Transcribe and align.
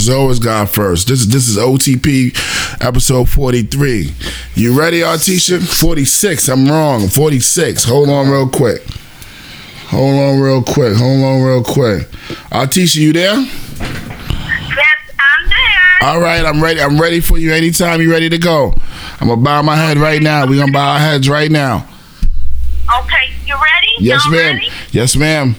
It's 0.00 0.08
always 0.08 0.38
God 0.38 0.70
first. 0.70 1.08
This 1.08 1.20
is 1.20 1.28
this 1.28 1.46
is 1.46 1.58
OTP 1.58 2.32
episode 2.82 3.28
43. 3.28 4.10
You 4.54 4.72
ready, 4.72 5.04
Artisha? 5.04 5.60
46. 5.60 6.48
I'm 6.48 6.66
wrong. 6.68 7.06
46. 7.08 7.84
Hold 7.84 8.08
on 8.08 8.30
real 8.30 8.48
quick. 8.48 8.80
Hold 9.88 10.14
on 10.18 10.40
real 10.40 10.62
quick. 10.62 10.96
Hold 10.96 11.22
on 11.22 11.42
real 11.42 11.62
quick. 11.62 12.08
Artisha, 12.50 12.98
you 12.98 13.12
there? 13.12 13.34
Yes, 13.34 13.46
I'm 15.18 15.48
there. 15.50 16.08
All 16.08 16.18
right, 16.18 16.46
I'm 16.46 16.62
ready. 16.62 16.80
I'm 16.80 16.98
ready 16.98 17.20
for 17.20 17.36
you 17.36 17.52
anytime 17.52 18.00
you're 18.00 18.10
ready 18.10 18.30
to 18.30 18.38
go. 18.38 18.72
I'm 19.20 19.28
gonna 19.28 19.42
bow 19.42 19.60
my 19.60 19.76
head 19.76 19.98
right 19.98 20.22
now. 20.22 20.46
We're 20.46 20.60
gonna 20.60 20.72
bow 20.72 20.92
our 20.94 20.98
heads 20.98 21.28
right 21.28 21.50
now. 21.50 21.86
Okay, 23.02 23.34
you 23.44 23.54
ready? 23.54 23.88
Yes, 23.98 24.24
Y'all 24.24 24.32
ma'am. 24.32 24.54
Ready? 24.54 24.70
Yes, 24.92 25.14
ma'am. 25.14 25.56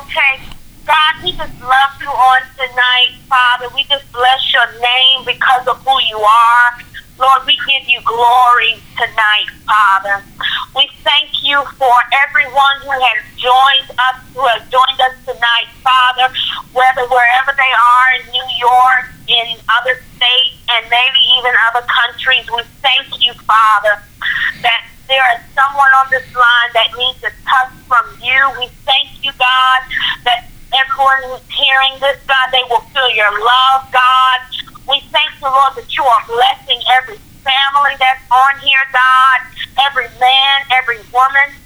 Okay. 0.00 0.43
God, 0.86 1.14
we 1.24 1.32
just 1.32 1.56
love 1.62 1.92
you 2.00 2.08
on 2.08 2.40
tonight, 2.56 3.16
Father. 3.28 3.68
We 3.74 3.84
just 3.84 4.04
bless 4.12 4.52
your 4.52 4.68
name 4.80 5.24
because 5.24 5.66
of 5.66 5.80
who 5.80 5.96
you 6.08 6.18
are. 6.18 6.70
Lord, 7.18 7.46
we 7.46 7.56
give 7.64 7.88
you 7.88 8.00
glory 8.04 8.76
tonight, 8.92 9.48
Father. 9.64 10.20
We 10.76 10.90
thank 11.00 11.30
you 11.42 11.64
for 11.78 11.94
everyone 12.12 12.84
who 12.84 12.92
has 12.92 13.20
joined 13.40 13.88
us, 13.96 14.18
who 14.34 14.44
has 14.44 14.60
joined 14.68 15.00
us 15.00 15.16
tonight, 15.24 15.72
Father, 15.80 16.28
whether 16.76 17.08
wherever 17.08 17.52
they 17.56 17.72
are 17.72 18.08
in 18.20 18.24
New 18.34 18.48
York, 18.60 19.08
in 19.24 19.56
other 19.80 19.96
states, 20.20 20.58
and 20.68 20.84
maybe 20.90 21.20
even 21.40 21.54
other 21.72 21.86
countries. 21.88 22.44
We 22.52 22.60
thank 22.84 23.08
you, 23.24 23.32
Father, 23.48 24.02
that 24.60 24.84
there 25.08 25.24
is 25.32 25.40
someone 25.56 25.92
on 26.02 26.10
this 26.10 26.28
line 26.34 26.70
that 26.76 26.92
needs 26.98 27.24
a 27.24 27.32
touch 27.48 27.72
from 27.88 28.04
you. 28.20 28.40
We 28.60 28.68
thank 28.84 29.22
you, 29.24 29.32
God, 29.38 29.80
that 30.28 30.50
everyone 30.74 31.22
who's 31.30 31.46
hearing 31.50 31.94
this, 32.00 32.18
God, 32.26 32.50
they 32.50 32.62
will 32.68 32.82
feel 32.90 33.10
your 33.14 33.30
love, 33.30 33.86
God. 33.92 34.38
We 34.88 35.00
thank 35.14 35.30
you, 35.40 35.48
Lord, 35.48 35.74
that 35.76 35.88
you 35.96 36.04
are 36.04 36.22
blessing 36.26 36.80
every 36.98 37.16
family 37.46 37.94
that's 37.98 38.24
on 38.30 38.58
here, 38.60 38.84
God, 38.92 39.38
every 39.86 40.08
man, 40.18 40.56
every 40.74 40.98
woman. 41.12 41.63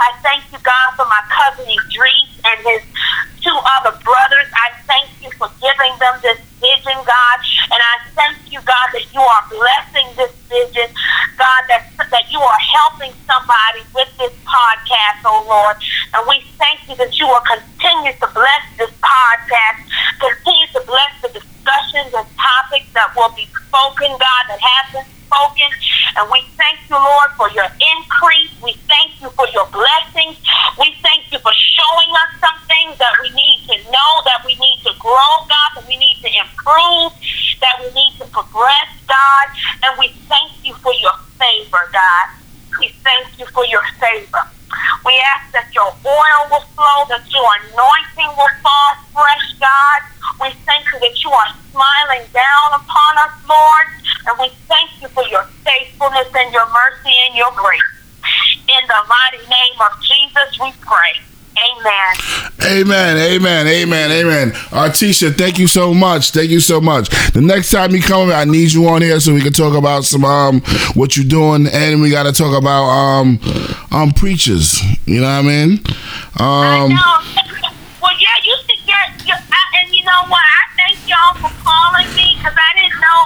I 0.00 0.16
thank 0.24 0.48
you, 0.50 0.58
God, 0.64 0.96
for 0.96 1.04
my 1.04 1.20
cousin 1.28 1.68
Idris 1.68 2.40
and 2.40 2.58
his 2.64 2.82
two 3.44 3.56
other 3.78 3.92
brothers. 4.00 4.48
I 4.56 4.72
thank 4.88 5.12
you 5.20 5.30
for 5.36 5.48
giving 5.60 5.92
them 6.00 6.16
this 6.24 6.40
vision, 6.56 6.96
God. 7.04 7.38
And 7.68 7.80
I 7.80 7.96
thank 8.16 8.40
you, 8.48 8.60
God, 8.64 8.88
that 8.96 9.04
you 9.12 9.20
are 9.20 9.44
blessing 9.52 10.08
this 10.16 10.32
vision, 10.48 10.88
God, 11.36 11.62
that, 11.68 11.84
that 12.10 12.32
you 12.32 12.40
are 12.40 12.62
helping 12.80 13.12
somebody 13.28 13.84
with 13.94 14.08
this 14.16 14.32
podcast, 14.48 15.20
oh 15.24 15.44
Lord. 15.44 15.76
And 16.16 16.24
we 16.28 16.40
thank 16.56 16.80
you 16.88 16.96
that 16.96 17.12
you 17.18 17.28
will 17.28 17.44
continue 17.44 18.12
to 18.12 18.28
bless 18.32 18.64
this 18.80 18.92
podcast, 19.04 19.84
continue 20.16 20.68
to 20.72 20.82
bless 20.88 21.12
the 21.22 21.28
discussions 21.70 22.14
and 22.14 22.26
topics 22.36 22.90
that 22.94 23.12
will 23.14 23.30
be 23.34 23.46
spoken, 23.46 24.10
God, 24.18 24.42
that 24.48 24.58
have 24.58 24.86
been 24.92 25.08
spoken. 25.26 25.70
And 26.18 26.30
we 26.30 26.42
thank 26.58 26.78
you, 26.90 26.96
Lord, 26.98 27.30
for 27.38 27.50
your 27.50 27.66
increase. 27.70 28.50
We 28.62 28.74
thank 28.90 29.20
you 29.22 29.30
for 29.30 29.46
your 29.54 29.66
blessings. 29.70 30.38
We 30.78 30.94
thank 31.02 31.30
you 31.30 31.38
for 31.38 31.52
showing 31.54 32.10
us 32.26 32.30
some 32.42 32.58
things 32.66 32.98
that 32.98 33.14
we 33.22 33.30
need 33.30 33.62
to 33.70 33.76
know, 33.90 34.10
that 34.26 34.42
we 34.44 34.54
need 34.58 34.78
to 34.84 34.92
grow, 34.98 35.32
God, 35.46 35.70
that 35.78 35.86
we 35.86 35.96
need 35.96 36.18
to 36.22 36.30
improve, 36.30 37.14
that 37.62 37.78
we 37.78 37.88
need 37.94 38.18
to 38.18 38.26
progress, 38.34 38.90
God. 39.06 39.46
And 39.86 39.98
we 39.98 40.10
thank 40.26 40.52
you 40.64 40.74
for 40.82 40.92
your 40.94 41.14
favor, 41.38 41.84
God. 41.92 42.26
We 42.78 42.90
thank 43.02 43.38
you 43.38 43.46
for 43.46 43.66
your 43.66 43.82
favor. 43.98 44.42
We 45.04 45.14
ask 45.34 45.50
that 45.52 45.74
your 45.74 45.90
oil 45.90 46.40
will 46.50 46.66
flow, 46.78 46.98
that 47.10 47.26
your 47.30 47.48
anointing 47.66 48.30
will 48.38 48.54
fall 48.62 48.92
fresh, 49.14 49.58
God. 49.58 50.19
We 50.40 50.50
thank 50.64 50.84
you 50.92 50.98
that 51.00 51.22
you 51.22 51.30
are 51.30 51.48
smiling 51.70 52.26
down 52.32 52.68
upon 52.80 53.12
us, 53.28 53.34
Lord. 53.48 53.86
And 54.26 54.38
we 54.40 54.48
thank 54.68 54.90
you 55.02 55.08
for 55.08 55.24
your 55.28 55.44
faithfulness 55.64 56.28
and 56.34 56.52
your 56.52 56.66
mercy 56.70 57.12
and 57.28 57.36
your 57.36 57.52
grace. 57.54 57.80
In 58.68 58.86
the 58.86 59.02
mighty 59.08 59.44
name 59.44 59.80
of 59.80 59.92
Jesus, 60.02 60.58
we 60.60 60.72
pray. 60.80 61.20
Amen. 61.78 62.16
Amen, 62.64 63.16
amen, 63.18 63.66
amen, 63.66 64.10
amen. 64.12 64.52
Artisha, 64.72 65.30
thank 65.36 65.58
you 65.58 65.66
so 65.66 65.92
much. 65.92 66.30
Thank 66.30 66.50
you 66.50 66.60
so 66.60 66.80
much. 66.80 67.08
The 67.32 67.40
next 67.42 67.70
time 67.70 67.90
you 67.90 68.00
come, 68.00 68.30
I 68.30 68.44
need 68.44 68.72
you 68.72 68.88
on 68.88 69.02
here 69.02 69.18
so 69.20 69.34
we 69.34 69.42
can 69.42 69.52
talk 69.52 69.74
about 69.76 70.04
some 70.04 70.24
um 70.24 70.60
what 70.94 71.16
you're 71.16 71.26
doing, 71.26 71.66
and 71.66 72.00
we 72.00 72.10
got 72.10 72.22
to 72.22 72.32
talk 72.32 72.56
about 72.56 72.84
um 72.84 73.40
um 73.90 74.12
preachers. 74.12 74.80
You 75.06 75.20
know 75.20 75.26
what 75.26 75.32
I 75.32 75.42
mean? 75.42 75.80
I 76.36 76.78
Um, 76.80 76.88
know. 76.90 76.96
Well, 78.00 78.12
yeah, 78.18 78.28
you 78.44 78.56
get. 78.90 79.06
You, 79.22 79.34
I, 79.38 79.62
and 79.78 79.94
you 79.94 80.02
know 80.02 80.22
what? 80.26 80.42
I 80.42 80.62
thank 80.74 80.98
y'all 81.06 81.34
for 81.38 81.52
calling 81.62 82.10
me 82.18 82.34
because 82.38 82.56
I 82.58 82.70
didn't 82.74 82.98
know 82.98 83.20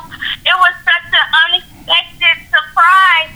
it 0.45 0.57
was 0.61 0.75
such 0.85 1.09
an 1.09 1.27
unexpected 1.49 2.37
surprise. 2.53 3.33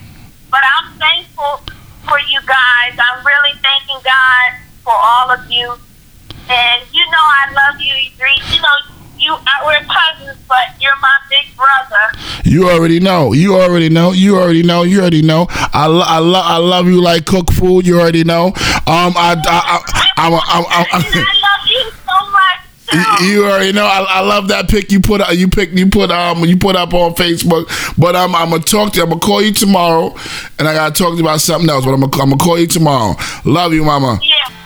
But 0.53 0.61
I'm 0.65 0.93
thankful 1.01 1.65
for 2.09 2.19
you 2.21 2.41
guys. 2.45 2.97
I'm 2.97 3.25
really 3.25 3.57
thanking 3.61 4.01
God 4.05 4.49
for 4.85 4.93
all 4.97 5.31
of 5.31 5.45
you. 5.51 5.77
And 6.49 6.79
you 6.93 7.05
know 7.13 7.25
I 7.25 7.45
love 7.53 7.81
you, 7.81 7.93
Idris. 7.93 8.41
You 8.55 8.61
know 8.63 8.77
you 9.19 9.35
uh, 9.35 9.45
we're 9.67 9.83
cousins, 9.85 10.39
but 10.49 10.81
you're 10.81 10.97
my 11.03 11.17
big 11.29 11.47
brother. 11.57 12.19
you 12.45 12.71
already 12.71 13.01
know. 13.01 13.33
You 13.33 13.57
already 13.57 13.89
know. 13.91 14.13
You 14.13 14.39
already 14.39 14.63
know. 14.63 14.85
You 14.85 15.01
already 15.01 15.23
know. 15.23 15.47
I 15.51 15.87
lo- 15.87 16.05
I, 16.07 16.19
lo- 16.19 16.41
I 16.43 16.57
love 16.57 16.87
you 16.87 17.03
like 17.03 17.27
cook 17.27 17.53
food. 17.53 17.87
You 17.87 18.01
already 18.01 18.25
know. 18.25 18.47
Um, 18.47 19.13
I 19.19 19.37
I 19.37 19.37
I, 19.37 19.81
I, 20.17 20.29
I, 20.29 20.31
I, 20.31 20.87
and 20.87 20.89
I, 20.93 20.97
I 20.97 21.03
love 21.03 21.67
you 21.67 21.83
so 21.91 21.91
much. 21.91 22.07
too. 22.07 22.08
You 23.23 23.45
already 23.45 23.73
know 23.73 23.85
I, 23.85 24.05
I 24.09 24.21
love 24.21 24.49
that 24.49 24.69
pic 24.69 24.91
you 24.91 25.01
put 25.01 25.21
you 25.35 25.49
pick 25.49 25.73
you 25.73 25.89
put 25.89 26.11
um 26.11 26.45
you 26.45 26.57
put 26.57 26.75
up 26.77 26.95
on 26.95 27.15
Facebook. 27.15 27.69
But 27.99 28.17
um, 28.17 28.35
I'm 28.35 28.51
gonna 28.51 28.63
talk 28.63 28.93
to 28.93 28.99
you. 28.99 29.03
I'm 29.05 29.11
gonna 29.11 29.21
call 29.21 29.43
you 29.43 29.53
tomorrow, 29.53 30.15
and 30.59 30.67
I 30.67 30.75
gotta 30.75 30.95
talk 30.95 31.11
to 31.13 31.17
you 31.17 31.23
about 31.23 31.41
something 31.41 31.69
else. 31.69 31.85
But 31.85 31.93
I'm 31.95 32.01
gonna 32.01 32.23
I'm 32.23 32.31
gonna 32.31 32.37
call 32.43 32.59
you 32.59 32.67
tomorrow. 32.67 33.15
Love 33.45 33.75
you, 33.75 33.85
mama. 33.85 34.19
yeah. 34.23 34.58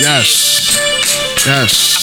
Yes, 0.00 0.78
yes, 1.44 1.97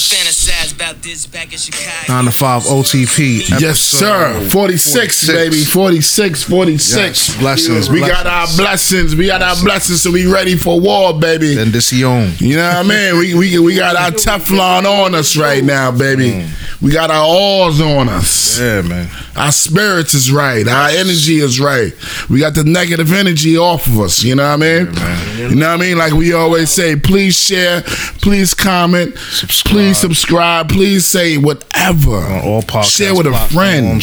yes. 0.65 0.73
About 0.73 1.01
this 1.01 1.25
back 1.25 1.51
in 1.51 1.59
Chicago. 1.59 2.13
9 2.13 2.25
to 2.25 2.31
5 2.31 2.63
OTP. 2.63 3.61
Yes, 3.61 3.79
sir. 3.79 4.31
episode 4.31 4.51
46, 4.51 5.27
baby. 5.27 5.63
46, 5.63 6.43
46. 6.43 6.95
Yes, 6.95 7.37
blessings, 7.37 7.89
We 7.89 7.99
got 7.99 8.25
our 8.25 8.47
blessings. 8.55 9.15
We 9.15 9.27
got 9.27 9.41
our 9.41 9.55
blessings, 9.61 10.01
so 10.01 10.11
we 10.11 10.31
ready 10.31 10.55
for 10.55 10.79
war, 10.79 11.17
baby. 11.17 11.55
Bendición. 11.55 12.39
You 12.41 12.57
know 12.57 12.67
what 12.67 12.85
I 12.85 13.11
mean? 13.11 13.19
We, 13.19 13.33
we, 13.35 13.59
we 13.59 13.75
got 13.75 13.95
our 13.95 14.11
Teflon 14.11 14.85
on 14.85 15.15
us 15.15 15.37
right 15.37 15.63
now, 15.63 15.91
baby. 15.91 16.31
Mm. 16.31 16.81
We 16.81 16.91
got 16.91 17.09
our 17.09 17.27
oars 17.27 17.79
on 17.81 18.09
us. 18.09 18.59
Yeah, 18.59 18.81
man. 18.81 19.09
Our 19.35 19.51
spirits 19.51 20.13
is 20.13 20.31
right. 20.31 20.65
Our 20.67 20.89
energy 20.89 21.39
is 21.39 21.59
right. 21.59 21.93
We 22.29 22.39
got 22.39 22.55
the 22.55 22.63
negative 22.63 23.11
energy 23.11 23.57
off 23.57 23.87
of 23.87 23.99
us. 23.99 24.23
You 24.23 24.35
know 24.35 24.43
what 24.43 24.63
I 24.63 24.83
mean? 24.83 25.49
You 25.49 25.55
know 25.55 25.71
what 25.71 25.81
I 25.81 25.83
mean? 25.83 25.97
Like 25.97 26.13
we 26.13 26.31
always 26.33 26.71
say, 26.71 26.95
please 26.95 27.35
share, 27.35 27.81
please 28.21 28.53
comment, 28.53 29.15
please 29.15 29.97
subscribe, 29.99 30.54
please 30.63 31.05
say 31.05 31.37
whatever. 31.37 32.15
On 32.17 32.41
all 32.41 32.61
podcast 32.61 32.97
Share 32.97 33.15
with 33.15 33.27
a 33.27 33.33
friend. 33.51 34.01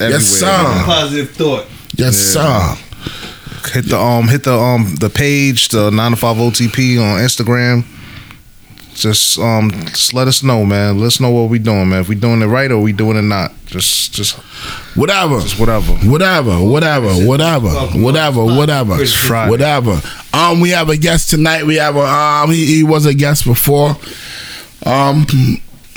Everywhere. 0.00 0.10
Yes, 0.20 0.26
sir. 0.26 0.82
Positive 0.84 1.30
thought. 1.30 1.66
Yes, 1.96 2.16
sir. 2.16 2.76
Hit 3.72 3.86
the 3.90 3.98
um 3.98 4.28
hit 4.28 4.44
the 4.44 4.52
um 4.54 4.94
the 5.00 5.10
page, 5.10 5.68
the 5.68 5.90
9 5.90 6.10
to 6.12 6.16
5 6.16 6.36
OTP 6.36 6.98
on 7.02 7.18
Instagram. 7.20 7.84
just 8.94 9.38
um 9.38 9.70
just 9.88 10.14
let 10.14 10.26
us 10.28 10.42
know, 10.42 10.64
man. 10.64 10.98
Let 10.98 11.06
us 11.08 11.20
know 11.20 11.30
what 11.30 11.50
we 11.50 11.58
doing, 11.58 11.88
man. 11.90 12.00
If 12.00 12.08
we 12.08 12.14
doing 12.14 12.40
it 12.42 12.46
right 12.46 12.70
or 12.70 12.78
we 12.80 12.92
doing 12.92 13.16
it 13.16 13.22
not. 13.22 13.52
Just 13.66 14.14
just 14.14 14.36
Whatever. 14.96 15.40
just 15.40 15.58
whatever. 15.60 15.92
Whatever, 15.92 16.52
whatever, 16.64 17.08
whatever, 17.26 17.68
whatever, 17.98 18.44
whatever, 18.44 19.02
It's 19.02 19.12
Friday. 19.12 19.50
whatever. 19.50 20.00
Um, 20.32 20.60
we 20.60 20.70
have 20.70 20.88
a 20.88 20.96
guest 20.96 21.28
tonight. 21.30 21.64
We 21.66 21.74
have 21.76 21.96
a 21.96 22.00
um, 22.00 22.50
he, 22.50 22.64
he 22.64 22.82
was 22.84 23.04
a 23.06 23.12
guest 23.12 23.44
before. 23.44 23.96
Um, 24.86 25.26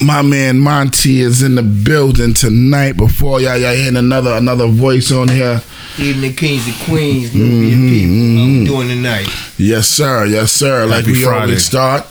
my 0.01 0.21
man 0.21 0.59
Monty 0.59 1.21
is 1.21 1.43
in 1.43 1.55
the 1.55 1.63
building 1.63 2.33
tonight. 2.33 2.93
Before 2.97 3.39
y'all, 3.39 3.57
y'all 3.57 3.75
hearing 3.75 3.97
another 3.97 4.33
another 4.33 4.67
voice 4.67 5.11
on 5.11 5.27
here. 5.27 5.61
Evening 5.99 6.33
Kings 6.35 6.67
and 6.67 6.75
Queens, 6.87 7.35
Nubian 7.35 7.79
mm-hmm, 7.79 7.89
people. 7.89 8.07
How 8.09 8.45
we 8.45 8.53
mm-hmm. 8.53 8.65
doing 8.65 8.87
tonight? 8.87 9.27
Yes, 9.57 9.87
sir. 9.87 10.25
Yes, 10.25 10.51
sir. 10.51 10.79
Happy 10.79 10.89
Like 10.89 11.05
Happy 11.05 11.11
we 11.17 11.23
Friday. 11.23 11.41
always 11.41 11.65
start. 11.65 12.05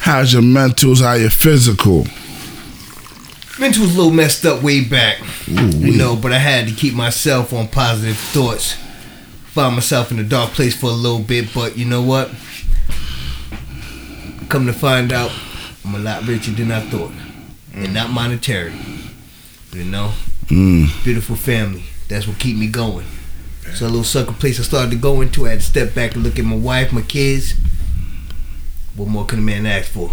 How's 0.00 0.32
your 0.32 0.42
mentals? 0.42 1.02
How 1.02 1.14
your 1.14 1.30
physical? 1.30 2.06
Mental 3.58 3.82
was 3.82 3.94
a 3.94 3.96
little 3.96 4.12
messed 4.12 4.46
up 4.46 4.62
way 4.62 4.84
back, 4.84 5.18
you 5.48 5.96
know, 5.96 6.14
but 6.14 6.32
I 6.32 6.38
had 6.38 6.68
to 6.68 6.74
keep 6.74 6.94
myself 6.94 7.52
on 7.52 7.66
positive 7.66 8.16
thoughts. 8.16 8.74
Found 9.54 9.74
myself 9.74 10.12
in 10.12 10.20
a 10.20 10.24
dark 10.24 10.50
place 10.50 10.78
for 10.78 10.86
a 10.86 10.92
little 10.92 11.18
bit, 11.18 11.52
but 11.52 11.76
you 11.76 11.84
know 11.84 12.02
what? 12.02 12.28
Come 14.48 14.66
to 14.66 14.72
find 14.72 15.12
out, 15.12 15.32
I'm 15.88 15.94
a 15.94 15.98
lot 15.98 16.26
richer 16.26 16.50
than 16.50 16.70
I 16.70 16.80
thought, 16.80 17.12
and 17.74 17.94
not 17.94 18.10
monetary. 18.10 18.72
You 19.72 19.84
know, 19.84 20.12
Mm. 20.48 20.88
beautiful 21.04 21.36
family. 21.36 21.84
That's 22.08 22.26
what 22.26 22.38
keep 22.38 22.56
me 22.58 22.66
going. 22.68 23.06
So 23.74 23.84
a 23.86 23.88
little 23.88 24.04
sucker 24.04 24.32
place 24.32 24.58
I 24.58 24.62
started 24.64 24.90
to 24.90 24.96
go 24.96 25.20
into. 25.22 25.46
I 25.46 25.50
had 25.50 25.60
to 25.60 25.66
step 25.66 25.94
back 25.94 26.14
and 26.14 26.24
look 26.24 26.38
at 26.38 26.44
my 26.44 26.56
wife, 26.56 26.92
my 26.92 27.02
kids. 27.02 27.54
What 28.96 29.08
more 29.08 29.24
can 29.26 29.38
a 29.38 29.42
man 29.42 29.64
ask 29.66 29.90
for? 29.90 30.10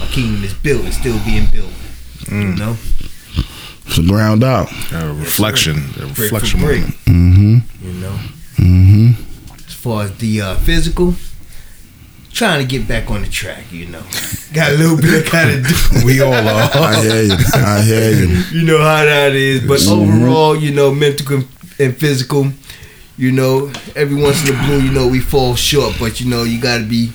My 0.00 0.06
kingdom 0.06 0.42
is 0.44 0.52
built 0.54 0.84
and 0.84 0.92
still 0.94 1.18
being 1.24 1.46
built. 1.46 1.72
You 2.30 2.54
know, 2.56 2.76
It's 3.86 3.96
the 3.96 4.02
ground 4.06 4.42
out. 4.44 4.70
A 4.92 5.12
reflection. 5.14 5.76
A 6.00 6.06
reflection 6.06 6.60
for 6.60 6.66
brick. 6.66 6.80
moment. 6.82 6.96
Mm-hmm. 7.06 7.86
You 7.86 7.92
know, 8.00 8.18
Mm-hmm. 8.58 9.10
as 9.68 9.74
far 9.74 10.04
as 10.04 10.16
the 10.18 10.40
uh, 10.40 10.54
physical, 10.56 11.14
trying 12.36 12.60
to 12.60 12.68
get 12.68 12.86
back 12.86 13.10
on 13.10 13.22
the 13.22 13.28
track. 13.28 13.64
You 13.72 13.86
know, 13.86 14.02
got 14.52 14.72
a 14.72 14.76
little 14.76 14.96
bit 14.96 15.24
of 15.24 15.30
kind 15.30 15.50
of 15.50 15.66
do. 15.66 16.04
We 16.04 16.20
all 16.20 16.34
are. 16.34 16.70
I 16.74 17.02
hear 17.02 17.22
you. 17.22 17.36
I 17.54 17.82
hear 17.82 18.10
you. 18.12 18.26
you 18.52 18.66
know 18.66 18.78
how 18.78 19.04
that 19.04 19.32
is. 19.32 19.66
But 19.66 19.80
mm-hmm. 19.80 20.20
overall, 20.20 20.54
you 20.54 20.72
know, 20.72 20.94
mental 20.94 21.42
and 21.78 21.96
physical, 21.96 22.52
you 23.16 23.32
know, 23.32 23.72
every 23.96 24.20
once 24.20 24.46
in 24.46 24.54
a 24.54 24.62
blue, 24.64 24.80
you 24.80 24.92
know, 24.92 25.08
we 25.08 25.20
fall 25.20 25.56
short. 25.56 25.96
But 25.98 26.20
you 26.20 26.28
know, 26.28 26.44
you 26.44 26.60
got 26.60 26.78
to 26.78 26.84
be 26.84 27.08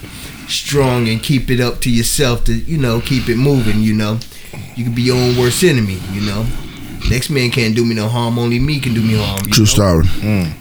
strong 0.47 1.07
and 1.07 1.21
keep 1.21 1.49
it 1.49 1.61
up 1.61 1.79
to 1.81 1.91
yourself 1.91 2.43
to, 2.45 2.53
you 2.53 2.77
know, 2.77 2.99
keep 2.99 3.29
it 3.29 3.37
moving. 3.37 3.79
You 3.79 3.93
know, 3.93 4.19
you 4.75 4.83
can 4.83 4.95
be 4.95 5.03
your 5.03 5.17
own 5.17 5.37
worst 5.37 5.63
enemy. 5.63 5.99
You 6.11 6.21
know, 6.21 6.47
next 7.09 7.29
man 7.29 7.51
can't 7.51 7.75
do 7.75 7.85
me 7.85 7.93
no 7.93 8.07
harm. 8.07 8.39
Only 8.39 8.59
me 8.59 8.79
can 8.79 8.95
do 8.95 9.01
me 9.01 9.15
harm. 9.15 9.43
True 9.51 9.65
know? 9.65 9.65
story. 9.65 10.07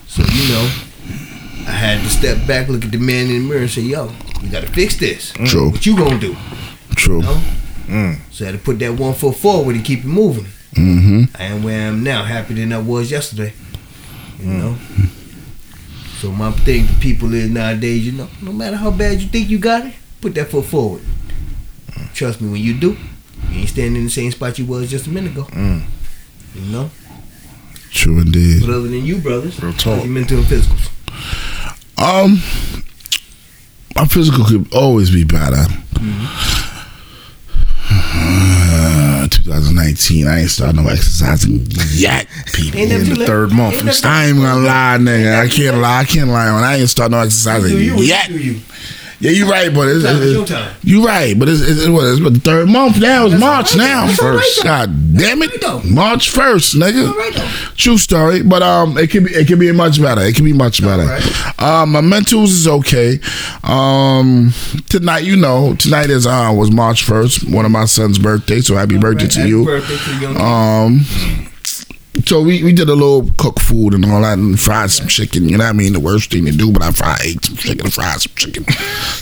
So 0.07 0.23
you 0.23 0.49
know, 0.53 0.71
I 1.67 1.73
had 1.73 2.03
to 2.03 2.11
step 2.11 2.47
back, 2.47 2.69
look 2.69 2.85
at 2.85 2.91
the 2.91 2.99
man 2.99 3.27
in 3.29 3.43
the 3.43 3.49
mirror, 3.49 3.61
and 3.61 3.71
say, 3.71 3.83
"Yo, 3.83 4.11
we 4.43 4.49
got 4.49 4.63
to 4.63 4.69
fix 4.73 4.97
this. 4.97 5.33
True. 5.33 5.71
What 5.71 5.85
you 5.87 5.97
gonna 5.97 6.19
do?" 6.19 6.37
True. 6.97 7.23
No? 7.23 7.35
Mm. 7.87 8.19
So 8.31 8.45
I 8.45 8.51
had 8.51 8.59
to 8.59 8.65
put 8.65 8.79
that 8.79 8.93
one 8.95 9.15
foot 9.15 9.37
forward 9.37 9.75
and 9.77 9.85
keep 9.85 10.01
it 10.01 10.07
moving. 10.07 10.47
Mm-hmm. 10.75 11.25
I 11.37 11.45
am 11.47 11.63
where 11.63 11.81
I 11.81 11.85
am 11.87 12.03
now, 12.05 12.23
happier 12.25 12.57
than 12.57 12.73
I 12.73 12.79
was 12.79 13.11
yesterday. 13.11 13.53
You 14.39 14.47
know. 14.47 14.77
So 16.19 16.31
my 16.31 16.51
thing 16.53 16.87
to 16.87 16.93
people 16.95 17.33
is 17.35 17.49
nowadays, 17.51 18.07
you 18.07 18.13
know, 18.13 18.29
no 18.43 18.53
matter 18.53 18.77
how 18.77 18.91
bad 18.91 19.21
you 19.21 19.29
think 19.29 19.49
you 19.49 19.59
got 19.59 19.87
it, 19.87 19.95
put 20.21 20.35
that 20.35 20.51
foot 20.51 20.67
forward. 20.67 21.03
Trust 22.15 22.41
me, 22.41 22.51
when 22.51 22.61
you 22.61 22.75
do, 22.75 22.97
you 23.51 23.61
ain't 23.61 23.69
standing 23.71 23.97
in 23.97 24.05
the 24.05 24.11
same 24.11 24.31
spot 24.31 24.59
you 24.59 24.67
was 24.67 24.91
just 24.91 25.07
a 25.07 25.11
minute 25.11 25.33
ago. 25.33 25.45
Mm. 25.45 25.83
You 26.55 26.73
know. 26.73 26.91
True 27.91 28.21
indeed. 28.21 28.61
But 28.61 28.71
other 28.71 28.89
than 28.89 29.05
you, 29.05 29.19
brothers, 29.19 29.63
Real 29.63 29.73
talk. 29.73 30.05
your 30.05 30.13
mental 30.13 30.39
and 30.39 30.47
physicals. 30.47 30.91
Um, 31.99 32.43
my 33.95 34.05
physical 34.07 34.45
could 34.45 34.73
always 34.75 35.11
be 35.11 35.25
better. 35.25 35.65
Uh, 37.93 39.27
2019, 39.29 40.27
I 40.29 40.41
ain't 40.41 40.51
starting 40.51 40.83
no 40.83 40.89
exercising 40.89 41.67
yet, 41.93 42.27
people. 42.53 42.81
In 42.81 42.89
the 43.15 43.27
third 43.27 43.53
month. 43.53 43.73
Ain't 43.75 43.83
We 43.83 43.87
never- 43.87 43.93
start- 43.97 44.15
I 44.15 44.27
ain't 44.27 44.39
gonna 44.39 44.61
lie, 44.67 44.97
nigga. 45.01 45.41
I 45.41 45.49
can't 45.49 45.79
lie. 45.79 45.99
I 46.01 46.05
can't 46.05 46.31
lie. 46.31 46.49
On. 46.49 46.63
I 46.63 46.77
ain't 46.79 46.89
start 46.89 47.11
no 47.11 47.19
exercising 47.21 47.79
you? 47.79 47.97
yet. 48.03 48.31
You? 49.21 49.31
Yeah, 49.31 49.37
you 49.45 49.51
right, 49.51 49.73
but 49.75 49.89
it's, 49.89 50.05
is 50.05 50.51
it's, 50.51 50.85
you 50.85 51.07
right, 51.07 51.39
but 51.39 51.49
it's, 51.49 51.61
it's, 51.61 51.87
what, 51.89 52.05
it's 52.07 52.21
what, 52.23 52.33
the 52.33 52.41
third 52.41 52.69
month 52.69 52.99
now. 53.01 53.25
It's 53.27 53.33
That's 53.33 53.41
March 53.41 53.71
right. 53.77 53.79
now. 53.79 54.07
Right, 54.07 54.17
First, 54.17 54.59
though. 54.59 54.65
God 54.65 55.17
damn 55.17 55.43
it, 55.43 55.63
right. 55.63 55.85
March 55.85 56.31
first, 56.31 56.75
nigga. 56.75 57.15
Right. 57.15 57.35
True 57.77 57.99
story, 57.99 58.43
but 58.43 58.63
um, 58.63 58.97
it 58.97 59.11
can 59.11 59.25
be 59.25 59.31
it 59.33 59.47
can 59.47 59.59
be 59.59 59.71
much 59.73 60.01
better. 60.01 60.23
It 60.23 60.35
can 60.37 60.45
be 60.45 60.53
much 60.55 60.81
better. 60.83 61.05
right. 61.05 61.61
Um, 61.61 61.93
my 61.93 62.01
mentals 62.01 62.47
is 62.49 62.67
okay. 62.67 63.21
Um, 63.63 64.53
tonight, 64.89 65.25
you 65.25 65.37
know, 65.37 65.75
tonight 65.77 66.09
is 66.11 66.27
uh 66.27 66.51
was 66.55 66.71
March 66.71 67.05
first, 67.05 67.49
one 67.49 67.65
of 67.65 67.71
my 67.71 67.85
son's 67.85 68.19
birthday. 68.19 68.61
So 68.61 68.75
happy 68.77 68.97
birthday 68.99 69.25
Right, 69.25 69.33
to 69.33 69.39
happy 69.41 69.51
you. 69.51 69.65
Birthday 69.65 69.97
to 69.97 70.19
kid. 70.19 70.37
Um, 70.39 71.01
so 72.31 72.41
we, 72.41 72.63
we 72.63 72.73
did 72.73 72.89
a 72.89 72.95
little 72.95 73.29
cook 73.39 73.59
food 73.61 73.93
and 73.93 74.05
all 74.05 74.23
that 74.23 74.39
and 74.39 74.59
fried 74.59 74.89
some 74.89 75.09
chicken. 75.09 75.49
You 75.49 75.59
know 75.59 75.65
what 75.65 75.71
I 75.71 75.73
mean? 75.73 75.93
The 75.95 75.99
worst 75.99 76.31
thing 76.31 76.45
to 76.47 76.53
do, 76.53 76.71
but 76.71 76.81
I 76.81 76.93
fried 76.93 77.19
ate 77.25 77.45
some 77.45 77.57
chicken, 77.57 77.87
I 77.87 77.91
fried 77.91 78.21
some 78.21 78.33
chicken. 78.37 78.65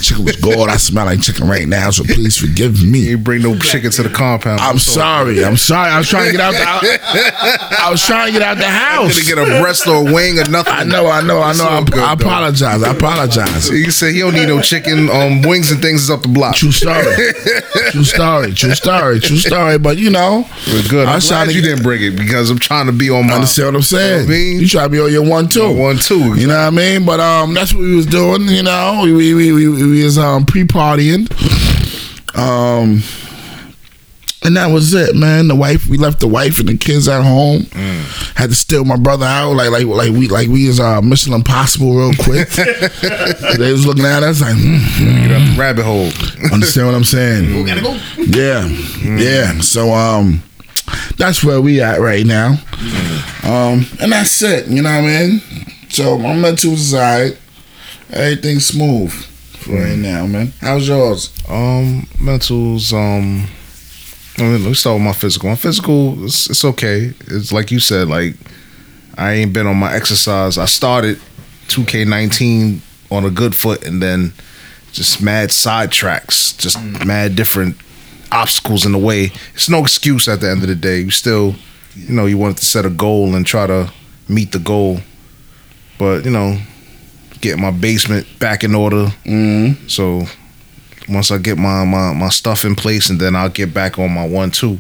Chicken 0.02 0.24
was 0.26 0.36
good. 0.36 0.68
I 0.68 0.76
smell 0.76 1.06
like 1.06 1.22
chicken 1.22 1.48
right 1.48 1.66
now, 1.66 1.88
so 1.90 2.04
please 2.04 2.36
forgive 2.36 2.84
me. 2.84 2.98
You 3.08 3.16
bring 3.16 3.40
no 3.42 3.58
chicken 3.58 3.90
to 3.92 4.02
the 4.02 4.10
compound. 4.10 4.60
I'm 4.60 4.78
sorry. 4.78 5.42
I'm 5.42 5.56
sorry. 5.56 5.90
I 5.90 5.96
was 5.98 6.08
trying 6.08 6.26
to 6.26 6.32
get 6.32 6.40
out 6.42 6.52
the 6.52 6.60
I, 6.62 7.86
I 7.86 7.90
was 7.90 8.04
trying 8.04 8.26
to 8.26 8.32
get 8.38 8.42
out 8.42 8.58
the 8.58 8.68
house. 8.68 9.14
Gonna 9.28 9.42
get 9.46 9.56
a 9.56 9.60
breast 9.62 9.86
or 9.86 10.06
a 10.06 10.12
wing 10.12 10.38
or 10.38 10.44
nothing. 10.50 10.74
I 10.74 10.84
know, 10.84 11.06
I 11.08 11.22
know, 11.22 11.40
I 11.40 11.54
know. 11.54 11.64
all 11.66 11.80
I, 11.80 11.84
good, 11.84 11.98
I 11.98 12.14
though. 12.14 12.26
apologize. 12.26 12.82
I 12.82 12.92
apologize. 12.92 13.70
You 13.70 13.90
said 13.90 14.12
he 14.12 14.20
don't 14.20 14.34
need 14.34 14.48
no 14.48 14.60
chicken. 14.60 15.08
Um, 15.08 15.40
wings 15.40 15.70
and 15.70 15.80
things 15.80 16.02
is 16.02 16.10
up 16.10 16.20
the 16.22 16.28
block. 16.28 16.56
True 16.56 16.72
story. 16.72 17.04
True 17.90 18.04
story. 18.04 18.52
True 18.52 18.74
story. 18.74 19.20
True 19.20 19.36
story. 19.38 19.78
But 19.78 19.96
you 19.96 20.10
know, 20.10 20.46
We're 20.66 20.82
good. 20.88 21.08
I'm 21.08 21.14
was 21.16 21.28
glad 21.28 21.48
you 21.48 21.62
get- 21.62 21.68
didn't 21.68 21.82
bring 21.84 22.02
it 22.02 22.16
because 22.16 22.50
I'm 22.50 22.58
trying 22.58 22.86
to 22.86 22.92
be 22.98 23.10
on 23.10 23.26
my 23.26 23.34
Understand 23.34 23.68
what 23.68 23.74
I'm 23.76 23.82
saying? 23.82 24.10
You 24.10 24.12
know 24.12 24.18
what 24.18 24.34
I 24.34 24.38
mean? 24.38 24.60
You 24.60 24.68
try 24.68 24.82
to 24.84 24.88
be 24.88 25.00
on 25.00 25.12
your 25.12 25.24
one 25.28 25.48
two. 25.48 25.62
My 25.74 25.80
one, 25.80 25.96
two, 25.98 26.34
You 26.40 26.46
know 26.46 26.54
what 26.58 26.66
I 26.66 26.70
mean? 26.70 27.04
But 27.06 27.20
um 27.20 27.54
that's 27.54 27.72
what 27.72 27.82
we 27.82 27.94
was 27.96 28.06
doing, 28.06 28.42
you 28.48 28.62
know. 28.62 29.00
We 29.04 29.12
we 29.12 29.34
we, 29.34 29.52
we, 29.52 29.68
we 29.68 30.04
was 30.04 30.18
um 30.18 30.44
pre 30.44 30.64
partying. 30.64 31.28
Um 32.36 33.02
and 34.44 34.56
that 34.56 34.68
was 34.68 34.94
it, 34.94 35.16
man. 35.16 35.48
The 35.48 35.56
wife, 35.56 35.86
we 35.88 35.98
left 35.98 36.20
the 36.20 36.28
wife 36.28 36.60
and 36.60 36.68
the 36.68 36.76
kids 36.78 37.08
at 37.08 37.22
home. 37.22 37.62
Mm. 37.62 38.34
Had 38.36 38.50
to 38.50 38.54
steal 38.54 38.84
my 38.84 38.96
brother 38.96 39.26
out, 39.26 39.54
like 39.54 39.70
like 39.70 39.84
like 39.84 40.10
we 40.12 40.28
like 40.28 40.48
we 40.48 40.68
was 40.68 40.78
uh, 40.78 41.02
Mission 41.02 41.32
Impossible 41.32 41.92
real 41.94 42.12
quick. 42.14 42.48
they 43.58 43.72
was 43.72 43.84
looking 43.84 44.04
at 44.04 44.22
us 44.22 44.40
like, 44.40 44.54
hmm, 44.56 45.26
Get 45.26 45.32
out 45.32 45.54
the 45.54 45.56
rabbit 45.58 45.84
hole. 45.84 46.10
understand 46.52 46.86
what 46.86 46.94
I'm 46.94 47.04
saying? 47.04 47.66
Gotta 47.66 47.80
go. 47.82 47.98
Yeah, 48.16 48.66
yeah. 49.02 49.58
So 49.60 49.92
um, 49.92 50.40
that's 51.16 51.44
where 51.44 51.60
we 51.60 51.80
at 51.80 52.00
right 52.00 52.24
now. 52.24 52.56
Um, 53.44 53.86
and 54.00 54.12
that's 54.12 54.42
it. 54.42 54.68
You 54.68 54.82
know 54.82 54.90
what 54.90 55.08
I 55.08 55.26
mean? 55.26 55.40
So 55.88 56.18
my 56.18 56.34
mental 56.34 56.76
side, 56.76 57.38
everything's 58.10 58.66
smooth 58.66 59.12
for 59.12 59.74
right 59.76 59.96
now, 59.96 60.26
man. 60.26 60.52
How's 60.60 60.88
yours? 60.88 61.32
Um, 61.48 62.06
mentals. 62.16 62.92
Um, 62.92 63.48
I 64.38 64.42
mean, 64.42 64.64
let's 64.64 64.80
start 64.80 64.96
with 64.96 65.04
my 65.04 65.12
physical. 65.12 65.48
My 65.48 65.56
physical, 65.56 66.24
it's, 66.24 66.48
it's 66.50 66.64
okay. 66.64 67.12
It's 67.26 67.52
like 67.52 67.70
you 67.70 67.80
said. 67.80 68.08
Like 68.08 68.34
I 69.16 69.32
ain't 69.32 69.52
been 69.52 69.66
on 69.66 69.76
my 69.76 69.92
exercise. 69.94 70.58
I 70.58 70.66
started 70.66 71.18
2K19 71.68 72.80
on 73.10 73.24
a 73.24 73.30
good 73.30 73.54
foot, 73.54 73.84
and 73.84 74.02
then 74.02 74.32
just 74.92 75.20
mad 75.20 75.50
sidetracks, 75.50 76.56
just 76.56 76.80
mad 77.04 77.34
different 77.34 77.76
obstacles 78.32 78.84
in 78.86 78.92
the 78.92 78.98
way. 78.98 79.32
It's 79.54 79.68
no 79.68 79.80
excuse 79.80 80.28
at 80.28 80.40
the 80.40 80.50
end 80.50 80.62
of 80.62 80.68
the 80.68 80.74
day. 80.74 81.00
You 81.00 81.10
still, 81.10 81.54
you 81.94 82.14
know, 82.14 82.26
you 82.26 82.38
want 82.38 82.58
to 82.58 82.64
set 82.64 82.84
a 82.84 82.90
goal 82.90 83.34
and 83.34 83.46
try 83.46 83.66
to 83.66 83.92
meet 84.28 84.52
the 84.52 84.58
goal, 84.58 85.00
but 85.98 86.24
you 86.24 86.30
know, 86.30 86.58
get 87.40 87.58
my 87.58 87.70
basement 87.70 88.26
back 88.38 88.64
in 88.64 88.74
order. 88.74 89.06
Mm. 89.24 89.90
So 89.90 90.24
once 91.08 91.30
I 91.30 91.38
get 91.38 91.56
my, 91.56 91.84
my, 91.84 92.12
my 92.12 92.28
stuff 92.28 92.64
in 92.64 92.74
place 92.74 93.10
and 93.10 93.20
then 93.20 93.34
I'll 93.34 93.48
get 93.48 93.72
back 93.72 93.98
on 93.98 94.12
my 94.12 94.26
one 94.26 94.50
two. 94.50 94.78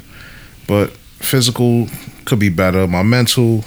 But 0.66 0.90
physical 0.90 1.88
could 2.24 2.38
be 2.38 2.50
better. 2.50 2.86
My 2.86 3.02
mental 3.02 3.64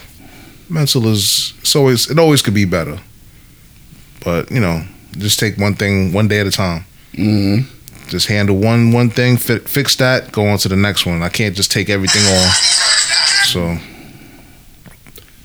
mental 0.69 1.07
is 1.07 1.53
it's 1.59 1.75
always 1.75 2.09
it 2.09 2.19
always 2.19 2.41
could 2.41 2.53
be 2.53 2.65
better. 2.65 2.99
But, 4.23 4.51
you 4.51 4.59
know, 4.59 4.83
just 5.17 5.39
take 5.39 5.57
one 5.57 5.73
thing 5.73 6.13
one 6.13 6.27
day 6.27 6.39
at 6.39 6.47
a 6.47 6.51
time. 6.51 6.85
Mm. 7.13 7.65
Just 8.11 8.27
handle 8.27 8.57
one 8.57 8.91
one 8.91 9.09
thing, 9.09 9.37
fi- 9.37 9.59
fix 9.59 9.95
that, 9.95 10.33
go 10.33 10.45
on 10.47 10.57
to 10.57 10.67
the 10.67 10.75
next 10.75 11.05
one. 11.05 11.23
I 11.23 11.29
can't 11.29 11.55
just 11.55 11.71
take 11.71 11.89
everything 11.89 12.21
on. 12.23 12.49
So 13.45 13.77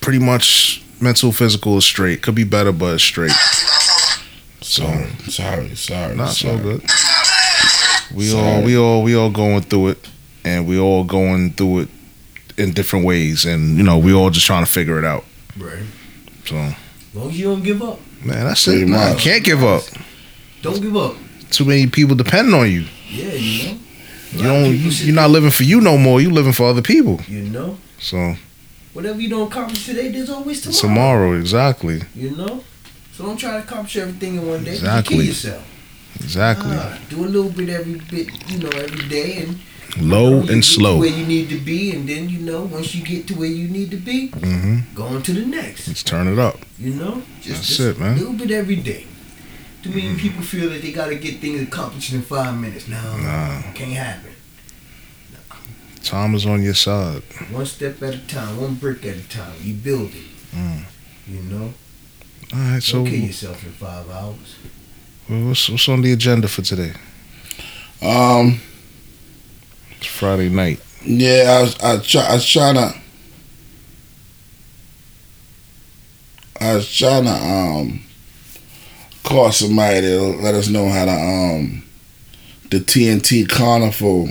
pretty 0.01 0.19
much 0.19 0.83
mental 1.01 1.31
physical 1.31 1.77
is 1.79 1.85
straight. 1.85 2.23
Could 2.23 2.35
be 2.35 2.43
better 2.43 2.73
but 2.73 2.95
it's 2.95 3.05
straight. 3.05 3.31
So 4.63 4.83
Sorry, 5.29 5.77
sorry, 5.77 6.17
not 6.17 6.31
so 6.31 6.59
good. 6.59 6.83
We 8.13 8.35
all 8.35 8.63
we 8.65 8.77
all 8.77 9.03
we 9.05 9.15
all 9.15 9.31
going 9.31 9.63
through 9.63 9.89
it, 9.91 10.09
and 10.45 10.67
we 10.67 10.77
all 10.77 11.05
going 11.05 11.53
through 11.53 11.81
it 11.83 11.89
in 12.59 12.73
different 12.73 13.05
ways, 13.05 13.45
and 13.45 13.77
you 13.77 13.85
know 13.85 13.97
we 13.97 14.13
all 14.13 14.31
just 14.31 14.47
trying 14.47 14.65
to 14.65 14.71
figure 14.71 14.99
it 14.99 15.05
out. 15.05 15.25
Right. 15.57 15.85
So 16.47 16.57
As 16.57 16.75
long 17.15 17.29
as 17.31 17.39
you 17.39 17.45
don't 17.47 17.63
give 17.63 17.81
up. 17.81 18.01
man, 18.25 18.45
that's 18.45 18.65
Pretty 18.65 18.83
it. 18.83 18.89
Man. 18.89 19.13
much. 19.15 19.23
Can't 19.23 19.45
give 19.45 19.63
up. 19.63 19.85
Don't 20.63 20.81
give 20.83 20.97
up. 20.97 21.15
Too 21.51 21.65
many 21.65 21.87
people 21.87 22.15
depending 22.17 22.55
on 22.55 22.71
you. 22.71 22.85
Yeah, 23.09 23.33
you 23.33 23.65
know. 23.73 23.79
You 24.33 24.43
don't. 24.43 24.65
You, 24.77 24.91
you're 25.07 25.15
not 25.15 25.31
living 25.31 25.51
for 25.51 25.63
you 25.63 25.81
no 25.81 25.97
more. 25.97 26.21
You 26.21 26.31
living 26.31 26.53
for 26.53 26.67
other 26.67 26.83
people. 26.83 27.21
You 27.29 27.43
know. 27.43 27.79
So 27.99 28.35
Whatever 28.93 29.21
you 29.21 29.29
don't 29.29 29.49
accomplish 29.53 29.85
today, 29.87 30.09
there's 30.09 30.31
always 30.31 30.61
tomorrow. 30.63 30.81
tomorrow, 30.81 31.33
exactly, 31.39 32.01
You 32.15 32.31
know. 32.37 32.65
So 33.13 33.25
don't 33.25 33.37
try 33.37 33.53
to 33.53 33.59
accomplish 33.59 33.97
everything 33.99 34.37
in 34.37 34.47
one 34.49 34.65
day. 34.65 34.73
Exactly. 34.73 35.17
You 35.17 35.23
kill 35.23 35.29
yourself. 35.29 35.65
exactly. 36.21 36.73
Ah, 36.75 36.99
do 37.11 37.25
a 37.25 37.29
little 37.29 37.51
bit 37.51 37.69
every 37.69 37.95
bit, 38.11 38.29
you 38.51 38.59
know, 38.59 38.71
every 38.71 39.07
day, 39.09 39.43
and 39.43 39.59
Low 39.99 40.41
and 40.41 40.63
slow. 40.65 40.99
where 40.99 41.09
you 41.09 41.25
need 41.27 41.49
to 41.51 41.59
be, 41.61 41.93
and 41.93 42.07
then 42.09 42.29
you 42.29 42.39
know 42.41 42.63
once 42.65 42.95
you 42.95 43.03
get 43.05 43.27
to 43.29 43.35
where 43.35 43.49
you 43.49 43.69
need 43.69 43.91
to 43.91 43.97
be, 43.97 44.29
hmm 44.29 44.79
go 44.95 45.05
on 45.05 45.23
to 45.23 45.33
the 45.33 45.45
next. 45.47 45.89
Let's 45.89 46.03
turn 46.03 46.27
it 46.29 46.39
up. 46.39 46.59
You 46.79 46.95
know, 46.95 47.23
just, 47.41 47.49
That's 47.49 47.67
just 47.69 47.81
it, 47.81 47.99
man. 47.99 48.17
A 48.17 48.21
little 48.21 48.35
bit 48.35 48.51
every 48.51 48.77
day. 48.77 49.07
Too 49.87 49.93
many 49.95 50.19
people 50.19 50.43
feel 50.43 50.71
that 50.71 50.83
they 50.83 50.91
got 50.91 51.07
to 51.09 51.15
get 51.15 51.39
things 51.41 51.63
accomplished 51.63 52.13
in 52.13 52.23
five 52.23 52.59
minutes. 52.59 52.89
No, 52.89 52.97
Nah. 53.19 53.63
can't 53.73 53.93
happen. 53.93 54.33
Time 56.03 56.35
is 56.35 56.45
on 56.47 56.63
your 56.63 56.75
side. 56.75 57.23
One 57.51 57.67
step 57.67 58.03
at 58.03 58.15
a 58.15 58.19
time, 58.27 58.61
one 58.61 58.75
brick 58.75 59.05
at 59.07 59.17
a 59.17 59.29
time. 59.29 59.55
You 59.63 59.75
build 59.75 60.13
it. 60.15 60.27
Mm. 60.57 60.83
You 61.29 61.43
know, 61.43 61.75
All 62.53 62.59
right. 62.59 62.83
So 62.83 62.99
don't 62.99 63.07
kill 63.07 63.21
yourself 63.21 63.65
in 63.65 63.73
five 63.73 64.09
hours. 64.11 64.57
Well, 65.29 65.49
what's, 65.49 65.69
what's 65.69 65.89
on 65.89 66.03
the 66.03 66.13
agenda 66.13 66.49
for 66.49 66.63
today? 66.63 66.93
Um, 68.03 68.61
It's 69.99 70.07
Friday 70.07 70.49
night. 70.49 70.81
yeah, 71.05 71.59
I 71.59 71.63
was, 71.63 71.79
I, 71.81 71.99
try, 71.99 72.23
I 72.23 72.35
was 72.35 72.47
trying 72.49 72.75
to. 72.75 72.95
I 76.61 76.75
was 76.75 76.93
trying 76.93 77.25
to 77.25 77.31
um 77.35 78.01
call 79.27 79.53
somebody 79.53 80.01
to 80.03 80.21
let 80.43 80.55
us 80.55 80.69
know 80.69 80.89
how 80.89 81.05
to 81.05 81.11
um 81.13 81.83
the 82.71 82.79
TNT 82.79 83.49
Carnival 83.49 84.29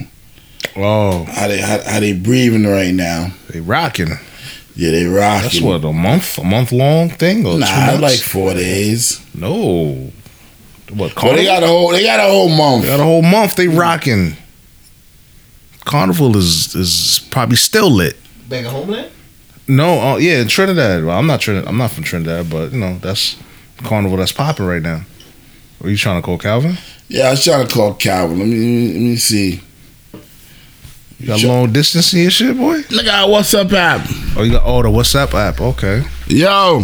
Oh, 0.78 1.24
how 1.26 1.48
they 1.48 1.62
how, 1.62 1.80
how 1.84 2.00
they 2.00 2.14
breathing 2.14 2.66
right 2.66 2.94
now. 2.94 3.32
they 3.50 3.62
rocking. 3.62 4.10
Yeah, 4.76 4.92
they 4.92 5.06
rocking. 5.06 5.44
That's 5.44 5.62
what 5.62 5.86
a 5.86 5.94
month, 5.94 6.38
a 6.38 6.44
month 6.44 6.72
long 6.74 7.10
thing, 7.10 7.46
or 7.46 7.58
Nah, 7.60 7.66
months? 7.86 8.02
like 8.02 8.20
four 8.20 8.54
days. 8.54 9.22
no. 9.34 10.12
What? 10.90 10.98
But 10.98 11.16
Carnival? 11.16 11.38
they 11.38 11.46
got 11.46 11.64
a 11.64 11.68
whole 11.68 11.90
they 11.92 12.04
got 12.04 12.20
a 12.20 12.24
whole 12.30 12.50
month. 12.50 12.84
They 12.84 12.90
got 12.90 13.00
a 13.00 13.04
whole 13.04 13.22
month. 13.22 13.56
They 13.56 13.68
rocking. 13.68 14.36
Carnival 15.86 16.36
is 16.36 16.76
is 16.76 17.20
probably 17.32 17.58
still 17.58 17.90
lit. 17.92 18.18
Back 18.50 18.66
at 18.66 18.72
homeland. 18.72 19.12
No, 19.68 20.00
uh, 20.00 20.18
yeah, 20.18 20.42
in 20.42 20.48
Trinidad. 20.48 21.04
Well, 21.06 21.18
I'm 21.18 21.26
not 21.28 21.42
Trinidad. 21.42 21.68
I'm 21.70 21.78
not 21.78 21.92
from 21.92 22.04
Trinidad, 22.04 22.50
but 22.50 22.72
you 22.72 22.80
know 22.80 22.98
that's 23.00 23.36
Carnival 23.84 24.18
that's 24.18 24.32
popping 24.32 24.66
right 24.66 24.82
now. 24.82 25.02
Are 25.84 25.90
you 25.90 25.98
trying 25.98 26.22
to 26.22 26.26
call 26.26 26.38
Calvin? 26.38 26.78
Yeah, 27.08 27.28
I 27.28 27.32
was 27.32 27.44
trying 27.44 27.68
to 27.68 27.74
call 27.74 27.94
Calvin. 27.94 28.40
Let 28.40 28.48
me 28.48 28.88
let 28.94 29.00
me 29.02 29.16
see. 29.18 29.62
You 31.20 31.28
got 31.28 31.40
Sure. 31.40 31.50
long 31.50 31.72
distance 31.72 32.14
in 32.14 32.22
your 32.22 32.32
shit, 32.32 32.58
boy. 32.58 32.78
Look 32.90 33.06
at 33.06 33.28
WhatsApp 33.28 33.72
app. 33.74 34.02
Oh, 34.38 34.44
you 34.44 34.52
got 34.54 34.64
oh 34.66 34.82
the 34.82 34.90
WhatsApp 34.90 35.34
app. 35.34 35.62
Okay. 35.62 36.04
Yo. 36.28 36.84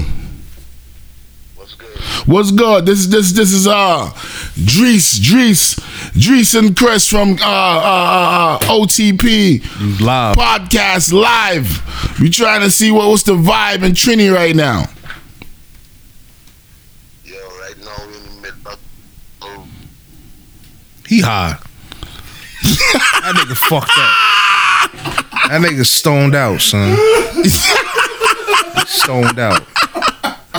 What's 1.56 1.74
good? 1.76 1.98
What's 2.28 2.52
good? 2.52 2.86
This 2.86 3.00
is 3.00 3.10
this 3.10 3.32
this 3.32 3.52
is 3.52 3.68
uh 3.68 4.10
Drees 4.56 5.20
Drees 5.20 5.80
Drees 6.14 6.58
and 6.58 6.76
Chris 6.78 7.10
from 7.10 7.34
uh 7.42 7.46
uh, 7.46 8.60
uh 8.62 8.66
OTP 8.66 10.00
live. 10.02 10.36
podcast 10.36 11.12
live. 11.14 12.20
We 12.20 12.30
trying 12.30 12.62
to 12.62 12.70
see 12.72 12.92
what 12.92 13.08
what's 13.10 13.24
the 13.24 13.34
vibe 13.34 13.84
in 13.84 13.94
Trini 13.94 14.34
right 14.34 14.56
now. 14.56 14.86
Yo, 17.26 17.36
right 17.60 17.76
now 17.80 18.08
we 18.08 18.16
in 18.18 18.24
the 18.24 18.42
middle 18.42 18.72
of 18.72 18.80
oh, 19.42 19.68
He 21.12 21.20
high. 21.20 21.58
that 22.64 23.36
nigga 23.36 23.58
fucked 23.58 23.98
up. 23.98 24.16
That 25.50 25.60
nigga 25.62 25.86
stoned 25.86 26.36
out, 26.36 26.62
son. 26.62 26.96
stoned 28.88 29.38
out. 29.38 29.62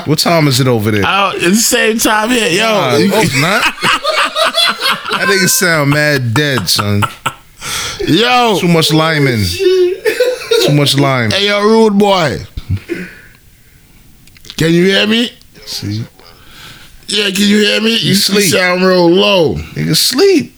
What 0.06 0.18
time 0.18 0.48
is 0.48 0.60
it 0.60 0.66
over 0.66 0.90
there? 0.90 1.04
Oh, 1.06 1.32
it's 1.34 1.42
the 1.46 1.54
same 1.56 1.98
time 1.98 2.28
here, 2.28 2.50
yo. 2.50 2.64
Nah, 2.64 2.90
no, 2.90 2.98
it's 2.98 3.40
not. 3.40 3.62
that 5.12 5.26
nigga 5.26 5.48
sound 5.48 5.88
mad 5.88 6.34
dead, 6.34 6.68
son. 6.68 7.02
yo, 8.06 8.58
Too 8.60 8.68
much 8.68 8.92
lime 8.92 9.26
in. 9.28 9.40
Oh, 9.42 10.64
Too 10.66 10.74
much 10.74 10.98
lime. 10.98 11.30
hey 11.30 11.46
yo, 11.46 11.62
rude 11.62 11.98
boy. 11.98 12.44
Can 14.58 14.74
you 14.74 14.84
hear 14.84 15.06
me? 15.06 15.30
See, 15.64 16.04
Yeah, 17.12 17.26
can 17.30 17.44
you 17.48 17.58
hear 17.58 17.80
me? 17.80 17.90
You, 17.92 18.08
you 18.10 18.14
sleep. 18.14 18.44
sound 18.52 18.82
real 18.84 19.08
low. 19.10 19.54
nigga 19.56 19.94
sleep. 19.96 20.54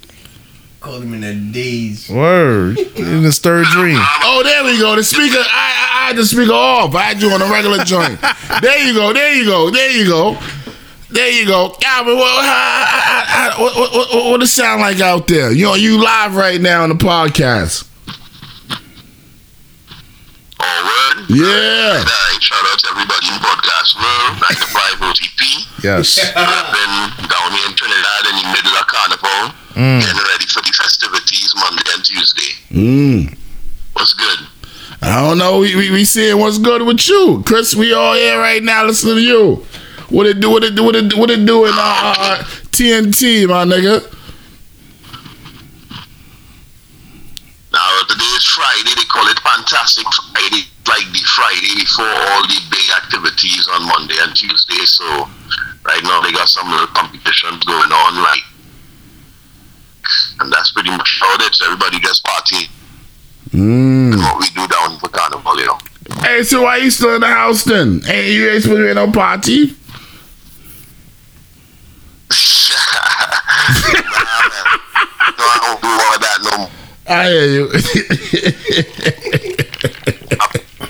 Called 0.80 1.02
him 1.02 1.14
in 1.14 1.20
the 1.22 1.34
daze. 1.52 2.08
Word 2.10 2.78
in 2.78 3.22
his 3.22 3.38
third 3.38 3.66
dream. 3.68 3.96
Oh, 4.22 4.42
there 4.44 4.62
we 4.64 4.78
go. 4.78 4.94
The 4.96 5.02
speaker, 5.02 5.38
I, 5.38 5.42
I, 5.42 6.04
I 6.04 6.06
had 6.08 6.16
the 6.16 6.24
speaker 6.26 6.52
off. 6.52 6.94
I 6.94 7.02
had 7.02 7.22
you 7.22 7.30
on 7.30 7.40
a 7.40 7.46
regular 7.50 7.82
joint. 7.84 8.18
There 8.60 8.86
you 8.86 8.94
go. 8.94 9.12
There 9.12 9.34
you 9.34 9.44
go. 9.46 9.70
There 9.70 9.90
you 9.90 10.06
go. 10.06 10.38
There 11.10 11.30
you 11.30 11.46
go. 11.46 11.70
Calvin, 11.80 12.16
what, 12.16 12.44
how- 12.44 12.84
how- 12.86 13.24
how- 13.52 13.62
what, 13.62 13.76
what, 13.76 13.92
what, 14.12 14.24
what 14.30 14.42
it 14.42 14.46
sound 14.48 14.80
like 14.80 15.00
out 15.00 15.26
there? 15.26 15.50
You 15.52 15.64
know, 15.66 15.74
you 15.74 16.02
live 16.02 16.36
right 16.36 16.60
now 16.60 16.82
on 16.82 16.90
the 16.90 16.94
podcast. 16.96 17.88
Oh, 20.64 20.78
word. 20.88 21.16
Yeah. 21.28 22.00
Alright, 22.00 22.40
shout 22.42 22.64
out 22.72 22.78
to 22.80 22.86
everybody 22.96 23.26
in 23.28 23.36
podcast 23.44 23.90
world, 24.00 24.32
95 24.40 25.12
OTP. 25.12 25.40
Yes. 25.84 26.16
I've 26.36 26.70
been 26.72 27.28
down 27.28 27.52
here 27.52 27.66
in 27.68 27.74
Trinidad 27.76 28.22
in 28.32 28.34
the 28.40 28.46
middle 28.56 28.74
of 28.80 28.86
Carnival, 28.88 29.54
Mm. 29.74 29.98
getting 30.00 30.22
ready 30.30 30.46
for 30.46 30.62
the 30.62 30.70
festivities 30.70 31.52
Monday 31.56 31.82
and 31.94 32.04
Tuesday. 32.04 32.52
Mm. 32.70 33.36
What's 33.94 34.14
good? 34.14 34.38
I 35.02 35.20
don't 35.20 35.36
know. 35.38 35.58
We, 35.58 35.74
we, 35.74 35.90
we 35.90 36.04
seeing 36.04 36.38
what's 36.38 36.58
good 36.58 36.82
with 36.82 37.06
you. 37.08 37.42
Chris, 37.44 37.74
we 37.74 37.92
all 37.92 38.14
here 38.14 38.38
right 38.38 38.62
now 38.62 38.84
listening 38.86 39.16
to 39.16 39.20
you. 39.20 39.66
What 40.10 40.26
it 40.26 40.38
do? 40.40 40.48
What 40.50 40.62
it 40.62 40.76
do? 40.76 40.84
What 40.84 40.94
it, 40.94 41.08
do, 41.08 41.18
what 41.18 41.28
it 41.30 41.44
do 41.44 41.64
in 41.64 41.72
uh, 41.74 42.14
uh, 42.16 42.38
TNT, 42.70 43.48
my 43.48 43.64
nigga? 43.64 44.00
Now, 47.74 48.06
today 48.06 48.30
is 48.38 48.46
Friday. 48.46 48.94
They 48.94 49.02
call 49.10 49.26
it 49.26 49.38
Fantastic 49.40 50.06
Friday, 50.06 50.62
like 50.86 51.10
the 51.10 51.26
Friday 51.34 51.74
before 51.82 52.06
all 52.06 52.46
the 52.46 52.62
big 52.70 52.86
activities 53.02 53.66
on 53.74 53.82
Monday 53.88 54.14
and 54.22 54.30
Tuesday. 54.36 54.78
So, 54.86 55.02
right 55.82 56.02
now, 56.04 56.20
they 56.22 56.30
got 56.30 56.46
some 56.46 56.70
little 56.70 56.86
competitions 56.86 57.64
going 57.64 57.90
on, 57.90 58.22
like, 58.22 58.42
and 60.38 60.52
that's 60.52 60.70
pretty 60.70 60.90
much 60.90 61.18
how 61.20 61.34
it 61.34 61.50
is. 61.50 61.60
Everybody 61.64 61.98
just 61.98 62.24
partying. 62.24 62.70
Mm. 63.50 64.22
What 64.22 64.38
we 64.38 64.46
do 64.50 64.68
down 64.68 64.96
for 65.00 65.08
Carnival, 65.08 65.58
you 65.58 65.66
know. 65.66 65.78
Hey, 66.22 66.44
so 66.44 66.62
why 66.62 66.76
you 66.76 66.92
still 66.92 67.16
in 67.16 67.22
the 67.22 67.26
house 67.26 67.64
then? 67.64 68.02
Hey, 68.02 68.34
you 68.34 68.50
ain't 68.50 68.62
supposed 68.62 68.78
to 68.78 68.84
be 68.84 68.90
at 68.90 68.94
no 68.94 69.10
party? 69.10 69.64
nah, 69.74 69.74
man. 74.46 74.64
No, 75.34 75.42
I 75.42 75.58
don't 75.60 75.80
do 75.82 75.88
all 75.88 76.18
that 76.20 76.38
no 76.44 76.58
more. 76.58 76.83
I 77.06 77.26
hear 77.28 77.44
you. 77.46 77.66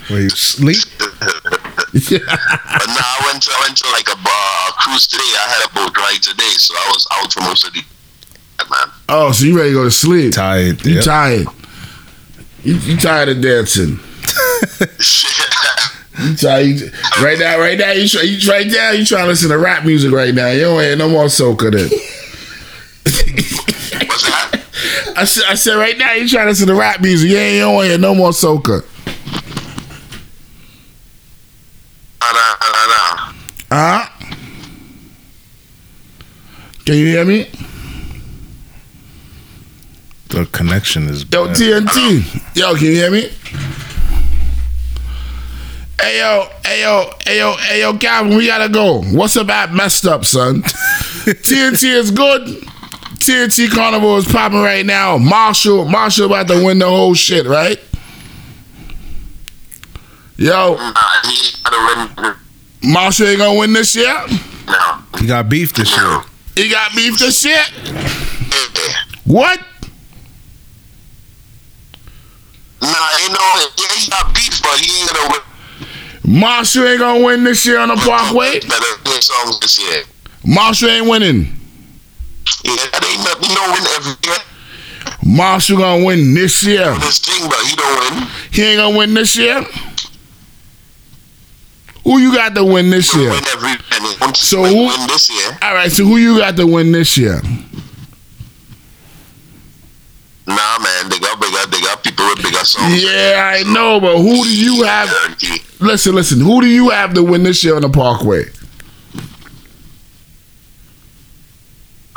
Where 0.08 0.20
you 0.22 0.28
sleep? 0.30 0.84
But 0.98 1.12
now 2.12 3.08
I 3.14 3.22
went 3.26 3.42
to, 3.42 3.50
I 3.52 3.60
went 3.66 3.76
to 3.78 3.90
like 3.92 4.08
a 4.12 4.16
bar, 4.22 4.72
cruise 4.78 5.06
today. 5.06 5.22
I 5.24 5.46
had 5.48 5.64
a 5.70 5.74
boat 5.74 5.96
ride 5.96 6.22
today, 6.22 6.54
so 6.58 6.74
I 6.74 6.88
was 6.92 7.06
out 7.14 7.32
for 7.32 7.40
most 7.40 7.66
of 7.66 7.72
the 7.72 7.82
man. 8.70 8.88
oh, 9.08 9.32
so 9.32 9.44
you 9.44 9.56
ready 9.56 9.70
to 9.70 9.74
go 9.74 9.84
to 9.84 9.90
sleep? 9.90 10.32
Tired. 10.34 10.84
You 10.84 10.94
Yep. 10.96 11.04
tired? 11.04 11.46
You, 12.62 12.74
you 12.76 12.96
tired 12.96 13.28
of 13.30 13.40
dancing? 13.40 13.98
You 16.16 16.36
tired? 16.36 16.66
You, 16.66 16.90
right 17.24 17.36
now, 17.40 17.58
right 17.58 17.76
now, 17.76 17.90
you, 17.90 18.06
try, 18.08 18.22
you 18.22 18.38
right 18.48 18.68
now, 18.68 18.92
you 18.92 19.04
trying 19.04 19.24
to 19.24 19.28
listen 19.28 19.48
to 19.50 19.58
rap 19.58 19.84
music 19.84 20.12
right 20.12 20.32
now. 20.32 20.46
You 20.50 20.60
don't 20.60 20.80
hear 20.80 20.94
no 20.94 21.08
more 21.08 21.24
soca 21.24 21.72
then. 21.72 21.90
I 25.16 25.24
said, 25.24 25.44
I 25.48 25.54
said, 25.54 25.76
right 25.76 25.96
now, 25.96 26.12
you 26.12 26.28
trying 26.28 26.44
to 26.44 26.50
listen 26.50 26.66
to 26.66 26.74
rap 26.74 27.00
music. 27.00 27.30
You 27.30 27.36
ain't 27.36 27.60
don't 27.60 27.84
hear 27.84 27.98
no 27.98 28.14
more 28.14 28.30
soca. 28.30 28.84
Huh? 33.70 34.08
Can 36.84 36.94
you 36.94 37.06
hear 37.06 37.24
me? 37.24 37.50
The 40.28 40.46
connection 40.46 41.08
is 41.08 41.24
Yo. 41.24 41.46
TNT. 41.48 42.56
Yo, 42.56 42.74
can 42.74 42.84
you 42.84 42.92
hear 42.92 43.10
me? 43.10 43.30
Hey 46.00 46.18
yo, 46.18 46.48
hey 46.64 46.82
yo, 46.82 47.10
hey 47.24 47.38
yo, 47.38 47.56
hey 47.56 47.80
yo, 47.80 47.96
Calvin, 47.96 48.36
we 48.36 48.46
gotta 48.46 48.68
go. 48.68 49.02
What's 49.02 49.36
up 49.36 49.70
messed 49.70 50.06
up, 50.06 50.24
son? 50.24 50.62
TNT 50.62 51.84
is 51.84 52.10
good. 52.10 52.64
TNT 53.24 53.70
Carnival 53.70 54.18
is 54.18 54.26
popping 54.26 54.60
right 54.60 54.84
now. 54.84 55.16
Machel, 55.16 55.88
Machel 55.88 56.26
about 56.26 56.46
to 56.48 56.62
win 56.62 56.78
the 56.78 56.86
whole 56.86 57.14
shit, 57.14 57.46
right? 57.46 57.80
Yo, 60.36 60.74
Nah, 60.74 60.92
he 61.24 61.52
gotta 61.62 62.12
win. 62.20 62.34
Machel 62.92 63.26
ain't 63.28 63.38
gonna 63.38 63.58
win 63.58 63.72
this 63.72 63.96
year. 63.96 64.12
No. 64.66 64.98
He 65.18 65.26
got 65.26 65.48
beef 65.48 65.72
this 65.72 65.96
year. 65.96 66.20
He 66.54 66.68
got 66.68 66.94
beef 66.94 67.18
this 67.18 67.42
year. 67.46 67.62
What? 69.24 69.58
Nah, 72.82 72.88
ain't 73.22 73.32
no. 73.32 73.66
Yeah, 73.78 73.96
he 73.96 74.10
got 74.10 74.34
beef, 74.34 74.60
but 74.62 74.78
he 74.80 75.00
ain't 75.00 75.10
gonna 75.14 75.30
win. 75.32 76.40
Machel 76.42 76.90
ain't 76.90 77.00
gonna 77.00 77.24
win 77.24 77.44
this 77.44 77.64
year 77.64 77.78
on 77.78 77.88
the 77.88 77.96
Parkway. 77.96 78.60
Better 78.60 78.84
win 79.06 79.22
songs 79.22 79.60
this 79.60 79.78
year. 79.80 80.02
Machel 80.44 80.90
ain't 80.90 81.08
winning. 81.08 81.63
Yeah, 82.64 82.76
that 82.92 83.04
ain't 83.04 83.24
nothing. 83.24 83.54
No 83.54 83.72
win 83.72 83.84
every 83.96 84.14
year. 84.28 84.40
Machel 85.38 85.78
gonna 85.78 86.04
win 86.04 86.34
this 86.34 86.64
year. 86.64 86.94
This 87.00 87.18
thing, 87.20 87.48
but 87.48 87.58
he 87.66 87.76
don't 87.76 88.16
win. 88.20 88.28
He 88.52 88.62
ain't 88.62 88.78
gonna 88.78 88.96
win 88.96 89.14
this 89.14 89.36
year. 89.36 89.64
Who 92.04 92.18
you 92.18 92.34
got 92.34 92.54
to 92.54 92.64
win 92.64 92.90
this 92.90 93.14
year? 93.14 93.30
win 93.30 93.42
every. 93.52 93.70
And 93.70 94.04
he 94.04 94.14
won't 94.20 94.36
So 94.36 94.62
win, 94.62 94.74
who- 94.74 94.86
win 94.88 95.06
this 95.08 95.30
year. 95.30 95.58
All 95.62 95.74
right, 95.74 95.90
so 95.90 96.04
who 96.04 96.16
you 96.18 96.38
got 96.38 96.56
to 96.56 96.66
win 96.66 96.92
this 96.92 97.16
year? 97.16 97.40
Nah, 100.46 100.78
man, 100.78 101.08
they 101.08 101.18
got 101.18 101.40
bigger. 101.40 101.66
They 101.70 101.80
got 101.80 102.02
people 102.04 102.26
with 102.26 102.42
bigger 102.42 102.58
songs. 102.64 103.02
Yeah, 103.02 103.52
I 103.56 103.62
know, 103.72 103.98
but 103.98 104.18
who 104.18 104.44
do 104.44 104.54
you 104.54 104.82
have? 104.82 105.08
Listen, 105.80 106.14
listen. 106.14 106.40
Who 106.40 106.60
do 106.60 106.66
you 106.66 106.90
have 106.90 107.14
to 107.14 107.22
win 107.22 107.42
this 107.44 107.64
year 107.64 107.76
on 107.76 107.82
the 107.82 107.88
Parkway? 107.88 108.44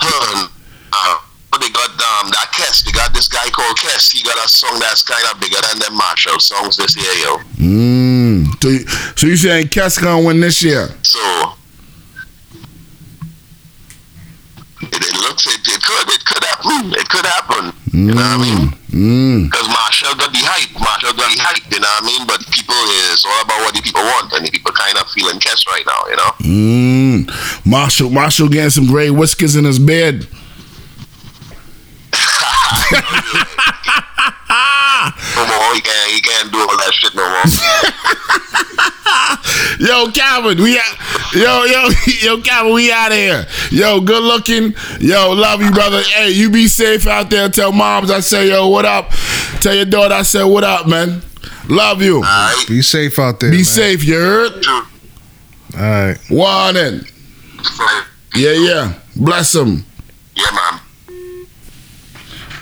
Uh, 0.08 1.20
they 1.60 1.70
got 1.70 1.90
um 1.90 2.30
that 2.30 2.52
Kess. 2.54 2.86
They 2.86 2.92
got 2.92 3.14
this 3.14 3.28
guy 3.28 3.50
called 3.50 3.78
Kess. 3.78 4.12
He 4.12 4.24
got 4.24 4.38
a 4.44 4.48
song 4.48 4.80
that's 4.80 5.02
kind 5.02 5.24
of 5.32 5.40
bigger 5.40 5.58
than 5.70 5.80
them 5.80 5.98
Machel 5.98 6.40
songs 6.40 6.78
this 6.78 6.96
year, 6.96 7.14
yo. 7.24 7.38
Mm. 7.58 8.62
So, 8.62 8.70
you, 8.70 8.80
so 9.16 9.28
you 9.28 9.36
saying 9.36 9.70
Cass 9.70 9.98
gonna 9.98 10.26
win 10.26 10.40
this 10.40 10.64
year? 10.64 10.90
So 11.02 11.57
it, 14.94 15.02
it 15.04 15.16
looks 15.22 15.48
it, 15.48 15.62
it 15.68 15.82
could 15.84 16.08
it 16.10 16.24
could 16.26 16.44
happen. 16.44 16.94
It 16.94 17.08
could 17.10 17.26
happen. 17.26 17.74
You 17.94 18.14
know 18.14 18.22
what 18.22 18.40
I 18.40 18.44
mean? 18.44 18.74
Mm. 18.92 19.52
Because 19.52 19.68
Machel 19.68 20.18
got 20.18 20.32
the 20.32 20.44
hype. 20.44 20.70
Machel 20.78 21.16
got 21.16 21.30
the 21.32 21.40
hype. 21.42 21.66
You 21.72 21.80
know 21.80 21.88
what 21.88 22.04
I 22.04 22.08
mean? 22.08 22.28
But 22.28 22.40
people 22.52 22.76
it's 23.12 23.26
all 23.26 23.42
about 23.44 23.60
what 23.66 23.76
the 23.76 23.82
people 23.82 24.02
want, 24.02 24.34
and 24.34 24.46
the 24.46 24.52
people 24.52 24.72
kind 24.72 24.98
of 24.98 25.08
feeling 25.12 25.40
Kess 25.40 25.68
right 25.68 25.86
now. 25.86 26.08
You 26.10 26.16
know? 26.16 26.32
Mm. 26.44 27.26
Machel, 27.66 28.10
Machel 28.10 28.52
getting 28.52 28.70
some 28.70 28.88
gray 28.88 29.10
whiskers 29.10 29.56
in 29.56 29.66
his 29.66 29.80
bed. 29.80 30.28
No 35.36 35.46
more. 35.46 35.76
He 35.76 35.82
can't. 35.82 36.12
He 36.12 36.22
can't 36.22 36.52
do 36.52 36.60
all 36.60 36.78
that 36.78 36.94
shit 36.94 37.14
no 37.16 37.30
more. 37.30 37.46
Yo, 39.80 40.12
Calvin, 40.12 40.62
we 40.62 40.78
out. 40.78 41.34
Yo, 41.34 41.64
yo, 41.66 41.90
yo, 42.22 42.42
Calvin, 42.42 42.74
we 42.74 42.92
out 42.92 43.12
of 43.12 43.18
here. 43.18 43.46
Yo, 43.72 44.02
good 44.02 44.24
looking. 44.24 44.74
Yo, 45.00 45.32
love 45.32 45.62
you, 45.62 45.72
brother. 45.72 46.02
Hey, 46.02 46.32
you 46.32 46.50
be 46.50 46.68
safe 46.68 47.06
out 47.08 47.30
there. 47.30 47.50
Tell 47.50 47.72
moms 47.72 48.10
I 48.12 48.22
say, 48.22 48.50
yo, 48.50 48.68
what 48.68 48.86
up? 48.86 49.12
Tell 49.62 49.76
your 49.76 49.86
daughter 49.86 50.16
I 50.16 50.22
said, 50.24 50.46
what 50.46 50.64
up, 50.64 50.88
man? 50.88 51.22
Love 51.70 52.02
you. 52.02 52.18
All 52.18 52.22
right. 52.22 52.66
Be 52.68 52.82
safe 52.82 53.20
out 53.20 53.40
there. 53.40 53.52
Be 53.52 53.58
man. 53.58 53.66
safe, 53.66 54.04
you 54.04 54.16
heard? 54.16 54.66
All 54.66 54.84
right. 55.74 56.18
One 56.30 56.78
in. 56.78 57.06
Yeah, 58.36 58.54
yeah. 58.54 58.94
Bless 59.16 59.52
them. 59.52 59.86
Yeah, 60.36 60.46
man. 60.52 60.82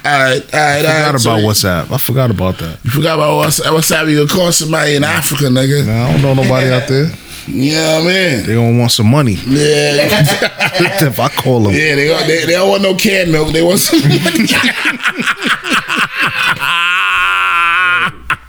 All 0.06 0.12
right, 0.12 0.54
all 0.54 0.60
right, 0.60 0.86
I 0.86 1.06
all 1.08 1.18
forgot 1.18 1.40
about 1.40 1.40
WhatsApp. 1.50 1.92
I 1.92 1.98
forgot 1.98 2.30
about 2.30 2.58
that. 2.60 2.78
You 2.84 2.92
forgot 2.92 3.16
about 3.18 3.38
what's 3.38 3.60
what's 3.72 3.92
up? 3.92 4.08
You 4.08 4.28
call 4.28 4.52
somebody 4.52 4.96
in 4.96 5.04
Africa, 5.04 5.46
nigga. 5.46 5.84
Nah, 5.88 6.06
I 6.06 6.12
don't 6.14 6.22
know 6.22 6.34
nobody 6.44 6.70
out 6.72 6.88
there. 6.88 7.10
Yeah, 7.48 8.00
I 8.00 8.04
man. 8.06 8.46
They 8.46 8.54
don't 8.54 8.78
want 8.78 8.92
some 8.92 9.08
money. 9.10 9.34
Yeah, 9.34 9.98
if 11.08 11.20
I 11.20 11.28
call 11.30 11.62
them, 11.64 11.74
yeah. 11.74 11.96
They, 11.96 12.08
don't- 12.08 12.28
they 12.28 12.46
they 12.46 12.52
don't 12.54 12.70
want 12.70 12.84
no 12.84 12.94
canned 12.96 13.32
milk. 13.32 13.52
They 13.52 13.64
want 13.64 13.80
some. 13.80 14.00
money. 14.00 14.14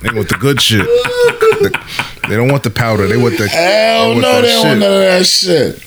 they 0.02 0.10
want 0.12 0.28
the 0.28 0.36
good 0.38 0.60
shit. 0.60 0.86
they 2.28 2.36
don't 2.36 2.48
want 2.50 2.64
the 2.64 2.70
powder. 2.70 3.06
They 3.06 3.16
want 3.16 3.38
the. 3.38 3.48
Hell 3.48 4.08
they 4.08 4.14
want 4.14 4.20
no, 4.22 4.42
they 4.42 4.48
don't 4.48 4.66
want 4.66 4.80
none 4.80 4.92
of 4.92 4.98
that 5.00 5.26
shit. 5.26 5.82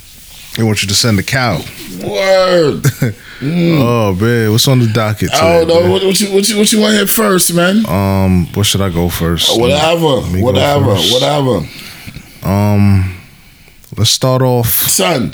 They 0.56 0.64
want 0.64 0.82
you 0.82 0.88
to 0.90 0.94
send 0.96 1.20
a 1.20 1.24
cow. 1.24 1.62
Word. 2.04 2.86
Oh 3.42 4.14
man, 4.20 4.52
what's 4.52 4.68
on 4.68 4.80
the 4.80 4.88
docket? 4.88 5.34
I 5.34 5.40
don't 5.40 5.68
today, 5.70 5.82
know 5.86 5.92
what, 5.92 6.04
what 6.04 6.20
you 6.20 6.34
what 6.34 6.50
you 6.50 6.58
what 6.58 6.74
you 6.74 6.82
want 6.82 6.92
to 6.92 6.98
hit 7.00 7.10
first, 7.10 7.54
man. 7.54 7.86
Um, 7.88 8.48
what 8.54 8.66
should 8.66 8.82
I 8.82 8.90
go 8.90 9.08
first? 9.08 9.58
Whatever, 9.58 10.20
me 10.30 10.42
go 10.42 10.46
whatever, 10.48 10.96
first. 10.98 11.14
whatever. 11.14 11.66
Um, 12.44 13.16
let's 13.98 14.10
start 14.10 14.42
off. 14.42 14.68
Son, 14.68 15.34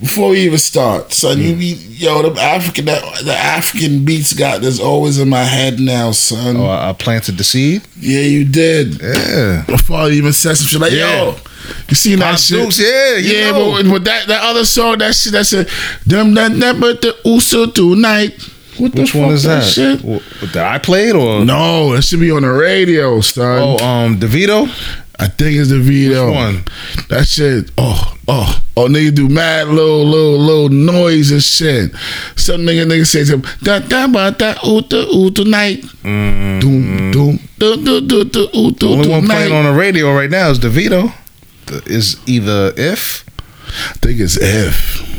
before 0.00 0.30
we 0.30 0.40
even 0.40 0.56
start, 0.56 1.12
son, 1.12 1.38
you 1.38 1.54
be 1.54 1.66
yo 1.90 2.30
the 2.30 2.40
African 2.40 2.86
that 2.86 3.02
the 3.24 3.34
African 3.34 4.06
beats 4.06 4.32
got 4.32 4.62
that's 4.62 4.80
always 4.80 5.18
in 5.18 5.28
my 5.28 5.44
head 5.44 5.80
now, 5.80 6.12
son. 6.12 6.56
Oh, 6.56 6.64
I 6.64 6.88
I 6.88 6.92
planted 6.94 7.36
the 7.36 7.44
seed. 7.44 7.82
Yeah, 8.00 8.20
you 8.22 8.46
did. 8.46 9.02
Yeah. 9.02 9.64
Before 9.66 9.98
I 9.98 10.08
even 10.12 10.32
said 10.32 10.56
some 10.56 10.66
shit 10.66 10.80
like, 10.80 10.92
Yeah. 10.92 11.24
yo, 11.24 11.36
you 11.88 11.94
seen 11.94 12.18
that 12.20 12.32
Pop 12.32 12.38
shit? 12.38 12.62
Dukes, 12.62 12.78
yeah, 12.78 13.16
yeah, 13.16 13.50
know. 13.50 13.72
but, 13.72 13.90
but 13.90 14.04
that 14.04 14.28
that 14.28 14.42
other 14.42 14.64
song, 14.64 14.98
that 14.98 15.14
shit, 15.14 15.32
that 15.32 15.46
shit, 15.46 15.68
them 16.06 16.34
that 16.34 16.52
that 16.60 16.80
but 16.80 17.02
the 17.02 17.16
Uso 17.24 17.66
tonight. 17.66 18.40
What 18.78 18.92
the 18.92 19.02
Which 19.02 19.14
one 19.14 19.30
is 19.30 19.42
that? 19.42 19.64
Shit? 19.64 20.02
What, 20.02 20.22
that 20.52 20.64
I 20.64 20.78
played 20.78 21.16
or 21.16 21.44
No, 21.44 21.94
it 21.94 22.02
should 22.02 22.20
be 22.20 22.30
on 22.30 22.42
the 22.42 22.52
radio, 22.52 23.20
son. 23.20 23.58
Oh, 23.60 23.84
um, 23.84 24.20
Davido. 24.20 24.68
I 25.20 25.26
think 25.26 25.56
it's 25.56 25.70
the 25.70 25.80
video. 25.80 26.28
Which 26.28 26.36
one? 26.36 26.64
That 27.08 27.26
shit. 27.26 27.72
Oh, 27.76 28.16
oh, 28.28 28.62
oh, 28.76 28.86
nigga 28.86 29.14
do 29.16 29.28
mad 29.28 29.66
little, 29.66 30.04
little, 30.04 30.38
little 30.38 30.68
noise 30.68 31.32
and 31.32 31.42
shit. 31.42 31.90
Some 32.36 32.60
nigga, 32.60 32.86
nigga 32.86 33.04
say 33.04 33.24
something. 33.24 33.50
Da 33.64 33.80
da 33.80 34.06
ba 34.06 34.30
da 34.30 34.54
ooh 34.64 34.84
ooh 34.94 35.30
tonight. 35.32 35.82
Doom 36.04 36.60
doom 36.60 37.10
doom 37.10 37.84
doom 37.84 38.06
doom 38.06 38.28
doom 38.28 38.48
ooh 38.54 38.70
The 38.70 38.86
only 38.86 39.08
one 39.08 39.26
playing 39.26 39.52
on 39.52 39.64
the 39.64 39.72
radio 39.72 40.14
right 40.14 40.30
now 40.30 40.50
is 40.50 40.60
Davido. 40.60 41.12
Is 41.86 42.16
either 42.26 42.72
if 42.76 43.24
I 43.68 43.92
think 43.98 44.20
it's 44.20 44.40
F. 44.40 45.17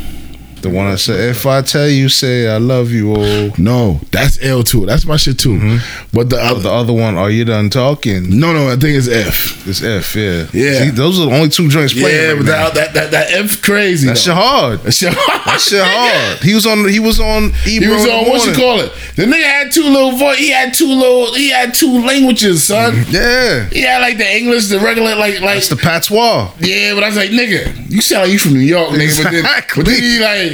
the 0.61 0.69
one 0.69 0.89
that 0.91 0.97
said 0.97 1.19
if 1.29 1.45
I 1.45 1.61
tell 1.61 1.87
you 1.87 2.09
say 2.09 2.47
I 2.47 2.57
love 2.57 2.91
you 2.91 3.13
oh 3.15 3.51
No, 3.57 3.99
that's 4.11 4.41
L 4.43 4.63
too. 4.63 4.85
That's 4.85 5.05
my 5.05 5.17
shit 5.17 5.39
too. 5.39 5.55
Mm-hmm. 5.57 6.07
But 6.13 6.29
the 6.29 6.35
the 6.37 6.41
other, 6.43 6.69
other 6.69 6.93
one 6.93 7.17
are 7.17 7.29
you 7.29 7.45
done 7.45 7.69
talking? 7.69 8.39
no, 8.39 8.53
no, 8.53 8.67
I 8.67 8.75
think 8.75 8.97
it's 8.97 9.07
F. 9.07 9.67
It's 9.67 9.83
F 9.83 10.15
yeah 10.15 10.45
Yeah. 10.53 10.79
See, 10.85 10.89
those 10.91 11.19
are 11.19 11.25
the 11.27 11.35
only 11.35 11.49
two 11.49 11.69
joints 11.69 11.93
playing 11.93 12.07
Yeah, 12.15 12.27
right 12.29 12.37
but 12.37 12.45
that, 12.45 12.73
that 12.75 12.93
that 12.93 13.11
that 13.11 13.31
F 13.33 13.61
crazy. 13.61 14.07
That 14.07 14.17
shit 14.17 14.33
hard. 14.33 14.79
That 14.81 14.91
shit 14.93 15.13
hard. 15.13 15.45
That 15.45 15.61
shit 15.61 15.81
hard. 15.83 16.39
He 16.43 16.53
was 16.53 16.65
on. 16.65 16.87
He 16.87 16.99
was 16.99 17.19
on. 17.19 17.51
He 17.63 17.79
was 17.79 18.07
on 18.07 18.25
what 18.29 18.45
you 18.47 18.53
call 18.53 18.79
it? 18.81 18.91
The 19.15 19.23
nigga 19.23 19.43
had 19.43 19.71
two 19.71 19.83
little 19.83 20.11
voice. 20.13 20.37
He 20.37 20.51
had 20.51 20.73
two 20.73 20.87
little. 20.87 21.33
He 21.33 21.49
had 21.49 21.73
two 21.73 21.99
languages, 22.05 22.63
son. 22.67 22.93
Mm-hmm. 22.93 23.13
Yeah, 23.15 23.65
He 23.69 23.81
had 23.81 23.99
like 23.99 24.17
the 24.17 24.29
English, 24.37 24.67
the 24.67 24.79
regular, 24.79 25.15
like 25.15 25.41
like. 25.41 25.57
it's 25.57 25.69
the 25.69 25.75
patois. 25.75 26.51
yeah, 26.59 26.93
but 26.93 27.03
I 27.03 27.07
was 27.07 27.17
like, 27.17 27.29
nigga, 27.31 27.89
you 27.91 28.01
sound 28.01 28.23
like 28.23 28.31
you 28.31 28.39
from 28.39 28.53
New 28.53 28.59
York, 28.59 28.89
nigga. 28.91 29.23
But 29.23 29.31
then, 29.31 29.43
but 29.75 29.85
then 29.85 30.01
he 30.01 30.19
like. 30.19 30.48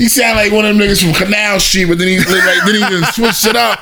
He 0.00 0.08
sound 0.08 0.36
like 0.36 0.50
one 0.50 0.64
of 0.64 0.74
them 0.74 0.78
niggas 0.88 1.04
from 1.04 1.12
Canal 1.12 1.60
Street, 1.60 1.84
but 1.84 1.98
then 1.98 2.08
he 2.08 2.16
like 2.20 2.64
then 2.64 2.74
he 2.74 2.80
just 2.80 3.16
switched 3.16 3.44
it 3.44 3.54
up. 3.54 3.78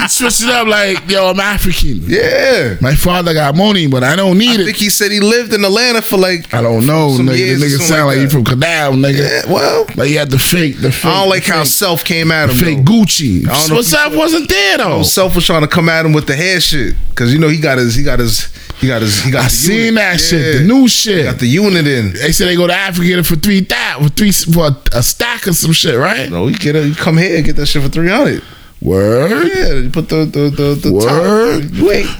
He 0.00 0.08
switched 0.08 0.42
it 0.42 0.48
up 0.48 0.66
like, 0.66 1.10
yo, 1.10 1.28
I'm 1.28 1.38
African. 1.38 2.00
Yeah, 2.06 2.76
My 2.80 2.94
father 2.94 3.34
got 3.34 3.54
money, 3.54 3.86
but 3.86 4.02
I 4.02 4.16
don't 4.16 4.38
need 4.38 4.58
I 4.60 4.62
it. 4.62 4.64
think 4.64 4.76
he 4.78 4.88
said 4.88 5.10
he 5.12 5.20
lived 5.20 5.52
in 5.52 5.62
Atlanta 5.62 6.00
for 6.00 6.16
like. 6.16 6.54
I 6.54 6.62
don't 6.62 6.86
know, 6.86 7.10
nigga. 7.18 7.58
The 7.58 7.66
nigga 7.66 7.78
sound 7.78 8.06
like 8.06 8.16
like, 8.16 8.26
he 8.28 8.32
from 8.34 8.44
Canal, 8.46 8.92
nigga. 8.92 9.18
Yeah, 9.46 9.52
well, 9.52 9.84
Like 9.94 10.08
he 10.08 10.14
had 10.14 10.30
the 10.30 10.38
fake, 10.38 10.80
the 10.80 10.90
fake. 10.90 11.04
I 11.04 11.20
don't 11.20 11.28
like 11.28 11.44
how 11.44 11.64
fake, 11.64 11.72
Self 11.72 12.02
came 12.04 12.30
at 12.32 12.48
him. 12.48 12.56
fake 12.56 12.78
though. 12.86 12.92
Gucci. 12.92 13.46
I 13.46 13.52
don't 13.60 13.68
know 13.68 13.74
What's 13.76 13.92
up? 13.92 14.14
Wasn't 14.14 14.48
there 14.48 14.78
though. 14.78 15.02
Self 15.02 15.34
was 15.34 15.44
trying 15.44 15.60
to 15.62 15.68
come 15.68 15.90
at 15.90 16.06
him 16.06 16.14
with 16.14 16.26
the 16.26 16.34
hair 16.34 16.60
shit 16.60 16.94
because 17.10 17.30
you 17.34 17.38
know 17.38 17.48
he 17.48 17.60
got 17.60 17.76
his, 17.76 17.94
he 17.94 18.02
got 18.02 18.20
his, 18.20 18.48
he 18.80 18.86
got 18.88 19.02
his, 19.02 19.22
he 19.22 19.30
got. 19.30 19.44
I 19.44 19.48
seen 19.48 19.76
unit. 19.78 19.94
that 19.94 20.20
shit, 20.20 20.58
the 20.60 20.66
new 20.66 20.82
He 20.82 20.88
shit. 20.88 21.24
got 21.24 21.38
the 21.38 21.46
unit 21.46 21.86
in. 21.86 22.12
They 22.12 22.32
said 22.32 22.46
they 22.48 22.56
go 22.56 22.66
to 22.66 22.74
Africa 22.74 23.06
get 23.06 23.18
it 23.20 23.26
for 23.26 23.36
three 23.36 23.62
thousand, 23.62 24.08
for 24.08 24.14
three 24.14 24.32
for 24.32 24.66
a, 24.66 24.98
a 24.98 25.02
stack 25.02 25.46
or 25.48 25.52
some 25.52 25.72
shit, 25.72 25.98
right? 25.98 26.28
No, 26.30 26.46
you 26.48 26.56
get 26.56 26.76
it. 26.76 26.86
You 26.86 26.94
come 26.94 27.16
here 27.18 27.36
and 27.36 27.44
get 27.44 27.56
that 27.56 27.66
shit 27.66 27.82
for 27.82 27.88
three 27.88 28.08
hundred. 28.10 28.42
Word. 28.82 29.48
Yeah, 29.56 29.72
you 29.74 29.90
put 29.90 30.08
the 30.08 30.26
the 30.26 30.50
the, 30.50 30.74
the 30.74 30.92
Word. 30.92 31.72
top. 31.74 31.90
Ain't. 31.90 32.10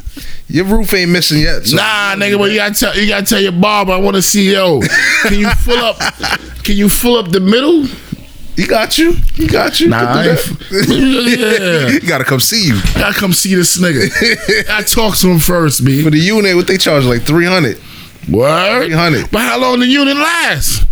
Your 0.49 0.65
roof 0.65 0.95
ain't 0.95 1.11
missing 1.11 1.41
yet. 1.43 1.67
so- 1.67 1.77
Nah, 1.77 2.15
nigga, 2.15 2.39
but 2.39 2.51
you 2.51 2.57
gotta 2.57 2.75
tell 2.75 2.97
you 2.97 3.09
gotta 3.09 3.27
tell 3.27 3.41
your 3.41 3.53
barber 3.53 3.93
I 3.93 3.97
want 3.99 4.17
to 4.17 4.23
see 4.23 4.53
yo. 4.53 4.81
Can 5.23 5.39
you 5.41 5.51
fill 5.65 5.85
up? 5.85 5.99
Can 6.65 6.77
you 6.77 6.89
fill 6.89 7.17
up 7.17 7.29
the 7.31 7.41
middle? 7.41 7.85
He 8.57 8.67
got 8.67 8.97
you. 8.99 9.13
He 9.35 9.47
got 9.47 9.79
you. 9.81 9.89
Nah, 9.89 9.99
I 9.99 10.29
ain't 10.29 10.39
f- 10.39 10.71
yeah. 10.89 11.91
he 11.91 12.01
gotta 12.01 12.25
come 12.25 12.41
see 12.41 12.69
you 12.69 12.81
I 12.97 13.13
come 13.13 13.33
see 13.33 13.55
this 13.55 13.79
nigga. 13.79 14.09
I 14.71 14.83
talk 14.83 15.17
to 15.19 15.29
him 15.29 15.39
first, 15.39 15.81
for 15.81 16.11
the 16.11 16.19
unit. 16.19 16.57
What 16.57 16.67
they 16.67 16.79
charge 16.79 17.05
like 17.05 17.23
three 17.23 17.45
hundred. 17.47 17.79
What? 18.29 18.87
300. 18.87 19.31
But 19.31 19.43
how 19.43 19.61
long 19.61 19.79
the 19.79 19.87
unit 19.87 20.17
last? 20.17 20.85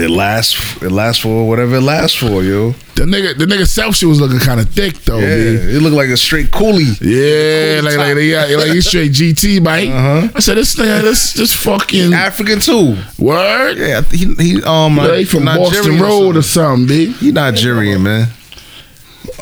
It 0.00 0.10
lasts. 0.10 0.82
It 0.82 0.90
lasts 0.90 1.22
for 1.22 1.46
whatever 1.48 1.76
it 1.76 1.80
lasts 1.82 2.16
for, 2.16 2.42
yo. 2.42 2.72
The 2.94 3.04
nigga, 3.06 3.36
the 3.38 3.46
nigga 3.46 3.66
self 3.66 3.96
shit 3.96 4.08
was 4.08 4.20
looking 4.20 4.38
kind 4.38 4.60
of 4.60 4.68
thick 4.70 4.94
though. 5.04 5.18
Yeah, 5.18 5.26
B. 5.36 5.76
it 5.76 5.82
looked 5.82 5.96
like 5.96 6.08
a 6.10 6.16
straight 6.16 6.46
coolie. 6.50 6.96
Yeah, 7.00 7.80
like 7.82 7.96
like 7.96 8.16
yeah, 8.24 8.56
like 8.56 8.72
he 8.72 8.80
straight 8.80 9.12
GT, 9.12 9.62
mate. 9.62 9.90
Uh-huh. 9.90 10.28
I 10.34 10.40
said 10.40 10.56
this 10.56 10.74
nigga, 10.76 11.02
this 11.02 11.32
this 11.34 11.54
fucking 11.54 12.12
African 12.14 12.60
too. 12.60 12.96
word. 13.18 13.74
Yeah, 13.78 14.02
he 14.02 14.34
he 14.34 14.62
um 14.64 14.96
Yeah, 14.96 15.16
he 15.16 15.24
from 15.24 15.44
Nigerian 15.44 15.98
Boston 15.98 16.00
Road 16.00 16.36
or 16.36 16.42
something. 16.42 16.88
something, 16.88 17.12
b. 17.12 17.12
He 17.12 17.32
Nigerian, 17.32 18.02
man. 18.02 18.28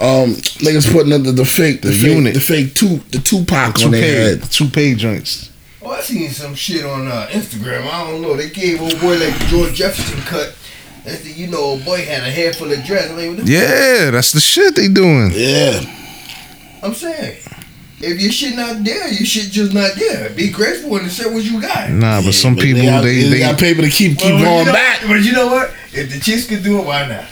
Um, 0.01 0.35
niggas 0.63 0.93
putting 0.93 1.11
the, 1.11 1.19
the, 1.19 1.33
the 1.33 1.45
fake, 1.45 1.83
the, 1.83 1.89
The 1.89 1.95
fake, 1.95 2.15
unit. 2.15 2.35
the 2.35 2.41
fake 2.41 2.75
two, 2.75 2.99
the 3.11 3.19
Tupac 3.19 3.75
Two 3.77 3.87
on 3.87 3.91
their 3.93 4.03
head. 4.37 4.43
two 4.51 4.69
pay 4.69 4.95
joints. 4.95 5.51
Oh, 5.89 5.93
I 5.93 6.01
seen 6.03 6.29
some 6.31 6.55
shit 6.55 6.85
on 6.85 7.09
uh, 7.09 7.29
Instagram. 7.31 7.87
I 7.91 8.11
don't 8.11 8.21
know. 8.21 8.37
They 8.37 8.51
gave 8.51 8.83
old 8.83 9.01
boy 9.01 9.17
like 9.19 9.35
George 9.49 9.73
Jefferson 9.73 10.21
cut. 10.21 10.55
That's 11.03 11.23
the, 11.23 11.31
you 11.31 11.47
know, 11.47 11.57
old 11.59 11.85
boy 11.87 12.05
had 12.05 12.23
a 12.25 12.31
hair 12.31 12.53
full 12.53 12.71
of 12.71 12.85
dreads. 12.85 13.11
I'm 13.11 13.17
like, 13.17 13.29
what 13.39 13.47
the 13.47 13.51
Yeah, 13.51 14.11
that's 14.11 14.33
the 14.33 14.41
shit 14.41 14.77
they 14.77 14.89
doing. 14.89 15.31
Yeah, 15.33 15.81
I'm 16.83 16.93
saying, 16.93 17.39
if 18.01 18.21
your 18.21 18.31
shit 18.31 18.55
not 18.55 18.85
there, 18.85 19.09
your 19.09 19.25
shit 19.25 19.51
just 19.51 19.73
not 19.73 19.93
there. 19.97 20.29
Be 20.31 20.51
grateful 20.51 20.95
and 20.97 21.07
accept 21.07 21.33
what 21.33 21.43
you 21.45 21.59
got. 21.59 21.89
Nah, 21.91 22.21
but 22.21 22.35
some 22.35 22.55
But 22.55 22.65
people 22.65 22.83
got, 22.83 23.03
they 23.03 23.23
they, 23.23 23.39
got 23.39 23.59
paper 23.59 23.81
to 23.81 23.89
keep 23.89 24.19
keep 24.19 24.27
Well, 24.35 24.39
but 24.39 24.45
going 24.45 24.59
you 24.59 24.65
know, 24.67 24.73
back. 24.75 25.01
But 25.07 25.21
you 25.25 25.33
know 25.33 25.47
what? 25.47 25.73
If 25.95 26.13
the 26.13 26.21
chicks 26.21 26.47
could 26.47 26.63
do 26.63 26.81
it, 26.81 26.85
why 26.85 27.09
not? 27.09 27.25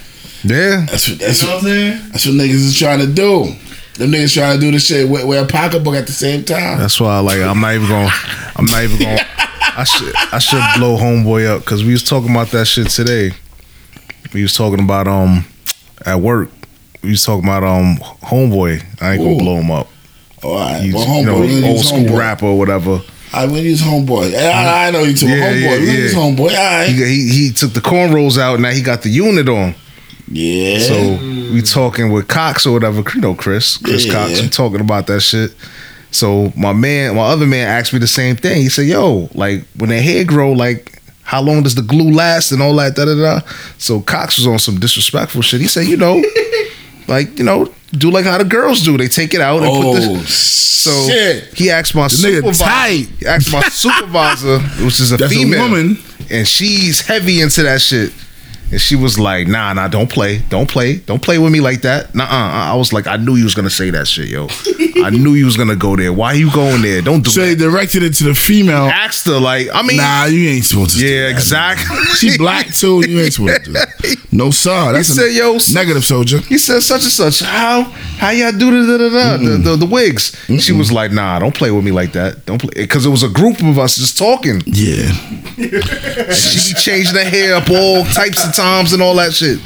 yeah. 0.45 0.87
That's 0.89 1.09
what 1.11 1.21
You 1.21 1.27
that's 1.27 1.43
know 1.45 1.49
what, 1.51 1.63
what 1.63 1.71
I'm 1.73 1.77
saying? 1.77 2.09
that's 2.13 2.25
what 2.27 2.35
niggas 2.37 2.51
is 2.55 2.79
trying 2.79 3.01
to 3.01 3.07
do. 3.13 3.53
Them 3.99 4.11
niggas 4.13 4.35
trying 4.35 4.55
to 4.59 4.61
do 4.61 4.71
this 4.71 4.87
shit. 4.87 5.09
Wear, 5.09 5.27
wear 5.27 5.45
a 5.45 5.47
pocketbook 5.47 5.95
at 5.95 6.07
the 6.07 6.13
same 6.13 6.45
time. 6.45 6.79
That's 6.79 7.01
why 7.01 7.17
I 7.17 7.21
like. 7.21 7.41
I'm 7.41 7.61
not 7.61 7.75
even 7.75 7.89
gonna, 7.89 8.11
I'm 8.57 8.67
not 8.67 8.83
even 8.85 8.99
going. 8.99 9.19
I 9.79 9.85
should. 9.85 10.15
I 10.33 10.39
should 10.39 10.63
blow 10.79 10.97
homeboy 10.97 11.47
up 11.47 11.61
because 11.63 11.85
we 11.85 11.93
was 11.93 12.03
talking 12.03 12.31
about 12.31 12.49
that 12.49 12.67
shit 12.67 12.89
today. 12.89 13.33
We 14.33 14.43
was 14.43 14.55
talking 14.55 14.81
about 14.81 15.09
um 15.09 15.45
at 16.05 16.21
work. 16.21 16.51
We 17.03 17.11
was 17.11 17.25
talking 17.25 17.45
about 17.45 17.65
um 17.65 17.97
homeboy. 18.23 18.83
I 19.01 19.13
ain't 19.15 19.23
gonna 19.23 19.35
Ooh. 19.35 19.39
blow 19.39 19.57
him 19.61 19.71
up. 19.71 19.89
All 20.43 20.55
right, 20.57 20.83
He's 20.83 20.95
well, 20.95 21.19
you 21.21 21.27
know 21.27 21.35
homeboy, 21.41 21.69
old 21.69 21.85
school 21.85 21.99
homeboy. 22.01 22.19
rapper 22.19 22.47
or 22.47 22.59
whatever. 22.59 23.01
I 23.33 23.47
we 23.47 23.61
he's 23.63 23.83
homeboy. 23.83 24.35
I, 24.35 24.89
I 24.89 24.91
know 24.91 25.03
you 25.03 25.15
too. 25.15 25.27
Yeah, 25.29 25.53
homeboy, 25.53 25.87
yeah, 25.87 25.93
yeah. 25.93 26.09
homeboy. 26.11 26.57
All 26.57 26.87
He, 26.87 27.05
he 27.05 27.29
he 27.49 27.53
took 27.53 27.73
the 27.73 27.81
cornrows 27.81 28.39
out. 28.39 28.61
Now 28.61 28.71
he 28.71 28.83
got 28.83 29.03
the 29.03 29.09
unit 29.11 29.49
on. 29.49 29.75
Yeah. 30.29 30.79
So 30.81 31.19
we 31.53 31.63
talking 31.63 32.11
with 32.13 32.27
Cox 32.29 32.67
or 32.67 32.73
whatever, 32.73 33.03
you 33.15 33.21
know, 33.21 33.35
Chris, 33.35 33.77
Chris 33.79 34.07
Yeah. 34.07 34.13
Cox. 34.13 34.43
We 34.43 34.49
talking 34.49 34.81
about 34.81 35.07
that 35.07 35.21
shit. 35.21 35.53
So 36.11 36.53
my 36.57 36.73
man, 36.73 37.15
my 37.17 37.23
other 37.23 37.47
man 37.47 37.69
asked 37.69 37.93
me 37.93 37.99
the 37.99 38.07
same 38.07 38.37
thing. 38.37 38.63
He 38.63 38.69
said, 38.69 38.87
"Yo, 38.87 39.29
like 39.35 39.65
when 39.77 39.91
their 39.91 40.03
hair 40.03 40.25
grow, 40.25 40.53
like 40.53 41.01
how 41.23 41.43
long 41.43 41.63
does 41.63 41.75
the 41.75 41.83
glue 41.83 42.11
last 42.11 42.53
and 42.53 42.63
all 42.63 42.75
that?" 42.77 42.95
Da 42.97 43.05
da 43.05 43.15
da. 43.15 43.41
So 43.79 44.01
Cox 44.01 44.39
was 44.39 44.47
on 44.47 44.59
some 44.59 44.81
disrespectful 44.81 45.43
shit. 45.43 45.61
He 45.61 45.67
said, 45.69 45.87
"You 45.87 45.97
know, 45.97 46.23
like 47.09 47.39
you 47.39 47.45
know, 47.45 47.73
do 47.93 48.11
like 48.11 48.25
how 48.25 48.39
the 48.39 48.45
girls 48.45 48.83
do. 48.83 48.97
They 48.97 49.09
take 49.09 49.35
it 49.35 49.41
out 49.41 49.63
and 49.63 49.67
put 49.71 49.87
oh 49.87 50.17
this." 50.17 50.35
So 50.87 50.91
shit. 51.09 51.53
he 51.55 51.71
asked 51.71 51.95
my 51.95 52.09
The 52.09 52.15
nigga 52.15 52.35
supervisor. 52.37 52.65
tight. 52.65 53.09
He 53.19 53.27
asked 53.27 53.53
my 53.53 53.61
supervisor, 53.69 54.59
which 54.85 55.01
is 55.01 55.13
a 55.13 55.17
That's 55.17 55.33
a 55.33 55.37
female 55.37 55.63
woman. 55.69 55.99
and 56.31 56.47
she's 56.49 57.01
heavy 57.01 57.41
into 57.41 57.63
that 57.65 57.81
shit. 57.83 58.13
And 58.73 58.81
she 58.81 58.97
was 58.97 59.17
like, 59.19 59.47
"Nah, 59.47 59.73
nah, 59.75 59.87
don't 59.89 60.11
play, 60.11 60.39
don't 60.49 60.69
play, 60.69 60.97
don't 60.97 61.23
play 61.23 61.39
with 61.39 61.53
me 61.53 61.61
like 61.61 61.83
that." 61.83 62.15
Nah, 62.15 62.25
uh. 62.25 62.73
I 62.73 62.75
was 62.75 62.93
like, 62.93 63.07
"I 63.07 63.17
knew 63.17 63.37
you 63.37 63.45
was 63.45 63.55
gonna 63.55 63.71
say 63.71 63.91
that 63.91 64.09
shit, 64.09 64.29
yo. 64.29 64.49
I 65.05 65.11
knew 65.11 65.35
you 65.35 65.45
was 65.45 65.57
gonna 65.57 65.77
go 65.77 65.95
there. 65.95 66.13
Why 66.13 66.33
you 66.33 66.51
going 66.51 66.83
there? 66.83 67.01
Don't 67.01 67.23
do 67.25 67.31
So 67.31 67.41
that." 67.41 67.47
they 67.47 67.55
directed 67.55 68.03
it 68.03 68.15
to 68.15 68.25
the 68.25 68.35
female. 68.35 68.87
Asked 68.87 69.27
her 69.27 69.39
like, 69.39 69.69
I 69.73 69.83
mean, 69.83 69.99
Nah, 69.99 70.25
you 70.25 70.49
ain't 70.49 70.65
supposed 70.65 70.93
to. 70.95 70.99
do 70.99 71.07
yeah, 71.07 71.29
exactly. 71.29 71.97
She 72.17 72.37
black 72.39 72.73
too. 72.75 73.05
You 73.09 73.21
ain't 73.21 73.33
supposed 73.35 73.65
to. 73.67 74.17
No 74.33 74.51
sir. 74.51 74.93
That's 74.93 75.09
said, 75.15 75.27
a 75.29 75.33
yo, 75.33 75.59
negative 75.73 76.05
soldier. 76.05 76.39
He 76.39 76.59
said 76.59 76.83
such 76.83 77.03
and 77.05 77.13
such. 77.13 77.41
How 77.41 77.83
how 78.19 78.31
y'all 78.31 78.51
do 78.53 78.71
the 78.87 78.99
da, 78.99 79.09
da, 79.09 79.09
da, 79.09 79.37
the, 79.37 79.57
the 79.59 79.77
the 79.77 79.87
wigs? 79.87 80.35
She 80.61 80.73
was 80.73 80.91
like, 80.91 81.13
"Nah, 81.13 81.39
don't 81.39 81.55
play 81.55 81.71
with 81.71 81.85
me 81.85 81.93
like 81.93 82.13
that. 82.13 82.45
Don't 82.47 82.61
play," 82.61 82.71
because 82.75 83.07
it 83.07 83.11
was 83.11 83.23
a 83.23 83.29
group 83.29 83.61
of 83.63 83.79
us 83.79 83.97
just 83.97 84.19
talking. 84.19 84.61
Yeah. 84.67 85.13
She 86.33 86.73
be 86.75 86.81
changing 86.81 87.15
her 87.15 87.25
hair 87.25 87.55
up 87.57 87.71
all 87.71 88.05
types 88.07 88.45
of 88.47 88.55
times 88.57 88.93
and 88.93 89.03
all 89.03 89.15
that 89.17 89.33
shit. 89.35 89.59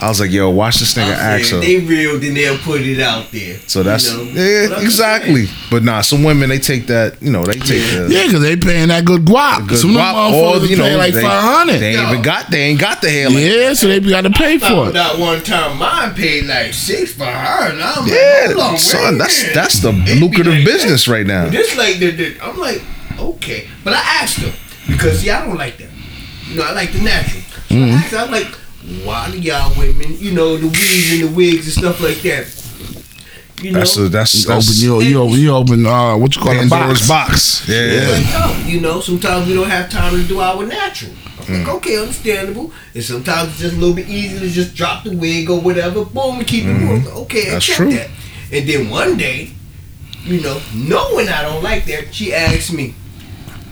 I 0.00 0.08
was 0.08 0.20
like, 0.20 0.30
"Yo, 0.30 0.48
watch 0.50 0.78
this 0.78 0.94
nigga 0.94 1.06
I'm 1.06 1.40
ask 1.40 1.46
saying, 1.46 1.60
her." 1.60 1.68
they 1.68 1.84
real, 1.84 2.20
then 2.20 2.34
they'll 2.34 2.56
put 2.58 2.82
it 2.82 3.00
out 3.00 3.32
there. 3.32 3.56
So 3.66 3.82
that's 3.82 4.08
You 4.08 4.16
know? 4.16 4.30
Yeah, 4.30 4.76
I'm 4.76 4.84
exactly. 4.84 5.46
But 5.72 5.82
nah, 5.82 6.02
some 6.02 6.22
women 6.22 6.50
they 6.50 6.60
take 6.60 6.86
that, 6.86 7.20
you 7.20 7.32
know, 7.32 7.42
they 7.44 7.54
take 7.54 7.82
the 7.82 8.06
Yeah, 8.08 8.26
because 8.26 8.42
they 8.42 8.56
paying 8.56 8.88
that 8.94 9.04
good 9.04 9.22
guap. 9.24 9.66
good 9.66 9.78
Some 9.78 9.90
of 9.90 9.96
them 9.96 10.04
motherfuckers 10.14 10.62
or, 10.62 10.66
you 10.66 10.76
know, 10.76 10.96
like 10.96 11.14
they- 11.14 11.22
five 11.22 11.42
hundred. 11.42 11.80
They 11.80 11.96
ain't 11.96 12.08
even 12.10 12.22
got 12.22 12.48
they 12.48 12.60
ain't 12.66 12.78
got 12.80 13.02
the 13.02 13.10
hair 13.10 13.28
like 13.28 13.38
Yeah, 13.42 13.74
so 13.74 13.88
they 13.88 13.98
got 13.98 14.20
to 14.20 14.30
pay 14.30 14.54
I 14.54 14.58
for 14.58 14.66
found 14.66 14.88
it. 14.90 14.96
out 14.96 15.18
one 15.18 15.40
time 15.42 15.76
mine 15.78 16.14
paid 16.14 16.44
like 16.46 16.74
six 16.74 17.14
for 17.14 17.24
her, 17.26 17.70
and 17.72 17.82
I'm 17.82 18.06
Yeah, 18.06 18.14
like, 18.14 18.56
hold 18.56 18.74
on, 18.74 18.78
son, 18.78 19.02
wait 19.14 19.18
that's 19.18 19.40
minute. 19.42 19.54
that's 19.56 19.80
the 19.80 19.88
It 19.90 20.04
be 20.04 20.20
lucrative 20.20 20.52
like 20.54 20.64
business 20.64 21.08
right 21.08 21.26
now. 21.26 21.48
This 21.48 21.76
like 21.76 21.98
the, 21.98 22.12
the 22.12 22.36
I'm 22.40 22.56
like 22.56 22.82
okay, 23.18 23.66
but 23.82 23.94
I 23.94 24.00
asked 24.22 24.38
her 24.38 24.52
because 24.86 25.18
see 25.22 25.30
I 25.30 25.44
don't 25.44 25.56
like 25.58 25.76
that. 25.78 25.88
You 26.48 26.58
know 26.58 26.62
I 26.62 26.70
like 26.72 26.92
the 26.92 27.00
natural. 27.00 27.42
So 27.68 27.74
Mm-hmm. 27.74 27.92
I 27.92 27.96
asked, 27.96 28.14
I'm 28.14 28.30
like, 28.30 28.46
why 29.04 29.30
do 29.30 29.38
y'all 29.38 29.72
women, 29.78 30.16
you 30.18 30.32
know, 30.32 30.56
the 30.56 30.66
weaves 30.68 31.12
and 31.20 31.22
the 31.30 31.36
wigs 31.36 31.64
and 31.66 31.74
stuff 31.84 32.00
like 32.00 32.18
that? 32.22 32.54
You 33.62 33.72
know, 33.72 33.80
That's 33.80 33.96
a, 33.98 34.08
that's, 34.08 34.44
You 34.46 34.94
open, 34.94 35.06
you, 35.06 35.08
you 35.10 35.20
open, 35.20 35.38
you 35.40 35.50
open, 35.50 35.86
uh, 35.86 36.16
what 36.16 36.34
you 36.36 36.40
call 36.40 36.52
a 36.58 36.66
box. 36.68 37.08
box. 37.08 37.68
Yeah. 37.68 38.06
But 38.08 38.22
no, 38.56 38.66
you 38.68 38.80
know, 38.80 39.00
sometimes 39.00 39.48
we 39.48 39.54
don't 39.54 39.68
have 39.68 39.90
time 39.90 40.14
to 40.14 40.22
do 40.26 40.40
our 40.40 40.64
natural. 40.64 41.12
I'm 41.40 41.44
Mm. 41.44 41.66
like, 41.66 41.74
okay, 41.76 41.98
understandable. 41.98 42.72
And 42.94 43.02
sometimes 43.02 43.50
it's 43.52 43.58
just 43.60 43.76
a 43.76 43.78
little 43.78 43.94
bit 43.96 44.08
easier 44.08 44.38
to 44.40 44.48
just 44.48 44.74
drop 44.76 45.04
the 45.04 45.16
wig 45.16 45.48
or 45.50 45.60
whatever, 45.60 46.04
boom, 46.04 46.38
and 46.38 46.46
keep 46.46 46.64
it 46.66 46.74
moving. 46.74 47.10
Okay, 47.10 47.42
Mm-hmm. 47.44 47.50
That's 47.52 47.68
accept 47.68 47.76
true. 47.90 47.92
that. 47.94 48.10
And 48.52 48.68
then 48.68 48.90
one 48.90 49.16
day, 49.16 49.50
you 50.24 50.40
know, 50.40 50.60
knowing 50.74 51.28
I 51.28 51.42
don't 51.42 51.62
like 51.62 51.84
that, 51.86 52.14
she 52.14 52.32
asked 52.34 52.72
me, 52.72 52.94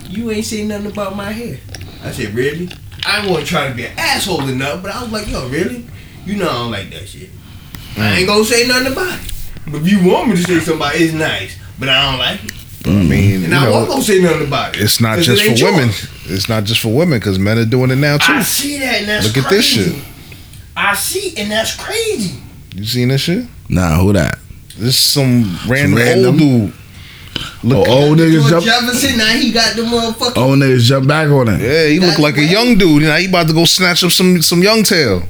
"You 0.09 0.31
ain't 0.31 0.45
say 0.45 0.63
nothing 0.65 0.87
about 0.91 1.15
my 1.15 1.31
hair." 1.31 1.59
I 2.03 2.11
said, 2.11 2.33
"Really?" 2.33 2.69
I 3.07 3.27
wasn't 3.27 3.47
trying 3.47 3.71
to 3.71 3.75
be 3.77 3.85
an 3.85 3.97
asshole 3.97 4.41
or 4.41 4.51
nothing, 4.53 4.81
but 4.81 4.91
I 4.91 5.01
was 5.03 5.11
like, 5.11 5.27
"Yo, 5.29 5.47
really? 5.49 5.85
You 6.25 6.35
know 6.35 6.49
I 6.49 6.53
don't 6.53 6.71
like 6.71 6.89
that 6.91 7.07
shit. 7.07 7.29
I 7.97 8.19
ain't 8.19 8.27
gonna 8.27 8.43
say 8.45 8.67
nothing 8.67 8.91
about 8.91 9.17
it. 9.19 9.31
But 9.67 9.81
if 9.81 9.89
you 9.91 10.03
want 10.11 10.29
me 10.29 10.35
to 10.35 10.43
say 10.43 10.55
something 10.59 10.75
about 10.75 10.95
it's 10.95 11.13
nice, 11.13 11.55
but 11.79 11.89
I 11.89 12.09
don't 12.11 12.19
like 12.19 12.43
it." 12.43 12.51
I 12.85 12.89
mean, 12.91 13.39
you 13.41 13.45
And 13.45 13.55
I 13.55 13.69
won't 13.69 13.87
know, 13.87 13.93
gonna 13.95 14.03
say 14.03 14.19
nothing 14.21 14.47
about 14.47 14.75
it. 14.75 14.81
it's 14.81 15.01
not 15.01 15.19
just 15.19 15.41
it 15.41 15.57
for 15.59 15.65
women. 15.65 15.85
yours. 15.87 16.07
It's 16.27 16.47
not 16.49 16.63
just 16.65 16.81
for 16.81 16.89
women 16.89 17.19
because 17.19 17.37
men 17.39 17.57
are 17.57 17.65
doing 17.65 17.91
it 17.91 17.95
now 17.97 18.17
too. 18.17 18.31
I 18.33 18.43
see 18.43 18.79
that, 18.79 18.99
and 19.01 19.07
that's 19.09 19.25
Look 19.27 19.43
at 19.45 19.49
this 19.49 19.65
shit. 19.65 19.95
I 20.75 20.93
see, 20.95 21.33
and 21.37 21.51
that's 21.51 21.75
crazy. 21.75 22.39
You 22.75 22.85
seen 22.85 23.07
this 23.09 23.21
shit? 23.21 23.45
Nah, 23.69 23.97
who 23.99 24.13
that? 24.13 24.37
This 24.77 24.89
is 24.95 24.99
some 24.99 25.57
random, 25.67 25.95
random? 25.97 26.25
old 26.27 26.37
dude. 26.39 26.73
Look, 27.63 27.87
Oh, 27.87 28.07
old 28.09 28.17
niggas 28.17 28.39
George 28.49 28.49
jump. 28.49 28.65
Jefferson, 28.65 29.17
now 29.17 29.27
he 29.33 29.51
got 29.51 29.75
the 29.75 29.81
motherfucking. 29.83 30.37
Old 30.37 30.59
niggas 30.59 30.81
jump 30.83 31.07
back 31.07 31.27
on 31.29 31.47
it. 31.49 31.61
yeah, 31.61 31.87
he 31.87 31.99
look 31.99 32.19
like 32.19 32.37
a 32.37 32.41
right. 32.41 32.49
young 32.51 32.77
dude. 32.77 33.03
Now 33.03 33.15
he 33.17 33.27
about 33.27 33.47
to 33.47 33.53
go 33.53 33.65
snatch 33.65 34.03
up 34.03 34.11
some 34.11 34.41
some 34.41 34.61
young 34.61 34.83
tail. 34.83 35.23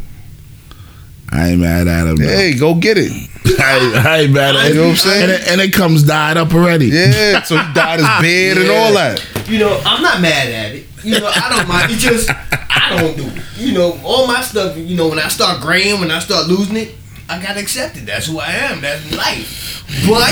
I 1.32 1.50
ain't 1.50 1.60
mad 1.62 1.88
at 1.88 2.08
him. 2.08 2.16
though. 2.16 2.28
Hey, 2.28 2.54
go 2.58 2.74
get 2.76 2.98
it. 2.98 3.12
I, 3.60 3.78
ain't- 3.80 3.96
I 4.06 4.18
ain't 4.20 4.34
mad 4.34 4.56
at 4.56 4.66
him. 4.68 4.70
You 4.70 4.74
know 4.76 4.82
what 4.84 4.90
I'm 4.92 4.96
saying? 4.98 5.24
And 5.24 5.32
it, 5.32 5.48
and 5.50 5.62
it 5.62 5.74
comes 5.74 6.04
dyed 6.04 6.38
up 6.38 6.54
already. 6.54 6.88
Yeah, 6.88 7.42
so 7.44 7.58
he 7.58 7.74
dyed 7.74 8.00
his 8.00 8.10
beard 8.22 8.58
and 8.58 8.70
all 8.72 8.94
that. 8.94 9.26
You 9.48 9.60
know, 9.60 9.82
I'm 9.86 10.02
not 10.02 10.22
mad 10.22 10.48
at 10.48 10.76
it. 10.76 10.86
You 11.04 11.20
know, 11.20 11.28
I 11.34 11.56
don't 11.56 11.68
mind. 11.68 11.92
It's 11.92 12.02
just 12.02 12.30
I 12.30 12.98
don't 13.02 13.16
do 13.18 13.26
it. 13.28 13.44
You 13.58 13.74
know, 13.74 14.00
all 14.04 14.28
my 14.28 14.42
stuff. 14.42 14.78
You 14.78 14.96
know, 14.96 15.08
when 15.10 15.20
I 15.20 15.28
start 15.30 15.62
graying, 15.62 16.00
when 16.00 16.12
I 16.12 16.20
start 16.20 16.48
losing 16.48 16.78
it, 16.78 16.96
I 17.30 17.42
gotta 17.42 17.60
accept 17.60 17.98
it. 17.98 18.06
That's 18.06 18.26
who 18.28 18.40
I 18.40 18.52
am. 18.52 18.82
That's 18.82 19.12
life. 19.16 19.84
But 20.08 20.32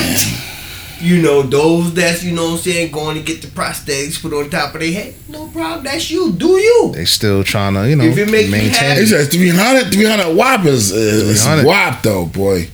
you 1.02 1.22
know, 1.22 1.42
those 1.42 1.94
that's 1.94 2.24
you 2.24 2.34
know 2.34 2.46
what 2.46 2.52
I'm 2.54 2.58
saying 2.60 2.92
going 2.92 3.18
to 3.18 3.24
get 3.24 3.42
the 3.42 3.48
prosthetics 3.48 4.22
put 4.22 4.34
on 4.34 4.50
top 4.50 4.74
of 4.76 4.82
their 4.82 4.92
head, 4.92 5.16
no 5.30 5.48
problem. 5.48 5.84
That's 5.84 6.10
you. 6.10 6.32
Do 6.34 6.48
you? 6.58 6.92
They 6.94 7.06
still 7.06 7.44
trying 7.44 7.74
to, 7.76 7.90
you 7.90 7.96
know, 7.96 8.04
If 8.06 8.18
it 8.18 8.30
make 8.30 8.48
you 8.48 8.56
He 8.56 8.70
maintain. 8.70 9.06
says 9.06 9.28
300, 9.30 9.92
300 9.94 10.34
whop 10.36 10.66
is, 10.66 10.92
is 10.92 11.42
300. 11.44 11.66
whop 11.66 12.02
though, 12.02 12.26
boy. 12.26 12.70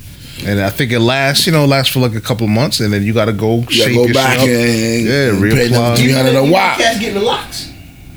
And 0.46 0.60
I 0.60 0.70
think 0.72 0.92
it 0.92 1.00
lasts, 1.00 1.46
you 1.46 1.52
know, 1.52 1.66
lasts 1.66 1.94
for 1.94 2.00
like 2.00 2.16
a 2.16 2.22
couple 2.22 2.48
months, 2.48 2.80
and 2.80 2.92
then 2.92 3.04
you 3.04 3.14
got 3.14 3.26
to 3.26 3.34
go 3.34 3.58
You 3.60 3.72
shape 3.72 3.94
go 3.96 4.06
your 4.06 4.14
back 4.14 4.40
up. 4.40 4.48
and, 4.48 5.06
Yeah, 5.06 5.30
and 5.30 5.42
real 5.42 5.56
pay 5.56 5.68
300 5.70 6.30
a 6.36 6.40
Even 6.40 6.52
whop. 6.52 6.78
Cats 6.80 7.00
getting 7.00 7.16
the 7.16 7.22
locks. 7.22 7.72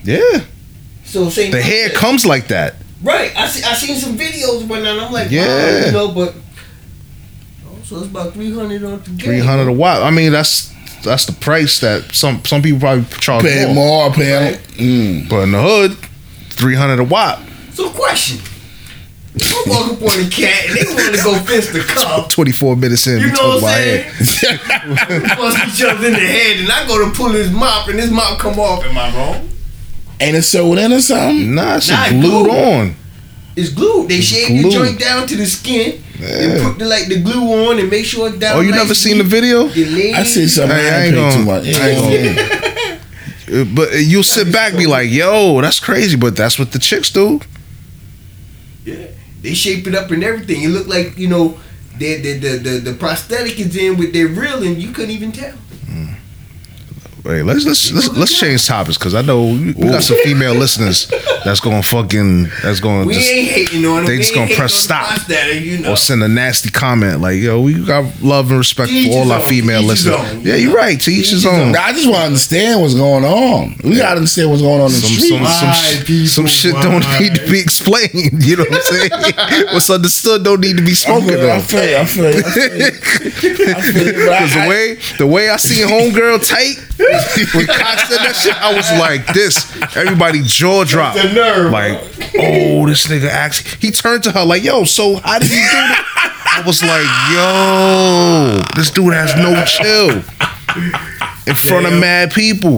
Yeah, 0.05 0.41
So 1.05 1.29
same 1.31 1.51
the 1.51 1.61
hair 1.63 1.89
concept. 1.89 1.99
comes 2.01 2.27
like 2.27 2.49
that. 2.49 2.77
Right. 3.03 3.37
I 3.37 3.47
see. 3.49 3.63
I 3.63 3.75
seen 3.75 3.97
some 3.97 4.17
videos 4.17 4.67
when 4.67 4.87
I'm 4.87 5.13
like, 5.13 5.31
Yeah. 5.31 5.45
yeah, 5.45 5.87
you 5.87 5.93
know, 5.93 6.09
but 6.13 6.35
oh, 6.35 6.41
so 7.85 7.99
it's 7.99 8.07
about 8.07 8.33
three 8.35 8.53
hundred 8.53 8.83
on 8.85 8.99
the 9.03 9.11
game. 9.11 9.19
Three 9.19 9.39
hundred 9.41 9.69
a 9.69 9.73
watt. 9.73 10.03
I 10.03 10.11
mean, 10.11 10.33
that's 10.33 10.73
that's 11.05 11.27
the 11.27 11.33
price 11.33 11.81
that 11.81 12.15
some 12.15 12.45
some 12.45 12.63
people 12.63 12.81
probably 12.81 13.05
charge 13.21 13.45
Pay 13.45 13.67
more. 13.67 13.75
more, 14.09 14.11
pay 14.13 14.59
mm. 14.77 15.29
But 15.29 15.41
in 15.43 15.53
the 15.53 15.63
hood, 15.63 15.97
three 16.51 16.75
hundred 16.75 17.01
a 17.01 17.05
watt. 17.05 17.41
So 17.73 17.91
question. 17.91 18.41
If 19.37 19.51
I 19.51 19.69
walk 19.69 19.87
up 19.91 20.01
on 20.03 20.23
the 20.25 20.31
cat 20.31 20.65
and 20.69 20.77
they 20.79 20.95
want 20.95 21.17
to 21.17 21.25
go 21.25 21.39
fist 21.41 21.73
the 21.73 21.81
cup, 21.81 22.31
Twenty 22.31 22.53
four 22.53 22.77
minutes 22.77 23.05
in, 23.09 23.19
you 23.19 23.27
we 23.27 23.33
know 23.33 23.59
talk 23.59 23.63
what 23.63 23.75
I'm 23.75 23.83
hair. 23.83 24.13
saying? 24.13 24.59
Bust 25.37 25.59
each 25.81 25.85
other 25.85 26.07
in 26.07 26.13
the 26.13 26.19
head, 26.21 26.61
and 26.61 26.71
I 26.71 26.87
go 26.87 27.05
to 27.05 27.11
pull 27.17 27.31
his 27.31 27.51
mop, 27.51 27.89
and 27.89 27.99
his 27.99 28.13
mop 28.13 28.39
come 28.39 28.61
off. 28.61 28.85
Am 28.85 28.97
I 28.97 29.13
wrong? 29.17 29.49
Ain't 30.21 30.37
it 30.37 30.43
sewed 30.43 30.79
in 30.79 30.93
or 30.93 31.01
something? 31.01 31.53
Nah, 31.53 31.77
it's 31.79 31.91
Nah, 31.91 32.09
glued 32.11 32.23
glue. 32.47 32.51
on. 32.51 32.95
It's 33.57 33.71
glued. 33.71 34.09
They 34.09 34.21
shave 34.21 34.49
the 34.49 34.61
glued. 34.63 34.73
joint 34.73 35.01
down 35.01 35.27
to 35.27 35.35
the 35.37 35.47
skin 35.47 35.95
and 35.97 36.04
Yeah. 36.19 36.69
put 36.69 36.79
the 36.79 36.85
like 36.87 37.09
the 37.09 37.21
glue 37.21 37.69
on 37.69 37.79
and 37.79 37.91
make 37.91 38.05
sure 38.05 38.29
it's 38.29 38.39
down. 38.39 38.57
Oh, 38.57 38.61
you 38.61 38.71
nice 38.71 38.81
never 38.83 38.95
seen 38.95 39.19
the 39.19 39.25
video? 39.25 39.67
The 39.69 40.15
I 40.15 40.23
see 40.25 40.47
something. 40.47 40.77
Hey, 40.77 40.89
I, 40.91 40.95
I 41.01 41.05
ain't 41.07 41.17
ain't 41.17 41.33
pay 41.33 41.39
too 41.39 41.45
much. 41.45 41.65
I 41.67 41.89
ain't 41.91 42.37
gonna- 42.37 43.01
Uh, 43.61 43.65
But 43.77 43.93
you'll 44.01 44.23
sit 44.25 44.51
back 44.51 44.71
and 44.71 44.79
be 44.79 44.87
like, 44.87 45.11
yo, 45.11 45.61
that's 45.61 45.79
crazy. 45.79 46.17
But 46.17 46.35
that's 46.35 46.59
what 46.59 46.73
the 46.73 46.79
chicks 46.79 47.11
do. 47.11 47.41
Yeah, 48.87 49.07
they 49.43 49.53
shape 49.55 49.87
it 49.87 49.95
up 49.95 50.11
and 50.11 50.25
everything. 50.25 50.63
It 50.63 50.69
look 50.69 50.87
like 50.87 51.19
you 51.19 51.29
know, 51.29 51.59
the 51.99 52.17
the 52.23 52.39
the 52.39 52.57
the, 52.59 52.71
the 52.91 52.95
prosthetic 52.95 53.59
is 53.61 53.77
in 53.77 53.99
with 53.99 54.13
their 54.15 54.29
real, 54.29 54.63
and 54.63 54.81
you 54.83 54.93
couldn't 54.93 55.11
even 55.11 55.31
tell. 55.33 55.55
Hey, 57.25 57.43
let's 57.43 57.65
let's 57.65 57.91
let's, 57.91 58.09
let's 58.19 58.39
change 58.39 58.67
topics 58.67 58.99
because 58.99 59.15
I 59.15 59.23
know 59.23 59.45
we 59.45 59.73
we 59.73 59.85
got 59.89 60.03
some 60.03 60.19
female 60.25 60.53
listeners 60.55 61.11
that's 61.43 61.59
going 61.59 61.83
fucking 61.83 62.49
that's 62.63 62.81
going 62.81 63.07
We 63.07 63.15
just 63.15 63.31
ain't 63.33 63.49
hating 63.51 63.87
on 63.87 63.97
them. 63.97 64.07
they 64.07 64.19
just 64.19 64.35
gonna 64.35 64.55
press 64.55 64.75
stop. 64.75 65.07
prosthetic, 65.09 65.65
you 65.65 65.79
know. 65.79 65.93
or 65.93 65.97
send 65.97 66.23
a 66.23 66.29
nasty 66.29 66.69
comment 66.69 67.23
like, 67.23 67.37
yo, 67.41 67.63
we 67.63 67.83
got 67.83 68.05
love 68.21 68.51
and 68.51 68.59
respect 68.59 68.91
To 68.91 68.95
each 68.95 69.09
for 69.11 69.21
all 69.21 69.33
our 69.33 69.39
own. 69.41 69.45
female 69.47 69.81
To 69.81 69.87
each 69.87 69.91
his 69.93 70.07
listeners. 70.07 70.33
own. 70.35 70.41
Yeah, 70.43 70.57
you're 70.57 70.75
right. 70.77 71.01
To 71.01 71.11
each 71.11 71.31
his 71.31 71.47
own. 71.47 71.75
I 71.75 71.93
just 71.93 72.05
want 72.07 72.19
to 72.21 72.27
understand 72.27 72.83
what's 72.83 72.95
going 72.95 73.25
on. 73.25 73.77
We 73.83 73.97
got 73.97 74.11
to 74.11 74.17
understand 74.17 74.51
what's 74.51 74.61
going 74.63 74.81
on 74.83 74.89
in 74.89 74.93
the 74.93 74.99
Some 75.01 75.17
street. 75.17 75.29
some 75.31 75.47
some, 75.47 75.69
Why, 75.69 75.73
sh- 75.73 76.05
people, 76.05 76.27
some 76.29 76.47
shit 76.47 76.75
why? 76.75 76.83
don't 76.83 77.21
need 77.21 77.35
to 77.37 77.51
be 77.51 77.59
explained. 77.59 78.45
You 78.45 78.57
know 78.57 78.65
what 78.69 78.75
I'm 78.75 78.83
saying? 78.83 79.67
What's 79.73 79.89
understood 79.89 80.45
don't 80.45 80.61
need 80.61 80.77
to 80.77 80.85
be 80.85 80.93
spoken 80.93 81.29
feel, 81.29 81.51
I 81.51 81.61
feel, 81.61 81.89
you, 81.89 81.97
I 81.97 82.05
feel, 82.05 82.25
you, 82.35 82.39
I 82.39 82.45
feel, 82.45 82.77
you. 82.77 82.85
I 83.75 83.81
feel 83.81 84.07
you, 84.07 84.13
Because 84.13 84.53
the 84.55 84.67
way 84.69 84.99
the 85.19 85.27
way 85.27 85.49
I 85.49 85.57
seen 85.57 85.87
homegirl 85.89 86.47
tight 86.47 86.77
when 86.99 87.67
Kai 87.67 87.97
said 88.05 88.19
that 88.19 88.37
shit, 88.41 88.55
I 88.63 88.75
was 88.75 88.91
like 88.99 89.27
this. 89.35 89.71
Everybody 89.97 90.43
jaw 90.45 90.85
dropped. 90.85 91.21
The 91.21 91.33
nerve. 91.33 91.73
Like, 91.73 91.99
oh, 92.39 92.87
this 92.87 93.07
nigga 93.07 93.29
actually. 93.29 93.79
He 93.81 93.91
turned 93.91 94.23
to 94.25 94.33
her 94.33 94.45
like, 94.45 94.63
yo, 94.63 94.85
so 94.85 95.17
how 95.17 95.39
did 95.39 95.49
he 95.49 95.57
do 95.57 95.61
that? 95.61 96.15
I 96.57 96.67
was 96.67 96.83
like, 96.83 97.09
yo, 97.35 98.63
this 98.77 98.91
dude 98.91 99.13
has 99.13 99.35
no 99.35 99.65
chill 99.65 100.23
in 101.47 101.57
front 101.57 101.87
of 101.87 101.99
mad 102.01 102.33
people. 102.33 102.77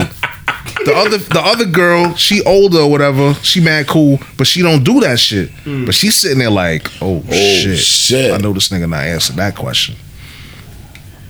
The 0.84 0.94
other 0.94 1.18
the 1.18 1.40
other 1.40 1.64
girl, 1.64 2.14
she 2.14 2.42
older 2.44 2.78
or 2.78 2.90
whatever, 2.90 3.34
she 3.34 3.60
mad 3.60 3.86
cool, 3.88 4.18
but 4.38 4.46
she 4.46 4.62
don't 4.62 4.84
do 4.84 5.00
that 5.00 5.18
shit. 5.18 5.50
Hmm. 5.50 5.84
But 5.84 5.94
she's 5.94 6.16
sitting 6.16 6.38
there 6.38 6.50
like, 6.50 6.86
oh, 7.02 7.22
oh, 7.28 7.32
shit. 7.32 7.78
shit. 7.78 8.32
I 8.32 8.38
know 8.38 8.52
this 8.52 8.68
nigga 8.68 8.88
not 8.88 9.04
answering 9.04 9.38
that 9.38 9.56
question. 9.56 9.96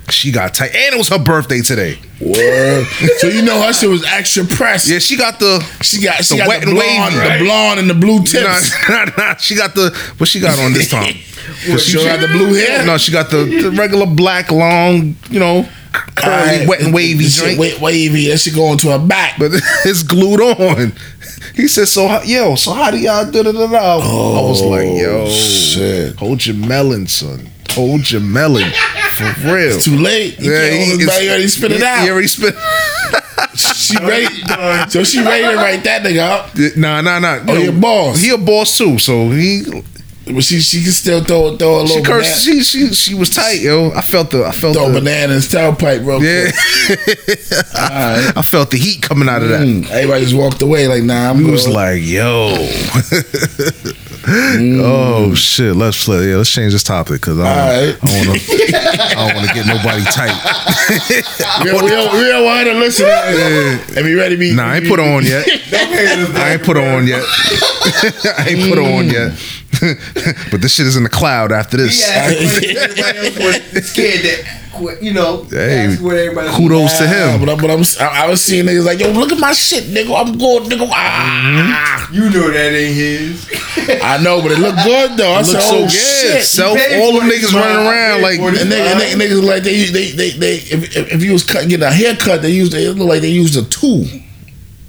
She 0.09 0.31
got 0.31 0.55
tight, 0.55 0.75
and 0.75 0.95
it 0.95 0.99
was 0.99 1.09
her 1.09 1.19
birthday 1.19 1.61
today. 1.63 1.99
Word. 2.21 2.87
So 3.19 3.27
you 3.29 3.43
know 3.43 3.61
her 3.63 3.73
shit 3.73 3.91
was 3.91 4.05
extra 4.05 4.45
press. 4.45 4.89
Yeah, 4.89 5.01
she 5.01 5.17
got 5.17 5.41
the 5.41 5.59
She 5.83 6.01
got 6.01 6.25
she 6.25 6.35
The 6.35 6.39
got 6.43 6.49
wet 6.49 6.61
the 6.63 6.69
and 6.69 6.77
blonde, 6.77 7.15
wavy, 7.15 7.17
right? 7.29 7.39
the 7.39 7.45
blonde 7.45 7.81
and 7.81 7.91
the 7.91 7.95
blue 7.95 8.23
tips. 8.23 8.71
nah, 8.89 9.05
nah, 9.05 9.13
nah, 9.19 9.35
she 9.37 9.57
got 9.57 9.75
the 9.75 9.91
what 10.19 10.29
she 10.29 10.39
got 10.41 10.59
on 10.61 10.73
this 10.73 10.89
time. 10.89 11.15
she 11.79 11.95
got 11.95 12.21
the 12.21 12.29
blue 12.29 12.55
hair. 12.55 12.87
No, 12.87 12.99
she 12.99 13.11
got 13.13 13.31
the, 13.31 13.45
the 13.45 13.71
regular 13.73 14.07
black 14.07 14.51
long, 14.53 15.17
you 15.29 15.41
know, 15.41 15.69
curly, 16.15 16.33
Alright, 16.33 16.69
wet 16.69 16.81
and 16.83 16.95
wavy 16.95 17.25
this 17.25 17.37
joint. 17.37 17.59
wet, 17.59 17.81
wavy. 17.81 18.29
That 18.29 18.39
shit 18.39 18.55
going 18.55 18.79
to 18.79 18.91
her 18.91 18.99
back. 19.05 19.39
but 19.39 19.51
it's 19.85 20.03
glued 20.05 20.41
on. 20.41 20.93
He 21.57 21.67
said, 21.69 21.89
"So 21.89 22.23
yo, 22.23 22.55
so 22.55 22.73
how 22.73 22.91
do 22.93 22.99
y'all 22.99 23.29
da 23.31 23.43
da 23.43 23.51
da 23.53 23.67
da?" 23.67 23.95
I 23.99 24.49
was 24.49 24.63
like, 24.63 24.87
oh, 24.87 24.97
"Yo, 24.97 25.25
Oh, 25.27 25.31
shit. 25.31 26.15
hold 26.17 26.47
your 26.47 26.57
melon, 26.57 27.07
son. 27.09 27.49
Hold 27.77 28.11
your 28.11 28.21
melon 28.23 28.71
for 29.15 29.55
real." 29.55 29.77
It's 29.77 29.85
too 29.85 29.97
late. 29.97 30.41
You 30.41 30.53
Yeah, 30.53 30.71
he- 30.71 30.91
hold 30.91 31.03
already 31.03 31.49
spit 31.49 31.73
it 31.73 31.79
he- 31.79 31.85
out. 31.85 32.03
He 32.05 32.11
already 32.11 32.27
spit. 32.29 32.55
she 33.57 33.97
ready. 33.99 34.27
so 34.91 35.05
she 35.05 35.23
ready 35.23 35.45
to 35.45 35.57
write 35.57 35.85
that 35.85 36.03
nigga 36.03 36.21
up. 36.21 36.77
Nah, 36.77 37.01
nah, 37.01 37.19
nah. 37.21 37.39
Oh, 37.47 37.55
You 37.55 37.61
your 37.65 37.73
boss. 37.73 38.21
He 38.21 38.31
a 38.31 38.39
boss 38.39 38.77
too, 38.77 38.99
so 38.99 39.31
he 39.31 39.63
But 40.27 40.43
she 40.43 40.61
she 40.61 40.83
can 40.83 40.91
still 40.93 41.23
throw 41.23 41.57
throw 41.57 41.83
a 41.85 41.87
she 41.87 41.95
little 41.95 42.05
cursed. 42.05 42.45
banana, 42.47 42.65
She 42.65 42.89
she 42.89 42.95
she 42.95 43.15
was 43.15 43.31
tight, 43.31 43.61
yo. 43.61 43.93
I 43.95 44.03
felt 44.03 44.31
the 44.31 44.45
I 44.45 44.51
felt 44.53 44.75
throw 44.75 44.89
the 44.91 44.99
banana 45.01 45.25
in 45.25 45.31
his 45.41 45.47
tailpipe 45.49 46.05
real 46.05 46.21
yeah. 46.23 46.51
quick. 46.51 47.39
Alright. 47.75 48.37
I 48.41 48.43
felt 48.43 48.71
the 48.73 48.77
heat 48.79 49.01
coming 49.03 49.29
out 49.29 49.43
of 49.43 49.49
that. 49.51 49.61
Mm, 49.63 49.89
Everybody 49.89 50.25
just 50.25 50.37
walked 50.37 50.61
away 50.63 50.89
like, 50.89 51.05
nah, 51.05 51.31
I'm 51.31 51.37
He 51.39 51.45
good. 51.45 51.53
was 51.53 51.69
like, 51.69 52.03
"Yo, 52.03 52.51
Mm. 54.27 54.81
oh 54.83 55.35
shit, 55.35 55.77
let's 55.77 56.05
play. 56.05 56.31
Yeah, 56.31 56.37
let's 56.37 56.51
change 56.51 56.73
this 56.73 56.83
topic 56.83 57.21
because 57.21 57.39
I 57.39 57.93
don't 57.93 58.27
want 58.27 58.41
to. 58.41 58.77
I 58.77 59.15
don't 59.15 59.37
want 59.37 59.49
to 59.49 59.55
get 59.55 59.67
nobody 59.67 60.03
tight. 60.03 60.35
we 61.63 61.71
don't, 61.71 62.13
we 62.13 62.25
don't, 62.27 62.45
want 62.45 62.67
to 62.67 62.75
listen 62.75 63.07
and 63.07 64.05
be 64.05 64.15
ready 64.15 64.35
to 64.35 64.41
be. 64.41 64.53
Nah, 64.53 64.67
I 64.67 64.77
ain't 64.79 64.89
put 64.89 64.99
on 64.99 65.25
yet. 65.25 65.47
I 65.73 66.55
ain't 66.55 66.65
put 66.65 66.77
on 66.77 67.07
yet. 67.07 67.23
I 67.25 68.47
ain't 68.49 68.69
put 68.69 68.79
on 68.79 69.07
yet. 69.07 69.39
but 70.51 70.61
this 70.61 70.75
shit 70.75 70.89
is 70.89 70.97
in 70.97 71.05
the 71.05 71.09
cloud 71.09 71.53
after 71.53 71.77
this. 71.77 72.01
Yeah, 72.01 72.25
everybody 72.25 73.19
else 73.19 73.73
was 73.75 73.89
scared 73.89 74.25
that 74.25 74.66
quit, 74.77 75.03
you 75.03 75.13
know. 75.13 75.45
Hey, 75.45 75.87
that's 75.87 76.01
what 76.01 76.17
everybody 76.17 76.49
kudos 76.57 76.99
to 76.99 77.07
him. 77.09 77.41
But, 77.41 77.49
I, 77.49 77.55
but 77.57 77.71
I'm, 77.71 77.83
I, 78.01 78.25
I 78.25 78.29
was 78.29 78.43
seeing 78.45 78.65
niggas 78.67 78.85
like, 78.85 79.01
yo, 79.01 79.11
look 79.11 79.33
at 79.33 79.39
my 79.41 79.53
shit, 79.53 79.85
nigga. 79.85 80.15
I'm 80.19 80.37
good, 80.39 80.65
nigga. 80.65 80.89
Ah. 80.91 82.09
You 82.13 82.31
know 82.31 82.51
that 82.51 82.73
ain't 82.73 82.95
his. 82.95 83.49
I 84.03 84.23
know, 84.23 84.41
but 84.43 84.53
it 84.53 84.59
looked 84.59 84.83
good 84.85 85.17
though. 85.19 85.33
I 85.33 85.39
Look 85.39 85.47
said, 85.47 85.61
so 85.63 85.77
oh 85.77 85.81
good. 85.83 85.91
shit. 85.91 86.45
Self, 86.45 86.79
all 86.79 87.13
them 87.13 87.23
for 87.23 87.27
it, 87.27 87.41
niggas 87.43 87.53
man. 87.53 87.63
running 87.63 87.87
around 87.87 88.23
like 88.23 88.39
for 88.39 88.49
it. 88.51 88.61
And 88.63 88.71
niggas, 88.71 88.95
niggas, 88.95 89.43
niggas 89.43 89.45
like 89.45 89.63
they 89.63 89.85
they 89.87 90.11
they 90.13 90.31
they 90.31 90.55
if, 90.57 90.97
if, 90.97 91.13
if 91.13 91.23
you 91.23 91.33
was 91.33 91.45
cut, 91.45 91.69
getting 91.69 91.83
a 91.87 91.91
haircut, 91.91 92.43
they 92.43 92.51
used 92.51 92.75
it 92.75 92.89
looked 92.95 93.09
like 93.09 93.23
they 93.23 93.29
used 93.31 93.57
a 93.57 93.65
two, 93.69 94.05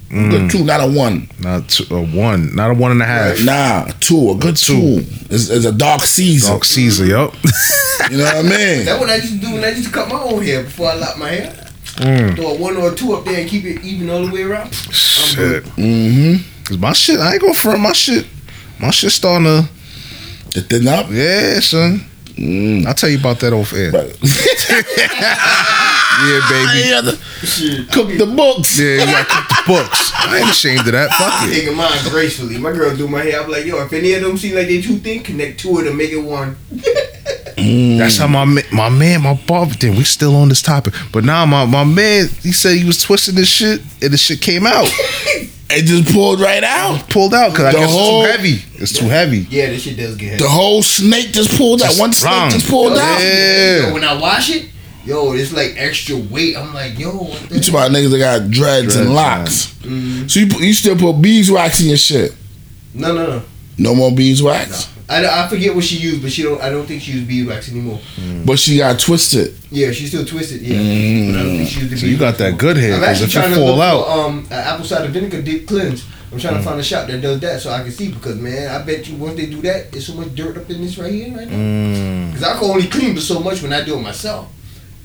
Mm. 0.08 0.30
good 0.30 0.50
two, 0.50 0.64
not 0.64 0.80
a 0.80 0.90
one. 0.90 1.28
not 1.40 1.68
two, 1.68 1.84
a 1.94 2.00
one, 2.02 2.54
not 2.56 2.70
a 2.70 2.74
one 2.74 2.90
and 2.92 3.02
a 3.02 3.04
half. 3.04 3.44
Nah, 3.44 3.86
a 3.88 3.92
two, 4.00 4.30
a 4.30 4.34
good 4.36 4.56
two. 4.56 5.04
It's, 5.30 5.50
it's 5.50 5.66
a 5.66 5.72
dark 5.72 6.02
Caesar. 6.02 6.48
Dark 6.48 6.64
Caesar, 6.64 7.04
yep. 7.04 7.34
You 8.10 8.16
know 8.16 8.24
what 8.24 8.36
I 8.36 8.42
mean? 8.42 8.50
That's 8.86 9.00
what 9.00 9.10
I 9.10 9.16
used 9.16 9.32
to 9.34 9.38
do 9.38 9.52
when 9.52 9.64
I 9.64 9.68
used 9.70 9.84
to 9.86 9.92
cut 9.92 10.08
my 10.08 10.18
own 10.20 10.42
hair 10.42 10.62
before 10.62 10.88
I 10.90 10.94
lock 10.94 11.18
my 11.18 11.28
hair. 11.28 11.52
Mm. 11.96 12.36
Throw 12.36 12.54
a 12.54 12.58
one 12.58 12.76
or 12.78 12.92
a 12.92 12.94
two 12.94 13.12
up 13.12 13.24
there 13.26 13.40
and 13.40 13.48
keep 13.50 13.64
it 13.64 13.84
even 13.84 14.08
all 14.08 14.24
the 14.26 14.32
way 14.32 14.42
around. 14.44 14.72
Shit. 14.74 15.64
Mm-hmm. 15.64 16.64
Cause 16.64 16.78
my 16.78 16.92
shit, 16.94 17.18
I 17.20 17.32
ain't 17.32 17.42
gonna 17.42 17.54
front 17.54 17.80
my 17.80 17.92
shit. 17.92 18.26
My 18.80 18.90
shit 18.90 19.10
starting 19.10 19.44
to, 19.46 19.68
The 20.54 20.60
thin 20.62 20.88
up. 20.88 21.08
yeah, 21.10 21.60
son. 21.60 22.00
Mm. 22.36 22.86
I'll 22.86 22.94
tell 22.94 23.10
you 23.10 23.18
about 23.18 23.40
that 23.40 23.52
off 23.52 23.74
air. 23.74 23.92
But- 26.18 26.26
Yeah, 26.28 26.40
baby. 26.50 26.88
Yeah, 26.88 27.00
the- 27.02 27.88
cook 27.92 28.08
the 28.18 28.26
books. 28.26 28.78
Yeah, 28.78 28.92
you 28.94 29.06
gotta 29.06 29.24
keep 29.24 29.48
the 29.48 29.62
books. 29.66 30.12
I 30.14 30.38
ain't 30.40 30.50
ashamed 30.50 30.80
of 30.80 30.92
that. 30.92 31.10
Fuck 31.12 31.48
it. 31.48 31.54
Taking 31.54 31.76
mine 31.76 31.98
gracefully. 32.10 32.58
My 32.58 32.72
girl 32.72 32.96
do 32.96 33.06
my 33.08 33.22
hair. 33.22 33.40
I'm 33.42 33.50
like, 33.50 33.64
yo, 33.64 33.80
if 33.84 33.92
any 33.92 34.12
of 34.14 34.22
them 34.22 34.36
seem 34.36 34.54
like 34.56 34.66
they 34.66 34.80
too 34.82 34.98
thin, 34.98 35.22
connect 35.22 35.60
two 35.60 35.78
of 35.78 35.84
them, 35.84 35.96
make 35.96 36.10
it 36.10 36.18
one. 36.18 36.56
Mm. 37.56 37.98
That's 37.98 38.16
how 38.16 38.26
my 38.28 38.44
my 38.72 38.88
man, 38.88 39.22
my 39.22 39.34
barber. 39.46 39.74
Then 39.74 39.96
we 39.96 40.04
still 40.04 40.36
on 40.36 40.48
this 40.48 40.62
topic, 40.62 40.94
but 41.12 41.24
now 41.24 41.44
my 41.46 41.64
my 41.66 41.84
man, 41.84 42.28
he 42.42 42.52
said 42.52 42.76
he 42.76 42.84
was 42.84 43.02
twisting 43.02 43.34
this 43.34 43.48
shit, 43.48 43.80
and 44.02 44.12
the 44.12 44.16
shit 44.16 44.40
came 44.40 44.66
out, 44.66 44.86
It 45.70 45.84
just 45.84 46.14
pulled 46.14 46.40
right 46.40 46.64
out. 46.64 47.10
pulled 47.10 47.34
out 47.34 47.50
because 47.50 47.66
I 47.66 47.72
The 47.72 47.78
guess 47.78 47.90
whole- 47.92 48.22
it's 48.24 48.30
too 48.30 48.36
heavy. 48.36 48.62
It's 48.82 48.92
too 48.98 49.04
heavy. 49.06 49.38
Yeah, 49.50 49.66
this 49.66 49.82
shit 49.82 49.96
does 49.98 50.16
get 50.16 50.30
heavy. 50.30 50.42
The 50.44 50.48
whole 50.48 50.82
snake 50.82 51.32
just 51.32 51.50
pulled 51.58 51.82
out. 51.82 51.88
Just 51.88 52.00
One 52.00 52.12
snake 52.14 52.50
just 52.52 52.70
pulled 52.70 52.92
Yo, 52.94 52.98
out. 53.00 53.20
Yeah. 53.20 53.88
yo, 53.88 53.92
when 53.94 54.04
I 54.04 54.18
wash 54.18 54.48
it, 54.50 54.70
yo, 55.08 55.32
it's 55.32 55.52
like 55.52 55.74
extra 55.76 56.16
weight. 56.16 56.56
I'm 56.56 56.72
like, 56.74 56.98
yo, 56.98 57.10
what 57.10 57.40
the 57.48 57.54
You 57.56 57.60
talking 57.60 57.74
about 57.74 57.90
niggas 57.90 58.10
that 58.10 58.18
got 58.18 58.50
dreads, 58.50 58.94
and 58.96 59.06
Dreads, 59.06 59.10
locks. 59.10 59.66
Mhm. 59.82 60.30
So 60.30 60.40
you 60.40 60.46
put- 60.48 60.60
you 60.60 60.74
still 60.74 60.96
put 60.96 61.14
beeswax 61.22 61.80
in 61.80 61.88
your 61.88 61.96
shit? 61.96 62.34
No, 62.94 63.14
no, 63.14 63.26
no. 63.26 63.42
No 63.78 63.94
more 63.94 64.12
beeswax. 64.12 64.88
I, 65.10 65.24
I 65.26 65.48
forget 65.48 65.74
what 65.74 65.84
she 65.84 65.96
used, 65.96 66.20
but 66.20 66.30
she 66.30 66.42
don't. 66.42 66.60
I 66.60 66.68
don't 66.68 66.86
think 66.86 67.00
she 67.02 67.12
used 67.12 67.26
beeswax 67.26 67.70
anymore. 67.70 67.98
But 68.44 68.58
she 68.58 68.76
got 68.76 68.98
twisted. 68.98 69.54
Yeah, 69.70 69.90
she 69.92 70.06
still 70.06 70.24
twisted. 70.26 70.60
Yeah, 70.60 70.76
Mm. 70.76 71.32
but 71.32 71.38
I 71.40 71.42
don't 71.44 71.56
think 71.56 71.68
she 71.70 71.80
used 71.80 71.98
So 71.98 72.06
you 72.06 72.16
got 72.18 72.36
beeswax 72.36 72.38
that 72.52 72.58
good 72.58 72.76
hair 72.76 72.94
I'm 72.94 73.00
because 73.00 73.22
actually 73.22 73.26
if 73.28 73.34
you 73.34 73.40
trying 73.40 73.50
to 73.54 73.56
fall 73.56 73.76
look 73.76 73.84
out, 73.84 74.04
for 74.04 74.26
um 74.26 74.46
an 74.50 74.58
apple 74.58 74.84
cider 74.84 75.08
vinegar 75.08 75.40
deep 75.40 75.66
cleanse. 75.66 76.02
I'm 76.30 76.36
Mm. 76.38 76.42
trying 76.42 76.54
to 76.56 76.62
find 76.62 76.78
a 76.78 76.82
shop 76.84 77.06
that 77.06 77.22
does 77.22 77.40
that 77.40 77.62
so 77.62 77.70
I 77.72 77.82
can 77.84 77.90
see 77.92 78.08
because 78.08 78.36
man, 78.36 78.68
I 78.68 78.82
bet 78.82 79.08
you 79.08 79.14
once 79.16 79.36
they 79.38 79.46
do 79.46 79.62
that, 79.62 79.90
there's 79.90 80.06
so 80.06 80.12
much 80.12 80.34
dirt 80.34 80.58
up 80.58 80.68
in 80.70 80.82
this 80.84 80.98
right 80.98 81.10
here 81.10 81.34
right 81.34 81.50
now. 81.50 81.56
mm, 81.56 82.32
Because 82.32 82.42
I 82.46 82.52
can 82.58 82.64
only 82.70 82.86
clean 82.88 83.14
but 83.14 83.22
so 83.22 83.40
much 83.40 83.62
when 83.62 83.72
I 83.72 83.82
do 83.82 83.94
it 83.96 84.02
myself. 84.02 84.46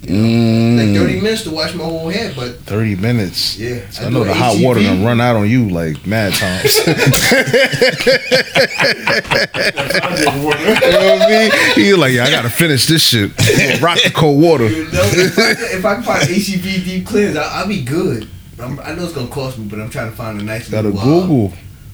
Mm. 0.03 0.77
Like 0.77 1.01
30 1.01 1.21
minutes 1.21 1.43
to 1.43 1.51
wash 1.51 1.73
my 1.75 1.85
whole 1.85 2.09
head, 2.09 2.35
but 2.35 2.55
thirty 2.65 2.95
minutes. 2.95 3.57
yeah. 3.57 3.85
I 4.01 4.09
know 4.09 4.23
the 4.25 4.33
hot 4.33 4.57
water 4.59 4.81
done 4.81 5.03
run 5.03 5.21
out 5.21 5.37
on 5.37 5.49
you 5.49 5.69
like 5.69 6.05
mad 6.05 6.33
times. 6.33 6.77
you 6.87 6.93
know 10.91 11.05
what 11.07 11.21
I 11.21 11.73
mean? 11.77 11.99
Like, 11.99 12.13
yeah, 12.13 12.25
I 12.25 12.29
gotta 12.31 12.49
finish 12.49 12.85
this 12.85 13.01
shit. 13.01 13.31
Rock 13.81 13.97
the 14.03 14.11
cold 14.13 14.41
water. 14.41 14.67
You 14.67 14.85
know, 14.85 15.01
if, 15.03 15.37
I, 15.39 15.53
can- 15.55 15.77
if 15.79 15.85
I 15.85 15.93
can 15.95 16.03
find 16.03 16.23
ACV 16.27 16.83
deep 16.83 17.05
cleanse, 17.07 17.35
I, 17.37 17.59
I'll 17.59 17.67
be 17.67 17.83
good. 17.83 18.29
I'm, 18.59 18.79
I 18.81 18.93
know 18.95 19.03
it's 19.05 19.13
gonna 19.13 19.27
cost 19.27 19.57
me, 19.57 19.67
but 19.67 19.79
I'm 19.79 19.89
trying 19.89 20.09
to 20.11 20.15
find 20.15 20.39
a 20.39 20.43
nice 20.43 20.69
Gotta 20.69 20.89
little, 20.89 20.99
uh, 21.01 21.21
Google. 21.27 21.53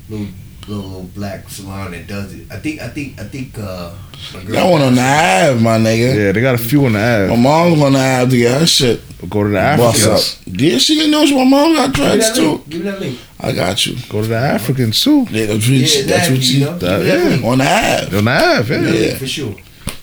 little 0.09 0.27
little 0.69 1.03
black 1.15 1.49
salon 1.49 1.91
that 1.91 2.07
does 2.07 2.33
it. 2.33 2.45
I 2.51 2.57
think. 2.57 2.79
I 2.81 2.87
think. 2.89 3.19
I 3.19 3.23
think. 3.25 3.57
uh 3.57 3.91
my 4.33 4.43
girl- 4.43 4.51
That 4.55 4.69
one 4.71 4.81
on 4.81 4.95
the 4.95 5.01
Ave, 5.01 5.59
my 5.61 5.77
nigga. 5.77 6.15
Yeah, 6.15 6.31
they 6.33 6.41
got 6.41 6.55
a 6.55 6.57
few 6.57 6.85
on 6.85 6.93
the 6.93 6.99
ass. 6.99 7.29
My 7.29 7.35
mom's 7.37 7.81
on 7.81 7.93
the 7.93 7.99
have 7.99 8.29
to 8.29 8.37
get 8.37 8.59
her 8.59 8.67
shit 8.67 9.01
Go 9.29 9.43
to 9.43 9.49
the 9.49 9.55
bust 9.55 9.99
Africans. 10.01 10.37
up. 10.47 10.61
Yeah, 10.61 10.77
she 10.77 10.95
didn't 10.95 11.11
know 11.11 11.25
my 11.37 11.43
mom 11.49 11.73
got 11.75 11.93
Give 11.93 12.05
dreads 12.05 12.31
too. 12.33 12.41
link. 12.51 12.69
Give 12.69 12.83
me 12.83 12.91
that 12.91 12.99
link. 12.99 13.19
I 13.39 13.51
got 13.53 13.85
you. 13.85 13.95
Go 14.09 14.21
to 14.21 14.27
the 14.27 14.35
Africans 14.37 15.01
too. 15.03 15.25
Yeah, 15.29 15.45
that's 15.47 15.65
what, 15.67 15.77
Yeah, 15.77 15.85
she, 15.87 16.01
that's 16.03 16.29
what 16.29 16.43
she 16.43 16.53
you 16.59 16.65
know? 16.65 16.77
that- 16.77 16.97
Give 16.97 16.99
me 16.99 17.05
that 17.11 17.23
yeah. 17.23 17.29
link. 17.29 17.45
on 17.45 17.57
the 17.57 17.63
Ave. 17.65 18.17
On 18.17 18.25
the 18.25 18.31
Ave, 18.31 18.75
yeah. 18.75 18.91
Yeah. 19.11 19.17
For 19.17 19.27
sure. 19.27 19.55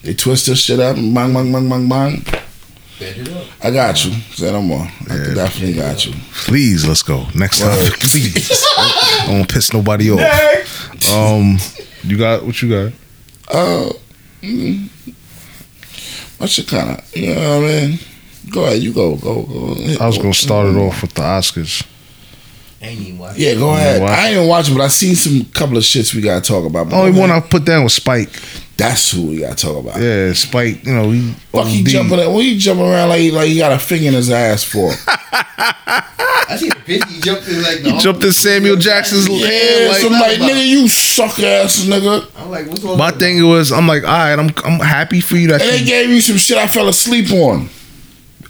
They 0.02 0.14
twist 0.14 0.46
this 0.46 0.60
shit 0.60 0.80
up 0.80 0.96
and 0.96 1.14
bang, 1.14 1.32
bang, 1.34 1.52
bang, 1.52 1.68
bang, 1.68 1.88
bang. 1.88 2.24
Bet 2.98 3.18
it 3.18 3.28
up. 3.30 3.44
I 3.62 3.70
got 3.70 4.02
you. 4.04 4.12
Say 4.32 4.50
no 4.50 4.62
more. 4.62 4.88
I 5.10 5.14
Yeah. 5.16 5.34
definitely 5.34 5.74
got 5.74 6.06
you. 6.06 6.14
Please, 6.32 6.86
let's 6.86 7.02
go. 7.02 7.26
Next 7.34 7.60
Word. 7.60 7.76
topic, 7.76 8.00
please. 8.00 8.48
I 9.26 9.30
don't 9.38 9.48
piss 9.48 9.72
nobody 9.72 10.10
off. 10.10 11.12
Um, 11.12 11.58
you 12.04 12.16
got 12.16 12.44
what 12.44 12.60
you 12.62 12.68
got? 12.70 12.92
Uh, 13.48 13.92
mm, 14.42 14.88
I 16.40 16.46
should 16.46 16.68
kind 16.68 16.98
of, 16.98 17.16
you 17.16 17.34
know 17.34 17.60
what 17.60 17.68
I 17.70 17.86
mean? 17.86 17.98
Go 18.50 18.64
ahead, 18.64 18.82
you 18.82 18.92
go, 18.92 19.16
go, 19.16 19.42
go. 19.42 19.74
I 20.00 20.06
was 20.06 20.18
gonna 20.18 20.32
start 20.34 20.68
it 20.68 20.76
off 20.76 21.02
with 21.02 21.14
the 21.14 21.22
Oscars. 21.22 21.84
Ain't 22.80 23.00
even 23.00 23.18
watching. 23.18 23.42
Yeah, 23.42 23.54
go 23.54 23.72
Yeah, 23.72 23.78
ahead. 23.78 24.02
watch 24.02 24.10
I 24.10 24.26
ain't 24.28 24.36
even 24.36 24.48
watching, 24.48 24.74
but 24.76 24.82
I 24.84 24.88
seen 24.88 25.14
some 25.16 25.44
couple 25.52 25.76
of 25.76 25.82
shits 25.82 26.14
we 26.14 26.20
gotta 26.20 26.40
talk 26.42 26.64
about. 26.64 26.90
The 26.90 26.96
only 26.96 27.18
one 27.18 27.30
I 27.30 27.40
put 27.40 27.64
down 27.64 27.84
was 27.84 27.94
Spike. 27.94 28.30
That's 28.76 29.10
who 29.10 29.28
we 29.28 29.38
gotta 29.40 29.54
talk 29.56 29.82
about. 29.84 30.00
Yeah, 30.00 30.32
Spike. 30.34 30.84
You 30.84 30.92
know, 30.94 31.10
he 31.10 31.32
Fuck, 31.52 31.66
he 31.66 31.82
jumping. 31.82 32.18
What 32.32 32.44
he 32.44 32.58
jumping 32.58 32.84
around 32.84 33.08
like 33.08 33.20
he, 33.20 33.30
like 33.30 33.48
he 33.48 33.56
got 33.58 33.72
a 33.72 33.78
finger 33.78 34.08
in 34.08 34.14
his 34.14 34.30
ass 34.30 34.64
for? 34.64 34.90
I 35.58 36.56
see 36.58 36.68
the 36.68 36.74
bitch. 36.76 37.08
He 37.08 37.20
jumped 37.20 37.48
in 37.48 37.62
like 37.62 37.82
the 37.82 37.90
He 37.92 37.98
jumped 37.98 38.22
in 38.22 38.32
Samuel 38.32 38.76
Jackson's 38.76 39.28
yeah, 39.28 39.36
Yeah, 39.48 39.88
like- 39.88 40.00
so 40.00 40.06
I'm 40.08 40.12
like, 40.20 40.38
nigga, 40.38 40.66
you 40.66 40.88
suck 40.88 41.38
ass 41.40 41.84
nigga. 41.84 42.28
I'm 42.36 42.50
like, 42.50 42.66
what's 42.66 42.82
going 42.82 42.98
My 42.98 43.08
on? 43.12 43.18
thing 43.18 43.44
was, 43.46 43.72
I'm 43.72 43.86
like, 43.88 44.02
all 44.04 44.10
right, 44.10 44.38
I'm 44.38 44.50
I'm 44.64 44.78
happy 44.80 45.20
for 45.20 45.36
you 45.36 45.48
that 45.48 45.62
And 45.62 45.70
they 45.70 45.84
gave 45.84 46.08
me 46.10 46.20
some 46.20 46.36
shit 46.36 46.58
I 46.58 46.68
fell 46.68 46.88
asleep 46.88 47.32
on. 47.32 47.68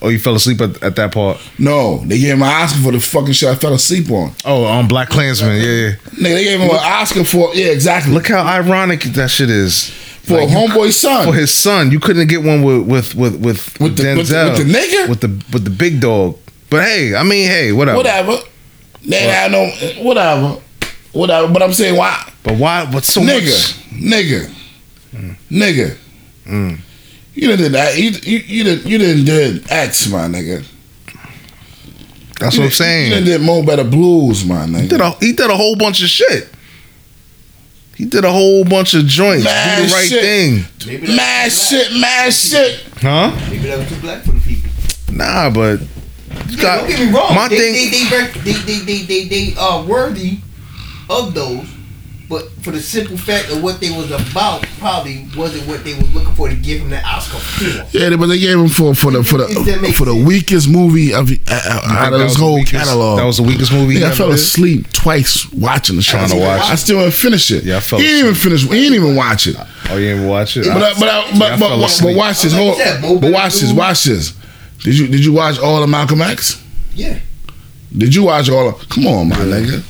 oh 0.03 0.09
you 0.09 0.19
fell 0.19 0.35
asleep 0.35 0.61
at, 0.61 0.83
at 0.83 0.97
that 0.97 1.13
part. 1.13 1.39
No, 1.59 1.99
they 1.99 2.19
gave 2.19 2.35
him 2.35 2.43
an 2.43 2.49
Oscar 2.49 2.81
for 2.81 2.93
the 2.93 3.01
fucking 3.01 3.33
shit 3.33 3.49
I 3.49 3.55
fell 3.55 3.75
asleep 3.75 4.11
on. 4.11 4.33
Oh, 4.45 4.65
on 4.65 4.89
Black 4.89 5.09
Klansman, 5.09 5.57
yeah, 5.57 5.63
yeah. 5.63 5.91
Nigga, 6.11 6.23
they 6.35 6.45
gave 6.45 6.61
him 6.61 6.69
an 6.71 6.77
Oscar 6.77 7.25
for 7.25 7.55
yeah, 7.55 7.67
exactly. 7.67 8.13
Look 8.13 8.27
how 8.29 8.43
ironic 8.43 9.03
that 9.03 9.31
shit 9.31 9.51
is. 9.51 9.93
For 10.27 10.35
Like, 10.41 10.49
a 10.49 10.53
homeboy's 10.53 10.99
son. 10.99 11.25
for 11.27 11.33
his 11.35 11.53
son, 11.53 11.91
you 11.93 12.01
couldn't 12.01 12.27
get 12.29 12.43
one 12.43 12.63
with 12.63 12.83
with 12.83 13.15
with 13.15 13.35
with, 13.37 13.81
With 13.81 13.97
the- 13.97 14.17
with 14.17 14.27
the- 14.29 14.35
Denzel 14.35 14.59
with 14.59 14.67
the 14.67 14.73
nigga? 14.73 15.09
with 15.09 15.21
the 15.21 15.29
with 15.53 15.65
the 15.65 15.71
big 15.71 16.01
dog. 16.01 16.37
But 16.69 16.83
hey, 16.85 17.15
I 17.15 17.23
mean, 17.23 17.47
hey, 17.49 17.71
whatever. 17.73 17.97
whatever. 17.99 18.39
They 19.05 19.19
ain't 19.19 19.31
had 19.33 19.53
no 19.53 19.67
whatever. 20.03 20.61
Whatever. 21.13 21.49
But 21.53 21.63
I'm 21.63 21.73
saying 21.73 21.97
why 21.97 22.29
But 22.43 22.57
why? 22.59 22.85
What's 22.91 23.07
so 23.13 23.21
nigga, 23.21 23.47
much? 23.47 23.77
nigga, 23.93 24.51
nigga. 25.51 25.97
Mm. 26.47 26.79
You 27.35 27.49
didn't 27.49 27.59
did 27.63 27.73
that. 27.73 27.97
You, 27.97 28.11
you, 28.11 28.39
you 28.39 28.65
didn't 28.65 28.87
you 28.87 28.99
didn't 28.99 29.25
did 29.27 29.71
X, 29.71 30.09
my 30.09 30.27
nigga. 30.27 30.65
That's 32.41 32.57
You 32.57 32.63
what 32.63 32.67
I'm 32.67 32.73
saying. 32.73 33.09
You 33.11 33.15
done 33.15 33.25
did 33.25 33.41
Mo 33.43 33.63
Better 33.63 33.85
Blues, 33.85 34.45
my 34.45 34.67
nigga. 34.67 34.81
He 34.83 34.89
did 34.89 35.01
a 35.01 35.11
he 35.21 35.33
did 35.33 35.51
a 35.51 35.57
whole 35.57 35.77
bunch 35.77 36.03
of 36.03 36.09
shit. 36.09 36.49
He 37.97 38.05
did 38.05 38.25
a 38.25 38.31
whole 38.33 38.65
bunch 38.65 38.95
of 38.95 39.07
joints. 39.07 39.45
Mad 39.45 39.77
do 39.81 39.87
the 39.87 39.93
right 39.95 40.09
shit. 40.09 40.23
thing, 40.23 40.65
Maybe 40.87 41.07
that 41.07 41.17
mad 41.17 41.51
shit, 41.53 41.93
mad 41.99 42.33
shit. 42.33 42.85
huh? 43.01 43.35
Maybe 43.51 43.67
that 43.69 43.79
was 43.79 43.89
too 43.89 44.01
black 44.01 44.23
for 44.23 44.33
the 44.33 44.41
people. 44.41 44.71
Nah, 45.13 45.49
but 45.51 45.81
you 45.81 45.87
Yeah, 46.57 46.63
got 46.63 46.77
don't 46.81 46.89
get 46.91 47.01
me 47.01 47.13
wrong. 47.13 47.35
my 47.35 47.49
they, 47.49 47.57
thing. 47.59 47.91
They, 47.91 48.05
they, 48.05 48.53
they, 48.53 48.53
they, 48.53 48.81
they, 48.85 49.03
they, 49.05 49.25
they 49.53 49.55
are 49.59 49.83
worthy 49.85 50.39
of 51.09 51.33
those, 51.35 51.67
but 52.29 52.51
for 52.63 52.73
the 52.73 52.81
simple 52.81 53.17
fact 53.17 53.51
of 53.51 53.63
what 53.63 53.81
they 53.81 53.91
was 53.91 54.11
about, 54.11 54.63
probably 54.79 55.27
wasn't 55.37 55.67
what 55.69 55.85
they 55.85 55.95
was 55.95 56.13
looking 56.15 56.35
for 56.35 56.49
to 56.49 56.55
give 56.57 56.81
him 56.81 56.91
that 56.91 57.05
Oscar 57.05 57.39
for. 57.39 57.97
Yeah, 57.97 58.17
but 58.17 58.27
they 58.27 58.39
gave 58.39 58.59
him 58.59 58.69
for 58.69 58.95
for 58.95 59.11
the 59.13 59.23
for 59.23 59.39
the 59.39 59.47
for 59.97 60.05
the 60.05 60.13
sense. 60.13 60.27
weakest 60.27 60.69
movie 60.69 61.15
of 61.15 61.31
uh, 61.31 61.35
out 61.55 62.13
of 62.13 62.19
that 62.19 62.25
his 62.27 62.37
whole 62.37 62.57
weakest- 62.57 62.73
catalog. 62.85 63.19
That 63.19 63.25
was 63.27 63.37
the 63.37 63.43
weakest 63.45 63.73
movie. 63.73 63.95
he 63.95 64.01
Nigga, 64.01 64.05
I 64.05 64.07
ever 64.09 64.17
fell 64.17 64.29
did? 64.29 64.35
asleep 64.37 64.93
twice 64.93 65.51
watching 65.53 65.97
the 65.97 66.03
show. 66.03 66.19
Trying 66.19 66.31
to 66.31 66.37
watch 66.41 66.63
I 66.63 66.75
still 66.75 66.99
didn't 67.01 67.15
finish 67.15 67.51
it. 67.51 67.65
Yeah, 67.65 67.77
I 67.77 67.81
fell 67.81 67.99
He 67.99 68.07
didn't 68.07 68.21
even 68.27 68.35
finish. 68.35 68.63
He 68.63 68.69
didn't 68.69 68.95
even 68.95 69.15
watch 69.17 69.47
it. 69.47 69.57
Oh, 69.89 69.97
you 69.97 70.15
didn't 70.15 70.27
watch 70.29 70.57
it? 70.57 70.67
But 70.67 70.83
I, 70.83 70.95
but 70.99 71.09
I, 71.09 71.19
Yeah, 71.31 71.35
I 71.35 71.39
but, 71.39 71.61
but, 71.61 72.03
but, 72.03 72.17
watch 72.17 72.43
this. 72.43 72.53
Like 72.53 72.61
Hold, 72.63 72.77
said, 72.77 73.03
but 73.21 73.33
watch 73.33 73.55
this. 73.55 73.73
Watch 73.73 74.05
this. 74.05 74.33
Did 74.83 74.99
you 74.99 75.07
did 75.09 75.25
you 75.25 75.33
watch 75.33 75.59
all 75.59 75.83
of 75.83 75.89
Malcolm 75.89 76.21
X? 76.21 76.63
Yeah. 76.95 77.19
Did 77.97 78.15
you 78.15 78.25
watch 78.25 78.51
all 78.51 78.69
of? 78.71 78.89
Come 78.89 79.07
on, 79.07 79.29
my 79.29 79.37
nigga. 79.37 79.83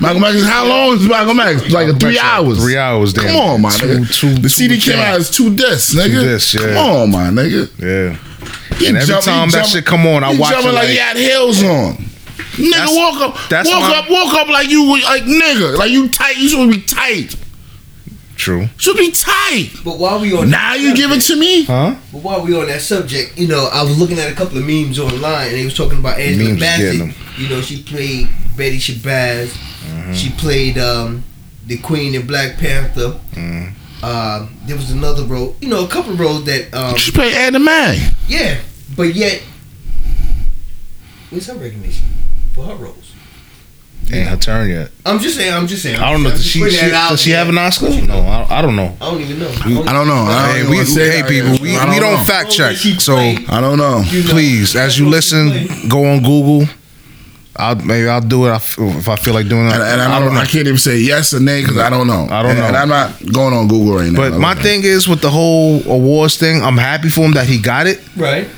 Malcolm 0.00 0.24
X. 0.24 0.42
How 0.44 0.66
long 0.66 0.96
is 0.96 1.08
Malcolm 1.08 1.40
X? 1.40 1.62
Like 1.62 1.72
Malcolm 1.72 1.98
three 1.98 2.18
X, 2.18 2.24
hours. 2.24 2.58
Three 2.58 2.76
hours. 2.76 3.12
Damn. 3.12 3.26
Come 3.26 3.36
on, 3.36 3.60
my 3.62 3.70
Two- 3.70 3.86
nigga. 3.86 4.14
two- 4.14 4.34
the 4.34 4.40
two 4.42 4.48
CD 4.48 4.78
came 4.80 4.98
out 4.98 5.18
as 5.20 5.30
two 5.30 5.54
discs, 5.54 5.94
nigga. 5.94 6.22
discs, 6.22 6.54
yeah. 6.54 6.74
Come 6.74 6.76
on, 6.76 7.10
my 7.10 7.28
nigga. 7.42 7.68
Yeah. 7.78 8.16
He 8.78 8.86
And 8.86 8.96
every 8.96 9.08
jump- 9.08 9.24
time 9.24 9.50
that 9.50 9.60
jump- 9.62 9.72
shit 9.72 9.84
come 9.84 10.06
on, 10.06 10.22
I 10.22 10.34
watch 10.34 10.50
jumping 10.52 10.70
it 10.70 10.74
like, 10.74 10.82
like- 10.84 10.88
he 10.90 10.96
had 10.96 11.16
heels 11.16 11.62
on. 11.62 11.96
Nigga, 12.56 12.70
That's- 12.72 12.96
walk 12.96 13.20
up, 13.20 13.38
that's 13.48 13.68
walk 13.68 13.80
my- 13.82 13.96
up, 13.96 14.10
walk 14.10 14.34
up 14.34 14.48
like 14.48 14.68
you 14.68 14.84
like 15.02 15.24
nigga, 15.24 15.76
like 15.76 15.90
you 15.90 16.08
tight. 16.08 16.36
You 16.38 16.48
should 16.48 16.70
be 16.70 16.80
tight. 16.80 17.34
True. 18.36 18.68
Should 18.76 18.96
be 18.96 19.10
tight. 19.10 19.70
But 19.84 19.98
while 19.98 20.20
we 20.20 20.32
on 20.32 20.48
Now 20.48 20.70
that 20.74 20.80
you 20.80 20.94
give 20.94 21.10
it 21.10 21.20
to 21.22 21.34
me. 21.36 21.64
Huh? 21.64 21.94
But 22.12 22.22
while 22.22 22.44
we 22.44 22.56
on 22.56 22.68
that 22.68 22.80
subject, 22.82 23.36
you 23.36 23.48
know, 23.48 23.66
I 23.72 23.82
was 23.82 23.98
looking 23.98 24.18
at 24.20 24.30
a 24.30 24.34
couple 24.34 24.58
of 24.58 24.64
memes 24.64 24.98
online, 25.00 25.48
and 25.48 25.56
they 25.56 25.64
was 25.64 25.74
talking 25.74 25.98
about 25.98 26.18
Angela 26.20 26.50
Memes 26.50 26.60
Bassett. 26.60 27.14
You 27.36 27.48
know, 27.48 27.60
she 27.60 27.82
played 27.82 28.28
Betty 28.58 28.78
Shabazz. 28.78 29.46
Mm-hmm. 29.48 30.12
She 30.12 30.30
played 30.30 30.76
um, 30.76 31.24
the 31.66 31.78
Queen 31.78 32.14
in 32.14 32.26
Black 32.26 32.58
Panther. 32.58 33.18
Mm. 33.32 33.72
Uh, 34.02 34.46
there 34.66 34.76
was 34.76 34.90
another 34.90 35.24
role, 35.24 35.56
you 35.60 35.68
know, 35.68 35.84
a 35.84 35.88
couple 35.88 36.12
of 36.12 36.20
roles 36.20 36.44
that, 36.44 36.72
um, 36.74 36.96
She 36.96 37.10
played 37.10 37.34
Anna 37.34 37.58
Mae. 37.58 38.10
yeah, 38.28 38.60
but 38.96 39.14
yet, 39.14 39.42
where's 41.30 41.46
her 41.46 41.54
recognition 41.54 42.06
for 42.54 42.64
her 42.64 42.74
roles? 42.74 43.12
Ain't 44.10 44.28
her 44.28 44.36
turn 44.38 44.70
yet. 44.70 44.90
I'm 45.04 45.18
just 45.18 45.36
saying. 45.36 45.52
I'm 45.52 45.66
just 45.66 45.82
saying. 45.82 45.98
I 46.00 46.10
don't 46.12 46.22
know. 46.22 46.30
I'm 46.30 46.36
Does 46.36 46.46
she, 46.46 46.60
she 46.70 46.88
does 46.90 47.20
she 47.20 47.30
have 47.32 47.48
an 47.50 47.58
Oscar? 47.58 47.90
No, 48.06 48.20
I, 48.20 48.58
I 48.58 48.62
don't 48.62 48.74
know. 48.74 48.96
I 49.02 49.10
don't 49.10 49.20
even 49.20 49.38
know. 49.38 49.50
I 49.50 49.92
don't 49.92 50.06
know. 50.08 50.14
I 50.14 50.46
don't 50.46 50.54
Hey, 50.54 50.58
even 50.60 50.70
we, 50.70 50.76
wanna 50.76 50.86
say 50.88 51.10
hey 51.10 51.28
people, 51.28 51.50
yet. 51.50 51.60
we, 51.60 51.76
I 51.76 51.90
we 51.90 52.00
don't 52.00 52.24
fact 52.24 52.50
check. 52.50 52.76
So 52.76 53.16
I 53.16 53.60
don't 53.60 53.76
know. 53.76 54.02
Please, 54.30 54.76
as 54.76 54.98
you 54.98 55.10
that's 55.10 55.30
what 55.32 55.40
she 55.42 55.50
listen, 55.50 55.88
go 55.90 56.06
on 56.06 56.22
Google. 56.22 56.66
I'll 57.58 57.74
maybe 57.76 58.08
I'll 58.08 58.20
do 58.20 58.46
it 58.46 58.54
if 58.54 58.78
if 58.78 59.08
I 59.08 59.16
feel 59.16 59.34
like 59.34 59.48
doing 59.48 59.66
it. 59.66 59.72
And, 59.72 59.82
and 59.82 60.00
I, 60.00 60.20
don't, 60.20 60.36
I 60.36 60.44
can't 60.44 60.66
even 60.66 60.78
say 60.78 60.98
yes 60.98 61.34
or 61.34 61.40
nay 61.40 61.60
because 61.62 61.78
I 61.78 61.90
don't 61.90 62.06
know. 62.06 62.26
I 62.30 62.42
don't 62.42 62.52
And- 62.52 62.60
know. 62.60 62.66
And 62.66 62.76
I'm 62.76 62.88
not 62.88 63.12
going 63.32 63.52
on 63.54 63.66
Google 63.68 63.96
right 63.96 64.10
now. 64.12 64.18
But 64.30 64.38
my 64.38 64.52
Okay. 64.52 64.62
thing 64.62 64.84
is 64.84 65.08
with 65.08 65.20
the 65.22 65.30
whole 65.30 65.82
awards 65.90 66.36
thing, 66.36 66.62
I'm 66.62 66.76
happy 66.78 67.08
for 67.10 67.22
him 67.24 67.32
that 67.32 67.46
he 67.48 67.58
got 67.60 67.86
it. 67.86 68.00
Right. 68.16 68.48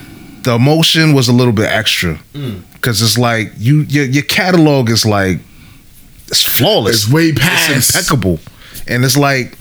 The 0.42 0.54
emotion 0.54 1.14
was 1.14 1.28
a 1.28 1.32
little 1.32 1.52
bit 1.52 1.68
extra 1.70 2.18
Mm. 2.34 2.60
because 2.74 3.00
it's 3.02 3.16
like 3.18 3.52
you 3.58 3.82
your, 3.88 4.04
your 4.04 4.22
catalog 4.24 4.90
is 4.90 5.04
like 5.06 5.38
it's 6.28 6.42
flawless. 6.42 7.04
It's 7.04 7.12
way 7.12 7.26
It's 7.30 7.40
past 7.40 7.70
impeccable, 7.70 8.38
and 8.86 9.04
it's 9.04 9.16
like, 9.16 9.58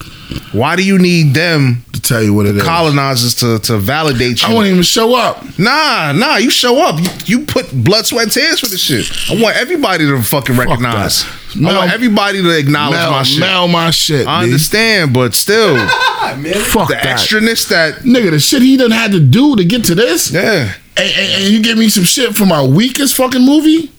why 0.51 0.75
do 0.75 0.83
you 0.83 0.97
need 0.99 1.33
them 1.33 1.83
to 1.93 2.01
tell 2.01 2.21
you 2.21 2.33
what 2.33 2.45
it 2.45 2.55
is. 2.55 2.63
colonizers 2.63 3.33
to 3.35 3.59
to 3.59 3.77
validate 3.77 4.41
you. 4.41 4.47
I 4.47 4.53
won't 4.53 4.67
even 4.67 4.83
show 4.83 5.15
up. 5.15 5.43
Nah, 5.57 6.11
nah, 6.11 6.37
you 6.37 6.49
show 6.51 6.81
up. 6.83 6.99
You, 6.99 7.09
you 7.39 7.45
put 7.45 7.71
blood, 7.83 8.05
sweat, 8.05 8.31
tears 8.31 8.59
for 8.59 8.67
this 8.67 8.81
shit. 8.81 9.09
I 9.31 9.41
want 9.41 9.55
everybody 9.57 10.05
to 10.05 10.21
fucking 10.21 10.55
recognize. 10.55 11.23
that. 11.23 11.35
I 11.65 11.75
want 11.77 11.91
everybody 11.91 12.41
to 12.43 12.57
acknowledge 12.57 12.99
Mail, 12.99 13.11
my 13.11 13.23
shit. 13.23 13.39
mail 13.39 13.67
my 13.67 13.89
shit. 13.91 14.27
I 14.27 14.43
understand, 14.43 15.13
but 15.13 15.33
still, 15.33 15.73
the 15.75 16.35
man. 16.39 16.53
Fuck 16.53 16.89
that. 16.89 17.03
extraness 17.03 17.67
that 17.69 17.95
Nigga, 18.03 18.29
the 18.31 18.39
shit 18.39 18.61
he 18.61 18.77
done 18.77 18.91
had 18.91 19.11
to 19.13 19.19
do 19.19 19.55
to 19.55 19.63
get 19.65 19.85
to 19.85 19.95
this. 19.95 20.31
yeah, 20.31 20.73
And, 20.95 21.11
and, 21.11 21.43
and 21.43 21.43
you 21.53 21.63
give 21.63 21.77
me 21.77 21.89
some 21.89 22.03
shit 22.03 22.35
for 22.35 22.45
my 22.45 22.63
weakest 22.65 23.15
fucking 23.17 23.43
movie? 23.45 23.91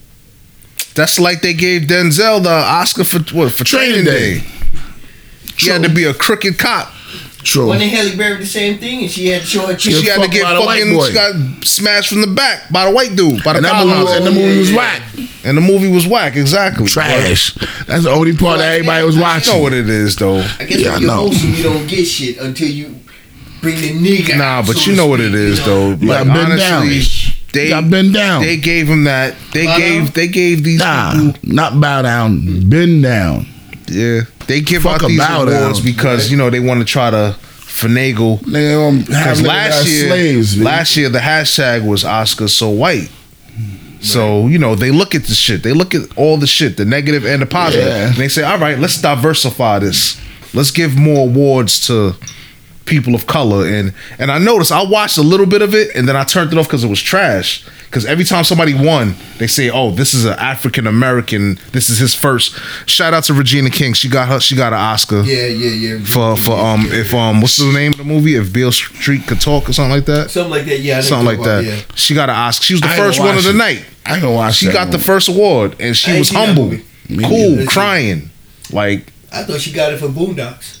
that's 0.95 1.19
like 1.19 1.41
they 1.41 1.53
gave 1.53 1.83
Denzel 1.83 2.43
the 2.43 2.49
Oscar 2.49 3.03
for 3.05 3.19
what 3.35 3.53
for 3.53 3.63
Training, 3.63 4.03
Training 4.03 4.05
Day. 4.05 4.39
Day. 4.39 4.45
He 5.61 5.69
had 5.69 5.83
to 5.83 5.89
be 5.89 6.03
a 6.05 6.13
crooked 6.13 6.57
cop. 6.59 6.91
True. 7.43 7.69
When 7.69 7.79
they 7.79 7.89
Halle 7.89 8.15
Berry 8.15 8.37
the 8.37 8.45
same 8.45 8.77
thing, 8.77 9.01
and 9.01 9.09
she 9.09 9.27
had 9.29 9.41
to 9.41 9.47
show 9.47 9.65
her 9.65 9.77
She, 9.79 9.91
had 10.07 10.21
to 10.21 10.29
get 10.29 10.43
by 10.43 10.53
the 10.53 10.61
white 10.61 10.83
fucking 10.83 11.05
she 11.07 11.13
got 11.13 11.65
smashed 11.65 12.09
from 12.09 12.21
the 12.21 12.27
back 12.27 12.69
by 12.71 12.85
the 12.85 12.91
white 12.91 13.15
dude 13.15 13.43
by 13.43 13.53
the 13.53 13.57
and, 13.57 13.65
that 13.65 13.83
movie, 13.83 13.95
colonizer. 13.95 14.17
and 14.17 14.25
the 14.27 14.31
movie 14.31 14.59
was 14.59 14.71
whack. 14.73 15.01
and 15.43 15.57
the 15.57 15.61
movie 15.61 15.87
was 15.91 16.05
whack. 16.07 16.35
Exactly. 16.35 16.85
Trash. 16.85 17.53
That's 17.87 18.03
the 18.03 18.11
only 18.11 18.37
part 18.37 18.59
that 18.59 18.73
everybody 18.73 19.03
was 19.05 19.17
watching. 19.17 19.53
You 19.53 19.53
watching. 19.53 19.53
know 19.57 19.63
what 19.63 19.73
it 19.73 19.89
is 19.89 20.15
though. 20.17 20.37
I 20.59 20.65
guess 20.65 20.79
Yeah, 20.81 20.89
I 20.89 20.93
when 20.93 21.01
you're 21.01 21.09
know. 21.11 21.17
hosting, 21.29 21.55
you 21.55 21.63
don't 21.63 21.87
get 21.87 22.05
shit 22.05 22.37
until 22.37 22.69
you 22.69 22.95
bring 23.61 23.75
the 23.81 23.89
nigga. 23.93 24.37
Nah, 24.37 24.61
but 24.61 24.75
so 24.75 24.81
you 24.81 24.91
to 24.91 24.97
know 24.97 25.07
what 25.07 25.19
it 25.19 25.33
is 25.33 25.57
you 25.57 25.65
though. 25.65 25.89
know? 25.93 25.97
You 25.99 26.07
Like 26.09 26.27
got 26.27 26.33
been 26.35 26.57
down. 26.59 26.81
honestly, 26.83 27.33
they 27.53 27.63
You 27.63 27.69
got 27.71 27.89
been 27.89 28.11
down. 28.11 28.43
They 28.43 28.57
gave 28.57 28.87
him 28.87 29.05
that. 29.05 29.33
They 29.51 29.65
Bow 29.65 29.77
gave. 29.79 30.03
down? 30.03 30.11
They 30.13 30.27
gave 30.27 30.63
these 30.63 30.79
Nah, 30.79 31.11
people. 31.33 31.33
not 31.41 31.81
bow 31.81 32.03
down. 32.03 32.69
Bend 32.69 33.01
down. 33.01 33.47
Yeah, 33.91 34.21
they 34.47 34.61
give 34.61 34.83
Fuck 34.83 35.03
out 35.03 35.07
these 35.07 35.19
awards 35.21 35.79
because 35.81 36.31
you 36.31 36.37
know 36.37 36.49
they 36.49 36.59
want 36.59 36.79
to 36.79 36.85
try 36.85 37.09
to 37.11 37.35
finagle. 37.39 38.39
Because 39.05 39.41
last 39.41 39.87
year, 39.87 40.07
slaves, 40.07 40.57
last 40.61 40.95
year 40.97 41.09
the 41.09 41.19
hashtag 41.19 41.85
was 41.87 42.03
Oscar 42.05 42.47
so 42.47 42.69
white. 42.69 43.09
So 44.01 44.47
you 44.47 44.57
know 44.57 44.75
they 44.75 44.91
look 44.91 45.13
at 45.13 45.23
the 45.25 45.33
shit. 45.35 45.61
They 45.63 45.73
look 45.73 45.93
at 45.93 46.01
all 46.17 46.37
the 46.37 46.47
shit, 46.47 46.77
the 46.77 46.85
negative 46.85 47.25
and 47.25 47.41
the 47.41 47.45
positive, 47.45 47.87
Yeah. 47.87 48.07
and 48.07 48.15
they 48.15 48.29
say, 48.29 48.41
"All 48.43 48.57
right, 48.57 48.79
let's 48.79 48.99
diversify 48.99 49.79
this. 49.79 50.17
Let's 50.53 50.71
give 50.71 50.97
more 50.97 51.27
awards 51.27 51.85
to 51.87 52.15
people 52.91 53.15
of 53.15 53.25
color." 53.25 53.65
And 53.65 53.93
and 54.19 54.29
I 54.31 54.37
noticed 54.37 54.71
I 54.71 54.83
watched 54.83 55.17
a 55.17 55.23
little 55.23 55.47
bit 55.47 55.63
of 55.63 55.73
it, 55.73 55.95
and 55.95 56.07
then 56.07 56.15
I 56.15 56.23
turned 56.23 56.53
it 56.53 56.59
off 56.59 56.67
because 56.67 56.83
it 56.83 56.89
was 56.89 57.01
trash. 57.01 57.63
Because 57.85 58.05
every 58.05 58.23
time 58.23 58.45
somebody 58.45 58.73
won, 58.73 59.15
they 59.37 59.47
say, 59.47 59.69
"Oh, 59.69 59.91
this 59.91 60.13
is 60.13 60.23
an 60.25 60.37
African 60.39 60.87
American. 60.87 61.57
This 61.73 61.89
is 61.89 61.97
his 61.97 62.13
first. 62.15 62.55
Shout 62.85 63.13
out 63.13 63.23
to 63.25 63.33
Regina 63.33 63.69
King. 63.69 63.93
She 63.93 64.07
got 64.07 64.27
her. 64.29 64.39
She 64.39 64.55
got 64.55 64.71
an 64.71 64.79
Oscar. 64.79 65.21
Yeah, 65.23 65.47
yeah, 65.47 65.69
yeah. 65.97 66.05
For 66.05 66.37
for 66.37 66.53
um 66.57 66.85
if 66.91 67.13
um 67.13 67.41
what's 67.41 67.57
the 67.57 67.71
name 67.73 67.91
of 67.91 67.97
the 67.97 68.03
movie 68.05 68.35
if 68.35 68.53
Beale 68.53 68.71
Street 68.71 69.25
could 69.27 69.41
talk 69.41 69.67
or 69.69 69.73
something 69.73 69.91
like 69.97 70.05
that 70.05 70.29
something 70.31 70.51
like 70.51 70.65
that. 70.65 70.79
Yeah, 70.79 71.01
something 71.01 71.25
like 71.25 71.37
you're 71.45 71.61
that. 71.63 71.83
about, 71.83 71.99
She 71.99 72.13
got 72.13 72.29
an 72.29 72.35
Oscar. 72.35 72.63
She 72.65 72.73
was 72.75 72.81
the 72.81 72.87
I 72.89 72.95
first 72.97 73.19
one 73.19 73.37
of 73.37 73.43
the 73.43 73.49
it. 73.49 73.55
night. 73.55 73.85
I 74.05 74.19
gonna 74.19 74.33
watch 74.33 74.55
She 74.55 74.71
got 74.71 74.91
the 74.91 74.99
first 74.99 75.27
award 75.27 75.75
and 75.79 75.95
she 75.95 76.11
I 76.15 76.19
was 76.19 76.29
humble, 76.29 76.77
cool, 77.23 77.65
crying. 77.67 78.29
Like 78.71 79.11
I 79.33 79.43
thought 79.43 79.59
she 79.61 79.71
got 79.73 79.91
it 79.93 79.97
for 79.99 80.07
Boondocks. 80.07 80.80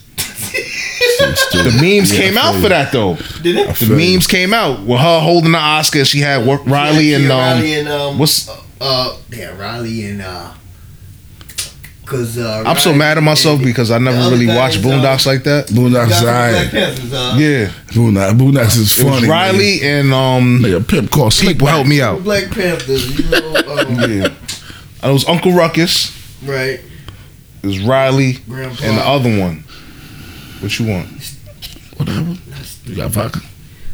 The 0.51 1.79
memes 1.81 2.11
came 2.11 2.37
out 2.37 2.55
for 2.61 2.69
that 2.69 2.91
though. 2.91 3.15
Did 3.41 3.55
it? 3.57 3.75
The 3.77 3.87
memes 3.95 4.27
came 4.27 4.53
out 4.53 4.81
with 4.81 4.99
her 4.99 5.19
holding 5.19 5.51
the 5.51 5.57
Oscar. 5.57 5.99
and 5.99 6.07
She 6.07 6.19
had 6.19 6.45
Wa- 6.45 6.59
Riley 6.65 7.11
Yeah, 7.11 7.17
and 7.17 7.31
um, 7.31 7.39
Riley 7.39 7.73
and 7.75 7.87
um, 7.89 8.19
what's- 8.19 8.49
uh, 8.49 8.61
uh 8.79 9.17
yeah 9.29 9.57
Riley 9.57 10.05
and 10.05 10.21
uh, 10.21 10.51
cause 12.05 12.37
uh, 12.37 12.63
I'm 12.65 12.77
so 12.77 12.93
mad 12.93 13.17
at 13.17 13.23
myself 13.23 13.57
and- 13.57 13.65
because 13.65 13.91
I 13.91 13.97
never 13.99 14.29
really 14.29 14.47
watched 14.47 14.79
Boondocks 14.81 15.25
uh, 15.27 15.31
like 15.31 15.43
that. 15.43 15.67
Boondocks 15.67 16.09
guy 16.09 16.11
from 16.11 16.25
Side. 16.25 16.51
Black 16.51 16.71
Panthers, 16.71 17.13
uh, 17.13 17.35
Yeah, 17.37 17.67
Boondocks, 17.93 18.31
Boondocks 18.39 18.77
is 18.77 19.01
funny. 19.01 19.27
Riley 19.27 19.81
and 19.83 20.13
um, 20.13 20.59
Nigga, 20.61 20.79
Nigga, 20.79 20.87
pimp 20.87 21.11
called 21.11 21.33
Slick 21.33 21.55
people 21.57 21.67
help 21.67 21.87
me 21.87 22.01
out. 22.01 22.23
Black 22.23 22.49
Panthers, 22.51 23.17
you 23.19 23.29
know, 23.29 23.55
um, 23.55 23.95
Yeah, 24.11 24.25
and 25.03 25.09
it 25.09 25.13
was 25.13 25.27
Uncle 25.27 25.53
Ruckus. 25.53 26.11
right? 26.43 26.79
It 27.63 27.67
was 27.67 27.79
Riley 27.79 28.33
Grandpa. 28.49 28.83
and 28.83 28.97
the 28.97 29.05
other 29.07 29.39
one. 29.39 29.63
What 30.61 30.79
you 30.79 30.87
want? 30.87 31.07
Whatever. 31.97 32.35
You 32.85 32.95
got 32.95 33.11
vodka? 33.11 33.41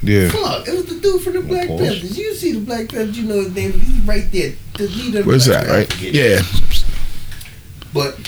Yeah. 0.04 0.30
Fuck, 0.30 0.68
it 0.68 0.74
was 0.74 0.86
the 0.86 1.00
dude 1.00 1.22
from 1.22 1.34
the 1.34 1.42
Black 1.42 1.68
Pause. 1.68 1.82
Panthers. 1.82 2.18
You 2.18 2.34
see 2.36 2.52
the 2.52 2.60
Black 2.60 2.90
Panthers, 2.90 3.18
you 3.18 3.24
know 3.28 3.36
his 3.36 3.56
name. 3.56 3.72
He's 3.72 4.02
right 4.02 4.32
there. 4.32 4.54
The 4.78 4.88
leader. 4.88 5.24
Where's 5.24 5.48
Black 5.48 5.66
that, 5.66 5.72
right? 5.72 6.02
Yeah. 6.02 6.42
But 7.94 8.20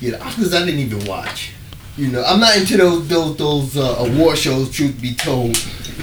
yeah, 0.00 0.10
the 0.10 0.16
Oscars 0.18 0.54
I 0.54 0.64
didn't 0.64 0.80
even 0.80 1.04
watch. 1.06 1.52
You 1.96 2.08
know, 2.08 2.22
I'm 2.24 2.40
not 2.40 2.56
into 2.56 2.76
those 2.76 3.08
those 3.08 3.36
those 3.36 3.76
uh, 3.76 3.96
award 4.00 4.36
shows. 4.36 4.70
Truth 4.70 5.00
be 5.00 5.14
told, 5.14 5.56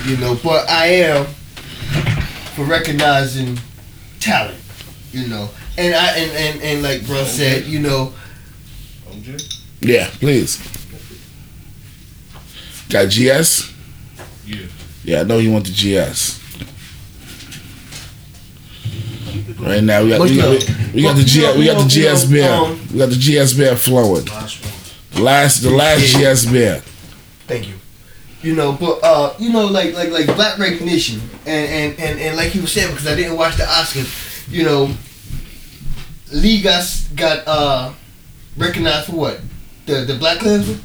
you 0.05 0.17
know, 0.17 0.38
but 0.43 0.67
I 0.69 0.88
am 0.88 1.28
for 2.55 2.65
recognizing 2.65 3.59
talent. 4.19 4.57
You 5.11 5.28
know, 5.28 5.49
and 5.78 5.93
I 5.93 6.17
and 6.17 6.32
and, 6.32 6.61
and 6.63 6.82
like 6.82 7.05
bro 7.05 7.24
said, 7.26 7.65
you 7.65 7.80
know, 7.80 8.13
Yeah, 9.84 10.09
please. 10.19 10.57
Got 12.89 13.09
GS? 13.09 13.71
Yeah. 14.45 14.65
Yeah, 15.03 15.19
I 15.21 15.23
know 15.23 15.39
you 15.39 15.51
want 15.51 15.65
the 15.65 15.71
GS. 15.71 16.39
Right 19.59 19.84
now 19.84 20.03
we 20.03 20.09
got 20.09 20.21
we, 20.21 20.36
got- 20.38 20.93
we 20.93 21.01
got 21.01 21.15
the 21.15 21.23
But 21.23 21.27
G, 21.27 21.39
we 21.59 21.65
got 21.65 21.77
the 21.77 21.84
no, 21.84 21.88
GS 22.13 22.25
no, 22.25 22.31
beer. 22.31 22.51
um, 22.51 22.88
we 22.91 22.99
got 22.99 23.09
the 23.09 23.15
GS 23.15 23.53
beer 23.53 23.75
flowing. 23.75 24.25
Last. 24.25 24.63
The 25.13 25.21
last 25.21 25.57
the 25.63 25.69
last 25.69 26.13
Yeah. 26.19 26.34
GS 26.34 26.45
beer. 26.45 26.81
Thank 27.47 27.67
you. 27.67 27.75
You 28.41 28.55
know, 28.55 28.73
but 28.73 28.99
uh, 29.03 29.34
you 29.39 29.51
know, 29.51 29.65
like 29.67 29.93
like 29.95 30.09
like 30.11 30.25
black 30.36 30.59
recognition, 30.59 31.21
and 31.45 31.69
and 31.69 31.99
and, 31.99 32.19
and 32.19 32.36
like 32.38 32.49
he 32.49 32.59
was 32.59 32.71
saying, 32.73 32.91
because 32.91 33.07
I 33.07 33.15
didn't 33.15 33.38
watch 33.38 33.55
the 33.55 33.63
Oscars. 33.63 34.49
You 34.51 34.65
know, 34.65 34.89
Lee 36.31 36.61
got 36.61 36.84
got 37.15 37.47
uh 37.47 37.93
recognized 38.57 39.05
for 39.07 39.13
what? 39.13 39.39
The 39.86 40.05
the 40.05 40.15
Black 40.15 40.39
Klansman. 40.39 40.81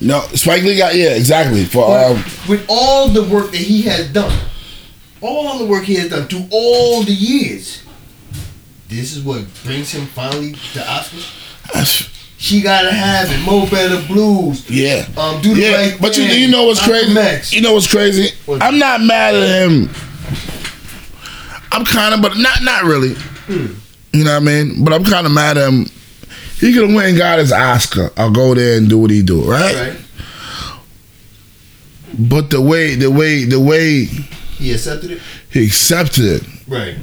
No, 0.00 0.20
Spike 0.34 0.62
Lee 0.62 0.76
got 0.76 0.94
yeah, 0.94 1.14
exactly. 1.14 1.64
For 1.64 1.86
But 1.86 2.10
um 2.12 2.24
with 2.48 2.64
all 2.68 3.08
the 3.08 3.22
work 3.24 3.50
that 3.52 3.56
he 3.60 3.82
has 3.82 4.12
done, 4.12 4.32
all 5.20 5.58
the 5.58 5.64
work 5.66 5.84
he 5.84 5.94
has 5.96 6.10
done 6.10 6.26
through 6.28 6.46
all 6.50 7.02
the 7.02 7.12
years, 7.12 7.82
this 8.88 9.16
is 9.16 9.22
what 9.22 9.44
brings 9.64 9.90
him 9.92 10.06
finally 10.06 10.52
to 10.52 10.80
Oscars. 10.80 12.12
She 12.38 12.60
gotta 12.60 12.92
have 12.92 13.30
it. 13.30 13.40
Mo 13.46 13.66
Better 13.70 14.06
Blues. 14.06 14.68
yeah. 14.68 15.06
Um, 15.16 15.40
do 15.40 15.54
the 15.54 15.60
Yeah, 15.62 15.72
right 15.74 15.96
but 16.00 16.16
you, 16.18 16.26
thing. 16.26 16.42
you 16.42 16.48
know 16.48 16.64
what's 16.64 16.84
crazy? 16.84 17.56
You 17.56 17.62
know 17.62 17.72
what's 17.72 17.90
crazy? 17.90 18.28
I'm 18.60 18.78
not 18.78 19.00
mad 19.00 19.34
at 19.34 19.62
him. 19.70 19.88
I'm 21.72 21.84
kind 21.86 22.14
of, 22.14 22.20
but 22.22 22.36
not 22.36 22.62
not 22.62 22.84
really. 22.84 23.14
Hmm. 23.14 23.74
You 24.12 24.24
know 24.24 24.32
what 24.38 24.42
I 24.42 24.44
mean? 24.44 24.84
But 24.84 24.92
I'm 24.92 25.04
kind 25.04 25.26
of 25.26 25.32
mad 25.32 25.56
at 25.56 25.68
him. 25.72 25.86
He 26.60 26.72
could 26.72 26.84
have 26.86 26.94
went 26.94 27.08
and 27.08 27.18
got 27.18 27.38
his 27.38 27.52
Oscar. 27.52 28.10
I'll 28.16 28.30
go 28.30 28.54
there 28.54 28.78
and 28.78 28.88
do 28.88 28.98
what 28.98 29.10
he 29.10 29.22
do, 29.22 29.42
right? 29.42 29.74
Right. 29.74 29.96
But 32.18 32.50
the 32.50 32.60
way, 32.62 32.94
the 32.94 33.10
way, 33.10 33.44
the 33.44 33.60
way 33.60 34.04
He 34.58 34.72
accepted 34.72 35.10
it. 35.10 35.20
he 35.50 35.66
accepted 35.66 36.24
it 36.24 36.42
Right. 36.66 36.94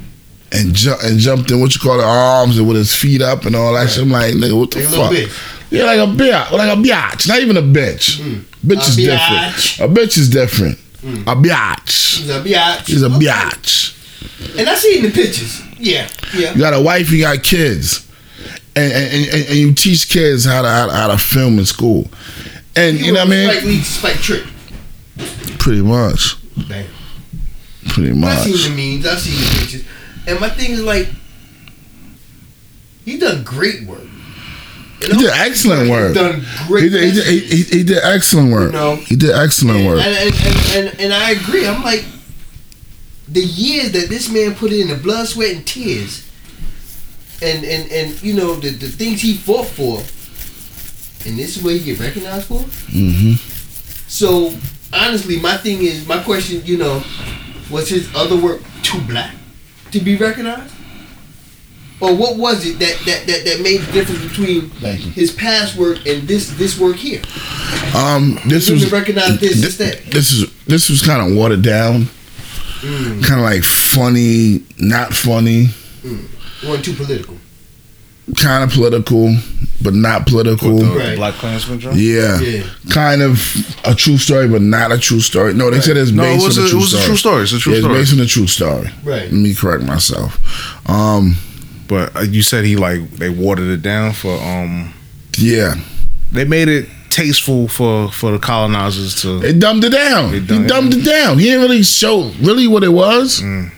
and 0.52 0.74
ju- 0.74 0.96
and 1.04 1.20
jumped 1.20 1.52
in 1.52 1.60
what 1.60 1.74
you 1.76 1.80
call 1.80 1.98
the 1.98 2.04
arms 2.04 2.58
and 2.58 2.68
with 2.68 2.78
his 2.78 2.94
feet 2.96 3.22
up 3.22 3.46
and 3.46 3.56
all 3.56 3.74
that 3.74 3.90
shit. 3.92 4.04
I'm 4.04 4.10
like, 4.12 4.34
nigga, 4.34 4.58
what 4.58 4.72
the 4.72 4.80
Like 4.80 5.28
fuck? 5.28 5.30
Yeah, 5.70 5.84
like 5.86 6.00
a 6.00 6.06
bitch, 6.12 6.52
like 6.52 6.70
a 6.78 6.82
biatch, 6.82 7.28
not 7.28 7.40
even 7.42 7.58
a 7.58 7.62
bitch. 7.62 8.20
Mm. 8.22 8.42
Bitch 8.66 8.78
A 8.78 8.82
is 8.82 8.98
biatch. 8.98 9.78
different. 9.78 9.98
A 9.98 10.02
bitch 10.02 10.18
is 10.18 10.30
different. 10.30 10.78
Mm. 11.04 11.22
A 11.24 11.36
biatch. 11.36 12.18
He's 12.20 12.30
a 12.30 12.42
biatch. 12.42 12.86
He's 12.88 13.02
a 13.04 13.06
Okay. 13.08 13.26
biatch. 13.26 13.94
And 14.58 14.70
I 14.70 14.76
see 14.76 14.98
in 14.98 15.04
the 15.04 15.12
pictures. 15.12 15.62
Yeah. 15.80 16.08
Yeah. 16.36 16.54
You 16.54 16.60
got 16.60 16.74
a 16.74 16.82
wife, 16.82 17.12
you 17.12 17.22
got 17.22 17.44
kids, 17.44 18.02
and 18.76 18.92
and, 18.92 19.48
and, 19.50 19.56
you 19.56 19.74
teach 19.74 20.10
kids 20.10 20.46
how 20.46 20.62
to, 20.62 20.68
how 20.68 20.88
to 20.88 20.94
how 20.94 21.08
to 21.10 21.18
film 21.18 21.60
in 21.60 21.66
school, 21.66 22.08
and 22.76 23.00
you, 23.00 23.14
know 23.14 23.20
what 23.20 23.28
I 23.28 23.30
mean. 23.30 23.50
Spike 23.50 23.64
Lee, 23.64 23.80
Spike 23.82 24.16
Trick. 24.18 24.44
Pretty 25.60 25.82
much, 25.82 26.38
Bam. 26.68 26.86
pretty 27.90 28.14
much. 28.14 28.30
I 28.30 28.36
much. 28.36 28.60
seen 28.60 28.76
the 28.76 28.96
memes. 28.96 29.06
I've 29.06 29.20
seen 29.20 29.40
the 29.40 29.60
pictures. 29.60 29.86
And 30.26 30.40
my 30.40 30.50
thing 30.50 30.72
is 30.72 30.84
like, 30.84 31.08
he 33.06 33.18
done 33.18 33.44
great 33.44 33.84
work. 33.84 34.04
You 35.02 35.08
He 35.08 35.18
did 35.24 35.32
excellent 35.34 35.90
work. 35.90 36.10
He 36.10 36.14
done 36.14 36.44
great. 36.68 36.84
He 36.84 36.90
did, 36.90 37.04
he, 37.04 37.12
did, 37.12 37.26
he, 37.26 37.64
he, 37.78 37.84
did 37.84 37.98
excellent 38.04 38.52
work. 38.54 38.72
No. 38.72 38.96
He 38.96 39.16
did 39.16 39.32
excellent 39.32 39.80
and, 39.80 39.88
work. 39.88 40.06
and, 40.06 40.16
and, 40.16 40.88
and, 40.88 41.00
and 41.02 41.14
I 41.14 41.32
agree. 41.32 41.68
I'm 41.68 41.84
like, 41.84 42.06
the 43.28 43.42
years 43.42 43.92
that 43.92 44.10
this 44.10 44.30
man 44.32 44.56
put 44.56 44.72
in, 44.72 44.88
the 44.88 44.96
blood, 44.96 45.28
sweat, 45.28 45.56
and 45.56 45.68
tears, 45.68 46.30
and 47.44 47.64
and 47.66 47.92
and 47.92 48.24
you 48.24 48.34
know 48.34 48.56
the 48.56 48.70
the 48.70 48.88
things 48.88 49.22
he 49.22 49.36
fought 49.36 49.68
for, 49.68 49.98
and 51.28 51.38
this 51.38 51.58
is 51.58 51.64
what 51.64 51.74
he 51.74 51.80
get 51.80 52.00
recognized 52.00 52.48
for. 52.48 52.60
hmm 52.92 53.34
So 54.08 54.54
honestly, 54.94 55.40
my 55.40 55.58
thing 55.58 55.84
is, 55.84 56.08
my 56.08 56.22
question, 56.24 56.62
you 56.66 56.78
know, 56.78 57.04
was 57.70 57.90
his 57.90 58.08
other 58.16 58.36
work 58.36 58.62
too 58.84 59.02
black 59.02 59.34
to 59.92 60.00
be 60.00 60.16
recognized, 60.16 60.74
or 62.00 62.16
what 62.16 62.38
was 62.38 62.66
it 62.66 62.80
that 62.80 62.98
that 63.06 63.28
that, 63.28 63.46
that 63.46 63.62
made 63.62 63.82
the 63.82 63.92
difference 63.92 64.22
between 64.28 64.70
his 65.14 65.32
past 65.34 65.76
work 65.76 66.06
and 66.06 66.28
this 66.28 66.50
this 66.58 66.80
work 66.80 66.96
here? 66.96 67.22
Um, 67.96 68.40
this 68.48 68.70
was 68.70 68.82
didn't 68.82 68.94
recognize 68.94 69.40
this 69.40 69.54
thi- 69.60 69.66
instead. 69.66 69.98
This 70.12 70.32
is 70.34 70.50
this 70.66 70.90
was 70.90 71.02
kind 71.02 71.22
of 71.32 71.38
watered 71.38 71.62
down, 71.64 72.08
Mm. 72.82 73.24
kind 73.24 73.40
of 73.40 73.46
like 73.46 73.64
funny, 73.64 74.62
not 74.78 75.14
funny, 75.14 75.70
Wasn't 76.66 76.86
too 76.86 76.94
political. 76.94 77.38
kind 78.38 78.64
of 78.64 78.72
political, 78.72 79.36
but 79.82 79.94
not 79.94 80.26
political. 80.26 80.78
The, 80.78 80.86
Right. 80.86 81.10
the 81.12 81.16
Black 81.18 81.34
Klansman 81.36 81.80
joint? 81.80 81.98
Yeah. 81.98 82.40
Yeah. 82.40 82.64
kind 82.90 83.22
of 83.22 83.38
a 83.84 83.94
true 83.94 84.18
story, 84.18 84.48
but 84.48 84.62
not 84.62 84.92
a 84.94 84.98
true 84.98 85.20
story. 85.20 85.54
No, 85.54 85.70
they 85.70 85.82
said 85.82 85.98
it's 85.98 86.12
No, 86.12 86.24
it 86.24 86.36
based 86.36 86.46
was, 86.46 86.58
on 86.58 86.64
a, 86.64 86.66
a 86.66 86.68
it 86.68 86.72
true 86.72 86.80
was 86.80 86.90
story. 86.90 87.04
a 87.04 87.08
true 87.08 87.16
story. 87.18 87.44
It's 87.44 87.52
a 87.54 87.60
true 87.60 87.72
Yeah, 87.74 87.78
it's 87.80 87.86
story. 87.86 88.00
based 88.00 88.14
on 88.14 88.20
a 88.20 88.26
true 88.26 88.48
story. 88.48 88.90
Right. 89.04 89.24
Let 89.24 89.34
me 89.34 89.54
correct 89.54 89.84
myself. 89.84 90.40
Um, 90.90 91.36
But 91.88 92.16
uh, 92.16 92.22
you 92.22 92.42
said 92.44 92.64
he 92.66 92.76
like 92.78 93.02
they 93.18 93.30
watered 93.30 93.68
it 93.68 93.82
down 93.82 94.14
for 94.14 94.34
um 94.42 94.94
yeah, 95.38 95.76
they 96.32 96.46
made 96.46 96.70
it 96.70 96.88
tasteful 97.10 97.68
for 97.68 98.10
for 98.10 98.32
the 98.32 98.40
colonizers 98.40 99.22
to 99.22 99.40
they 99.40 99.52
dumbed 99.54 99.84
it 99.84 99.92
down. 99.92 100.32
They 100.32 100.40
he 100.40 100.46
done- 100.48 100.68
dumbed 100.68 100.94
it 100.94 101.04
down. 101.06 101.38
He 101.40 101.46
didn't 101.46 101.62
really 101.62 101.84
show 101.84 102.32
really 102.42 102.68
what 102.68 102.84
it 102.84 102.94
was. 102.94 103.42
Mm. 103.42 103.70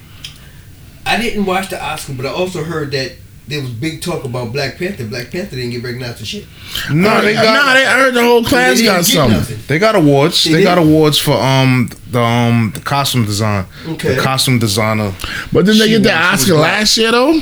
I 1.05 1.17
didn't 1.21 1.45
watch 1.45 1.69
the 1.69 1.81
Oscar, 1.83 2.13
but 2.13 2.25
I 2.25 2.29
also 2.29 2.63
heard 2.63 2.91
that 2.91 3.13
there 3.47 3.61
was 3.61 3.69
big 3.69 4.01
talk 4.01 4.23
about 4.25 4.51
Black 4.51 4.77
Panther. 4.79 5.05
Black 5.05 5.29
Panther 5.31 5.55
didn't 5.55 5.69
get 5.71 5.83
recognized 5.83 6.17
for 6.17 6.25
shit. 6.25 6.45
No, 6.91 7.21
they 7.21 7.33
got 7.33 7.43
nah, 7.43 7.73
they 7.75 7.85
I 7.85 7.99
heard 7.99 8.13
the 8.15 8.23
whole 8.23 8.43
class 8.43 8.79
They 8.79 8.85
got 8.85 9.05
something. 9.05 9.37
nothing. 9.37 9.59
They 9.67 9.77
got 9.77 9.95
awards. 9.95 10.43
They 10.43 10.53
They, 10.53 10.63
got 10.63 10.79
awards 10.79 11.19
for 11.19 11.33
um 11.33 11.89
the 12.09 12.19
um 12.21 12.71
the 12.73 12.79
costume 12.81 13.25
design. 13.25 13.65
Okay. 13.87 14.15
The 14.15 14.21
costume 14.21 14.57
designer. 14.57 15.13
But 15.53 15.65
didn't 15.65 15.79
they 15.79 15.89
get 15.89 16.01
the 16.03 16.09
was- 16.09 16.43
she 16.45 16.51
was 16.53 16.59
Oscar 16.59 16.61
last 16.61 16.97
year 16.97 17.11
though? 17.11 17.39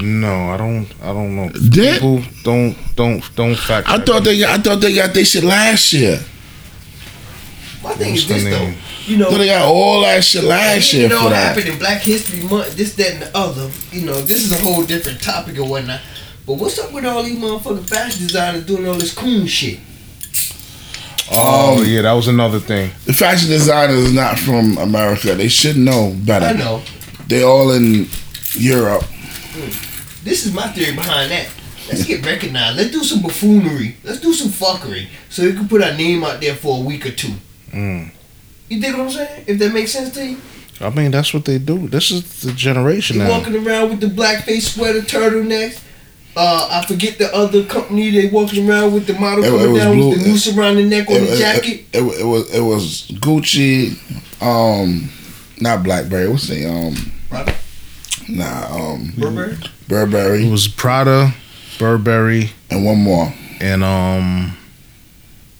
No, 0.00 0.48
I 0.50 0.56
don't. 0.56 0.86
I 1.02 1.08
don't 1.12 1.36
know. 1.36 1.50
Did- 1.50 2.00
People 2.00 2.22
don't 2.42 2.74
don't 2.96 3.36
don't 3.36 3.54
fact. 3.54 3.90
I 3.90 3.98
thought 3.98 4.22
me. 4.24 4.32
they 4.32 4.38
got, 4.40 4.58
I 4.58 4.62
thought 4.62 4.80
they 4.80 4.94
got 4.94 5.12
their 5.12 5.24
shit 5.26 5.44
last 5.44 5.92
year. 5.92 6.18
My 7.84 7.92
thing 7.94 8.12
What's 8.12 8.22
is 8.22 8.28
the 8.28 8.34
this 8.34 8.44
name? 8.44 8.52
though. 8.74 8.74
You 9.06 9.16
know, 9.16 9.30
So 9.30 9.38
they 9.38 9.46
got 9.46 9.62
all 9.62 10.02
that 10.02 10.22
shit 10.24 10.44
last 10.44 10.92
year 10.92 11.06
it 11.06 11.12
all 11.12 11.24
for 11.24 11.30
that. 11.30 11.56
happened 11.56 11.68
in 11.72 11.78
Black 11.78 12.02
History 12.02 12.42
Month, 12.48 12.76
this, 12.76 12.94
that, 12.96 13.10
and 13.12 13.22
the 13.22 13.36
other. 13.36 13.70
You 13.90 14.06
know, 14.06 14.20
this 14.20 14.44
is 14.44 14.52
a 14.52 14.58
whole 14.58 14.84
different 14.84 15.20
topic 15.22 15.58
or 15.58 15.64
whatnot. 15.68 16.00
But 16.46 16.54
what's 16.54 16.78
up 16.78 16.92
with 16.92 17.04
all 17.06 17.22
these 17.22 17.38
motherfucking 17.38 17.88
fashion 17.88 18.26
designers 18.26 18.66
doing 18.66 18.86
all 18.88 18.94
this 18.94 19.14
coon 19.14 19.46
shit? 19.46 19.78
Oh 21.30 21.78
Um, 21.78 21.86
yeah, 21.86 22.02
that 22.02 22.12
was 22.12 22.28
another 22.28 22.58
thing. 22.58 22.90
the 23.06 23.12
fashion 23.12 23.48
designers 23.48 23.96
is 23.96 24.12
not 24.12 24.38
from 24.38 24.76
America. 24.78 25.34
They 25.34 25.48
should 25.48 25.76
know 25.76 26.14
better. 26.26 26.46
I 26.46 26.52
know. 26.52 26.82
They 27.28 27.42
all 27.42 27.70
in 27.72 28.08
Europe. 28.54 29.04
This 30.24 30.44
is 30.46 30.52
my 30.52 30.68
theory 30.68 30.94
behind 30.94 31.30
that. 31.30 31.48
Let's 31.88 32.04
get 32.06 32.24
recognized. 32.24 32.76
Let's 32.76 32.90
do 32.90 33.02
some 33.02 33.22
buffoonery. 33.22 33.96
Let's 34.04 34.20
do 34.20 34.32
some 34.34 34.48
fuckery. 34.50 35.06
So 35.30 35.42
we 35.44 35.52
can 35.52 35.68
put 35.68 35.82
our 35.82 35.94
name 35.96 36.22
out 36.24 36.40
there 36.40 36.54
for 36.54 36.78
a 36.78 36.80
week 36.80 37.06
or 37.06 37.10
two. 37.12 37.32
Mm. 37.72 38.10
You 38.72 38.80
dig 38.80 38.92
what 38.92 39.02
I'm 39.02 39.10
saying? 39.10 39.44
If 39.46 39.58
that 39.58 39.72
makes 39.74 39.90
sense 39.92 40.14
to 40.14 40.24
you? 40.26 40.38
I 40.80 40.88
mean, 40.90 41.10
that's 41.10 41.32
what 41.34 41.44
they 41.44 41.58
do. 41.58 41.88
This 41.88 42.10
is 42.10 42.42
the 42.42 42.52
generation 42.52 43.16
You 43.16 43.24
now. 43.24 43.30
walking 43.30 43.54
around 43.66 43.90
with 43.90 44.00
the 44.00 44.06
blackface 44.08 44.62
sweater, 44.74 45.00
turtlenecks. 45.02 45.80
Uh, 46.34 46.68
I 46.70 46.86
forget 46.86 47.18
the 47.18 47.32
other 47.34 47.64
company 47.66 48.10
they 48.10 48.28
walking 48.30 48.68
around 48.68 48.94
with 48.94 49.06
the 49.06 49.12
model 49.12 49.44
It- 49.44 49.48
it 49.48 49.50
coming 49.50 49.72
was 49.72 49.82
down 49.82 49.96
blue. 49.96 50.08
with 50.10 50.22
the 50.22 50.28
noose 50.28 50.48
around 50.56 50.76
the 50.76 50.84
neck 50.86 51.08
on 51.10 51.16
It, 51.16 51.20
the 51.26 51.34
it- 51.34 51.38
jacket. 51.38 51.86
it, 51.92 52.02
it, 52.02 52.20
it 52.20 52.24
was 52.24 52.50
it 52.54 52.60
was 52.62 53.06
Gucci, 53.20 53.98
um, 54.40 55.10
not 55.60 55.82
BlackBerry. 55.82 56.28
What's 56.30 56.48
the 56.48 56.64
um, 56.66 57.12
Right. 57.30 57.54
nah, 58.28 58.74
um, 58.74 59.12
Burberry. 59.18 59.52
It 59.52 59.68
Burberry, 59.88 60.48
was 60.48 60.66
Prada, 60.68 61.34
Burberry, 61.78 62.50
and 62.70 62.84
one 62.86 62.98
more. 63.02 63.32
and 63.60 63.84
um, 63.84 64.56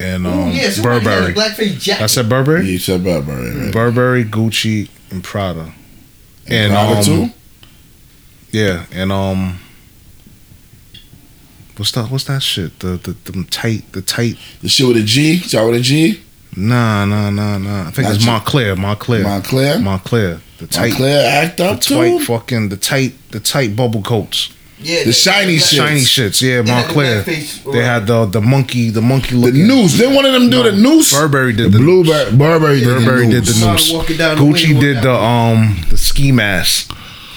and 0.03 0.27
um, 0.27 0.49
Ooh, 0.49 0.51
yeah, 0.51 0.69
somebody 0.69 1.05
had 1.05 1.17
a 1.23 1.25
Burberry. 1.27 1.33
blackface 1.33 1.79
jacket. 1.79 2.03
I 2.03 2.07
said 2.07 2.27
Burberry, 2.29 2.67
You 2.69 2.77
said 2.79 3.03
Burberry, 3.03 3.55
right? 3.57 3.73
Burberry, 3.73 4.23
Gucci, 4.25 4.89
and 5.11 5.23
Prada. 5.23 5.71
And 6.47 6.53
And, 6.53 6.71
Prada 6.73 6.97
um, 6.97 7.03
too. 7.03 7.33
Yeah, 8.51 8.85
and 8.91 9.11
um, 9.11 9.59
what's 11.77 11.91
that? 11.93 12.09
What's 12.11 12.25
that 12.25 12.41
shit? 12.43 12.79
The 12.79 12.97
the 12.97 13.31
the 13.31 13.43
tight, 13.49 13.91
the 13.93 14.01
tight. 14.01 14.37
The 14.61 14.69
shit 14.69 14.87
with 14.87 14.97
a 14.97 15.03
G. 15.03 15.37
Start 15.39 15.71
with 15.71 15.79
a 15.79 15.83
G. 15.83 16.21
Nah, 16.55 17.05
nah, 17.05 17.31
nah, 17.31 17.57
nah. 17.57 17.87
I 17.87 17.91
think 17.91 18.07
Not 18.07 18.15
it's 18.15 18.25
you. 18.25 18.31
Moncler, 18.31 18.75
Moncler, 18.75 19.23
Moncler. 19.23 19.81
Moncler. 19.81 20.39
The 20.59 20.67
tight, 20.67 20.93
Moncler 20.93 21.23
act 21.25 21.57
the 21.57 21.65
up 21.65 21.79
too. 21.81 21.95
tight, 21.95 22.19
fucking 22.25 22.69
the 22.69 22.77
tight, 22.77 23.13
the 23.31 23.39
tight 23.39 23.75
bubble 23.75 24.03
coats, 24.03 24.53
yeah, 24.83 25.03
the 25.05 25.13
shiny 25.13 25.57
shit. 25.57 25.77
shiny 25.79 25.99
shits. 26.01 26.41
Yeah, 26.41 26.61
They 26.61 26.71
Moncler. 26.71 27.23
blackface, 27.23 27.71
They 27.73 27.83
had 27.83 28.07
the 28.07 28.25
the 28.25 28.41
monkey, 28.41 28.89
the 28.89 29.01
monkey 29.01 29.31
The 29.31 29.37
looking. 29.37 29.67
noose. 29.67 29.97
Then 29.97 30.13
one 30.13 30.25
of 30.25 30.33
them 30.33 30.49
do 30.49 30.63
the 30.63 30.71
noose. 30.73 31.11
Burberry 31.13 31.53
The 31.53 31.63
did 31.63 31.71
the, 31.73 31.79
Blueberry. 31.79 32.31
Burberry 32.35 32.79
did 32.79 32.87
Burberry 32.87 33.25
the 33.27 33.31
did 33.33 33.47
noose. 33.47 33.59
the 33.59 33.71
noose. 33.71 33.91
walking 33.93 34.17
down 34.17 34.37
the 34.37 34.43
Gucci 34.43 34.79
did 34.79 35.01
the 35.01 35.13
um 35.13 35.75
the 35.89 35.97
ski 35.97 36.31
mask 36.31 36.91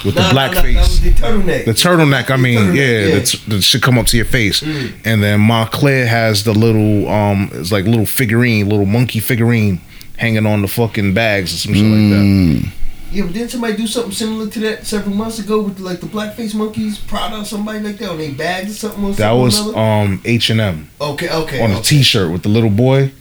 with 0.05 0.15
Nah, 0.15 0.21
the 0.23 0.27
nah, 0.29 0.33
black 0.33 0.55
nah, 0.55 0.63
that 0.63 0.75
was 0.77 0.99
face. 1.01 1.01
the 1.01 1.11
turtleneck. 1.23 1.65
The 1.65 1.73
turtleneck, 1.73 2.31
I 2.31 2.37
mean, 2.37 2.59
turtleneck, 2.59 2.77
yeah, 2.77 3.07
yeah. 3.09 3.15
The, 3.19 3.61
t- 3.61 3.73
the 3.77 3.79
come 3.81 3.99
up 3.99 4.07
to 4.07 4.17
your 4.17 4.27
face, 4.27 4.61
Mm. 4.61 4.93
and 5.05 5.23
then 5.23 5.41
Moncler 5.41 6.07
has 6.07 6.45
the 6.45 6.53
little, 6.53 7.09
um, 7.09 7.51
it's 7.55 7.73
like 7.73 7.87
little 7.87 8.07
figurine, 8.07 8.69
little 8.69 8.87
monkey 8.87 9.19
figurine 9.21 9.81
hanging 10.19 10.47
on 10.47 10.63
the 10.63 10.69
fucking 10.69 11.13
bags 11.15 11.53
or 11.55 11.57
some 11.57 11.75
shit 11.75 11.83
like 11.83 12.11
that. 12.11 12.73
Yeah, 13.13 13.23
but 13.25 13.35
didn't 13.35 13.51
somebody 13.51 13.77
do 13.77 13.87
something 13.87 14.13
similar 14.13 14.49
to 14.51 14.61
that 14.61 14.85
several 14.87 15.15
months 15.15 15.39
ago 15.39 15.63
with 15.63 15.79
like 15.79 16.01
the 16.01 16.07
blackface 16.07 16.55
monkeys, 16.55 16.99
Prada, 16.99 17.45
somebody 17.45 17.81
like 17.81 17.99
that 17.99 18.11
on 18.11 18.19
their 18.19 18.33
bags 18.33 18.73
or 18.73 18.75
something? 18.75 19.05
Or 19.05 19.09
That 19.13 19.17
something 19.17 19.43
was 19.43 19.77
um 19.77 20.21
H 20.25 20.51
and 20.51 20.61
M 20.61 20.91
okay, 21.01 21.29
okay. 21.31 21.63
on 21.63 21.71
a 21.71 21.75
okay. 21.75 21.83
T-shirt 21.83 22.33
with 22.33 22.43
the 22.43 22.49
little 22.49 22.71
boy, 22.71 23.13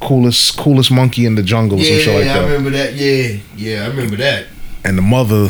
coolest 0.00 0.56
coolest 0.58 0.90
monkey 0.90 1.24
in 1.26 1.34
the 1.34 1.42
jungle 1.42 1.78
some 1.78 1.86
Yeah, 1.94 1.98
shit 2.00 2.14
like 2.14 2.36
I 2.36 2.38
that. 2.40 2.44
remember 2.46 2.70
that. 2.70 2.94
Yeah, 2.94 3.38
yeah, 3.56 3.84
I 3.84 3.88
remember 3.88 4.16
that. 4.16 4.46
And 4.84 4.98
the 4.98 5.02
mother, 5.02 5.46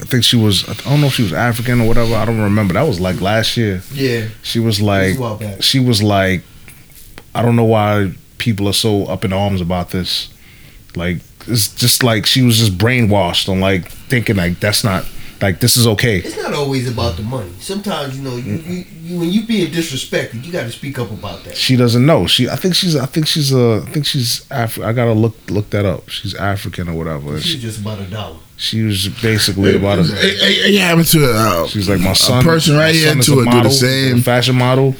I 0.00 0.04
think 0.04 0.24
she 0.24 0.36
was, 0.36 0.68
I 0.68 0.72
don't 0.90 1.00
know 1.00 1.06
if 1.08 1.14
she 1.14 1.22
was 1.22 1.32
African 1.34 1.80
or 1.82 1.86
whatever. 1.88 2.14
I 2.14 2.24
don't 2.24 2.40
remember. 2.40 2.74
That 2.74 2.82
was 2.86 2.98
like 2.98 3.20
last 3.20 3.56
year. 3.56 3.82
Yeah, 3.92 4.28
She 4.42 4.58
was 4.58 4.80
was 4.80 4.82
like, 4.82 5.38
back. 5.38 5.62
she 5.62 5.78
was 5.80 6.02
like, 6.02 6.42
I 7.34 7.42
don't 7.42 7.56
know 7.56 7.64
why 7.64 8.12
people 8.38 8.66
are 8.68 8.72
so 8.72 9.04
up 9.04 9.24
in 9.24 9.32
arms 9.32 9.60
about 9.60 9.90
this. 9.90 10.32
Like, 10.96 11.18
it's 11.48 11.74
just 11.74 12.02
like 12.02 12.26
she 12.26 12.42
was 12.42 12.58
just 12.58 12.76
brainwashed 12.78 13.48
on 13.48 13.60
like 13.60 13.88
thinking 13.90 14.36
like 14.36 14.60
that's 14.60 14.84
not 14.84 15.04
like 15.40 15.60
this 15.60 15.76
is 15.78 15.86
okay. 15.86 16.18
It's 16.18 16.36
not 16.36 16.52
always 16.52 16.86
about 16.90 17.16
the 17.16 17.22
money. 17.22 17.50
Sometimes 17.60 18.16
you 18.18 18.22
know, 18.22 18.36
you, 18.36 18.56
you, 18.56 18.84
you 19.02 19.18
when 19.20 19.30
you 19.30 19.46
being 19.46 19.70
disrespected, 19.72 20.44
you 20.44 20.52
got 20.52 20.64
to 20.64 20.70
speak 20.70 20.98
up 20.98 21.10
about 21.10 21.44
that. 21.44 21.56
She 21.56 21.76
doesn't 21.76 22.04
know. 22.04 22.26
She, 22.26 22.46
I 22.48 22.56
think 22.56 22.74
she's, 22.74 22.94
I 22.94 23.06
think 23.06 23.26
she's 23.26 23.50
a, 23.50 23.82
I 23.86 23.90
think 23.90 24.04
she's 24.04 24.44
Af- 24.50 24.78
I 24.80 24.92
gotta 24.92 25.14
look 25.14 25.34
look 25.50 25.70
that 25.70 25.86
up. 25.86 26.08
She's 26.10 26.34
African 26.34 26.88
or 26.90 26.94
whatever. 26.94 27.40
She's 27.40 27.52
She, 27.52 27.58
just 27.58 27.80
about 27.80 28.00
a 28.00 28.04
dollar. 28.04 28.36
she 28.58 28.82
was 28.82 29.08
basically 29.22 29.76
about 29.76 30.00
a. 30.00 30.02
Hey, 30.04 30.36
hey, 30.36 30.54
hey, 30.72 30.76
happened 30.76 31.06
to 31.08 31.24
uh, 31.32 31.66
She's 31.68 31.88
like 31.88 32.00
my 32.00 32.12
son. 32.12 32.42
a 32.42 32.44
person 32.44 32.76
right 32.76 32.92
my 32.94 33.00
here 33.00 33.14
to 33.14 33.32
a 33.38 33.42
it 33.42 33.50
do 33.50 33.62
the 33.62 33.70
same. 33.70 34.20
fashion 34.20 34.56
model, 34.56 34.94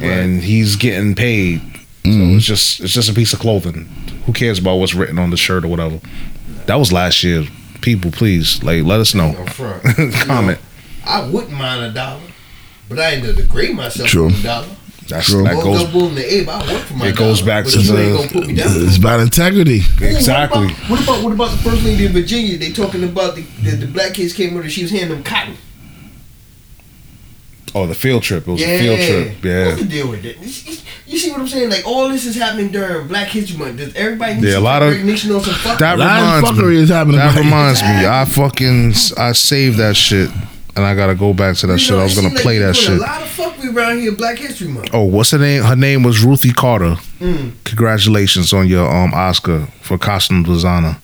and 0.00 0.42
he's 0.42 0.76
getting 0.76 1.14
paid. 1.16 1.60
So 2.04 2.10
Mhm. 2.10 2.36
it's 2.36 2.44
just 2.44 2.80
it's 2.80 2.92
just 2.92 3.08
a 3.10 3.12
piece 3.14 3.32
of 3.32 3.38
clothing. 3.40 3.88
Who 4.26 4.32
cares 4.32 4.58
about 4.58 4.76
what's 4.76 4.94
written 4.94 5.18
on 5.18 5.30
the 5.30 5.36
shirt 5.36 5.64
or 5.64 5.68
whatever? 5.68 6.00
That 6.66 6.76
was 6.76 6.92
last 6.92 7.24
year. 7.24 7.44
People, 7.80 8.12
please, 8.12 8.62
like, 8.62 8.84
let 8.84 9.00
us 9.00 9.14
know. 9.14 9.30
Up 9.30 9.50
front. 9.50 9.82
Comment. 10.14 10.58
I 11.04 11.28
wouldn't 11.28 11.52
mind 11.52 11.84
a 11.84 11.90
dollar, 11.92 12.20
but 12.88 12.98
I 13.00 13.10
ain't 13.14 13.22
gonna 13.24 13.34
degrade 13.34 13.74
myself 13.74 14.08
True. 14.08 14.30
for 14.30 14.38
a 14.38 14.42
dollar. 14.42 14.68
That's 15.08 15.26
True. 15.28 15.42
that 15.42 15.54
Goes 15.54 15.64
goes 15.64 15.88
up 15.88 15.94
in 16.10 16.14
the 16.14 16.32
air, 16.32 16.44
but 16.44 16.64
I 16.68 16.72
work 16.72 16.82
for 16.82 16.94
my 16.94 17.08
It 17.08 17.16
goes 17.16 17.40
dollar, 17.40 17.62
back 17.64 17.72
to 17.72 17.78
the- 17.78 18.00
ain't 18.00 18.16
gonna 18.16 18.30
put 18.30 18.46
me 18.46 18.54
down. 18.54 18.68
It's 18.86 18.96
about 18.98 19.18
integrity. 19.18 19.80
Ooh, 20.00 20.04
exactly. 20.04 20.68
What 20.68 21.02
about, 21.02 21.02
what 21.02 21.02
about 21.02 21.24
what 21.24 21.32
about 21.32 21.50
the 21.50 21.70
first 21.70 21.82
lady 21.82 22.06
of 22.06 22.12
Virginia? 22.12 22.56
They 22.56 22.70
talking 22.70 23.02
about 23.02 23.34
the, 23.34 23.42
the, 23.62 23.70
the 23.72 23.86
black 23.88 24.14
kids 24.14 24.32
came 24.32 24.54
with 24.54 24.62
her. 24.62 24.70
She 24.70 24.82
was 24.82 24.92
handing 24.92 25.08
them 25.10 25.24
cotton. 25.24 25.56
Oh, 27.74 27.86
the 27.86 27.94
field 27.94 28.22
trip. 28.22 28.46
It 28.46 28.50
was 28.50 28.60
yeah. 28.60 28.66
a 28.68 28.78
field 28.80 28.98
trip. 29.00 29.44
Yeah. 29.44 29.66
What's 29.68 29.80
the 29.82 29.88
deal 29.88 30.08
with 30.10 30.24
it? 30.24 30.36
You 30.40 31.18
see- 31.18 31.30
what 31.30 31.40
I'm 31.40 31.48
saying? 31.48 31.70
Like 31.70 31.86
all 31.86 32.08
this 32.08 32.26
is 32.26 32.36
happening 32.36 32.70
during 32.70 33.06
Black 33.08 33.28
History 33.28 33.56
Month. 33.58 33.78
Does 33.78 33.94
everybody 33.94 34.34
need 34.34 34.44
Yeah, 34.44 34.50
a 34.50 34.54
some 34.54 34.64
lot 34.64 34.82
of- 34.82 34.90
recognition 34.90 35.32
on 35.32 35.40
some 35.42 35.54
fuck? 35.54 35.78
That 35.78 35.94
A 35.94 35.98
lot 35.98 36.20
of 36.20 36.42
reminds 36.58 36.60
me. 36.62 36.76
is 36.76 36.88
happening. 36.90 37.16
That 37.18 37.36
reminds 37.38 37.80
me. 37.82 37.88
I 38.06 38.24
fucking 38.26 38.94
I 39.18 39.32
saved 39.32 39.78
that 39.78 39.96
shit, 39.96 40.30
and 40.76 40.84
I 40.84 40.94
gotta 40.94 41.14
go 41.14 41.32
back 41.32 41.56
to 41.58 41.66
that 41.68 41.74
You 41.74 41.78
shit. 41.78 41.90
know, 41.92 42.00
I 42.00 42.04
was 42.04 42.14
gonna 42.14 42.28
seem 42.28 42.34
like 42.34 42.42
play 42.42 42.58
that 42.58 42.76
shit. 42.76 42.90
A 42.98 43.00
lot 43.00 43.22
of 43.22 43.28
fuck 43.28 43.62
we 43.62 43.68
around 43.70 44.00
here. 44.00 44.12
Black 44.12 44.38
History 44.38 44.68
Month. 44.68 44.90
Oh, 44.92 45.04
what's 45.04 45.30
her 45.30 45.38
name? 45.38 45.62
Her 45.62 45.76
name 45.76 46.02
was 46.02 46.22
Ruthie 46.22 46.52
Carter. 46.52 46.96
Mm. 47.20 47.52
Congratulations 47.64 48.52
on 48.52 48.66
your 48.68 48.90
um 48.94 49.14
Oscar 49.14 49.66
for 49.80 49.96
costume 49.98 50.42
designer. 50.42 50.98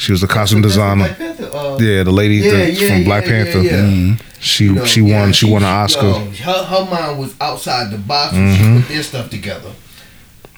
She 0.00 0.12
was 0.12 0.22
the 0.22 0.26
costume 0.28 0.62
designer. 0.62 1.04
Black 1.04 1.18
Panther. 1.18 1.50
Uh, 1.54 1.76
Yeah, 1.78 2.02
the 2.04 2.10
lady 2.10 2.36
Yeah, 2.36 2.52
that's 2.52 2.80
yeah, 2.80 2.88
from 2.88 3.04
Black 3.04 3.26
yeah, 3.26 3.30
yeah, 3.36 3.44
Panther. 3.44 3.60
yeah. 3.62 3.72
Mhm. 3.82 4.20
She 4.40 4.64
you 4.64 4.72
know, 4.72 4.84
she 4.86 5.00
yeah, 5.02 5.20
won 5.20 5.32
she 5.34 5.44
won 5.50 5.62
an 5.62 5.68
Oscar. 5.68 6.06
yo, 6.06 6.30
her, 6.42 6.62
her 6.64 6.84
mind 6.90 7.18
was 7.18 7.34
outside 7.38 7.90
the 7.90 7.98
box 7.98 8.32
when 8.32 8.48
Mhm. 8.48 8.56
she 8.76 8.80
put 8.82 8.88
their 8.94 9.02
stuff 9.02 9.28
together. 9.28 9.72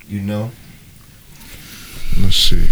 You 0.08 0.20
know. 0.20 0.52
Let's 2.22 2.36
see. 2.36 2.68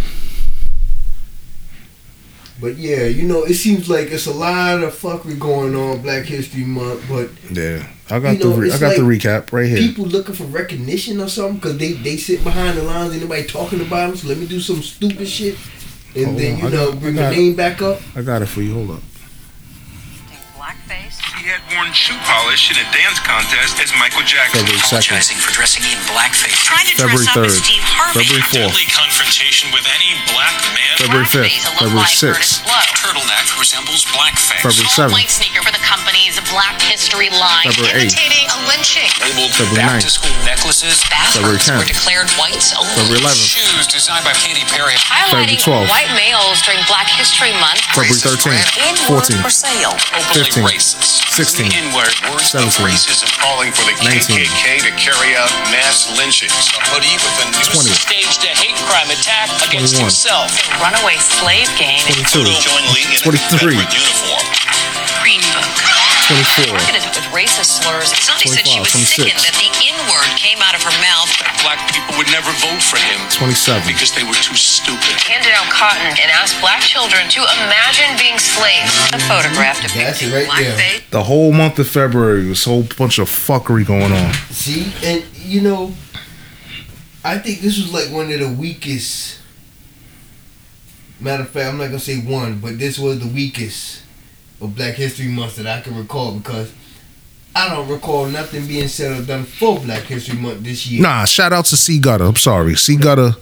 But 2.61 2.77
yeah, 2.77 3.05
you 3.07 3.23
know, 3.25 3.43
it 3.43 3.55
seems 3.55 3.89
like 3.89 4.13
it's 4.13 4.27
a 4.27 4.33
lot 4.33 4.83
of 4.85 4.95
fuckery 4.95 5.39
going 5.39 5.75
on 5.75 6.03
Black 6.03 6.25
History 6.27 6.63
Month, 6.65 7.03
but 7.09 7.31
Yeah, 7.51 7.85
I 8.11 8.21
got 8.21 8.35
You 8.39 8.45
know, 8.45 8.51
the 8.53 8.61
re- 8.61 8.71
I 8.71 8.75
it's 8.75 8.81
got 8.81 8.95
the 8.97 9.03
recap 9.03 9.51
right 9.53 9.67
here. 9.69 9.79
people 9.79 10.05
looking 10.05 10.35
for 10.37 10.45
recognition 10.45 11.21
or 11.21 11.29
something 11.29 11.57
because 11.57 11.79
they, 11.79 11.95
they 11.95 12.17
sit 12.17 12.45
behind 12.45 12.77
the 12.79 12.83
lines 12.83 13.13
and 13.13 13.23
nobody 13.23 13.43
talking 13.45 13.81
about 13.81 14.11
them. 14.11 14.17
So 14.19 14.29
let 14.29 14.39
me 14.39 14.47
do 14.47 14.61
some 14.61 14.83
stupid 14.83 15.27
shit 15.27 15.57
and 16.17 16.27
Hold 16.27 16.39
then 16.39 16.53
on, 16.55 16.59
you 16.59 16.71
know 16.71 16.93
got- 16.93 17.01
bring 17.01 17.15
the 17.17 17.31
name 17.31 17.55
back 17.55 17.81
up. 17.83 18.01
I 18.17 18.23
got 18.23 18.43
it 18.43 18.47
for 18.47 18.63
you. 18.63 18.75
Hold 18.75 18.91
up. 18.93 19.03
Blackface. 21.41 21.45
He 21.45 21.49
had 21.49 21.61
worn 21.73 21.93
shoe 21.93 22.17
polish 22.29 22.71
in 22.71 22.77
a 22.77 22.87
dance 22.93 23.19
contest 23.21 23.81
as 23.81 23.93
Michael 23.97 24.23
Jackson. 24.23 24.61
February 24.61 24.81
second. 24.85 25.17
Apologizing 25.17 25.39
for 25.41 25.53
dressing 25.53 25.85
in 25.89 25.99
blackface. 26.13 26.61
Trying 26.65 26.87
to 26.87 26.97
February 26.97 27.25
dress 27.25 27.37
up 27.37 27.45
as 27.45 27.55
third. 27.57 27.65
Steve 27.65 27.85
Harvey. 27.85 28.25
February 28.29 28.45
fourth. 28.45 28.77
Deadly 28.77 28.87
confrontation 28.93 29.67
with 29.73 29.87
any 29.89 30.11
black 30.29 30.57
man. 30.77 30.95
February 31.01 31.25
fifth. 31.29 31.49
Blackface 31.49 31.65
to 31.65 31.71
look 31.73 31.81
February 31.81 32.13
sixth. 32.13 32.53
Turtleneck 33.01 33.47
resembles 33.57 34.05
blackface. 34.13 34.61
February 34.61 34.91
seventh. 34.93 35.17
white 35.17 35.33
sneaker 35.33 35.63
for 35.65 35.73
the 35.73 35.81
company's 35.81 36.37
Black 36.53 36.77
History 36.83 37.31
line, 37.33 37.71
February 37.73 38.05
eighth. 38.05 38.13
imitating 38.19 38.47
a 38.51 38.59
lynching. 38.69 39.11
Labeled 39.25 39.53
February 39.57 39.77
back 39.81 39.91
ninth. 39.97 40.05
to 40.05 40.11
school 40.13 40.37
necklaces. 40.45 41.01
February 41.09 41.57
10th. 41.63 41.79
were 41.81 41.89
declared 41.89 42.29
whites 42.37 42.75
only. 42.77 42.91
February 43.01 43.23
eleventh. 43.25 43.41
Shoes 43.41 43.87
designed 43.89 44.25
by 44.29 44.35
Katy 44.37 44.67
Perry. 44.69 44.95
Highlighting 45.01 45.57
12th. 45.63 45.89
white 45.89 46.11
males 46.13 46.61
during 46.63 46.83
Black 46.91 47.09
History 47.09 47.55
Month. 47.57 47.81
February 47.97 48.19
thirteenth. 48.21 48.69
rant. 48.77 48.99
Fourteenth. 49.09 49.41
For 49.41 49.51
sale. 49.53 49.97
Openly 50.13 50.51
15th. 50.53 50.69
racist. 50.69 51.25
16th. 51.41 51.73
N-word. 51.73 52.13
Words 52.29 52.53
17th. 52.53 52.69
of 52.69 52.85
racism. 52.85 53.25
Calling 53.41 53.73
for 53.73 53.81
the 53.89 53.97
19th. 54.05 54.45
KKK 54.45 54.85
to 54.85 54.93
carry 55.01 55.33
out 55.41 55.49
mass 55.73 56.05
lynchings. 56.21 56.53
A 56.77 56.81
hoodie 56.93 57.17
with 57.17 57.33
a 57.41 57.49
new 57.57 57.65
20th. 57.65 57.97
staged 57.97 58.45
a 58.45 58.53
hate 58.61 58.77
crime 58.85 59.09
attack 59.09 59.49
against 59.65 59.97
21. 59.97 60.13
himself. 60.13 60.53
Runaway 60.85 61.17
slave 61.17 61.73
gang. 61.81 62.05
22. 62.29 62.45
Join 62.61 62.85
Lee 62.93 63.09
in 63.09 63.17
a 63.17 63.25
23. 63.25 63.41
Confederate 63.41 63.89
uniform. 63.89 64.45
Green 65.25 65.41
Book. 65.57 66.20
24. 66.31 66.79
Targeted 66.79 67.03
with 67.11 67.27
racist 67.35 67.83
slurs. 67.83 68.15
Somebody 68.15 68.55
said 68.55 68.63
she 68.63 68.79
25, 68.79 68.87
was 68.87 68.95
26. 68.95 69.19
sickened 69.19 69.43
that 69.43 69.57
the 69.59 69.67
N 69.83 69.99
word 70.07 70.31
came 70.39 70.63
out 70.63 70.79
of 70.79 70.83
her 70.87 70.95
mouth. 71.03 71.27
black 71.67 71.83
people 71.91 72.15
would 72.15 72.31
never 72.31 72.55
vote 72.63 72.79
for 72.79 73.03
him 73.03 73.19
27. 73.35 73.83
because 73.91 74.15
they 74.15 74.23
were 74.23 74.39
too 74.39 74.55
stupid. 74.55 75.11
handed 75.27 75.51
out 75.59 75.67
cotton 75.75 76.07
and 76.15 76.29
asked 76.31 76.55
black 76.63 76.87
children 76.87 77.27
to 77.35 77.43
imagine 77.67 78.15
being 78.15 78.39
slaves. 78.39 78.95
A 79.11 79.19
photograph 79.27 79.83
That's 79.83 80.23
depicting 80.23 80.31
right 80.31 80.47
there. 80.55 80.79
blackface. 80.79 81.11
The 81.11 81.27
whole 81.27 81.51
month 81.51 81.83
of 81.83 81.91
February 81.91 82.47
was 82.47 82.63
a 82.63 82.71
whole 82.71 82.87
bunch 82.95 83.19
of 83.19 83.27
fuckery 83.27 83.83
going 83.83 84.15
on. 84.15 84.31
See, 84.55 84.95
and 85.03 85.27
you 85.35 85.67
know, 85.67 85.99
I 87.27 87.39
think 87.43 87.59
this 87.59 87.75
was 87.75 87.91
like 87.91 88.07
one 88.15 88.31
of 88.31 88.39
the 88.39 88.55
weakest. 88.55 89.43
Matter 91.19 91.43
of 91.43 91.51
fact, 91.51 91.69
I'm 91.69 91.77
not 91.77 91.87
gonna 91.87 91.99
say 91.99 92.21
one, 92.23 92.61
but 92.61 92.79
this 92.79 92.99
was 92.99 93.19
the 93.19 93.27
weakest 93.27 94.07
of 94.61 94.75
Black 94.77 94.95
History 94.95 95.29
Month 95.29 95.57
that 95.57 95.67
I 95.67 95.81
can 95.81 95.97
recall 95.97 96.33
because 96.33 96.73
I 97.55 97.69
don't 97.69 97.89
recall 97.89 98.27
nothing 98.27 98.67
being 98.67 98.89
said 98.89 99.21
or 99.21 99.25
done 99.25 99.45
for 99.45 99.79
Black 99.81 100.03
History 100.03 100.39
Month 100.39 100.63
this 100.63 100.87
year. 100.87 101.03
Nah, 101.03 101.25
shout 101.25 101.53
out 101.53 101.65
to 101.67 101.77
C 101.77 101.99
Gutter. 101.99 102.25
I'm 102.25 102.37
sorry. 102.37 102.75
C 102.77 102.97
Gutter 102.97 103.33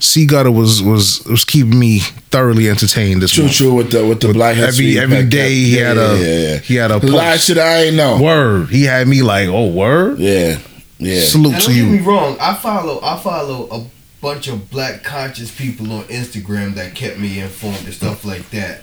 C 0.00 0.26
Gutter 0.26 0.50
was 0.50 0.82
was 0.82 1.24
was 1.24 1.44
keeping 1.44 1.78
me 1.78 2.00
thoroughly 2.30 2.68
entertained 2.68 3.22
this 3.22 3.32
True, 3.32 3.44
month. 3.44 3.56
true 3.56 3.74
with 3.74 3.90
the 3.92 4.04
with 4.06 4.20
the 4.20 4.32
black 4.32 4.56
every 4.56 4.66
history 4.92 4.98
every 4.98 5.22
back 5.22 5.30
day 5.30 5.38
then. 5.38 5.50
he 5.52 5.78
Yeah, 5.78 5.86
had 5.88 5.96
yeah, 5.96 6.02
a 6.02 6.16
yeah, 6.18 6.48
yeah. 6.52 6.58
he 6.58 6.74
had 6.74 6.90
a 6.90 6.96
A 6.96 7.06
lot 7.06 7.40
shit 7.40 7.58
I 7.58 7.84
ain't 7.84 7.96
know. 7.96 8.20
word. 8.20 8.68
He 8.70 8.84
had 8.84 9.06
me 9.06 9.22
like, 9.22 9.48
oh 9.48 9.68
word. 9.68 10.18
Yeah, 10.18 10.58
yeah. 10.98 11.20
Salute 11.20 11.52
Now, 11.52 11.58
to 11.60 11.66
don't 11.66 11.74
get 11.74 11.90
me 11.90 12.00
wrong. 12.00 12.36
I 12.40 12.54
follow 12.54 13.00
I 13.02 13.18
follow 13.18 13.68
a 13.70 13.86
bunch 14.20 14.48
of 14.48 14.68
black 14.70 15.04
conscious 15.04 15.54
people 15.56 15.92
on 15.92 16.02
Instagram 16.04 16.74
that 16.74 16.94
kept 16.96 17.18
me 17.18 17.38
informed 17.38 17.84
and 17.84 17.94
stuff 17.94 18.24
like 18.24 18.50
that. 18.50 18.80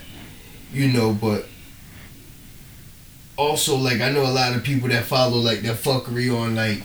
You 0.72 0.90
know, 0.90 1.12
but 1.12 1.46
also 3.42 3.76
like 3.76 4.00
I 4.00 4.10
know 4.10 4.22
a 4.22 4.30
lot 4.32 4.54
of 4.56 4.62
people 4.62 4.88
that 4.88 5.04
follow 5.04 5.38
like 5.38 5.60
that 5.62 5.76
fuckery 5.76 6.34
on 6.34 6.54
like 6.54 6.82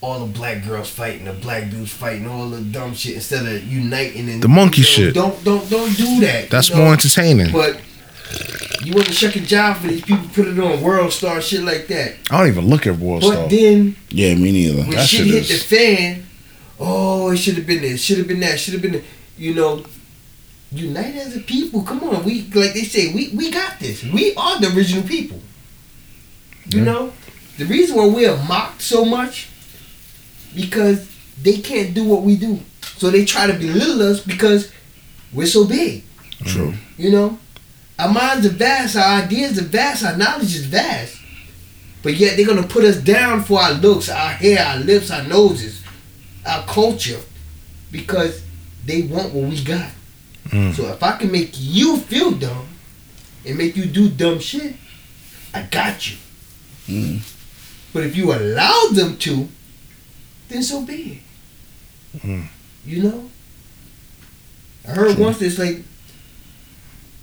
all 0.00 0.20
the 0.26 0.32
black 0.32 0.64
girls 0.64 0.90
fighting, 0.90 1.24
the 1.24 1.32
black 1.32 1.70
dudes 1.70 1.90
fighting, 1.90 2.28
all 2.28 2.48
the 2.50 2.60
dumb 2.60 2.94
shit 2.94 3.14
instead 3.14 3.46
of 3.46 3.64
uniting 3.64 4.28
and 4.28 4.42
The 4.42 4.48
monkey 4.48 4.82
you 4.82 4.84
know, 4.84 4.88
shit. 4.88 5.14
Don't 5.14 5.44
don't 5.44 5.68
don't 5.70 5.96
do 5.96 6.20
that. 6.20 6.50
That's 6.50 6.68
you 6.68 6.76
know? 6.76 6.82
more 6.84 6.92
entertaining. 6.92 7.50
But 7.52 7.80
you 8.84 8.92
want 8.94 9.06
to 9.06 9.12
check 9.14 9.34
a 9.36 9.40
job 9.40 9.78
for 9.78 9.88
these 9.88 10.02
people, 10.02 10.28
put 10.34 10.46
it 10.46 10.58
on 10.58 10.80
World 10.82 11.12
Star 11.12 11.40
shit 11.40 11.62
like 11.62 11.86
that. 11.88 12.14
I 12.30 12.38
don't 12.38 12.48
even 12.48 12.66
look 12.68 12.86
at 12.86 12.96
World 12.98 13.22
But 13.22 13.28
Star. 13.32 13.42
But 13.44 13.50
then 13.50 13.96
Yeah, 14.10 14.34
me 14.34 14.52
neither. 14.52 14.82
when 14.82 14.90
That 14.90 15.08
shit 15.08 15.20
shit 15.24 15.34
hit 15.34 15.50
is- 15.50 15.66
the 15.66 15.76
fan, 15.76 16.26
oh, 16.78 17.30
it 17.30 17.38
should 17.38 17.54
have 17.56 17.66
been 17.66 17.80
this, 17.82 18.02
should 18.02 18.18
have 18.18 18.28
been 18.28 18.40
that, 18.40 18.60
should 18.60 18.74
have 18.74 18.82
been, 18.82 18.92
that. 18.92 19.04
you 19.38 19.54
know, 19.54 19.82
unite 20.78 21.14
as 21.16 21.36
a 21.36 21.40
people. 21.40 21.82
Come 21.82 22.02
on, 22.04 22.24
we 22.24 22.42
like 22.54 22.74
they 22.74 22.84
say, 22.84 23.12
we 23.14 23.28
we 23.34 23.50
got 23.50 23.78
this. 23.80 24.02
We 24.04 24.34
are 24.36 24.60
the 24.60 24.68
original 24.76 25.02
people. 25.04 25.40
You 26.68 26.78
Yeah. 26.80 26.84
know, 26.84 27.12
the 27.58 27.64
reason 27.66 27.96
why 27.96 28.06
we 28.06 28.26
are 28.26 28.42
mocked 28.44 28.82
so 28.82 29.04
much 29.04 29.48
because 30.54 31.06
they 31.42 31.58
can't 31.58 31.94
do 31.94 32.04
what 32.04 32.22
we 32.22 32.36
do, 32.36 32.60
so 32.96 33.10
they 33.10 33.24
try 33.24 33.46
to 33.46 33.52
belittle 33.52 34.02
us 34.02 34.20
because 34.20 34.70
we're 35.32 35.46
so 35.46 35.64
big. 35.64 36.04
True. 36.44 36.74
You 36.98 37.10
know, 37.10 37.38
our 37.98 38.10
minds 38.12 38.46
are 38.46 38.50
vast, 38.50 38.96
our 38.96 39.22
ideas 39.22 39.58
are 39.58 39.62
vast, 39.62 40.04
our 40.04 40.16
knowledge 40.16 40.54
is 40.54 40.66
vast. 40.66 41.16
But 42.02 42.14
yet 42.16 42.36
they're 42.36 42.46
gonna 42.46 42.62
put 42.66 42.84
us 42.84 42.96
down 42.96 43.42
for 43.44 43.60
our 43.60 43.72
looks, 43.72 44.08
our 44.08 44.30
hair, 44.30 44.64
our 44.64 44.78
lips, 44.78 45.10
our 45.10 45.24
noses, 45.24 45.80
our 46.46 46.64
culture, 46.66 47.20
because 47.90 48.40
they 48.84 49.02
want 49.02 49.32
what 49.34 49.50
we 49.50 49.62
got. 49.62 49.90
Mm. 50.48 50.74
So 50.74 50.86
if 50.88 51.02
I 51.02 51.16
can 51.16 51.30
make 51.32 51.52
you 51.54 51.98
feel 51.98 52.32
dumb 52.32 52.68
and 53.44 53.58
make 53.58 53.76
you 53.76 53.86
do 53.86 54.08
dumb 54.08 54.38
shit, 54.38 54.76
I 55.52 55.62
got 55.62 56.10
you. 56.10 56.16
Mm. 56.86 57.20
But 57.92 58.04
if 58.04 58.16
you 58.16 58.32
allow 58.32 58.88
them 58.92 59.16
to, 59.18 59.48
then 60.48 60.62
so 60.62 60.82
be 60.82 61.22
it. 62.14 62.20
Mm. 62.20 62.46
You 62.84 63.02
know? 63.02 63.30
I 64.86 64.92
heard 64.92 65.18
once 65.18 65.42
it's 65.42 65.58
like 65.58 65.82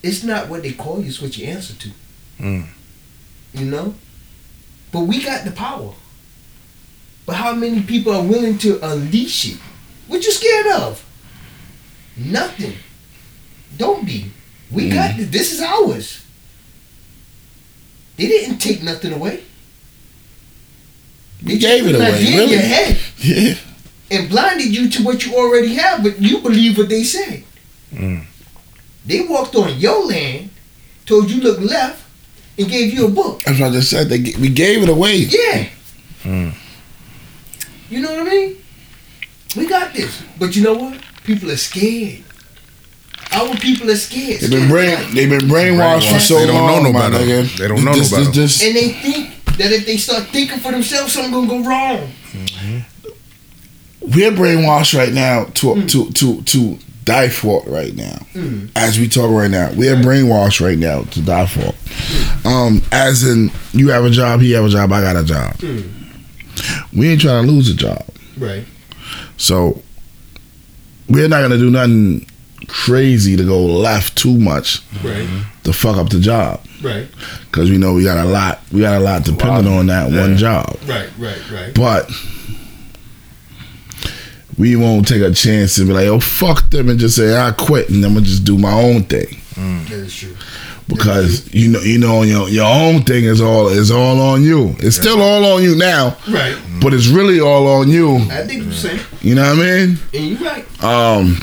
it's 0.01 0.23
not 0.23 0.49
what 0.49 0.63
they 0.63 0.73
call 0.73 0.99
you, 0.99 1.07
it's 1.07 1.21
what 1.21 1.37
you 1.37 1.47
answer 1.47 1.73
to. 1.73 1.89
Mm. 2.39 2.67
You 3.53 3.65
know? 3.65 3.95
But 4.91 5.01
we 5.01 5.23
got 5.23 5.45
the 5.45 5.51
power. 5.51 5.93
But 7.25 7.35
how 7.37 7.55
many 7.55 7.81
people 7.83 8.13
are 8.13 8.23
willing 8.23 8.57
to 8.59 8.79
unleash 8.85 9.53
it? 9.53 9.59
What 10.07 10.25
you 10.25 10.31
scared 10.31 10.67
of? 10.67 11.05
Nothing. 12.17 12.73
Don't 13.77 14.05
be. 14.05 14.31
We 14.71 14.89
got 14.89 15.17
this. 15.17 15.29
This 15.29 15.53
is 15.53 15.61
ours. 15.61 16.23
They 18.17 18.27
didn't 18.27 18.59
take 18.59 18.83
nothing 18.83 19.13
away. 19.13 19.43
We 21.43 21.57
gave 21.57 21.85
it 21.87 21.95
away, 21.95 22.25
in 22.25 22.37
really. 22.37 22.51
your 22.53 22.61
head 22.61 22.97
Yeah. 23.19 23.55
and 24.11 24.29
blinded 24.29 24.73
you 24.73 24.89
to 24.89 25.03
what 25.03 25.25
you 25.25 25.35
already 25.35 25.73
have, 25.75 26.01
but 26.03 26.21
you 26.21 26.39
believe 26.39 26.77
what 26.77 26.87
they 26.89 27.03
say. 27.03 27.43
Mm. 27.93 28.23
They 29.05 29.21
walked 29.21 29.55
on 29.55 29.77
your 29.79 30.05
land, 30.07 30.49
told 31.05 31.29
you 31.29 31.41
look 31.41 31.59
left, 31.59 32.01
and 32.57 32.69
gave 32.69 32.93
you 32.93 33.07
a 33.07 33.09
book. 33.09 33.41
That's 33.43 33.59
what 33.59 33.71
I 33.71 33.73
just 33.73 33.89
said. 33.89 34.07
They, 34.07 34.19
g- 34.19 34.35
we 34.39 34.49
gave 34.49 34.83
it 34.83 34.89
away. 34.89 35.17
Yeah. 35.17 35.67
Mm. 36.23 36.53
You 37.89 37.99
know 38.01 38.11
what 38.11 38.27
I 38.27 38.29
mean? 38.29 38.57
We 39.57 39.67
got 39.67 39.93
this. 39.93 40.21
But 40.39 40.55
you 40.55 40.63
know 40.63 40.75
what? 40.75 41.01
People 41.25 41.51
are 41.51 41.57
scared. 41.57 42.23
Our 43.33 43.55
people 43.57 43.89
are 43.89 43.95
scared. 43.95 44.41
They've 44.41 44.49
been 44.51 44.69
brain. 44.69 44.97
They've 45.13 45.29
been 45.29 45.49
brainwashed 45.49 46.11
for 46.13 46.19
so 46.19 46.39
They 46.39 46.47
don't 46.47 46.55
long. 46.55 46.83
know 46.83 46.91
no 46.91 46.93
my 46.93 47.09
better. 47.09 47.23
nigga. 47.25 47.57
They 47.57 47.67
don't 47.67 47.83
know 47.83 47.91
no 47.91 47.97
This- 47.97 48.09
this- 48.09 48.19
better. 48.27 48.31
this- 48.41 48.61
and 48.63 48.75
they 48.75 48.89
think 48.93 49.29
that 49.57 49.71
if 49.71 49.85
they 49.85 49.97
start 49.97 50.27
thinking 50.31 50.59
for 50.59 50.71
themselves, 50.71 51.13
something 51.13 51.31
gonna 51.31 51.47
go 51.47 51.63
wrong. 51.69 52.11
we're 54.01 54.31
brainwashed 54.31 54.97
right 54.97 55.13
now 55.13 55.45
to 55.55 55.85
to 55.87 56.11
to 56.11 56.41
to 56.41 56.77
die 57.05 57.29
for 57.29 57.63
it 57.65 57.69
right 57.69 57.95
now. 57.95 58.25
Mm. 58.33 58.69
As 58.75 58.99
we 58.99 59.07
talk 59.07 59.29
right 59.31 59.49
now, 59.51 59.71
we're 59.75 59.95
brainwashed 59.95 60.61
right 60.65 60.77
now 60.77 61.01
to 61.03 61.21
die 61.21 61.45
for. 61.47 61.61
it. 61.61 62.45
Um, 62.45 62.81
as 62.91 63.23
in, 63.23 63.51
you 63.73 63.89
have 63.89 64.05
a 64.05 64.09
job, 64.09 64.41
he 64.41 64.51
have 64.51 64.65
a 64.65 64.69
job, 64.69 64.91
I 64.91 65.01
got 65.01 65.15
a 65.17 65.23
job. 65.23 65.57
Mm. 65.57 65.83
We 66.93 67.09
ain't 67.09 67.21
trying 67.21 67.45
to 67.45 67.51
lose 67.51 67.69
a 67.69 67.73
job, 67.73 68.05
Right. 68.37 68.63
so 69.37 69.81
we're 71.09 71.27
not 71.27 71.41
gonna 71.41 71.57
do 71.57 71.69
nothing 71.69 72.25
crazy 72.73 73.37
to 73.37 73.43
go 73.43 73.63
left 73.63 74.17
too 74.17 74.35
much 74.37 74.81
Right. 75.03 75.27
to 75.63 75.71
fuck 75.71 75.95
up 75.97 76.09
the 76.09 76.19
job 76.19 76.59
Right. 76.81 77.07
because 77.45 77.69
we 77.69 77.77
know 77.77 77.93
we 77.93 78.03
got 78.03 78.17
a 78.17 78.27
lot. 78.27 78.61
We 78.71 78.81
got 78.81 78.95
a 78.99 78.99
lot 78.99 79.23
depending 79.23 79.71
on 79.71 79.85
that 79.87 80.09
one 80.11 80.37
job. 80.37 80.75
Right. 80.87 81.07
Right. 81.19 81.37
Right. 81.51 81.73
But 81.75 82.09
we 84.57 84.75
won't 84.75 85.07
take 85.07 85.21
a 85.21 85.31
chance 85.31 85.77
and 85.77 85.87
be 85.87 85.93
like, 85.93 86.07
oh 86.07 86.19
fuck 86.19 86.69
them 86.69 86.89
and 86.89 86.99
just 86.99 87.15
say 87.15 87.35
I 87.37 87.51
quit 87.51 87.89
and 87.89 88.03
I'm 88.05 88.13
gonna 88.15 88.25
just 88.25 88.43
do 88.43 88.57
my 88.57 88.73
own 88.73 89.03
thing. 89.03 89.39
That 89.55 89.91
is 89.91 90.15
true. 90.15 90.35
Because 90.87 91.53
you 91.53 91.69
know 91.69 91.79
you 91.81 91.97
know 91.97 92.23
your 92.23 92.49
your 92.49 92.65
own 92.65 93.03
thing 93.03 93.23
is 93.23 93.39
all 93.39 93.69
is 93.69 93.89
all 93.91 94.19
on 94.19 94.43
you. 94.43 94.75
It's 94.79 94.95
still 94.95 95.21
all 95.21 95.45
on 95.45 95.63
you 95.63 95.75
now, 95.75 96.17
Right. 96.27 96.55
but 96.81 96.93
it's 96.93 97.07
really 97.07 97.39
all 97.39 97.67
on 97.67 97.89
you. 97.89 98.17
I 98.31 98.45
think 98.45 98.63
you're 98.63 98.73
saying. 98.73 98.99
You 99.21 99.35
know 99.35 99.43
what 99.55 99.59
I 99.65 99.85
mean? 99.85 99.99
And 100.13 100.25
you're 100.29 100.39
right. 100.39 100.83
Um 100.83 101.39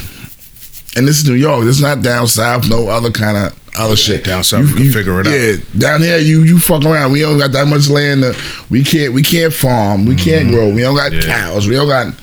and 0.96 1.06
this 1.06 1.18
is 1.22 1.28
New 1.28 1.34
York. 1.36 1.64
This 1.64 1.76
is 1.76 1.82
not 1.82 2.02
down 2.02 2.26
south, 2.26 2.68
no 2.68 2.88
other 2.88 3.10
kind 3.10 3.36
of 3.36 3.56
other 3.78 3.96
shit. 3.96 4.24
Down 4.24 4.42
south, 4.44 4.68
you 4.70 4.74
can 4.76 4.92
figure 4.92 5.20
it 5.20 5.26
out. 5.26 5.32
Yeah, 5.32 5.56
down 5.78 6.00
here 6.02 6.18
you 6.18 6.42
you 6.42 6.58
fuck 6.58 6.84
around. 6.84 7.12
We 7.12 7.20
don't 7.20 7.38
got 7.38 7.52
that 7.52 7.66
much 7.68 7.88
land. 7.88 8.22
To, 8.22 8.34
we 8.70 8.82
can't 8.84 9.12
we 9.14 9.22
can't 9.22 9.52
farm. 9.52 10.06
We 10.06 10.16
can't 10.16 10.50
grow. 10.50 10.68
We 10.74 10.80
don't 10.82 10.96
got 10.96 11.12
Mm-hmm. 11.12 11.28
Yeah. 11.28 11.36
cows. 11.46 11.68
We 11.68 11.74
don't 11.74 11.88
got 11.88 12.14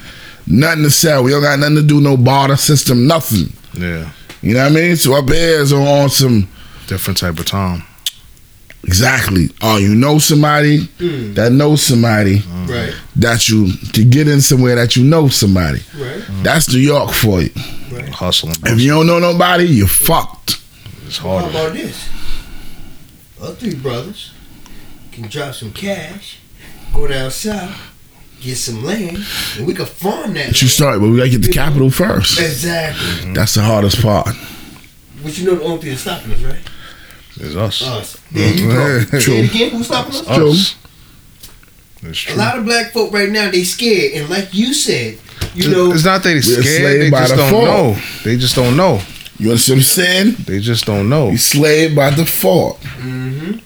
nothing 0.47 0.84
to 0.84 0.91
sell. 0.91 1.24
We 1.24 1.32
don't 1.32 1.41
got 1.41 1.59
nothing 1.59 1.76
to 1.78 1.84
do. 1.84 2.01
No 2.01 2.18
barter 2.18 2.57
system. 2.57 3.07
Nothing. 3.07 3.53
Yeah. 3.74 4.09
You 4.41 4.53
know 4.53 4.63
what 4.63 4.72
I 4.72 4.76
mean? 4.76 4.95
So 4.97 5.13
our 5.13 5.24
bears 5.24 5.72
are 5.74 5.82
on 6.03 6.09
some 6.09 6.47
Different 6.88 7.18
type 7.20 7.39
of 7.39 7.45
time. 7.45 7.84
exactly. 8.84 9.49
Oh, 9.61 9.78
you 9.78 9.95
know 9.95 10.20
somebody 10.20 10.80
Mm. 10.99 11.36
that 11.36 11.51
knows 11.51 11.84
somebody 11.84 12.43
Right. 12.68 12.93
that 13.18 13.49
you 13.49 13.72
to 13.93 14.03
get 14.05 14.28
in 14.28 14.41
somewhere 14.41 14.76
that 14.76 14.95
you 14.95 15.03
know 15.03 15.28
somebody. 15.28 15.82
Right. 15.99 16.22
That's 16.43 16.72
New 16.72 16.80
York 16.80 17.11
for 17.13 17.41
you. 17.41 17.49
Hustling. 18.18 18.55
If 18.65 18.82
you 18.82 18.89
don't 18.89 19.05
know 19.05 19.20
nobody, 19.20 19.65
you're 19.65 19.88
fucked. 19.88 20.59
It's 21.05 21.20
How 21.20 21.38
hard. 21.38 21.51
about 21.51 21.74
this? 21.74 22.09
Our 23.39 23.51
three 23.51 23.76
brothers 23.76 24.32
can 25.11 25.28
drop 25.30 25.53
some 25.53 25.72
cash, 25.72 26.39
go 26.95 27.05
down 27.05 27.30
south, 27.30 27.78
get 28.41 28.55
some 28.55 28.84
land, 28.84 29.24
and 29.57 29.68
we 29.68 29.76
can 29.76 29.86
farm 29.86 30.34
that. 30.34 30.47
But 30.47 30.61
you 30.61 30.65
land. 30.65 30.72
start, 30.72 30.99
but 30.99 31.09
we 31.09 31.18
gotta 31.18 31.30
get 31.30 31.43
the 31.43 31.53
capital 31.53 31.91
first. 31.91 32.39
Exactly. 32.39 33.34
That's 33.34 33.53
the 33.53 33.61
hardest 33.61 34.01
part. 34.01 34.30
But 35.24 35.38
you 35.38 35.45
know 35.45 35.55
the 35.55 35.63
only 35.63 35.78
thing 35.78 35.89
that's 35.89 36.01
stopping 36.01 36.32
us, 36.32 36.41
right? 36.41 36.70
It's 37.39 37.55
us. 37.55 37.82
Us. 37.88 38.18
There 38.32 38.51
you 38.51 38.68
go. 38.68 38.99
Say 39.20 39.39
it 39.43 39.51
again. 39.53 39.70
Who's 39.72 39.86
stopping 39.86 40.15
us? 40.15 40.26
True. 40.36 40.49
Us. 40.49 40.76
It's 42.01 42.30
A 42.32 42.36
lot 42.36 42.57
of 42.57 42.65
black 42.65 42.93
folk 42.93 43.13
right 43.13 43.30
now 43.30 43.51
they 43.51 43.63
scared, 43.63 44.13
and 44.13 44.28
like 44.28 44.55
you 44.55 44.74
said, 44.74 45.20
you 45.56 45.70
know, 45.70 45.91
it's 45.91 46.06
not 46.06 46.24
that 46.24 46.30
they 46.30 46.36
We're 46.36 46.41
scared. 46.64 47.02
They 47.02 47.10
by 47.10 47.20
just 47.22 47.36
don't 47.36 47.52
default. 47.52 47.66
know. 47.66 48.02
They 48.24 48.38
just 48.38 48.56
don't 48.56 48.76
know. 48.78 49.00
You 49.39 49.50
understand 49.52 49.78
what 49.78 49.82
I'm 49.82 49.84
saying? 49.84 50.36
They 50.45 50.60
just 50.60 50.86
don't 50.86 51.10
know. 51.10 51.30
You 51.30 51.38
slave 51.38 51.95
by 51.95 52.10
default. 52.10 52.78
hmm 52.84 53.58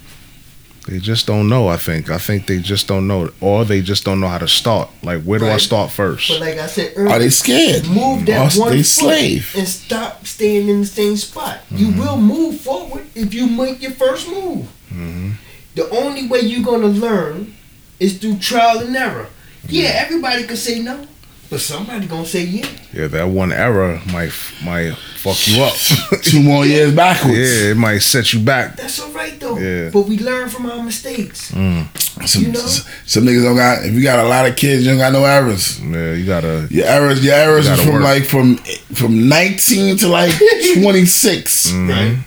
They 0.88 1.00
just 1.00 1.28
don't 1.28 1.48
know. 1.48 1.68
I 1.70 1.78
think. 1.78 2.10
I 2.10 2.18
think 2.18 2.48
they 2.48 2.60
just 2.60 2.88
don't 2.88 3.08
know, 3.08 3.30
or 3.40 3.64
they 3.66 3.82
just 3.82 4.04
don't 4.04 4.20
know 4.20 4.28
how 4.28 4.40
to 4.40 4.48
start. 4.48 4.90
Like, 5.04 5.24
where 5.24 5.40
do 5.40 5.48
I 5.48 5.58
start 5.58 5.92
first? 5.92 6.28
But 6.28 6.42
like 6.42 6.58
I 6.58 6.68
said 6.68 6.94
earlier, 6.98 7.14
Are 7.16 7.20
they 7.20 7.30
scared? 7.30 7.88
move 7.88 8.26
that 8.26 8.56
Or 8.58 8.60
one 8.62 8.72
they 8.72 8.78
foot 8.80 8.86
slave? 8.86 9.54
and 9.58 9.68
stop 9.68 10.26
staying 10.26 10.68
in 10.68 10.82
the 10.82 10.88
same 10.88 11.16
spot. 11.16 11.60
You 11.72 11.88
Mm-hmm. 11.88 12.00
will 12.00 12.18
move 12.18 12.60
forward 12.60 13.06
if 13.16 13.34
you 13.34 13.48
make 13.48 13.82
your 13.82 13.92
first 13.92 14.28
move. 14.28 14.66
Mm-hmm. 14.92 15.32
The 15.76 15.90
only 15.92 16.28
way 16.28 16.42
you're 16.42 16.66
gonna 16.66 16.88
learn 16.88 17.54
is 18.00 18.18
through 18.18 18.40
trial 18.40 18.80
and 18.80 18.94
error. 18.96 19.28
Yeah, 19.70 19.92
everybody 20.04 20.44
can 20.48 20.58
say 20.58 20.80
no, 20.80 21.06
but 21.52 21.60
somebody 21.60 22.08
gonna 22.08 22.26
say 22.26 22.44
yeah. 22.46 22.66
Yeah, 22.94 23.08
that 23.08 23.28
one 23.28 23.52
error 23.52 24.02
might 24.12 24.32
might 24.64 24.96
fuck 25.22 25.38
you 25.48 25.62
up. 25.62 25.74
Two 26.24 26.42
more 26.42 26.66
years 26.66 26.96
backwards. 26.96 27.38
yeah, 27.38 27.72
it 27.72 27.78
might 27.78 28.00
set 28.00 28.34
you 28.34 28.40
back. 28.40 28.76
That's 28.78 29.00
all 29.00 29.12
right 29.12 29.38
though. 29.40 29.58
Yeah. 29.60 29.90
But 29.92 30.08
we 30.08 30.18
learn 30.18 30.50
from 30.50 30.66
our 30.72 30.82
mistakes. 30.82 31.52
Mm. 31.52 31.86
Some, 32.28 32.44
You 32.44 32.52
know? 32.54 32.60
some 32.60 33.24
niggas 33.26 33.44
don't 33.44 33.56
got. 33.58 33.86
If 33.86 33.94
you 33.94 34.02
got 34.02 34.20
a 34.20 34.28
lot 34.28 34.48
of 34.50 34.56
kids, 34.56 34.84
you 34.84 34.90
don't 34.92 34.98
got 35.00 35.12
no 35.14 35.24
errors. 35.26 35.80
Yeah, 35.82 36.14
you 36.14 36.26
gotta. 36.26 36.68
Your 36.72 36.86
errors, 36.88 37.24
your 37.24 37.36
errors 37.36 37.68
You 37.68 37.74
is 37.74 37.84
from 37.84 37.94
work. 37.96 38.04
like 38.04 38.24
from 38.26 38.56
from 38.96 39.28
nineteen 39.30 39.98
to 39.98 40.08
like 40.08 40.34
twenty 40.82 41.06
six. 41.06 41.68
Mm-hmm. 41.70 41.90
Right. 41.90 42.18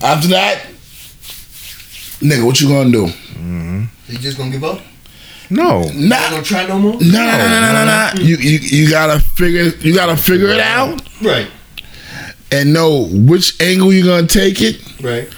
After 0.00 0.28
that, 0.28 0.62
nigga, 2.20 2.44
what 2.44 2.60
you 2.60 2.68
gonna 2.68 2.90
do? 2.90 3.06
Mm-hmm. 3.06 3.84
So 4.06 4.12
you 4.12 4.18
just 4.18 4.38
gonna 4.38 4.50
give 4.50 4.64
up? 4.64 4.80
No, 5.50 5.82
Not 5.84 5.94
Nah, 5.94 6.30
gonna 6.30 6.42
try 6.42 6.66
no 6.66 6.78
more? 6.78 6.92
no, 6.94 6.98
no, 7.00 7.38
no, 7.38 7.60
no, 7.60 7.72
no, 7.84 8.10
no. 8.14 8.22
You, 8.22 8.36
you 8.36 8.58
you 8.58 8.90
gotta 8.90 9.18
figure 9.20 9.64
you 9.80 9.94
gotta 9.94 10.16
figure 10.16 10.48
it 10.48 10.60
out 10.60 11.00
Right. 11.22 11.48
and 12.52 12.72
know 12.72 13.06
which 13.10 13.60
angle 13.60 13.92
you're 13.92 14.06
gonna 14.06 14.26
take 14.26 14.60
it 14.60 14.80
Right. 15.02 15.28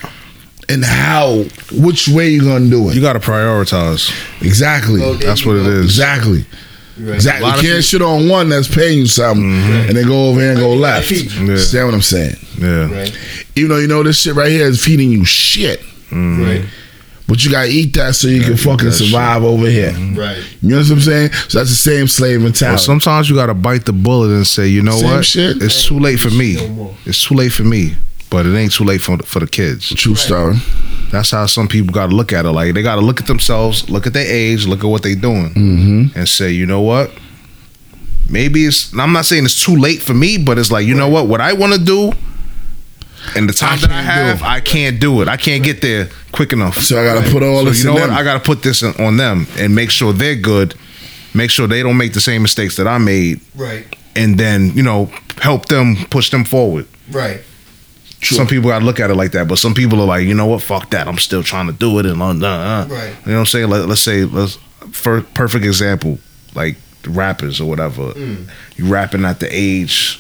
and 0.68 0.84
how 0.84 1.44
which 1.72 2.08
way 2.08 2.30
you're 2.30 2.44
gonna 2.44 2.68
do 2.70 2.88
it. 2.90 2.94
you 2.96 3.00
gotta 3.00 3.20
prioritize. 3.20 4.10
Exactly. 4.42 5.00
There 5.00 5.14
That's 5.14 5.46
what 5.46 5.56
it 5.56 5.62
go. 5.64 5.70
is. 5.70 5.84
Exactly. 5.86 6.44
Right. 6.98 7.14
Exactly. 7.14 7.48
You 7.48 7.72
can't 7.72 7.84
shit 7.84 8.02
on 8.02 8.28
one 8.28 8.48
that's 8.50 8.68
paying 8.68 8.98
you 8.98 9.06
something 9.06 9.42
mm-hmm. 9.44 9.88
and 9.88 9.96
then 9.96 10.06
go 10.06 10.28
over 10.28 10.40
here 10.40 10.50
and 10.50 10.58
go 10.58 10.74
left. 10.74 11.10
Yeah. 11.10 11.40
Understand 11.40 11.86
what 11.86 11.94
I'm 11.94 12.02
saying? 12.02 12.36
Yeah, 12.58 12.92
Right. 12.92 13.16
Even 13.56 13.70
though 13.70 13.78
you 13.78 13.86
know 13.86 14.02
this 14.02 14.20
shit 14.20 14.34
right 14.34 14.50
here 14.50 14.66
is 14.66 14.82
feeding 14.84 15.10
you 15.10 15.24
shit, 15.24 15.80
mm-hmm. 15.80 16.42
Right. 16.42 16.64
But 17.30 17.42
you 17.44 17.50
gotta 17.50 17.70
eat 17.70 17.94
that 17.94 18.14
so 18.14 18.28
you 18.28 18.42
can 18.42 18.56
fucking 18.58 18.88
that 18.90 18.96
shit. 18.96 19.06
survive 19.08 19.42
over 19.42 19.66
here. 19.66 19.92
Right. 19.92 20.36
You 20.60 20.70
know 20.70 20.78
what 20.78 20.90
I'm 20.90 21.00
saying? 21.00 21.30
So 21.48 21.58
that's 21.58 21.70
the 21.70 21.76
same 21.76 22.06
slave 22.08 22.40
Well, 22.40 22.48
mentality. 22.50 22.82
sometimes 22.84 23.30
you 23.30 23.36
gotta 23.36 23.54
bite 23.54 23.86
the 23.86 23.92
bullet 23.94 24.30
and 24.34 24.46
say, 24.46 24.66
you 24.68 24.82
know 24.82 24.98
Same 24.98 25.10
what? 25.10 25.24
shit. 25.24 25.62
It's 25.62 25.86
too 25.86 25.98
late 25.98 26.20
for 26.20 26.30
me. 26.30 26.56
No. 26.56 26.94
It's 27.06 27.24
too 27.24 27.34
late 27.34 27.52
for 27.52 27.62
me. 27.64 27.94
But 28.30 28.46
it 28.46 28.54
ain't 28.56 28.72
too 28.72 28.84
late 28.84 29.00
for 29.00 29.16
for 29.18 29.40
the 29.40 29.46
kids. 29.48 29.88
True 29.94 30.14
story. 30.14 30.56
That's 31.10 31.30
how 31.32 31.46
some 31.46 31.66
people 31.66 31.92
got 31.92 32.10
to 32.10 32.14
look 32.14 32.32
at 32.32 32.44
it. 32.44 32.50
Like 32.52 32.74
they 32.74 32.82
got 32.82 32.94
to 32.96 33.00
look 33.00 33.20
at 33.20 33.26
themselves, 33.26 33.88
look 33.90 34.06
at 34.06 34.12
their 34.12 34.26
age, 34.30 34.66
look 34.66 34.84
at 34.84 34.86
what 34.86 35.02
they 35.02 35.14
doing, 35.16 35.50
Mm-hmm. 35.54 36.18
and 36.18 36.28
say, 36.28 36.50
you 36.52 36.66
know 36.66 36.80
what? 36.82 37.10
Maybe 38.28 38.64
it's. 38.66 38.92
I'm 38.96 39.12
not 39.12 39.24
saying 39.24 39.44
it's 39.44 39.64
too 39.64 39.74
late 39.76 40.00
for 40.00 40.14
me, 40.14 40.38
but 40.38 40.58
it's 40.58 40.70
like, 40.70 40.86
you 40.86 40.94
know 40.94 41.08
what? 41.08 41.26
What 41.26 41.40
I 41.40 41.52
want 41.54 41.72
to 41.72 41.80
do, 41.84 42.12
and 43.36 43.48
the 43.48 43.52
time 43.52 43.74
I 43.74 43.76
that 43.82 43.90
I 43.90 44.02
have. 44.02 44.42
I 44.42 44.60
can't 44.60 45.00
do 45.00 45.20
it. 45.22 45.28
I 45.28 45.36
can't 45.36 45.62
get 45.64 45.80
there 45.82 46.08
quick 46.32 46.52
enough. 46.52 46.76
So 46.78 47.00
I 47.00 47.04
gotta 47.04 47.30
put 47.30 47.42
all 47.42 47.60
So 47.64 47.70
this 47.70 47.78
you 47.80 47.84
know 47.86 47.94
in 47.96 48.00
what? 48.02 48.06
them. 48.08 48.16
I 48.16 48.22
got 48.22 48.34
to 48.34 48.40
put 48.40 48.62
this 48.62 48.82
on 48.82 49.16
them 49.16 49.46
and 49.58 49.74
make 49.74 49.90
sure 49.90 50.12
they're 50.12 50.34
good. 50.36 50.74
Make 51.34 51.50
sure 51.50 51.66
they 51.68 51.82
don't 51.82 51.96
make 51.96 52.12
the 52.12 52.20
same 52.20 52.42
mistakes 52.42 52.76
that 52.76 52.88
I 52.88 52.98
made, 52.98 53.40
Right. 53.54 53.86
and 54.16 54.36
then 54.36 54.72
you 54.74 54.82
know 54.82 55.06
help 55.38 55.66
them 55.66 55.96
push 56.10 56.30
them 56.30 56.44
forward. 56.44 56.86
Right. 57.10 57.42
True. 58.20 58.36
Some 58.36 58.46
people 58.48 58.68
gotta 58.68 58.84
look 58.84 58.98
at 59.00 59.10
it 59.10 59.14
like 59.14 59.32
that, 59.32 59.46
but 59.48 59.58
some 59.58 59.72
people 59.72 60.00
are 60.00 60.06
like, 60.06 60.26
you 60.26 60.34
know 60.34 60.46
what, 60.46 60.62
fuck 60.62 60.90
that. 60.90 61.06
I'm 61.08 61.18
still 61.18 61.42
trying 61.42 61.68
to 61.68 61.72
do 61.72 61.98
it, 62.00 62.06
and 62.06 62.20
uh, 62.20 62.26
uh, 62.26 62.30
uh. 62.38 62.86
Right. 62.90 63.14
You 63.24 63.32
know 63.32 63.34
what 63.34 63.38
I'm 63.40 63.46
saying? 63.46 63.68
Let, 63.70 63.86
let's 63.88 64.00
say, 64.02 64.24
let's 64.24 64.56
for 64.92 65.22
perfect 65.22 65.64
example, 65.64 66.18
like 66.54 66.76
rappers 67.06 67.60
or 67.60 67.68
whatever. 67.68 68.12
Mm. 68.12 68.48
You 68.76 68.86
rapping 68.92 69.24
at 69.24 69.38
the 69.40 69.48
age 69.50 70.18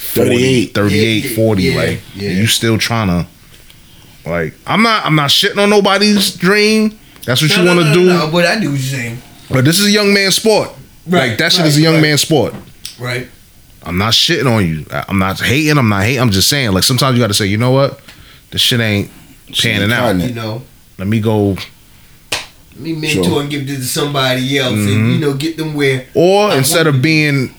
40, 0.00 0.66
38. 0.66 0.74
38, 0.74 1.24
Yeah, 1.24 1.30
yeah, 1.30 1.36
40, 1.36 1.62
yeah, 1.62 1.76
like 1.76 2.00
yeah. 2.14 2.30
you 2.30 2.46
still 2.46 2.78
trying 2.78 3.08
to. 3.08 3.28
Like 4.28 4.54
I'm 4.66 4.82
not, 4.82 5.04
I'm 5.06 5.14
not 5.14 5.30
shitting 5.30 5.62
on 5.62 5.70
nobody's 5.70 6.34
dream. 6.34 6.98
That's 7.24 7.42
what 7.42 7.50
No, 7.50 7.56
you 7.56 7.64
no, 7.64 7.74
want 7.74 7.80
to 7.80 7.88
no, 7.88 7.94
do. 7.94 8.06
No, 8.06 8.30
but 8.32 8.44
I 8.46 8.58
do 8.60 8.70
what 8.70 8.80
you're 8.80 8.98
saying. 8.98 9.18
But 9.50 9.64
this 9.64 9.78
is 9.80 9.86
a 9.86 9.90
young 9.90 10.12
man's 10.14 10.36
sport. 10.36 10.70
Right, 11.06 11.30
like 11.30 11.38
that 11.38 11.52
shit 11.52 11.60
right, 11.62 11.68
is 11.68 11.76
a 11.78 11.80
young 11.80 11.94
right. 11.94 12.02
man's 12.02 12.20
sport. 12.22 12.54
Right. 12.98 13.28
I'm 13.82 13.96
not 13.98 14.12
shitting 14.12 14.46
on 14.50 14.66
you. 14.66 14.84
I- 14.92 15.04
I'm 15.08 15.18
not 15.18 15.40
hating. 15.40 15.78
I'm 15.78 15.88
not 15.88 16.02
hating. 16.04 16.20
I'm 16.20 16.30
just 16.30 16.48
saying. 16.48 16.72
Like 16.72 16.84
sometimes 16.84 17.16
you 17.16 17.22
got 17.22 17.28
to 17.28 17.34
say, 17.34 17.46
you 17.46 17.56
know 17.56 17.70
what, 17.70 18.00
the 18.50 18.58
shit 18.58 18.80
ain't 18.80 19.10
panning 19.54 19.84
ain't 19.84 19.92
out. 19.92 20.16
You 20.16 20.34
know, 20.34 20.62
Let 20.98 21.08
me 21.08 21.18
go. 21.20 21.56
let 22.30 22.76
me 22.76 22.92
mentor 22.94 23.24
Sure. 23.24 23.40
and 23.40 23.50
give 23.50 23.66
this 23.66 23.78
to 23.78 23.84
somebody 23.86 24.58
else, 24.58 24.72
Mm-hmm. 24.74 24.88
and 25.00 25.12
you 25.12 25.18
know, 25.18 25.34
get 25.34 25.56
them 25.56 25.74
where. 25.74 26.06
Or 26.14 26.50
I 26.50 26.56
instead 26.56 26.86
of 26.86 27.00
being 27.02 27.54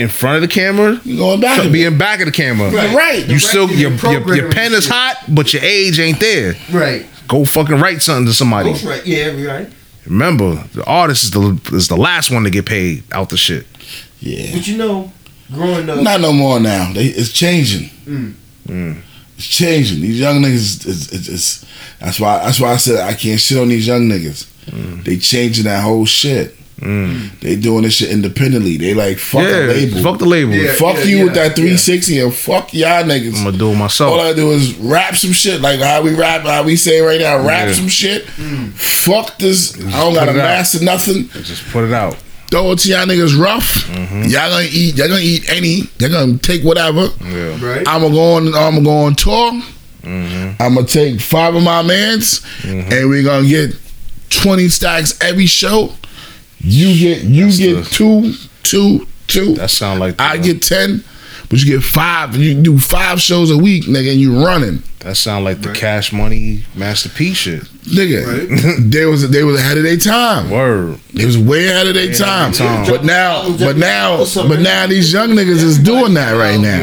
in 0.00 0.08
front 0.08 0.36
of 0.36 0.42
the 0.42 0.48
camera, 0.48 1.00
you're 1.04 1.18
going 1.18 1.40
back? 1.40 1.60
a 1.60 1.62
bit. 1.64 1.72
being 1.72 1.98
back 1.98 2.20
of 2.20 2.26
the 2.26 2.32
camera. 2.32 2.70
Right. 2.70 2.94
Right. 2.94 3.28
You 3.28 3.38
still 3.38 3.70
your, 3.70 3.92
your 3.92 4.34
your 4.34 4.50
pen 4.50 4.72
is 4.72 4.88
hot, 4.88 5.22
but 5.28 5.52
your 5.52 5.62
age 5.62 6.00
ain't 6.00 6.20
there. 6.20 6.54
Right. 6.72 7.06
Go 7.28 7.44
fucking 7.44 7.76
write 7.76 8.02
something 8.02 8.26
to 8.26 8.32
somebody. 8.32 8.72
That's 8.72 8.84
right. 8.84 9.06
Yeah. 9.06 9.44
Right. 9.44 9.70
Remember, 10.06 10.64
the 10.72 10.84
artist 10.84 11.24
is 11.24 11.30
the 11.30 11.60
is 11.72 11.88
the 11.88 11.96
last 11.96 12.30
one 12.30 12.44
to 12.44 12.50
get 12.50 12.66
paid 12.66 13.04
out 13.12 13.28
the 13.28 13.36
shit. 13.36 13.66
Yeah. 14.20 14.56
But 14.56 14.66
you 14.66 14.78
know, 14.78 15.12
growing 15.52 15.88
up, 15.88 16.02
Not 16.02 16.20
no 16.20 16.32
more 16.32 16.58
now. 16.58 16.92
They, 16.92 17.06
it's 17.06 17.32
changing. 17.32 17.90
Mm. 18.06 18.34
Mm. 18.66 19.02
It's 19.36 19.46
changing. 19.46 20.00
These 20.00 20.18
young 20.20 20.42
niggas. 20.42 20.86
Is, 20.86 21.12
is, 21.12 21.28
is, 21.28 21.66
that's 22.00 22.18
why. 22.18 22.38
That's 22.38 22.58
why 22.58 22.72
I 22.72 22.76
said 22.76 23.00
I 23.00 23.14
can't 23.14 23.40
shit 23.40 23.58
on 23.58 23.68
these 23.68 23.86
young 23.86 24.08
niggas. 24.08 24.46
They 25.04 25.16
changing 25.16 25.64
that 25.64 25.82
whole 25.82 26.06
shit. 26.06 26.56
Mm. 26.80 27.38
They 27.40 27.56
doing 27.56 27.82
this 27.82 27.94
shit 27.94 28.10
independently. 28.10 28.76
They 28.78 28.94
like 28.94 29.18
fuck 29.18 29.42
yeah, 29.42 29.66
a 29.66 29.66
label. 29.66 30.02
fuck 30.02 30.18
the 30.18 30.26
label. 30.26 30.52
Yeah. 30.54 30.72
fuck 30.72 31.04
you 31.04 31.24
with 31.24 31.34
that 31.34 31.54
360 31.54 32.20
and 32.20 32.34
fuck 32.34 32.72
y'all 32.72 33.04
niggas. 33.04 33.36
I'm 33.38 33.44
gonna 33.44 33.58
do 33.58 33.70
it 33.72 33.76
myself. 33.76 34.12
All 34.12 34.20
I 34.20 34.32
do 34.32 34.50
is 34.52 34.74
rap 34.76 35.14
some 35.16 35.32
shit 35.32 35.60
like 35.60 35.80
how 35.80 36.02
we 36.02 36.14
rap, 36.14 36.42
how 36.42 36.62
we 36.62 36.76
say 36.76 37.00
right 37.00 37.20
now, 37.20 37.36
rap 37.46 37.68
Yeah. 37.68 37.74
some 37.74 37.88
shit. 37.88 38.24
Fuck 38.28 39.38
this. 39.38 39.76
I 39.78 39.90
don't 40.00 40.14
gotta 40.14 40.30
it 40.32 40.38
out. 40.38 40.44
master 40.44 40.82
nothing. 40.84 41.28
Just 41.42 41.64
put 41.70 41.84
it 41.84 41.92
out. 41.92 42.16
Throw 42.50 42.72
it 42.72 42.80
to 42.80 42.88
y'all 42.88 43.06
niggas 43.06 43.38
rough. 43.40 43.86
Mm-hmm. 43.86 44.22
Y'all 44.22 44.50
gonna 44.50 44.66
eat. 44.70 44.96
Y'all 44.96 45.06
gonna 45.08 45.20
eat 45.20 45.48
any. 45.50 45.82
Y'all 45.98 46.10
gonna 46.10 46.38
take 46.38 46.64
whatever. 46.64 47.08
Yeah. 47.22 47.64
right? 47.64 47.86
I'm 47.86 48.00
gonna 48.02 48.14
go 48.14 48.32
on. 48.34 48.46
I'm 48.48 48.52
gonna 48.74 48.82
go 48.82 48.96
on 49.04 49.14
tour. 49.14 49.52
Mm-hmm. 50.02 50.60
I'm 50.62 50.74
gonna 50.74 50.86
take 50.86 51.20
five 51.20 51.54
of 51.54 51.62
my 51.62 51.82
mans, 51.82 52.44
and 52.64 53.08
we're 53.08 53.22
gonna 53.22 53.46
get 53.46 53.76
twenty 54.30 54.68
stacks 54.68 55.16
every 55.22 55.46
show. 55.46 55.92
You 56.60 56.98
get 56.98 57.22
you 57.24 57.44
That's 57.46 57.58
get 57.58 57.74
the- 57.84 57.90
two, 57.90 58.34
two, 58.62 59.06
two. 59.26 59.54
That 59.54 59.70
sound 59.70 60.00
like 60.00 60.16
the, 60.18 60.22
I 60.22 60.36
get 60.36 60.62
ten, 60.62 61.02
but 61.48 61.58
you 61.62 61.76
get 61.78 61.82
five. 61.84 62.36
You 62.36 62.60
do 62.60 62.78
five 62.78 63.20
shows 63.20 63.50
a 63.50 63.56
week, 63.58 63.84
nigga, 63.84 64.12
and 64.12 64.20
you 64.20 64.44
running, 64.44 64.82
that 65.00 65.16
sound 65.16 65.44
like 65.46 65.62
the 65.62 65.72
Cash 65.72 66.12
Money 66.12 66.64
Master 66.74 67.08
P 67.08 67.32
shit. 67.32 67.62
nigga. 67.84 68.90
they 68.90 69.06
was 69.06 69.28
they 69.30 69.42
was 69.42 69.58
ahead 69.58 69.78
of 69.78 69.84
their 69.84 69.96
time. 69.96 70.50
Word. 70.50 70.98
They 71.14 71.24
was 71.24 71.38
way 71.38 71.68
ahead 71.68 71.86
of 71.86 71.94
their 71.94 72.12
time. 72.12 72.52
time. 72.52 72.86
But 72.86 73.04
now, 73.04 73.56
but 73.56 73.76
now, 73.78 74.24
but 74.46 74.60
now 74.60 74.86
these 74.86 75.12
young 75.12 75.30
niggas 75.30 75.62
is 75.62 75.78
doing 75.78 76.14
that 76.14 76.32
right 76.32 76.60
now. 76.60 76.82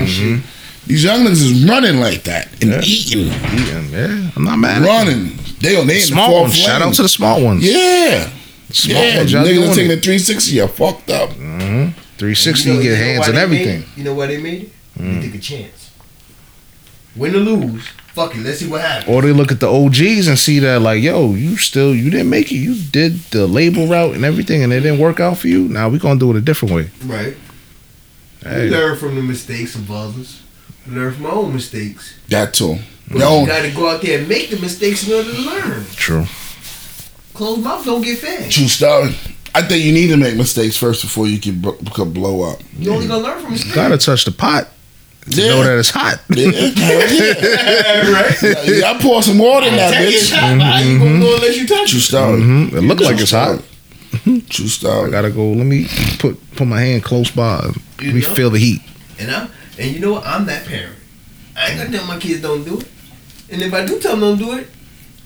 These 0.87 1.03
young 1.03 1.19
niggas 1.25 1.31
is 1.43 1.65
running 1.69 1.99
like 1.99 2.23
that 2.23 2.47
and 2.63 2.71
Yeah. 2.71 2.81
eating, 2.83 3.27
Eating, 3.27 3.89
yeah. 3.91 4.31
I'm 4.35 4.43
not 4.45 4.57
mad. 4.57 4.81
at 4.81 4.87
running. 4.87 5.37
They 5.59 5.75
on 5.75 5.85
they 5.85 5.95
in 5.95 5.99
the 6.01 6.05
Small 6.07 6.29
fourth 6.29 6.41
ones. 6.43 6.55
Shout 6.55 6.81
out 6.81 6.93
to 6.95 7.01
the 7.03 7.09
small 7.09 7.43
ones. 7.43 7.63
Yeah. 7.63 8.29
Small 8.77 9.03
yeah, 9.03 9.17
ones. 9.17 9.31
Y'all 9.33 9.45
niggas 9.45 9.75
taking 9.75 9.91
it. 9.91 9.95
the 9.95 10.01
360, 10.01 10.55
you're 10.55 10.67
fucked 10.67 11.09
up. 11.09 11.29
Mm-hmm. 11.31 11.99
360 12.17 12.69
You 12.69 12.75
know- 12.75 12.81
get 12.81 12.89
you 12.89 12.95
hands 12.95 13.19
why 13.19 13.27
and 13.27 13.37
they 13.37 13.45
made 13.47 13.67
everything. 13.67 13.89
You 13.95 14.03
know 14.03 14.13
why 14.13 14.27
they 14.27 14.37
made 14.37 14.63
it? 14.63 14.71
They 14.95 15.03
mm. 15.03 15.23
took 15.23 15.35
a 15.35 15.39
chance. 15.39 15.91
Win 17.15 17.35
or 17.35 17.39
lose, 17.39 17.87
fuck 18.13 18.35
it. 18.35 18.41
Let's 18.41 18.59
see 18.59 18.67
what 18.67 18.81
happens. 18.81 19.15
Or 19.15 19.21
they 19.23 19.31
look 19.31 19.51
at 19.51 19.59
the 19.59 19.67
OGs 19.67 20.27
and 20.27 20.37
see 20.37 20.59
that 20.59 20.81
like, 20.81 21.01
yo, 21.01 21.33
you 21.33 21.57
still 21.57 21.95
you 21.95 22.11
didn't 22.11 22.29
make 22.29 22.51
it. 22.51 22.57
You 22.57 22.75
did 22.75 23.13
the 23.31 23.47
label 23.47 23.87
route 23.87 24.15
and 24.15 24.23
everything, 24.23 24.63
and 24.63 24.71
it 24.71 24.81
didn't 24.81 24.99
work 24.99 25.19
out 25.19 25.37
for 25.37 25.47
you. 25.47 25.67
Now 25.67 25.89
we 25.89 25.97
gonna 25.97 26.19
do 26.19 26.29
it 26.29 26.35
a 26.35 26.41
different 26.41 26.75
way. 26.75 26.89
Right. 27.03 27.35
Hey, 28.43 28.69
Learn 28.69 28.97
from 28.97 29.15
the 29.15 29.23
mistakes 29.23 29.75
of 29.75 29.89
others. 29.91 30.43
Learn 30.87 31.13
from 31.13 31.23
my 31.23 31.31
own 31.31 31.53
mistakes. 31.53 32.17
That 32.29 32.53
too. 32.53 32.77
But 33.09 33.19
Yo, 33.19 33.41
you 33.41 33.47
gotta 33.47 33.71
go 33.71 33.89
out 33.89 34.01
there 34.01 34.19
and 34.19 34.27
make 34.27 34.49
the 34.51 34.59
mistakes 34.59 35.07
in 35.07 35.13
order 35.13 35.33
to 35.33 35.41
learn. 35.41 35.85
true. 35.95 36.25
Closed 37.37 37.63
mouth 37.63 37.85
don't 37.85 38.01
get 38.01 38.17
fed. 38.17 38.51
true 38.51 38.67
story. 38.67 39.15
I 39.55 39.61
think 39.61 39.83
you 39.83 39.91
need 39.91 40.07
to 40.09 40.17
make 40.17 40.35
mistakes 40.35 40.75
first 40.77 41.01
before 41.03 41.27
you 41.27 41.39
can 41.39 41.61
bro- 41.61 41.77
could 41.93 42.13
blow 42.13 42.41
up. 42.51 42.59
You 42.77 42.91
only 42.93 43.07
gonna 43.07 43.23
learn 43.23 43.41
from 43.41 43.51
mistakes. 43.51 43.73
Gotta 43.75 43.97
touch 43.97 44.25
the 44.25 44.31
pot 44.31 44.69
to 45.29 45.41
Yeah. 45.41 45.49
know 45.49 45.63
that 45.63 45.77
it's 45.79 45.89
hot. 45.89 46.19
Yeah, 46.29 46.51
hell 46.51 48.13
right? 48.13 48.41
yeah. 48.41 48.63
yeah. 48.63 48.91
I 48.91 48.97
pour 49.01 49.21
some 49.23 49.37
water 49.39 49.67
in 49.67 49.75
that 49.75 49.93
Tell 49.93 50.03
you 50.03 50.09
it's 50.17 50.31
bitch. 50.31 50.35
hot. 50.37 50.49
Mm-hmm, 50.51 50.59
How 50.61 50.79
you 50.79 50.97
gonna 50.99 51.09
mm-hmm. 51.11 51.19
know 51.21 51.35
unless 51.35 51.57
you 51.57 51.67
touch 51.67 51.89
True 51.89 51.97
it? 51.99 52.01
story. 52.01 52.41
Mhm. 52.41 52.73
It 52.73 52.81
look 52.81 52.99
like 52.99 53.19
it's 53.19 53.31
hot. 53.31 53.59
Mm-hmm. 54.11 54.39
True 54.49 54.67
story. 54.67 55.07
I 55.07 55.11
gotta 55.11 55.29
go. 55.31 55.51
Let 55.51 55.65
me 55.65 55.87
put 56.19 56.37
put 56.55 56.67
my 56.67 56.81
hand 56.81 57.03
close 57.03 57.29
by. 57.31 57.57
Let 57.65 57.75
You 58.01 58.11
me 58.13 58.21
know? 58.21 58.35
feel 58.35 58.49
the 58.49 58.59
heat. 58.59 58.81
And 59.19 59.31
I'm 59.31 59.49
and 59.79 59.91
you 59.91 59.99
know 59.99 60.13
what? 60.13 60.25
I'm 60.25 60.45
that 60.47 60.65
parent. 60.65 60.95
I 61.55 61.69
ain't 61.69 61.77
gonna 61.79 61.97
tell 61.97 62.07
my 62.07 62.17
kids 62.19 62.41
don't 62.41 62.63
do 62.63 62.79
it. 62.79 62.87
And 63.51 63.61
if 63.61 63.73
I 63.73 63.85
do 63.85 63.99
tell 63.99 64.11
them 64.17 64.21
don't 64.21 64.37
do 64.37 64.57
it, 64.57 64.67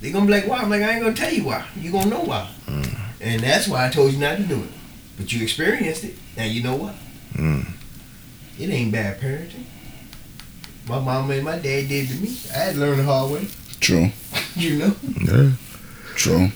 They 0.02 0.12
gonna 0.12 0.26
be 0.26 0.32
like, 0.32 0.48
why? 0.48 0.58
I'm 0.58 0.70
like, 0.70 0.82
I 0.82 0.94
ain't 0.94 1.04
gonna 1.04 1.16
tell 1.16 1.32
you 1.32 1.44
why. 1.46 1.64
You 1.80 1.92
gonna 1.92 2.10
know 2.10 2.22
why. 2.22 2.50
Mm. 2.66 2.98
And 3.22 3.42
that's 3.42 3.68
why 3.68 3.86
I 3.86 3.90
told 3.90 4.12
you 4.12 4.20
not 4.20 4.38
to 4.38 4.44
do 4.44 4.56
it. 4.64 4.70
But 5.16 5.32
you 5.32 5.44
experienced 5.44 6.04
it. 6.04 6.16
Now 6.36 6.46
you 6.46 6.64
know 6.64 6.76
what? 6.76 6.96
Mm. 7.34 7.68
It 8.60 8.70
ain't 8.70 8.92
bad 8.92 9.22
parenting. 9.22 9.66
My 10.88 11.00
mom 11.00 11.30
and 11.30 11.46
my 11.46 11.58
dad 11.60 11.88
did 11.88 12.10
to 12.10 12.16
me. 12.16 12.36
I 12.52 12.58
had 12.58 12.74
to 12.74 12.80
learn 12.80 12.98
the 12.98 13.04
hard 13.04 13.32
way. 13.32 13.48
True. 13.80 14.10
You 14.54 14.76
know? 14.76 14.96
Yeah. 15.22 15.52
True. 16.16 16.50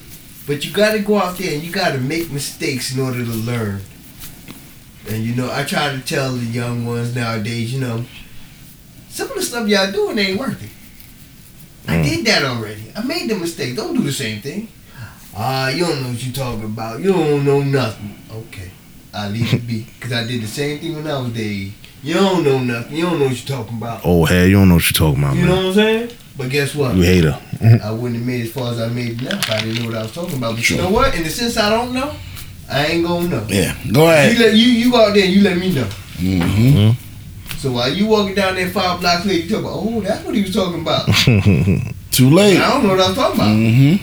But 0.45 0.65
you 0.65 0.73
gotta 0.73 0.99
go 0.99 1.17
out 1.17 1.37
there 1.37 1.53
and 1.53 1.63
you 1.63 1.71
gotta 1.71 1.97
make 1.97 2.29
mistakes 2.29 2.93
in 2.93 2.99
order 2.99 3.23
to 3.23 3.31
learn. 3.31 3.79
And 5.07 5.23
you 5.23 5.33
know, 5.33 5.49
I 5.49 5.63
try 5.63 5.95
to 5.95 6.01
tell 6.01 6.33
the 6.33 6.45
young 6.45 6.85
ones 6.85 7.15
nowadays, 7.15 7.73
you 7.73 7.79
know, 7.79 8.05
some 9.07 9.29
of 9.29 9.35
the 9.35 9.43
stuff 9.43 9.67
y'all 9.69 9.93
doing 9.93 10.19
ain't 10.19 10.37
working. 10.37 10.69
I 11.88 11.95
Mm. 11.97 12.03
did 12.03 12.25
that 12.25 12.43
already. 12.43 12.83
I 12.95 13.01
made 13.03 13.29
the 13.29 13.36
mistake. 13.36 13.75
Don't 13.75 13.95
do 13.95 14.03
the 14.03 14.11
same 14.13 14.41
thing. 14.41 14.67
Ah, 15.38 15.69
you 15.69 15.86
don't 15.86 16.01
know 16.01 16.09
what 16.09 16.23
you're 16.23 16.33
talking 16.33 16.63
about. 16.65 16.99
You 17.01 17.11
don't 17.11 17.43
know 17.45 17.61
nothing. 17.61 18.15
Okay. 18.31 18.71
I 19.13 19.29
leave 19.29 19.53
it 19.53 19.67
be. 19.67 19.86
Cause 19.99 20.11
I 20.13 20.25
did 20.25 20.41
the 20.41 20.47
same 20.47 20.79
thing 20.79 20.95
when 20.95 21.07
I 21.07 21.19
was 21.19 21.33
their 21.33 21.43
age. 21.45 21.71
You 22.03 22.13
don't 22.15 22.43
know 22.43 22.59
nothing. 22.59 22.95
You 22.97 23.03
don't 23.05 23.19
know 23.19 23.25
what 23.25 23.47
you're 23.47 23.57
talking 23.57 23.77
about. 23.77 24.01
Oh 24.03 24.25
head, 24.25 24.49
you 24.49 24.55
don't 24.55 24.67
know 24.69 24.75
what 24.75 24.83
you're 24.89 24.93
talking 25.07 25.23
about, 25.23 25.36
You 25.36 25.45
know 25.45 25.55
what 25.55 25.65
I'm 25.65 25.73
saying? 25.73 26.09
But 26.38 26.49
guess 26.49 26.75
what? 26.75 26.95
You 26.95 27.01
hater. 27.03 27.38
I 27.83 27.91
wouldn't 27.91 28.15
have 28.19 28.25
made 28.27 28.41
as 28.41 28.51
far 28.51 28.71
as 28.71 28.79
I 28.79 28.88
made 28.89 29.21
now 29.23 29.38
if 29.39 29.49
I 29.49 29.59
didn't 29.61 29.79
know 29.79 29.86
what 29.89 29.95
I 29.97 30.01
was 30.03 30.11
talking 30.13 30.38
about. 30.38 30.55
But 30.55 30.69
you 30.69 30.77
know 30.77 30.89
what? 30.89 31.15
In 31.15 31.23
the 31.23 31.29
sense 31.29 31.55
I 31.57 31.69
don't 31.69 31.93
know, 31.93 32.11
I 32.69 32.86
ain't 32.88 33.05
gonna 33.07 33.27
know. 33.29 33.45
Yeah. 33.49 33.73
Go 33.91 34.03
You 34.03 34.09
ahead. 34.11 34.38
let 34.39 34.53
you 34.53 34.65
you 34.67 34.91
go 34.91 34.97
out 35.05 35.13
there 35.13 35.23
and 35.25 35.33
you 35.33 35.41
let 35.41 35.57
me 35.57 35.73
know. 35.73 35.88
hmm 36.19 36.89
So 37.58 37.72
while 37.72 37.91
you 37.91 38.06
walking 38.08 38.36
down 38.36 38.56
there 38.56 38.70
five 38.70 38.99
blocks 38.99 39.26
later, 39.26 39.43
you 39.43 39.49
talk 39.49 39.60
about, 39.62 39.74
oh, 39.76 40.01
that's 40.01 40.24
what 40.26 40.36
he 40.36 40.41
was 40.43 40.53
talking 40.53 40.82
about. 40.82 41.06
Too 42.12 42.30
late. 42.30 42.58
I 42.60 42.70
don't 42.74 42.84
know 42.84 42.89
what 42.89 42.99
I 42.99 43.08
was 43.08 43.16
talking 43.18 43.36
about. 43.36 43.56
hmm 43.56 43.95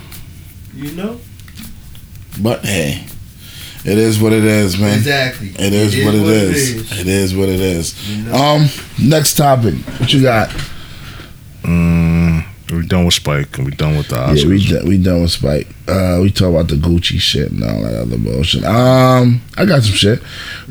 You 0.84 0.92
know? 0.92 1.20
But 2.40 2.64
hey, 2.64 3.04
it 3.84 3.98
is 3.98 4.18
what 4.20 4.32
it 4.32 4.44
is, 4.44 4.78
man. 4.80 4.96
Exactly. 4.98 5.48
It 5.50 5.72
is, 5.72 6.04
what 6.04 6.14
it 6.14 6.22
is. 6.22 7.00
It 7.00 7.06
is 7.06 7.36
what 7.36 7.48
it 7.48 7.60
is. 7.60 8.08
You 8.10 8.24
know? 8.24 8.34
Um, 8.34 8.66
next 9.02 9.34
topic. 9.34 9.74
What 10.00 10.12
you 10.12 10.22
got? 10.22 10.48
Mm, 11.62 12.44
we 12.72 12.86
done 12.86 13.04
with 13.04 13.14
Spike 13.14 13.56
and 13.58 13.66
we 13.66 13.72
done 13.74 13.96
with 13.96 14.08
the 14.08 14.16
Oscars. 14.16 14.42
Yeah, 14.42 14.48
we 14.48 14.66
done, 14.66 14.88
we 14.88 14.98
done 14.98 15.22
with 15.22 15.30
Spike. 15.30 15.68
Uh, 15.86 16.18
we 16.22 16.30
talk 16.30 16.48
about 16.50 16.68
the 16.68 16.76
Gucci 16.76 17.20
shit 17.20 17.50
and 17.50 17.62
all 17.62 17.82
that 17.82 17.94
other 18.00 18.18
bullshit. 18.18 18.64
Um, 18.64 19.40
I 19.56 19.64
got 19.66 19.82
some 19.82 19.94
shit. 19.94 20.22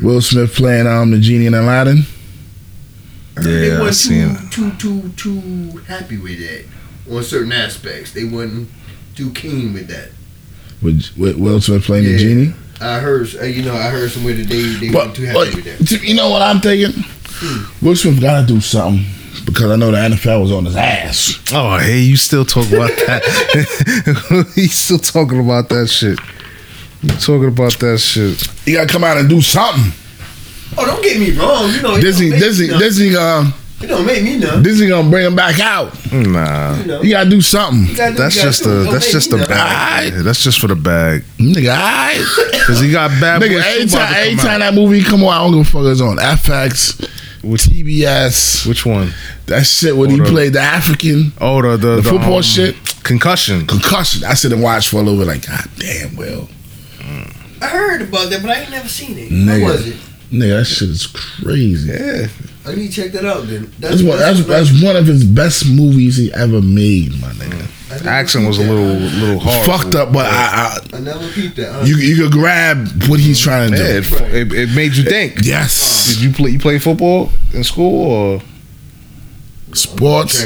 Will 0.02 0.22
Smith 0.22 0.54
playing 0.56 0.88
um 0.88 1.12
the 1.12 1.20
genie 1.20 1.46
in 1.46 1.54
Aladdin. 1.54 2.04
They 3.36 3.70
yeah, 3.70 3.78
I 3.78 3.82
weren't 3.82 3.96
seen 3.96 4.36
too, 4.50 4.72
too, 4.74 5.10
too, 5.12 5.72
too 5.72 5.78
happy 5.88 6.18
with 6.18 6.40
that 6.40 6.66
on 7.16 7.24
certain 7.24 7.52
aspects. 7.52 8.12
They 8.14 8.26
weren't 8.26 8.70
too 9.16 9.32
keen 9.32 9.74
with 9.74 9.88
that. 9.88 10.10
With, 10.82 11.06
with 11.18 11.38
Will 11.38 11.62
Smith 11.62 11.84
playing 11.84 12.06
the 12.06 12.18
genie. 12.18 12.54
I 12.80 13.00
heard, 13.00 13.28
uh, 13.40 13.44
you 13.44 13.62
know, 13.64 13.76
I 13.76 13.90
heard 13.90 14.10
somewhere 14.12 14.34
that 14.34 14.48
they, 14.48 14.62
they 14.64 14.92
But, 14.92 15.06
weren't 15.06 15.16
too 15.16 15.24
happy 15.26 15.38
but 15.40 15.56
with 15.56 15.66
that. 15.66 15.86
t- 16.00 16.08
you 16.08 16.16
know 16.16 16.30
what 16.30 16.42
I'm 16.42 16.60
thinking? 16.60 17.04
Will 17.82 17.96
Smith 17.96 18.20
gotta 18.20 18.46
do 18.48 18.60
something 18.60 19.06
because 19.46 19.72
I 19.72 19.76
know 19.76 19.92
the 19.92 19.98
NFL 19.98 20.42
was 20.42 20.52
on 20.52 20.66
his 20.66 20.76
ass. 20.76 21.40
Oh, 21.54 21.78
hey, 21.78 22.00
you 22.00 22.18
still 22.18 22.46
talk 22.46 22.68
about 22.68 22.90
that? 22.90 24.52
He's 24.56 24.76
still 24.76 24.98
talking 25.00 25.40
about 25.40 25.70
that 25.70 25.88
shit. 25.88 26.20
You 27.02 27.10
talking 27.18 27.48
about 27.48 27.78
that 27.80 28.00
shit? 28.00 28.42
He 28.66 28.74
gotta 28.74 28.88
come 28.88 29.04
out 29.04 29.18
and 29.18 29.30
do 29.30 29.42
something. 29.42 29.92
Oh, 30.78 30.86
don't 30.86 31.04
get 31.04 31.20
me 31.20 31.32
wrong. 31.38 31.70
You 31.72 31.82
know, 31.82 31.96
it 31.96 32.02
Disney, 32.02 32.30
don't 32.30 32.40
make 32.40 32.42
Disney, 32.42 32.66
me 32.68 32.72
none. 32.72 32.80
Disney, 32.80 33.16
um, 33.16 33.54
It 33.82 33.88
don't 33.88 34.06
make 34.06 34.24
me 34.24 34.38
none. 34.38 34.64
Disney 34.64 34.88
gonna 34.88 35.10
bring 35.10 35.26
him 35.26 35.36
back 35.36 35.60
out. 35.60 35.94
Nah, 36.12 36.78
You 36.78 36.86
know, 36.86 37.02
You 37.02 37.10
gotta 37.12 37.30
do 37.30 37.42
something. 37.42 37.94
Gotta 37.96 38.12
do 38.16 38.18
that's 38.18 38.36
just 38.36 38.64
gotta 38.64 38.76
the 38.76 38.92
that's 38.92 39.12
just 39.12 39.32
me 39.32 39.40
the 39.40 39.48
bag. 39.48 40.14
Yeah, 40.14 40.22
that's 40.22 40.44
just 40.44 40.60
for 40.60 40.68
the 40.68 40.76
bag. 40.76 41.24
Nigga. 41.38 42.64
Cause 42.68 42.80
he 42.80 42.92
got 42.92 43.10
bad. 43.20 43.42
Nigga, 43.42 43.50
Boy 43.62 43.68
every 43.68 43.86
time, 43.88 44.14
to 44.14 44.20
every 44.20 44.36
time 44.38 44.60
that 44.62 44.74
movie 44.74 45.02
come 45.04 45.24
on, 45.24 45.34
I 45.34 45.38
don't 45.40 45.52
give 45.58 45.68
a 45.68 45.70
fuck 45.72 45.86
it's 45.86 46.00
on 46.02 46.18
FX, 46.18 47.10
TBS. 47.44 48.66
Which 48.68 48.86
one? 48.86 49.12
That 49.48 49.66
shit 49.66 49.98
when 49.98 50.10
he 50.12 50.18
Hold 50.18 50.28
up. 50.28 50.34
played 50.34 50.54
the 50.54 50.62
African 50.62 51.34
Oh, 51.42 51.62
the 51.62 51.76
the, 51.76 51.96
The 51.98 52.04
football 52.04 52.36
um, 52.38 52.42
shit? 52.44 52.76
Concussion. 53.04 53.66
concussion. 53.68 54.24
I 54.24 54.36
sit 54.36 54.54
and 54.54 54.62
watch 54.62 54.90
for 54.90 54.98
a 54.98 55.02
little 55.02 55.18
bit, 55.20 55.28
like, 55.28 55.48
God 55.48 55.68
damn, 55.78 56.16
Will. 56.16 56.48
I 57.62 57.68
heard 57.68 58.02
about 58.04 58.30
that, 58.30 58.42
but 58.42 58.52
I 58.52 58.62
ain't 58.62 58.72
never 58.72 58.88
seen 58.88 59.18
it. 59.18 59.30
Nigga. 59.32 59.64
What 59.64 59.72
was 59.74 59.88
it? 59.88 59.96
Nigga, 60.32 60.60
that 60.60 60.66
shit 60.66 60.90
is 60.90 61.08
crazy. 61.08 61.92
Yeah, 61.92 62.28
I 62.66 62.76
need 62.76 62.88
to 62.88 62.94
check 63.04 63.12
that 63.12 63.26
out 63.26 63.48
then. 63.48 63.72
That's 63.80 64.02
one, 64.02 64.18
that's, 64.18 64.46
that's 64.46 64.84
one 64.84 64.96
of 64.96 65.06
his 65.06 65.26
best 65.26 65.66
movies 65.70 66.16
he 66.18 66.32
ever 66.34 66.62
made, 66.62 67.12
my 67.20 67.28
nigga. 67.34 67.52
Mm. 67.60 67.92
I 67.92 67.96
never 67.96 68.10
accent 68.10 68.48
was 68.48 68.58
a 68.58 68.62
peeped 68.62 68.70
that. 68.70 68.76
little 68.76 69.20
little 69.28 69.40
hard. 69.40 69.66
Fucked 69.68 69.96
up, 69.96 70.14
but 70.14 70.26
I, 70.28 70.78
I 70.94 71.00
never 71.02 71.28
peeped 71.34 71.58
that. 71.58 71.70
I 71.70 71.74
Huh? 71.80 71.84
you 71.86 71.98
you 71.98 72.16
could 72.24 72.32
grab 72.32 72.88
what 73.10 73.20
he's 73.20 73.40
mm. 73.42 73.44
trying 73.44 73.72
to 73.72 73.78
Yeah, 73.78 74.00
do. 74.00 74.16
it, 74.26 74.34
it, 74.34 74.54
it 74.54 74.70
made 74.76 74.96
you 74.96 75.04
think. 75.04 75.40
Yes, 75.44 76.08
Did 76.14 76.22
you 76.24 76.32
play? 76.32 76.52
You 76.52 76.60
play 76.60 76.80
football 76.80 77.30
in 77.54 77.64
school 77.66 78.12
or? 78.12 78.42
sports. 79.74 80.44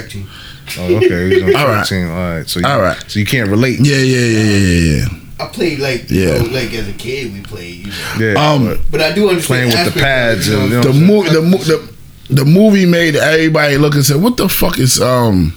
Oh, 0.78 0.96
okay. 0.98 1.30
He's 1.30 1.44
on 1.56 1.56
All 1.56 1.68
right. 1.68 1.88
13. 1.88 2.08
All 2.08 2.16
right. 2.16 2.48
So 2.50 2.60
you, 2.60 2.66
All 2.68 2.82
right. 2.82 2.98
So 3.08 3.20
you 3.20 3.26
can't 3.26 3.50
relate. 3.50 3.80
Yeah, 3.80 3.98
yeah, 3.98 4.18
yeah, 4.18 4.44
yeah, 4.44 4.58
yeah, 4.58 4.96
yeah. 4.98 5.20
I 5.40 5.48
played 5.48 5.80
like 5.80 6.10
you 6.10 6.22
Yeah. 6.22 6.38
know, 6.38 6.46
like 6.50 6.74
as 6.74 6.88
a 6.88 6.94
kid 6.94 7.34
we 7.34 7.42
played. 7.42 7.88
You 7.88 7.88
know. 7.88 8.16
Yeah. 8.20 8.52
Um, 8.52 8.66
but 8.66 8.80
But 8.92 9.02
I 9.02 9.12
do 9.14 9.30
understand 9.30 9.46
Playing 9.48 9.66
with 9.68 9.74
the 9.74 9.80
aspect 9.80 9.96
of 9.98 10.02
it, 10.02 10.06
pads 10.06 10.48
and, 10.48 10.64
you 10.64 10.70
know, 10.70 10.82
the 10.84 10.94
movie, 10.94 11.30
the, 11.30 11.42
mo- 11.42 11.58
the 11.58 11.94
the 12.30 12.46
movie 12.46 12.86
made 12.86 13.16
everybody 13.16 13.78
look 13.78 13.94
and 13.96 14.04
say, 14.06 14.16
"What 14.16 14.38
the 14.38 14.48
fuck 14.50 14.80
is 14.80 15.00
um." 15.02 15.54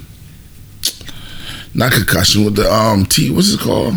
Not 1.74 1.92
concussion 1.92 2.44
with 2.44 2.56
the 2.56 2.70
um 2.72 3.06
T. 3.06 3.30
What's 3.30 3.52
it 3.52 3.60
called? 3.60 3.94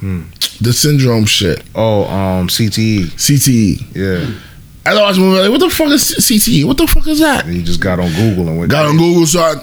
Hmm. 0.00 0.22
The 0.60 0.72
syndrome 0.72 1.24
shit. 1.26 1.62
oh, 1.74 2.04
um, 2.04 2.48
CTE. 2.48 3.06
CTE. 3.16 3.96
Yeah. 3.96 4.30
I 4.84 4.94
watched 4.94 5.16
the 5.16 5.20
movie. 5.24 5.40
Like, 5.40 5.50
what 5.50 5.60
the 5.60 5.70
fuck 5.70 5.88
is 5.88 6.02
CTE? 6.18 6.64
What 6.64 6.76
the 6.76 6.86
fuck 6.86 7.06
is 7.06 7.20
that? 7.20 7.44
And 7.46 7.54
you 7.54 7.62
just 7.62 7.80
got 7.80 7.98
on 8.00 8.12
Google 8.14 8.48
and 8.48 8.58
went. 8.58 8.70
Got 8.70 8.86
on 8.86 8.96
Google, 8.96 9.26
so 9.26 9.40
I, 9.40 9.54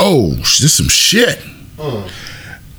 oh, 0.00 0.30
this 0.34 0.76
some 0.76 0.88
shit. 0.88 1.40
Uh, 1.78 2.08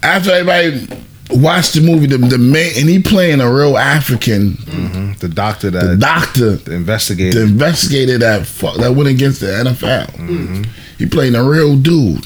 After 0.03 0.32
everybody 0.32 0.88
watched 1.32 1.73
the 1.73 1.82
movie, 1.82 2.05
the, 2.07 2.17
the 2.17 2.38
man 2.38 2.71
and 2.78 2.88
he 2.89 3.01
playing 3.01 3.41
a 3.41 3.51
real 3.51 3.78
African, 3.78 4.53
hmm 4.53 5.13
The 5.19 5.28
doctor 5.30 5.69
that 5.71 5.82
the 5.82 5.95
that 5.95 5.99
doctor, 5.99 6.55
the 6.57 6.73
investigator. 6.73 7.39
the 7.39 7.45
investigator 7.45 8.17
that 8.19 8.45
fuck, 8.45 8.78
that 8.78 8.91
went 8.93 9.09
against 9.09 9.41
the 9.41 9.47
NFL. 9.47 10.07
Mm-hmm. 10.11 10.63
He 10.97 11.05
playing 11.05 11.36
a 11.36 11.43
real 11.43 11.75
dude. 11.78 12.25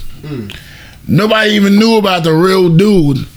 Nobody 1.08 1.52
even 1.52 1.78
knew 1.78 1.98
about 1.98 2.24
the 2.24 2.34
real 2.34 2.70
dude 2.70 3.28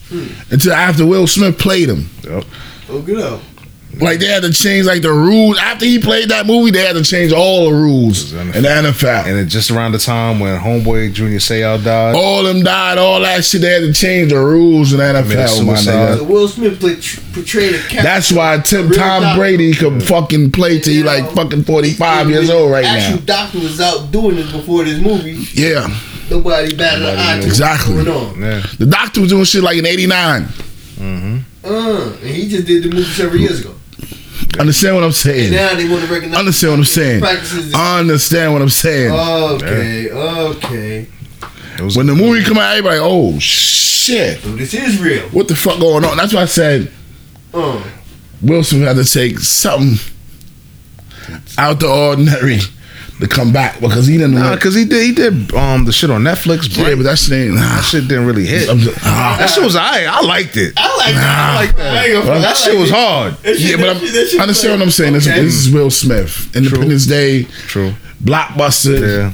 until 0.50 0.72
after 0.72 1.06
Will 1.06 1.26
Smith 1.26 1.58
played 1.58 1.88
him. 1.88 2.08
Yep. 2.22 2.44
oh, 2.90 3.02
good 3.02 3.20
up. 3.20 3.40
Like 4.00 4.18
they 4.20 4.26
had 4.26 4.42
to 4.42 4.52
change 4.52 4.86
like 4.86 5.02
the 5.02 5.12
rules 5.12 5.58
after 5.58 5.84
he 5.84 5.98
played 5.98 6.28
that 6.30 6.46
movie. 6.46 6.70
They 6.70 6.84
had 6.84 6.94
to 6.96 7.04
change 7.04 7.32
all 7.32 7.70
the 7.70 7.76
rules 7.76 8.32
in 8.32 8.48
the 8.52 8.58
NFL. 8.68 9.26
And 9.26 9.38
it 9.38 9.46
just 9.46 9.70
around 9.70 9.92
the 9.92 9.98
time 9.98 10.40
when 10.40 10.58
Homeboy 10.60 11.12
Junior 11.12 11.38
Seau 11.38 11.82
died. 11.82 12.14
all 12.14 12.42
them 12.42 12.62
died, 12.62 12.98
all 12.98 13.20
that 13.20 13.44
shit. 13.44 13.60
They 13.60 13.70
had 13.72 13.80
to 13.80 13.92
change 13.92 14.30
the 14.32 14.38
rules 14.38 14.92
in 14.92 14.98
the 14.98 15.04
NFL, 15.04 15.66
my 15.66 15.74
suicide. 15.76 16.18
nigga. 16.18 16.26
Will 16.28 16.48
Smith 16.48 16.80
played, 16.80 16.98
portrayed 17.32 17.74
a 17.74 17.78
character. 17.78 18.02
That's 18.02 18.32
why 18.32 18.58
Tim 18.58 18.90
Tom 18.90 19.22
doctor. 19.22 19.38
Brady 19.38 19.74
could 19.74 20.02
fucking 20.02 20.52
play 20.52 20.78
till 20.80 20.92
he 20.92 20.98
You 20.98 21.04
like 21.04 21.30
fucking 21.32 21.64
forty 21.64 21.92
five 21.92 22.28
years 22.30 22.50
old 22.50 22.70
right 22.72 22.84
now. 22.84 22.94
Actual 22.96 23.18
doctor 23.24 23.58
was 23.60 23.80
out 23.80 24.10
doing 24.10 24.36
this 24.36 24.50
before 24.52 24.84
this 24.84 25.00
movie. 25.00 25.44
Yeah, 25.52 25.88
Nobody 26.30 26.74
batted 26.74 27.02
an 27.06 27.18
eye 27.18 27.36
Exactly. 27.42 28.02
going 28.02 28.08
on. 28.08 28.40
Yeah. 28.40 28.66
the 28.78 28.86
doctor 28.86 29.20
was 29.20 29.30
doing 29.30 29.44
shit 29.44 29.62
like 29.62 29.76
in 29.76 29.86
eighty 29.86 30.06
nine. 30.06 30.46
Uh, 31.66 32.12
and 32.20 32.30
he 32.30 32.48
just 32.48 32.66
did 32.66 32.82
the 32.84 32.88
movie 32.90 33.04
several 33.04 33.40
years 33.40 33.60
ago. 33.60 33.74
Understand 34.60 34.94
what 34.94 35.02
I'm 35.02 35.06
And 35.08 35.14
saying? 35.14 35.52
now 35.52 35.74
they 35.74 35.88
want 35.88 36.04
to 36.04 36.12
recognize. 36.12 36.38
Understand 36.38 36.72
what 36.72 36.78
I'm 36.78 36.84
saying? 36.84 37.20
Practices. 37.20 37.74
Understand 37.74 38.52
what 38.52 38.62
I'm 38.62 38.68
saying? 38.68 39.12
Okay, 39.12 40.10
okay. 40.10 41.06
It 41.78 41.96
when 41.96 42.06
the 42.06 42.14
movie 42.14 42.44
come 42.44 42.56
out, 42.58 42.70
everybody, 42.76 42.98
oh 43.02 43.38
shit, 43.40 44.40
So 44.40 44.50
this 44.54 44.74
is 44.74 45.00
real. 45.02 45.22
what 45.30 45.48
the 45.48 45.56
fuck 45.56 45.80
going 45.80 46.04
on? 46.04 46.16
That's 46.16 46.32
why 46.32 46.42
I 46.42 46.46
said 46.46 46.90
Uh, 47.52 47.82
Will 48.42 48.62
Smith 48.62 48.86
had 48.86 48.96
to 48.96 49.04
take 49.04 49.38
something 49.40 49.98
out 51.58 51.80
the 51.80 51.88
ordinary 51.88 52.58
to 53.20 53.28
come 53.28 53.52
back 53.52 53.80
because 53.80 54.06
he 54.06 54.18
didn't. 54.18 54.34
Nah, 54.34 54.56
cause 54.56 54.74
he 54.74 54.84
did 54.84 55.04
he 55.06 55.12
did 55.14 55.54
um 55.54 55.84
the 55.84 55.92
shit 55.92 56.10
on 56.10 56.22
Netflix. 56.22 56.76
yeah, 56.76 56.94
but 56.96 57.04
that 57.04 57.16
shit 57.18 57.32
ain't. 57.32 57.54
Nah. 57.54 57.60
that 57.76 57.84
shit 57.84 58.08
didn't 58.08 58.26
really 58.26 58.44
hit. 58.46 58.68
I'm 58.68 58.78
just- 58.78 58.98
ah. 59.04 59.36
That 59.38 59.50
shit 59.50 59.62
was 59.62 59.76
alright. 59.76 60.06
I 60.06 60.20
liked 60.22 60.56
it. 60.56 60.72
I 60.76 60.96
like 60.96 61.14
that. 61.14 61.38
I 61.38 61.54
like 61.54 61.76
that. 61.76 61.96
I 61.96 62.04
ain't 62.06 62.24
gonna. 62.24 62.38
I 62.38 62.42
That 62.42 62.56
shit 62.56 62.78
was 62.78 62.90
it. 62.90 62.94
hard. 62.94 63.34
That 63.42 63.56
shit- 63.56 63.70
Yeah, 63.70 63.76
but 63.76 63.88
I'm, 63.90 63.98
shit- 64.00 64.12
that 64.14 64.26
shit 64.28 64.40
understand 64.40 64.72
was 64.72 64.80
what 64.80 64.84
I'm 64.86 64.90
saying. 64.90 65.12
This, 65.14 65.28
okay. 65.28 65.42
this 65.44 65.54
is 65.54 65.70
Will 65.72 65.90
Smith, 65.90 66.56
Independence 66.56 67.06
Day, 67.06 67.44
True. 67.68 67.94
blockbuster, 68.22 69.00
Yeah. 69.00 69.32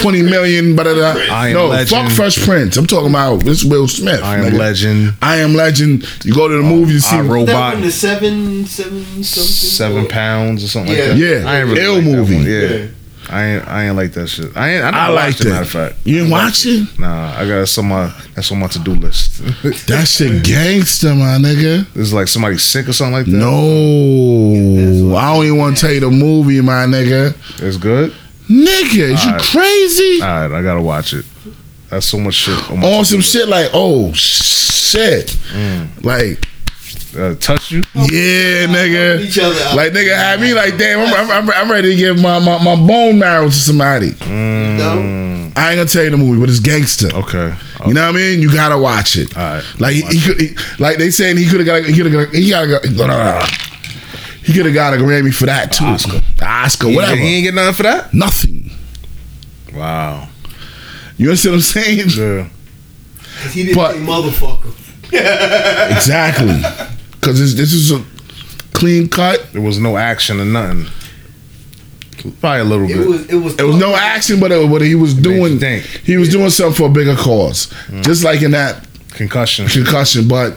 twenty 0.00 0.22
million. 0.22 0.74
But 0.76 0.86
I 0.88 1.48
Am 1.48 1.54
no, 1.54 1.66
Legend. 1.68 1.88
fuck 2.08 2.12
Fresh 2.12 2.44
Prince. 2.44 2.76
I'm 2.76 2.86
talking 2.86 3.10
about 3.10 3.44
this 3.44 3.64
Will 3.64 3.86
Smith. 3.88 4.22
I 4.22 4.38
am 4.38 4.52
nigga. 4.52 4.58
legend. 4.58 5.14
I 5.22 5.36
am 5.36 5.54
Legend. 5.54 6.04
You 6.24 6.34
go 6.34 6.48
to 6.48 6.56
the 6.56 6.62
movie 6.62 6.94
to 6.94 7.00
see. 7.00 7.16
I 7.16 7.22
That 7.22 7.28
Robot. 7.28 7.74
one, 7.74 7.82
the 7.82 7.92
seven, 7.92 8.66
seven 8.66 9.04
something. 9.22 9.22
Seven 9.52 10.06
pounds 10.08 10.64
or 10.64 10.68
something 10.68 10.92
Yeah. 10.94 11.00
like 11.04 11.10
that. 11.10 11.16
Yeah. 11.18 11.48
I 11.50 11.60
ain't 11.60 11.68
really 11.68 11.82
Ill 11.82 11.94
like 11.94 12.04
that 12.04 12.10
movie. 12.10 12.34
one. 12.36 12.44
Yeah. 12.46 12.60
Yeah. 12.60 12.86
I 13.32 13.44
ain't 13.44 13.68
I 13.68 13.84
ain't 13.86 13.96
like 13.96 14.12
that 14.14 14.26
shit. 14.28 14.56
I 14.56 14.70
ain't 14.70 14.84
I, 14.84 15.06
I 15.06 15.08
liked 15.08 15.40
it. 15.40 15.44
Matter 15.48 15.62
of 15.62 15.70
fact, 15.70 15.94
You 16.04 16.16
didn't 16.18 16.30
watch 16.30 16.66
it? 16.66 16.98
nah, 16.98 17.32
I 17.38 17.46
got 17.48 17.68
some. 17.68 17.88
that's 18.34 18.50
on 18.50 18.58
my 18.58 18.66
to 18.68 18.78
do 18.80 18.94
list. 18.94 19.40
That 19.86 20.06
shit 20.08 20.44
gangster, 20.44 21.14
my 21.14 21.38
nigga. 21.38 21.86
This 21.92 22.08
is 22.08 22.12
like 22.12 22.28
somebody 22.28 22.58
sick 22.58 22.88
or 22.88 22.92
something 22.92 23.12
like 23.14 23.26
that. 23.26 23.32
No, 23.32 25.16
I 25.16 25.34
don't 25.34 25.44
even 25.44 25.58
want 25.58 25.76
to 25.76 25.80
tell 25.80 25.92
you 25.94 26.00
the 26.00 26.10
movie, 26.10 26.60
my 26.60 26.86
nigga. 26.86 27.34
it's 27.62 27.76
good. 27.76 28.12
Nigga, 28.48 29.12
is 29.14 29.24
you 29.24 29.32
crazy? 29.38 30.20
All 30.22 30.28
right, 30.48 30.58
I 30.58 30.62
gotta 30.62 30.82
watch 30.82 31.12
it. 31.12 31.24
That's 31.88 32.06
so 32.06 32.18
much 32.18 32.34
shit. 32.34 32.70
On, 32.70 32.80
my 32.80 32.86
On 32.98 33.04
some 33.04 33.20
shit 33.20 33.48
like, 33.48 33.70
oh 33.72 34.12
shit, 34.12 35.26
Mm. 35.52 36.04
like 36.04 36.46
Uh, 37.16 37.34
touch 37.36 37.72
you. 37.72 37.82
yeah, 37.94 38.66
nigga. 38.66 39.20
Each 39.20 39.38
other 39.38 39.58
out. 39.64 39.74
Like 39.76 39.92
nigga 39.92 40.14
had 40.14 40.40
me 40.40 40.54
like 40.54 40.78
damn 40.78 41.00
I'm, 41.00 41.30
I'm, 41.30 41.50
I'm 41.50 41.70
ready 41.70 41.90
to 41.90 41.96
give 41.96 42.20
my, 42.20 42.38
my, 42.38 42.62
my 42.62 42.76
bone 42.76 43.18
marrow 43.18 43.46
to 43.46 43.52
somebody. 43.52 44.12
No? 44.28 45.50
I 45.56 45.70
ain't 45.72 45.78
gonna 45.78 45.86
tell 45.86 46.04
you 46.04 46.10
the 46.10 46.16
movie, 46.16 46.38
but 46.40 46.48
it's 46.48 46.60
gangster. 46.60 47.08
Okay. 47.14 47.54
You 47.86 47.94
know 47.94 48.02
what 48.06 48.14
I 48.14 48.16
mean? 48.16 48.40
You 48.40 48.52
gotta 48.52 48.78
watch 48.78 49.16
it. 49.16 49.36
All 49.36 49.42
right. 49.42 49.64
Like 49.80 49.94
he, 49.94 50.02
he 50.02 50.20
could, 50.20 50.40
he, 50.40 50.56
like 50.78 50.98
they 50.98 51.10
saying 51.10 51.36
he 51.36 51.46
could 51.48 51.58
have 51.60 51.66
got, 51.66 51.80
a- 51.80 51.86
he 51.90 51.96
could 51.96 52.12
have 52.12 52.26
got, 52.26 52.34
he 52.34 52.48
got, 52.50 52.64
a- 52.68 53.46
he 54.44 54.52
could 54.52 54.66
have 54.66 54.74
got 54.74 54.94
a 54.94 54.96
Grammy 54.98 55.34
for 55.34 55.46
that 55.46 55.72
too. 55.72 55.84
Oscar. 55.86 56.20
Oscar, 56.42 56.88
He- 56.88 56.94
whatever. 56.96 57.16
He 57.16 57.36
ain't 57.36 57.44
get 57.44 57.54
nothing 57.54 57.74
for 57.74 57.82
that. 57.82 58.14
Nothing. 58.14 58.70
Wow. 59.74 60.28
You 61.16 61.28
understand 61.30 61.52
what 61.54 61.56
I'm 61.56 61.62
saying? 61.62 62.08
Yeah. 62.10 62.48
He 63.50 63.64
didn't 63.64 63.76
But- 63.76 63.94
say 63.94 64.00
motherfucker. 64.00 64.76
Exactly. 65.96 66.62
Because 67.20 67.38
this, 67.38 67.54
this 67.54 67.72
is 67.72 67.92
a 67.92 68.02
clean 68.72 69.08
cut. 69.08 69.46
There 69.52 69.60
was 69.62 69.78
no 69.78 69.96
action 69.96 70.40
or 70.40 70.44
nothing. 70.46 70.86
Probably 72.40 72.60
a 72.60 72.64
little 72.64 72.84
It 72.90 72.96
bit. 72.96 73.06
was 73.08 73.26
it 73.30 73.34
was 73.36 73.54
It 73.60 73.62
was 73.64 73.76
no 73.76 73.94
action, 73.94 74.40
but 74.40 74.52
it, 74.52 74.70
but 74.70 74.82
he 74.82 74.94
was 74.94 75.14
makes 75.14 75.24
doing 75.26 75.58
think. 75.58 75.84
he 75.84 76.16
was 76.18 76.28
doing 76.28 76.50
something 76.50 76.74
for 76.74 76.88
a 76.88 76.92
bigger 76.92 77.16
cause. 77.16 77.66
Mm. 77.88 78.02
Just 78.04 78.24
like 78.24 78.42
in 78.42 78.50
that 78.50 78.86
Concussion. 79.10 79.66
concussion, 79.68 80.28
but 80.28 80.54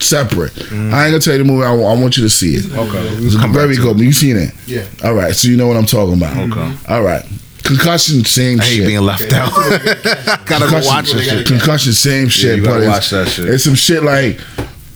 separate. 0.00 0.52
Mm. 0.52 0.92
I 0.92 1.04
ain't 1.06 1.12
gonna 1.12 1.18
tell 1.20 1.34
you 1.34 1.38
the 1.38 1.44
movie. 1.44 1.64
I, 1.64 1.70
I 1.72 2.00
want 2.00 2.16
you 2.16 2.22
to 2.24 2.30
see 2.30 2.54
it. 2.56 2.64
Okay. 2.72 3.08
It's 3.24 3.34
very 3.34 3.76
good. 3.76 3.98
You 4.00 4.12
seen 4.12 4.36
it? 4.36 4.52
Yeah. 4.66 4.84
All 5.04 5.14
right, 5.14 5.34
so 5.34 5.48
you 5.48 5.56
know 5.56 5.66
what 5.68 5.76
I'm 5.76 5.86
talking 5.86 6.14
about. 6.14 6.36
Okay. 6.36 6.48
Mm-hmm. 6.48 6.92
All 6.92 7.02
right. 7.02 7.24
Concussion, 7.64 8.24
same 8.24 8.60
I 8.60 8.64
hate 8.64 8.76
shit. 8.76 8.86
being 8.86 9.00
left 9.00 9.32
out. 9.32 9.50
gotta 10.46 10.70
go 10.70 10.80
watch 10.86 11.10
this 11.12 11.28
shit. 11.28 11.46
Concussion, 11.46 11.92
same 11.92 12.28
shit. 12.28 12.58
you 12.58 12.64
gotta 12.64 12.86
watch 12.86 13.10
that 13.10 13.26
shit. 13.28 13.46
It's 13.48 13.64
some 13.64 13.74
shit 13.74 14.02
like 14.04 14.38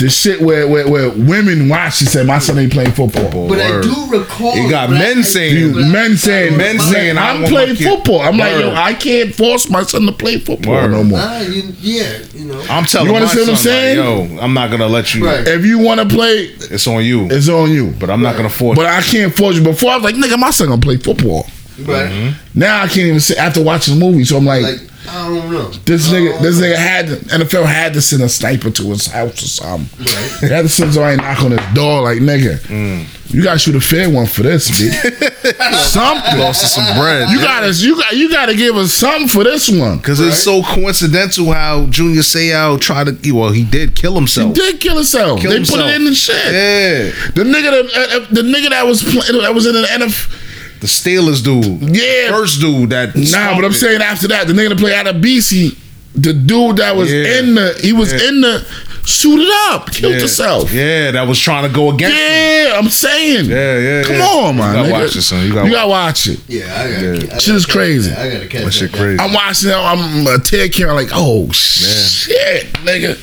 the 0.00 0.08
shit 0.10 0.40
where 0.40 0.66
where, 0.66 0.88
where 0.88 1.10
women 1.10 1.68
watch 1.68 2.00
and 2.00 2.10
say 2.10 2.24
my 2.24 2.38
son 2.38 2.58
ain't 2.58 2.72
playing 2.72 2.92
football. 2.92 3.48
But 3.48 3.60
I 3.60 3.80
do 3.82 4.06
recall 4.10 4.56
You 4.56 4.68
got 4.70 4.90
men 4.90 5.22
saying- 5.22 5.56
You- 5.56 5.74
men 5.86 6.16
saying, 6.16 6.56
Men 6.56 6.78
saying, 6.78 7.18
I 7.18 7.30
I'm 7.32 7.44
playing 7.44 7.76
football. 7.76 8.20
I'm 8.20 8.36
like, 8.38 8.52
yo, 8.58 8.72
I 8.74 8.94
can't 8.94 9.34
force 9.34 9.68
my 9.70 9.82
son 9.82 10.06
to 10.06 10.12
play 10.12 10.38
football 10.38 10.74
Word. 10.74 10.90
no 10.90 11.04
more. 11.04 11.18
Nah, 11.18 11.38
you, 11.40 11.62
yeah, 11.80 12.18
you 12.34 12.44
know. 12.46 12.60
I'm 12.70 12.84
telling 12.84 13.08
You 13.08 13.12
my 13.14 13.18
understand 13.20 13.46
what 13.48 13.52
I'm 13.52 13.56
saying? 13.56 13.98
Like, 13.98 14.30
Yo, 14.38 14.42
I'm 14.42 14.54
not 14.54 14.70
gonna 14.70 14.88
let 14.88 15.14
you. 15.14 15.26
Right. 15.26 15.46
If 15.46 15.64
you 15.64 15.78
want 15.78 16.00
to 16.00 16.06
play, 16.14 16.50
It's 16.70 16.86
on 16.86 17.04
you. 17.04 17.26
it's 17.30 17.48
on 17.48 17.70
you. 17.70 17.94
but 17.98 18.10
I'm 18.10 18.22
not 18.22 18.36
gonna 18.36 18.48
force. 18.50 18.76
But 18.76 18.86
I 18.86 19.00
can't 19.02 19.34
force 19.36 19.56
you. 19.56 19.62
Before 19.62 19.90
I 19.92 19.96
was 19.96 20.04
like, 20.04 20.14
nigga, 20.14 20.38
my 20.38 20.50
son 20.50 20.68
gonna 20.68 20.80
play 20.80 20.96
football. 20.96 21.46
Right. 21.86 22.10
Mm-hmm. 22.10 22.58
Now 22.58 22.82
I 22.82 22.86
can't 22.86 23.06
even 23.06 23.20
say 23.20 23.36
after 23.36 23.62
watching 23.62 23.98
the 23.98 24.00
movie. 24.04 24.24
So 24.24 24.36
I'm 24.36 24.44
like, 24.44 24.62
Like 24.62 24.90
I 25.08 25.28
don't 25.28 25.50
know. 25.50 25.68
this 25.70 26.08
nigga, 26.08 26.32
don't 26.32 26.42
this 26.42 26.60
know. 26.60 26.66
nigga 26.66 26.76
had 26.76 27.06
to, 27.06 27.16
NFL 27.16 27.64
had 27.66 27.94
to 27.94 28.00
send 28.02 28.22
a 28.22 28.28
sniper 28.28 28.70
to 28.70 28.82
his 28.90 29.06
house 29.06 29.42
or 29.42 29.46
something. 29.46 30.04
Right. 30.04 30.38
They 30.42 30.48
had 30.48 30.62
to 30.62 30.68
send 30.68 30.92
somebody 30.92 31.16
knock 31.16 31.42
on 31.42 31.52
his 31.52 31.74
door, 31.74 32.02
like 32.02 32.18
nigga, 32.18 32.58
mm. 32.58 33.32
you 33.32 33.42
gotta 33.42 33.58
shoot 33.58 33.74
a 33.74 33.80
fair 33.80 34.10
one 34.10 34.26
for 34.26 34.42
this, 34.42 34.68
bitch. 34.80 35.74
something. 35.88 36.38
lost 36.38 36.64
us 36.64 36.74
some 36.74 36.98
bread. 36.98 37.30
You 37.30 37.38
gotta, 37.38 37.72
you 37.72 37.96
got, 37.96 38.12
you 38.12 38.30
gotta 38.30 38.54
give 38.54 38.76
us 38.76 38.92
something 38.92 39.28
for 39.28 39.42
this 39.42 39.70
one. 39.70 39.96
Because 39.98 40.20
it's 40.20 40.38
so 40.42 40.62
coincidental 40.62 41.50
how 41.52 41.86
Junior 41.86 42.20
Seau 42.20 42.78
tried 42.80 43.22
to. 43.22 43.32
Well, 43.32 43.52
he 43.52 43.64
did 43.64 43.96
kill 43.96 44.14
himself. 44.14 44.48
He 44.48 44.62
did 44.62 44.80
kill 44.80 44.96
himself. 44.96 45.40
Kill 45.40 45.50
they 45.50 45.58
put 45.60 45.80
it 45.80 45.94
in 45.96 46.04
the 46.04 46.14
shit. 46.14 46.36
Yeah. 46.36 47.30
The 47.34 47.42
nigga 47.44 47.70
that, 47.70 47.84
uh, 47.96 48.16
uh 48.16 48.26
the 48.30 48.42
nigga 48.42 48.70
that 48.70 48.86
was 48.86 49.02
playing, 49.02 49.42
that 49.42 49.54
was 49.54 49.66
in 49.66 49.72
the 49.72 49.82
NFL. 49.82 50.39
The 50.80 50.86
Steelers 50.86 51.42
dude. 51.44 51.94
Yeah. 51.94 52.30
First 52.30 52.60
dude 52.60 52.90
that. 52.90 53.14
Nah, 53.14 53.54
but 53.56 53.64
I'm 53.64 53.72
started. 53.72 53.74
saying 53.74 54.02
after 54.02 54.28
that, 54.28 54.46
the 54.46 54.52
nigga 54.54 54.70
that 54.70 54.78
played 54.78 54.94
out 54.94 55.06
of 55.06 55.16
BC, 55.16 55.76
the 56.14 56.32
dude 56.32 56.78
that 56.78 56.96
was 56.96 57.12
Yeah. 57.12 57.38
in 57.38 57.54
the, 57.54 57.78
he 57.82 57.92
was 57.92 58.12
Yeah. 58.12 58.28
in 58.28 58.40
the, 58.40 58.64
suited 59.04 59.48
up, 59.70 59.92
killed 59.92 60.12
Yeah. 60.14 60.18
himself. 60.20 60.72
Yeah, 60.72 61.10
that 61.12 61.26
was 61.26 61.38
trying 61.38 61.64
to 61.64 61.68
go 61.74 61.90
against 61.90 62.16
him. 62.16 62.22
Yeah, 62.22 62.78
I'm 62.78 62.88
saying. 62.90 63.44
Yeah, 63.46 63.78
yeah, 63.78 64.02
Come 64.04 64.16
yeah. 64.16 64.24
on, 64.26 64.56
man. 64.56 64.56
You 64.56 64.56
man. 64.56 64.74
gotta 64.74 64.88
nigga. 64.88 64.92
watch 65.06 65.16
it, 65.16 65.22
son. 65.22 65.46
You 65.46 65.52
gotta 65.54 65.70
watch 65.70 65.86
watch 65.88 66.26
it. 66.28 66.40
Yeah, 66.48 66.64
I 66.64 66.90
gotta. 66.90 67.02
Yeah. 67.06 67.12
I 67.12 67.26
gotta 67.26 67.40
Shit 67.40 67.54
is 67.56 67.66
catch 67.66 67.74
crazy. 67.74 68.10
that. 68.10 68.18
I 68.18 68.30
gotta 68.30 68.46
catch 68.46 68.64
that. 68.64 68.72
Shit 68.72 68.92
crazy. 68.92 69.18
I'm 69.20 69.32
watching 69.32 69.70
it. 69.70 69.74
I'm 69.74 70.26
a 70.26 70.30
uh, 70.30 70.38
tear 70.38 70.68
camera 70.68 70.94
like, 70.94 71.08
oh 71.12 71.50
shit, 71.52 72.72
nigga. 72.84 73.16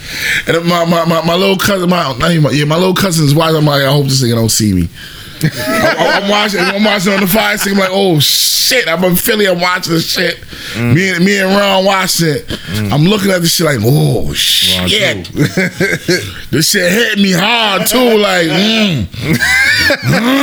And 0.47 0.65
my, 0.65 0.85
my, 0.85 1.05
my, 1.05 1.25
my 1.25 1.35
little 1.35 1.57
cousin, 1.57 1.89
my 1.89 2.15
not 2.17 2.31
even 2.31 2.43
my, 2.43 2.51
yeah, 2.51 2.65
my 2.65 2.75
little 2.77 2.95
cousin's 2.95 3.33
watching. 3.35 3.57
I'm 3.57 3.65
like, 3.65 3.83
I 3.83 3.91
hope 3.91 4.05
this 4.05 4.21
nigga 4.23 4.35
don't 4.35 4.49
see 4.49 4.73
me. 4.73 4.89
I, 5.43 6.19
am 6.21 6.29
watching. 6.29 6.59
I'm 6.59 6.83
watching 6.83 7.13
on 7.13 7.21
the 7.21 7.27
fire 7.27 7.57
stick. 7.57 7.73
I'm 7.73 7.79
like, 7.79 7.89
oh 7.91 8.19
shit. 8.19 8.87
I'm 8.87 9.03
in 9.03 9.15
Philly. 9.15 9.47
I'm 9.47 9.59
watching 9.59 9.93
this 9.93 10.09
shit. 10.11 10.37
Mm. 10.73 10.93
Me 10.95 11.09
and 11.09 11.23
me 11.25 11.39
and 11.39 11.49
Ron 11.49 11.85
watching 11.85 12.27
it. 12.29 12.45
I'm 12.91 13.03
looking 13.03 13.31
at 13.31 13.41
this 13.41 13.55
shit 13.55 13.65
like, 13.65 13.79
oh 13.81 14.33
shit. 14.33 15.27
this 16.51 16.69
shit 16.71 16.91
hit 16.91 17.17
me 17.19 17.31
hard 17.31 17.87
too. 17.87 18.17
Like, 18.17 18.47
mm. 18.47 19.07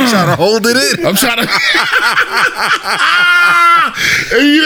trying 0.09 0.27
to 0.27 0.35
hold 0.35 0.65
it 0.65 0.99
in. 0.99 1.05
I'm 1.05 1.15
trying 1.15 1.37
to. 1.45 1.49
you, 4.31 4.63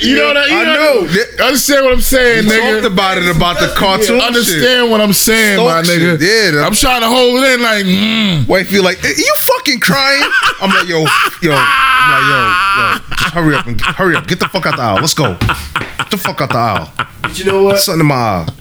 you 0.00 0.16
know 0.16 0.34
that? 0.34 0.48
You 0.48 0.56
I 0.56 0.64
know. 0.64 1.06
know. 1.06 1.44
Understand 1.46 1.84
what 1.84 1.94
I'm 1.94 2.00
saying, 2.00 2.46
We 2.46 2.52
nigga? 2.52 2.82
talked 2.82 2.92
about 2.92 3.18
it 3.18 3.28
about 3.36 3.58
the 3.60 3.68
cartoon. 3.76 4.20
Understand 4.20 4.90
what 4.90 5.00
I'm 5.00 5.12
saying, 5.12 5.58
my 5.58 5.82
nigga? 5.82 6.18
shit, 6.18 6.54
yeah, 6.54 6.66
I'm 6.66 6.74
trying 6.74 7.00
to 7.02 7.08
hold 7.08 7.42
it 7.42 7.54
in, 7.54 7.62
like, 7.62 7.84
mm. 7.84 8.40
Shit. 8.40 8.48
Wife 8.48 8.70
be 8.70 8.80
like, 8.80 9.02
"Eh, 9.04 9.12
you 9.16 9.32
fucking 9.36 9.65
crying? 9.80 10.22
I'm 10.60 10.70
like, 10.70 10.88
yo, 10.88 11.00
yo, 11.42 11.52
I'm 11.52 12.10
like, 12.12 12.26
yo, 12.30 12.36
yo, 12.78 12.98
just 13.16 13.34
hurry 13.34 13.54
up 13.56 13.66
and 13.66 13.80
hurry 13.80 14.16
up, 14.16 14.26
get 14.26 14.38
the 14.38 14.48
fuck 14.48 14.66
out 14.66 14.76
the 14.76 14.82
aisle. 14.82 14.96
Let's 14.96 15.14
go. 15.14 15.34
Get 15.36 16.10
the 16.10 16.16
fuck 16.16 16.40
out 16.40 16.50
the 16.50 16.58
aisle. 16.58 16.92
But 17.22 17.38
you 17.38 17.44
know 17.46 17.62
what? 17.64 17.78
Something 17.78 18.00
in 18.00 18.06
my 18.06 18.14
aisle. 18.14 18.46
but 18.46 18.56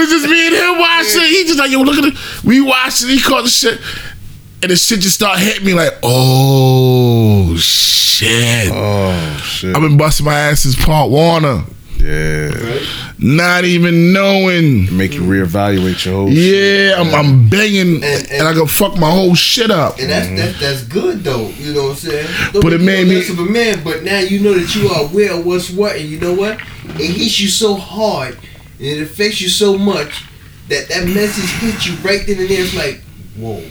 it's 0.00 0.10
just 0.10 0.28
me 0.28 0.46
and 0.48 0.56
him 0.56 0.78
watching. 0.78 1.22
He 1.22 1.44
just 1.44 1.58
like, 1.58 1.70
yo, 1.70 1.82
look 1.82 1.98
at 1.98 2.04
it. 2.12 2.44
We 2.44 2.60
watched 2.60 3.04
it. 3.04 3.08
He 3.08 3.20
caught 3.20 3.44
the 3.44 3.50
shit, 3.50 3.80
and 4.62 4.70
the 4.70 4.76
shit 4.76 5.00
just 5.00 5.14
start 5.14 5.38
hitting 5.38 5.64
me 5.64 5.74
like, 5.74 5.92
oh 6.02 7.56
shit. 7.56 8.70
Oh 8.72 9.40
shit. 9.44 9.74
I've 9.74 9.82
been 9.82 9.96
busting 9.96 10.26
my 10.26 10.34
ass 10.34 10.60
since 10.62 10.76
Pop 10.76 11.10
Warner, 11.10 11.64
Yeah. 11.98 12.80
not 13.18 13.64
even 13.64 14.12
knowing. 14.12 14.94
Make 14.96 15.14
you 15.14 15.22
reevaluate 15.22 16.04
your 16.04 16.14
whole 16.14 16.28
shit. 16.30 16.36
Yeah, 16.94 17.00
I'm, 17.00 17.14
I'm 17.14 17.48
banging, 17.48 17.96
and, 17.96 18.04
And- 18.04 18.30
and- 18.30 18.48
I 18.48 18.52
can 18.52 18.66
fuck 18.66 18.96
my 18.98 19.10
whole 19.10 19.34
shit 19.34 19.70
up. 19.70 19.98
And 19.98 20.10
that's 20.10 20.28
that's 20.28 20.60
that's 20.60 20.82
good 20.84 21.24
though. 21.24 21.48
You 21.58 21.72
know 21.74 21.84
what 21.84 21.90
I'm 21.90 21.96
saying? 21.96 22.28
Don't 22.52 22.62
But 22.62 22.72
it 22.74 22.80
make 22.80 23.06
made 23.06 23.26
me- 23.26 23.28
of 23.28 23.38
a 23.38 23.44
man. 23.50 23.82
But 23.82 24.02
now 24.04 24.18
you 24.20 24.40
know 24.40 24.54
that 24.54 24.74
you 24.74 24.88
are 24.88 25.02
aware 25.04 25.32
of 25.32 25.44
what's 25.46 25.70
what, 25.70 25.96
and 25.96 26.08
you 26.08 26.20
know 26.20 26.34
what? 26.34 26.60
It 27.00 27.10
hits 27.10 27.40
you 27.40 27.48
so 27.48 27.74
hard, 27.74 28.34
and 28.34 28.86
it 28.86 29.02
affects 29.02 29.40
you 29.40 29.48
so 29.48 29.76
much 29.78 30.24
that 30.68 30.88
that 30.88 31.06
message 31.06 31.50
hits 31.60 31.86
you 31.86 31.94
right 32.08 32.26
then 32.26 32.38
and 32.38 32.48
there. 32.48 32.62
It's 32.62 32.74
like, 32.74 33.00
whoa, 33.38 33.62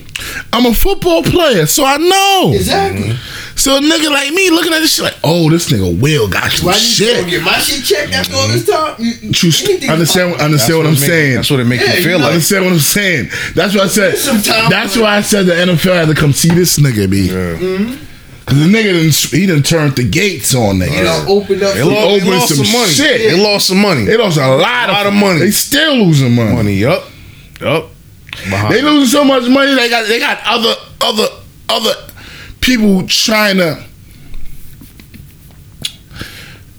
I'm 0.53 0.65
a 0.65 0.73
football 0.73 1.23
player, 1.23 1.65
so 1.65 1.83
I 1.85 1.97
know. 1.97 2.51
exactly. 2.53 3.01
Mm-hmm. 3.09 3.41
So 3.57 3.77
a 3.77 3.79
nigga 3.79 4.09
like 4.11 4.33
me 4.33 4.49
looking 4.51 4.73
at 4.73 4.79
this 4.79 4.95
shit 4.95 5.05
like, 5.05 5.15
oh, 5.23 5.49
this 5.49 5.71
nigga 5.71 5.99
Will 6.01 6.27
got 6.29 6.51
some 6.51 6.67
Why 6.67 6.73
you 6.73 6.79
shit. 6.79 7.15
gonna 7.17 7.29
get 7.29 7.41
my 7.43 7.53
shit 7.59 7.83
checked 7.85 8.13
after 8.13 8.35
all 8.35 8.47
this 8.49 8.63
mm-hmm. 8.69 8.95
time? 8.95 8.95
You, 9.05 9.13
you- 9.21 9.31
True, 9.33 9.49
anything 9.69 9.89
understand? 9.89 10.33
about- 10.33 10.41
Understand 10.45 10.77
what 10.77 10.87
I'm 10.87 10.93
it 10.93 10.99
make- 10.99 11.09
saying? 11.09 11.35
That's 11.35 11.51
what 11.51 11.59
it 11.61 11.63
make 11.65 11.79
Yeah, 11.81 11.91
you 11.93 11.97
you 11.97 12.03
feel 12.03 12.19
know- 12.19 12.25
like. 12.25 12.33
Understand 12.33 12.65
what 12.65 12.73
I'm 12.73 12.79
saying? 12.79 13.29
That's 13.55 13.73
what 13.73 13.83
I 13.85 13.87
said. 13.87 14.17
Some 14.17 14.37
That's 14.69 14.97
why 14.97 15.15
I 15.17 15.21
said 15.21 15.45
the 15.45 15.53
NFL 15.53 15.95
had 15.95 16.07
to 16.09 16.15
come 16.15 16.33
see 16.33 16.49
this 16.49 16.77
nigga 16.79 17.09
be. 17.09 17.27
Yeah. 17.31 17.95
Cause 18.45 18.59
the 18.59 18.65
nigga 18.65 18.93
didn't, 18.93 19.15
he 19.15 19.45
done 19.47 19.63
turned 19.63 19.95
the 19.95 20.07
gates 20.07 20.53
on 20.53 20.77
You 20.77 20.83
niggas. 20.85 21.03
know, 21.25 21.25
open 21.33 21.63
up. 21.63 21.73
They 21.73 21.79
for- 21.81 21.85
lost, 21.87 22.01
they 22.07 22.15
opening 22.17 22.29
lost 22.33 22.55
some 22.55 22.65
some 22.65 22.73
money. 22.79 22.91
shit. 22.91 23.31
They 23.31 23.41
lost 23.41 23.67
some 23.67 23.81
money. 23.81 24.03
They 24.05 24.17
lost 24.17 24.37
a 24.37 24.47
lot, 24.47 24.59
lot 24.89 25.05
of, 25.07 25.13
of 25.13 25.19
money. 25.19 25.39
They 25.39 25.51
still 25.51 25.95
losing 25.95 26.35
money. 26.35 26.53
money. 26.53 26.73
Yup. 26.75 27.03
Yup. 27.61 27.89
Behind 28.43 28.73
They 28.73 28.81
losing 28.81 29.07
so 29.07 29.23
much 29.23 29.47
money. 29.49 29.73
They 29.75 29.89
got 29.89 30.07
they 30.07 30.19
got 30.19 30.39
other 30.45 30.73
other 31.01 31.27
other 31.69 31.93
people 32.61 33.07
trying 33.07 33.57
to 33.57 33.83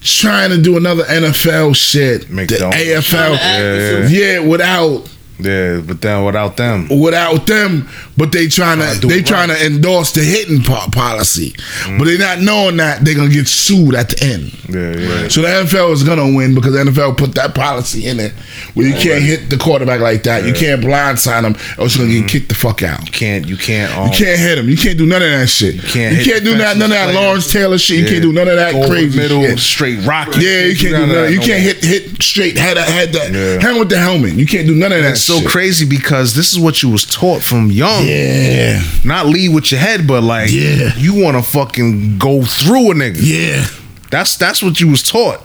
trying 0.00 0.50
to 0.50 0.60
do 0.60 0.76
another 0.76 1.04
NFL 1.04 1.74
shit. 1.74 2.30
Make 2.30 2.48
the 2.48 2.56
their 2.56 2.66
own 2.66 2.72
AFL. 2.72 3.02
Trying 3.04 3.36
to 3.36 3.42
act 3.42 4.12
Yeah, 4.12 4.34
Yeah, 4.34 4.38
without 4.40 5.08
Yeah, 5.38 5.80
but 5.84 6.00
then 6.00 6.24
without 6.24 6.56
them, 6.56 6.88
without 6.88 7.46
them, 7.46 7.88
but 8.16 8.32
they 8.32 8.46
trying 8.48 8.78
to 8.78 9.06
they 9.06 9.18
it 9.18 9.26
trying 9.26 9.48
to 9.48 9.66
endorse 9.66 10.12
the 10.12 10.22
hitting 10.22 10.62
po- 10.62 10.88
policy, 10.90 11.54
but 11.98 12.04
they 12.04 12.16
not 12.16 12.40
knowing 12.40 12.78
that 12.78 13.04
they're 13.04 13.14
gonna 13.14 13.28
get 13.28 13.46
sued 13.46 13.94
at 13.94 14.08
the 14.08 14.24
end. 14.24 14.52
yeah, 14.68 14.96
yeah. 14.96 15.28
So 15.28 15.42
the 15.42 15.48
NFL 15.48 15.92
is 15.92 16.02
gonna 16.04 16.34
win 16.34 16.54
because 16.54 16.72
the 16.72 16.78
NFL 16.90 17.18
put 17.18 17.34
that 17.34 17.54
policy 17.54 18.06
in 18.06 18.18
it 18.18 18.32
where 18.74 18.86
you 18.86 18.94
can't 18.94 19.22
hit 19.22 19.50
the 19.50 19.58
quarterback 19.58 20.00
like 20.00 20.22
that. 20.22 20.44
You 20.46 20.54
can't 20.54 20.82
blindside 20.82 21.44
him, 21.44 21.54
or 21.78 21.84
it's 21.86 21.96
gonna 21.96 22.08
get 22.08 22.28
kicked 22.28 22.48
the 22.48 22.54
fuck 22.54 22.82
out. 22.82 23.04
You 23.04 23.12
can't, 23.12 23.46
you 23.46 23.56
can't, 23.58 23.94
um, 23.96 24.06
You 24.06 24.12
can't 24.12 24.38
hit 24.40 24.56
him. 24.58 24.68
You 24.70 24.76
can't 24.78 24.96
do 24.96 25.04
none 25.04 25.20
of 25.22 25.28
that 25.30 25.48
shit. 25.48 25.74
You 25.74 25.82
can't 25.82 26.16
You 26.16 26.24
can't 26.24 26.44
do 26.44 26.56
that. 26.56 26.78
None 26.78 26.90
of 26.90 26.96
that 26.96 27.14
Lawrence 27.14 27.52
Taylor 27.52 27.76
shit. 27.76 27.98
You 28.00 28.06
can't 28.06 28.22
do 28.22 28.32
none 28.32 28.48
of 28.48 28.56
that 28.56 28.72
go 28.72 28.78
over 28.84 28.88
crazy 28.94 29.18
middle, 29.18 29.42
shit. 29.42 29.58
straight 29.58 30.04
rocket. 30.06 30.36
Yeah, 30.40 30.64
you 30.64 30.76
can't 30.76 30.94
do 30.94 30.98
none. 31.06 31.08
that 31.10 31.32
You 31.32 31.40
can't 31.40 31.62
hit 31.62 31.84
hit 31.84 32.22
straight 32.22 32.56
head 32.56 32.78
head 32.78 33.12
that 33.12 33.32
Yeah. 33.32 33.60
hand 33.60 33.78
with 33.78 33.90
the 33.90 33.98
helmet. 33.98 34.32
You 34.34 34.46
can't 34.46 34.66
do 34.66 34.74
none 34.74 34.92
of 34.92 35.02
that. 35.02 35.18
So 35.26 35.40
shit. 35.40 35.48
crazy 35.48 35.84
because 35.86 36.34
this 36.34 36.52
is 36.52 36.58
what 36.58 36.82
you 36.82 36.88
was 36.90 37.04
taught 37.04 37.42
from 37.42 37.70
young. 37.70 38.06
Yeah, 38.06 38.82
Not 39.04 39.26
lead 39.26 39.54
with 39.54 39.70
your 39.72 39.80
head, 39.80 40.06
but 40.06 40.22
like 40.22 40.50
Yeah. 40.50 40.92
you 40.96 41.14
want 41.14 41.36
to 41.36 41.42
fucking 41.42 42.18
go 42.18 42.44
through 42.44 42.92
a 42.92 42.94
nigga. 42.94 43.18
yeah. 43.20 43.66
That's 44.10 44.36
that's 44.36 44.62
what 44.62 44.80
you 44.80 44.88
was 44.88 45.02
taught 45.02 45.42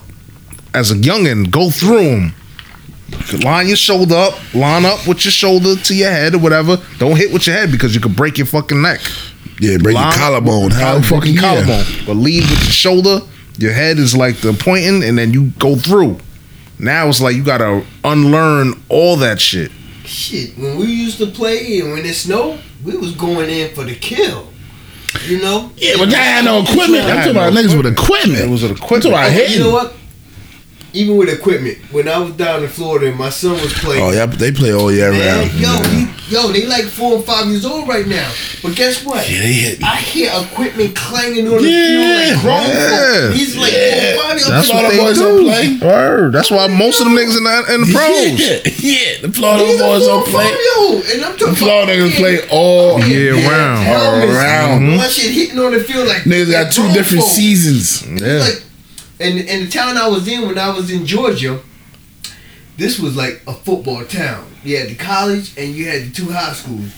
as 0.74 0.92
a 0.92 0.96
youngin. 0.96 1.50
Go 1.50 1.72
through 1.72 2.00
him. 2.02 2.34
Line 3.44 3.68
your 3.68 3.76
shoulder 3.76 4.16
up, 4.16 4.54
line 4.54 4.86
up 4.86 5.06
with 5.08 5.26
your 5.26 5.32
shoulder 5.32 5.76
to 5.76 5.94
your 5.94 6.12
head 6.12 6.34
or 6.36 6.38
whatever. 6.40 6.78
Don't 7.00 7.18
hit 7.18 7.34
with 7.34 7.46
your 7.48 7.56
head 7.56 7.72
because 7.72 7.94
you 7.96 8.00
could 8.00 8.16
break 8.16 8.38
your 8.38 8.48
fucking 8.48 8.82
neck. 8.82 9.02
Yeah, 9.60 9.78
break 9.78 9.96
your 9.96 10.04
Line 10.04 10.14
up 10.14 10.20
collarbone. 10.20 10.72
How 10.72 11.02
fucking 11.02 11.34
your 11.34 11.44
yeah. 11.44 11.66
collarbone. 11.66 11.86
But 12.06 12.14
lead 12.16 12.44
with 12.44 12.64
your 12.64 12.72
shoulder. 12.72 13.20
Your 13.58 13.74
head 13.74 14.00
is 14.00 14.16
like 14.16 14.38
the 14.38 14.54
pointing, 14.54 15.04
and 15.04 15.18
then 15.18 15.34
you 15.34 15.52
go 15.60 15.76
through. 15.76 16.20
Now 16.82 17.08
it's 17.08 17.22
like 17.22 17.36
you 17.36 17.44
gotta 17.44 17.86
unlearn 18.04 18.74
all 18.90 19.16
that 19.18 19.40
shit. 19.40 19.72
Shit, 20.04 20.58
when 20.58 20.78
we 20.78 20.88
used 20.88 21.20
to 21.20 21.28
play 21.28 21.80
and 21.80 21.92
when 21.92 22.04
it 22.04 22.16
snowed, 22.16 22.60
we 22.84 22.98
was 22.98 23.14
going 23.16 23.50
in 23.50 23.74
for 23.76 23.84
the 23.84 23.96
kill. 23.96 24.48
You 25.28 25.42
know? 25.42 25.72
Yeah, 25.76 25.96
but 25.98 26.10
they 26.10 26.16
had 26.16 26.46
no 26.46 26.64
equipment. 26.64 27.04
I'm 27.04 27.18
talking 27.18 27.32
about 27.32 27.54
niggas 27.54 27.78
with 27.78 27.86
equipment. 27.86 28.40
It 28.40 28.50
was 28.50 28.64
an 28.64 28.72
I'm 28.72 28.78
equipment. 28.78 29.14
talking 29.14 29.36
about 29.36 29.50
you 29.52 29.60
know 29.60 29.72
what? 29.72 29.94
Even 30.94 31.16
with 31.16 31.30
equipment, 31.30 31.78
when 31.94 32.08
I 32.10 32.18
was 32.18 32.34
down 32.36 32.64
in 32.64 32.70
Florida 32.70 33.08
and 33.08 33.18
my 33.18 33.30
son 33.30 33.54
was 33.54 33.72
playing, 33.80 34.04
Oh 34.04 34.12
yeah, 34.12 34.26
they 34.26 34.52
play 34.52 34.74
all 34.74 34.92
year 34.92 35.12
man, 35.12 35.48
round. 35.48 35.54
yo, 35.54 35.82
he, 35.90 36.34
yo, 36.34 36.52
they 36.52 36.66
like 36.68 36.84
four 36.84 37.16
and 37.16 37.24
five 37.24 37.48
years 37.48 37.64
old 37.66 37.88
right 37.88 38.06
now. 38.06 38.30
But 38.62 38.76
guess 38.76 39.06
what? 39.06 39.24
Yeah, 39.30 39.40
they 39.40 39.54
hit. 39.54 39.84
I 39.84 39.96
hear 39.96 40.30
equipment 40.36 40.94
clanging 40.96 41.48
on 41.48 41.62
the 41.64 41.70
Yeah, 41.70 41.88
field 41.88 42.34
like 42.36 42.42
grown 42.44 42.68
yeah. 42.76 43.32
He's 43.32 43.56
like, 43.58 43.72
Yeah. 43.72 44.20
oh, 44.20 44.28
body, 44.28 44.42
I'm 44.44 44.50
That's 44.52 44.70
like, 44.70 44.84
what 44.84 44.92
they 44.92 44.98
boys 45.00 45.18
do. 45.18 45.24
don't 45.24 45.44
play. 45.80 45.88
Word. 45.90 46.34
That's 46.34 46.52
why 46.52 46.68
most 46.68 47.00
of 47.00 47.06
them 47.06 47.16
niggas 47.16 47.38
in 47.38 47.44
the, 47.48 47.74
in 47.74 47.82
the 47.82 47.90
pros. 47.96 48.36
Yeah, 48.36 48.60
yeah. 48.84 49.22
The 49.22 49.32
Florida 49.32 49.66
He's 49.66 49.80
boys 49.82 50.06
don't 50.06 50.28
play. 50.28 50.44
and 50.44 50.52
five 50.52 50.60
year 50.60 50.76
old, 50.78 51.04
and 51.08 51.20
I'm 51.24 51.32
talking 51.38 51.54
The 51.54 51.60
Florida 51.60 51.92
niggas 51.96 52.18
play 52.20 52.36
all 52.52 53.00
oh, 53.00 53.06
Year 53.08 53.34
round. 53.48 53.80
helmets, 53.80 54.28
All 54.28 54.36
around. 54.36 54.72
One 54.88 55.00
mm-hmm. 55.00 55.10
shit 55.10 55.32
hitting 55.32 55.60
on 55.60 55.72
the 55.72 55.80
field 55.80 56.08
like 56.10 56.24
Niggas 56.28 56.52
got 56.52 56.72
two 56.74 56.84
different 56.92 57.24
folk. 57.24 57.32
seasons. 57.32 58.04
Yeah. 58.22 58.46
And 59.22 59.50
and 59.50 59.68
the 59.68 59.70
town 59.70 59.98
I 59.98 60.08
was 60.08 60.28
in 60.28 60.48
when 60.48 60.58
I 60.58 60.76
was 60.76 60.92
in 60.92 61.06
Georgia, 61.06 61.60
this 62.78 63.00
was 63.00 63.16
like 63.16 63.42
a 63.48 63.54
football 63.54 64.04
town. 64.06 64.48
You 64.64 64.78
had 64.78 64.90
the 64.90 64.96
college 64.96 65.58
and 65.58 65.74
you 65.74 65.88
had 65.88 66.04
the 66.04 66.12
two 66.12 66.32
high 66.32 66.54
schools. 66.54 66.94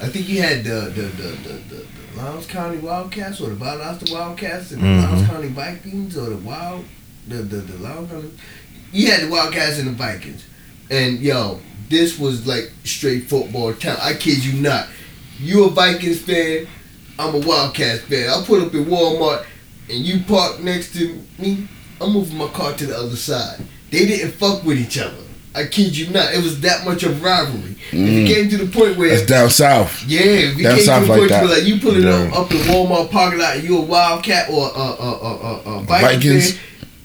I 0.00 0.08
think 0.08 0.28
you 0.28 0.42
had 0.42 0.64
the 0.64 0.92
the 0.94 1.02
the 1.02 1.28
the, 1.28 1.52
the, 1.52 1.76
the 1.76 2.16
Lowndes 2.16 2.46
County 2.46 2.78
Wildcats 2.78 3.40
or 3.40 3.50
the 3.50 3.54
Valdosta 3.54 4.12
Wildcats 4.12 4.72
and 4.72 4.82
the 4.82 4.86
mm-hmm. 4.86 5.12
Lowndes 5.12 5.28
County 5.28 5.48
Vikings 5.48 6.16
or 6.16 6.30
the 6.30 6.36
Wild 6.36 6.84
the 7.26 7.36
the, 7.36 7.56
the 7.56 7.78
Lowndes 7.78 8.10
County. 8.10 8.30
You 8.92 9.10
had 9.10 9.22
the 9.22 9.30
Wildcats 9.30 9.78
and 9.78 9.88
the 9.88 9.92
Vikings, 9.92 10.46
and 10.90 11.20
yo, 11.20 11.60
this 11.88 12.18
was 12.18 12.46
like 12.46 12.72
straight 12.84 13.28
football 13.28 13.72
town. 13.74 13.98
I 14.00 14.14
kid 14.14 14.44
you 14.44 14.60
not. 14.60 14.88
You 15.38 15.64
a 15.66 15.70
Vikings 15.70 16.22
fan? 16.22 16.66
I'm 17.18 17.34
a 17.34 17.38
Wildcats 17.38 18.02
fan. 18.02 18.30
I 18.30 18.42
put 18.44 18.62
up 18.62 18.74
in 18.74 18.84
Walmart 18.86 19.44
and 19.90 19.98
you 20.04 20.20
park 20.26 20.60
next 20.60 20.92
to 20.94 21.20
me, 21.38 21.68
I'm 22.00 22.12
moving 22.12 22.38
my 22.38 22.48
car 22.48 22.74
to 22.74 22.86
the 22.86 22.96
other 22.96 23.16
side. 23.16 23.60
They 23.90 24.06
didn't 24.06 24.32
fuck 24.32 24.64
with 24.64 24.78
each 24.78 24.98
other. 24.98 25.16
I 25.54 25.66
kid 25.66 25.96
you 25.96 26.10
not. 26.10 26.32
It 26.34 26.42
was 26.42 26.60
that 26.60 26.84
much 26.84 27.02
of 27.02 27.22
rivalry. 27.22 27.74
If 27.90 27.94
it 28.30 28.32
came 28.34 28.48
to 28.50 28.58
the 28.58 28.66
point 28.70 28.96
where 28.96 29.16
That's 29.16 29.26
down 29.26 29.50
south. 29.50 30.04
yeah, 30.06 30.20
if 30.20 30.58
it 30.58 30.62
Down 30.62 30.76
came 30.76 30.84
to 30.84 30.90
the 30.90 31.00
like 31.08 31.18
point 31.18 31.30
that. 31.30 31.44
where 31.44 31.54
like 31.58 31.64
you 31.66 31.80
pulling 31.80 32.02
Yeah. 32.02 32.30
up 32.32 32.36
up 32.44 32.50
in 32.52 32.58
Walmart 32.58 33.10
parking 33.10 33.40
lot 33.40 33.56
and 33.56 33.64
you 33.64 33.78
a 33.78 33.80
Wildcat 33.80 34.50
or 34.50 34.66
a 34.66 34.70
uh, 34.70 34.96
uh, 35.00 35.18
uh, 35.22 35.60
uh, 35.66 35.78
uh, 35.78 35.80
Vikings, 35.80 36.52
fan, 36.52 36.60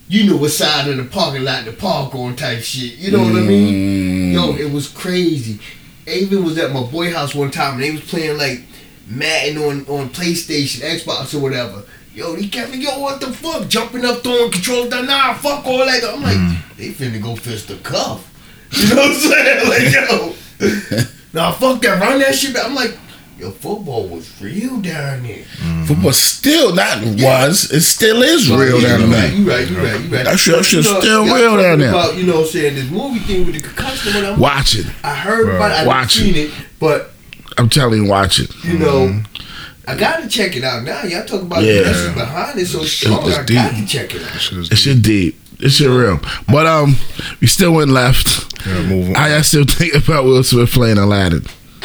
you 0.08 0.30
know 0.30 0.36
what 0.36 0.50
side 0.52 0.86
of 0.88 0.96
the 0.98 1.04
parking 1.04 1.42
lot 1.42 1.64
the 1.64 1.72
park 1.72 2.14
on 2.14 2.36
type 2.36 2.60
shit. 2.60 2.96
You 2.98 3.12
know 3.12 3.22
what 3.24 3.34
I 3.34 3.40
mean? 3.46 3.74
Mm. 3.74 4.32
Yo, 4.34 4.54
it 4.56 4.70
was 4.70 4.88
crazy. 4.88 5.58
Even 6.06 6.44
was 6.44 6.56
at 6.58 6.70
my 6.70 6.82
boy 6.82 7.12
house 7.12 7.34
one 7.34 7.50
time 7.50 7.74
and 7.74 7.82
they 7.82 7.90
was 7.92 8.02
playing 8.02 8.36
like 8.38 8.60
Madden 9.08 9.58
on, 9.58 9.80
on 9.86 10.10
PlayStation, 10.10 10.80
Xbox 10.82 11.34
or 11.34 11.40
whatever. 11.40 11.82
Yo, 12.14 12.34
he 12.36 12.48
kept 12.48 12.70
me, 12.70 12.78
yo, 12.78 12.98
what 13.00 13.20
the 13.20 13.32
fuck? 13.32 13.68
Jumping 13.68 14.04
up, 14.04 14.22
throwing 14.22 14.50
controls 14.50 14.88
down. 14.88 15.06
Nah, 15.06 15.34
fuck 15.34 15.66
all 15.66 15.78
that. 15.78 16.04
I'm 16.04 16.22
like, 16.22 16.36
Mm. 16.36 16.56
they 16.76 16.90
finna 16.90 17.20
go 17.20 17.34
fist 17.34 17.68
the 17.68 17.76
cuff. 17.76 18.30
You 18.76 18.88
know 18.88 18.96
what 18.96 19.06
I'm 19.06 19.14
saying? 19.14 19.68
Like, 19.68 19.92
yo. 20.10 20.34
nah, 21.32 21.52
fuck 21.52 21.80
that. 21.82 22.00
Run 22.00 22.18
that 22.20 22.34
shit 22.34 22.54
back. 22.54 22.66
I'm 22.66 22.74
like, 22.74 22.96
yo, 23.38 23.50
football 23.52 24.08
was 24.08 24.40
real 24.42 24.80
down 24.80 25.22
there. 25.24 25.44
Football 25.86 26.12
still 26.12 26.74
not 26.74 27.02
was. 27.04 27.70
It 27.72 27.82
still 27.82 28.22
is 28.22 28.50
real 28.50 28.80
Yeah, 28.80 28.96
down 28.98 29.10
there. 29.10 29.20
right, 29.22 29.32
you 29.36 29.48
right, 29.48 29.68
you 29.70 29.76
right, 29.78 30.00
you 30.00 30.14
right. 30.16 30.24
That 30.24 30.38
shit- 30.38 30.54
But, 30.56 30.64
shit's 30.64 30.86
you 30.88 30.92
know, 30.94 31.00
still 31.00 31.24
real 31.24 31.56
down 31.56 31.78
there. 31.80 31.90
About, 31.90 32.16
you 32.16 32.24
know 32.24 32.34
what 32.36 32.46
I'm 32.46 32.52
saying? 32.52 32.74
This 32.76 32.90
movie 32.90 33.18
thing 33.20 33.46
with 33.46 33.54
the 33.56 33.60
concussion. 33.60 34.14
When 34.14 34.24
I, 34.24 34.36
Watch 34.36 34.76
it. 34.76 34.86
I 35.04 35.14
heard 35.16 35.48
about 35.48 35.70
it. 35.72 35.74
I 35.74 35.86
Watch 35.86 36.14
seen 36.14 36.34
it, 36.36 36.50
but 36.80 37.12
I'm 37.58 37.68
telling 37.68 38.02
you, 38.04 38.08
watch 38.10 38.40
it. 38.40 38.50
you 38.64 38.78
know, 38.78 39.22
I 39.86 39.96
gotta 39.96 40.28
check 40.28 40.56
it 40.56 40.64
out 40.64 40.82
now. 40.82 41.02
Y'all 41.04 41.24
talk 41.26 41.42
about 41.42 41.62
Yeah. 41.62 41.74
the 41.74 41.82
message 41.82 42.14
behind 42.14 42.58
it 42.58 42.66
so 42.66 42.82
strong. 42.84 43.28
it's 43.28 43.38
I 43.38 43.44
gotta 43.44 43.86
check 43.86 44.14
it 44.14 44.22
out. 44.22 44.40
Shit 44.40 44.58
is 44.58 44.68
This 44.70 44.78
shit 44.80 45.02
deep. 45.02 45.38
This 45.58 45.76
shit 45.76 45.88
real. 45.90 46.20
But 46.48 46.66
um, 46.66 46.96
we 47.40 47.46
still 47.46 47.72
went 47.74 47.90
left. 47.90 48.66
Yeah, 48.66 48.82
move 48.82 49.10
on. 49.10 49.16
I, 49.16 49.36
I 49.36 49.40
still 49.42 49.64
think 49.68 49.94
about 49.94 50.24
Will 50.24 50.42
Smith 50.42 50.72
playing 50.72 50.98
Aladdin. 50.98 51.44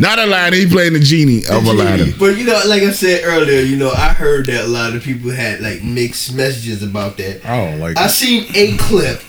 Not 0.00 0.18
Aladdin. 0.18 0.58
He 0.60 0.66
playing 0.66 0.94
the 0.94 1.00
genie 1.00 1.42
of 1.50 1.64
Aladdin. 1.66 2.14
But 2.18 2.36
you 2.38 2.44
know, 2.44 2.60
like 2.66 2.82
I 2.82 2.90
said 2.90 3.22
earlier, 3.24 3.60
you 3.60 3.76
know, 3.76 3.90
I 3.90 4.08
heard 4.12 4.46
that 4.46 4.64
a 4.64 4.68
lot 4.68 4.94
of 4.94 5.02
people 5.02 5.30
had 5.30 5.60
like 5.60 5.82
mixed 5.82 6.34
messages 6.34 6.82
about 6.82 7.16
that. 7.18 7.44
I 7.44 7.56
don't 7.70 7.80
like 7.80 7.96
I 7.98 8.06
it. 8.06 8.10
seen 8.10 8.46
a 8.54 8.76
clip, 8.78 9.20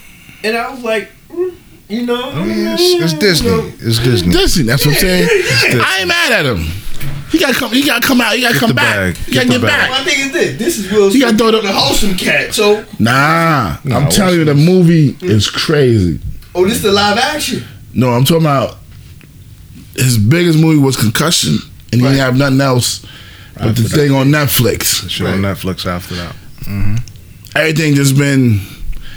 and 0.44 0.56
I 0.58 0.70
was 0.72 0.84
like, 0.84 1.10
mm, 1.10 1.17
you 1.90 2.06
know, 2.06 2.32
I 2.32 2.44
mean, 2.44 2.68
it's, 2.68 2.82
it's 2.82 3.14
mm, 3.14 3.20
Disney. 3.20 3.50
you 3.50 3.58
know. 3.58 3.72
It's 3.80 4.00
Disney. 4.00 4.32
Disney. 4.34 4.64
That's 4.64 4.86
what 4.86 4.96
I'm 4.96 5.02
saying. 5.02 5.30
I 5.82 5.98
ain't 6.00 6.08
mad 6.08 6.32
at 6.34 6.46
him. 6.46 6.66
He 7.32 7.38
gotta 7.40 7.54
come. 7.54 7.72
He 7.72 7.84
gotta 7.86 8.06
come 8.06 8.22
out. 8.22 8.36
He 8.36 8.42
gotta 8.42 8.54
Get 8.54 8.60
come 8.60 8.76
back. 8.76 8.96
bag. 8.96 9.18
He 9.18 9.34
gotta 9.36 9.48
Get 9.48 9.62
get 9.62 9.68
back. 9.68 9.90
My 9.90 10.04
thing 10.04 10.20
is 10.28 10.32
this: 10.32 10.58
this 10.58 10.78
is 10.80 10.92
Will 10.92 11.12
You 11.12 11.20
gotta 11.22 11.38
Smith, 11.38 11.40
throw 11.40 11.52
the- 11.52 11.68
the 11.68 11.74
wholesome 11.74 12.16
cat. 12.16 12.54
So, 12.56 12.86
Nah, 13.00 13.78
Nah, 13.84 13.98
I'm 13.98 14.10
telling 14.10 14.40
you, 14.40 14.46
the 14.46 14.54
movie 14.56 15.18
is 15.22 15.50
crazy. 15.50 16.20
oh, 16.56 16.66
this 16.66 16.82
the 16.82 16.92
live 16.92 17.18
action. 17.18 17.64
No, 17.94 18.12
I'm 18.12 18.24
talking 18.24 18.44
about 18.44 18.78
his 19.96 20.18
biggest 20.18 20.58
movie 20.60 20.80
was 20.80 20.96
Concussion, 20.96 21.58
and 21.92 22.00
he 22.02 22.08
didn't 22.08 22.20
have 22.20 22.38
nothing 22.38 22.62
else 22.62 23.06
but 23.56 23.76
the 23.76 23.84
After 23.84 23.84
thing 23.84 24.12
on 24.14 24.28
Netflix. 24.30 25.10
Shit 25.10 25.28
on 25.28 25.42
Netflix 25.42 25.86
after 25.86 26.16
that. 26.16 26.36
Everything 27.56 27.96
just 27.96 28.16
been. 28.18 28.60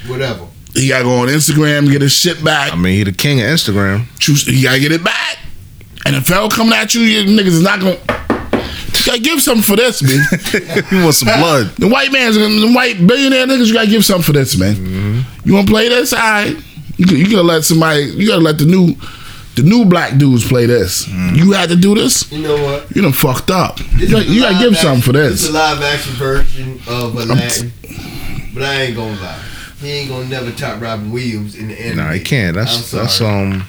Whatever. 0.07 0.47
He 0.75 0.89
gotta 0.89 1.05
go 1.05 1.19
on 1.21 1.29
Instagram, 1.29 1.91
get 1.91 2.03
his 2.03 2.13
shit 2.13 2.43
back. 2.45 2.73
I 2.73 2.77
mean, 2.77 2.95
he 2.95 3.05
the 3.05 3.13
king 3.13 3.41
of 3.41 3.47
Instagram. 3.47 4.05
Choose- 4.19 4.47
He 4.47 4.63
gotta 4.63 4.79
get 4.81 4.93
it 4.93 5.03
back. 5.05 5.39
NFL 6.07 6.51
coming 6.53 6.73
at 6.75 6.95
you, 6.95 7.03
you 7.03 7.25
niggas 7.39 7.47
is 7.49 7.63
not 7.63 7.81
gonna. 7.81 7.99
You 8.95 9.07
gotta 9.07 9.21
give 9.21 9.41
something 9.43 9.63
for 9.63 9.77
this, 9.77 10.03
man. 10.03 10.85
he 10.91 10.97
wants 11.03 11.19
some 11.19 11.29
blood. 11.29 11.69
the 11.77 11.89
white 11.89 12.13
man's, 12.13 12.37
the 12.37 12.73
white 12.75 13.05
billionaire 13.07 13.47
niggas, 13.47 13.67
you 13.67 13.75
gotta 13.75 13.89
give 13.91 14.05
something 14.05 14.25
for 14.25 14.33
this, 14.33 14.57
man. 14.59 14.75
Mm-hmm. 14.77 15.49
You 15.49 15.55
wanna 15.55 15.67
play 15.67 15.89
this? 15.89 16.13
All 16.13 16.21
right. 16.21 16.57
You, 16.97 17.07
gotta- 17.07 17.19
you 17.19 17.25
gotta 17.31 17.43
let 17.43 17.65
somebody. 17.65 18.03
You 18.05 18.29
gotta 18.29 18.43
let 18.43 18.59
the 18.59 18.67
new, 18.67 18.95
the 19.57 19.63
new 19.63 19.85
black 19.85 20.19
dudes 20.19 20.47
play 20.47 20.67
this. 20.67 21.07
Mm. 21.07 21.37
You 21.37 21.53
had 21.53 21.71
to 21.71 21.77
do 21.77 21.95
this. 21.95 22.31
You 22.31 22.43
know 22.43 22.63
what? 22.63 22.95
You 22.95 23.03
done 23.03 23.13
fucked 23.13 23.51
up. 23.51 23.77
This 23.79 24.03
You 24.03 24.09
gotta, 24.11 24.25
you 24.27 24.41
gotta 24.43 24.59
give 24.59 24.73
action- 24.75 24.83
something 24.87 25.03
for 25.03 25.13
This 25.13 25.43
It's 25.43 25.51
a 25.51 25.53
live 25.53 25.83
action 25.83 26.13
version 26.15 26.81
of 26.87 27.15
Aladdin, 27.17 27.73
but 28.55 28.63
I 28.63 28.83
ain't 28.83 28.97
gonna 28.97 29.21
lie. 29.21 29.45
He 29.81 29.91
ain't 29.91 30.11
gonna 30.11 30.29
never 30.29 30.51
top 30.53 30.81
Robin 30.81 31.11
Williams 31.11 31.57
in 31.57 31.69
the 31.69 31.75
end. 31.81 31.97
Nah, 31.97 32.13
he 32.13 32.21
can't. 32.21 32.57
I'm 32.57 32.65
That's 32.65 32.85
sorry. 32.87 33.03
that's 33.05 33.21
um. 33.21 33.65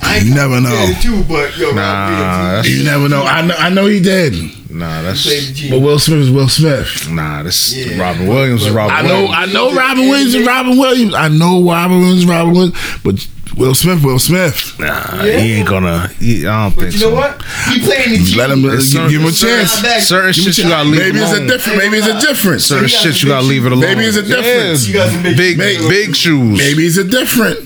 I 0.00 0.18
ain't 0.18 0.26
You 0.26 0.34
never 0.36 0.60
know. 0.60 0.70
Yeah, 0.72 1.00
too, 1.00 1.24
but 1.24 1.56
yo, 1.58 1.72
Nah, 1.72 1.82
Robin 1.82 2.14
Williams, 2.14 2.66
that's- 2.66 2.68
You 2.68 2.84
never 2.84 3.08
know. 3.08 3.22
I 3.24 3.42
know. 3.42 3.54
I 3.58 3.68
know 3.68 3.86
he 3.86 3.98
did. 4.00 4.70
Nah, 4.70 5.02
that's 5.02 5.24
played 5.24 5.42
the 5.48 5.52
G. 5.52 5.70
But 5.70 5.80
Will 5.80 5.98
Smith 5.98 6.20
is 6.20 6.30
Will 6.30 6.48
Smith. 6.48 7.08
nah. 7.10 7.42
This 7.42 7.74
Yeah. 7.74 8.00
Robin 8.00 8.28
Williams 8.28 8.64
is 8.64 8.70
Robin 8.70 8.94
I 8.94 9.02
know. 9.02 9.08
Williams. 9.22 9.34
I 9.36 9.46
know. 9.52 9.74
Robin 9.74 10.08
Williams 10.08 10.34
is 10.36 10.46
Robin 10.46 10.78
Williams. 10.78 11.14
I 11.14 11.28
know 11.28 11.64
Robin 11.68 11.98
Williams. 11.98 12.20
is 12.20 12.26
Robin 12.26 12.52
Williams. 12.52 12.76
But 13.02 13.26
Will 13.58 13.74
Smith. 13.74 14.02
Will 14.04 14.18
Smith. 14.18 14.78
Nah, 14.78 15.24
Yeah. 15.24 15.38
he 15.38 15.52
ain't 15.54 15.68
gonna. 15.68 16.08
He, 16.20 16.46
I 16.46 16.64
don't 16.64 16.74
But 16.76 16.80
think 16.82 16.94
you 16.94 16.98
so. 17.00 17.10
know 17.10 17.16
what? 17.16 17.42
He 17.42 17.80
playing 17.80 18.10
the 18.24 18.34
Let 18.36 18.50
him. 18.50 18.64
It's 18.64 18.92
Give, 18.92 19.10
give 19.10 19.20
him 19.20 19.26
a 19.28 19.32
chance. 19.32 19.74
Live 19.82 19.84
action. 19.84 20.02
Certain 20.06 20.32
Give 20.32 20.44
him 20.44 20.48
a 20.48 20.52
shit 20.52 20.64
you 20.64 20.70
gotta 20.70 20.88
leave 20.88 21.00
Maybe 21.00 21.18
it's 21.18 21.32
a 21.32 21.36
alone. 21.36 21.46
different. 21.48 21.78
Maybe 21.78 21.96
it's 21.98 22.06
a 22.06 22.20
difference. 22.20 22.64
Certain 22.64 22.88
shit 22.88 23.22
you 23.22 23.28
gotta 23.28 23.46
leave 23.46 23.66
it 23.66 23.72
alone. 23.72 23.80
Maybe 23.82 24.04
it's 24.04 24.16
a 24.16 24.22
difference. 24.22 24.88
You 24.88 24.94
big 25.36 25.58
big, 25.58 25.78
big 25.88 26.14
shoes. 26.16 26.58
Maybe 26.58 26.86
it's 26.86 26.96
a 26.98 27.04
different. 27.04 27.60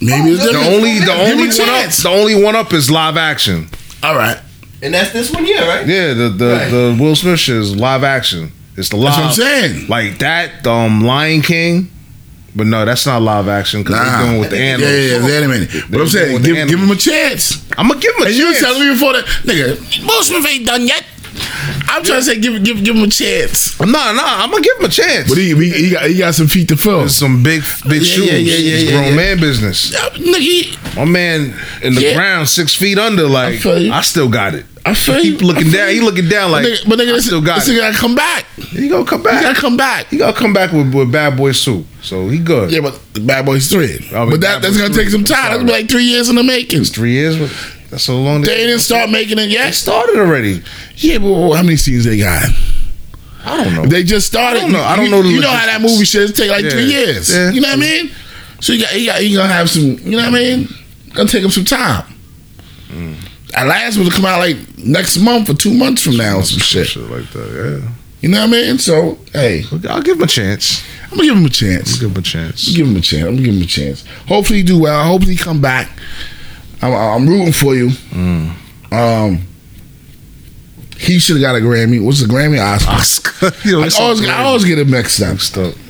Maybe 0.00 0.30
it's 0.32 0.44
The 0.44 0.52
The 0.52 0.58
only 0.74 0.98
the 0.98 1.12
only 1.12 1.48
one 1.48 1.68
up 1.70 1.90
the 1.90 2.08
only 2.10 2.34
one 2.42 2.56
up 2.56 2.72
is 2.74 2.90
live 2.90 3.16
action. 3.16 3.68
All 4.02 4.14
right. 4.16 4.38
And 4.82 4.92
that's 4.92 5.10
this 5.12 5.30
one 5.32 5.44
here, 5.44 5.60
right? 5.66 5.86
Yeah, 5.86 6.12
the 6.12 6.28
the, 6.28 6.52
Right. 6.52 6.70
the 6.70 6.96
Will 7.00 7.16
Smith 7.16 7.38
shit 7.40 7.56
is 7.56 7.74
live 7.74 8.04
action. 8.04 8.52
It's 8.76 8.90
the 8.90 8.96
live. 8.96 9.14
That's 9.16 9.38
what 9.38 9.46
I'm 9.46 9.70
saying. 9.72 9.88
Like 9.88 10.18
that, 10.18 10.66
um, 10.66 11.00
Lion 11.02 11.40
King. 11.40 11.90
But 12.56 12.66
no, 12.68 12.84
that's 12.86 13.04
not 13.06 13.20
live 13.20 13.48
action 13.48 13.82
because 13.82 13.96
Nah. 13.96 14.04
they're 14.18 14.26
doing 14.26 14.40
with 14.40 14.50
the 14.50 14.56
Yeah, 14.56 14.62
animals. 14.64 14.92
yeah, 14.92 14.98
yeah, 14.98 15.16
it's 15.16 15.30
animated. 15.30 15.84
But 15.90 16.00
I'm 16.00 16.08
saying, 16.08 16.42
give, 16.42 16.68
give 16.68 16.80
him 16.80 16.90
a 16.90 16.96
chance. 16.96 17.58
I'm 17.76 17.88
gonna 17.88 18.00
give 18.00 18.14
him 18.16 18.22
a 18.22 18.24
chance. 18.24 18.30
And 18.30 18.36
you 18.36 18.46
were 18.48 18.54
telling 18.54 18.80
me 18.88 18.94
before 18.94 19.12
that, 19.12 19.24
nigga, 19.44 20.06
Will 20.08 20.22
Smith 20.24 20.46
ain't 20.48 20.66
done 20.66 20.86
yet. 20.86 21.04
I'm 21.88 22.02
trying 22.02 22.20
to 22.20 22.24
say, 22.24 22.40
give 22.40 22.64
give 22.64 22.82
give 22.82 22.96
him 22.96 23.02
a 23.02 23.08
chance. 23.08 23.78
Nah, 23.78 23.86
nah, 23.86 24.42
I'm 24.42 24.50
gonna 24.50 24.62
give 24.62 24.78
him 24.78 24.86
a 24.86 24.88
chance. 24.88 25.28
But 25.28 25.36
he 25.36 25.54
he, 25.54 25.70
he 25.70 25.90
got 25.90 26.04
he 26.08 26.16
got 26.18 26.34
some 26.34 26.46
feet 26.48 26.68
to 26.68 26.76
fill. 26.78 27.00
There's 27.00 27.14
some 27.14 27.42
big 27.42 27.62
big 27.86 28.00
Yeah, 28.02 28.08
shoes. 28.08 28.26
yeah, 28.26 28.36
yeah, 28.36 28.54
yeah, 28.56 28.74
it's 28.74 28.84
yeah, 28.84 28.90
grown 28.92 29.04
yeah. 29.10 29.16
man 29.16 29.40
business. 29.40 29.92
Yeah, 29.92 30.08
nigga, 30.16 30.38
he, 30.38 30.78
My 30.96 31.04
man 31.04 31.54
in 31.82 31.94
the 31.94 32.00
Yeah. 32.00 32.14
ground, 32.14 32.48
six 32.48 32.74
feet 32.74 32.98
under. 32.98 33.28
Like. 33.28 33.64
I 33.66 34.00
still 34.00 34.28
got 34.30 34.54
it. 34.54 34.64
I 34.86 34.94
feel 34.94 35.14
He 35.20 35.30
you. 35.30 35.38
looking 35.38 35.70
down. 35.70 35.88
He 35.90 36.00
looking 36.00 36.28
down 36.28 36.52
like. 36.52 36.62
but 36.64 36.70
nigga, 36.70 36.88
but 36.88 36.98
nigga 37.00 37.06
this, 37.14 37.26
still 37.26 37.40
got 37.42 37.58
this 37.58 37.68
nigga 37.68 37.78
gotta 37.80 37.98
come 37.98 38.14
back. 38.14 38.44
He 38.56 38.88
gonna 38.88 39.04
come 39.04 39.22
back. 39.22 39.38
He 39.38 39.42
gotta 39.42 39.60
come 39.60 39.76
back. 39.76 40.06
He 40.06 40.16
gotta 40.18 40.38
come 40.38 40.52
back 40.52 40.72
with, 40.72 40.94
with 40.94 41.10
Bad 41.10 41.36
Boys 41.36 41.62
too. 41.64 41.84
So 42.02 42.28
he 42.28 42.38
good. 42.38 42.70
Yeah, 42.70 42.80
but 42.80 43.00
Bad 43.26 43.44
Boys 43.46 43.68
Three. 43.68 43.96
I 44.14 44.20
mean, 44.20 44.30
but 44.30 44.40
that 44.42 44.56
Bad 44.56 44.62
that's 44.62 44.74
Boys 44.74 44.82
gonna 44.82 44.94
3, 44.94 45.02
take 45.04 45.10
some 45.10 45.24
time. 45.24 45.52
That's 45.52 45.64
be 45.64 45.70
like 45.72 45.88
three 45.90 46.04
years 46.04 46.28
in 46.28 46.36
the 46.36 46.44
making. 46.44 46.84
Three 46.84 47.12
years. 47.12 47.36
That's 47.90 48.04
so 48.04 48.20
long. 48.20 48.42
They 48.42 48.54
didn't 48.66 48.80
start 48.80 49.10
making 49.10 49.38
it 49.38 49.48
yet. 49.48 49.66
They 49.66 49.72
started 49.72 50.16
already. 50.18 50.62
Yeah, 50.96 51.18
but 51.18 51.54
how 51.54 51.62
many 51.62 51.76
seasons 51.76 52.04
they 52.04 52.18
got? 52.18 52.42
I 53.44 53.62
don't 53.62 53.74
know. 53.74 53.86
They 53.86 54.02
just 54.02 54.26
started. 54.26 54.58
I 54.58 54.62
don't 54.62 54.72
know. 54.72 54.82
I 54.82 54.96
don't 54.96 55.04
you, 55.06 55.10
know 55.10 55.22
the 55.22 55.28
You 55.28 55.40
know 55.40 55.50
how 55.50 55.66
that 55.66 55.80
movie 55.80 56.04
shit 56.04 56.34
take 56.34 56.50
like 56.50 56.64
Yeah. 56.64 56.70
three 56.70 56.84
years. 56.86 57.34
Yeah. 57.34 57.50
You 57.50 57.60
know 57.60 57.68
what 57.68 57.78
I 57.78 57.80
mean? 57.80 58.10
So 58.60 58.72
you 58.72 58.82
got, 58.82 58.98
you 59.00 59.06
got, 59.06 59.24
you 59.24 59.36
gonna 59.36 59.52
have 59.52 59.70
some. 59.70 59.82
You 59.82 60.12
know 60.12 60.18
what 60.18 60.28
I 60.28 60.30
mean? 60.30 60.68
Gonna 61.14 61.28
take 61.28 61.44
him 61.44 61.50
some 61.50 61.64
time. 61.64 62.04
Mm. 62.88 63.16
Our 63.54 63.66
last 63.66 63.96
one 63.96 64.06
to 64.06 64.12
come 64.12 64.24
out 64.24 64.38
like 64.40 64.56
next 64.78 65.18
month 65.18 65.48
or 65.48 65.54
two 65.54 65.72
months 65.72 66.02
from 66.02 66.16
now, 66.16 66.38
or 66.38 66.42
some 66.42 66.58
shit. 66.60 66.88
Shit 66.88 67.08
like 67.10 67.30
that. 67.30 67.80
Yeah. 67.82 67.88
You 68.20 68.28
know 68.30 68.40
what 68.40 68.48
I 68.48 68.52
mean? 68.52 68.78
So 68.78 69.18
hey, 69.32 69.64
I'll 69.88 70.02
give 70.02 70.16
him 70.16 70.22
a 70.22 70.26
chance. 70.26 70.82
I'm 71.04 71.10
gonna 71.18 71.24
give 71.28 71.36
him 71.36 71.46
a 71.46 71.50
chance. 71.50 71.98
Give 71.98 72.10
him 72.10 72.16
a 72.16 72.22
chance. 72.22 72.74
Give 72.74 72.86
him 72.86 72.96
a 72.96 73.00
chance. 73.00 73.24
I'm 73.24 73.36
gonna 73.36 73.46
give 73.46 73.54
him 73.54 73.62
a 73.62 73.66
chance. 73.66 74.04
Hopefully 74.26 74.58
he 74.58 74.64
do 74.64 74.80
well. 74.80 75.04
Hopefully 75.04 75.34
he 75.34 75.38
come 75.38 75.60
back. 75.60 75.90
I'm, 76.82 76.92
I'm 76.92 77.28
rooting 77.28 77.52
for 77.52 77.74
you. 77.74 77.88
Mm. 77.88 78.52
Um, 78.92 79.42
he 80.98 81.18
should 81.18 81.36
have 81.36 81.42
got 81.42 81.54
a 81.56 81.60
Grammy. 81.60 82.02
What's 82.02 82.20
the 82.22 82.26
Grammy? 82.26 82.58
Oscar. 82.60 82.90
Oscar. 82.90 83.52
You 83.68 83.72
know, 83.72 83.78
I 83.82 83.88
always, 84.00 84.24
so 84.24 84.30
I 84.30 84.42
always 84.44 84.64
get 84.64 84.78
it 84.78 84.88
mixed 84.88 85.20
up. 85.22 85.36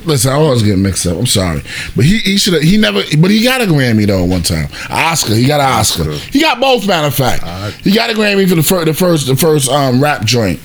Listen, 0.05 0.33
I 0.33 0.35
always 0.35 0.62
get 0.62 0.78
mixed 0.78 1.07
up. 1.07 1.16
I'm 1.16 1.27
sorry, 1.27 1.62
but 1.95 2.05
he 2.05 2.19
he 2.19 2.39
should 2.39 2.55
have. 2.55 2.62
He 2.62 2.77
never. 2.77 3.03
But 3.19 3.31
he 3.31 3.43
got 3.45 3.61
a 3.61 3.66
Grammy 3.66 4.07
though 4.07 4.24
one 4.24 4.43
time. 4.43 4.69
Oscar. 4.91 5.35
He 5.35 5.47
got 5.47 5.61
an 5.61 5.66
Oscar. 5.78 6.11
He 6.12 6.41
got 6.41 6.59
both. 6.61 6.87
Matter 6.87 7.07
of 7.07 7.15
fact, 7.15 7.45
he 7.85 7.93
got 7.93 8.11
a 8.11 8.15
Grammy 8.15 8.49
for 8.49 8.57
the 8.57 8.62
first 8.62 8.87
the 8.87 8.95
first 8.95 9.27
the 9.28 9.37
first 9.37 9.69
um 9.70 10.03
rap 10.03 10.24
joint. 10.24 10.59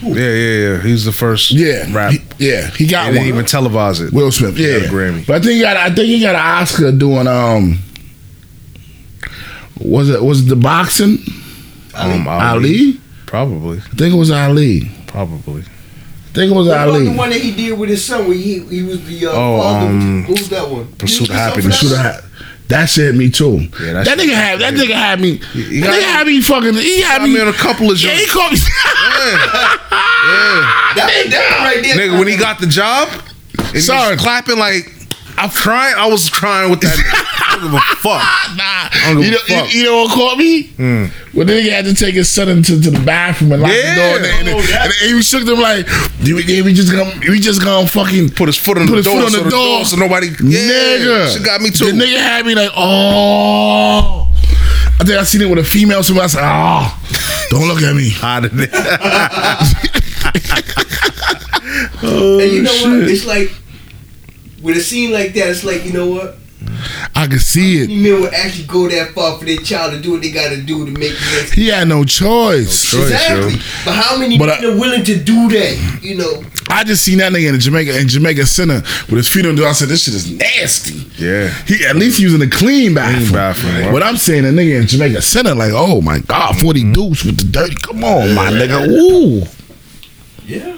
Yeah, 0.00 0.14
yeah, 0.14 0.68
yeah. 0.76 0.80
He's 0.82 1.04
the 1.04 1.10
first 1.12 1.50
Yeah, 1.50 1.92
rap. 1.92 2.12
He- 2.12 2.20
yeah, 2.50 2.70
he 2.70 2.86
got 2.86 3.06
They 3.06 3.18
didn't 3.18 3.34
one. 3.34 3.44
even 3.44 3.44
televise 3.46 4.00
it. 4.06 4.12
Will 4.12 4.30
Smith. 4.30 4.56
Yeah, 4.56 4.78
got 4.78 4.88
a 4.88 4.92
Grammy. 4.92 5.26
But 5.26 5.36
I 5.36 5.40
think 5.40 5.52
he 5.54 5.60
got. 5.60 5.76
I 5.76 5.86
think 5.92 6.06
he 6.06 6.20
got 6.20 6.36
an 6.36 6.40
Oscar 6.62 6.92
doing 6.92 7.26
um. 7.26 7.78
Was 9.80 10.08
it 10.10 10.22
was 10.22 10.42
it 10.42 10.48
the 10.48 10.56
boxing 10.56 11.18
Um, 11.94 12.26
Ali? 12.28 13.00
Probably. 13.28 13.78
I 13.78 13.94
think 13.96 14.14
it 14.14 14.18
was 14.18 14.30
Ali. 14.30 14.90
Probably. 15.06 15.62
I 15.62 16.32
think 16.34 16.50
it 16.52 16.54
was 16.54 16.66
What 16.66 16.74
about 16.74 16.88
Ali. 16.88 17.04
the 17.08 17.12
one 17.16 17.30
that 17.30 17.40
he 17.40 17.52
did 17.54 17.78
with 17.78 17.90
his 17.90 18.04
son 18.04 18.26
where 18.26 18.34
he 18.36 18.60
he 18.60 18.82
was 18.82 19.04
the 19.06 19.26
uh, 19.26 19.30
Oh, 19.32 19.60
father? 19.62 19.86
um, 19.86 20.22
Who 20.24 20.32
was 20.32 20.48
that 20.48 20.68
one? 20.68 20.86
Pursuit 20.94 21.28
of 21.30 21.34
Did 21.34 21.34
he 21.34 21.36
get 21.36 21.44
something 21.44 21.70
Happiness. 21.70 21.78
for 21.78 21.84
Should 21.86 21.92
that? 21.96 22.14
have. 22.14 22.24
That 22.68 22.86
shit 22.90 23.14
me 23.14 23.30
too. 23.30 23.60
Yeah, 23.80 23.92
that 23.94 24.04
that 24.04 24.18
nigga 24.18 24.34
had 24.34 24.60
that 24.60 24.74
nigga 24.74 24.92
had 24.92 25.20
me. 25.20 25.36
he 25.52 25.80
that 25.80 25.88
nigga 25.94 26.02
had 26.02 26.26
me 26.26 26.40
fucking. 26.42 26.74
He 26.74 27.00
had 27.00 27.22
I 27.22 27.24
me. 27.26 27.34
mean, 27.38 27.48
a 27.48 27.52
couple 27.54 27.90
of 27.90 27.98
yeah, 28.02 28.10
he 28.12 28.26
called 28.26 28.52
me. 28.52 28.58
That, 30.96 31.10
that 31.30 31.58
right 31.64 31.82
there. 31.82 31.96
Nigga, 31.96 32.18
when 32.18 32.28
he 32.28 32.36
got 32.36 32.60
the 32.60 32.66
job, 32.66 33.08
and 33.58 33.68
he 33.74 33.80
Son. 33.80 34.10
was 34.12 34.20
clapping 34.20 34.58
like 34.58 34.92
I'm 35.36 35.50
crying. 35.50 35.94
I 35.96 36.06
was 36.08 36.28
crying 36.28 36.70
with 36.70 36.80
that. 36.82 36.96
nigga. 37.58 37.70
I 37.70 37.70
don't 37.70 37.70
give 37.70 37.74
a 37.74 37.80
fuck. 37.96 38.22
nah, 38.56 39.14
don't 39.14 39.22
you 39.24 39.30
know, 39.32 39.38
fuck. 39.38 39.72
you, 39.74 39.78
you 39.80 39.84
know 39.86 39.96
what 40.04 40.12
caught 40.14 40.38
me? 40.38 40.62
Hmm. 40.68 41.04
When 41.32 41.46
the 41.46 41.52
nigga 41.54 41.70
had 41.72 41.84
to 41.86 41.94
take 41.94 42.14
his 42.14 42.28
son 42.28 42.48
into 42.48 42.80
to 42.80 42.90
the 42.90 43.00
bathroom 43.04 43.52
and 43.52 43.62
lock 43.62 43.72
Yeah. 43.72 43.94
the 43.94 44.00
door, 44.00 44.16
and, 44.18 44.48
and, 44.48 44.58
Oh, 44.58 44.62
that- 44.62 44.84
and, 44.86 44.92
and 45.02 45.16
he 45.16 45.22
shook 45.22 45.44
them 45.46 45.60
like, 45.60 45.86
"We, 46.24 46.42
yeah, 46.44 46.62
we 46.62 46.72
just 46.74 46.90
gonna, 46.92 47.12
we 47.28 47.38
just 47.40 47.62
gonna 47.62 47.86
fucking 47.86 48.30
Put 48.30 48.48
his 48.48 48.58
foot 48.58 48.78
on 48.78 48.86
Put 48.86 48.90
the 48.90 48.96
his 48.98 49.06
door, 49.06 49.16
foot 49.16 49.24
on 49.26 49.30
so 49.32 49.42
the 49.44 49.50
door. 49.50 49.84
so 49.84 49.96
nobody. 49.96 50.28
Yeah, 50.28 50.98
nigga. 50.98 51.36
She 51.36 51.42
got 51.44 51.60
me 51.60 51.70
too. 51.70 51.86
The 51.86 51.92
nigga 51.92 52.18
had 52.18 52.44
me 52.46 52.54
like, 52.54 52.70
oh. 52.76 54.24
I 55.00 55.04
think 55.04 55.18
I 55.18 55.22
seen 55.24 55.42
it 55.42 55.48
with 55.48 55.58
a 55.60 55.64
female. 55.64 56.02
Somebody 56.02 56.24
I 56.24 56.26
said, 56.26 56.42
oh, 56.42 57.00
don't 57.50 57.68
look 57.68 57.82
at 57.82 57.94
me. 57.94 58.12
Out 58.22 58.44
of 58.46 58.56
there. 58.56 58.68
And 62.02 62.52
you 62.52 62.60
oh, 62.60 62.62
know 62.62 62.98
what? 63.00 63.08
It's 63.10 63.24
like 63.26 63.50
with 64.62 64.76
a 64.76 64.80
scene 64.80 65.12
like 65.12 65.34
that, 65.34 65.48
it's 65.50 65.64
like 65.64 65.84
you 65.84 65.92
know 65.92 66.06
what? 66.06 66.36
I 67.18 67.26
could 67.26 67.40
see 67.40 67.82
it. 67.82 67.90
You 67.90 68.00
men 68.14 68.22
would 68.22 68.32
actually 68.34 68.66
go 68.66 68.88
that 68.88 69.12
far 69.12 69.36
for 69.38 69.44
their 69.44 69.56
child 69.56 69.92
to 69.92 70.00
do 70.00 70.12
what 70.12 70.22
they 70.22 70.30
got 70.30 70.50
to 70.50 70.62
do 70.62 70.84
to 70.86 70.90
make 70.92 71.12
the 71.12 71.36
next. 71.36 71.52
He 71.52 71.66
had 71.68 71.88
no 71.88 72.04
choice. 72.04 72.84
choice. 72.90 73.10
Exactly. 73.10 73.52
yo. 73.54 73.58
But 73.84 73.94
how 73.96 74.16
many 74.16 74.38
But 74.38 74.50
I- 74.50 74.60
men 74.60 74.70
are 74.70 74.78
willing 74.78 75.04
to 75.04 75.16
do 75.18 75.48
that? 75.48 75.98
You 76.02 76.14
know, 76.16 76.44
I 76.70 76.84
just 76.84 77.04
seen 77.04 77.18
that 77.18 77.32
nigga 77.32 77.52
in 77.52 77.58
Jamaica 77.58 77.98
in 77.98 78.06
Jamaica 78.08 78.46
Center 78.46 78.74
with 79.08 79.16
his 79.16 79.28
feet 79.28 79.46
on 79.46 79.56
the 79.56 79.62
door. 79.62 79.70
I 79.70 79.72
said, 79.72 79.88
this 79.88 80.04
shit 80.04 80.14
is 80.14 80.30
nasty. 80.30 80.94
Yeah. 81.16 81.48
He 81.66 81.84
at 81.86 81.96
least 81.96 82.20
using 82.20 82.40
a 82.42 82.48
clean 82.50 82.94
bathroom. 82.94 83.32
bathroom, 83.32 83.74
right. 83.82 83.92
But 83.92 84.02
I'm 84.04 84.16
saying 84.16 84.44
a 84.44 84.48
nigga 84.50 84.80
in 84.80 84.86
Jamaica 84.86 85.20
Center, 85.22 85.54
like, 85.56 85.72
oh 85.74 86.00
my 86.00 86.20
God, 86.20 86.56
40 86.60 86.78
Mm-hmm. 86.82 86.92
deuce 86.92 87.24
with 87.24 87.36
the 87.38 87.44
dirty. 87.50 87.74
Come 87.82 88.04
on, 88.04 88.32
my 88.34 88.50
nigga. 88.50 88.86
Ooh. 88.86 89.44
yeah. 90.46 90.76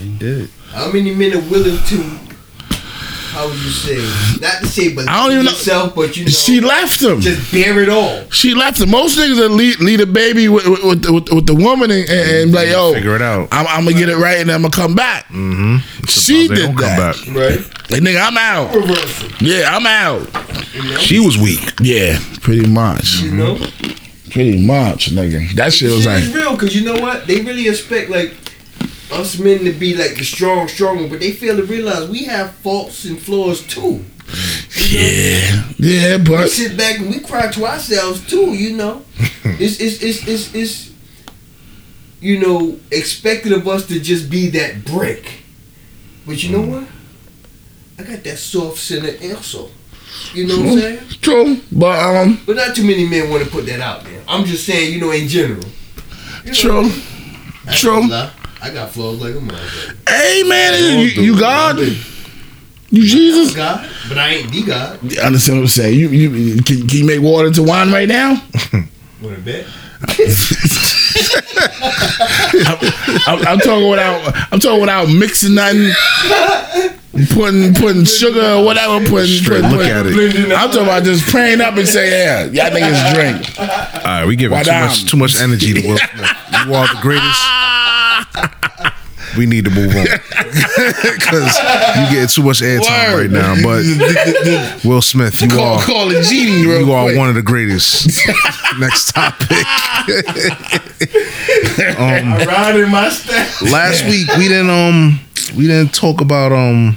He 0.00 0.10
did. 0.18 0.48
How 0.70 0.92
many 0.92 1.12
men 1.14 1.32
are 1.34 1.40
willing 1.50 1.78
to? 1.86 2.18
How 3.34 3.48
would 3.48 3.56
you 3.56 3.70
say? 3.70 3.96
Not 4.40 4.60
to 4.60 4.66
say, 4.68 4.94
but 4.94 5.08
I 5.08 5.22
don't 5.24 5.32
even 5.32 5.44
know- 5.44 5.50
yourself, 5.50 5.94
but 5.96 6.16
you 6.16 6.24
know, 6.26 6.30
She 6.30 6.60
left 6.60 7.02
him. 7.02 7.20
just 7.20 7.50
bear 7.52 7.80
it 7.82 7.88
all. 7.88 8.30
She 8.30 8.54
left 8.54 8.78
him. 8.80 8.90
Most 8.90 9.18
niggas 9.18 9.38
that 9.38 9.48
lead, 9.48 9.80
lead 9.80 10.00
a 10.00 10.06
baby 10.06 10.48
with, 10.48 10.64
with, 10.68 10.84
with, 10.84 11.10
with, 11.10 11.32
with 11.32 11.46
the 11.46 11.54
woman 11.54 11.90
and, 11.90 12.08
and, 12.08 12.30
and 12.30 12.52
be 12.52 12.56
like, 12.58 12.68
yo, 12.68 12.92
Figure 12.94 13.16
it 13.16 13.22
out. 13.22 13.48
I'm, 13.50 13.66
I'm 13.66 13.84
gonna 13.84 13.96
get 13.96 14.08
it 14.08 14.16
right 14.18 14.38
and 14.38 14.50
I'm 14.52 14.62
gonna 14.62 14.70
come 14.72 14.94
back. 14.94 15.26
Mm-hmm. 15.26 15.78
She 16.06 16.46
did 16.46 16.76
that. 16.76 17.16
come 17.16 17.34
back. 17.34 17.50
Right. 17.50 17.90
Like, 17.90 18.02
nigga, 18.02 18.24
I'm 18.24 18.38
out. 18.38 18.74
Reversal. 18.74 19.30
Yeah, 19.40 19.76
I'm 19.76 19.86
out. 19.86 21.00
She 21.00 21.18
was 21.18 21.36
weak. 21.36 21.72
Yeah, 21.80 22.18
pretty 22.40 22.66
much. 22.68 23.20
You 23.20 23.32
know. 23.32 23.58
Pretty 24.30 24.64
much, 24.64 25.10
nigga. 25.10 25.52
That 25.54 25.72
shit 25.72 25.90
was 25.90 26.04
Shit 26.04 26.26
like, 26.26 26.34
real 26.34 26.52
because 26.54 26.74
you 26.74 26.84
know 26.84 27.00
what? 27.00 27.26
They 27.26 27.40
really 27.42 27.68
expect 27.68 28.10
like 28.10 28.32
us 29.12 29.38
men 29.38 29.64
to 29.64 29.72
be 29.72 29.94
like 29.96 30.16
the 30.16 30.24
strong, 30.24 30.68
strong, 30.68 30.96
one, 31.00 31.08
but 31.08 31.20
they 31.20 31.32
fail 31.32 31.56
to 31.56 31.64
realize 31.64 32.08
we 32.08 32.24
have 32.24 32.52
faults 32.56 33.04
and 33.04 33.18
flaws 33.18 33.62
too. 33.66 34.04
yeah, 34.90 35.64
yeah, 35.76 36.16
but 36.18 36.28
We 36.28 36.36
but 36.36 36.50
sit 36.50 36.76
back 36.76 36.98
and 36.98 37.10
we 37.10 37.20
cry 37.20 37.50
to 37.50 37.66
ourselves 37.66 38.26
too. 38.28 38.54
You 38.54 38.76
know, 38.76 39.04
it's 39.44 39.80
it's 39.80 40.02
it's 40.02 40.26
it's, 40.26 40.54
it's 40.54 40.92
you 42.20 42.40
know 42.40 42.78
expected 42.90 43.52
of 43.52 43.68
us 43.68 43.86
to 43.88 44.00
just 44.00 44.30
be 44.30 44.48
that 44.50 44.84
brick. 44.84 45.42
But 46.26 46.42
you 46.42 46.56
know 46.56 46.66
what? 46.66 46.88
I 47.98 48.02
got 48.02 48.24
that 48.24 48.38
soft 48.38 48.78
center 48.78 49.12
also. 49.34 49.68
You 50.32 50.46
know 50.46 50.58
what 50.58 50.66
I'm 50.72 50.78
saying? 50.78 50.98
true. 51.20 51.60
But 51.70 51.98
um, 51.98 52.40
But 52.46 52.56
not 52.56 52.74
too 52.74 52.84
many 52.84 53.06
men 53.06 53.30
want 53.30 53.44
to 53.44 53.50
put 53.50 53.66
that 53.66 53.80
out 53.80 54.04
there. 54.04 54.22
I'm 54.26 54.44
just 54.44 54.64
saying, 54.64 54.92
you 54.94 55.00
know, 55.00 55.10
in 55.10 55.28
general. 55.28 55.64
You 56.44 56.50
know, 56.50 56.54
true. 56.54 56.90
I 57.66 57.72
ain't 57.72 57.80
True. 57.80 58.08
Gonna 58.64 58.74
lie. 58.76 58.80
I 58.80 58.84
got 58.84 58.90
flaws 58.92 59.20
like 59.20 59.34
a 59.34 59.38
motherfucker. 59.38 60.08
Hey 60.08 60.42
man, 60.44 61.00
you, 61.00 61.22
you 61.22 61.38
God, 61.38 61.78
you 61.78 63.02
Jesus. 63.04 63.54
God, 63.54 63.88
but 64.08 64.18
I 64.18 64.28
ain't 64.34 64.50
the 64.52 64.62
God. 64.62 65.00
You 65.12 65.20
understand 65.20 65.58
what 65.58 65.62
I'm 65.64 65.68
saying? 65.68 65.98
You 65.98 66.08
you 66.08 66.62
can, 66.62 66.86
can 66.86 66.98
you 66.98 67.06
make 67.06 67.20
water 67.20 67.48
into 67.48 67.62
wine 67.62 67.90
right 67.92 68.08
now? 68.08 68.30
Want 69.22 69.36
to 69.36 69.40
bet? 69.42 69.66
I'm, 72.66 72.78
I'm, 73.26 73.46
I'm 73.46 73.58
talking 73.58 73.88
without 73.90 74.52
I'm 74.52 74.60
talking 74.60 74.80
without 74.80 75.08
mixing 75.08 75.54
nothing, 75.54 75.92
putting 77.32 77.74
putting 77.74 78.04
sugar 78.04 78.42
or 78.54 78.64
whatever. 78.64 79.00
Putting, 79.08 79.26
Straight 79.28 79.62
putting, 79.62 79.78
look 79.78 79.86
at 79.86 80.04
putting- 80.04 80.50
it. 80.50 80.52
I'm 80.52 80.68
talking 80.70 80.82
about 80.82 81.04
just 81.04 81.24
praying 81.30 81.60
up 81.62 81.74
and 81.76 81.88
say, 81.88 82.10
yeah, 82.10 82.44
y'all 82.44 82.70
niggas 82.76 83.14
drink. 83.14 83.58
All 83.60 83.66
right, 84.04 84.26
we 84.26 84.36
giving 84.36 84.56
Why 84.56 84.62
too 84.62 84.70
down? 84.70 84.88
much 84.88 85.04
too 85.10 85.16
much 85.16 85.40
energy 85.40 85.72
to 85.74 85.88
Will 85.88 85.96
Smith. 86.14 86.66
You 86.66 86.74
are 86.74 86.86
the 86.94 86.98
greatest. 87.00 87.40
We 89.36 89.46
need 89.46 89.64
to 89.64 89.70
move 89.70 89.96
on 89.96 90.04
because 90.04 91.56
you 91.96 92.06
getting 92.12 92.28
too 92.28 92.42
much 92.44 92.60
airtime 92.60 93.18
right 93.18 93.30
now. 93.30 93.54
But 93.64 94.84
Will 94.84 95.02
Smith, 95.02 95.40
you 95.42 95.48
call, 95.48 95.78
are 95.78 95.82
call 95.82 96.10
it 96.12 96.22
genie 96.24 96.64
real 96.66 96.86
you 96.86 96.92
are 96.92 97.04
quick. 97.06 97.18
one 97.18 97.28
of 97.28 97.34
the 97.34 97.42
greatest. 97.42 98.06
Next 98.78 99.12
topic. 99.12 99.48
I 101.98 102.44
ride 102.46 102.76
in 102.80 102.90
my 102.90 103.08
style. 103.08 103.70
Last 103.72 104.04
week 104.06 104.28
we 104.36 104.46
didn't 104.48 104.70
um 104.70 105.18
we 105.56 105.66
didn't 105.66 105.92
talk 105.94 106.20
about 106.20 106.52
um 106.52 106.96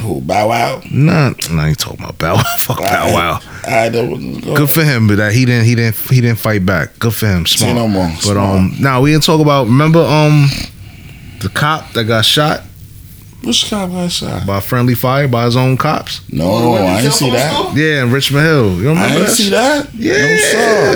Who? 0.00 0.20
Bow 0.20 0.48
Wow. 0.48 0.82
Nah, 0.90 1.32
nah, 1.50 1.66
ain't 1.66 1.78
talking 1.78 2.00
about 2.00 2.18
Bow 2.18 2.34
Wow. 2.36 2.42
Fuck 2.58 2.78
Bow 2.78 3.12
Wow. 3.14 3.40
I 3.66 3.88
don't. 3.88 4.40
Good 4.40 4.70
for 4.70 4.82
him, 4.82 5.06
but 5.08 5.16
that 5.16 5.32
he 5.32 5.44
didn't 5.44 5.66
he 5.66 5.74
didn't 5.74 5.96
he 6.10 6.20
didn't 6.20 6.38
fight 6.38 6.64
back. 6.64 6.98
Good 6.98 7.14
for 7.14 7.26
him. 7.26 7.46
Smart. 7.46 7.74
no 7.74 7.88
more. 7.88 8.10
But 8.26 8.36
um, 8.36 8.72
now 8.80 9.00
we 9.02 9.12
didn't 9.12 9.24
talk 9.24 9.40
about. 9.40 9.66
Remember 9.66 10.00
um, 10.00 10.46
the 11.40 11.48
cop 11.48 11.92
that 11.92 12.04
got 12.04 12.24
shot 12.24 12.62
Which 13.44 13.68
cop 13.68 13.90
got 13.90 14.10
shot? 14.10 14.46
by 14.46 14.60
friendly 14.60 14.94
fire 14.94 15.28
by 15.28 15.44
his 15.44 15.56
own 15.56 15.76
cops. 15.76 16.20
No, 16.32 16.74
I 16.74 17.02
didn't 17.02 17.14
see 17.14 17.30
that. 17.30 17.72
Yeah, 17.76 18.04
in 18.04 18.10
Richmond 18.12 18.44
Hill. 18.46 18.70
You 18.76 18.88
remember 18.90 19.00
I 19.02 19.08
didn't 19.08 19.26
that? 19.26 19.30
see 19.32 19.50
that. 19.50 19.94
Yeah. 19.94 20.12
No, 20.14 20.22
I'm 20.32 20.38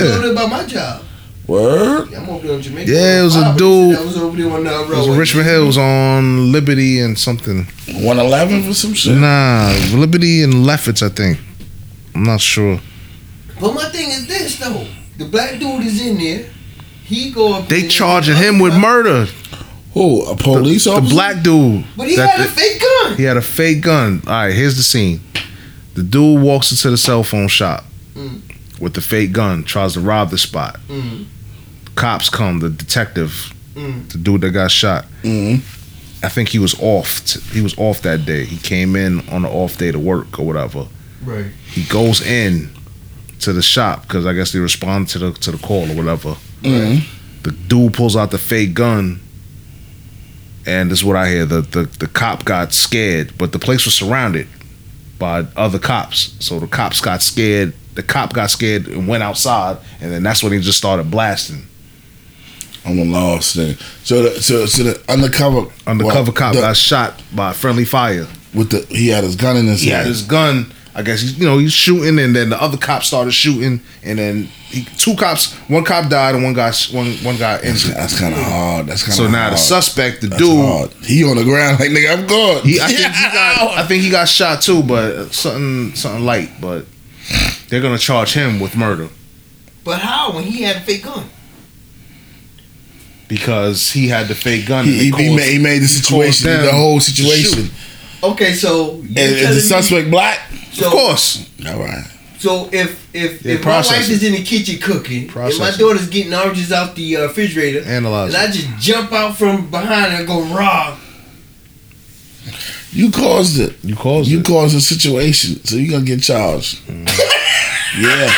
sir. 0.01 0.19
over 0.19 0.33
about 0.33 0.51
my 0.51 0.67
job. 0.67 1.03
Word. 1.47 2.11
Yeah, 2.11 2.19
I'm 2.23 2.29
over 2.29 2.47
there 2.47 2.57
in 2.57 2.63
Jamaica. 2.63 2.91
Yeah, 2.91 3.21
it 3.21 3.25
was 3.25 3.37
a 3.37 3.55
dude- 3.57 3.95
That 3.97 4.05
was 4.05 4.17
over 4.17 4.37
there 4.37 4.51
on 4.53 4.65
the 4.65 4.71
It 4.83 4.89
was 4.89 5.09
road. 5.09 5.19
Richmond 5.19 5.47
Hill. 5.47 5.63
It 5.63 5.67
was 5.67 5.79
on 5.79 6.51
Liberty 6.53 6.99
and 7.01 7.17
something. 7.19 7.67
One 8.01 8.19
eleven 8.19 8.65
for 8.65 8.75
some 8.75 8.95
shit. 8.95 9.15
Nah, 9.17 9.73
Liberty 9.95 10.43
and 10.43 10.67
Lefferts, 10.67 11.03
I 11.03 11.09
think. 11.09 11.39
I'm 12.15 12.25
not 12.25 12.41
sure. 12.41 12.81
But 13.61 13.75
my 13.75 13.89
thing 13.91 14.09
is 14.11 14.27
this 14.27 14.59
though: 14.59 14.87
the 15.19 15.25
black 15.27 15.59
dude 15.61 15.85
is 15.85 16.05
in 16.05 16.19
there. 16.19 16.47
He 17.05 17.31
go 17.31 17.55
up. 17.55 17.69
They 17.69 17.87
charging 17.87 18.35
him 18.37 18.59
with 18.59 18.75
murder. 18.77 19.27
Who? 19.95 20.23
A 20.25 20.37
police 20.37 20.85
The 20.85 20.91
officer? 20.91 21.09
The 21.09 21.15
black 21.15 21.43
dude. 21.45 21.85
But 21.97 22.09
he 22.09 22.17
that 22.17 22.31
had 22.31 22.41
a 22.41 22.43
the- 22.43 22.49
fake 22.51 22.81
gun. 22.83 23.17
He 23.17 23.23
had 23.23 23.37
a 23.37 23.43
fake 23.43 23.81
gun. 23.83 24.23
All 24.27 24.33
right, 24.33 24.53
here's 24.53 24.77
the 24.77 24.83
scene. 24.83 25.21
The 25.95 26.03
dude 26.03 26.43
walks 26.43 26.73
into 26.73 26.91
the 26.91 26.99
cell 26.99 27.23
phone 27.23 27.49
shop 27.49 27.87
Mm. 28.17 28.41
with 28.81 28.93
the 28.95 29.01
fake 29.01 29.33
gun, 29.33 29.63
tries 29.63 29.93
to 29.95 30.01
rob 30.01 30.31
the 30.31 30.37
spot. 30.39 30.81
Mm. 30.91 31.25
Cops 31.97 32.29
come, 32.31 32.61
the 32.61 32.71
detective, 32.71 33.53
Mm. 33.75 34.09
the 34.11 34.19
dude 34.19 34.41
that 34.43 34.51
got 34.53 34.71
shot. 34.71 35.05
Mhm. 35.23 35.61
I 36.23 36.29
think 36.31 36.49
he 36.49 36.59
was 36.59 36.75
off. 36.81 37.23
T- 37.27 37.41
he 37.53 37.61
was 37.61 37.75
off 37.77 38.01
that 38.03 38.25
day. 38.25 38.45
He 38.47 38.57
came 38.57 38.97
in 38.97 39.21
on 39.29 39.45
an 39.45 39.51
off 39.51 39.77
day 39.77 39.93
to 39.93 39.99
work 39.99 40.39
or 40.39 40.47
whatever. 40.47 40.87
Right. 41.25 41.47
He 41.73 41.83
goes 41.83 42.21
in 42.23 42.71
to 43.41 43.53
the 43.53 43.61
shop 43.63 44.03
because 44.09 44.25
I 44.25 44.33
guess 44.33 44.53
they 44.53 44.59
respond 44.61 45.09
to 45.09 45.19
the 45.19 45.33
to 45.33 45.53
the 45.53 45.59
call 45.59 45.91
or 45.91 45.95
whatever. 45.95 46.37
Mhm. 46.63 47.03
The 47.43 47.51
dude 47.53 47.93
pulls 47.93 48.17
out 48.17 48.31
the 48.31 48.39
fake 48.39 48.73
gun, 48.75 49.21
and 50.67 50.91
this 50.91 50.99
is 51.01 51.05
what 51.05 51.17
I 51.17 51.29
hear: 51.29 51.45
the 51.47 51.61
the 51.63 51.89
the 51.99 52.07
cop 52.07 52.45
got 52.45 52.73
scared, 52.73 53.33
but 53.39 53.53
the 53.53 53.59
place 53.59 53.85
was 53.85 53.95
surrounded 53.95 54.47
by 55.19 55.47
other 55.57 55.79
cops. 55.79 56.31
So 56.41 56.59
the 56.61 56.67
cops 56.67 57.01
got 57.01 57.23
scared. 57.23 57.73
The 57.95 58.03
cop 58.03 58.33
got 58.35 58.51
scared 58.51 58.87
and 58.89 59.07
went 59.09 59.23
outside, 59.23 59.77
and 60.01 60.11
then 60.13 60.23
that's 60.23 60.43
when 60.43 60.53
he 60.53 60.61
just 60.61 60.79
started 60.79 61.11
blasting. 61.11 61.67
I'm 62.87 62.99
a 62.99 63.05
lost 63.05 63.57
thing. 63.57 63.77
So, 64.05 64.23
the, 64.23 64.41
so, 64.43 64.67
so 64.67 64.83
the 64.85 65.13
undercover 65.13 65.67
Undercover 65.87 66.23
well, 66.25 66.33
cop 66.33 66.55
the- 66.55 66.61
got 66.61 66.77
shot 66.77 67.23
by 67.35 67.53
friendly 67.53 67.85
fire. 67.85 68.27
with 68.55 68.71
the. 68.71 68.87
He 68.95 69.09
had 69.09 69.25
his 69.25 69.37
gun 69.37 69.57
in 69.57 69.67
his 69.67 69.81
He 69.83 69.91
had 69.91 69.97
hand. 69.99 70.09
his 70.09 70.23
gun. 70.23 70.73
I 70.95 71.03
guess 71.03 71.21
he's 71.21 71.39
you 71.39 71.45
know 71.45 71.59
he's 71.59 71.75
shooting, 71.75 72.19
and 72.19 72.35
then 72.35 72.49
the 72.49 72.63
other 72.63 72.79
cop 72.79 73.03
started 73.03 73.33
shooting, 73.33 73.83
and 74.03 74.19
then 74.19 74.45
he, 74.45 74.85
two 74.97 75.15
cops, 75.15 75.53
one 75.69 75.85
cop 75.85 76.09
died, 76.09 76.35
and 76.35 76.43
one 76.43 76.55
guy 76.55 76.73
one 76.91 77.13
one 77.19 77.37
guy 77.37 77.57
That's, 77.59 77.67
injured. 77.85 77.97
that's 77.97 78.19
kind 78.19 78.33
of 78.35 78.41
hard. 78.41 78.87
That's 78.87 79.03
kind 79.03 79.11
of 79.13 79.17
So 79.17 79.29
now 79.31 79.41
hard. 79.43 79.53
the 79.53 79.57
suspect, 79.59 80.23
the 80.23 80.29
That's 80.29 80.41
dude, 80.41 80.57
hard. 80.65 80.91
He 81.05 81.23
on 81.23 81.37
the 81.37 81.45
ground 81.45 81.81
like 81.81 81.91
nigga. 81.91 82.17
I'm 82.19 82.27
good. 82.27 82.65
he 82.65 82.81
I 82.81 82.87
think 82.87 82.99
he 82.99 83.23
got 83.33 83.75
I 83.79 83.87
think 83.87 84.05
he 84.05 84.11
got 84.11 84.27
shot 84.27 84.63
too, 84.63 84.83
but 84.83 85.35
something 85.35 85.95
something 85.95 86.25
light. 86.25 86.51
But 86.63 86.87
they're 87.69 87.83
gonna 87.83 87.99
charge 87.99 88.33
him 88.33 88.59
with 88.59 88.75
murder 88.75 89.11
But 89.85 89.99
how 89.99 90.33
when 90.33 90.45
he 90.45 90.63
had 90.63 90.77
a 90.77 90.81
fake 90.81 91.05
gun? 91.05 91.29
Because 93.29 93.91
he 93.91 94.09
had 94.09 94.29
the 94.29 94.35
fake 94.35 94.67
gun. 94.67 94.85
He, 94.85 95.05
he, 95.07 95.11
caused- 95.11 95.23
made, 95.37 95.53
he 95.53 95.59
made 95.59 95.79
the 95.81 95.89
situation, 95.89 96.49
them 96.51 96.65
the 96.65 96.73
whole 96.73 97.01
situation. 97.01 97.71
Okay, 98.23 98.53
so 98.55 98.95
And 99.01 99.19
is 99.19 99.35
the 99.35 99.41
telling 99.43 99.55
me- 99.55 99.61
suspect 99.61 100.11
black? 100.11 100.41
So, 100.73 100.87
of 100.87 100.93
course, 100.93 101.49
All 101.67 101.79
right. 101.79 102.05
So 102.39 102.69
if 102.71 103.09
if 103.15 103.43
Yeah, 103.45 103.55
if 103.55 103.65
my 103.65 103.79
wife 103.79 104.11
is 104.11 104.23
in 104.23 104.33
the 104.33 104.43
kitchen 104.43 104.79
cooking 104.79 105.23
and 105.35 105.59
my 105.59 105.71
daughter's 105.71 106.07
getting 106.09 106.35
oranges 106.35 106.71
out 106.71 106.95
the 106.95 107.17
uh, 107.17 107.23
refrigerator, 107.23 107.81
Analyze 107.81 108.35
and 108.35 108.43
I 108.43 108.47
just 108.53 108.69
jump 108.79 109.11
out 109.13 109.37
from 109.39 109.71
behind 109.71 110.13
and 110.13 110.27
go 110.27 110.43
raw. 110.55 110.97
You 112.93 113.11
caused 113.11 113.59
it. 113.59 113.75
you 113.83 113.97
caused 113.97 114.29
You 114.31 114.39
it. 114.41 114.49
You 114.49 114.55
caused 114.55 114.77
the 114.77 114.81
situation, 114.81 115.65
so 115.65 115.77
you're 115.77 115.91
gonna 115.91 116.05
get 116.05 116.23
charged. 116.23 116.79
yeah. 116.89 118.29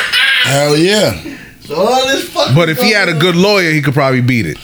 Hell 0.44 0.76
yeah. 0.76 1.20
So 1.64 1.74
all 1.76 2.06
this 2.06 2.28
fucking. 2.30 2.54
but 2.54 2.68
if 2.68 2.78
he 2.78 2.92
had 2.92 3.08
a 3.08 3.14
good 3.18 3.36
lawyer, 3.36 3.70
he 3.72 3.82
could 3.82 3.94
probably 3.94 4.20
beat 4.22 4.46
it. 4.46 4.58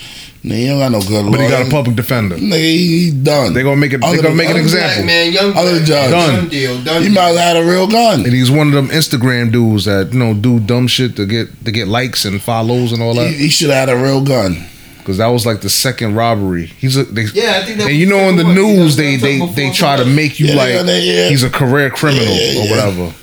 Nigga, 0.45 0.57
he 0.59 0.67
don't 0.67 0.79
got 0.79 0.93
no 0.93 1.01
good 1.01 1.31
But 1.33 1.41
he 1.41 1.49
got 1.49 1.67
a 1.67 1.71
public 1.71 1.97
defender. 1.97 2.37
Nigga, 2.37 2.59
he, 2.61 3.05
he 3.07 3.11
done. 3.11 3.55
They 3.55 3.63
gonna 3.63 3.77
make 3.77 3.95
it. 3.95 4.03
They 4.03 4.17
gonna 4.17 4.29
than- 4.29 4.37
make 4.37 4.51
an 4.51 4.57
other 4.57 4.63
than 4.63 4.71
Black 4.71 4.85
example. 4.91 5.07
man, 5.07 5.33
young 5.33 5.57
Other 5.57 5.71
black, 5.77 5.87
judge. 5.87 6.11
Done. 6.11 6.35
done 6.35 6.49
deal, 6.51 6.85
done 6.85 7.01
He 7.03 7.09
deal. 7.09 7.15
might 7.15 7.29
have 7.29 7.37
had 7.39 7.57
a 7.57 7.65
real 7.65 7.87
gun. 7.87 8.25
And 8.25 8.33
he's 8.35 8.51
one 8.51 8.67
of 8.69 8.75
them 8.75 8.89
Instagram 8.89 9.53
dudes 9.53 9.87
that 9.87 10.13
you 10.13 10.19
know 10.19 10.35
do 10.35 10.61
dumb 10.61 10.87
shit 10.87 11.17
to 11.17 11.25
get 11.25 11.65
to 11.65 11.73
get 11.73 11.89
likes 11.89 12.27
and 12.27 12.43
follows 12.43 12.93
and 12.93 13.03
all 13.03 13.15
that. 13.15 13.33
he 13.33 13.49
should 13.49 13.71
have 13.71 13.89
had 13.89 13.97
a 13.97 14.03
real 14.03 14.23
gun. 14.23 14.67
Because 14.99 15.17
that 15.19 15.27
was 15.29 15.45
like 15.47 15.61
the 15.63 15.71
second 15.71 16.15
robbery. 16.15 16.67
He's 16.67 16.97
a 16.99 17.05
they, 17.05 17.23
Yeah, 17.33 17.61
I 17.63 17.65
think 17.65 17.79
that 17.79 17.89
and 17.89 17.97
you 17.97 18.05
know 18.07 18.29
in 18.29 18.37
the 18.37 18.45
one. 18.45 18.55
News 18.55 18.97
got 18.97 19.03
they 19.03 19.17
they 19.17 19.47
they 19.55 19.71
try 19.71 19.97
to 19.97 20.05
make 20.05 20.39
you 20.41 20.49
Yeah, 20.49 20.55
like 20.57 20.75
yeah, 20.75 20.97
yeah. 20.97 21.29
he's 21.31 21.43
a 21.43 21.49
career 21.51 21.89
criminal 21.89 22.25
Yeah, 22.27 22.53
yeah, 22.53 22.61
or 22.61 22.65
yeah. 22.65 22.71
whatever. 22.71 23.15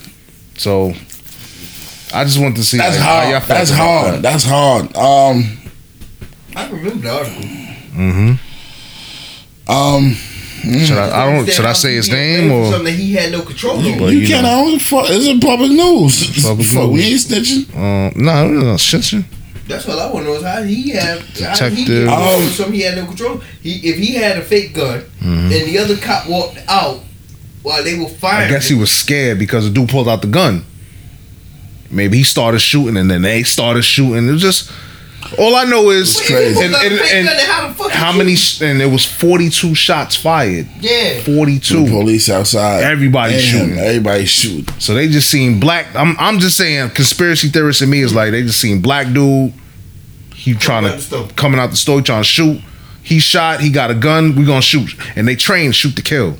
So 0.57 0.93
I 2.14 2.23
just 2.23 2.39
want 2.39 2.56
to 2.57 2.64
see 2.64 2.77
That's 2.77 2.98
like, 2.98 3.06
how 3.06 3.22
y'all 3.22 3.31
hard. 3.39 3.43
felt 3.43 3.57
That's 3.60 3.72
hard. 3.72 4.14
that. 4.15 4.22
That's 4.23 4.43
hard. 4.43 4.95
Um, 4.98 5.57
I 6.56 6.69
remember 6.69 7.02
the 7.02 7.10
article. 7.10 7.41
Mm-hmm. 7.41 9.72
um, 9.72 10.14
Should 10.86 10.98
I, 10.98 11.23
I 11.23 11.32
don't 11.34 11.49
should 11.49 11.65
I 11.65 11.73
say 11.73 11.95
his 11.95 12.10
name 12.10 12.52
or 12.52 12.65
something 12.72 12.86
that 12.86 12.91
he 12.99 13.14
had 13.14 13.32
no 13.32 13.41
control 13.41 13.78
over? 13.80 13.99
But 13.99 14.14
you, 14.14 14.19
you 14.19 14.28
can't. 14.28 14.44
know. 14.44 14.49
I 14.49 14.69
don't 14.72 14.82
fuck. 14.82 15.06
It's 15.10 15.26
in 15.28 15.40
public 15.40 15.72
news. 15.72 16.44
Public 16.44 16.68
Fuck, 16.68 16.90
news. 16.90 16.94
We 16.94 17.02
ain't 17.03 17.22
snitching. 17.22 17.76
uh, 17.76 18.11
no 18.15 18.48
no 18.48 18.61
no 18.72 18.78
shit. 18.78 19.11
you. 19.14 19.23
That's 19.68 19.88
what 19.88 19.99
I 19.99 20.11
want 20.11 20.26
to 20.26 20.32
know 20.32 20.38
is 20.38 20.44
how 20.44 20.64
he 20.64 20.90
had 20.90 21.19
how 21.40 21.69
he 21.69 21.86
get 21.86 22.07
Um, 22.10 22.44
something 22.49 22.73
he 22.76 22.82
had 22.82 22.98
no 22.98 23.06
control. 23.06 23.38
He 23.61 23.76
if 23.90 23.98
he 23.98 24.15
had 24.15 24.38
a 24.38 24.41
fake 24.41 24.73
gun 24.73 25.02
Mhm. 25.22 25.45
and 25.45 25.52
the 25.69 25.78
other 25.80 25.95
cop 25.98 26.28
walked 26.28 26.57
out 26.68 26.99
while 27.61 27.84
they 27.84 27.98
were 27.98 28.06
I 28.06 28.10
firing. 28.10 28.49
guess 28.49 28.68
he 28.68 28.76
was 28.76 28.91
scared 28.91 29.40
because 29.40 29.64
the 29.65 29.69
dude 29.72 29.90
pulled 29.90 30.10
out 30.10 30.22
the 30.22 30.28
gun. 30.28 30.65
Maybe 31.90 32.18
he 32.18 32.23
started 32.23 32.60
shooting 32.60 32.98
and 32.98 33.10
then 33.10 33.22
they 33.22 33.44
started 33.44 33.84
shooting. 33.84 34.28
It 34.28 34.32
was 34.32 34.41
just 34.41 34.69
all 35.38 35.56
I 35.56 35.64
know 35.65 35.89
is 35.91 36.15
Wait, 36.18 36.26
if 36.31 36.48
he 36.49 36.53
pulled 36.53 36.65
and, 36.65 36.76
and- 36.76 37.30
and 37.30 37.39
how 37.48 37.68
the 37.68 37.73
fuck 37.73 37.91
how 37.91 38.11
he 38.11 38.18
many 38.18 38.35
and 38.61 38.81
it 38.81 38.91
was 38.91 39.06
42 39.06 39.76
shots 39.76 40.15
fired. 40.15 40.68
Yeah. 40.80 41.19
42. 41.22 41.85
The 41.85 41.89
police 41.91 42.30
outside. 42.30 42.84
Everybody 42.84 43.34
And 43.35 43.41
shooting. 43.43 43.77
Everybody 43.77 44.26
shooting. 44.26 44.73
So 44.80 44.93
they 44.93 45.07
just 45.07 45.30
seen 45.30 45.60
black. 45.60 45.88
I'm 45.95 46.15
I'm 46.19 46.39
just 46.39 46.57
saying 46.57 46.89
conspiracy 46.91 47.49
theorists 47.49 47.81
in 47.81 47.89
me 47.89 48.02
is 48.02 48.14
like 48.14 48.31
they 48.31 48.41
just 48.43 48.60
seen 48.60 48.81
black 48.81 49.14
dude. 49.14 49.53
He 50.35 50.53
trying 50.56 50.85
out 50.85 50.95
the 50.95 51.02
store. 51.02 51.27
to 51.27 51.34
coming 51.35 51.60
out 51.60 51.69
the 51.69 51.76
store 51.77 52.02
trying 52.02 52.23
to 52.23 52.27
shoot. 52.27 52.61
He 53.03 53.19
shot. 53.19 53.61
He 53.61 53.69
got 53.69 53.91
a 53.91 53.95
gun. 53.95 54.35
We 54.35 54.45
gonna 54.45 54.61
shoot. 54.61 54.89
And 55.15 55.27
they 55.27 55.35
train 55.35 55.72
shoot 55.72 55.95
to 55.95 56.02
kill. 56.02 56.38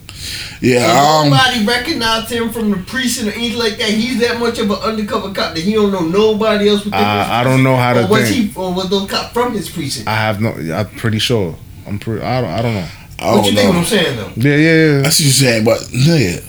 Yeah. 0.62 0.86
Um. 0.92 1.30
nobody 1.30 1.66
recognized 1.66 2.30
him 2.32 2.52
from 2.52 2.72
the 2.72 2.78
precinct 2.78 3.30
or 3.30 3.38
anything 3.38 3.58
like 3.60 3.78
that. 3.78 3.90
He's 3.90 4.20
that 4.20 4.40
much 4.40 4.60
of 4.60 4.70
an 4.70 4.78
undercover 4.78 5.34
cop 5.34 5.56
that 5.56 5.64
he 5.64 5.74
don't 5.74 5.92
know 5.92 6.02
nobody 6.02 6.70
else 6.70 6.86
with 6.86 6.94
I- 6.94 7.42
I 7.42 7.44
don't 7.44 7.64
know 7.64 7.76
how 7.76 7.94
to 7.94 8.06
or 8.06 8.08
was 8.08 8.30
think. 8.30 8.52
he 8.54 8.60
or 8.60 8.74
was 8.74 8.90
those 8.90 9.10
cops 9.10 9.34
from 9.34 9.54
his 9.54 9.70
precinct? 9.70 10.08
I 10.08 10.16
have 10.16 10.40
no. 10.42 10.50
I'm 10.52 10.88
pretty 10.98 11.20
sure. 11.20 11.56
I'm 11.88 11.98
pretty. 12.00 12.24
I 12.24 12.42
don't. 12.42 12.50
I 12.52 12.62
don't 12.62 12.74
know. 12.76 12.88
I 13.20 13.26
what 13.32 13.36
don't 13.38 13.46
you 13.46 13.52
think 13.54 13.70
what. 13.70 13.78
I'm 13.78 13.86
saying 13.86 14.16
though? 14.18 14.32
Yeah, 14.36 14.56
yeah, 14.56 14.76
yeah. 14.96 15.02
That's 15.02 15.20
what 15.20 15.26
you're 15.26 15.32
saying, 15.34 15.64
but 15.66 15.80
nigga, 15.82 16.42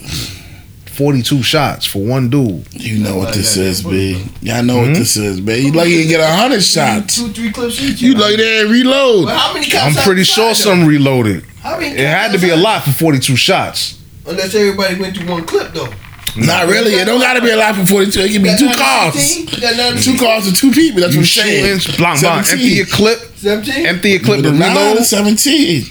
42 0.86 1.43
shots 1.43 1.86
for 1.86 1.99
one 2.05 2.28
dude. 2.28 2.66
you 2.74 3.03
know 3.03 3.16
what 3.16 3.32
this 3.35 3.57
Yeah, 3.57 3.65
is, 3.65 3.82
yeah. 3.85 3.90
B. 3.90 4.24
Y'all 4.43 4.62
know 4.62 4.78
what 4.82 4.94
this 4.94 5.16
is, 5.16 5.40
B. 5.40 5.57
You 5.66 5.73
lucky 5.73 5.90
you 5.90 6.07
get 6.07 6.20
a 6.20 6.27
hundred 6.35 6.62
shots. 6.62 7.16
Two, 7.16 7.28
three 7.32 7.51
clips 7.51 7.81
each. 7.81 8.01
You 8.03 8.15
lucky 8.15 8.36
they 8.36 8.43
didn't 8.43 8.73
reload. 8.73 9.24
Well, 9.27 9.39
how 9.39 9.55
many 9.55 9.70
cops? 9.70 9.97
I'm 9.97 10.05
pretty 10.05 10.24
sure 10.24 10.55
some 10.55 10.86
reloaded. 10.86 11.44
How 11.62 11.78
many? 11.78 11.94
It 11.97 12.06
had 12.06 12.32
to 12.32 12.39
be 12.39 12.51
a 12.51 12.56
lot 12.56 12.82
for 12.82 12.90
42 12.93 13.36
shots. 13.36 13.98
Unless 14.26 14.55
everybody 14.55 15.01
went 15.01 15.16
to 15.16 15.24
one 15.26 15.44
clip 15.44 15.72
though. 15.72 15.93
Not 16.36 16.66
really. 16.66 16.94
It 16.94 17.05
don't 17.05 17.20
gotta 17.20 17.43
be 17.43 17.51
a 17.51 17.56
lot 17.56 17.74
for 17.74 17.84
forty 17.84 18.10
two. 18.10 18.20
It 18.20 18.32
can 18.32 18.43
be 18.43 18.55
two 18.59 18.64
9 18.66 18.74
cars. 18.76 19.14
16? 19.14 19.60
Got 19.60 19.76
9 19.76 20.02
Two 20.02 20.16
cars 20.18 20.47
with 20.47 20.56
two 20.56 20.70
people. 20.70 21.01
That's 21.02 21.12
You 21.12 21.20
what 21.20 21.26
I'm 21.28 21.44
saying. 21.44 21.78
shooting, 21.80 21.97
blank, 21.98 22.20
blank, 22.20 22.48
empty 22.48 22.64
your 22.64 22.86
clip, 22.86 23.18
17? 23.36 23.86
empty 23.86 24.10
your 24.10 24.20
clip 24.20 24.36
With 24.39 24.47
and 24.47 24.59
reload. 24.60 24.97
and 24.97 25.06
seventeen. 25.06 25.84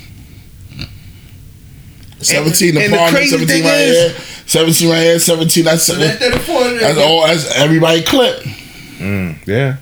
Seventeen. 2.19 2.75
The 2.75 2.81
and 2.85 2.93
the 2.93 2.97
partner. 2.97 3.17
crazy 3.19 3.31
Seventeen 3.31 3.47
thing 3.57 3.63
right 3.65 3.79
is- 3.81 4.11
here. 4.15 4.25
Seventeen 4.47 4.89
right 4.89 5.01
here. 5.01 5.19
Seventeen. 5.19 5.63
That's 5.65 5.83
So 5.83 5.93
that 5.95 6.19
34. 6.19 6.69
that's 6.79 6.97
all. 6.97 7.27
That's 7.27 7.55
everybody 7.57 8.01
clip. 8.03 8.39
Mm, 8.99 9.47
yeah. 9.47 9.77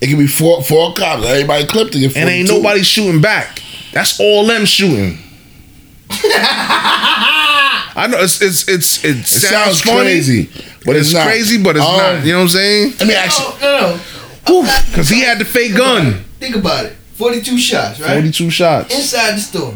It 0.00 0.06
can 0.08 0.18
be 0.18 0.26
four 0.26 0.62
four 0.62 0.94
cops. 0.94 1.26
Everybody 1.26 1.66
clipped 1.66 1.92
to 1.92 1.98
get 2.00 2.16
And 2.16 2.28
ain't 2.28 2.48
nobody 2.48 2.82
shooting 2.82 3.20
back. 3.20 3.60
That's 3.94 4.18
all 4.20 4.44
them 4.46 4.64
shooting. 4.66 5.18
I 7.96 8.06
know 8.10 8.18
it's 8.18 8.42
it's 8.42 8.68
it's 8.68 9.04
it 9.04 9.18
It 9.18 9.26
sounds, 9.26 9.50
sounds 9.50 9.80
funny, 9.82 10.00
crazy, 10.02 10.44
but 10.84 10.96
it's, 10.96 11.06
it's, 11.08 11.14
not. 11.14 11.26
crazy, 11.26 11.62
but 11.62 11.76
it's 11.76 11.84
Um, 11.86 11.96
not. 11.96 12.24
You 12.26 12.32
know 12.32 12.38
what 12.38 12.42
I'm 12.42 12.48
saying? 12.50 12.92
Let 12.98 13.08
me 13.08 13.14
ask 13.14 13.38
you. 13.40 13.60
No, 13.60 13.80
no, 14.48 14.62
no. 14.62 14.80
Because 14.90 15.08
he 15.08 15.20
had 15.20 15.38
the 15.38 15.44
fake 15.44 15.76
gun. 15.76 16.24
Think 16.40 16.56
about 16.56 16.86
it. 16.86 16.92
42 17.14 17.56
shots, 17.58 18.00
right? 18.00 18.10
42 18.14 18.50
shots. 18.50 18.94
Inside 18.94 19.36
the 19.36 19.40
store. 19.40 19.74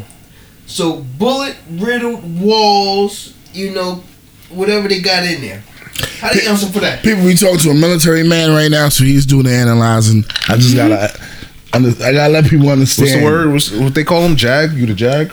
So 0.66 0.96
bullet 0.96 1.56
riddled 1.70 2.40
walls, 2.40 3.32
you 3.54 3.70
know, 3.70 4.02
whatever 4.50 4.88
they 4.88 5.00
got 5.00 5.24
in 5.24 5.40
there. 5.40 5.62
How 6.20 6.32
they 6.32 6.46
answer 6.46 6.66
for 6.66 6.80
that? 6.80 7.02
People, 7.02 7.24
we 7.24 7.34
talking 7.34 7.58
to 7.60 7.70
a 7.70 7.74
military 7.74 8.22
man 8.24 8.50
right 8.50 8.70
now, 8.70 8.88
so 8.88 9.04
he's 9.04 9.24
doing 9.24 9.44
the 9.44 9.52
analyzing. 9.52 10.24
I 10.48 10.56
just 10.56 10.74
gotta, 10.74 11.04
under, 11.04 11.18
I 11.72 12.12
gotta 12.12 12.32
let 12.32 12.44
people 12.46 12.68
understand. 12.70 13.08
What's 13.08 13.18
the 13.18 13.24
word? 13.24 13.52
What's, 13.52 13.70
what 13.72 13.94
they 13.94 14.04
call 14.04 14.22
him? 14.22 14.36
Jag? 14.36 14.72
You 14.72 14.86
the 14.86 14.94
Jag? 14.94 15.32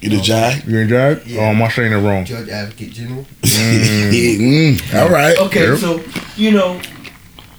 You 0.00 0.10
the 0.10 0.20
jag? 0.20 0.64
You 0.66 0.78
in 0.78 0.88
Jag? 0.88 1.20
Yeah. 1.26 1.40
Oh, 1.42 1.44
am 1.62 1.70
saying 1.70 1.92
it 1.92 1.96
wrong? 1.96 2.24
Judge 2.24 2.48
Advocate 2.48 2.90
General. 2.92 3.24
Mm, 3.42 4.94
all 4.94 5.08
right. 5.08 5.38
Okay, 5.38 5.68
Yep. 5.70 5.78
so 5.78 6.02
you 6.36 6.50
know, 6.50 6.80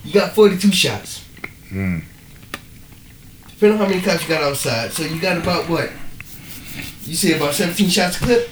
you 0.04 0.14
got 0.14 0.36
42 0.36 0.72
shots. 0.72 1.24
Mm. 1.72 2.04
Depending 3.48 3.80
on 3.80 3.86
how 3.86 3.90
many 3.90 4.02
cops 4.02 4.24
you 4.24 4.30
got 4.30 4.44
outside, 4.44 4.92
so 4.92 5.04
you 5.04 5.22
got 5.22 5.38
about 5.38 5.70
what? 5.70 5.90
You 7.06 7.16
say 7.16 7.36
about 7.38 7.54
17 7.54 7.90
shots 7.90 8.18
a 8.18 8.26
clip. 8.26 8.50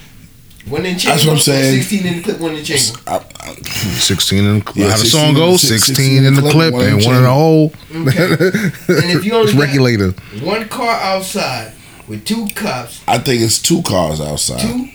One 0.68 0.86
in 0.86 0.98
chamber. 0.98 1.16
That's 1.16 1.26
what 1.26 1.34
I'm 1.34 1.40
saying. 1.40 1.82
16 1.82 2.06
in 2.06 2.18
the 2.18 2.24
clip, 2.24 2.40
one 2.40 2.56
in 2.56 2.64
chamber. 2.64 3.00
I, 3.08 3.16
I, 3.40 3.54
16 3.56 4.38
in 4.46 4.60
the 4.60 4.72
Yeah, 4.76 4.90
How 4.92 4.98
the 4.98 5.06
song 5.06 5.34
goes? 5.34 5.62
16 5.62 5.96
16 5.96 6.24
in 6.26 6.34
the 6.36 6.42
clip 6.52 6.74
one 6.74 6.86
and 6.86 7.04
one 7.06 7.16
in 7.16 7.24
the 7.24 7.30
hole. 7.34 7.74
Okay. 7.90 8.24
and 8.34 9.12
if 9.12 9.26
you 9.26 9.34
only 9.34 9.46
It's 9.52 9.54
got 9.54 9.62
regulator. 9.62 10.12
one 10.44 10.68
car 10.70 11.00
outside 11.02 11.74
with 12.08 12.26
two 12.26 12.48
cops, 12.56 13.02
I 13.08 13.18
think 13.18 13.42
it's 13.42 13.60
two 13.62 13.82
cars 13.82 14.22
outside. 14.22 14.62
two, 14.62 14.88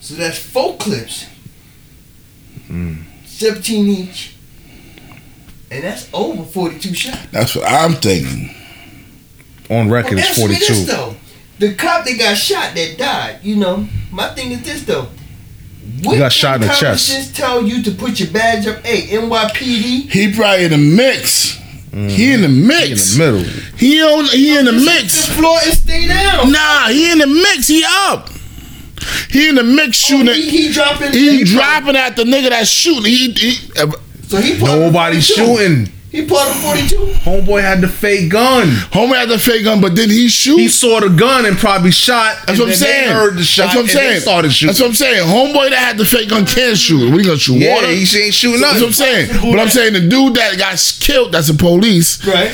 so 0.00 0.14
that's 0.16 0.38
four 0.38 0.76
clips, 0.78 1.26
Hmm. 2.66 3.02
17 3.26 3.86
each, 3.88 4.34
and 5.70 5.84
that's 5.84 6.08
over 6.12 6.42
42 6.44 6.94
shots. 6.94 7.26
That's 7.30 7.54
what 7.54 7.66
I'm 7.68 7.92
thinking. 7.94 8.54
On 9.70 9.88
record, 9.90 10.16
Well, 10.16 10.50
it's 10.50 10.68
answer 10.70 11.16
me 11.60 11.68
this 11.68 11.68
42. 11.68 11.68
though. 11.68 11.68
The 11.68 11.74
cop 11.74 12.04
that 12.04 12.18
got 12.18 12.36
shot 12.36 12.74
that 12.74 12.98
died, 12.98 13.38
you 13.42 13.56
know, 13.56 13.88
my 14.10 14.28
thing 14.34 14.52
is 14.52 14.62
this 14.62 14.84
though. 14.84 15.08
What 16.02 16.18
got 16.18 16.32
shot 16.32 16.56
in 16.56 16.60
the 16.62 16.66
common 16.68 16.80
chest. 16.80 17.06
sense 17.08 17.36
tell 17.36 17.62
you 17.62 17.82
to 17.82 17.90
put 17.90 18.20
your 18.20 18.30
badge 18.30 18.66
up? 18.66 18.84
Hey, 18.84 19.08
NYPD. 19.16 20.10
He 20.10 20.32
probably 20.34 20.64
in 20.64 20.70
the 20.70 20.78
mix. 20.78 21.58
He 21.94 22.32
in 22.32 22.40
the 22.40 22.48
mm. 22.48 22.66
mix. 22.66 23.14
He 23.14 23.20
In 23.20 23.34
the 23.34 23.40
middle. 23.40 23.62
He 23.76 24.02
on. 24.02 24.24
He 24.26 24.58
in 24.58 24.64
the 24.64 24.72
mix. 24.72 24.86
The 24.86 25.30
mix. 25.30 25.36
floor 25.38 25.58
and 25.64 25.72
stay 25.74 26.08
down. 26.08 26.50
Nah, 26.50 26.88
he 26.88 27.12
in 27.12 27.18
the 27.18 27.26
mix. 27.26 27.68
He 27.68 27.84
up. 27.86 28.30
He 29.30 29.48
in 29.48 29.54
the 29.54 29.62
mix 29.62 30.04
Oh, 30.04 30.18
shooting. 30.18 30.34
he, 30.34 30.50
he 30.50 30.72
dropping. 30.72 31.12
he 31.12 31.44
dropping 31.44 31.96
at 31.96 32.16
the 32.16 32.24
nigga 32.24 32.50
that's 32.50 32.68
shooting. 32.68 33.04
He, 33.04 33.30
he 33.32 33.52
So 34.26 34.38
he 34.38 34.58
part 34.58 34.72
of 34.72 34.80
Nobody's 34.80 35.26
shooting. 35.26 35.93
He 36.14 36.24
part 36.26 36.48
of 36.48 36.54
42. 36.62 36.96
Homeboy 37.26 37.60
had 37.60 37.80
the 37.80 37.88
fake 37.88 38.30
gun. 38.30 38.68
homie 38.94 39.16
had 39.16 39.28
the 39.28 39.38
fake 39.38 39.64
gun, 39.64 39.80
but 39.80 39.96
then 39.96 40.08
he 40.10 40.28
shoot. 40.28 40.58
He 40.58 40.68
saw 40.68 41.00
the 41.00 41.08
gun 41.08 41.44
and 41.44 41.56
probably 41.58 41.90
shot. 41.90 42.36
That's 42.46 42.50
and 42.50 42.58
what 42.60 42.64
I'm 42.66 42.68
then 42.68 42.76
saying. 42.76 43.08
They 43.08 43.12
heard 43.14 43.34
the 43.36 43.42
shot. 43.42 43.62
That's 43.64 43.74
what 43.74 43.80
I'm 43.80 43.84
and 43.86 43.90
saying. 43.90 44.14
They 44.14 44.20
started 44.20 44.52
shooting. 44.52 44.66
That's 44.68 44.80
what 44.80 44.86
I'm 44.88 44.94
saying. 44.94 45.26
Homeboy 45.26 45.70
that 45.70 45.78
had 45.78 45.98
the 45.98 46.04
fake 46.04 46.28
gun 46.28 46.46
can 46.46 46.76
shoot. 46.76 47.10
We 47.12 47.24
gonna 47.24 47.36
shoot? 47.36 47.56
yeah, 47.56 47.74
water? 47.74 47.88
he 47.88 48.06
ain't 48.22 48.32
shooting 48.32 48.60
nothing. 48.60 48.80
That's 48.86 49.00
what 49.00 49.08
I'm 49.08 49.26
saying. 49.26 49.52
But 49.52 49.58
I'm 49.60 49.68
saying 49.68 49.92
the 49.94 50.08
dude 50.08 50.34
that 50.36 50.56
got 50.56 50.78
killed, 51.00 51.32
that's 51.32 51.48
the 51.48 51.54
police. 51.54 52.24
Right. 52.24 52.52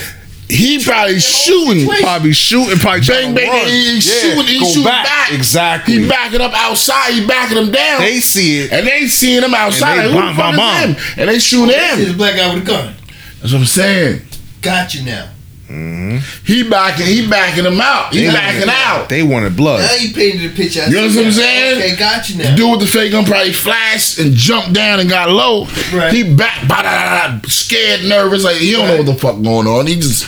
He 0.48 0.82
probably 0.82 1.20
shooting. 1.20 1.86
Probably 2.00 2.32
shooting. 2.32 2.78
Probably 2.78 3.06
Bang 3.06 3.34
bang. 3.34 3.48
run. 3.50 3.66
He, 3.68 3.72
he 3.84 3.94
Yeah, 3.94 4.00
shooting. 4.00 4.46
He 4.46 4.64
shooting 4.64 4.84
back. 4.84 5.04
back. 5.04 5.32
Exactly. 5.32 5.98
He 6.00 6.08
backing 6.08 6.40
up 6.40 6.52
outside. 6.54 7.12
He 7.12 7.26
backing 7.26 7.56
them 7.56 7.70
down. 7.70 8.00
They 8.00 8.18
see 8.20 8.60
it. 8.60 8.72
and 8.72 8.86
they 8.86 9.06
seeing 9.06 9.42
him 9.44 9.54
outside. 9.54 9.98
And 10.06 10.10
they 10.10 10.14
like, 10.18 10.24
who 10.24 10.30
the 10.32 10.42
bomb, 10.42 10.54
fuck 10.54 10.56
bomb, 10.56 10.90
is 10.90 10.96
him? 10.96 11.14
And 11.20 11.28
they 11.30 11.38
shooting 11.38 11.66
This 11.68 12.08
him. 12.08 12.14
a 12.14 12.16
black 12.18 12.36
guy 12.36 12.52
with 12.54 12.62
a 12.64 12.66
gun. 12.66 12.94
That's 13.40 13.52
what 13.52 13.60
I'm 13.60 13.64
saying. 13.66 14.22
Got 14.62 14.94
you 14.94 15.04
now. 15.04 15.28
Mm-hmm. 15.68 16.18
He 16.46 16.68
backing. 16.68 17.06
He 17.06 17.28
backing 17.28 17.62
them 17.62 17.80
out. 17.80 18.12
He 18.12 18.22
They 18.26 18.32
backing 18.32 18.60
wanted- 18.66 18.74
out. 18.74 19.08
They 19.08 19.22
wanted 19.22 19.56
blood. 19.56 19.80
Now 19.80 19.94
you 19.94 20.12
painted 20.12 20.50
the 20.50 20.54
picture. 20.56 20.82
I 20.82 20.86
You 20.88 20.96
know 20.96 21.02
what 21.06 21.26
I'm 21.26 21.32
saying? 21.32 21.78
Okay, 21.78 21.96
got 21.96 22.28
you 22.28 22.36
The 22.38 22.44
now. 22.44 22.56
dude 22.56 22.70
with 22.72 22.80
the 22.80 22.86
fake 22.88 23.12
gun 23.12 23.24
probably 23.24 23.52
flashed 23.52 24.18
and 24.18 24.34
jumped 24.34 24.72
down 24.72 24.98
and 24.98 25.08
got 25.08 25.30
low. 25.30 25.66
Right. 25.94 26.12
He 26.12 26.34
back, 26.34 27.46
scared, 27.46 28.04
nervous, 28.04 28.42
like 28.44 28.56
he 28.56 28.72
don't 28.72 28.88
know 28.88 28.96
what 28.96 29.06
the 29.06 29.14
fuck 29.14 29.40
going 29.42 29.68
on. 29.68 29.86
He 29.86 29.94
just 29.94 30.26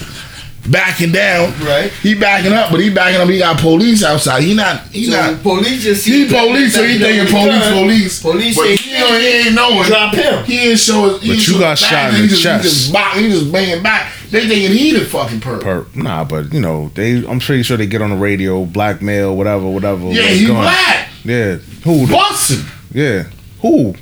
backing 0.70 1.10
down. 1.10 1.52
Right. 1.64 1.90
He 1.90 2.14
backing 2.14 2.52
up, 2.52 2.70
but 2.70 2.78
he 2.78 2.88
backing 2.90 3.20
up. 3.20 3.28
He 3.28 3.38
got 3.38 3.58
police 3.58 4.04
outside. 4.04 4.44
He 4.44 4.54
not. 4.54 4.82
He 4.92 5.06
So 5.06 5.10
not. 5.32 5.42
police 5.42 5.82
just 5.82 6.04
He 6.06 6.12
see 6.12 6.24
the 6.24 6.30
black 6.30 6.46
police, 6.46 6.74
so 6.76 6.84
he 6.84 6.98
thinking 7.00 7.20
up 7.22 7.28
police, 7.42 7.72
police. 7.72 8.22
Police 8.22 8.56
but 8.56 8.68
ain't 9.02 9.22
he, 9.22 9.30
he 9.42 9.46
ain't 9.48 9.54
knowing. 9.54 9.82
Drop 9.84 10.14
him. 10.14 10.44
He 10.44 10.70
ain't 10.70 10.78
show. 10.78 11.18
He 11.18 11.28
But 11.36 11.48
you 11.48 11.58
got 11.58 11.78
shot 11.78 12.10
in 12.10 12.16
he 12.16 12.22
the 12.22 12.28
just, 12.28 12.42
chest. 12.42 12.64
He 12.64 12.68
just, 12.70 12.92
box, 12.92 13.18
he 13.18 13.28
just 13.30 13.52
banging 13.52 13.82
back. 13.82 14.12
They 14.30 14.48
thinking 14.48 14.76
he 14.76 14.92
the 14.92 15.04
fucking 15.04 15.40
perp. 15.40 15.60
Per- 15.62 15.86
Nah, 15.94 16.24
but 16.24 16.52
you 16.52 16.60
know 16.60 16.90
they. 16.94 17.24
I'm 17.26 17.38
pretty 17.40 17.62
sure 17.62 17.76
they 17.76 17.86
get 17.86 18.00
on 18.02 18.10
the 18.10 18.16
radio, 18.16 18.64
blackmail, 18.64 19.36
whatever, 19.36 19.68
whatever. 19.68 20.04
Yeah, 20.04 20.22
with 20.30 20.38
he 20.40 20.46
gun. 20.46 20.56
black. 20.62 21.08
Yeah, 21.24 21.56
who? 21.84 22.06
The, 22.06 22.12
Busting. 22.12 22.64
yeah, 22.92 23.22
who? 23.60 23.94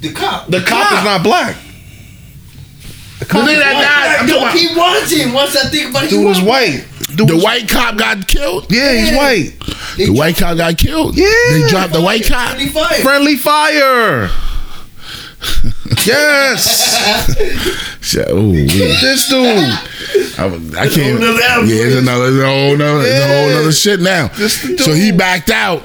The 0.00 0.12
cop. 0.12 0.46
The 0.48 0.60
cop 0.60 0.92
is 0.92 1.04
not 1.04 1.22
black. 1.22 1.56
The 3.18 3.24
The 3.24 3.24
cop 3.26 3.48
nigga 3.48 3.52
is 3.52 3.58
that 3.58 3.74
white. 3.74 3.82
died. 3.82 4.16
I'm 4.20 4.28
Yo, 4.28 4.46
he 4.58 4.72
about- 4.72 5.00
was 5.02 5.10
him. 5.12 5.32
Once 5.32 5.56
I 5.56 5.68
think 5.68 5.90
about 5.90 6.04
it, 6.04 6.10
he 6.10 6.16
Dude 6.16 6.26
was 6.26 6.38
is 6.38 6.44
white. 6.44 6.84
Dude 7.16 7.28
The 7.28 7.38
white 7.38 7.68
cop 7.68 7.96
got 7.96 8.26
killed. 8.26 8.70
Yeah, 8.70 8.92
he's 8.94 9.16
white. 9.16 9.52
They 9.96 10.06
The 10.06 10.12
white 10.12 10.36
cop 10.36 10.56
got 10.56 10.76
killed. 10.78 11.16
Yeah. 11.16 11.26
They 11.50 11.68
dropped 11.68 11.92
the 11.92 12.00
white 12.02 12.24
cop. 12.26 12.50
Friendly 12.52 12.68
fire. 12.68 13.00
Friendly 13.00 13.36
fire. 13.36 14.30
yes, 16.06 17.98
Shit, 18.02 18.28
ooh, 18.30 18.52
this 18.52 19.28
dude. 19.28 19.46
I, 20.38 20.44
I 20.78 20.88
can't. 20.88 21.20
nother 21.20 21.42
album. 21.42 21.68
Yeah, 21.68 21.76
it's 21.84 21.96
another, 21.96 22.26
it's 22.26 22.36
a 22.42 22.46
whole 22.46 22.76
nother, 22.76 23.00
it's 23.06 23.20
a 23.24 23.28
whole 23.28 23.48
Yeah. 23.48 23.54
nother 23.54 23.72
shit 23.72 24.00
now. 24.00 24.28
So 24.84 24.92
he 24.92 25.12
backed 25.12 25.50
out, 25.50 25.82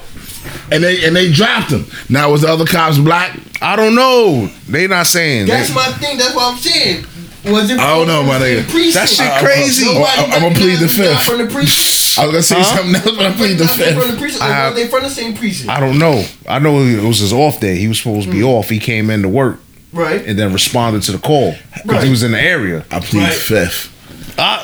and 0.71 0.83
they 0.83 1.05
and 1.05 1.15
they 1.15 1.31
dropped 1.31 1.71
him. 1.71 1.85
Now 2.09 2.31
was 2.31 2.41
the 2.41 2.49
other 2.49 2.65
cops 2.65 2.97
black? 2.97 3.37
I 3.61 3.75
don't 3.77 3.95
know. 3.95 4.47
They 4.67 4.87
not 4.87 5.07
saying. 5.07 5.47
That's 5.47 5.69
They- 5.69 5.75
my 5.75 5.87
thing. 5.93 6.17
That's 6.17 6.35
what 6.35 6.53
I'm 6.53 6.59
saying. 6.59 7.05
Was 7.45 7.69
it? 7.69 7.79
I 7.79 7.95
don't 7.95 8.07
know, 8.07 8.23
my 8.23 8.39
nigga. 8.39 8.67
precinct? 8.69 8.93
That 8.95 9.09
shit 9.09 9.25
I- 9.25 9.37
I- 9.37 9.41
crazy. 9.43 9.87
I'm- 9.87 10.03
I'm- 10.03 10.31
I'm 10.33 10.41
gonna 10.41 10.55
plead 10.55 10.79
the 10.79 10.87
fifth. 10.89 11.21
From 11.23 11.37
the 11.39 11.45
precinct. 11.45 12.19
I 12.19 12.25
was 12.25 12.31
gonna 12.31 12.43
say 12.43 12.55
Huh? 12.57 12.75
something 12.77 12.95
else, 12.95 13.15
but 13.17 13.25
I 13.25 13.31
plead 13.31 13.57
the 13.57 13.65
Recognized 13.65 13.79
him 13.79 13.93
From 13.93 14.01
the 14.01 14.07
fifth. 14.07 14.19
precinct. 14.19 14.43
I 14.43 14.49
Or 14.49 14.53
have- 14.53 14.73
was 14.73 14.83
they 14.83 14.89
from 14.89 15.03
the 15.03 15.09
same 15.09 15.33
precinct? 15.35 15.69
I 15.69 15.79
don't 15.79 15.99
know. 15.99 16.25
I 16.49 16.59
know 16.59 16.79
it 16.81 17.01
was 17.03 17.19
his 17.19 17.33
off 17.33 17.59
day. 17.59 17.75
He 17.77 17.87
was 17.87 17.97
supposed 17.97 18.27
to 18.27 18.31
be 18.33 18.41
off. 18.43 18.69
He 18.69 18.79
came 18.79 19.09
in 19.09 19.21
to 19.21 19.29
work 19.29 19.59
right. 19.93 20.23
and 20.25 20.37
then 20.39 20.53
responded 20.53 21.03
to 21.03 21.11
the 21.11 21.17
call 21.19 21.55
because 21.85 22.03
he 22.03 22.09
was 22.09 22.23
in 22.23 22.31
the 22.31 22.41
area. 22.41 22.83
I 22.91 22.99
plead 22.99 23.21
Right. 23.23 23.33
the 23.33 23.39
fifth. 23.39 23.89
Uh, 24.37 24.59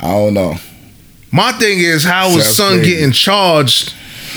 I 0.00 0.06
don't 0.08 0.34
know. 0.34 0.58
my 1.30 1.52
thing 1.52 1.78
is 1.78 2.02
how 2.04 2.30
his 2.30 2.46
son 2.56 2.78
crazy. 2.80 2.90
getting 2.94 3.12
charged? 3.12 3.92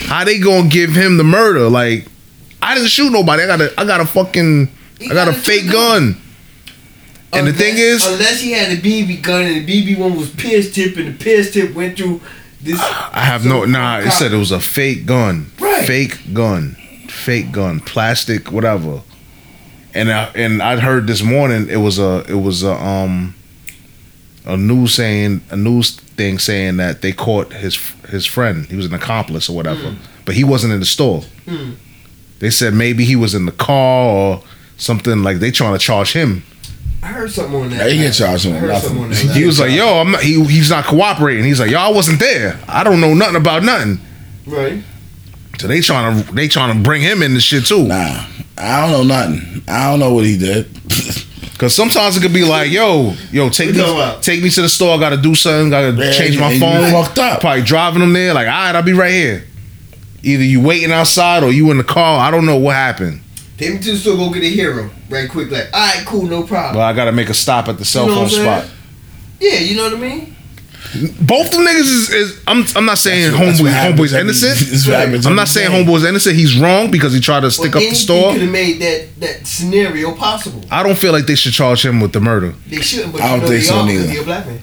How 0.07 0.23
they 0.23 0.38
gonna 0.38 0.68
give 0.68 0.91
him 0.93 1.18
the 1.18 1.23
murder? 1.23 1.69
Like 1.69 2.05
I 2.61 2.76
didn't 2.76 2.89
shoot 2.89 3.11
nobody. 3.11 3.43
I 3.43 3.47
got 3.47 3.61
a 3.61 3.72
I 3.77 3.85
got 3.85 4.01
a 4.01 4.05
fucking 4.05 4.69
He 4.99 5.10
I 5.10 5.14
got 5.14 5.27
a 5.27 5.31
got 5.31 5.39
a 5.39 5.41
fake 5.41 5.65
gun. 5.72 5.73
gun. 5.73 6.18
And 7.35 7.47
the 7.47 7.53
thing 7.53 7.76
is, 7.77 8.05
unless 8.05 8.41
he 8.41 8.51
had 8.51 8.72
a 8.72 8.77
BB 8.81 9.22
gun 9.22 9.43
and 9.43 9.68
the 9.68 9.95
BB 9.95 9.99
one 9.99 10.15
was 10.15 10.30
pierce 10.31 10.73
tip 10.73 10.97
and 10.97 11.07
the 11.07 11.23
pierce 11.23 11.51
tip 11.51 11.73
went 11.73 11.97
through 11.97 12.22
this. 12.61 12.80
I 12.80 13.22
have 13.22 13.45
no 13.45 13.65
nah. 13.65 13.99
It 13.99 14.11
said 14.11 14.34
it 14.34 14.38
was 14.38 14.51
a 14.51 14.60
fake 14.60 15.05
gun. 15.05 15.51
Right. 15.60 15.85
Fake 15.85 16.34
gun. 16.34 16.76
Fake 17.07 17.51
gun. 17.51 17.80
Plastic. 17.80 18.51
Whatever. 18.51 19.01
And 19.93 20.11
I 20.11 20.26
and 20.35 20.61
I 20.61 20.80
heard 20.80 21.07
this 21.07 21.22
morning 21.22 21.69
it 21.69 21.77
was 21.77 21.99
a 21.99 22.26
it 22.27 22.41
was 22.41 22.64
a 22.64 22.73
um 22.73 23.35
a 24.45 24.57
news 24.57 24.95
saying 24.95 25.41
a 25.49 25.55
news 25.55 25.95
thing 25.95 26.39
saying 26.39 26.77
that 26.77 27.01
they 27.01 27.11
caught 27.11 27.53
his 27.53 27.76
his 28.10 28.26
friend. 28.26 28.65
He 28.65 28.76
was 28.76 28.85
an 28.85 28.93
accomplice 28.93 29.49
or 29.49 29.55
whatever, 29.55 29.95
but 30.26 30.35
he 30.35 30.43
wasn't 30.43 30.73
in 30.73 30.80
the 30.80 30.85
store. 30.85 31.22
Mm. 31.45 31.76
They 32.39 32.49
said 32.49 32.73
maybe 32.73 33.05
he 33.05 33.15
was 33.15 33.35
in 33.35 33.45
the 33.45 33.51
car 33.51 34.10
or 34.10 34.43
something 34.77 35.23
like 35.23 35.39
they 35.39 35.51
trying 35.51 35.73
to 35.73 35.80
charge 35.80 36.14
him. 36.14 36.43
I 37.04 37.08
heard 37.08 37.32
something 37.32 37.56
on 37.62 37.70
that. 37.72 37.76
Yeah, 37.86 37.90
he 37.90 37.98
get 37.98 38.14
charged 38.14 38.48
I 38.48 38.52
heard 38.52 38.70
nothing. 38.70 38.88
something 38.90 39.04
on 39.04 39.10
that. 39.10 39.36
He 39.36 39.46
was 39.46 39.60
like, 39.60 39.72
"Yo, 39.72 39.86
I'm 40.00 40.12
not." 40.12 40.22
He, 40.24 40.42
he's 40.46 40.70
not 40.70 40.86
cooperating. 40.86 41.44
He's 41.44 41.60
like, 41.60 41.70
"Yo, 41.70 41.78
I 41.78 41.90
wasn't 41.90 42.20
there. 42.20 42.58
I 42.68 42.84
don't 42.84 43.02
know 43.02 43.14
nothing 43.14 43.36
about 43.36 43.64
nothing." 43.64 44.00
right. 44.48 44.82
So 45.60 45.68
they 45.68 45.82
trying 45.82 46.24
to 46.24 46.34
they 46.34 46.48
trying 46.48 46.76
to 46.76 46.84
bring 46.84 47.02
him 47.02 47.22
in 47.22 47.34
the 47.36 47.40
shit 47.42 47.66
too. 47.66 47.84
Nah, 47.88 48.26
I 48.58 48.82
don't 48.82 48.92
know 48.92 49.04
nothing. 49.04 49.62
I 49.68 49.92
don't 49.92 50.00
know 50.00 50.14
what 50.14 50.26
he 50.26 50.38
did. 50.38 50.68
Cause 51.60 51.74
sometimes 51.76 52.18
it 52.18 52.22
could 52.22 52.34
be 52.34 52.44
like, 52.44 52.72
yo, 52.72 53.14
yo, 53.32 53.48
take 53.50 53.68
What 53.68 53.76
me, 53.76 53.80
you 53.80 53.86
talking 53.86 53.96
about? 54.02 54.24
take 54.24 54.44
me 54.44 54.50
to 54.50 54.62
the 54.64 54.68
store. 54.68 54.98
I 54.98 55.00
gotta 55.00 55.18
do 55.18 55.36
something. 55.36 55.70
Gotta 55.70 55.96
Yeah, 55.96 56.12
change 56.12 56.38
my 56.40 56.58
phone. 56.60 56.92
fucked 56.92 57.20
up. 57.20 57.40
Probably 57.42 57.62
driving 57.62 58.00
them 58.00 58.12
there. 58.12 58.34
Like, 58.34 58.48
all 58.48 58.54
right, 58.54 58.76
I'll 58.76 58.82
be 58.82 58.92
right 58.94 59.12
here. 59.12 59.46
Either 60.24 60.44
you 60.44 60.60
waiting 60.62 60.92
outside 60.92 61.44
or 61.44 61.52
you 61.52 61.70
in 61.72 61.78
the 61.78 61.84
car. 61.84 62.20
I 62.20 62.32
don't 62.32 62.46
know 62.46 62.58
what 62.58 62.76
happened. 62.76 63.22
Take 63.58 63.74
me 63.74 63.80
to 63.80 63.92
the 63.92 63.98
store, 63.98 64.18
go 64.18 64.32
get 64.32 64.44
a 64.44 64.48
hero 64.50 64.90
right 65.10 65.30
quick. 65.30 65.52
Like, 65.52 65.70
all 65.74 65.80
right, 65.80 66.04
cool, 66.06 66.24
no 66.24 66.44
problem. 66.44 66.76
But 66.76 66.82
I 66.82 66.94
gotta 66.94 67.12
make 67.12 67.30
a 67.30 67.34
stop 67.34 67.68
at 67.68 67.78
the 67.78 67.86
cell 67.86 68.06
You 68.06 68.16
know 68.16 68.28
phone 68.28 68.30
spot. 68.30 68.66
Yeah, 69.40 69.60
you 69.60 69.76
know 69.76 69.84
what 69.84 69.94
I 69.94 70.00
mean. 70.00 70.36
Both 71.22 71.50
them 71.52 71.62
niggas 71.66 71.80
is, 71.80 72.10
is 72.10 72.42
I'm 72.46 72.66
I'm 72.76 72.86
not 72.86 72.98
saying 73.00 73.32
That's 73.32 73.60
what- 73.62 73.72
homeboy 73.72 73.94
homeboy's 73.96 74.14
innocent. 74.14 74.60
that's 74.60 74.88
what 74.88 75.00
happens 75.00 75.26
I'm 75.26 75.36
not 75.36 75.48
saying 75.48 75.72
homeboy's 75.72 76.04
innocent. 76.04 76.36
He's 76.36 76.60
wrong 76.60 76.92
because 76.92 77.14
he 77.14 77.20
tried 77.20 77.40
to 77.42 77.52
stick 77.52 77.76
up 77.76 77.82
the 77.82 77.96
store. 77.96 78.34
could 78.34 78.42
have 78.42 78.52
made 78.52 78.80
that 78.82 79.20
that 79.20 79.48
scenario 79.48 80.14
possible. 80.14 80.62
I 80.70 80.84
don't 80.84 80.98
feel 80.98 81.12
like 81.12 81.26
they 81.26 81.36
should 81.36 81.54
charge 81.54 81.84
him 81.86 82.00
with 82.00 82.12
the 82.14 82.20
murder. 82.20 82.54
They 82.68 82.82
shouldn't, 82.82 83.14
but 83.14 83.22
I 83.22 83.30
don't 83.30 83.40
know 83.42 83.48
think 83.48 83.62
they 83.62 83.68
so 83.68 83.76
are 83.80 83.86
neither. 83.86 84.08
he 84.08 84.18
a 84.18 84.24
black 84.24 84.46
man. 84.46 84.60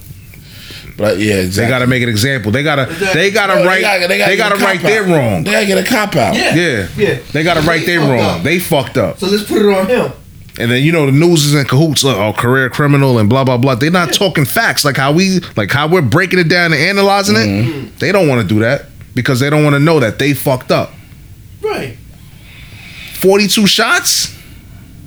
But 1.01 1.19
yeah, 1.19 1.37
exactly. 1.37 1.65
They 1.65 1.71
got 1.71 1.79
to 1.79 1.87
make 1.87 2.03
an 2.03 2.11
example. 2.11 2.53
They 2.53 2.63
got 2.63 2.75
to. 2.77 2.85
They 3.15 3.31
got 3.31 3.47
to 3.47 3.57
No, 3.57 3.65
right. 3.65 3.81
gotta- 3.81 4.07
They 4.07 4.19
got 4.19 4.29
get 4.37 4.49
to 4.51 4.55
a 4.55 4.59
cop 4.59 4.61
right 4.69 4.83
their 4.83 5.03
wrong. 5.05 5.45
They 5.45 5.51
gotta 5.53 5.67
get 5.67 5.79
a 5.79 5.83
cop 5.89 6.15
out. 6.15 6.35
Yeah. 6.37 6.55
Yeah. 6.55 6.89
Yeah. 6.95 7.19
They 7.33 7.43
got 7.43 7.55
to 7.55 7.63
right 7.63 7.81
They 7.81 7.97
their 7.97 8.01
wrong. 8.01 8.21
up. 8.21 8.43
They 8.43 8.59
fucked 8.59 8.99
up. 8.99 9.19
So 9.19 9.27
let's 9.27 9.45
put 9.45 9.63
it 9.63 9.75
on 9.75 9.87
him. 9.89 10.13
And 10.59 10.71
then 10.71 10.83
you 10.83 10.93
know 10.93 11.07
the 11.07 11.13
news 11.13 11.47
is 11.47 11.55
in 11.55 11.65
cahoots. 11.65 12.05
Look, 12.05 12.19
oh, 12.19 12.35
career 12.35 12.69
criminal 12.69 13.19
and 13.19 13.31
blah 13.31 13.45
blah 13.45 13.57
blah. 13.57 13.77
They're 13.77 13.91
not 13.91 14.13
talking 14.13 14.45
facts 14.45 14.85
like 14.85 14.99
how 14.99 15.11
we 15.13 15.41
like 15.57 15.71
how 15.71 15.89
we're 15.89 16.03
breaking 16.03 16.39
it 16.39 16.49
down 16.51 16.75
and 16.75 16.83
analyzing 16.83 17.37
it. 17.37 17.49
Mm-hmm. 17.49 17.71
Mm-hmm. 17.71 17.99
They 17.99 18.13
don't 18.13 18.29
want 18.29 18.43
to 18.43 18.47
do 18.55 18.61
that 18.61 18.85
because 19.15 19.41
they 19.41 19.49
don't 19.49 19.65
want 19.65 19.75
to 19.77 19.81
know 19.81 20.01
that 20.01 20.19
they 20.19 20.35
fucked 20.35 20.71
up. 20.71 20.91
Right. 21.63 21.97
Forty 23.15 23.47
two 23.49 23.67
shots. 23.67 24.37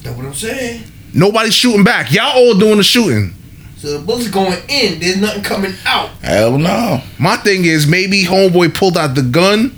That's 0.02 0.18
what 0.18 0.26
I'm 0.26 0.34
saying. 0.34 0.86
Nobody's 1.14 1.54
shooting 1.54 1.84
back. 1.84 2.12
Y'all 2.12 2.32
all 2.36 2.56
doing 2.56 2.78
the 2.78 2.84
shooting. 2.84 3.36
So 3.84 4.00
the 4.00 4.06
bullets 4.06 4.30
going 4.30 4.58
in. 4.70 5.02
There's 5.02 5.18
nothing 5.18 5.44
coming 5.44 5.74
out. 5.86 6.08
Hell 6.22 6.58
no. 6.58 7.02
My 7.20 7.36
thing 7.36 7.66
is 7.66 7.86
maybe 7.86 8.24
homeboy 8.24 8.74
pulled 8.74 8.96
out 8.98 9.14
the 9.14 9.22
gun 9.22 9.78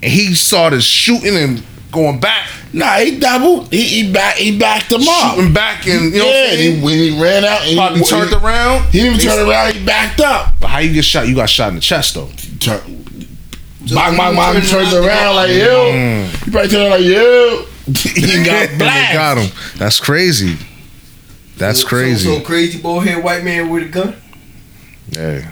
and 0.00 0.12
he 0.12 0.32
started 0.36 0.80
shooting 0.84 1.34
and 1.36 1.64
going 1.90 2.20
back, 2.20 2.48
Nah, 2.72 2.98
he 2.98 3.18
doubled. 3.18 3.72
He, 3.72 3.82
he 4.04 4.12
back. 4.12 4.36
He 4.36 4.56
backed 4.56 4.90
them 4.90 5.08
up. 5.08 5.34
shooting 5.34 5.52
back, 5.52 5.88
and 5.88 6.12
you 6.12 6.20
know 6.20 6.26
what 6.26 6.34
yeah, 6.36 6.42
I'm 6.44 6.50
and 6.50 6.58
saying? 6.58 6.76
he, 6.76 6.84
when 6.84 6.94
he 6.94 7.20
ran 7.20 7.44
out, 7.44 7.62
he, 7.62 7.74
Probably 7.74 8.00
turned 8.02 8.30
he, 8.30 8.36
around. 8.36 8.84
He 8.92 9.00
didn't 9.00 9.14
even 9.16 9.26
turn 9.28 9.48
around. 9.48 9.74
He 9.74 9.84
backed 9.84 10.20
up. 10.20 10.54
But 10.60 10.68
how 10.68 10.78
you 10.78 10.92
get 10.92 11.04
shot? 11.04 11.26
You 11.26 11.34
got 11.34 11.48
shot 11.50 11.70
in 11.70 11.74
the 11.74 11.80
chest 11.80 12.14
though. 12.14 12.28
Turn, 12.60 12.78
So 13.86 13.96
bang, 13.96 14.12
he 14.12 14.18
bang, 14.18 14.36
bang. 14.36 14.54
turned 14.54 14.68
Turns 14.68 14.94
around, 14.94 15.04
around 15.04 15.34
like 15.34 15.50
yo. 15.50 15.90
Mm. 15.90 16.44
He 16.44 16.50
probably 16.52 16.68
turned 16.68 16.82
around 16.82 16.90
like 16.92 17.04
yo. 17.10 17.64
he 17.92 18.44
got 18.44 18.78
black. 18.78 19.14
got 19.14 19.38
him. 19.38 19.50
That's 19.78 19.98
crazy. 19.98 20.56
That's 21.56 21.80
So- 21.82 21.88
crazy. 21.88 22.24
So, 22.28 22.38
so 22.38 22.44
crazy 22.44 22.78
bald 22.78 23.04
head 23.06 23.22
white 23.24 23.44
man 23.44 23.70
with 23.70 23.84
a 23.84 23.86
gun. 23.88 24.14
yeah. 25.10 25.50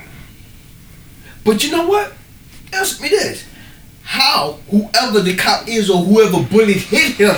But 1.44 1.62
you 1.64 1.70
know 1.72 1.86
what? 1.86 2.12
Ask 2.72 3.01
me 3.01 3.09
this: 3.09 3.44
How 4.02 4.59
whoever 4.70 5.20
the 5.20 5.35
cop 5.36 5.68
is 5.68 5.89
or 5.90 6.02
whoever 6.05 6.43
bullet 6.43 6.76
hit 6.76 7.12
him, 7.16 7.36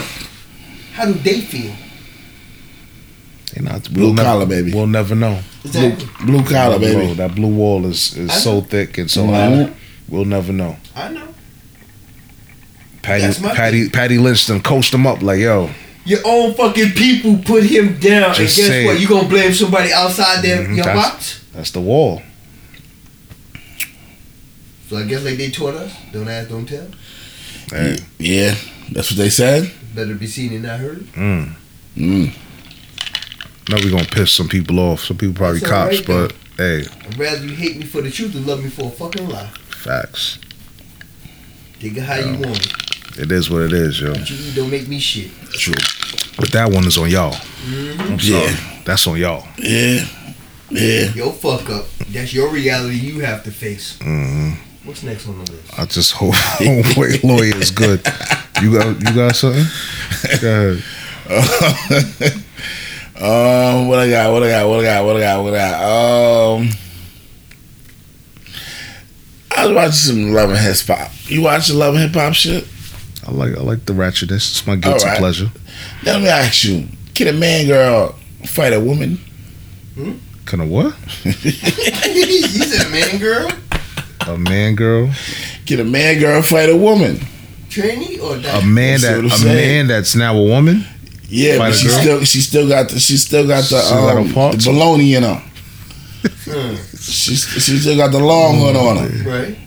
how 0.95 1.07
do 1.07 1.13
they 1.15 1.41
feel? 1.41 1.73
They 3.55 3.63
not 3.63 3.91
Blue 3.93 4.07
we'll 4.07 4.15
never, 4.15 4.29
collar, 4.29 4.47
baby. 4.47 4.73
We'll 4.73 4.87
never 4.87 5.15
know. 5.15 5.41
Blue, 5.65 5.97
blue 6.25 6.45
collar, 6.45 6.79
Bro, 6.79 6.89
baby. 6.89 7.15
that 7.15 7.35
blue 7.35 7.49
wall 7.49 7.87
is, 7.87 8.17
is 8.17 8.33
so 8.43 8.55
know. 8.57 8.61
thick 8.63 8.99
and 8.99 9.11
so 9.11 9.27
Mhm. 9.27 9.67
high. 9.67 9.73
We'll 10.09 10.25
never 10.25 10.53
know. 10.53 10.77
I 10.95 11.09
know. 11.11 11.27
Patty 13.03 13.23
That's 13.23 13.41
my 13.41 13.55
Patty 13.55 13.89
Patty 13.89 14.19
Lynch 14.19 14.47
done 14.47 14.61
coached 14.63 14.93
him 14.95 15.07
up 15.07 15.23
like 15.23 15.41
yo. 15.41 15.71
Your 16.07 16.21
own 16.25 16.55
fucking 16.55 16.93
people 16.93 17.37
put 17.45 17.65
him 17.65 17.99
down, 17.99 18.35
Just 18.35 18.39
and 18.41 18.47
guess 18.49 18.57
say 18.69 18.87
what? 18.87 18.97
it. 18.97 19.01
You 19.03 19.09
gonna 19.09 19.29
blame 19.29 19.53
somebody 19.53 19.93
outside 19.93 20.43
their 20.43 20.63
Mhm, 20.65 20.77
your 20.77 20.85
that's- 20.85 20.97
box? 21.11 21.41
That's 21.53 21.71
the 21.73 21.81
wall. 21.81 22.23
So 24.89 24.97
I 24.99 25.03
guess 25.05 25.25
like 25.25 25.37
they 25.37 25.51
taught 25.51 25.75
us: 25.75 25.93
don't 26.13 26.29
ask, 26.29 26.49
don't 26.49 26.67
tell. 26.67 26.87
Hey. 27.71 27.99
Yeah, 28.19 28.55
that's 28.93 29.11
what 29.11 29.19
they 29.19 29.31
said. 29.31 29.73
Better 29.95 30.15
be 30.15 30.27
seen 30.29 30.53
and 30.53 30.63
not 30.63 30.79
heard. 30.79 31.05
Mm. 31.15 31.55
Mm. 31.97 32.33
Know 33.69 33.77
we 33.83 33.91
gonna 33.91 34.05
piss 34.05 34.31
some 34.33 34.49
people 34.49 34.79
off. 34.79 35.03
Some 35.03 35.17
people 35.17 35.35
probably 35.35 35.59
That's 35.61 35.73
cops, 35.73 35.97
right, 35.97 36.07
but 36.07 36.33
hey, 36.57 36.85
I'd 37.09 37.19
rather 37.19 37.45
you 37.45 37.55
hate 37.57 37.79
me 37.79 37.85
for 37.85 38.01
the 38.01 38.11
truth 38.13 38.33
than 38.35 38.47
love 38.47 38.63
me 38.63 38.71
for 38.71 38.83
a 38.87 38.91
fucking 38.91 39.29
lie. 39.29 39.51
facts. 39.71 40.39
Take 41.81 41.97
it 41.97 42.03
how 42.03 42.17
you 42.17 42.39
want 42.39 42.65
it. 42.65 42.73
It 43.19 43.33
is 43.33 43.51
what 43.51 43.63
it 43.63 43.73
is, 43.73 44.01
yo. 44.01 44.13
But 44.13 44.29
you 44.31 44.53
don't 44.55 44.71
make 44.71 44.87
me 44.89 44.99
shit. 45.01 45.31
True. 45.53 45.75
But 46.37 46.53
that 46.53 46.71
one 46.71 46.85
is 46.87 46.99
on 46.99 47.11
y'all. 47.11 47.33
Mm-hmm. 47.33 48.01
I'm. 48.13 48.19
Yeah. 48.21 48.83
That's 48.85 49.07
on 49.07 49.19
y'all. 49.19 49.47
Yeah. 49.59 50.07
Yeah. 50.71 51.13
Your 51.15 51.33
fuck 51.33 51.69
up. 51.71 51.87
That's 52.09 52.33
your 52.33 52.51
reality 52.51 52.97
you 52.97 53.21
have 53.21 53.43
to 53.45 53.51
face. 53.51 53.99
hmm 54.01 54.53
What's 54.85 55.03
next 55.03 55.27
on 55.27 55.45
the 55.45 55.51
list? 55.51 55.79
I 55.79 55.85
just 55.87 56.13
hope 56.13 56.35
homeboy 56.59 57.25
lawyer 57.25 57.57
is 57.57 57.71
good. 57.73 58.01
You 58.63 58.79
got 58.79 59.01
you 59.01 59.15
got 59.15 59.35
something? 59.35 59.65
Go 60.41 60.77
ahead. 60.79 60.83
um, 63.17 63.89
what 63.89 63.99
I 63.99 64.09
got? 64.09 64.33
What 64.33 64.45
I 64.45 64.49
got? 64.51 64.69
What 64.69 64.81
I 64.81 64.83
got? 64.85 65.05
What 65.05 65.17
I 65.17 65.21
got? 65.21 65.43
What 65.43 65.55
I 65.55 65.57
got? 65.57 66.57
Um, 66.61 66.69
I 69.57 69.67
was 69.67 69.75
watching 69.75 69.93
some 69.93 70.33
Love 70.33 70.51
and 70.51 70.59
Hip 70.59 70.77
Hop. 70.87 71.11
You 71.25 71.43
watching 71.43 71.77
Love 71.77 71.95
and 71.95 72.05
Hip 72.05 72.15
Hop 72.15 72.35
shit? 72.35 72.67
I 73.27 73.33
like 73.33 73.57
I 73.57 73.63
like 73.63 73.87
the 73.87 73.93
ratchetness. 73.93 74.51
It's 74.51 74.67
my 74.67 74.77
guilty 74.77 75.01
Alright. 75.05 75.19
pleasure. 75.19 75.51
Now, 76.05 76.13
let 76.15 76.23
me 76.23 76.29
ask 76.29 76.65
you: 76.65 76.87
Can 77.15 77.29
a 77.29 77.33
man 77.33 77.67
girl 77.67 78.15
fight 78.45 78.73
a 78.73 78.81
woman? 78.81 79.19
Hmm? 79.95 80.13
Can 80.45 80.61
a 80.61 80.67
what? 80.67 80.95
He's 81.25 82.85
a 82.85 82.89
man 82.91 83.19
girl? 83.19 83.51
A 84.29 84.37
man 84.37 84.75
girl, 84.75 85.11
Can 85.67 85.81
a 85.81 85.85
man 85.85 86.19
girl 86.19 86.43
fight 86.43 86.69
a 86.69 86.77
woman? 86.77 87.21
Trainee 87.69 88.19
or 88.21 88.37
a 88.37 88.63
man 88.65 89.01
that 89.01 89.25
a 89.25 89.31
saying? 89.31 89.57
man 89.57 89.87
that's 89.89 90.15
now 90.17 90.37
a 90.37 90.43
woman. 90.43 90.85
Yeah, 91.29 91.59
but 91.59 91.71
a 91.73 91.75
she 91.75 91.89
still 91.89 92.25
she 92.25 92.41
still 92.41 92.69
got 92.69 92.89
the 92.89 92.99
she 93.01 93.17
still 93.17 93.47
got 93.47 93.65
the 93.69 93.81
Still 93.81 94.01
got 94.07 94.17
um, 94.17 94.29
the 94.29 94.59
baloney 94.59 95.17
in 95.17 95.23
her. 95.25 95.43
Mm, 96.47 97.01
She 97.01 97.35
she 97.37 97.79
still 97.79 97.97
got 97.97 98.13
the 98.13 98.19
long 98.21 98.61
one 98.61 98.77
on 98.77 98.97
her. 98.99 99.29
right? 99.31 99.59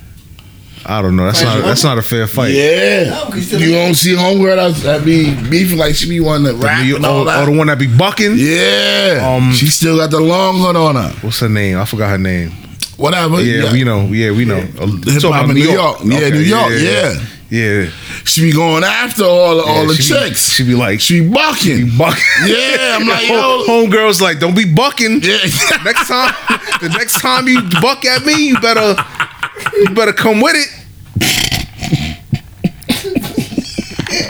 I 0.89 1.01
don't 1.03 1.15
know. 1.15 1.25
That's 1.25 1.41
Fight 1.43 1.55
not 1.59 1.65
that's 1.65 1.83
not 1.83 1.97
a 1.97 2.01
fair 2.01 2.25
fight. 2.27 2.51
Yeah, 2.53 3.03
No, 3.11 3.25
'cause 3.31 3.51
you 3.53 3.71
don't 3.71 3.93
see 3.95 4.13
homegirl 4.15 4.55
that, 4.73 4.81
that 4.83 5.05
be 5.05 5.33
beefing 5.49 5.77
like 5.77 5.93
she 5.95 6.09
be 6.09 6.19
one 6.19 6.43
to 6.43 6.53
The 6.53 6.57
rap 6.65 6.83
New- 6.83 6.95
and 6.95 7.05
all 7.05 7.25
that. 7.25 7.43
oh, 7.43 7.45
the 7.45 7.57
one 7.57 7.67
that 7.67 7.77
be 7.77 7.87
bucking. 7.87 8.33
Yeah, 8.37 9.21
Um, 9.37 9.53
she 9.53 9.67
still 9.67 9.97
got 9.97 10.09
the 10.11 10.19
long 10.19 10.61
one 10.61 10.75
on 10.75 10.95
her. 10.95 11.09
What's 11.21 11.39
her 11.41 11.49
name? 11.49 11.77
I 11.77 11.85
forgot 11.85 12.09
her 12.09 12.17
name. 12.17 12.51
Whatever. 12.97 13.41
Yeah, 13.41 13.71
we 13.71 13.83
know. 13.83 14.07
Yeah, 14.07 14.31
we 14.31 14.43
know. 14.45 14.57
Uh, 14.57 14.87
Hip 14.87 15.21
talking 15.21 15.31
hop 15.31 15.43
about 15.45 15.49
in 15.51 15.55
New 15.55 15.71
York. 15.71 15.97
Yeah, 16.03 16.17
Okay, 16.17 16.29
New 16.31 16.39
York. 16.39 16.71
Yeah. 16.75 17.13
yeah. 17.49 17.89
She 18.25 18.41
be 18.41 18.51
going 18.51 18.83
after 18.83 19.23
all 19.23 19.61
all 19.61 19.81
Yeah, 19.83 19.87
the 19.87 19.93
she 19.93 20.13
be- 20.13 20.33
She 20.35 20.63
be 20.65 20.75
like, 20.75 20.99
she 20.99 21.21
be 21.21 21.29
bucking. 21.29 21.85
be 21.85 21.91
bucking. 21.97 22.23
Yeah, 22.45 22.97
I'm 22.99 23.07
like, 23.07 23.29
yo. 23.29 23.63
Homegirls 23.67 24.19
like, 24.21 24.39
don't 24.39 24.55
be 24.55 24.65
bucking. 24.65 25.21
Yeah. 25.23 25.37
next 25.85 26.07
time, 26.09 26.33
the 26.81 26.89
next 26.97 27.21
time 27.21 27.47
you 27.47 27.61
buck 27.81 28.03
at 28.05 28.25
me, 28.25 28.33
you 28.47 28.59
better, 28.59 28.95
you 29.77 29.89
better 29.95 30.11
come 30.13 30.41
with 30.41 30.55
it. 30.57 30.67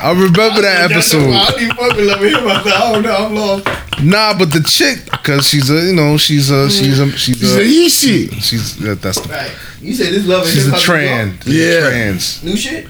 I 0.01 0.11
remember 0.11 0.61
that 0.61 0.91
episode. 0.91 1.31
I 1.33 1.49
don't 1.51 1.61
even 1.61 1.75
fucking 1.75 2.05
love 2.05 2.21
him. 2.21 2.47
I 2.47 2.63
said, 2.63 2.73
oh 2.75 3.01
no, 3.01 3.15
I'm 3.15 3.35
lost. 3.35 3.67
Nah, 4.03 4.37
but 4.37 4.51
the 4.51 4.61
chick, 4.63 5.05
cause 5.23 5.47
she's 5.47 5.69
a, 5.69 5.73
you 5.87 5.93
know, 5.93 6.17
she's 6.17 6.49
a, 6.49 6.69
she's 6.69 6.99
a, 6.99 7.11
she's 7.17 7.37
She's 7.37 7.55
a 7.55 7.59
a, 7.59 7.63
he 7.63 7.89
she. 7.89 8.27
she's 8.39 8.77
that, 8.77 9.01
that's 9.01 9.19
the, 9.19 9.29
Right. 9.29 9.51
You 9.81 9.93
said 9.93 10.13
this 10.13 10.25
love 10.25 10.43
and 10.43 10.51
she's 10.51 10.67
a 10.67 10.79
trans, 10.79 11.45
Yeah. 11.45 11.81
trans. 11.89 12.43
New 12.43 12.55
shit? 12.55 12.87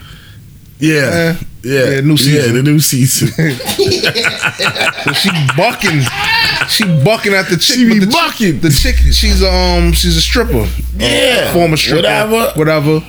Yeah. 0.78 1.00
Eh, 1.02 1.44
Yeah. 1.62 1.90
yeah, 1.90 2.00
new 2.00 2.14
Yeah, 2.14 2.52
the 2.52 2.62
new 2.62 2.78
season. 2.80 3.28
So 5.04 5.12
she 5.14 5.30
bucking, 5.56 6.00
she 6.68 6.84
bucking 7.04 7.32
at 7.34 7.48
the 7.48 7.56
chick. 7.58 7.76
She 7.76 7.86
be 7.88 7.98
the 7.98 8.06
chick- 8.06 8.12
bucking. 8.14 8.60
The 8.60 8.70
chick, 8.70 8.96
she's 8.96 9.42
um, 9.42 9.92
she's 9.92 10.16
a 10.16 10.20
stripper. 10.20 10.68
Yeah. 10.96 11.52
former 11.52 11.76
stripper, 11.76 12.02
Whatever. 12.02 12.52
whatever. 12.56 13.00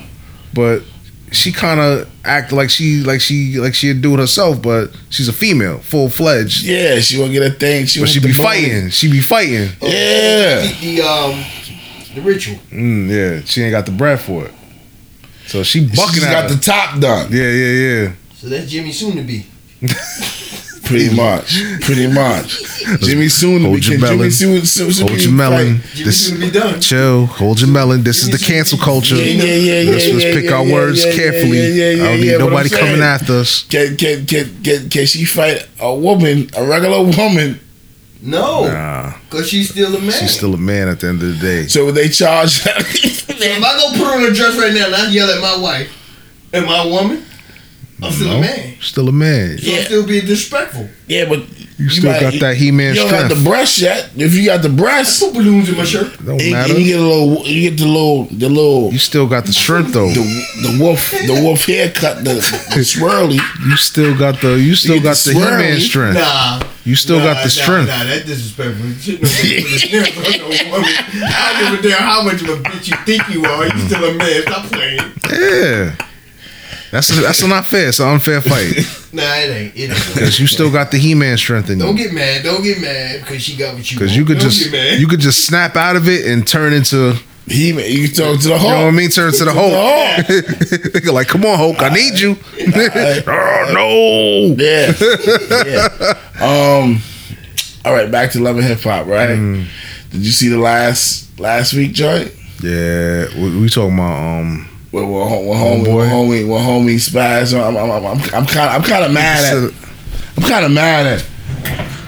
But 0.54 0.84
she 1.32 1.52
kind 1.52 1.80
of 1.80 2.10
act 2.26 2.52
like 2.52 2.70
she 2.70 3.02
like 3.04 3.22
she 3.22 3.58
like 3.58 3.74
she'd 3.74 4.02
do 4.02 4.14
it 4.14 4.20
herself, 4.20 4.62
but 4.62 4.92
she's 5.10 5.28
a 5.28 5.34
female, 5.34 5.80
full 5.80 6.10
fledged. 6.10 6.64
Yeah, 6.64 7.00
she 7.00 7.18
won't 7.20 7.32
get 7.32 7.44
a 7.44 7.52
thing. 7.52 7.86
She 7.86 8.00
But 8.02 8.10
she 8.10 8.20
be 8.20 8.28
bone. 8.34 8.46
fighting. 8.46 8.90
She 8.90 9.10
be 9.12 9.22
fighting. 9.22 9.70
Yeah. 9.82 10.62
The, 10.62 10.78
the 10.98 11.02
um 11.02 11.44
the 12.16 12.22
ritual. 12.22 12.58
Mm, 12.72 13.10
yeah, 13.10 13.42
she 13.46 13.64
ain't 13.64 13.72
got 13.72 13.86
the 13.86 13.92
breath 13.94 14.24
for 14.26 14.46
it. 14.46 14.54
So 15.48 15.64
she 15.64 15.86
bucking 15.88 16.14
She's 16.16 16.24
at 16.26 16.32
got 16.32 16.50
her. 16.50 16.56
the 16.56 16.62
top 16.62 17.00
done. 17.00 17.32
yeah, 17.32 17.50
yeah, 17.50 17.72
yeah. 18.04 18.12
So 18.36 18.48
that's 18.50 18.70
Jimmy 18.70 18.92
soon 18.92 19.16
to 19.18 19.22
be. 19.24 19.46
Pretty 20.92 21.16
much. 21.16 21.62
Pretty 21.82 22.08
much. 22.08 22.60
Jimmy 23.02 23.30
soon 23.30 23.62
Hold 23.64 23.74
your 23.86 23.98
Jimmy 23.98 24.02
melon. 24.02 24.32
soon, 24.32 24.66
soon, 24.66 24.92
soon 24.92 25.08
Hold 25.08 25.22
your 25.24 25.32
melon. 25.34 25.78
fight. 25.80 25.90
Jimmy 25.94 26.06
This 26.06 26.28
soon 26.28 26.40
be 26.40 26.52
done. 26.52 26.80
chill. 26.82 27.26
Hold 27.26 27.60
your 27.62 27.70
melon. 27.70 28.04
This 28.04 28.24
is 28.24 28.30
the 28.30 28.38
cancel 28.38 28.78
culture. 28.78 29.16
Yeah, 29.16 29.24
yeah, 29.24 29.44
yeah, 29.56 29.82
yeah, 29.82 29.92
Let's, 29.92 30.08
let's 30.10 30.24
yeah, 30.26 30.34
pick 30.34 30.46
yeah, 30.46 30.56
our 30.56 30.66
yeah, 30.66 30.74
words 30.74 31.00
yeah, 31.04 31.10
yeah, 31.12 31.16
carefully. 31.16 31.58
yeah, 31.60 31.90
yeah, 31.90 32.04
I 32.04 32.08
don't 32.08 32.20
need 32.20 32.26
yeah, 32.28 32.38
nobody 32.38 32.70
coming 32.70 32.86
saying. 32.88 33.02
after 33.02 33.34
us. 33.34 33.64
Can, 33.64 33.98
can, 33.98 34.26
can, 34.26 34.64
can, 34.64 34.90
can 34.90 35.06
she 35.06 35.26
fight 35.26 35.68
a 35.80 35.96
woman, 35.96 36.50
a 36.56 36.66
regular 36.66 37.02
woman? 37.04 37.60
No, 38.24 38.66
Nah, 38.68 39.14
because 39.30 39.50
she's 39.50 39.70
still 39.72 39.96
a 39.96 40.00
man. 40.00 40.12
she's 40.12 40.36
still 40.38 40.54
a 40.54 40.58
man 40.58 40.88
at 40.90 41.00
the 41.00 41.08
end 41.08 41.24
of 41.24 41.28
the 41.30 41.38
day. 41.40 41.68
So 41.68 41.86
would 41.86 41.96
they 41.96 42.08
charge 42.08 42.52
So 42.62 42.70
if 42.76 43.64
I 43.64 43.78
go 43.80 43.98
put 43.98 44.14
on 44.16 44.24
a 44.24 44.32
dress 44.32 44.56
right 44.60 44.72
now 44.74 44.86
and 44.86 44.94
I 44.96 45.10
yell 45.10 45.28
at 45.28 45.42
my 45.42 45.58
wife, 45.60 45.90
am 46.54 46.70
I 46.70 46.84
a 46.84 46.88
woman? 46.88 47.26
I'm 48.02 48.12
still 48.12 48.28
No, 48.28 48.38
a 48.38 48.42
man. 48.42 48.74
Still 48.82 49.10
a 49.10 49.12
man. 49.12 49.58
So 49.60 49.70
Yeah. 49.70 49.78
I'm 49.80 49.86
still 49.86 50.08
being 50.08 50.26
disrespectful. 50.26 50.90
Yeah, 51.08 51.26
but 51.26 51.40
You 51.78 51.90
still 51.90 52.12
got 52.20 52.34
that 52.40 52.58
He-Man 52.58 52.94
You 52.96 53.02
don't 53.02 53.10
got 53.12 53.30
the 53.30 53.44
breast 53.44 53.80
yet. 53.80 54.10
If 54.16 54.34
you 54.36 54.46
got 54.46 54.62
the 54.62 54.70
breast, 54.70 55.20
Put 55.22 55.34
balloons 55.34 55.68
in 55.70 55.78
my 55.78 55.84
shirt. 55.84 56.14
Don't 56.26 56.40
you, 56.42 56.52
matter. 56.52 56.78
you 56.80 56.86
get 56.86 57.00
a 57.00 57.04
little, 57.04 57.46
you 57.46 57.70
get 57.70 57.78
the 57.80 57.86
little, 57.88 58.26
the 58.26 58.50
little, 58.50 58.92
You 58.92 58.98
still 59.00 59.28
got 59.28 59.46
the 59.46 59.54
strength 59.54 59.94
though. 59.94 60.10
the, 60.10 60.24
the 60.62 60.78
wolf, 60.84 61.10
the 61.12 61.42
wolf 61.44 61.66
haircut, 61.66 62.18
the, 62.24 62.36
the 62.36 62.82
swirly. 62.86 63.40
You 63.70 63.78
still 63.78 64.18
got 64.18 64.42
the 64.42 64.60
you 64.60 64.74
still 64.76 64.96
get 64.96 65.04
got 65.04 65.18
the 65.18 65.34
the 65.34 65.40
He-Man 65.40 65.78
swirly. 65.78 65.82
strength. 65.82 66.16
Nah, 66.20 66.64
You 66.86 66.96
still 66.96 67.18
Nah, 67.20 67.26
got 67.26 67.38
nah, 67.38 67.44
the 67.44 67.50
strength. 67.50 67.88
Nah, 67.90 68.04
that 68.06 68.26
disrespectful. 68.26 68.92
Shit, 69.02 69.22
no, 69.22 69.28
put 69.28 69.38
his 69.38 69.84
hands 69.84 70.10
on 70.18 70.68
no 70.68 70.72
woman. 70.72 70.90
I 71.26 71.62
don't 71.62 71.72
give 71.72 71.86
a 71.86 71.90
damn 71.90 72.02
how 72.02 72.24
much 72.24 72.42
of 72.42 72.50
a 72.50 72.58
bitch 72.64 72.88
you 72.90 72.98
think 73.06 73.30
you 73.30 73.44
are. 73.46 73.66
You 73.68 73.78
still 73.88 74.04
a 74.06 74.14
man. 74.16 74.42
Stop 74.44 74.66
playing. 74.72 75.00
Yeah. 75.32 75.96
That's 76.92 77.08
that's 77.22 77.46
not 77.48 77.66
fair. 77.66 77.88
It's 77.90 78.00
an 78.00 78.10
unfair 78.10 78.42
fight 78.42 78.74
Nah, 79.14 79.24
it 79.24 79.50
ain't. 79.50 79.76
It 79.76 79.90
ain't. 79.92 80.14
because 80.14 80.40
you 80.40 80.48
still 80.48 80.72
got 80.72 80.92
the 80.92 80.98
He-Man 80.98 81.38
strength 81.38 81.70
in 81.70 81.80
you. 81.80 81.86
Don't 81.86 81.96
get 81.96 82.14
mad. 82.14 82.44
Don't 82.44 82.62
get 82.64 82.80
mad 82.82 83.22
because 83.22 83.42
she 83.42 83.56
got 83.58 83.74
what 83.76 83.90
you. 83.92 83.98
Because 83.98 84.16
you 84.16 84.24
could 84.26 84.40
Don't 84.40 84.50
just 84.50 84.64
get 84.64 84.72
mad. 84.74 85.00
you 85.00 85.08
could 85.08 85.20
just 85.22 85.46
snap 85.46 85.76
out 85.76 85.96
of 85.96 86.08
it 86.10 86.26
and 86.26 86.46
turn 86.48 86.74
into 86.74 87.16
He 87.48 87.74
man, 87.74 87.90
you 87.92 88.08
can 88.08 88.16
talk 88.16 88.42
to 88.42 88.48
the 88.50 88.58
Hulk. 88.58 88.64
you 88.64 88.76
know 88.78 88.86
what 88.86 88.94
I 88.94 88.98
mean. 88.98 89.10
Turn 89.10 89.32
to 89.34 89.46
the 89.46 89.54
Hulk. 89.54 89.74
Nigga 90.94 91.12
like, 91.14 91.28
come 91.28 91.46
on, 91.46 91.58
Hulk, 91.58 91.82
I 91.82 91.90
need 91.94 92.20
you. 92.20 92.38
oh 93.28 93.72
no. 93.74 94.56
Yeah. 94.64 94.94
yeah. 95.66 96.18
Um. 96.84 97.02
All 97.84 97.94
right, 97.94 98.12
back 98.12 98.32
to 98.32 98.40
love 98.40 98.58
and 98.58 98.66
hip 98.66 98.80
hop. 98.82 99.08
Right? 99.08 99.30
Mm. 99.30 99.66
Did 100.12 100.22
you 100.26 100.32
see 100.32 100.50
the 100.50 100.60
last 100.60 101.40
last 101.40 101.74
week, 101.74 101.94
joint? 101.94 102.32
Yeah, 102.62 103.26
we, 103.36 103.60
we 103.62 103.70
talking 103.70 103.96
about 103.96 104.40
um. 104.40 104.68
Well, 104.92 105.08
well, 105.08 105.28
hom- 105.28 105.46
well, 105.48 105.58
homie, 105.58 105.88
well, 105.88 106.10
homie, 106.10 106.46
homie, 106.60 106.96
spaz. 106.96 107.54
I'm, 107.58 107.78
I'm, 107.78 107.90
I'm, 107.92 108.06
I'm, 108.06 108.22
I'm 108.34 108.46
kind, 108.46 108.70
I'm 108.70 108.84
kind 108.84 109.06
of 109.06 109.12
mad 109.14 109.46
at. 109.46 109.74
I'm 110.38 110.44
kind 110.44 110.66
of 110.66 110.72
mad 110.72 111.06
at. 111.06 111.26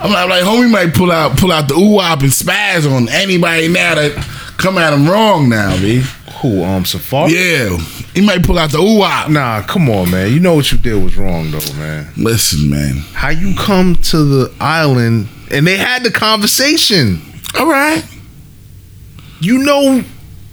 I'm, 0.02 0.12
like- 0.12 0.24
I'm 0.24 0.30
like, 0.30 0.44
homie 0.44 0.70
might 0.70 0.94
pull 0.94 1.12
out, 1.12 1.38
pull 1.38 1.52
out 1.52 1.68
the 1.70 1.76
ooh 1.76 2.00
and 2.00 2.32
spaz 2.32 2.90
on 2.92 3.08
anybody 3.10 3.70
now 3.70 3.96
that 3.96 4.14
come 4.58 4.78
at 4.78 4.92
him 4.94 5.08
wrong 5.10 5.48
now, 5.50 5.78
b. 5.78 6.04
Who 6.42 6.62
um 6.66 6.84
Safaree? 6.84 7.30
Yeah, 7.30 7.78
he 8.14 8.20
might 8.20 8.44
pull 8.44 8.60
out 8.60 8.72
the 8.72 8.80
ooh. 8.80 9.00
Nah, 9.32 9.62
come 9.62 9.90
on, 9.90 10.12
man. 10.12 10.34
You 10.34 10.42
know 10.42 10.56
what 10.56 10.70
you 10.74 10.78
did 10.78 11.02
was 11.02 11.16
wrong, 11.16 11.52
though, 11.52 11.74
man. 11.78 12.08
Listen, 12.18 12.70
man. 12.70 12.98
How 13.14 13.30
you 13.30 13.56
come 13.56 13.96
to 13.96 14.18
the 14.26 14.54
island 14.60 15.30
and 15.52 15.66
they 15.66 15.78
had 15.78 16.04
the 16.04 16.12
conversation? 16.12 17.22
All 17.58 17.66
right. 17.70 18.04
You 19.40 19.60
know, 19.60 20.04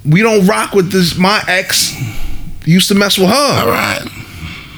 we 0.04 0.22
don't 0.22 0.46
rock 0.46 0.74
with 0.74 0.92
this. 0.92 1.16
My 1.18 1.42
ex 1.48 1.92
used 2.64 2.88
to 2.88 2.94
mess 2.94 3.18
with 3.18 3.28
her. 3.28 3.34
All 3.34 3.68
right. 3.68 4.02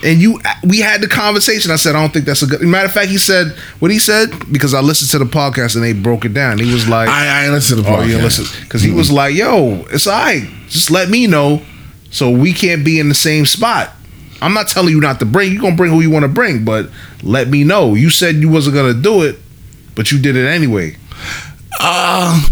and 0.04 0.20
you 0.20 0.40
we 0.64 0.78
had 0.80 1.00
the 1.00 1.08
conversation. 1.08 1.70
I 1.70 1.76
said 1.76 1.94
I 1.94 2.00
don't 2.00 2.12
think 2.12 2.24
that's 2.26 2.42
a 2.42 2.46
good. 2.46 2.60
Matter 2.62 2.86
of 2.86 2.92
fact, 2.92 3.08
he 3.08 3.18
said 3.18 3.52
what 3.78 3.90
he 3.90 3.98
said 3.98 4.30
because 4.52 4.74
I 4.74 4.80
listened 4.80 5.10
to 5.12 5.18
the 5.18 5.24
podcast 5.30 5.74
and 5.76 5.84
they 5.84 5.92
broke 5.92 6.24
it 6.24 6.34
down. 6.34 6.58
He 6.58 6.72
was 6.72 6.88
like, 6.88 7.08
I, 7.08 7.26
I 7.40 7.44
ain't 7.44 7.52
listen 7.52 7.76
to 7.76 7.82
the 7.82 7.88
"Oh, 7.88 7.92
podcast. 7.96 8.02
you 8.02 8.08
didn't 8.12 8.22
listen," 8.24 8.62
because 8.64 8.82
he 8.82 8.90
was 8.90 9.10
like, 9.12 9.34
"Yo, 9.34 9.84
it's 9.90 10.06
alright. 10.06 10.42
Just 10.68 10.90
let 10.90 11.08
me 11.08 11.26
know, 11.26 11.62
so 12.10 12.30
we 12.30 12.52
can't 12.52 12.84
be 12.84 12.98
in 13.00 13.08
the 13.08 13.14
same 13.14 13.46
spot." 13.46 13.90
I'm 14.40 14.54
not 14.54 14.66
telling 14.66 14.90
you 14.90 15.00
not 15.00 15.20
to 15.20 15.24
bring. 15.24 15.52
You're 15.52 15.62
gonna 15.62 15.76
bring 15.76 15.92
who 15.92 16.00
you 16.00 16.10
want 16.10 16.24
to 16.24 16.28
bring, 16.28 16.64
but 16.64 16.90
let 17.22 17.46
me 17.48 17.62
know. 17.62 17.94
You 17.94 18.10
said 18.10 18.36
you 18.36 18.48
wasn't 18.48 18.74
gonna 18.74 18.94
do 18.94 19.22
it, 19.22 19.38
but 19.94 20.10
you 20.10 20.18
did 20.20 20.34
it 20.34 20.46
anyway. 20.48 20.96
Uh, 21.78 22.42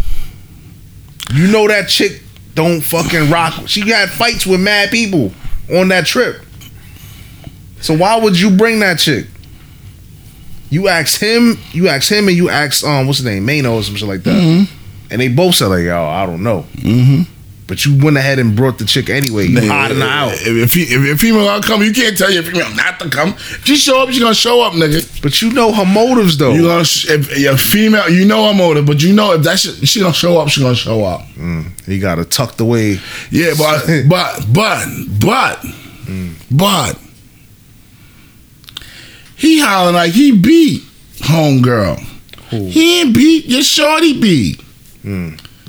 You 1.34 1.46
know 1.48 1.66
that 1.68 1.88
chick 1.88 2.22
don't 2.54 2.80
fucking 2.80 3.30
rock. 3.30 3.54
She 3.66 3.88
had 3.90 4.10
fights 4.10 4.46
with 4.46 4.60
mad 4.60 4.90
people 4.90 5.32
on 5.72 5.88
that 5.88 6.06
trip. 6.06 6.42
So 7.80 7.96
why 7.96 8.18
would 8.18 8.38
you 8.38 8.50
bring 8.50 8.80
that 8.80 8.98
chick? 8.98 9.26
You 10.68 10.88
asked 10.88 11.20
him, 11.20 11.58
you 11.72 11.88
asked 11.88 12.10
him, 12.10 12.28
and 12.28 12.36
you 12.36 12.48
asked 12.48 12.84
um, 12.84 13.06
what's 13.06 13.18
his 13.18 13.26
name, 13.26 13.44
Mano 13.46 13.74
or 13.76 13.82
some 13.82 13.96
shit 13.96 14.06
like 14.08 14.22
that, 14.22 14.68
and 15.10 15.20
they 15.20 15.28
both 15.28 15.56
said 15.56 15.66
like, 15.66 15.84
yo, 15.84 16.04
I 16.04 16.26
don't 16.26 16.42
know. 16.42 16.64
mm-hmm. 16.76 17.22
But 17.70 17.86
you 17.86 17.96
went 18.04 18.16
ahead 18.16 18.40
and 18.40 18.56
brought 18.56 18.78
the 18.78 18.84
chick 18.84 19.08
anyway. 19.08 19.46
You 19.46 19.60
her 19.60 20.02
out. 20.02 20.32
If, 20.32 20.74
if, 20.74 20.76
if, 20.76 20.90
if 20.90 21.14
a 21.14 21.16
female 21.16 21.44
gonna 21.44 21.62
come, 21.62 21.82
you 21.84 21.92
can't 21.92 22.18
tell 22.18 22.28
your 22.28 22.42
female 22.42 22.68
not 22.74 22.98
to 22.98 23.08
come. 23.08 23.28
If 23.28 23.64
she 23.64 23.76
show 23.76 24.02
up, 24.02 24.10
she 24.10 24.18
gonna 24.18 24.34
show 24.34 24.60
up, 24.60 24.72
nigga. 24.72 25.22
But 25.22 25.40
you 25.40 25.52
know 25.52 25.72
her 25.72 25.84
motives 25.86 26.36
though. 26.36 26.52
You 26.52 26.62
gonna 26.62 26.80
if 26.80 27.38
your 27.38 27.56
female, 27.56 28.10
you 28.10 28.24
know 28.24 28.48
her 28.48 28.54
motive, 28.54 28.86
but 28.86 29.00
you 29.00 29.12
know 29.12 29.34
if 29.34 29.44
that 29.44 29.60
shit, 29.60 29.86
she 29.86 30.00
gonna 30.00 30.12
show 30.12 30.40
up, 30.40 30.48
she 30.48 30.62
gonna 30.62 30.74
show 30.74 31.04
up. 31.04 31.20
Mm, 31.36 31.70
he 31.86 32.00
got 32.00 32.18
her 32.18 32.24
tucked 32.24 32.60
away. 32.60 32.98
Yeah, 33.30 33.54
but 33.56 33.86
but 34.08 34.52
but 34.52 34.88
but 35.20 35.64
but 36.50 36.98
he 39.36 39.60
hollering 39.60 39.94
like 39.94 40.10
he 40.10 40.36
beat 40.36 40.82
homegirl. 41.18 42.00
He 42.48 43.02
ain't 43.02 43.14
beat 43.14 43.44
your 43.46 43.62
shorty 43.62 44.20
beat. 44.20 44.60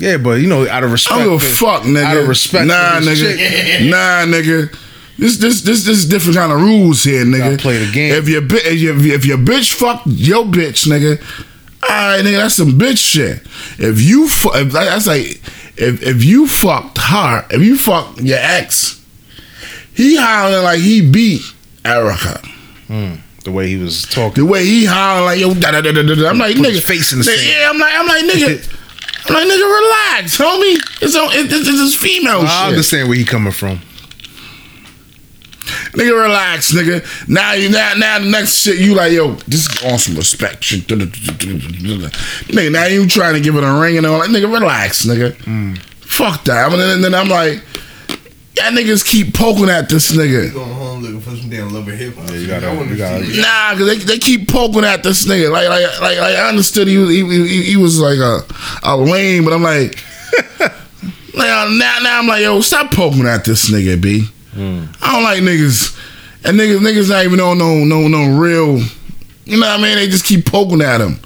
Yeah, 0.01 0.17
but 0.17 0.41
you 0.41 0.47
know, 0.47 0.67
out 0.67 0.83
of 0.83 0.91
respect, 0.91 1.21
I 1.21 1.25
don't 1.25 1.37
give 1.37 1.47
a 1.47 1.53
fuck, 1.53 1.83
nigga. 1.83 2.03
Out 2.03 2.17
of 2.17 2.27
respect, 2.27 2.65
nah, 2.65 2.99
nigga. 2.99 3.37
chick. 3.37 3.81
nah, 3.89 4.25
nigga. 4.25 4.75
This 5.19 5.37
this 5.37 5.61
this 5.61 5.85
this 5.85 5.97
is 5.99 6.09
different 6.09 6.37
kind 6.37 6.51
of 6.51 6.59
rules 6.59 7.03
here, 7.03 7.23
nigga. 7.23 7.59
Play 7.59 7.77
the 7.85 7.91
game. 7.91 8.13
If 8.13 8.27
your 8.27 8.41
if 8.43 8.81
your, 8.81 8.97
if 9.13 9.25
your 9.25 9.37
bitch 9.37 9.73
fucked 9.73 10.07
your 10.07 10.43
bitch, 10.45 10.87
nigga. 10.87 11.21
All 11.83 11.89
right, 11.89 12.23
nigga, 12.25 12.37
that's 12.37 12.55
some 12.55 12.79
bitch 12.79 12.97
shit. 12.97 13.41
If 13.77 14.01
you 14.01 14.27
fu- 14.27 14.55
if 14.55 14.71
that's 14.71 15.05
like 15.05 15.39
if 15.77 16.01
if 16.01 16.23
you 16.23 16.47
fucked 16.47 16.97
her, 16.97 17.45
if 17.51 17.61
you 17.61 17.77
fucked 17.77 18.21
your 18.21 18.39
ex, 18.39 18.99
he 19.93 20.15
hollering 20.17 20.63
like 20.63 20.79
he 20.79 21.07
beat 21.11 21.41
Erica. 21.85 22.39
Hmm. 22.87 23.13
the 23.43 23.51
way 23.51 23.67
he 23.67 23.77
was 23.77 24.01
talking. 24.03 24.43
The 24.43 24.51
way 24.51 24.65
he 24.65 24.85
hollering 24.85 25.25
like 25.25 25.39
yo, 25.39 25.53
da 25.53 25.69
da 25.69 25.81
da 25.81 25.91
da 25.91 26.01
da. 26.01 26.15
da. 26.15 26.29
I'm 26.29 26.39
like 26.39 26.55
Put 26.55 26.65
nigga, 26.65 26.71
his 26.71 26.85
face 26.85 27.13
in 27.13 27.19
the 27.19 27.25
nigga, 27.25 27.35
sand. 27.35 27.47
Yeah, 27.47 27.69
I'm 27.69 27.77
like 27.77 27.93
I'm 27.93 28.07
like 28.07 28.25
nigga. 28.25 28.77
I'm 29.35 29.47
nigga, 29.47 29.67
relax, 29.81 30.37
homie. 30.37 30.77
It's 31.01 31.15
on. 31.15 31.31
It, 31.31 31.51
it's, 31.51 31.67
it's 31.67 31.95
female 31.95 32.41
shit. 32.41 32.49
I 32.49 32.63
shit. 32.63 32.69
understand 32.69 33.09
where 33.09 33.17
he 33.17 33.25
coming 33.25 33.53
from. 33.53 33.79
Nigga, 35.91 36.23
relax, 36.23 36.73
nigga. 36.73 37.03
Now 37.27 37.53
you 37.53 37.69
now 37.69 37.93
now 37.97 38.19
the 38.19 38.25
next 38.29 38.55
shit 38.55 38.79
you 38.79 38.95
like, 38.95 39.11
yo, 39.11 39.33
this 39.47 39.67
is 39.67 39.83
on 39.83 39.99
some 39.99 40.15
respect 40.15 40.63
shit. 40.63 40.87
Nigga, 40.87 42.71
now 42.71 42.85
you 42.85 43.07
trying 43.07 43.35
to 43.35 43.41
give 43.41 43.55
it 43.55 43.63
a 43.63 43.79
ring 43.79 43.97
and 43.97 44.05
all 44.05 44.19
like, 44.19 44.29
nigga, 44.29 44.51
relax, 44.51 45.05
nigga. 45.05 45.33
Mm. 45.43 45.77
Fuck 45.77 46.45
that. 46.45 46.65
I 46.65 46.69
mean, 46.69 46.79
and 46.79 47.03
then 47.03 47.13
I'm 47.13 47.29
like, 47.29 47.63
y'all 48.57 48.71
niggas 48.71 49.05
keep 49.05 49.33
poking 49.33 49.69
at 49.69 49.89
this 49.89 50.11
nigga. 50.11 50.53
Going 50.53 50.69
home 50.73 51.01
looking 51.01 51.21
for 51.21 51.31
some 51.31 51.49
damn 51.49 51.73
love 51.73 51.87
and 51.87 51.97
hip 51.97 52.15
hop. 52.15 52.29
Yeah, 52.29 52.35
you 52.35 52.47
gotta- 52.47 52.67
I 52.67 52.75
wanna 52.75 52.91
you 52.91 52.97
gotta- 52.97 53.41
Nah, 53.41 53.77
cause 53.77 53.85
they, 53.87 53.95
they 54.13 54.19
keep 54.19 54.47
poking 54.47 54.83
at 54.83 55.03
this 55.03 55.25
nigga. 55.25 55.51
Like 55.51 55.69
like 55.69 55.83
like, 56.01 56.17
like 56.19 56.35
I 56.35 56.49
understood 56.49 56.87
he 56.87 56.97
was 56.97 57.09
he, 57.09 57.23
he, 57.47 57.63
he 57.63 57.75
was 57.77 57.99
like 57.99 58.17
a 58.19 58.41
a 58.83 58.95
lame, 58.97 59.43
but 59.45 59.53
I'm 59.53 59.63
like, 59.63 59.97
now 61.35 61.67
now 61.69 61.97
now 62.01 62.19
I'm 62.19 62.27
like, 62.27 62.41
yo, 62.41 62.61
stop 62.61 62.91
poking 62.91 63.25
at 63.25 63.45
this 63.45 63.69
nigga, 63.69 64.01
b. 64.01 64.25
Hmm. 64.53 64.85
I 65.01 65.13
don't 65.13 65.23
like 65.23 65.41
niggas, 65.41 65.97
and 66.45 66.59
niggas 66.59 66.79
niggas 66.79 67.09
not 67.09 67.23
even 67.23 67.39
on 67.39 67.57
no 67.57 67.83
no 67.85 68.07
no 68.07 68.37
real. 68.37 68.79
You 69.45 69.59
know 69.59 69.67
what 69.67 69.79
I 69.79 69.81
mean? 69.81 69.95
They 69.95 70.07
just 70.07 70.25
keep 70.25 70.45
poking 70.45 70.81
at 70.81 71.01
him. 71.01 71.19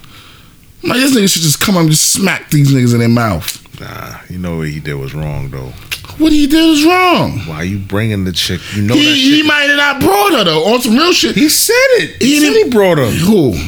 I'm 0.83 0.89
like 0.89 0.99
this 0.99 1.15
nigga 1.15 1.31
should 1.31 1.41
just 1.41 1.59
come 1.59 1.75
up 1.75 1.81
and 1.81 1.89
just 1.89 2.13
smack 2.13 2.49
these 2.49 2.71
niggas 2.71 2.93
in 2.93 2.99
their 2.99 3.09
mouth. 3.09 3.61
Nah, 3.79 4.19
you 4.29 4.37
know 4.37 4.57
what 4.57 4.67
he 4.69 4.79
did 4.79 4.93
was 4.93 5.13
wrong 5.15 5.49
though. 5.49 5.73
What 6.17 6.31
he 6.31 6.47
did 6.47 6.69
is 6.77 6.85
wrong. 6.85 7.39
Why 7.45 7.63
you 7.63 7.77
bringing 7.79 8.23
the 8.23 8.31
chick? 8.31 8.61
You 8.75 8.83
know 8.83 8.93
that 8.95 8.99
He, 9.01 9.37
he 9.37 9.43
might 9.43 9.63
have 9.63 9.77
not 9.77 10.01
brought 10.01 10.31
her 10.33 10.43
though 10.45 10.73
on 10.73 10.81
some 10.81 10.95
real 10.95 11.11
shit. 11.13 11.35
He 11.35 11.49
said 11.49 11.73
it. 11.99 12.21
He, 12.21 12.35
He 12.35 12.39
said 12.39 12.53
didn't- 12.53 12.63
he 12.65 12.69
brought 12.71 12.97
her. 12.97 13.09
Who? 13.09 13.51
He 13.51 13.67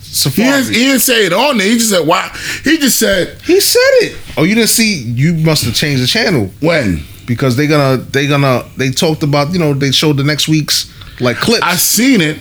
Safaree. 0.00 0.34
didn't, 0.36 0.66
he 0.74 0.80
didn't 0.86 1.00
say 1.00 1.26
it 1.26 1.32
on 1.32 1.58
there. 1.58 1.66
He 1.68 1.74
just 1.74 1.90
said 1.90 2.06
why. 2.06 2.28
He 2.64 2.78
just 2.78 2.98
said 2.98 3.38
He 3.42 3.60
said 3.60 3.78
it. 4.02 4.16
Oh, 4.36 4.42
you 4.44 4.54
didn't 4.54 4.70
see? 4.70 5.02
You 5.02 5.34
must 5.34 5.64
have 5.64 5.74
changed 5.74 6.02
the 6.02 6.06
channel 6.06 6.50
when. 6.60 7.02
because 7.26 7.56
they 7.56 7.66
gonna 7.68 7.98
they 8.02 8.26
gonna 8.26 8.64
they 8.76 8.90
talked 8.90 9.22
about 9.22 9.52
you 9.52 9.58
know 9.58 9.72
they 9.74 9.92
showed 9.92 10.16
the 10.16 10.24
next 10.24 10.48
week's 10.48 10.92
like 11.20 11.36
clips. 11.36 11.62
I 11.62 11.76
seen 11.76 12.20
it, 12.22 12.38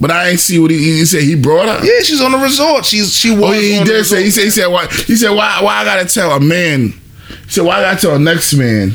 but 0.00 0.10
I 0.10 0.30
ain't 0.30 0.40
see 0.40 0.58
what 0.58 0.70
he, 0.72 0.78
he 0.78 1.04
said. 1.04 1.22
He 1.22 1.36
brought 1.36 1.68
her. 1.68 1.84
yeah, 1.86 2.02
she's 2.02 2.20
on 2.20 2.32
the 2.32 2.38
resort. 2.38 2.86
She's 2.86 3.14
she 3.14 3.30
oh, 3.30 3.34
was. 3.40 3.50
Oh, 3.50 3.60
he 3.60 3.78
on 3.78 3.86
the 3.86 3.92
did 3.92 4.06
say. 4.06 4.22
He 4.24 4.30
said. 4.32 4.44
He 4.44 4.50
said 4.50 4.66
why. 4.66 4.86
He 4.88 5.14
said 5.14 5.30
why. 5.30 5.60
Why 5.62 5.76
I 5.76 5.84
gotta 5.84 6.06
tell 6.12 6.32
a 6.32 6.40
man. 6.40 6.92
He 7.44 7.50
said 7.50 7.64
why 7.64 7.78
I 7.78 7.82
gotta 7.82 8.00
tell 8.00 8.18
next 8.18 8.54
man 8.54 8.94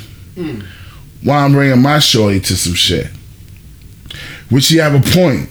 why 1.23 1.43
I'm 1.43 1.51
bringing 1.53 1.81
my 1.81 1.99
shorty 1.99 2.39
to 2.41 2.55
some 2.55 2.73
shit. 2.73 3.07
Which 4.49 4.69
he 4.69 4.77
have 4.77 4.95
a 4.95 5.11
point. 5.11 5.49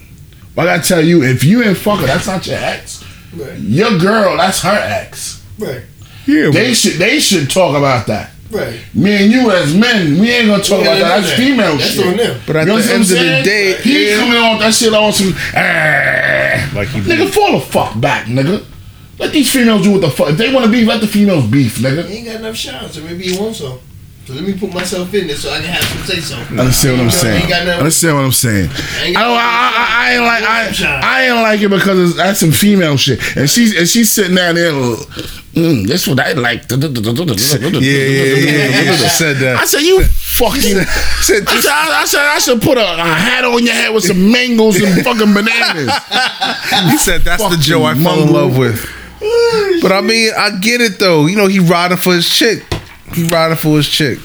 Why 0.54 0.64
I 0.64 0.76
gotta 0.76 0.88
tell 0.88 1.04
you 1.04 1.22
if 1.22 1.44
you 1.44 1.62
ain't 1.62 1.76
fuck 1.76 2.00
her, 2.00 2.06
that's 2.06 2.26
not 2.26 2.46
your 2.46 2.56
ex. 2.58 3.04
Right, 3.36 3.58
Your 3.58 3.98
girl, 3.98 4.36
that's 4.38 4.60
her 4.62 4.78
ex. 4.80 5.42
right, 5.58 5.82
yeah, 6.26 6.50
They 6.50 6.72
should. 6.72 6.94
They 6.94 7.20
should 7.20 7.50
talk 7.50 7.76
about 7.76 8.06
that. 8.06 8.30
right. 8.50 8.80
Me 8.94 9.24
and 9.24 9.30
you 9.32 9.50
as 9.50 9.74
men, 9.76 10.18
we 10.18 10.30
ain't 10.30 10.46
gonna 10.48 10.62
talk 10.62 10.80
Yeah, 10.82 10.94
about 10.94 10.98
that. 11.00 11.20
That's 11.20 11.30
that. 11.30 11.36
female 11.36 11.76
That's 11.76 11.90
shit. 11.90 12.06
on 12.06 12.16
them. 12.16 12.40
but 12.46 12.56
at 12.56 12.60
You 12.66 12.72
know 12.72 12.78
the 12.78 12.84
I'm 12.88 12.94
end 12.94 13.02
of 13.02 13.08
the 13.08 13.14
saying? 13.16 13.44
day, 13.44 13.74
he 13.82 14.10
yeah, 14.10 14.16
coming 14.18 14.38
on 14.38 14.58
that 14.60 14.72
shit 14.74 14.94
on 14.94 15.12
some. 15.12 15.34
ah. 15.54 16.72
like 16.74 16.88
he 16.88 17.00
Nigga, 17.00 17.28
fall 17.28 17.58
the 17.58 17.66
fuck 17.66 18.00
back, 18.00 18.26
nigga. 18.26 18.64
Let 19.18 19.32
these 19.32 19.50
females 19.52 19.82
do 19.82 19.92
what 19.92 20.00
the 20.02 20.10
fuck. 20.10 20.30
If 20.30 20.36
they 20.38 20.52
want 20.52 20.66
to 20.66 20.70
beef, 20.70 20.86
let 20.86 21.00
the 21.00 21.06
females 21.06 21.46
beef, 21.46 21.78
nigga. 21.78 22.06
He 22.08 22.16
ain't 22.18 22.26
got 22.26 22.36
enough 22.36 22.56
shots, 22.56 22.94
so 22.94 23.02
maybe 23.02 23.24
he 23.28 23.38
wants 23.38 23.58
some. 23.58 23.78
So 24.26 24.34
let 24.34 24.42
me 24.42 24.58
put 24.58 24.74
myself 24.74 25.14
in 25.14 25.28
there 25.28 25.36
so 25.36 25.50
I 25.52 25.60
can 25.60 25.66
have 25.66 25.84
some 25.84 25.98
say 26.02 26.20
so. 26.20 26.36
I 26.36 26.58
understand 26.58 26.98
what 26.98 27.04
I'm 27.04 27.10
saying? 27.12 27.40
Ain't 27.42 27.48
got 27.48 27.64
nothing. 27.64 27.78
Understand 27.78 28.16
what 28.16 28.24
I'm 28.24 28.32
saying? 28.32 28.70
I 28.70 29.04
ain't 29.04 29.14
don't. 29.14 29.24
I, 29.24 29.36
I, 29.38 29.86
I 29.88 30.12
ain't 30.14 30.22
like. 30.24 30.42
I, 30.42 31.00
I 31.00 31.22
ain't 31.26 31.42
like 31.42 31.60
it 31.60 31.68
because 31.68 32.10
it's, 32.10 32.16
that's 32.16 32.40
some 32.40 32.50
female 32.50 32.96
shit, 32.96 33.20
and 33.36 33.48
she's 33.48 33.78
and 33.78 33.88
she's 33.88 34.10
sitting 34.10 34.34
down 34.34 34.56
there 34.56 34.72
Mm, 35.56 35.86
that's 35.86 36.06
what 36.06 36.20
I 36.20 36.32
like. 36.32 36.64
Yeah, 36.70 36.76
yeah, 36.76 38.34
yeah. 38.36 38.96
She 38.96 39.08
said 39.08 39.36
that. 39.36 39.56
I 39.58 39.64
said, 39.64 39.80
you 39.80 40.04
fucking. 40.04 40.76
I 40.80 40.84
said, 41.22 41.44
I, 41.48 42.00
I 42.02 42.04
said, 42.04 42.20
I 42.20 42.38
should 42.38 42.60
put 42.60 42.76
a, 42.76 42.82
a 42.82 43.04
hat 43.04 43.42
on 43.42 43.64
your 43.64 43.72
head 43.72 43.94
with 43.94 44.04
some 44.04 44.30
mangoes 44.32 44.78
and 44.82 45.02
fucking 45.02 45.32
bananas. 45.32 45.90
He 46.92 46.98
said 46.98 47.22
that's 47.22 47.42
the 47.42 47.48
Fucking 47.48 47.62
Joe 47.62 47.84
I 47.84 47.94
fell 47.94 47.96
in 47.96 48.02
mongrel. 48.02 48.32
love 48.48 48.58
with. 48.58 48.84
But 49.82 49.92
I 49.92 50.00
mean, 50.02 50.32
I 50.36 50.58
get 50.60 50.80
it 50.80 50.98
though. 50.98 51.26
You 51.26 51.36
know, 51.36 51.46
he 51.46 51.58
riding 51.58 51.96
for 51.98 52.12
his 52.14 52.28
chick. 52.28 52.62
He 53.14 53.24
riding 53.28 53.56
for 53.56 53.76
his 53.76 53.88
chick. 53.88 54.18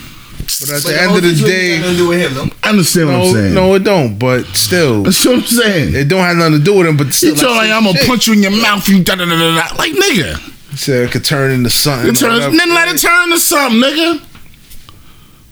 But 0.60 0.70
at 0.72 0.84
the 0.84 1.02
end 1.02 1.16
of 1.16 1.22
the 1.24 1.34
day, 1.34 1.80
nothing 1.80 1.92
to 1.94 1.98
do 1.98 2.08
with 2.10 2.38
him. 2.38 2.52
I 2.64 2.70
understand 2.70 3.08
what 3.08 3.16
I'm 3.16 3.22
no, 3.22 3.34
saying. 3.34 3.54
no, 3.54 3.74
it 3.76 3.84
don't. 3.84 4.20
But 4.20 4.46
still, 4.48 5.04
That's 5.04 5.26
what 5.26 5.36
I'm 5.38 5.42
saying. 5.44 5.96
it 5.96 6.08
don't 6.08 6.20
have 6.24 6.36
nothing 6.38 6.60
to 6.60 6.64
do 6.64 6.78
with 6.78 6.88
him. 6.88 6.98
But 6.98 7.14
still, 7.14 7.36
You 7.36 7.42
told 7.42 7.56
like 7.58 7.70
I'm 7.72 7.84
his 7.84 7.94
gonna 7.96 8.08
punch 8.08 8.28
you 8.28 8.34
in 8.34 8.42
your 8.44 8.52
mouth, 8.52 8.88
you 8.90 9.04
da 9.04 9.16
da 9.16 9.26
da 9.26 9.32
da 9.38 9.68
da. 9.70 9.76
Like 9.78 9.94
nigga, 9.94 10.38
He 10.72 10.78
said 10.78 11.06
it 11.06 11.12
could 11.12 11.24
turn 11.26 11.52
into 11.52 11.70
something. 11.70 12.10
it 12.10 12.18
turns, 12.18 12.46
then 12.58 12.70
let 12.76 12.94
it 12.94 13.00
turn 13.00 13.24
into 13.30 13.40
something, 13.40 13.80
nigga. 13.82 14.22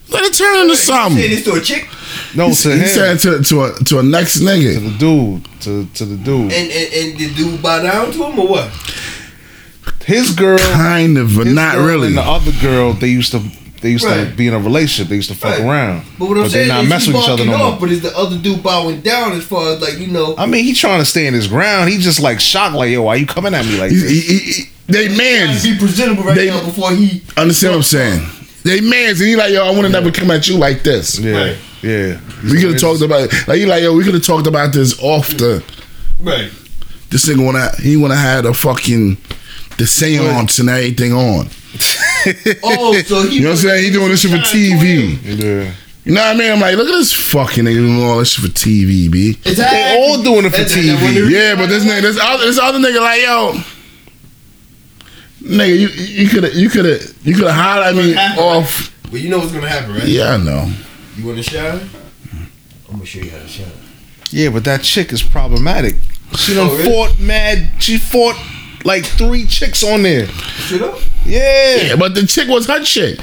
Let 0.09 0.23
it 0.23 0.33
turn 0.33 0.55
into 0.61 0.71
You 0.71 0.75
saying 0.75 1.01
something. 1.09 1.29
this 1.29 1.43
to 1.45 1.53
a 1.53 1.61
chick, 1.61 1.87
No, 2.35 2.49
He, 2.49 2.55
to 2.55 2.69
he 2.73 2.79
him, 2.79 2.87
said 2.87 3.19
to 3.19 3.41
to 3.43 3.63
a 3.63 3.73
to 3.85 3.99
a 3.99 4.03
next 4.03 4.39
nigga, 4.39 4.73
to 4.73 4.79
the 4.81 4.97
dude, 4.97 5.61
to 5.61 5.85
to 5.93 6.05
the 6.05 6.17
dude. 6.17 6.51
and 6.51 6.71
and, 6.71 6.93
and 6.93 7.17
the 7.19 7.33
dude 7.35 7.61
bow 7.61 7.81
down 7.81 8.11
to 8.11 8.25
him 8.25 8.39
or 8.39 8.47
what? 8.47 8.69
His 10.09 10.31
girl, 10.31 10.57
Kind 10.57 11.17
of, 11.17 11.35
but 11.37 11.47
not 11.47 11.75
girl 11.75 11.85
really. 11.85 12.07
And 12.07 12.17
the 12.17 12.21
other 12.21 12.51
girl, 12.61 12.93
they 12.93 13.07
used 13.09 13.31
to. 13.31 13.41
They 13.81 13.91
used 13.91 14.03
to 14.05 14.33
be 14.35 14.45
in 14.47 14.53
a 14.53 14.59
relationship. 14.59 15.07
They 15.07 15.15
used 15.15 15.29
to 15.29 15.35
fuck 15.35 15.51
Right. 15.57 15.61
around, 15.65 16.03
But 16.19 16.27
what 16.27 16.37
I'm 16.37 16.43
they 16.43 16.49
saying 16.49 16.67
not 16.67 16.83
is 16.83 16.89
mess 16.89 17.07
with 17.07 17.15
each 17.15 17.29
other 17.29 17.45
no 17.45 17.51
barking 17.51 17.69
more. 17.69 17.79
but 17.79 17.89
is 17.91 18.01
the 18.01 18.17
other 18.17 18.37
dude 18.37 18.61
bowing 18.61 18.99
down 18.99 19.31
as 19.37 19.45
far 19.45 19.71
as 19.73 19.79
like 19.81 19.97
you 19.99 20.07
know? 20.07 20.35
I 20.37 20.47
mean, 20.47 20.65
he 20.65 20.73
trying 20.73 20.99
to 20.99 21.05
stand 21.05 21.33
his 21.33 21.47
ground. 21.47 21.89
He 21.89 21.97
just 21.97 22.19
like 22.19 22.41
shocked, 22.41 22.75
like, 22.75 22.89
yo, 22.91 23.03
why 23.03 23.15
you 23.15 23.25
coming 23.25 23.53
at 23.53 23.65
me 23.65 23.79
like 23.79 23.91
He- 23.91 23.97
this? 23.99 24.09
he- 24.11 24.19
he- 24.19 24.37
he- 24.51 24.69
they 24.87 25.05
trying 25.05 25.17
mans. 25.17 25.63
be 25.63 25.75
presentable 25.77 26.23
right 26.25 26.35
They- 26.35 26.47
now 26.49 26.61
before 26.65 26.91
he. 26.93 27.21
Understand 27.37 27.71
what 27.71 27.77
I'm 27.77 27.83
saying? 27.83 28.21
They 28.65 28.81
mans, 28.81 29.21
and 29.21 29.29
he 29.29 29.35
like, 29.37 29.53
yo, 29.53 29.65
I 29.65 29.69
want 29.69 29.83
to 29.83 29.89
never 29.89 30.11
come 30.11 30.29
at 30.31 30.45
you 30.49 30.57
like 30.57 30.83
this. 30.83 31.17
Yeah, 31.17 31.31
Right. 31.31 31.55
yeah. 31.81 32.17
We 32.43 32.59
could 32.59 32.71
have 32.71 32.81
talked 32.81 33.01
about 33.01 33.31
it. 33.31 33.47
Like 33.47 33.59
he 33.59 33.65
like, 33.65 33.81
yo, 33.81 33.93
we 33.93 34.03
could 34.03 34.15
have 34.15 34.25
talked 34.25 34.47
about 34.47 34.73
this 34.73 34.99
off 34.99 35.29
the. 35.37 35.63
Right. 36.19 36.49
This 37.11 37.25
nigga 37.29 37.45
wanna 37.45 37.71
he 37.81 37.95
wanna 37.95 38.17
have 38.17 38.43
a 38.45 38.53
fucking 38.53 39.15
the 39.79 39.87
seance 39.87 40.59
and 40.59 40.69
everything 40.69 41.13
on. 41.13 41.47
Oh, 42.63 42.93
so 43.05 43.23
he. 43.23 43.35
You 43.37 43.41
know 43.43 43.49
what 43.49 43.59
I'm 43.59 43.63
saying? 43.63 43.83
He 43.85 43.91
doing 43.91 44.09
this 44.09 44.21
shit 44.21 44.31
for 44.31 44.37
TV. 44.37 45.17
Yeah. 45.23 45.71
You 46.03 46.13
know 46.13 46.21
what 46.21 46.35
I 46.35 46.37
mean? 46.37 46.51
I'm 46.51 46.59
like, 46.59 46.75
look 46.75 46.87
at 46.89 46.91
this 46.91 47.13
fucking 47.31 47.63
nigga 47.63 47.75
doing 47.75 48.03
all 48.03 48.17
this 48.19 48.31
shit 48.33 48.43
for 48.45 48.51
TV, 48.51 49.09
b. 49.09 49.33
They 49.43 49.95
all 49.97 50.21
doing 50.21 50.45
it 50.45 50.49
for 50.49 50.63
TV. 50.63 51.29
Yeah, 51.31 51.55
but 51.55 51.67
this 51.67 51.85
nigga, 51.85 52.01
this 52.01 52.19
other, 52.21 52.45
this 52.45 52.59
other 52.59 52.77
nigga, 52.79 52.99
like, 52.99 53.21
yo, 53.21 53.53
nigga, 55.41 55.79
you 55.79 55.87
you 55.89 56.27
could 56.29 56.43
have 56.43 56.53
you 56.55 56.69
could 56.69 56.85
have 56.85 57.01
you 57.25 57.35
could 57.35 57.47
have 57.47 57.55
highlighted 57.93 57.97
me 57.97 58.15
off. 58.41 58.93
Well, 59.11 59.21
you 59.21 59.29
know 59.29 59.39
what's 59.39 59.51
gonna 59.53 59.67
happen, 59.69 59.93
right? 59.95 60.03
Yeah, 60.07 60.33
I 60.33 60.37
know. 60.37 60.71
You 61.15 61.25
want 61.25 61.37
to 61.37 61.43
shine? 61.43 61.89
I'm 62.89 62.93
gonna 62.95 63.05
show 63.05 63.19
you 63.19 63.31
how 63.31 63.39
to 63.39 63.47
shine. 63.47 63.71
Yeah, 64.31 64.49
but 64.49 64.63
that 64.65 64.81
chick 64.83 65.11
is 65.13 65.23
problematic. 65.23 65.95
She 66.35 66.53
done 66.53 66.69
Oh, 66.69 66.75
really? 66.77 66.89
fought 66.89 67.19
mad. 67.19 67.81
She 67.81 67.97
fought 67.97 68.35
like 68.85 69.05
three 69.05 69.45
chicks 69.45 69.83
on 69.83 70.03
there. 70.03 70.27
Yeah. 71.25 71.75
Yeah, 71.75 71.95
but 71.95 72.15
the 72.15 72.25
chick 72.25 72.47
was 72.47 72.67
her 72.67 72.83
chick. 72.83 73.19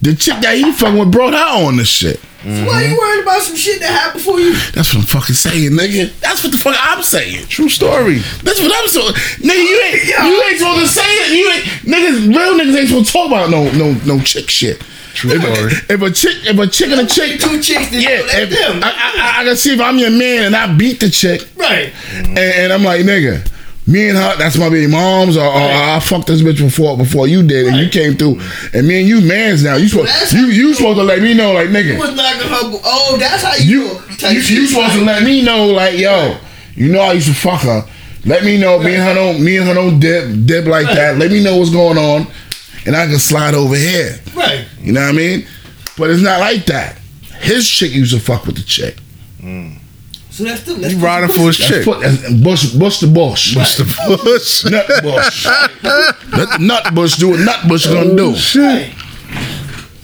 The 0.00 0.14
chick 0.14 0.40
that 0.42 0.56
he 0.56 0.72
fucking 0.72 0.98
with 0.98 1.10
brought 1.10 1.32
her 1.34 1.66
on 1.66 1.76
this 1.76 1.88
shit. 1.88 2.20
So 2.42 2.48
why 2.66 2.84
you 2.84 2.96
worried 2.96 3.22
about 3.24 3.42
some 3.42 3.56
shit 3.56 3.80
that 3.80 3.90
happened 3.90 4.22
for 4.24 4.38
you? 4.38 4.52
That's 4.72 4.94
what 4.94 5.02
I'm 5.02 5.06
fucking 5.06 5.34
saying, 5.34 5.72
nigga. 5.72 6.16
That's 6.20 6.44
what 6.44 6.52
the 6.52 6.58
fuck 6.58 6.76
I'm 6.78 7.02
saying. 7.02 7.46
True 7.48 7.68
story. 7.68 8.18
That's 8.44 8.60
what 8.62 8.70
I'm 8.72 8.86
saying, 8.88 9.12
nigga. 9.42 9.58
You 9.58 9.82
ain't 9.82 10.04
you 10.06 10.42
ain't 10.46 10.58
supposed 10.58 10.80
to 10.82 10.86
say 10.86 11.02
it. 11.02 11.36
You 11.36 11.50
ain't 11.50 11.64
niggas. 11.82 12.28
Real 12.36 12.54
niggas 12.54 12.78
ain't 12.78 12.88
supposed 12.88 13.06
to 13.06 13.12
talk 13.12 13.26
about 13.26 13.50
no 13.50 13.70
no 13.72 13.92
no 14.06 14.20
chick 14.22 14.48
shit. 14.48 14.80
True 15.14 15.32
If, 15.32 15.42
story. 15.42 15.96
if 15.96 16.00
a 16.00 16.10
chick 16.12 16.36
if 16.46 16.58
a 16.58 16.66
chick 16.68 16.90
and 16.90 17.00
a 17.00 17.06
chick 17.06 17.40
Two 17.40 17.60
chicks 17.60 17.90
that 17.90 18.00
yeah, 18.00 18.22
let 18.24 18.42
if, 18.44 18.50
them. 18.50 18.84
I, 18.84 18.92
I, 19.36 19.40
I 19.40 19.44
can 19.44 19.56
see 19.56 19.74
if 19.74 19.80
I'm 19.80 19.98
your 19.98 20.10
man 20.12 20.44
and 20.44 20.54
I 20.54 20.72
beat 20.76 21.00
the 21.00 21.10
chick 21.10 21.42
right. 21.56 21.92
and, 22.14 22.38
and 22.38 22.72
I'm 22.72 22.84
like 22.84 23.00
nigga. 23.04 23.44
Me 23.88 24.10
and 24.10 24.18
her, 24.18 24.36
that's 24.36 24.58
my 24.58 24.68
baby 24.68 24.86
moms, 24.86 25.38
or, 25.38 25.46
or 25.46 25.50
I 25.50 25.98
fucked 25.98 26.26
this 26.26 26.42
bitch 26.42 26.58
before 26.58 26.98
before 26.98 27.26
you 27.26 27.42
did, 27.42 27.68
and 27.68 27.76
you 27.78 27.88
came 27.88 28.18
through, 28.18 28.38
and 28.74 28.86
me 28.86 29.00
and 29.00 29.08
you 29.08 29.22
mans 29.22 29.64
now. 29.64 29.76
You 29.76 29.88
supposed 29.88 30.32
you 30.34 30.40
you 30.40 30.68
you 30.68 30.74
supposed 30.74 30.98
to 30.98 31.04
let 31.04 31.22
me 31.22 31.32
know, 31.32 31.54
like 31.54 31.68
nigga. 31.68 31.94
You 31.94 31.98
was 31.98 32.14
knocking 32.14 32.48
her. 32.48 32.80
Oh, 32.84 33.16
that's 33.18 33.42
how 33.42 33.54
you. 33.56 33.84
You 33.84 34.16
type 34.18 34.34
you, 34.34 34.40
you 34.40 34.66
supposed 34.66 34.92
to 34.92 35.04
let 35.06 35.22
me 35.22 35.40
know, 35.40 35.68
like 35.68 35.98
yo, 35.98 36.36
you 36.74 36.92
know 36.92 37.00
I 37.00 37.12
used 37.14 37.28
to 37.28 37.34
fuck 37.34 37.62
her. 37.62 37.88
Let 38.26 38.44
me 38.44 38.58
know. 38.58 38.78
Me 38.78 38.94
and 38.94 39.02
her 39.04 39.14
don't 39.14 39.42
me 39.42 39.56
and 39.56 39.66
her 39.66 39.72
don't 39.72 39.98
dip 39.98 40.44
dip 40.44 40.66
like 40.66 40.86
that. 40.88 41.16
Let 41.16 41.30
me 41.30 41.42
know 41.42 41.56
what's 41.56 41.70
going 41.70 41.96
on, 41.96 42.26
and 42.84 42.94
I 42.94 43.06
can 43.06 43.18
slide 43.18 43.54
over 43.54 43.74
here. 43.74 44.20
Right. 44.34 44.66
You 44.80 44.92
know 44.92 45.00
what 45.00 45.14
I 45.14 45.16
mean? 45.16 45.46
But 45.96 46.10
it's 46.10 46.20
not 46.22 46.40
like 46.40 46.66
that. 46.66 46.98
His 47.40 47.66
chick 47.66 47.94
used 47.94 48.12
to 48.12 48.20
fuck 48.20 48.44
with 48.44 48.56
the 48.56 48.64
chick. 48.64 48.98
Mm. 49.40 49.78
So 50.38 50.44
that's 50.44 50.60
the. 50.62 50.74
That's 50.74 50.92
He 50.94 50.98
the- 51.00 51.04
riding 51.04 51.28
for 51.32 51.46
his 51.48 51.58
That's 51.58 51.68
chick. 51.70 51.84
fu- 51.84 52.00
that's 52.00 52.32
Bush, 52.32 52.72
Bush 52.74 53.00
the 53.00 53.08
Bush. 53.08 53.56
What's 53.56 53.76
the 53.76 53.84
push? 53.84 54.64
Nut 54.70 54.86
Bush. 55.02 55.46
Let 56.32 56.48
the 56.52 56.58
Nut 56.60 56.94
Bush 56.94 57.16
do 57.16 57.30
what 57.30 57.40
Nut 57.40 57.66
Bush 57.66 57.86
gonna 57.86 58.14
do. 58.14 58.34
Oh, 58.36 58.60
right. 58.62 58.94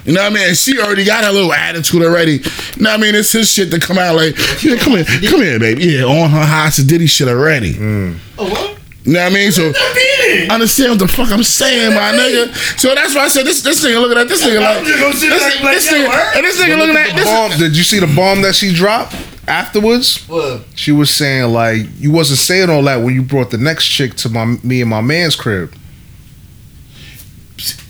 You 0.04 0.12
know 0.12 0.22
what 0.24 0.32
I 0.32 0.34
mean? 0.34 0.48
And 0.48 0.56
she 0.56 0.78
already 0.80 1.04
got 1.04 1.22
her 1.22 1.30
little 1.30 1.52
attitude 1.52 2.02
already. 2.02 2.32
You 2.76 2.82
know 2.82 2.90
what 2.90 2.98
I 2.98 3.02
mean? 3.02 3.14
It's 3.14 3.30
his 3.30 3.48
shit 3.50 3.70
to 3.70 3.78
come 3.78 3.96
out 3.96 4.16
like, 4.16 4.34
yeah, 4.62 4.76
come 4.76 4.94
here, 4.96 5.04
come 5.04 5.40
here, 5.40 5.58
baby. 5.60 5.84
Yeah, 5.84 6.02
on 6.04 6.30
her 6.30 6.44
high 6.44 6.68
Diddy 6.84 7.06
shit 7.06 7.28
already. 7.28 7.76
Oh 7.78 8.50
what? 8.50 8.78
You 9.04 9.12
know 9.12 9.22
what 9.22 9.32
I 9.32 9.34
mean? 9.36 9.52
So 9.52 9.70
Beating. 9.94 10.50
understand 10.50 10.90
what 10.90 10.98
the 10.98 11.06
fuck 11.08 11.30
I'm 11.30 11.44
saying, 11.44 11.94
my 11.94 12.10
nigga. 12.12 12.52
So 12.80 12.92
that's 12.94 13.14
why 13.14 13.22
I 13.22 13.28
said 13.28 13.44
this 13.46 13.62
this 13.62 13.84
nigga 13.84 14.00
looking 14.00 14.18
at 14.18 14.26
this 14.28 14.42
nigga 14.44 14.60
like 14.60 14.78
I'm 14.78 14.84
just 14.84 14.98
gonna 14.98 15.14
sit 15.14 15.28
this, 15.30 15.60
this 15.62 15.84
that, 15.90 15.94
nigga 15.94 16.36
and 16.36 16.44
this 16.44 16.60
nigga 16.60 16.78
looking 16.78 16.96
at 16.96 17.08
The 17.10 17.14
this. 17.16 17.24
bomb. 17.24 17.50
Did 17.58 17.76
you 17.76 17.84
see 17.84 18.00
the 18.00 18.12
bomb 18.16 18.42
that 18.42 18.54
she 18.56 18.74
dropped 18.74 19.14
afterwards? 19.48 20.26
Well, 20.28 20.62
She 20.74 20.92
was 20.92 21.10
saying 21.10 21.52
like 21.52 21.86
you 21.98 22.10
wasn't 22.12 22.38
saying 22.40 22.70
all 22.70 22.82
that 22.84 23.02
when 23.02 23.14
you 23.14 23.22
brought 23.22 23.50
the 23.50 23.58
next 23.58 23.86
chick 23.86 24.14
to 24.16 24.28
my 24.28 24.44
me 24.62 24.80
and 24.80 24.90
my 24.90 25.00
man's 25.00 25.36
crib. 25.36 25.74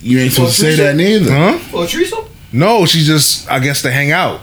You 0.01 0.19
ain't 0.19 0.33
supposed 0.33 0.59
to 0.59 0.61
say 0.61 0.75
that 0.83 0.95
neither. 0.95 1.31
Huh? 1.31 1.85
threesome. 1.87 2.25
No, 2.51 2.85
she 2.85 3.03
just 3.03 3.49
I 3.49 3.59
guess 3.59 3.81
to 3.81 3.91
hang 3.91 4.11
out. 4.11 4.41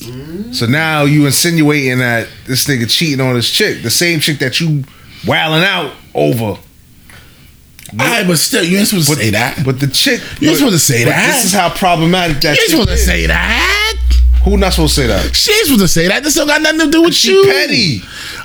Mm. 0.00 0.54
So 0.54 0.66
now 0.66 1.02
you 1.04 1.26
insinuating 1.26 1.98
that 1.98 2.28
this 2.46 2.66
nigga 2.66 2.88
cheating 2.88 3.20
on 3.20 3.34
his 3.34 3.50
chick, 3.50 3.82
the 3.82 3.90
same 3.90 4.20
chick 4.20 4.38
that 4.38 4.60
you 4.60 4.84
wilding 5.26 5.64
out 5.64 5.92
over. 6.14 6.60
I 7.98 8.22
but 8.26 8.36
still, 8.36 8.62
you 8.62 8.78
ain't 8.78 8.88
supposed 8.88 9.08
to 9.08 9.14
say 9.16 9.30
that. 9.30 9.64
But 9.64 9.80
the 9.80 9.86
chick, 9.86 10.20
You 10.40 10.50
ain't 10.50 10.58
supposed 10.58 10.74
to 10.74 10.78
say 10.92 11.04
that. 11.04 11.32
This 11.34 11.46
is 11.46 11.52
how 11.54 11.70
problematic 11.70 12.40
that 12.42 12.56
You 12.56 12.62
ain't 12.62 12.70
supposed 12.70 12.88
to 12.88 12.94
is. 12.94 13.04
say 13.06 13.26
that. 13.26 13.94
Who 14.48 14.56
not 14.56 14.72
supposed 14.72 14.94
to 14.94 15.00
say 15.02 15.06
that? 15.08 15.36
She 15.36 15.52
ain't 15.52 15.66
supposed 15.66 15.82
to 15.82 15.88
say 15.88 16.08
that. 16.08 16.22
This 16.22 16.34
don't 16.34 16.46
got 16.46 16.62
nothing 16.62 16.80
to 16.80 16.90
do 16.90 17.02
with 17.02 17.14
She 17.14 17.30
you. 17.32 17.44
petty. 17.44 17.98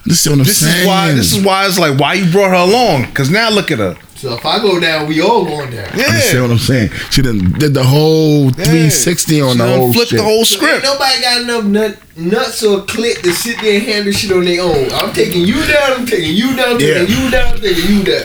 This 0.06 0.22
is 0.26 0.30
what 0.30 0.40
I'm 0.40 0.44
This 0.46 0.60
saying. 0.60 0.82
is 0.82 0.88
why. 0.88 1.12
This 1.14 1.34
is 1.34 1.44
why 1.46 1.66
it's 1.68 1.80
like 1.80 1.98
why 2.00 2.14
you 2.16 2.30
brought 2.32 2.50
her 2.50 2.56
along. 2.56 3.06
Because 3.06 3.30
now 3.30 3.50
look 3.50 3.72
at 3.72 3.80
her. 3.80 3.96
So 4.16 4.34
if 4.36 4.46
I 4.46 4.60
go 4.60 4.80
down, 4.80 5.08
we 5.08 5.22
all 5.22 5.44
going 5.46 5.72
down. 5.72 5.90
Yeah. 5.98 6.06
Understand 6.06 6.42
what 6.44 6.52
I'm 6.52 6.58
saying? 6.58 6.90
She 7.12 7.22
done 7.22 7.52
did 7.60 7.74
the 7.74 7.84
whole 7.84 8.50
360 8.52 9.42
on 9.42 9.52
She 9.54 9.58
the 9.58 9.64
done 9.66 9.80
whole 9.80 9.94
flipped 9.94 10.10
shit. 10.12 10.18
the 10.18 10.24
whole 10.24 10.46
So 10.46 10.56
ain't 10.56 10.64
script. 10.64 10.84
nobody 10.86 11.22
got 11.22 11.42
enough 11.42 11.64
nut, 11.66 11.98
nuts 12.16 12.64
or 12.64 12.82
clit 12.86 13.22
to 13.24 13.34
sit 13.34 13.60
there 13.62 13.76
and 13.76 13.84
handle 13.84 14.14
shit 14.14 14.32
on 14.32 14.46
their 14.46 14.62
own. 14.62 14.92
I'm 14.94 15.14
taking 15.14 15.42
you 15.46 15.56
down. 15.66 15.92
I'm 16.00 16.06
taking 16.06 16.36
you 16.36 16.56
down. 16.56 16.80
Taking 16.80 17.08
Yeah. 17.10 17.24
you 17.24 17.32
down. 17.32 17.60
Taking 17.60 17.98
you 17.98 18.04
down. 18.04 18.24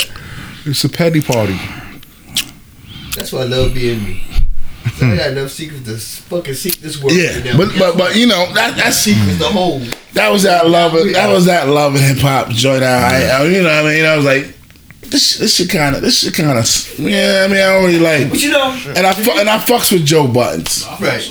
It's 0.66 0.84
a 0.84 0.88
petty 0.88 1.20
party. 1.20 1.58
That's 3.16 3.32
why 3.32 3.40
I 3.40 3.44
love 3.44 3.74
being 3.74 4.04
me. 4.04 4.22
So 4.96 5.06
I 5.06 5.16
got 5.16 5.30
enough 5.32 5.50
secrets 5.50 5.84
to 5.84 6.22
fucking 6.24 6.54
seek 6.54 6.76
this 6.76 7.00
world. 7.02 7.16
yeah, 7.16 7.56
but 7.56 7.70
but 7.78 7.96
but 7.96 8.16
you 8.16 8.26
know 8.26 8.52
that 8.54 8.76
that's 8.76 8.96
secrets 8.98 9.38
the 9.38 9.44
whole. 9.48 9.80
that 10.14 10.30
was 10.30 10.42
that 10.44 10.68
love 10.68 10.92
that 10.92 11.28
was 11.32 11.44
that 11.46 11.68
love 11.68 11.94
and 11.94 12.02
hip 12.04 12.18
hop 12.18 12.48
joint. 12.50 12.82
I, 12.82 13.28
I 13.28 13.44
you 13.44 13.62
know 13.62 13.68
what 13.82 13.86
I 13.86 13.94
mean 13.94 14.04
I 14.04 14.16
was 14.16 14.24
like 14.24 14.54
this 15.02 15.38
this 15.38 15.56
shit 15.56 15.70
kind 15.70 15.96
of 15.96 16.02
this 16.02 16.18
shit 16.20 16.34
kind 16.34 16.58
of 16.58 16.98
yeah 16.98 17.44
I 17.44 17.48
mean 17.48 17.56
I 17.56 17.72
don't 17.72 17.84
really 17.86 17.98
like 17.98 18.28
But 18.28 18.42
you 18.42 18.50
know, 18.50 18.72
and 18.94 19.06
I 19.06 19.14
fu- 19.14 19.38
and 19.38 19.48
I 19.48 19.58
fucks 19.58 19.90
with 19.90 20.04
Joe 20.04 20.26
Budden. 20.28 20.64
right. 21.00 21.22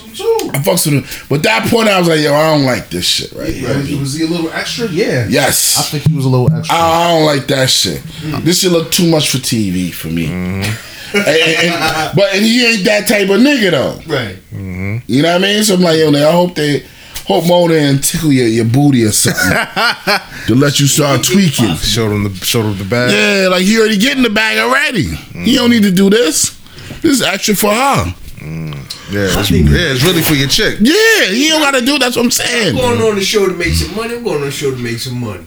I 0.50 0.60
fucks 0.64 0.86
with 0.92 1.04
him, 1.04 1.26
but 1.30 1.44
that 1.44 1.70
point 1.70 1.88
I 1.88 2.00
was 2.00 2.08
like 2.08 2.22
yo 2.22 2.34
I 2.34 2.56
don't 2.56 2.66
like 2.66 2.90
this 2.90 3.06
shit 3.08 3.32
right 3.34 3.54
here. 3.54 4.00
Was 4.00 4.16
he 4.16 4.24
a 4.26 4.28
little 4.28 4.50
extra? 4.52 4.88
Yeah. 4.88 5.28
Yes. 5.30 5.78
I 5.78 5.82
think 5.84 6.08
he 6.08 6.16
was 6.16 6.26
a 6.26 6.30
little 6.30 6.52
extra. 6.52 6.76
I 6.76 7.14
don't 7.14 7.26
like 7.26 7.46
that 7.48 7.70
shit. 7.70 8.02
Mm. 8.02 8.44
This 8.44 8.62
shit 8.62 8.72
look 8.72 8.92
too 8.92 9.08
much 9.12 9.30
for 9.30 9.38
TV 9.38 9.94
for 9.94 10.08
me. 10.08 10.26
And- 10.28 10.66
and- 11.14 11.28
and- 11.28 12.16
but 12.16 12.34
and 12.34 12.46
he 12.46 12.66
ain't 12.66 12.86
that 12.86 13.08
type 13.08 13.30
of 13.30 13.42
nigga 13.42 13.72
though. 13.72 14.02
Right. 14.08 14.36
Mm-hmm. 14.52 14.98
You 15.08 15.22
know 15.22 15.34
what 15.34 15.44
I 15.44 15.48
mean? 15.48 15.64
So 15.64 15.76
I'm 15.76 15.82
like, 15.82 16.00
yo, 16.00 16.12
nigga, 16.12 16.28
I 16.28 16.32
hope 16.32 16.56
they 16.56 16.86
hope 17.28 17.46
Mona 17.46 17.76
and 17.76 18.04
tickle 18.04 18.32
your, 18.32 18.48
your 18.48 18.66
booty 18.66 19.04
or 19.04 19.12
something 19.12 19.52
to 20.48 20.56
let 20.56 20.80
you 20.80 20.88
start 20.88 21.24
tweaking. 21.24 21.76
Show 21.76 22.10
them 22.10 22.24
the 22.24 22.46
show 22.46 22.64
them 22.64 22.78
the 22.78 22.86
bag. 22.86 23.12
Yeah, 23.12 23.50
like 23.50 23.64
he 23.64 23.78
already 23.78 23.98
getting 23.98 24.24
the 24.24 24.30
bag 24.30 24.58
already. 24.58 25.04
He 25.04 25.56
don't 25.56 25.70
mm. 25.70 25.74
need 25.74 25.84
to 25.84 25.92
do 25.92 26.10
this. 26.10 26.58
This 27.02 27.20
is 27.20 27.22
extra 27.22 27.56
for 27.56 27.72
her. 27.72 28.14
Mm. 28.40 28.74
Yeah, 29.12 29.40
it's, 29.40 29.52
yeah, 29.52 29.92
it's 29.92 30.04
really 30.04 30.22
for 30.22 30.34
your 30.34 30.48
chick. 30.48 30.80
Yeah, 30.82 31.26
he 31.32 31.50
don't 31.50 31.62
gotta 31.62 31.86
do. 31.86 31.98
That's 31.98 32.16
what 32.16 32.26
I'm 32.26 32.32
saying. 32.32 32.70
I'm 32.70 32.76
saying. 32.76 32.98
going 32.98 33.10
on 33.12 33.16
the 33.16 33.24
show 33.24 33.46
to 33.46 33.54
make 33.54 33.74
some 33.74 33.96
money. 33.96 34.16
I'm 34.16 34.24
going 34.24 34.38
on 34.38 34.46
the 34.46 34.52
show 34.52 34.72
to 34.72 34.78
make 34.78 34.98
some 35.00 35.20
money. 35.20 35.46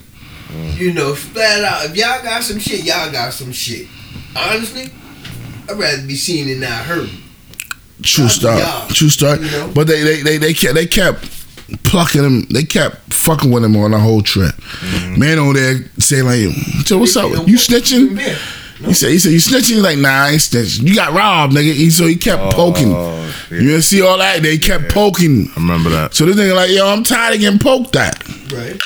Mm. 0.48 0.76
You 0.78 0.92
know, 0.94 1.14
flat 1.14 1.64
out. 1.64 1.84
If 1.86 1.96
y'all 1.96 2.22
got 2.22 2.42
some 2.42 2.58
shit, 2.58 2.84
y'all 2.84 3.10
got 3.10 3.32
some 3.32 3.52
shit. 3.52 3.86
Honestly, 4.36 4.90
I'd 5.70 5.78
rather 5.78 6.06
be 6.06 6.14
seen 6.16 6.48
than 6.48 6.60
not 6.60 6.84
heard. 6.84 7.08
True 8.02 8.24
Not 8.24 8.32
story. 8.32 8.62
True 8.94 9.08
story. 9.08 9.38
you 9.44 9.50
know? 9.50 9.72
But 9.74 9.86
they 9.86 10.02
they 10.02 10.22
they 10.22 10.36
they 10.38 10.54
kept 10.54 10.74
they 10.74 10.86
kept 10.86 11.28
plucking 11.84 12.22
him. 12.24 12.42
They 12.50 12.62
kept 12.62 13.12
fucking 13.14 13.50
with 13.50 13.62
him 13.64 13.76
on 13.76 13.90
the 13.90 13.98
whole 13.98 14.22
trip. 14.22 14.54
Mm-hmm. 14.54 15.20
Man 15.20 15.38
over 15.38 15.52
there 15.54 15.76
saying 15.98 16.24
like, 16.24 16.54
"So 16.86 16.98
what's 16.98 17.16
up? 17.16 17.30
You 17.46 17.56
snitching?" 17.56 18.18
He 18.86 18.94
said, 18.94 19.10
"He 19.10 19.18
said 19.18 19.32
you 19.32 19.38
snitching." 19.38 19.74
He's 19.74 19.82
like, 19.82 19.98
"Nah, 19.98 20.08
I 20.08 20.30
ain't 20.30 20.40
snitching. 20.40 20.88
You 20.88 20.94
got 20.94 21.12
robbed, 21.12 21.52
nigga." 21.52 21.74
He, 21.74 21.90
so 21.90 22.06
he 22.06 22.16
kept 22.16 22.54
poking. 22.54 22.94
Oh, 22.94 23.34
yeah. 23.50 23.58
You 23.58 23.68
didn't 23.68 23.82
see 23.82 24.00
all 24.00 24.16
that? 24.16 24.40
They 24.42 24.56
kept 24.56 24.88
poking. 24.90 25.48
I 25.54 25.60
remember 25.60 25.90
that. 25.90 26.14
So 26.14 26.24
this 26.24 26.36
nigga 26.36 26.54
like, 26.56 26.70
yo, 26.70 26.86
I'm 26.88 27.04
tired 27.04 27.34
of 27.34 27.40
getting 27.40 27.58
poked 27.58 27.94
at. 27.96 28.26
Right. 28.50 28.80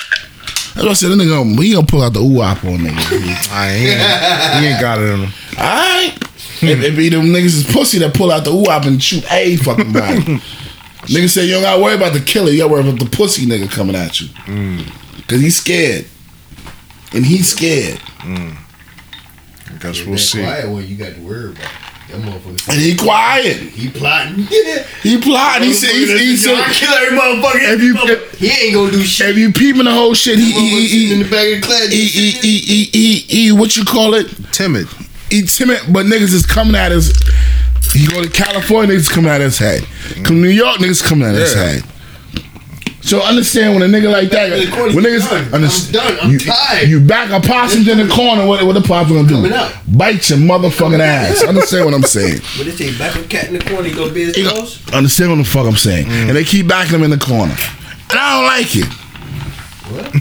That's 0.75 0.75
what 0.83 0.87
I 0.89 0.93
said. 0.93 1.09
This 1.11 1.17
nigga, 1.19 1.29
gonna- 1.29 1.61
he 1.61 1.71
gonna 1.73 1.87
pull 1.87 2.01
out 2.03 2.11
the 2.11 2.19
ooh 2.19 2.41
on 2.41 2.57
nigga. 2.57 3.49
I 3.51 3.69
ain't. 3.71 4.59
he 4.59 4.67
ain't 4.67 4.81
got 4.81 4.99
it 4.99 5.09
in 5.09 5.19
him. 5.21 5.33
Alright. 5.57 6.17
If 6.21 6.34
it 6.61 6.95
be 6.95 7.09
them 7.09 7.25
niggas 7.27 7.45
is 7.45 7.63
pussy 7.71 7.99
that 7.99 8.13
pull 8.13 8.31
out 8.31 8.43
the 8.43 8.51
ooh 8.51 8.65
and 8.85 9.01
shoot 9.01 9.23
a 9.31 9.55
fucking 9.57 9.91
body. 9.93 10.19
nigga 11.05 11.29
say 11.29 11.45
you 11.45 11.51
don't 11.53 11.61
gotta 11.63 11.81
worry 11.81 11.95
about 11.95 12.13
the 12.13 12.19
killer, 12.19 12.51
you 12.51 12.59
gotta 12.59 12.71
worry 12.73 12.87
about 12.87 12.99
the 12.99 13.05
pussy 13.09 13.45
nigga 13.45 13.69
coming 13.71 13.95
at 13.95 14.19
you. 14.21 14.27
Mm. 14.45 15.27
Cause 15.27 15.39
he's 15.41 15.57
scared. 15.57 16.05
And 17.13 17.25
he's 17.25 17.47
scared. 17.49 17.99
Mm. 18.19 18.55
I 19.73 19.77
guess 19.79 20.03
we'll 20.03 20.13
that 20.15 20.17
see. 20.19 20.41
quiet 20.43 20.69
one 20.69 20.87
you 20.87 20.95
got 20.95 21.13
to 21.15 21.21
worry 21.21 21.51
about. 21.51 21.71
That 22.09 22.21
motherfucker. 22.21 22.69
And 22.69 22.79
he 22.79 22.95
quiet. 22.95 23.57
He 23.57 23.89
plotting. 23.89 24.47
He 25.01 25.19
plotting. 25.21 25.67
He 25.67 25.73
said 25.73 25.91
he, 25.91 26.05
he 26.31 26.37
said 26.37 26.55
I 26.55 26.71
kill 26.73 26.91
every 26.93 27.17
motherfucker. 27.17 27.73
If 27.75 27.81
you- 27.81 27.95
if- 27.97 28.39
he 28.39 28.47
ain't 28.49 28.73
gonna 28.75 28.91
do 28.91 29.01
shit. 29.03 29.29
if 29.29 29.37
you 29.37 29.51
peeping 29.51 29.85
the 29.85 29.91
whole 29.93 30.13
shit, 30.13 30.37
he 30.39 30.51
he 30.51 30.51
Motherfucker 30.51 30.79
he 30.79 30.87
sitting 30.87 31.11
in 31.11 31.17
he 31.17 31.23
the 31.23 31.29
back 31.29 31.47
of 31.55 31.61
the 31.61 31.67
class. 31.67 31.89
he 31.91 32.05
he 32.05 32.31
he, 32.31 32.59
he, 32.59 32.83
he, 32.85 33.15
he 33.19 33.51
what 33.51 33.75
you 33.77 33.83
call 33.85 34.13
it? 34.15 34.27
Timid. 34.51 34.87
Timid, 35.43 35.79
but 35.89 36.05
niggas 36.05 36.33
is 36.33 36.45
coming 36.45 36.75
at 36.75 36.91
us. 36.91 37.11
He 37.93 38.07
go 38.07 38.23
to 38.23 38.29
California, 38.29 38.95
niggas 38.95 39.09
coming 39.09 39.31
at 39.31 39.41
his 39.41 39.57
head. 39.57 39.85
Come 40.23 40.41
New 40.41 40.49
York, 40.49 40.77
niggas 40.79 41.03
coming 41.03 41.27
at 41.27 41.35
his 41.35 41.53
Yeah. 41.55 41.63
head. 41.63 41.83
So 43.01 43.21
understand 43.21 43.75
when 43.75 43.83
a 43.83 43.85
nigga 43.97 44.11
like 44.11 44.31
that, 44.31 44.49
to 44.49 44.55
when 44.81 44.91
you 44.95 45.01
niggas, 45.01 45.29
done. 45.29 45.45
I'm 45.53 45.91
done. 45.91 46.17
I'm 46.23 46.31
you, 46.31 46.39
tired. 46.39 46.89
you 46.89 46.99
back 46.99 47.29
a 47.29 47.39
possum 47.39 47.87
in 47.87 47.99
the 47.99 48.11
corner. 48.11 48.47
What 48.47 48.65
what 48.65 48.73
the 48.73 48.81
possum 48.81 49.27
gonna 49.27 49.49
do? 49.49 49.95
Bite 49.95 50.27
your 50.31 50.39
motherfucking 50.39 50.99
ass. 50.99 51.43
Understand 51.43 51.85
what 51.85 51.93
I'm 51.93 52.01
saying? 52.01 52.41
But 52.57 52.65
they 52.65 52.71
say 52.71 52.97
back 52.97 53.15
a 53.15 53.21
cat 53.23 53.49
in 53.49 53.59
the 53.59 53.63
corner, 53.63 53.87
he 53.89 53.93
gonna 53.93 54.11
be 54.11 54.25
his 54.25 54.35
You 54.37 54.49
close. 54.49 54.79
understand 54.91 55.29
what 55.29 55.37
the 55.37 55.43
fuck 55.43 55.67
I'm 55.67 55.75
saying? 55.77 56.07
Mm. 56.07 56.27
And 56.29 56.35
they 56.35 56.43
keep 56.43 56.67
backing 56.67 56.95
him 56.95 57.03
in 57.03 57.11
the 57.11 57.19
corner, 57.19 57.53
and 58.09 58.19
I 58.19 58.37
don't 58.37 58.45
like 58.47 58.75
it. 58.75 58.87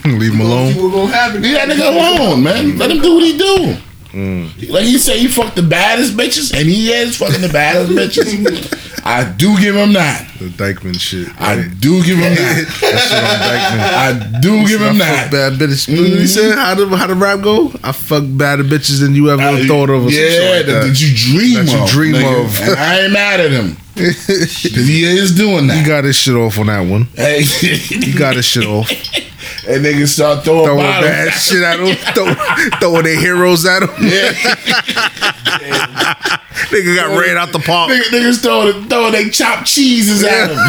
Leave 0.21 0.35
him 0.35 0.41
alone. 0.43 0.75
what 0.75 0.93
gonna 0.93 1.11
happen? 1.11 1.41
Leave 1.43 1.55
that 1.55 1.69
nigga 1.71 1.89
alone, 1.89 2.43
man. 2.43 2.77
Let 2.77 2.91
him 2.91 3.01
do 3.01 3.15
what 3.15 3.25
he 3.25 3.39
do. 3.39 3.77
Like 4.15 4.85
he 4.85 4.99
said, 4.99 5.17
he 5.17 5.27
fucked 5.29 5.57
the 5.57 5.63
baddest 5.63 6.17
bitches, 6.17 6.53
and 6.57 6.69
he 6.69 6.93
is 6.93 7.17
fucking 7.17 7.41
the 7.41 7.49
baddest 7.49 7.91
bitches. 8.17 8.81
I 9.07 9.31
do 9.33 9.59
give 9.61 9.75
him 9.77 9.93
that. 9.95 10.31
The 10.39 10.47
Dyckman 10.47 10.99
shit. 10.99 11.29
I 11.39 11.57
right? 11.57 11.81
do 11.81 12.03
give 12.05 12.17
him 12.19 12.35
that. 12.35 12.67
that 12.81 12.99
shit 13.05 13.25
on 13.25 14.31
Dyckman. 14.31 14.37
I 14.37 14.41
do 14.41 14.67
give 14.67 14.81
him 14.81 14.95
I 14.97 14.99
that. 14.99 15.31
bad 15.33 15.53
bitches. 15.55 15.87
He 15.89 16.27
said, 16.27 16.55
how 16.55 16.75
the 16.75 16.87
how 16.97 17.07
the 17.09 17.15
rap 17.15 17.43
go? 17.43 17.73
I 17.83 17.93
fuck 17.93 18.23
badder 18.27 18.63
bitches 18.65 19.01
than 19.01 19.15
you 19.15 19.31
ever 19.31 19.43
Uh, 19.43 19.67
thought 19.67 19.91
of. 19.91 20.07
Or 20.07 20.11
yeah, 20.11 20.57
like 20.57 20.67
that, 20.67 20.87
that. 20.87 21.01
you 21.01 21.15
dream 21.15 21.61
of. 21.61 21.67
That 21.67 21.81
you 21.81 21.87
dream 21.93 22.15
nigga. 22.15 22.45
of. 22.47 22.61
And 22.69 22.79
I 22.79 23.01
ain't 23.03 23.13
mad 23.13 23.41
at 23.41 23.51
him. 23.51 23.77
He 23.97 25.05
is 25.05 25.35
doing 25.35 25.67
that. 25.69 25.77
He 25.79 25.85
got 25.85 26.05
his 26.05 26.17
shit 26.17 26.35
off 26.35 26.59
on 26.59 26.67
that 26.67 26.81
one. 26.81 27.05
Hey, 27.15 27.43
He 27.43 28.13
got 28.13 28.35
his 28.37 28.45
shit 28.47 28.65
off. 28.65 28.89
and 29.67 29.85
niggas 29.85 30.09
start 30.09 30.45
throwing, 30.45 30.67
Throwing 30.67 30.85
bottles. 30.85 31.11
bad 31.11 31.33
shit 31.33 31.63
at 31.63 31.81
him. 31.81 31.97
Throw, 32.15 32.35
throwing 32.81 33.05
their 33.05 33.19
heroes 33.19 33.65
at 33.67 33.83
him. 33.83 33.91
Yeah. 34.01 34.33
Nigga 36.71 36.95
got 36.97 37.19
ran 37.21 37.37
out 37.37 37.53
the 37.53 37.59
park. 37.59 37.91
Niggas, 37.91 38.11
niggas 38.11 38.41
throwing, 38.43 38.89
throwing 38.89 39.13
they 39.13 39.29
chopped 39.31 39.67
cheeses 39.67 40.23
at 40.25 40.51
him. 40.51 40.59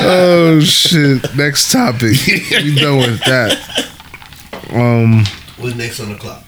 Oh 0.00 0.60
shit. 0.60 1.34
Next 1.36 1.70
topic. 1.72 2.16
We 2.26 2.74
done 2.74 2.98
with 2.98 3.20
that. 3.24 3.58
Um 4.72 5.24
What's 5.58 5.74
next 5.76 6.00
on 6.00 6.08
the 6.10 6.14
clock? 6.18 6.42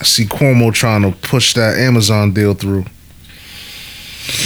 I 0.00 0.04
see 0.04 0.24
Cuomo 0.24 0.72
trying 0.72 1.02
to 1.02 1.12
push 1.28 1.52
that 1.54 1.76
Amazon 1.78 2.32
deal 2.32 2.54
through. 2.54 2.84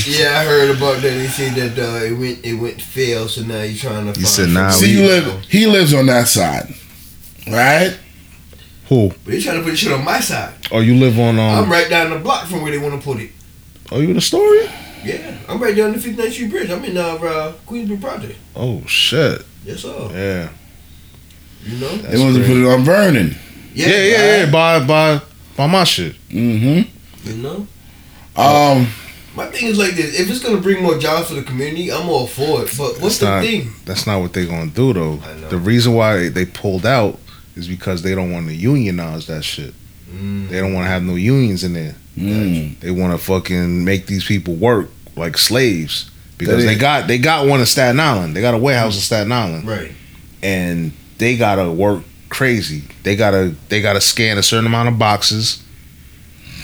Yeah, 0.07 0.39
I 0.41 0.45
heard 0.45 0.77
about 0.77 1.03
that. 1.03 1.11
They 1.11 1.27
said 1.27 1.55
that 1.55 1.79
uh, 1.79 2.05
it 2.05 2.13
went 2.13 2.45
it 2.45 2.55
went 2.55 2.81
fail, 2.81 3.29
so 3.29 3.43
now 3.43 3.63
he's 3.63 3.81
trying 3.81 4.05
to. 4.13 4.19
He 4.19 4.25
find 4.25 4.27
said, 4.27 4.49
nah, 4.51 4.71
See, 4.71 4.93
you 4.93 5.01
we- 5.03 5.07
live, 5.09 5.45
he 5.45 5.67
lives 5.67 5.93
on 5.95 6.07
that 6.07 6.29
side, 6.29 6.73
right? 7.51 7.99
Who? 8.89 9.09
But 9.09 9.25
they 9.25 9.41
trying 9.41 9.59
to 9.59 9.63
put 9.63 9.71
the 9.71 9.77
shit 9.77 9.93
on 9.93 10.05
my 10.05 10.21
side. 10.21 10.55
Oh, 10.71 10.81
you 10.81 10.95
live 10.97 11.19
on 11.19 11.39
I'm 11.39 11.65
um 11.65 11.71
right 11.73 11.89
down 11.89 12.11
the 12.11 12.19
block 12.19 12.47
from 12.47 12.63
where 12.63 12.71
they 12.71 12.79
want 12.79 12.95
to 12.95 13.05
put 13.05 13.19
it. 13.21 13.31
Oh, 13.91 13.99
you 14.01 14.09
in 14.09 14.15
the 14.15 14.21
story? 14.21 14.69
Yeah, 15.03 15.37
I'm 15.49 15.61
right 15.63 15.77
down 15.77 15.93
the 15.93 15.99
59th 15.99 16.33
Street 16.33 16.51
Bridge. 16.51 16.71
I'm 16.71 16.85
in 16.85 16.97
uh, 16.97 17.03
uh 17.03 17.53
Queensbridge 17.67 18.01
Project. 18.01 18.39
Oh 18.55 18.83
shit. 18.87 19.43
Yes, 19.65 19.81
sir. 19.81 20.09
Yeah. 20.13 20.51
You 21.65 21.79
know. 21.79 21.97
They 21.97 22.19
want 22.19 22.37
to 22.37 22.43
put 22.43 22.57
it 22.57 22.67
on 22.67 22.85
Vernon. 22.85 23.35
Yeah, 23.75 23.89
yeah, 23.89 24.37
yeah. 24.45 24.51
By 24.51 24.85
by 24.85 25.21
by 25.57 25.67
my 25.67 25.85
shit. 25.85 26.15
Mm-hmm. 26.29 27.29
You 27.29 27.37
know. 27.37 27.67
Um, 28.37 28.87
My 29.35 29.47
thing 29.47 29.67
is 29.69 29.79
like 29.79 29.93
this: 29.95 30.19
if 30.19 30.31
it's 30.31 30.41
gonna 30.41 30.61
bring 30.61 30.83
more 30.83 30.99
jobs 30.99 31.29
for 31.29 31.35
the 31.35 31.43
community, 31.43 31.91
I'm 31.93 32.09
all 32.09 32.27
for 32.27 32.63
it. 32.63 32.73
But 32.79 33.01
what's 33.01 33.19
That's 33.19 33.19
the 33.19 33.27
not 33.27 33.43
thing? 33.45 33.73
that's 33.85 34.07
not 34.07 34.21
what 34.21 34.33
they're 34.33 34.47
gonna 34.47 34.71
do 34.71 34.93
though. 34.93 35.19
I 35.25 35.35
know. 35.41 35.49
The 35.49 35.59
reason 35.59 35.95
why 35.95 36.29
they 36.29 36.45
pulled 36.47 36.87
out 36.87 37.19
is 37.57 37.67
because 37.69 38.03
they 38.03 38.15
don't 38.15 38.33
want 38.33 38.47
to 38.49 38.55
unionize 38.55 39.27
that 39.27 39.43
shit. 39.45 39.75
Mm. 40.11 40.49
They 40.49 40.61
don't 40.61 40.73
want 40.75 40.85
to 40.87 40.91
have 40.91 41.03
no 41.03 41.15
unions 41.17 41.65
in 41.65 41.73
there. 41.73 41.95
mm. 42.17 42.79
They 42.81 42.91
want 42.93 43.13
to 43.19 43.25
fucking 43.25 43.85
make 43.85 44.07
these 44.07 44.25
people 44.25 44.55
work 44.55 44.89
like 45.17 45.37
slaves 45.37 46.11
because 46.39 46.65
they 46.65 46.77
got 46.77 47.09
they 47.09 47.19
got 47.19 47.47
one 47.47 47.61
in 47.61 47.67
Staten 47.67 47.99
Island. 48.01 48.37
They 48.37 48.41
got 48.41 48.55
a 48.55 48.59
warehouse 48.59 48.95
in 48.95 49.01
Staten 49.01 49.33
Island, 49.33 49.67
Right. 49.67 49.91
and 50.43 50.93
they 51.19 51.37
gotta 51.37 51.71
work 51.71 52.03
crazy. 52.29 52.83
They 53.03 53.17
gotta 53.17 53.55
they 53.69 53.81
gotta 53.83 54.01
scan 54.01 54.39
a 54.39 54.43
certain 54.43 54.67
amount 54.67 54.89
of 54.91 54.99
boxes, 54.99 55.63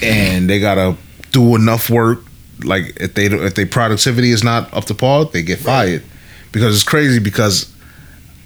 and 0.03 0.49
they 0.49 0.61
gotta 0.61 0.97
do 1.33 1.55
enough 1.57 1.91
work. 1.91 2.21
Like 2.65 2.97
if 3.01 3.15
they 3.15 3.27
if 3.27 3.55
their 3.55 3.67
productivity 3.67 4.31
is 4.31 4.45
not 4.45 4.73
up 4.75 4.85
to 4.87 4.95
par, 4.95 5.25
they 5.27 5.43
get 5.43 5.59
fired. 5.59 6.03
Because 6.53 6.75
it's 6.75 6.85
crazy. 6.85 7.19
Because 7.19 7.73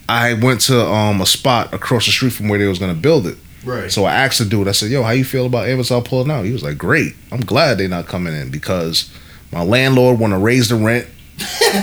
I 0.09 0.35
went 0.35 0.61
to 0.63 0.85
um, 0.87 1.21
a 1.21 1.27
spot 1.27 1.73
across 1.73 2.07
the 2.07 2.13
street 2.13 2.33
from 2.33 2.49
where 2.49 2.59
they 2.59 2.67
was 2.67 2.79
gonna 2.79 2.95
build 2.95 3.27
it. 3.27 3.39
Right. 3.65 3.91
So 3.91 4.05
I 4.05 4.15
asked 4.15 4.39
the 4.39 4.45
dude, 4.45 4.69
I 4.69 4.73
said, 4.73 4.91
yo, 4.91 5.03
how 5.03 5.11
you 5.11 5.25
feel 5.25 5.47
about 5.47 5.69
Amazon 5.69 6.03
pulling 6.03 6.31
out? 6.31 6.45
He 6.45 6.53
was 6.53 6.63
like, 6.63 6.77
great. 6.77 7.15
I'm 7.33 7.41
glad 7.41 7.79
they're 7.79 7.89
not 7.89 8.07
coming 8.07 8.35
in 8.35 8.51
because 8.51 9.11
my 9.53 9.63
landlord 9.63 10.19
want 10.19 10.33
to 10.35 10.39
raise 10.39 10.69
the 10.69 10.77
rent. 10.77 11.09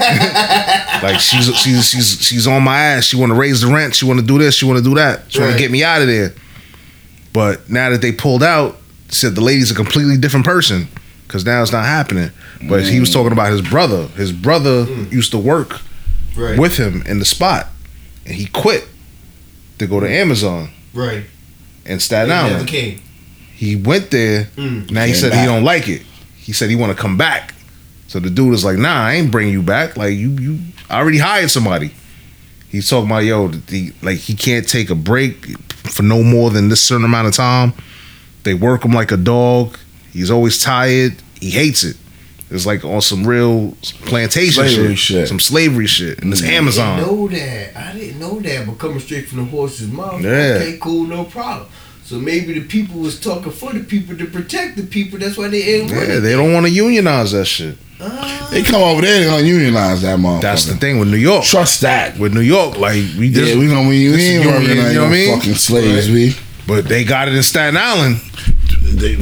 like 1.03 1.19
she's 1.19 1.53
she's 1.57 1.89
she's 1.89 2.21
she's 2.21 2.47
on 2.47 2.63
my 2.63 2.77
ass. 2.77 3.05
She 3.05 3.17
want 3.17 3.31
to 3.31 3.37
raise 3.37 3.61
the 3.61 3.67
rent. 3.67 3.95
She 3.95 4.05
want 4.05 4.19
to 4.19 4.25
do 4.25 4.37
this. 4.37 4.55
She 4.55 4.65
want 4.65 4.77
to 4.77 4.83
do 4.83 4.95
that. 4.95 5.29
She 5.29 5.41
wanna 5.41 5.57
get 5.57 5.71
me 5.71 5.83
out 5.83 6.01
of 6.01 6.07
there. 6.07 6.33
But 7.33 7.69
now 7.69 7.89
that 7.89 8.01
they 8.01 8.11
pulled 8.11 8.43
out, 8.43 8.77
said 9.09 9.35
the 9.35 9.41
lady's 9.41 9.71
a 9.71 9.75
completely 9.75 10.17
different 10.17 10.45
person 10.45 10.87
because 11.31 11.45
now 11.45 11.61
it's 11.61 11.71
not 11.71 11.85
happening. 11.85 12.29
But 12.67 12.83
he 12.83 12.99
was 12.99 13.13
talking 13.13 13.31
about 13.31 13.51
his 13.51 13.61
brother. 13.61 14.07
His 14.07 14.33
brother 14.33 14.83
used 15.09 15.31
to 15.31 15.37
work 15.37 15.79
right. 16.35 16.59
with 16.59 16.75
him 16.75 17.03
in 17.03 17.19
the 17.19 17.25
spot, 17.25 17.67
and 18.25 18.35
he 18.35 18.47
quit 18.47 18.85
to 19.79 19.87
go 19.87 20.01
to 20.01 20.09
Amazon 20.09 20.69
right. 20.93 21.23
in 21.85 22.01
Staten 22.01 22.27
They 22.27 22.35
Island. 22.35 22.53
never 22.55 22.67
came. 22.67 23.01
He 23.55 23.77
went 23.77 24.11
there. 24.11 24.45
Mm. 24.57 24.91
Now 24.91 25.05
he 25.05 25.13
said 25.13 25.31
back. 25.31 25.39
he 25.39 25.45
don't 25.45 25.63
like 25.63 25.87
it. 25.87 26.01
He 26.35 26.51
said 26.51 26.69
he 26.69 26.75
want 26.75 26.91
to 26.95 27.01
come 27.01 27.17
back. 27.17 27.53
So 28.07 28.19
the 28.19 28.29
dude 28.29 28.53
is 28.53 28.65
like, 28.65 28.77
"Nah, 28.77 29.05
I 29.05 29.13
ain't 29.13 29.31
bring 29.31 29.47
you 29.47 29.61
back. 29.61 29.95
Like 29.95 30.13
you, 30.17 30.31
you 30.31 30.59
I 30.89 30.99
already 30.99 31.19
hired 31.19 31.49
somebody." 31.49 31.91
He's 32.67 32.89
talking 32.89 33.09
about 33.09 33.19
yo, 33.19 33.47
the, 33.47 33.93
like 34.01 34.17
he 34.17 34.33
can't 34.33 34.67
take 34.67 34.89
a 34.89 34.95
break 34.95 35.57
for 35.69 36.03
no 36.03 36.23
more 36.23 36.49
than 36.49 36.67
this 36.67 36.81
certain 36.81 37.05
amount 37.05 37.29
of 37.29 37.35
time. 37.35 37.73
They 38.43 38.53
work 38.53 38.83
him 38.83 38.91
like 38.91 39.11
a 39.13 39.17
dog. 39.17 39.77
He's 40.11 40.31
always 40.31 40.61
tired. 40.61 41.15
He 41.39 41.49
hates 41.51 41.83
it. 41.83 41.97
It's 42.49 42.65
like 42.65 42.83
on 42.83 42.99
some 43.01 43.25
real 43.25 43.71
plantation 44.05 44.65
Slavery 44.67 44.95
shit, 44.95 45.17
shit. 45.19 45.27
some 45.29 45.39
slavery 45.39 45.87
shit, 45.87 46.21
and 46.21 46.33
it's 46.33 46.43
I 46.43 46.47
Amazon. 46.47 46.99
didn't 46.99 47.15
know 47.15 47.27
that. 47.29 47.77
I 47.77 47.93
didn't 47.93 48.19
know 48.19 48.39
that. 48.41 48.65
But 48.67 48.77
coming 48.77 48.99
straight 48.99 49.27
from 49.29 49.37
the 49.39 49.45
horse's 49.45 49.87
mouth. 49.89 50.21
Yeah. 50.21 50.29
Okay, 50.59 50.77
cool, 50.81 51.05
no 51.07 51.23
problem. 51.23 51.69
So 52.03 52.17
maybe 52.19 52.51
the 52.59 52.65
people 52.67 52.99
was 52.99 53.21
talking 53.21 53.53
for 53.53 53.71
the 53.71 53.79
people 53.85 54.17
to 54.17 54.25
protect 54.25 54.75
the 54.75 54.83
people. 54.83 55.17
That's 55.17 55.37
why 55.37 55.47
they 55.47 55.61
ain't 55.63 55.89
Yeah, 55.89 56.19
they 56.19 56.33
don't 56.33 56.51
want 56.53 56.65
to 56.65 56.71
unionize 56.71 57.31
that 57.31 57.45
shit. 57.45 57.77
Ah. 58.01 58.49
They 58.51 58.63
come 58.63 58.81
over 58.81 59.01
there, 59.01 59.19
they 59.21 59.25
gonna 59.27 59.43
unionize 59.47 60.01
that 60.01 60.19
motherfucker. 60.19 60.41
That's 60.41 60.65
the 60.65 60.75
thing 60.75 60.99
with 60.99 61.07
New 61.07 61.15
York. 61.17 61.45
Trust 61.45 61.79
that. 61.81 62.17
With 62.19 62.33
New 62.33 62.41
York, 62.41 62.77
like 62.77 62.95
we 63.17 63.27
Yeah, 63.29 63.45
just 63.45 63.55
we 63.57 63.67
gonna 63.69 63.87
we, 63.87 64.07
we 64.07 64.07
this 64.11 64.21
is 64.21 64.29
ain't 64.29 64.43
union, 64.43 64.77
you 64.87 64.93
know 64.95 65.03
what 65.03 65.07
I 65.07 65.11
mean? 65.11 65.37
fucking 65.39 65.53
slaves. 65.53 66.09
We 66.09 66.35
But 66.67 66.85
they 66.89 67.05
got 67.05 67.29
it 67.29 67.35
in 67.35 67.43
Staten 67.43 67.77
Island. 67.77 68.17
they, 68.83 69.15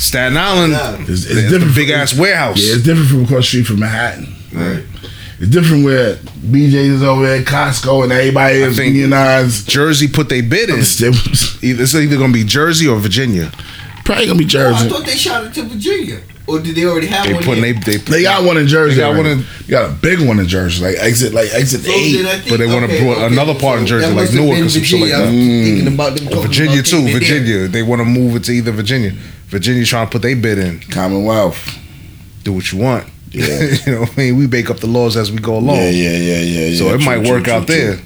Staten 0.00 0.36
Island, 0.36 0.72
Nah. 0.72 0.94
It's- 0.94 1.08
it's 1.24 1.26
it's, 1.26 1.50
different 1.50 1.74
big 1.74 1.90
ass 1.90 2.14
warehouse. 2.14 2.58
yeah, 2.58 2.74
it's 2.74 2.82
different 2.82 3.08
from 3.08 3.24
across 3.24 3.38
the 3.44 3.48
street 3.48 3.66
from 3.66 3.80
Manhattan. 3.80 4.34
Right. 4.52 4.82
It's 5.38 5.50
different 5.50 5.84
where 5.84 6.16
BJ's 6.50 6.74
is 7.00 7.02
over 7.02 7.24
at 7.26 7.44
Costco 7.46 8.04
and 8.04 8.12
everybody 8.12 8.56
is 8.58 8.76
think- 8.76 8.94
unionized. 8.94 9.68
Jersey 9.68 10.08
put 10.08 10.28
their 10.28 10.42
bid 10.42 10.68
in. 10.70 10.78
It's 11.62 11.94
either 11.94 12.16
gonna 12.16 12.32
be 12.32 12.44
Jersey 12.44 12.86
or 12.88 12.98
Virginia. 12.98 13.50
probably 14.04 14.26
gonna 14.26 14.38
be 14.38 14.48
Oh, 14.56 14.74
I 14.74 14.88
thought 14.88 15.04
they 15.06 15.12
shot 15.16 15.44
it 15.44 15.54
to 15.54 15.62
Virginia, 15.64 16.18
or 16.46 16.58
did 16.60 16.74
they 16.74 16.84
already 16.84 17.06
have 17.06 17.26
They 17.26 17.34
one? 17.34 17.44
put 17.44 17.58
here? 17.58 17.74
they 17.74 17.92
they 17.92 17.96
They 17.98 18.22
got 18.22 18.42
one 18.44 18.56
in 18.56 18.66
Jersey. 18.66 18.96
They 18.96 19.00
got 19.02 19.10
already. 19.14 19.28
one 19.28 19.38
in- 19.40 19.44
You 19.66 19.70
got 19.70 19.88
a 19.90 19.92
big 19.92 20.20
one 20.20 20.38
in 20.40 20.48
Jersey, 20.48 20.82
like 20.84 20.96
exit, 20.98 21.32
like 21.32 21.48
exit 21.54 21.82
So 21.84 21.90
eight. 21.92 22.16
think- 22.24 22.48
But 22.48 22.58
they 22.58 22.66
wanna 22.66 22.88
put 22.88 22.96
okay, 22.96 23.26
another 23.26 23.54
part 23.54 23.78
in 23.80 23.86
Jersey, 23.86 24.06
like 24.08 24.16
must 24.16 24.34
Newark 24.34 24.58
or 24.60 24.68
some 24.68 24.82
shit 24.82 25.00
like 25.00 25.10
that. 25.10 25.28
Thinking 25.28 25.86
about 25.88 26.18
Virginia 26.20 26.82
too. 26.82 26.96
taking 27.02 27.08
it. 27.08 27.12
Virginia. 27.12 27.68
They 27.68 27.82
want 27.82 28.00
to 28.00 28.04
move 28.06 28.36
it 28.36 28.44
to 28.44 28.52
either 28.52 28.72
Virginia. 28.72 29.12
Virginia 29.50 29.84
trying 29.84 30.06
to 30.06 30.10
put 30.12 30.22
their 30.22 30.36
bid 30.36 30.58
in. 30.58 30.80
Commonwealth. 30.80 31.76
Do 32.44 32.52
what 32.54 32.72
you 32.72 32.78
want. 32.78 33.06
Yeah. 33.30 33.46
you 33.86 33.92
know 33.92 34.00
what 34.00 34.12
I 34.12 34.16
mean? 34.16 34.36
We 34.36 34.46
make 34.46 34.70
up 34.70 34.78
the 34.78 34.86
laws 34.86 35.16
as 35.16 35.30
we 35.30 35.38
go 35.38 35.56
along. 35.58 35.76
Yeah, 35.76 35.90
yeah, 35.90 36.10
yeah, 36.16 36.38
yeah. 36.40 36.66
yeah. 36.66 36.78
So 36.78 36.86
it 36.94 36.98
True, 36.98 37.04
might 37.06 37.28
work 37.28 37.44
true, 37.44 37.52
out 37.52 37.66
true. 37.66 37.76
there. 37.76 37.96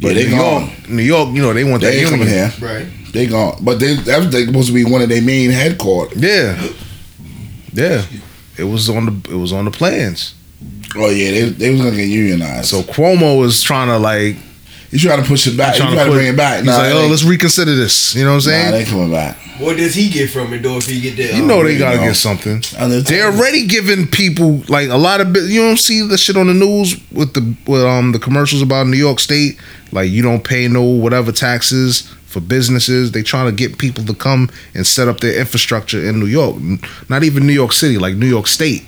But 0.00 0.14
they 0.14 0.24
New 0.24 0.30
gone. 0.36 0.62
York, 0.68 0.88
New 0.88 1.02
York, 1.02 1.28
you 1.34 1.42
know, 1.42 1.52
they 1.52 1.64
want 1.64 1.82
that 1.82 1.90
They 1.90 2.00
ain't 2.00 2.10
union. 2.10 2.26
coming 2.28 2.34
here. 2.34 2.52
Right. 2.60 3.12
They 3.12 3.26
gone, 3.26 3.58
but 3.62 3.78
they 3.78 3.94
that's 3.94 4.26
they 4.32 4.46
supposed 4.46 4.68
to 4.68 4.74
be 4.74 4.84
one 4.84 5.02
of 5.02 5.08
their 5.08 5.20
main 5.22 5.50
headquarters. 5.50 6.20
Yeah. 6.20 6.60
Yeah. 7.72 8.02
It 8.58 8.64
was 8.64 8.88
on 8.88 9.06
the 9.06 9.30
it 9.32 9.36
was 9.36 9.52
on 9.52 9.64
the 9.66 9.70
plans. 9.70 10.34
Oh 10.96 11.08
yeah, 11.10 11.30
they 11.30 11.48
they 11.50 11.70
was 11.70 11.80
gonna 11.80 11.94
get 11.96 12.08
unionized. 12.08 12.66
So 12.68 12.82
Cuomo 12.82 13.38
was 13.38 13.62
trying 13.62 13.88
to 13.88 13.98
like 13.98 14.36
you 14.92 14.98
trying 14.98 15.20
to 15.22 15.28
push 15.28 15.46
it 15.46 15.56
back. 15.56 15.74
You 15.74 15.80
trying 15.82 15.94
trying 15.94 16.06
to 16.06 16.10
put- 16.12 16.16
bring 16.18 16.28
it 16.28 16.36
back. 16.36 16.58
He's 16.58 16.66
Nah, 16.66 16.76
like, 16.78 16.92
oh, 16.94 17.06
let's 17.08 17.24
reconsider 17.24 17.74
this. 17.74 18.14
You 18.14 18.22
know 18.24 18.30
what 18.30 18.34
I'm 18.36 18.40
saying? 18.42 18.64
Nah, 18.66 18.70
saying? 18.72 18.84
they 18.84 18.90
coming 18.90 19.10
back. 19.10 19.36
What 19.58 19.76
does 19.76 19.94
he 19.94 20.08
get 20.08 20.30
from 20.30 20.52
it 20.54 20.62
though? 20.62 20.78
If 20.78 20.86
he 20.86 21.00
get 21.00 21.16
that, 21.16 21.34
you 21.36 21.44
know 21.44 21.60
um, 21.60 21.66
they 21.66 21.78
gotta 21.78 21.98
know. 21.98 22.04
get 22.04 22.14
something. 22.16 22.62
They're 22.78 23.00
They're 23.00 23.32
already 23.32 23.66
giving 23.66 24.06
people 24.06 24.62
like 24.68 24.88
a 24.88 24.96
lot 24.96 25.20
of. 25.20 25.36
You 25.36 25.60
don't 25.62 25.76
see 25.78 26.06
the 26.06 26.16
shit 26.18 26.36
on 26.36 26.46
the 26.46 26.54
news 26.54 26.96
with 27.12 27.34
the 27.34 27.54
with 27.70 27.82
um 27.84 28.12
the 28.12 28.18
commercials 28.18 28.62
about 28.62 28.86
New 28.86 28.96
York 28.96 29.18
State. 29.20 29.58
Like 29.92 30.10
you 30.10 30.22
don't 30.22 30.42
pay 30.42 30.68
no 30.68 30.82
whatever 30.82 31.32
taxes 31.32 32.02
for 32.26 32.40
businesses. 32.40 33.12
They 33.12 33.22
trying 33.22 33.46
to 33.46 33.52
get 33.54 33.78
people 33.78 34.04
to 34.06 34.14
come 34.14 34.48
and 34.74 34.86
set 34.86 35.06
up 35.06 35.20
their 35.20 35.38
infrastructure 35.38 36.02
in 36.02 36.18
New 36.18 36.26
York. 36.26 36.56
Not 37.08 37.22
even 37.22 37.46
New 37.46 37.52
York 37.52 37.72
City, 37.72 37.98
like 37.98 38.14
New 38.16 38.26
York 38.26 38.46
State. 38.46 38.84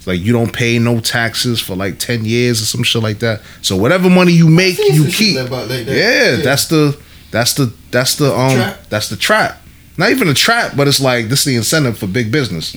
It's 0.00 0.06
Like 0.06 0.20
you 0.20 0.32
don't 0.32 0.50
pay 0.50 0.78
no 0.78 0.98
taxes 0.98 1.60
for 1.60 1.76
like 1.76 1.98
ten 1.98 2.24
years 2.24 2.62
or 2.62 2.64
some 2.64 2.82
shit 2.82 3.02
like 3.02 3.18
that. 3.18 3.42
So 3.60 3.76
whatever 3.76 4.08
money 4.08 4.32
you 4.32 4.48
make, 4.48 4.78
you 4.78 5.06
keep. 5.12 5.36
like 5.36 5.50
that. 5.68 5.84
Yeah, 5.86 6.36
Yeah. 6.36 6.36
that's 6.42 6.68
the 6.68 6.98
that's 7.30 7.52
the 7.54 7.70
that's 7.90 8.16
the 8.16 8.34
um 8.34 8.56
trap. 8.56 8.80
that's 8.88 9.08
the 9.10 9.16
trap. 9.16 9.60
Not 9.98 10.10
even 10.10 10.28
a 10.28 10.34
trap, 10.34 10.72
but 10.74 10.88
it's 10.88 11.00
like 11.02 11.28
this 11.28 11.40
is 11.40 11.44
the 11.44 11.56
incentive 11.56 11.98
for 11.98 12.06
big 12.06 12.32
business. 12.32 12.68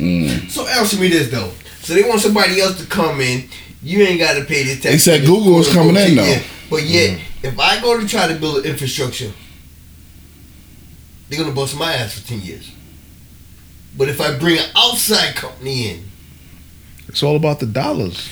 So 0.54 0.68
answer 0.68 0.98
me 1.00 1.08
this 1.08 1.32
though. 1.32 1.52
So 1.82 1.94
they 1.94 2.04
want 2.04 2.20
somebody 2.20 2.60
else 2.60 2.78
to 2.82 2.86
come 2.88 3.22
in. 3.22 3.48
You 3.82 4.04
ain't 4.04 4.20
got 4.20 4.34
to 4.36 4.44
pay 4.46 4.64
the 4.64 4.74
tax. 4.76 4.84
They 4.84 4.98
said 4.98 5.26
Google 5.26 5.56
was 5.56 5.72
coming 5.72 5.96
in, 5.98 6.16
though. 6.16 6.24
Yeah. 6.26 6.42
But 6.70 6.84
yet, 6.84 7.20
if 7.42 7.60
I 7.60 7.82
go 7.82 8.00
to 8.00 8.08
try 8.08 8.28
to 8.28 8.36
build 8.36 8.60
an 8.60 8.66
infrastructure, 8.66 9.32
they're 11.30 11.40
gonna 11.40 11.54
bust 11.54 11.78
my 11.78 11.94
ass 11.94 12.20
for 12.20 12.28
ten 12.28 12.42
years. 12.42 12.70
But 13.98 14.10
if 14.10 14.20
I 14.22 14.38
bring 14.38 14.58
an 14.58 14.66
outside 14.76 15.36
company 15.36 15.90
in, 15.90 16.04
It's 17.08 17.22
all 17.24 17.36
about 17.36 17.60
the 17.60 17.66
dollars. 17.66 18.30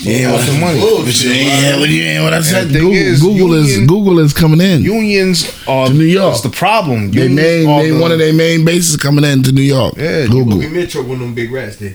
Yeah, 0.00 0.32
What's 0.32 0.46
the 0.46 0.58
money? 0.58 0.80
Oh, 0.82 1.02
bullshit. 1.04 1.30
But 1.30 1.36
you 1.36 1.40
ain't, 1.40 1.78
what 1.80 1.88
you 1.88 2.02
ain't 2.02 2.24
what 2.24 2.34
I 2.34 2.40
said. 2.40 2.68
the 2.68 2.72
thing 2.74 2.82
Google, 2.82 2.96
is, 2.98 3.20
Google 3.22 3.54
is 3.54 3.78
Google 3.86 4.18
is 4.18 4.32
coming 4.32 4.60
in. 4.60 4.82
Unions 4.82 5.46
are 5.68 5.86
To 5.86 5.94
New 5.94 6.04
York. 6.04 6.32
That's 6.32 6.42
the 6.42 6.50
problem. 6.50 7.12
They 7.12 7.28
Unions 7.28 7.36
main, 7.36 7.78
they 7.78 7.90
the- 7.90 8.00
one 8.00 8.10
of 8.10 8.18
their 8.18 8.32
main 8.32 8.64
bases 8.64 8.96
coming 8.96 9.24
in 9.24 9.44
to 9.44 9.52
New 9.52 9.62
York. 9.62 9.94
Yeah, 9.96 10.22
you 10.24 10.28
Google. 10.30 10.58
we 10.58 10.68
metro 10.68 11.02
one 11.02 11.12
of 11.12 11.20
them 11.20 11.34
big 11.34 11.52
rats 11.52 11.76
there. 11.76 11.94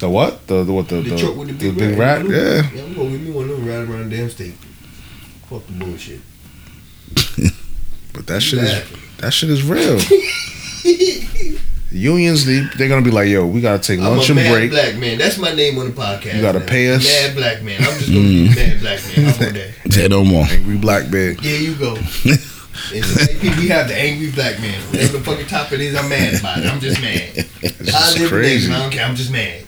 the 0.00 0.08
what? 0.08 0.44
The, 0.48 0.64
the 0.64 0.72
what? 0.72 0.88
The, 0.88 0.96
The, 1.02 1.10
the, 1.10 1.16
truck 1.18 1.36
with 1.36 1.46
the 1.48 1.54
the 1.54 1.70
big, 1.70 1.78
big 1.90 1.98
rat. 1.98 2.24
rat? 2.24 2.30
Yeah. 2.30 2.70
Yeah, 2.74 2.82
I'm 2.86 2.94
gonna 2.94 3.10
give 3.10 3.20
me 3.22 3.30
one 3.30 3.44
of 3.48 3.50
them 3.58 3.64
right 3.66 3.76
around 3.88 4.10
the 4.10 4.16
damn 4.16 4.28
state. 4.30 4.54
Fuck 5.48 5.64
the 5.68 5.72
bullshit. 5.74 6.20
But 8.14 8.26
that 8.26 8.42
shit 8.42 8.58
is 8.58 8.82
that 9.18 9.30
shit 9.32 9.48
is 9.48 9.62
real. 9.62 9.98
Unions, 11.92 12.46
they, 12.46 12.60
they're 12.78 12.88
gonna 12.88 13.02
be 13.02 13.10
like, 13.10 13.28
yo, 13.28 13.46
we 13.46 13.60
gotta 13.60 13.78
take 13.82 14.00
I'm 14.00 14.06
lunch 14.16 14.28
a 14.28 14.32
and 14.32 14.36
mad 14.42 14.50
break. 14.52 14.70
black 14.70 14.96
man. 14.96 15.18
That's 15.18 15.36
my 15.38 15.52
name 15.54 15.78
on 15.78 15.86
the 15.86 15.92
podcast. 15.92 16.34
You 16.36 16.40
gotta 16.40 16.60
now. 16.60 16.66
pay 16.66 16.90
us. 16.90 17.04
Mad 17.04 17.36
black 17.36 17.62
man. 17.62 17.76
I'm 17.80 17.98
just 17.98 18.06
gonna 18.06 18.20
be 18.20 18.48
mad 18.48 18.80
black 18.80 19.00
man. 19.06 19.18
I 19.18 19.22
want 19.28 19.54
that. 19.84 19.92
Say 19.92 20.08
no 20.08 20.24
more. 20.24 20.44
Angry 20.46 20.76
black 20.78 21.10
man. 21.10 21.36
There 21.42 21.60
you 21.60 21.74
go. 21.74 21.96
And 22.94 23.04
we 23.58 23.68
have 23.68 23.86
the 23.88 23.94
angry 23.94 24.30
black 24.32 24.58
man. 24.60 24.80
Whatever 24.90 25.18
the 25.18 25.24
fucking 25.24 25.46
top 25.46 25.72
it 25.72 25.80
is, 25.80 25.94
I'm 25.94 26.08
mad 26.08 26.40
about 26.40 26.58
it. 26.58 26.66
I'm 26.66 26.80
just 26.80 27.00
mad. 27.02 27.30
It's 27.62 27.94
I 27.94 28.18
live 28.20 28.28
crazy. 28.30 28.68
crazy. 28.68 28.72
I 28.72 28.78
don't 28.78 28.90
care. 28.90 29.04
I'm 29.04 29.14
just 29.14 29.30
mad. 29.30 29.64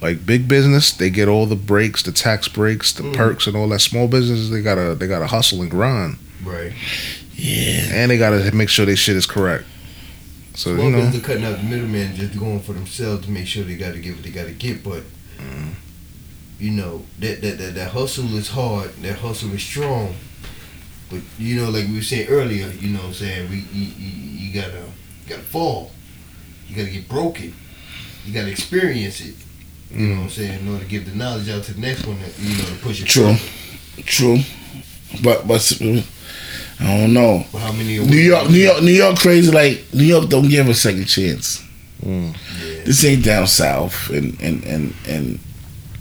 Like 0.00 0.24
big 0.26 0.48
business, 0.48 0.90
they 0.92 1.10
get 1.10 1.28
all 1.28 1.46
the 1.46 1.54
breaks, 1.56 2.02
the 2.02 2.12
tax 2.12 2.48
breaks, 2.48 2.92
the 2.92 3.02
Mm. 3.04 3.14
perks, 3.14 3.46
and 3.46 3.56
all 3.56 3.68
that. 3.68 3.80
Small 3.80 4.08
businesses, 4.08 4.50
they 4.50 4.62
gotta 4.62 4.94
they 4.94 5.06
gotta 5.06 5.26
hustle 5.26 5.60
and 5.62 5.70
grind, 5.70 6.16
Right. 6.42 6.72
Yeah. 7.34 7.88
and 7.92 8.10
they 8.10 8.18
gotta 8.18 8.50
make 8.54 8.68
sure 8.70 8.84
their 8.86 8.96
shit 8.96 9.16
is 9.16 9.26
correct. 9.26 9.64
So 10.54 10.74
Small 10.74 10.86
you 10.86 10.90
know, 10.96 11.08
are 11.08 11.20
cutting 11.20 11.44
out 11.44 11.56
the 11.58 11.64
middleman, 11.64 12.14
just 12.14 12.38
going 12.38 12.60
for 12.60 12.72
themselves 12.74 13.24
to 13.26 13.30
make 13.30 13.46
sure 13.46 13.64
they 13.64 13.76
got 13.76 13.92
to 13.94 14.00
get 14.00 14.14
what 14.14 14.22
they 14.24 14.30
got 14.30 14.46
to 14.46 14.52
get. 14.52 14.82
But 14.84 15.02
Mm. 15.38 15.74
you 16.60 16.70
know 16.70 17.02
that, 17.18 17.42
that 17.42 17.58
that 17.58 17.74
that 17.74 17.90
hustle 17.90 18.36
is 18.36 18.50
hard. 18.50 18.92
That 19.02 19.18
hustle 19.18 19.52
is 19.52 19.62
strong. 19.62 20.14
But 21.10 21.20
you 21.38 21.56
know, 21.56 21.70
like 21.70 21.88
we 21.88 21.96
were 21.96 22.02
saying 22.02 22.28
earlier, 22.28 22.68
you 22.68 22.90
know, 22.90 23.00
what 23.00 23.06
I'm 23.08 23.14
saying 23.14 23.50
we 23.50 23.56
you, 23.72 23.86
you, 23.98 24.46
you 24.46 24.54
gotta 24.54 24.78
you 24.78 25.28
gotta 25.28 25.42
fall. 25.42 25.90
You 26.68 26.76
gotta 26.76 26.90
get 26.90 27.08
broken. 27.08 27.52
You 28.24 28.32
gotta 28.32 28.50
experience 28.50 29.20
it. 29.20 29.34
You 29.90 30.06
know 30.08 30.16
what 30.16 30.22
I'm 30.24 30.30
saying? 30.30 30.60
In 30.60 30.68
order 30.68 30.84
to 30.84 30.90
give 30.90 31.10
the 31.10 31.16
knowledge 31.16 31.48
out 31.50 31.64
to 31.64 31.74
the 31.74 31.80
next 31.80 32.06
one, 32.06 32.18
that, 32.20 32.32
you 32.38 32.56
know, 32.56 32.64
to 32.68 32.74
push 32.76 33.02
it. 33.02 33.06
True. 33.06 33.34
further. 33.34 34.02
True. 34.06 34.38
But 35.22 35.46
but 35.48 35.60
I 36.80 36.98
don't 36.98 37.12
know. 37.14 37.44
But 37.52 37.58
how 37.60 37.72
many? 37.72 37.98
New 37.98 38.16
York, 38.16 38.50
New 38.50 38.58
York, 38.58 38.82
New 38.82 38.92
York, 38.92 39.16
crazy. 39.18 39.50
Like 39.52 39.84
New 39.94 40.04
York, 40.04 40.28
don't 40.28 40.48
give 40.48 40.68
a 40.68 40.74
second 40.74 41.04
chance. 41.06 41.62
Mm. 42.04 42.32
Yeah. 42.32 42.82
This 42.84 43.04
ain't 43.04 43.24
down 43.24 43.46
south, 43.46 44.10
and 44.10 44.38
and 44.40 44.64
and 44.64 44.94
and 45.08 45.38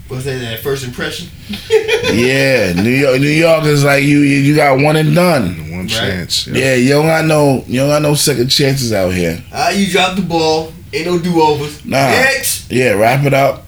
What's 0.09 0.25
that? 0.25 0.37
That 0.39 0.59
first 0.59 0.83
impression? 0.85 1.29
yeah, 2.11 2.73
New 2.73 2.89
York, 2.89 3.19
New 3.19 3.27
York 3.27 3.63
is 3.65 3.83
like 3.83 4.03
you 4.03 4.19
you, 4.19 4.37
you 4.37 4.55
got 4.55 4.79
one 4.79 4.95
and 4.95 5.15
done. 5.15 5.71
one 5.71 5.79
Right. 5.83 5.89
chance. 5.89 6.47
Yeah, 6.47 6.75
you 6.75 6.89
don't 6.89 7.05
got 7.07 7.25
no 7.25 7.63
you 7.67 7.79
don't 7.79 7.89
got 7.89 8.01
no 8.01 8.13
second 8.15 8.49
chances 8.49 8.91
out 8.93 9.09
here. 9.13 9.43
Ah, 9.51 9.69
you 9.71 9.87
dropped 9.91 10.17
the 10.17 10.21
ball. 10.23 10.71
Ain't 10.91 11.07
no 11.07 11.17
do 11.19 11.41
overs. 11.41 11.83
Nah. 11.85 11.97
Next. 12.09 12.71
Yeah, 12.71 12.91
wrap 12.93 13.25
it 13.25 13.33
up. 13.33 13.65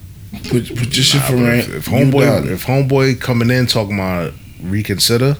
Put 0.49 0.67
put 0.75 0.95
your 0.95 1.03
shit 1.03 1.21
Nah, 1.21 1.27
for 1.27 1.35
rent. 1.37 1.67
if, 1.67 1.75
if 1.75 1.85
homeboy 1.87 2.51
if 2.51 2.65
homeboy 2.65 3.19
coming 3.19 3.49
in 3.49 3.65
talking 3.65 3.95
about 3.95 4.33
reconsider, 4.61 5.37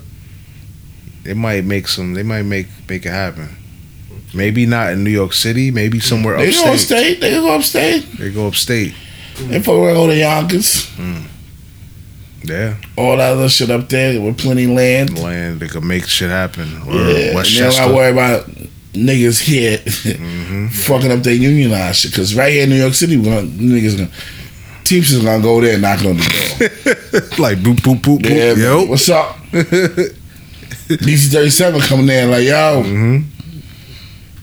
they 1.25 1.33
might 1.33 1.65
make 1.65 1.87
some. 1.89 2.13
They 2.13 2.23
might 2.23 2.43
make 2.43 2.67
make 2.87 3.05
it 3.05 3.09
happen. 3.11 3.49
Maybe 4.33 4.65
not 4.65 4.91
in 4.93 5.03
New 5.03 5.09
York 5.09 5.33
City. 5.33 5.71
Maybe 5.71 5.99
somewhere 5.99 6.35
else. 6.35 6.45
they 6.45 6.51
go 6.63 6.71
upstate. 6.73 6.97
upstate. 7.17 7.19
They 7.21 7.31
go 7.31 7.55
upstate. 7.55 8.17
They 8.17 8.31
go 8.31 8.47
upstate. 8.47 8.93
They 9.47 9.59
fuck 9.59 9.75
around 9.75 9.95
go 9.95 10.07
to 10.07 10.15
Yonkers. 10.15 10.87
Yeah, 12.43 12.75
All 12.95 13.17
that 13.17 13.31
other 13.33 13.49
shit 13.49 13.71
up 13.71 13.89
there 13.89 14.21
with 14.21 14.37
plenty 14.37 14.67
land. 14.67 15.17
land. 15.17 15.59
They 15.59 15.67
could 15.67 15.83
make 15.83 16.05
shit 16.05 16.29
happen. 16.29 16.79
Or 16.87 16.93
Yeah, 16.93 16.99
and 16.99 17.07
they 17.15 17.25
don't 17.27 17.35
Westchester. 17.35 17.81
gotta 17.81 17.93
worry 17.95 18.11
about 18.11 18.47
niggas 18.93 19.39
here 19.41 19.77
Mhm. 19.85 20.71
fucking 20.71 21.11
up 21.11 21.23
their 21.23 21.33
unionized 21.33 22.01
shit. 22.01 22.13
Cause 22.13 22.35
right 22.35 22.53
here 22.53 22.63
in 22.63 22.69
New 22.69 22.75
York 22.75 22.93
City, 22.93 23.17
we're 23.17 23.23
gonna, 23.35 23.47
niggas 23.47 23.97
gonna 23.97 24.09
Teamsters 24.83 25.23
gonna 25.23 25.41
go 25.41 25.59
there 25.59 25.73
and 25.73 25.81
knock 25.81 26.05
on 26.05 26.17
the 26.17 26.23
door. 26.23 27.21
like 27.39 27.57
boop 27.57 27.77
boop 27.77 27.99
boop 28.01 28.19
boop. 28.19 28.29
yeah, 28.29 28.53
yo. 28.53 28.85
what's 28.85 29.09
up? 29.09 29.39
DC 30.87 31.31
thirty 31.31 31.49
seven 31.49 31.81
coming 31.81 32.09
in 32.09 32.29
like 32.31 32.43
yo, 32.45 32.83
hmm 32.83 33.17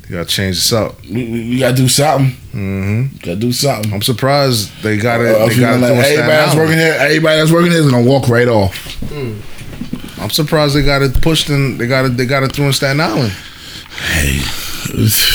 You 0.08 0.16
gotta 0.16 0.24
change 0.28 0.56
this 0.56 0.72
up. 0.72 1.00
we, 1.02 1.24
we, 1.24 1.50
we 1.50 1.58
gotta 1.58 1.76
do 1.76 1.88
something. 1.88 2.30
hmm 2.50 3.06
Gotta 3.18 3.36
do 3.36 3.52
something. 3.52 3.92
I'm 3.92 4.02
surprised 4.02 4.70
they 4.82 4.96
got 4.96 5.20
it. 5.20 5.34
Uh, 5.34 5.46
they 5.48 5.58
got 5.58 5.76
it 5.76 5.80
gonna 5.80 5.86
through 5.86 5.88
let 5.88 5.92
in 5.92 5.98
everybody 6.04 6.28
that's 6.28 6.56
working 6.56 6.78
here, 6.78 6.96
everybody 6.98 7.36
that's 7.38 7.52
working 7.52 7.70
here 7.70 7.80
is 7.80 7.90
gonna 7.90 8.06
walk 8.06 8.28
right 8.28 8.48
off. 8.48 9.02
I'm 10.20 10.30
surprised 10.30 10.74
they 10.76 10.82
got 10.82 11.02
it 11.02 11.20
pushed 11.20 11.48
and 11.48 11.78
They 11.80 11.86
got 11.86 12.04
it. 12.04 12.16
They 12.16 12.26
got 12.26 12.42
it 12.42 12.52
through 12.52 12.66
in 12.66 12.72
Staten 12.72 13.00
Island. 13.00 13.32
Hey, 14.12 14.40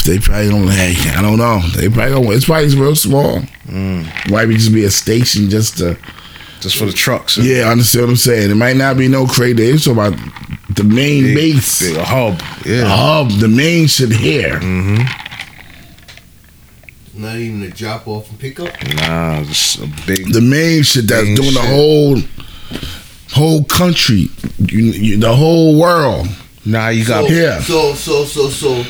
they 0.05 0.19
probably 0.19 0.49
don't. 0.49 0.67
Hey, 0.67 0.95
I 1.15 1.21
don't 1.21 1.37
know. 1.37 1.59
They 1.75 1.89
probably 1.89 2.11
don't. 2.11 2.33
It's 2.33 2.45
probably 2.45 2.73
real 2.75 2.95
small. 2.95 3.39
Mm. 3.67 4.31
Why 4.31 4.45
be 4.45 4.55
just 4.55 4.73
be 4.73 4.83
a 4.85 4.91
station 4.91 5.49
just 5.49 5.77
to? 5.79 5.97
Just 6.59 6.77
for 6.77 6.85
the 6.85 6.91
trucks. 6.93 7.37
Yeah, 7.37 7.65
I 7.67 7.71
understand 7.71 8.05
what 8.05 8.11
I'm 8.11 8.15
saying. 8.17 8.49
It 8.49 8.55
might 8.55 8.77
not 8.77 8.97
be 8.97 9.07
no. 9.07 9.25
They 9.27 9.53
talking 9.77 9.91
about 9.93 10.13
the 10.77 10.83
main 10.83 11.23
Big- 11.23 11.35
base, 11.55 11.79
big 11.81 11.97
hub. 11.97 12.37
the 12.63 12.85
hub, 12.87 13.31
the 13.39 13.47
main 13.47 13.87
shit 13.87 14.11
here. 14.11 14.59
hmm 14.59 14.97
Not 17.13 17.35
even 17.37 17.63
a 17.63 17.69
drop 17.69 18.07
off 18.07 18.29
and 18.29 18.39
pick 18.39 18.59
up. 18.59 18.69
Nah, 18.95 19.43
just 19.43 19.79
a 19.79 19.87
big. 20.05 20.31
The 20.31 20.41
main 20.41 20.83
shit 20.83 21.07
that's 21.07 21.25
Main 21.25 21.35
doing 21.35 21.53
the 21.53 21.61
whole 21.61 22.17
whole 23.31 23.63
country, 23.65 24.29
you, 24.59 24.79
you, 24.79 25.17
the 25.17 25.35
whole 25.35 25.79
world. 25.79 26.27
Nah, 26.65 26.89
you 26.89 27.05
got. 27.05 27.27
so, 27.27 27.33
Yeah. 27.33 27.59
So 27.61 27.93
so 27.95 28.23
so 28.25 28.49
so. 28.49 28.83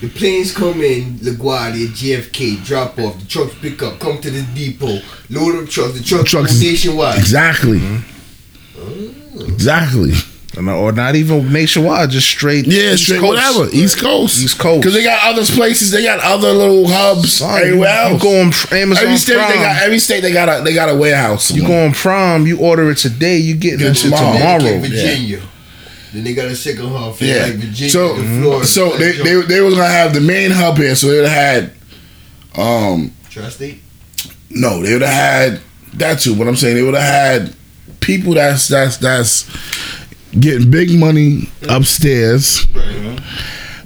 The 0.00 0.08
planes 0.10 0.52
come 0.52 0.82
in, 0.82 1.18
LaGuardia, 1.20 1.88
JFK, 1.88 2.62
drop 2.64 2.98
off. 2.98 3.18
The 3.18 3.24
trucks 3.26 3.54
pick 3.62 3.82
up, 3.82 3.98
come 3.98 4.18
to 4.20 4.30
the 4.30 4.42
depot, 4.54 5.00
load 5.30 5.62
up 5.64 5.68
trucks. 5.70 5.94
The 5.98 6.04
trucks, 6.04 6.30
Trucks- 6.30 6.52
go 6.60 6.66
nationwide. 6.66 7.18
Exactly. 7.18 7.78
Mm-hmm. 7.78 9.50
Exactly. 9.52 10.12
And- 10.56 10.68
or 10.70 10.90
not 10.92 11.14
even 11.16 11.52
nationwide, 11.52 12.10
just 12.10 12.26
straight. 12.26 12.66
Yeah, 12.66 12.92
East 12.94 13.04
straight 13.04 13.20
Coast. 13.20 13.28
whatever. 13.56 13.68
East 13.74 13.98
Coast. 13.98 14.42
East 14.42 14.58
Coast. 14.58 14.80
Because 14.80 14.94
they 14.94 15.02
got 15.02 15.22
other 15.24 15.44
places. 15.44 15.90
They 15.90 16.02
got 16.02 16.20
other 16.20 16.50
little 16.52 16.88
hubs 16.88 17.32
Son, 17.34 17.60
everywhere 17.60 17.94
you, 18.04 18.08
you 18.08 18.12
else. 18.14 18.22
go 18.22 18.40
on 18.40 18.46
Amazon 18.78 19.04
every 19.04 19.16
state 19.18 19.34
Prime. 19.36 19.50
they 19.50 19.56
got. 19.56 19.82
Every 19.82 19.98
state 19.98 20.20
they 20.22 20.32
got 20.32 20.60
a 20.60 20.64
they 20.64 20.72
got 20.74 20.88
a 20.88 20.94
warehouse. 20.94 21.50
you 21.50 21.66
go 21.66 21.84
on 21.84 21.92
Prime, 21.92 22.46
you 22.46 22.58
order 22.58 22.90
it 22.90 22.96
today, 22.98 23.36
you 23.36 23.54
get 23.54 23.80
it 23.82 23.94
tomorrow. 23.94 24.32
tomorrow. 24.38 24.58
Then 24.60 24.80
they 24.82 24.88
get 24.88 24.90
Virginia. 24.90 25.40
Then 26.14 26.24
they 26.24 26.32
got 26.34 26.46
a 26.46 26.56
second 26.56 26.86
hub 26.88 27.16
for 27.16 27.24
Yeah. 27.24 27.42
like 27.42 27.54
Virginia 27.56 27.90
so 27.90 28.14
Florida. 28.14 28.66
so 28.66 28.96
they, 28.96 29.12
they 29.12 29.40
they 29.42 29.60
was 29.60 29.74
gonna 29.74 29.88
have 29.88 30.14
the 30.14 30.20
main 30.20 30.50
hub 30.52 30.78
here. 30.78 30.94
So 30.94 31.08
they 31.08 31.16
would 31.20 31.28
have 31.28 31.36
had 31.36 31.72
um 32.56 33.12
Tri-State? 33.28 33.82
no 34.48 34.82
they 34.82 34.94
would 34.94 35.02
have 35.02 35.10
had 35.12 35.60
that 35.94 36.20
too. 36.20 36.34
But 36.34 36.48
I'm 36.48 36.56
saying 36.56 36.76
they 36.76 36.82
would 36.82 36.94
have 36.94 37.02
had 37.02 37.54
people 38.00 38.32
that's 38.34 38.68
that's 38.68 38.96
that's 38.96 39.44
getting 40.40 40.70
big 40.70 40.98
money 40.98 41.48
upstairs. 41.68 42.66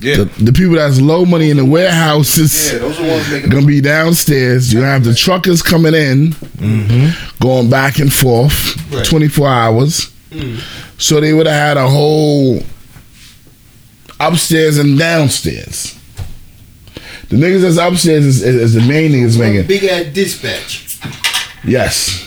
Yeah. 0.01 0.17
The, 0.17 0.25
the 0.45 0.53
people 0.53 0.77
that's 0.77 0.99
low 0.99 1.27
money 1.27 1.51
in 1.51 1.59
the 1.59 1.65
warehouses 1.65 2.73
Yeah, 2.73 2.79
those 2.79 2.99
are 2.99 3.07
ones 3.07 3.31
making 3.31 3.51
gonna 3.51 3.67
be 3.67 3.83
downstairs. 3.83 4.73
You 4.73 4.81
have 4.81 5.05
the 5.05 5.15
truckers 5.15 5.61
coming 5.61 5.93
in, 5.93 6.29
mm-hmm. 6.31 7.45
going 7.45 7.69
back 7.69 7.99
and 7.99 8.13
forth, 8.13 8.77
Right. 8.91 9.05
24 9.05 9.47
hours. 9.49 10.11
Mm. 10.31 10.61
So 10.99 11.21
they 11.21 11.35
would 11.35 11.47
have 11.47 11.55
had 11.55 11.77
a 11.77 11.89
whole 11.89 12.63
upstairs 14.19 14.79
and 14.79 14.99
downstairs. 14.99 15.99
The 17.29 17.37
niggas 17.37 17.63
that's 17.63 17.77
upstairs 17.77 18.25
is, 18.25 18.43
is, 18.43 18.57
is 18.57 18.75
the 18.75 18.81
main 18.81 19.13
niggas 19.13 19.39
making. 19.39 19.67
Big 19.67 19.85
ass 19.85 20.13
dispatch. 20.15 20.99
Yes. 21.63 22.27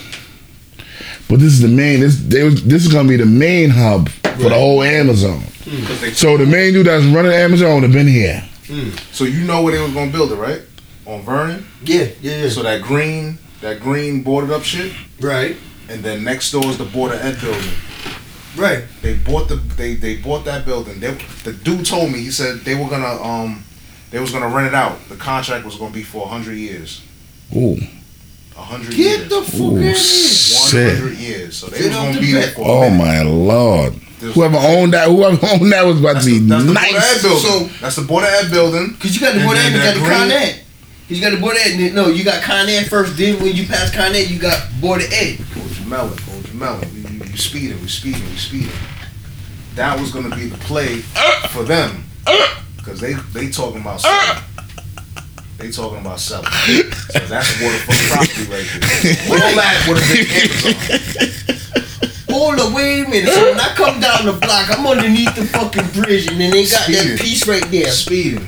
But 1.28 1.40
this 1.40 1.52
is 1.52 1.60
the 1.60 1.68
main. 1.68 2.00
This 2.00 2.16
they, 2.18 2.42
was- 2.44 2.62
this 2.64 2.84
is 2.86 2.92
gonna 2.92 3.08
be 3.08 3.16
the 3.16 3.26
main 3.26 3.70
hub 3.70 4.08
for 4.08 4.48
the 4.48 4.50
whole 4.54 4.82
Amazon. 4.82 5.42
So 6.14 6.36
the 6.36 6.46
main 6.46 6.72
dude 6.74 6.86
that's 6.86 7.04
running 7.06 7.32
Amazon 7.32 7.74
would 7.74 7.82
have 7.84 7.92
been 7.92 8.06
here. 8.06 8.44
So 9.12 9.24
you 9.24 9.44
know 9.44 9.62
where 9.62 9.74
they 9.74 9.80
was 9.82 9.92
gonna 9.92 10.10
build 10.12 10.32
it, 10.32 10.36
right? 10.36 10.60
On 11.06 11.22
Vernon. 11.22 11.66
Yeah, 11.84 12.08
yeah, 12.22 12.42
yeah. 12.44 12.48
So 12.48 12.62
that 12.62 12.82
green, 12.82 13.38
that 13.60 13.80
green 13.80 14.22
boarded 14.22 14.50
up 14.50 14.62
shit, 14.62 14.92
right, 15.20 15.56
and 15.88 16.02
then 16.02 16.24
next 16.24 16.50
door 16.50 16.64
is 16.66 16.78
the 16.78 16.84
Border 16.84 17.14
Ed 17.14 17.38
building. 17.40 17.70
right. 18.56 18.84
They 19.02 19.14
bought 19.14 19.48
the 19.48 19.56
they 19.56 19.94
they 19.94 20.16
bought 20.16 20.44
that 20.46 20.64
building. 20.64 21.00
They, 21.00 21.12
the 21.44 21.52
dude 21.52 21.84
told 21.86 22.10
me 22.12 22.18
he 22.20 22.30
said 22.30 22.60
they 22.60 22.74
were 22.74 22.88
gonna 22.88 23.20
um 23.22 23.64
they 24.10 24.18
was 24.20 24.30
gonna 24.30 24.48
rent 24.48 24.68
it 24.68 24.74
out. 24.74 24.98
The 25.08 25.16
contract 25.16 25.64
was 25.64 25.76
gonna 25.76 25.92
be 25.94 26.02
for 26.02 26.26
hundred 26.28 26.54
years. 26.54 27.02
Ooh. 27.54 27.76
Hundred 28.62 28.90
Get 28.94 28.98
years. 29.18 29.28
the 29.28 29.42
fuck 29.42 29.60
Ooh, 29.60 29.66
out 29.66 29.76
of 29.76 29.82
here. 29.82 29.90
One 29.92 30.70
shit. 30.70 30.98
hundred 30.98 31.18
years. 31.18 31.56
So 31.56 31.66
they 31.66 31.78
Get 31.78 31.86
was 31.88 31.96
gonna 31.96 32.20
be 32.20 32.32
there 32.32 32.50
for 32.52 32.62
Oh 32.66 32.90
my 32.90 33.22
lord. 33.22 33.94
There's- 34.20 34.34
Whoever 34.34 34.56
owned 34.56 34.92
that, 34.94 35.08
whoever 35.08 35.38
owned 35.52 35.72
that 35.72 35.84
was 35.84 36.00
about 36.00 36.14
That's 36.14 36.24
to 36.26 36.30
be 36.32 36.38
the, 36.38 36.54
that's 36.56 36.64
the 36.64 36.72
Border 36.72 36.80
Ed 36.88 36.92
nice. 36.98 37.22
building. 37.22 37.42
So- 37.68 37.80
that's 37.80 37.96
the 37.96 38.02
Border 38.02 38.26
Ed 38.28 38.50
building. 38.50 38.96
Cause 39.00 39.14
you 39.14 39.20
got 39.20 39.32
the 39.34 39.40
And 39.40 39.46
Border 39.46 39.60
then 39.60 39.72
Ed, 39.72 39.76
you 39.76 39.82
got 39.82 39.94
the 39.94 40.00
Con 40.14 40.30
Ed. 40.30 40.60
Cause 41.08 41.16
you 41.18 41.20
got 41.20 41.30
the 41.32 41.40
Border 41.40 41.58
Ed. 41.60 41.94
No, 41.94 42.08
you 42.08 42.24
got 42.24 42.42
Con 42.42 42.68
Ed 42.68 42.84
first. 42.88 43.16
Then 43.16 43.42
when 43.42 43.54
you 43.54 43.66
pass 43.66 43.94
Con 43.94 44.14
Ed, 44.14 44.30
you 44.30 44.38
got 44.38 44.68
Border 44.80 45.04
Ed. 45.10 45.38
Hold 45.40 45.76
your 45.78 45.86
melon, 45.88 46.18
hold 46.18 46.46
your 46.46 46.54
melon. 46.54 46.88
We, 46.94 47.18
we, 47.18 47.18
we 47.30 47.36
speeding, 47.36 47.80
we 47.82 47.88
speeding, 47.88 48.22
we 48.30 48.36
speeding. 48.36 48.70
That 49.74 49.98
was 50.00 50.10
gonna 50.12 50.34
be 50.34 50.46
the 50.46 50.56
play 50.58 51.02
uh. 51.16 51.48
for 51.48 51.64
them, 51.64 52.04
cause 52.84 53.00
they 53.00 53.14
they 53.34 53.50
talking 53.50 53.80
about 53.80 54.02
uh. 54.04 54.34
selling. 54.34 54.63
They 55.64 55.70
talking 55.70 55.96
about 56.00 56.20
selling. 56.20 56.44
So 56.44 57.20
that's 57.24 57.48
waterfront 57.56 58.04
property 58.12 58.44
right 58.52 58.68
there. 58.68 59.16
All 59.32 59.56
that 59.56 59.80
would 59.88 59.96
have 59.96 60.12
been 60.12 60.28
Amazon. 60.44 60.76
Hold 62.28 62.60
up, 62.60 62.74
wait 62.76 63.00
a 63.00 63.08
minute. 63.08 63.32
So 63.32 63.48
when 63.48 63.58
I 63.58 63.72
come 63.72 63.98
down 63.98 64.26
the 64.26 64.34
block, 64.34 64.68
I'm 64.68 64.86
underneath 64.86 65.34
the 65.34 65.46
fucking 65.46 65.88
bridge, 66.02 66.28
and 66.28 66.38
then 66.38 66.50
they 66.50 66.68
got 66.68 66.84
Speeding. 66.84 67.16
that 67.16 67.18
piece 67.18 67.48
right 67.48 67.64
there. 67.70 67.88
Speeding. 67.88 68.46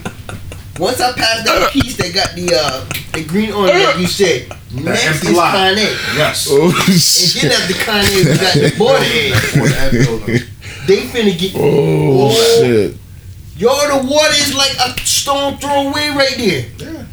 Once 0.79 1.01
I 1.01 1.13
pass 1.13 1.43
that 1.47 1.71
piece, 1.73 1.97
they 1.97 2.13
got 2.13 2.35
the 2.37 2.53
uh 2.53 2.85
the 3.15 3.25
green 3.25 3.51
on 3.53 3.71
it, 3.71 3.83
like 3.83 3.97
you 3.99 4.09
said. 4.09 4.53
Next 4.75 5.25
is 5.25 5.33
lot. 5.35 5.53
Con 5.53 5.73
Ed. 5.73 5.97
Yes. 6.21 6.47
Oh 6.51 6.69
And 6.69 7.49
then 7.49 7.63
after 7.63 7.81
Con 7.81 8.05
Ed, 8.05 8.29
we 8.29 8.37
got 8.37 8.55
the 8.61 8.75
Border 8.77 9.05
Ed. 9.09 9.33
That 9.33 9.57
Border 9.57 9.73
Ed 9.73 9.91
building. 10.05 10.43
They 10.85 11.01
finna 11.09 11.33
get. 11.33 11.53
Oh 11.57 12.61
shit. 12.61 13.06
Yo, 13.57 13.69
the 13.69 14.07
water 14.07 14.35
is 14.35 14.55
like 14.55 14.77
a 14.79 14.99
stone 15.07 15.57
throw 15.59 15.89
away 15.89 16.11
right 16.11 16.35
there. 16.37 16.67
Yeah. 16.77 17.07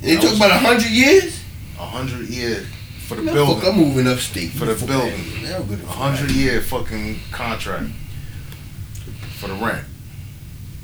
And 0.00 0.10
they 0.10 0.16
talk 0.16 0.34
about 0.36 0.50
a 0.50 0.58
hundred 0.58 0.90
years. 0.90 1.40
A 1.78 1.84
hundred 1.86 2.28
years 2.28 2.66
for 3.06 3.14
the 3.14 3.22
Man, 3.22 3.34
building. 3.34 3.60
fuck, 3.60 3.68
I'm 3.72 3.76
moving 3.78 4.06
upstate 4.08 4.50
For 4.50 4.64
the 4.66 4.74
Fuck 4.74 4.88
building. 4.88 5.12
that. 5.12 5.42
Man, 5.42 5.54
I'm 5.62 5.66
good. 5.68 5.80
A 5.82 5.86
hundred 5.86 6.30
year 6.32 6.60
fucking 6.60 7.20
contract 7.30 7.86
for 9.38 9.48
the 9.48 9.54
rent. 9.54 9.84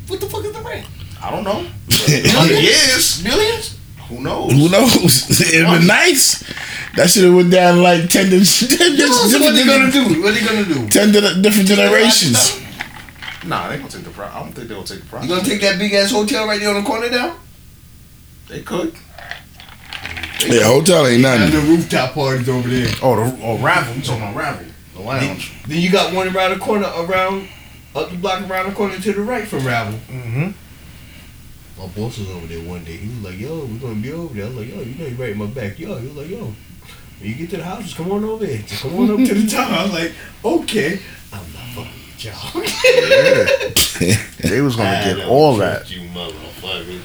What 0.06 0.20
the 0.20 0.26
fuck 0.26 0.44
is 0.44 0.52
the 0.52 0.60
rent? 0.60 0.86
I 1.22 1.30
don't 1.30 1.42
know. 1.44 1.66
A 2.08 2.28
hundred 2.28 2.60
years. 2.62 3.24
Millions? 3.24 3.78
Who 4.08 4.20
knows? 4.20 4.52
Who 4.52 4.68
knows? 4.68 5.40
It'd 5.52 5.66
been 5.66 5.86
nice. 5.86 6.44
That 6.96 7.10
should 7.10 7.24
have 7.24 7.34
went 7.34 7.50
down 7.50 7.82
like 7.82 8.08
ten, 8.10 8.30
di- 8.30 8.44
ten, 8.44 8.94
Yo, 8.96 9.06
so 9.06 9.38
what 9.40 9.54
they 9.54 9.64
gonna 9.66 9.90
do? 9.90 10.20
What 10.22 10.30
are 10.30 10.32
they 10.32 10.44
gonna 10.46 10.64
do? 10.64 10.88
ten 10.90 11.10
different 11.42 11.68
generations. 11.68 12.60
Nah, 13.46 13.68
they 13.68 13.76
gonna 13.78 13.88
take 13.90 14.04
the 14.04 14.10
price. 14.10 14.32
I 14.32 14.40
don't 14.40 14.52
think 14.52 14.68
they 14.68 14.74
gonna 14.74 14.86
take 14.86 15.00
the 15.00 15.06
price. 15.06 15.22
You 15.24 15.28
gonna 15.28 15.42
take 15.46 15.60
that 15.60 15.78
big 15.78 15.92
ass 15.92 16.10
hotel 16.10 16.46
right 16.46 16.58
there 16.60 16.70
on 16.74 16.82
the 16.82 16.88
corner 16.88 17.08
down? 17.08 17.38
They 18.48 18.62
could. 18.62 18.94
Yeah, 20.46 20.64
hotel 20.64 21.06
ain't 21.06 21.24
And 21.24 21.52
nothing. 21.52 21.60
the 21.60 21.66
rooftop 21.66 22.12
parties 22.14 22.48
over 22.48 22.68
there. 22.68 22.88
Oh, 23.02 23.16
the 23.16 23.38
oh, 23.42 23.58
Ravel. 23.58 23.94
You 23.94 24.02
talking 24.02 24.22
about 24.22 24.36
Ravel? 24.36 24.66
The 24.94 25.00
lounge. 25.00 25.52
Then 25.66 25.80
you 25.80 25.90
got 25.90 26.12
one 26.14 26.34
around 26.34 26.50
the 26.50 26.58
corner, 26.58 26.86
around 26.96 27.48
up 27.94 28.10
the 28.10 28.16
block, 28.16 28.48
around 28.48 28.68
the 28.68 28.74
corner 28.74 28.98
to 28.98 29.12
the 29.12 29.22
right 29.22 29.46
from 29.46 29.66
Ravel. 29.66 29.98
Mm-hmm. 30.08 30.50
My 31.80 31.86
boss 31.88 32.18
was 32.18 32.30
over 32.30 32.46
there 32.46 32.60
one 32.60 32.84
day. 32.84 32.96
He 32.96 33.08
was 33.08 33.22
like, 33.24 33.38
"Yo, 33.38 33.64
we're 33.64 33.78
gonna 33.78 33.94
be 34.00 34.12
over 34.12 34.34
there." 34.34 34.44
I 34.44 34.48
was 34.48 34.56
like, 34.58 34.68
"Yo, 34.68 34.80
you 34.80 34.94
know 34.94 35.06
you 35.06 35.16
right 35.16 35.30
in 35.30 35.38
my 35.38 35.46
backyard." 35.46 36.00
He 36.02 36.08
was 36.08 36.16
like, 36.16 36.30
"Yo, 36.30 36.44
when 36.44 36.54
you 37.30 37.34
get 37.34 37.50
to 37.50 37.56
the 37.58 37.64
house, 37.64 37.82
just 37.82 37.96
come 37.96 38.12
on 38.12 38.24
over 38.24 38.44
here. 38.46 38.62
Just 38.66 38.82
come 38.82 38.96
on 38.96 39.10
up 39.10 39.28
to 39.28 39.34
the 39.34 39.46
top." 39.50 39.70
I 39.70 39.82
was 39.84 39.92
like, 39.92 40.12
"Okay." 40.44 41.00
I'm 41.32 41.40
not 41.52 41.66
fucking 41.74 41.90
with 42.24 43.94
y'all. 43.94 44.14
They 44.50 44.60
was 44.60 44.76
gonna 44.76 44.90
I 44.90 45.04
get 45.04 45.26
all 45.26 45.56
that. 45.56 45.90
You 45.90 46.00
motherfucker. 46.08 47.00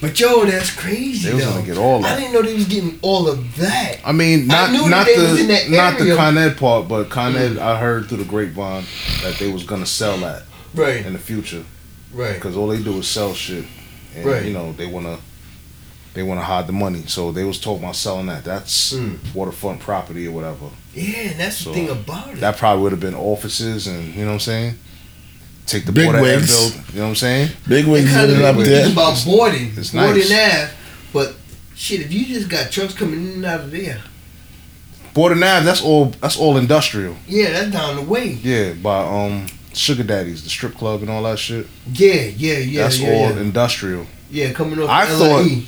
But 0.00 0.18
yo, 0.18 0.44
that's 0.46 0.74
crazy. 0.74 1.28
They 1.28 1.34
was 1.34 1.44
though. 1.44 1.52
gonna 1.52 1.66
get 1.66 1.78
all 1.78 2.00
that. 2.00 2.16
I 2.16 2.20
didn't 2.20 2.32
know 2.32 2.42
they 2.42 2.54
was 2.54 2.68
getting 2.68 2.98
all 3.02 3.28
of 3.28 3.56
that. 3.56 3.96
I 4.04 4.12
mean, 4.12 4.46
not 4.46 4.70
knew 4.70 4.82
that 4.82 4.88
not 4.90 5.06
they 5.06 5.16
was 5.18 5.40
in 5.40 5.48
the 5.48 5.76
not 5.76 5.98
the 5.98 6.04
area. 6.04 6.16
Con 6.16 6.38
Ed 6.38 6.56
part, 6.56 6.88
but 6.88 7.10
Con 7.10 7.36
Ed, 7.36 7.52
mm. 7.52 7.58
I 7.58 7.78
heard 7.78 8.06
through 8.06 8.18
the 8.18 8.24
grapevine 8.24 8.84
that 9.22 9.34
they 9.38 9.52
was 9.52 9.64
gonna 9.64 9.86
sell 9.86 10.16
that 10.18 10.44
Right, 10.74 11.04
in 11.04 11.12
the 11.12 11.18
future 11.18 11.64
right. 12.14 12.34
because 12.34 12.56
all 12.56 12.68
they 12.68 12.82
do 12.82 12.98
is 12.98 13.08
sell 13.08 13.34
shit, 13.34 13.64
and 14.14 14.24
Right. 14.24 14.44
you 14.44 14.52
know 14.52 14.72
they 14.72 14.86
wanna 14.86 15.18
they 16.14 16.22
wanna 16.22 16.42
hide 16.42 16.66
the 16.66 16.72
money. 16.72 17.04
So 17.06 17.30
they 17.32 17.44
was 17.44 17.58
talking 17.60 17.84
about 17.84 17.96
selling 17.96 18.26
that. 18.26 18.44
That's 18.44 18.92
Mm. 18.94 19.18
waterfront 19.34 19.80
property 19.80 20.26
or 20.26 20.32
whatever. 20.32 20.66
Yeah, 20.94 21.30
and 21.30 21.40
that's 21.40 21.58
So, 21.58 21.70
the 21.70 21.74
thing 21.76 21.88
about 21.90 22.30
it. 22.32 22.40
That 22.40 22.56
probably 22.56 22.82
would 22.82 22.92
have 22.92 23.00
been 23.00 23.14
offices 23.14 23.86
and 23.86 24.14
you 24.14 24.22
know 24.22 24.28
what 24.28 24.32
I'm 24.34 24.40
saying. 24.40 24.78
Take 25.66 25.86
the 25.86 25.92
Big 25.92 26.06
Border 26.06 26.18
Ed 26.18 26.22
wigs. 26.40 26.48
build. 26.48 26.72
You 26.92 26.96
know 26.98 27.02
what 27.04 27.08
I'm 27.10 27.16
saying? 27.16 27.50
Big 27.68 27.86
It 27.86 27.90
wigs 27.90 28.10
kind 28.10 28.30
up 28.42 28.56
of 28.56 28.64
there. 28.64 28.90
about 28.90 29.24
boarding, 29.24 29.72
It's 29.76 29.90
boarding 29.90 30.28
nice. 30.28 30.32
Ave. 30.64 30.70
But 31.12 31.34
shit, 31.76 32.00
if 32.00 32.12
you 32.12 32.24
just 32.26 32.48
got 32.48 32.72
trucks 32.72 32.92
coming 32.94 33.20
in 33.24 33.32
and 33.34 33.44
out 33.46 33.60
of 33.60 33.70
there, 33.70 34.00
Border 35.14 35.34
Nav. 35.36 35.64
That's 35.64 35.80
all. 35.82 36.06
That's 36.20 36.36
all 36.36 36.56
industrial. 36.56 37.16
yeah, 37.28 37.50
that's 37.50 37.70
down 37.72 37.96
the 37.96 38.02
way. 38.02 38.38
Yeah, 38.42 38.72
by 38.74 38.98
um 39.04 39.46
Sugar 39.72 40.02
Daddies, 40.04 40.42
the 40.42 40.50
strip 40.50 40.76
club 40.76 41.02
and 41.02 41.10
all 41.10 41.22
that 41.24 41.38
shit. 41.38 41.66
Yeah, 41.92 42.14
yeah, 42.36 42.58
yeah, 42.58 42.82
that's 42.84 42.98
yeah, 42.98 43.08
all 43.08 43.30
yeah. 43.34 43.40
industrial. 43.40 44.06
yeah, 44.30 44.52
coming 44.52 44.80
up. 44.82 44.88
I 44.88 45.04
LIE. 45.12 45.18
thought- 45.18 45.62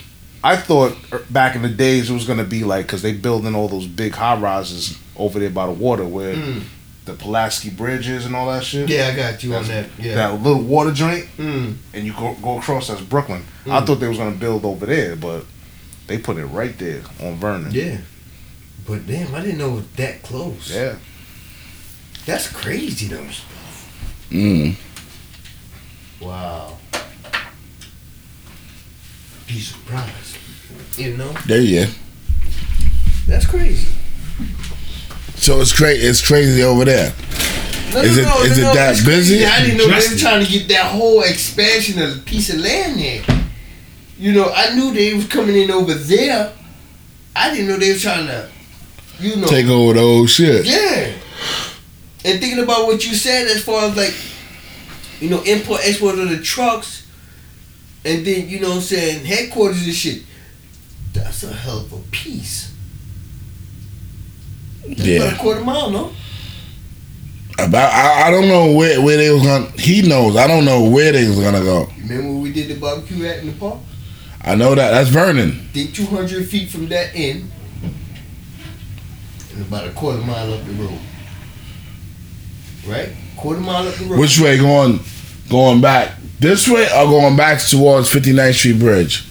I 0.45 0.57
thought 0.57 0.97
er, 1.13 1.23
back 1.31 1.55
in 1.57 1.63
the 1.63 1.69
days 1.69 2.11
it 2.11 2.15
was 2.15 2.27
gonna 2.27 2.45
be 2.45 2.65
like 2.65 2.87
because 2.87 3.03
they 3.03 3.13
building 3.13 3.55
all 3.55 3.69
those 3.69 3.87
big 3.87 4.13
high 4.13 4.37
rises 4.39 4.99
over 5.17 5.39
there 5.39 5.51
by 5.51 5.67
the 5.67 5.73
water 5.73 6.05
where 6.05 6.35
Mm. 6.35 6.63
the 7.05 7.13
Pulaski 7.15 7.71
bridges 7.71 8.27
and 8.27 8.35
all 8.35 8.51
that 8.53 8.65
shit. 8.65 8.89
Yeah, 8.89 9.09
I 9.13 9.17
got 9.17 9.43
you 9.45 9.55
on 9.55 9.67
that. 9.69 9.87
Yeah. 9.99 10.15
That 10.17 10.43
little 10.43 10.63
water 10.63 10.93
joint, 10.93 11.27
Mm. 11.39 11.77
and 11.95 12.05
you 12.07 12.13
go, 12.13 12.35
go 12.43 12.59
across 12.59 12.89
that's 12.89 13.01
Brooklyn. 13.01 13.45
I 13.67 13.81
Mm. 13.81 13.87
thought 13.87 14.01
they 14.01 14.09
was 14.09 14.19
gonna 14.19 14.33
build 14.33 14.65
over 14.65 14.87
there, 14.87 15.15
but 15.17 15.45
they 16.09 16.19
put 16.19 16.37
it 16.39 16.47
right 16.47 16.77
there 16.79 17.03
on 17.21 17.37
Vernon. 17.39 17.71
Yeah. 17.73 17.99
But 18.87 19.07
damn, 19.07 19.33
I 19.35 19.41
didn't 19.43 19.59
know 19.59 19.73
it 19.73 19.75
was 19.77 19.85
that 19.97 20.23
close. 20.25 20.71
Yeah. 20.75 20.95
That's 22.27 22.49
crazy 22.49 23.07
though. 23.07 23.27
Mm. 24.31 24.75
Wow. 26.21 26.79
Be 29.53 29.61
surprised. 29.61 30.39
You 30.97 31.17
know? 31.17 31.33
There 31.47 31.61
you. 31.61 31.87
go. 31.87 31.93
That's 33.27 33.47
crazy. 33.47 33.89
So 35.37 35.61
it's 35.61 35.73
crazy. 35.77 36.07
It's 36.07 36.27
crazy 36.27 36.63
over 36.63 36.85
there. 36.85 37.13
No, 37.93 38.01
Is 38.01 38.17
no, 38.17 38.23
it- 38.23 38.25
no, 38.27 38.43
is 38.45 38.59
no, 38.59 38.63
it 38.63 38.67
no, 38.69 38.75
that 38.75 38.91
it's 38.93 39.05
crazy. 39.05 39.35
busy? 39.39 39.45
I 39.45 39.61
didn't 39.61 39.77
know 39.79 39.87
they 39.89 39.93
Justin. 39.95 40.13
were 40.15 40.21
trying 40.21 40.45
to 40.47 40.51
get 40.51 40.69
that 40.69 40.87
whole 40.93 41.23
expansion 41.23 42.01
of 42.01 42.17
a 42.17 42.21
piece 42.21 42.49
of 42.51 42.61
land 42.61 42.99
there. 42.99 43.23
You 44.19 44.33
know, 44.33 44.51
I 44.55 44.75
knew 44.75 44.93
they 44.95 45.13
was 45.15 45.27
coming 45.27 45.57
in 45.57 45.71
over 45.71 45.93
there. 45.95 46.53
I 47.37 47.51
didn't 47.51 47.69
know 47.69 47.77
they 47.77 47.93
was 47.93 48.03
trying 48.03 48.27
to, 48.29 48.49
you 49.21 49.37
know, 49.37 49.47
Take 49.49 49.67
over 49.67 49.95
the 49.95 50.01
old 50.01 50.31
shit. 50.31 50.65
yeah. 50.65 51.13
And 52.25 52.41
thinking 52.41 52.61
about 52.61 52.87
what 52.87 53.05
you 53.05 53.15
said 53.15 53.49
as 53.49 53.63
far 53.65 53.85
as 53.89 53.97
like, 53.97 54.15
you 55.21 55.29
know, 55.29 55.43
import 55.43 55.81
export 55.85 56.19
of 56.19 56.29
the 56.31 56.39
trucks, 56.41 57.02
and 58.05 58.25
then 58.27 58.49
you 58.49 58.61
know 58.61 58.69
what 58.71 58.77
I'm 58.77 58.83
saying 58.83 59.25
headquarters 59.25 59.85
and 59.85 59.95
shit. 59.95 60.23
That's 61.13 61.43
a 61.45 61.53
hell 61.53 61.81
of 61.81 61.93
a 61.93 61.99
piece. 62.11 62.73
That's 64.87 65.01
about 65.01 65.07
Yeah. 65.07 65.35
a 65.35 65.39
quarter 65.39 65.61
mile, 65.63 65.91
no? 65.91 66.13
About 67.59 67.93
I, 67.93 68.29
I 68.29 68.31
don't 68.31 68.49
know 68.49 68.73
where, 68.73 69.01
where 69.01 69.17
they 69.19 69.31
was 69.31 69.43
gonna. 69.43 69.67
He 69.79 70.03
knows. 70.03 70.37
I 70.37 70.47
don't 70.47 70.65
know 70.65 70.85
where 70.89 71.13
they 71.13 71.29
was 71.29 71.39
gonna 71.39 71.61
go. 71.61 71.87
Remember 71.99 72.29
when 72.29 72.41
we 72.41 72.53
did 72.53 72.69
the 72.69 72.75
barbecue 72.81 73.25
at 73.27 73.41
in 73.41 73.47
the 73.49 73.53
park? 73.53 73.79
I 74.41 74.55
know 74.55 74.75
that. 74.75 74.91
That's 74.91 75.11
Vernon. 75.11 75.53
Think 75.73 75.95
200 75.95 76.49
feet 76.49 76.71
from 76.71 76.89
that 76.89 77.11
end, 77.15 77.51
and 79.55 79.63
about 79.63 79.87
a 79.87 79.91
quarter 79.91 80.21
mile 80.23 80.53
up 80.55 80.65
the 80.65 80.73
road. 80.73 80.99
Right? 82.87 83.11
Quarter 83.37 83.61
mile 83.61 83.87
up 83.87 83.95
the 83.95 84.07
road. 84.07 84.19
Which 84.19 84.41
way 84.41 84.57
going? 84.59 84.99
Going 85.49 85.81
back 85.81 86.13
this 86.43 86.69
way 86.69 86.85
or 86.87 87.07
going 87.07 87.37
back 87.37 87.61
towards 87.63 88.11
59th 88.13 88.55
Street 88.55 88.79
Bridge? 88.79 89.25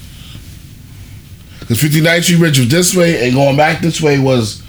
Because 1.59 1.77
59th 1.77 2.23
Street 2.23 2.39
Bridge 2.39 2.59
was 2.59 2.69
this 2.69 2.95
way, 2.95 3.25
and 3.25 3.35
going 3.35 3.55
back 3.57 3.81
this 3.81 4.01
way 4.01 4.17
was 4.19 4.63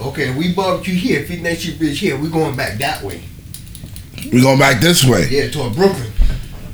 Okay, 0.00 0.34
we 0.36 0.52
barbecue 0.52 0.94
here, 0.94 1.22
59th 1.24 1.56
Street 1.56 1.78
Bridge 1.78 1.98
here. 2.00 2.18
We're 2.20 2.30
going 2.30 2.56
back 2.56 2.78
that 2.78 3.02
way. 3.02 3.22
we 4.32 4.40
going 4.42 4.58
back 4.58 4.80
this 4.80 5.04
way. 5.04 5.28
Yeah, 5.30 5.48
toward 5.48 5.74
Brooklyn. 5.74 6.12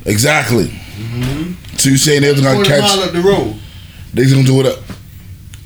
Exactly. 0.07 0.69
Mm-hmm. 0.69 1.77
So 1.77 1.91
you 1.91 1.99
saying 1.99 2.23
they're 2.23 2.35
gonna 2.35 2.55
Quarter 2.55 2.71
catch? 2.71 2.81
mile 2.81 3.01
up 3.01 3.13
the 3.13 3.21
road, 3.21 3.57
They 4.15 4.23
was 4.23 4.33
gonna 4.33 4.47
do 4.47 4.61
it 4.61 4.67
up. 4.67 4.79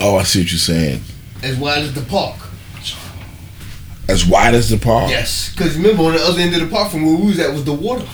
Oh, 0.01 0.17
I 0.17 0.25
see 0.25 0.41
what 0.41 0.51
you're 0.51 0.59
saying. 0.59 1.01
as 1.43 1.57
wide 1.57 1.79
as 1.83 1.95
the 1.95 2.03
park. 2.03 2.37
As 4.09 4.27
wide 4.27 4.55
as 4.55 4.69
the 4.69 4.79
park. 4.79 5.11
Yes, 5.11 5.53
because 5.55 5.77
remember 5.77 6.03
on 6.03 6.15
the 6.15 6.21
other 6.21 6.41
end 6.41 6.55
of 6.55 6.61
the 6.61 6.67
park 6.67 6.91
from 6.91 7.07
where 7.07 7.17
we 7.17 7.27
was 7.29 7.39
at 7.39 7.53
was 7.53 7.65
the 7.65 7.73
water. 7.73 8.07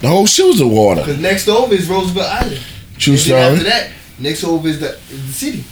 The 0.00 0.08
whole 0.08 0.26
shit 0.26 0.46
was 0.46 0.58
the 0.58 0.68
water. 0.68 1.00
Because 1.00 1.20
next 1.20 1.48
over 1.48 1.74
is 1.74 1.88
Roosevelt 1.88 2.26
Island. 2.26 2.60
True 2.98 3.14
and 3.14 3.22
then 3.22 3.52
after 3.52 3.64
that, 3.64 3.90
next 4.18 4.44
over 4.44 4.68
is 4.68 4.80
the, 4.80 4.90
is 5.10 5.26
the 5.26 5.32
city. 5.32 5.64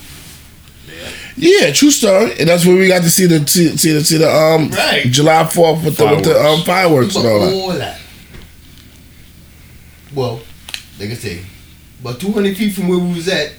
Yeah, 1.37 1.71
true 1.73 1.91
story. 1.91 2.33
And 2.41 2.49
that's 2.49 2.65
where 2.65 2.77
we 2.77 2.89
got 2.89 3.03
to 3.03 3.11
see 3.11 3.27
the 3.27 3.47
see, 3.47 3.77
see 3.77 3.93
the 3.93 4.03
see 4.05 4.17
the 4.17 4.31
um 4.31 4.71
Right. 4.71 5.05
July 5.07 5.45
Fourth 5.45 5.85
with 5.85 5.97
the 5.97 6.07
with 6.07 6.25
the 6.25 6.41
um 6.41 6.63
fireworks 6.63 7.15
and 7.15 7.27
all 7.27 7.41
that. 7.41 7.53
all 7.55 7.69
that. 7.73 8.01
Well, 10.15 10.41
like 10.99 11.11
I 11.11 11.15
say, 11.15 11.45
about 12.01 12.21
200 12.21 12.57
feet 12.57 12.73
from 12.75 12.89
where 12.89 12.99
we 12.99 13.13
was 13.15 13.29
at, 13.29 13.53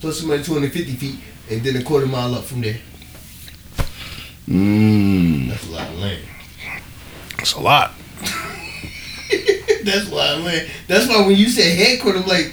plus 0.00 0.22
another 0.22 0.42
250 0.42 0.92
feet, 0.96 1.18
and 1.50 1.62
then 1.62 1.76
a 1.76 1.84
quarter 1.84 2.06
mile 2.06 2.34
up 2.34 2.44
from 2.44 2.62
there. 2.62 2.78
Mm. 4.48 5.48
That's 5.50 5.66
a 5.68 5.70
lot 5.70 5.88
of 5.88 5.98
land. 5.98 6.22
It's 7.38 7.52
a 7.52 7.60
lot. 7.60 7.92
That's 9.84 10.08
why 10.08 10.26
I 10.28 10.34
land. 10.38 10.68
That's 10.88 11.08
why 11.08 11.26
when 11.26 11.36
you 11.36 11.48
say 11.48 11.74
headquarters, 11.76 12.22
I'm 12.22 12.28
like, 12.28 12.52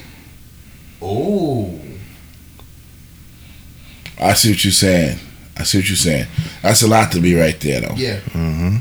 oh, 1.00 1.78
I 4.20 4.34
see 4.34 4.50
what 4.50 4.64
you're 4.64 4.72
saying. 4.72 5.18
I 5.56 5.64
see 5.64 5.78
what 5.78 5.88
you're 5.88 5.96
saying. 5.96 6.26
That's 6.62 6.82
a 6.82 6.88
lot 6.88 7.12
to 7.12 7.20
be 7.20 7.34
right 7.34 7.58
there 7.60 7.80
though. 7.80 7.94
yeah. 7.96 8.20
Mm-hmm. 8.20 8.76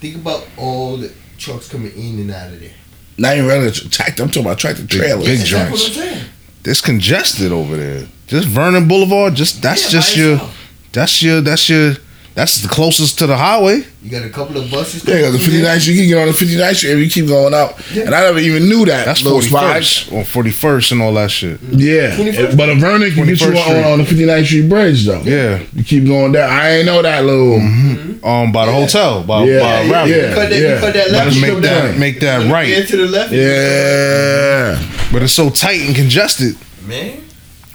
Think 0.00 0.16
about 0.16 0.46
all 0.56 0.96
the 0.98 1.12
trucks 1.38 1.68
coming 1.68 1.92
in 1.96 2.18
and 2.20 2.30
out 2.30 2.52
of 2.52 2.60
there. 2.60 2.70
Not 3.16 3.34
even 3.36 3.48
really 3.48 3.70
tractor. 3.70 4.22
I'm 4.22 4.28
talking 4.28 4.42
about 4.42 4.58
tractor 4.58 4.86
trailers. 4.86 5.24
big 5.24 5.38
That's 5.38 5.48
joints. 5.50 5.70
what 5.70 5.88
I'm 5.88 5.94
saying. 5.94 6.24
It's 6.66 6.80
congested 6.80 7.52
over 7.52 7.76
there. 7.76 8.06
Just 8.26 8.48
Vernon 8.48 8.86
Boulevard. 8.88 9.34
Just 9.34 9.62
that's 9.62 9.84
Yeah, 9.84 9.88
just 10.00 10.14
by 10.16 10.20
your. 10.22 10.32
itself. 10.34 10.70
That's 10.92 11.22
your. 11.22 11.40
That's 11.40 11.68
your. 11.68 11.94
That's 12.34 12.60
the 12.62 12.68
closest 12.68 13.18
to 13.20 13.28
the 13.28 13.36
highway. 13.36 13.84
You 14.02 14.10
got 14.10 14.24
a 14.24 14.28
couple 14.28 14.56
of 14.56 14.68
buses. 14.68 15.04
Yeah, 15.06 15.14
because 15.30 15.32
the 15.34 15.38
coming 15.38 15.60
through 15.60 15.68
59th 15.68 15.80
Street, 15.80 15.94
you 15.94 16.00
can 16.02 16.08
get 16.08 16.18
on 16.18 16.26
the 16.26 16.32
59th 16.32 16.74
Street 16.76 16.90
and 16.92 17.00
you 17.00 17.08
keep 17.08 17.26
going 17.28 17.54
up. 17.54 17.78
Yeah. 17.92 18.06
And 18.06 18.14
I 18.14 18.20
never 18.22 18.38
even 18.40 18.68
knew 18.68 18.84
that. 18.86 19.04
That's 19.06 19.22
little 19.22 19.38
forty 19.38 19.50
spot. 19.50 19.74
first 19.76 20.10
or 20.12 20.20
oh, 20.20 20.24
forty 20.24 20.50
first 20.50 20.90
and 20.90 21.00
all 21.00 21.14
that 21.14 21.30
shit. 21.30 21.60
Mm-hmm. 21.60 21.78
Yeah. 21.78 22.16
21st? 22.16 22.56
But 22.56 22.70
a 22.70 22.74
Vernon 22.74 23.12
can 23.12 23.26
get 23.26 23.40
you 23.40 23.46
on, 23.56 23.84
on 23.92 23.98
the 23.98 24.04
59th 24.04 24.46
Street 24.46 24.68
Bridge 24.68 25.06
though. 25.06 25.20
Yeah. 25.22 25.62
You 25.74 25.84
keep 25.84 26.06
going 26.06 26.32
down. 26.32 26.50
I 26.50 26.70
ain't 26.78 26.86
know 26.86 27.02
that 27.02 27.24
little. 27.24 27.58
Mm-hmm. 27.60 27.94
Mm-hmm. 27.94 28.24
Um, 28.26 28.50
by 28.50 28.66
the 28.66 28.72
Yeah. 28.72 28.80
hotel. 28.80 29.22
By 29.22 29.44
Yeah, 29.44 29.60
by 29.60 29.82
yeah, 29.84 29.92
Ravel. 29.92 30.08
yeah. 30.16 30.28
You 30.28 30.34
cut 30.34 30.50
that, 30.50 30.58
you 30.58 30.80
cut 30.80 30.94
that 30.94 31.10
left. 31.12 31.36
you 31.36 31.40
make 31.40 31.62
that 31.62 31.82
down. 31.90 32.00
make 32.00 32.20
that 32.20 32.42
Yeah, 32.46 32.52
right. 32.52 32.88
to 32.88 32.96
the 32.96 33.06
left. 33.06 33.32
Yeah. 33.32 34.82
But 35.12 35.22
it's 35.22 35.32
so 35.32 35.50
tight 35.50 35.82
and 35.82 35.94
congested. 35.94 36.56
Man. 36.84 37.22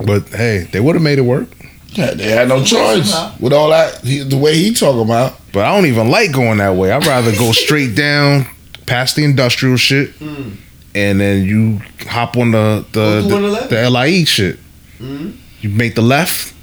But 0.06 0.28
hey, 0.30 0.68
they 0.72 0.80
would 0.82 0.96
have 0.96 1.04
made 1.04 1.18
it 1.18 1.22
work. 1.24 1.48
Yeah, 1.94 2.14
they 2.14 2.30
had 2.30 2.48
no 2.48 2.64
choice 2.64 3.14
with 3.40 3.52
all 3.54 3.70
that. 3.70 4.02
He, 4.02 4.20
the 4.20 4.38
way 4.38 4.56
he 4.56 4.74
talking 4.74 5.02
about. 5.02 5.34
But 5.52 5.66
I 5.66 5.76
don't 5.76 5.88
even 5.88 6.10
like 6.10 6.32
going 6.32 6.60
that 6.60 6.76
way. 6.76 6.92
I'd 6.92 7.06
rather 7.06 7.32
go 7.36 7.52
straight 7.52 7.96
down 7.96 8.46
past 8.86 9.16
the 9.16 9.24
industrial 9.24 9.76
shit, 9.78 10.18
Mm. 10.20 10.56
and 10.96 11.20
then 11.20 11.44
you 11.46 11.82
hop 12.08 12.38
on 12.38 12.52
the 12.52 12.86
the 12.92 13.22
Go 13.22 13.28
through 13.28 13.36
on 13.38 13.42
the 13.54 13.60
the, 13.62 13.76
the 13.76 13.90
LIE 13.90 14.24
shit. 14.26 14.60
Mm. 15.00 15.36
You 15.62 15.70
make 15.70 15.96
the 15.96 16.02
left, 16.04 16.54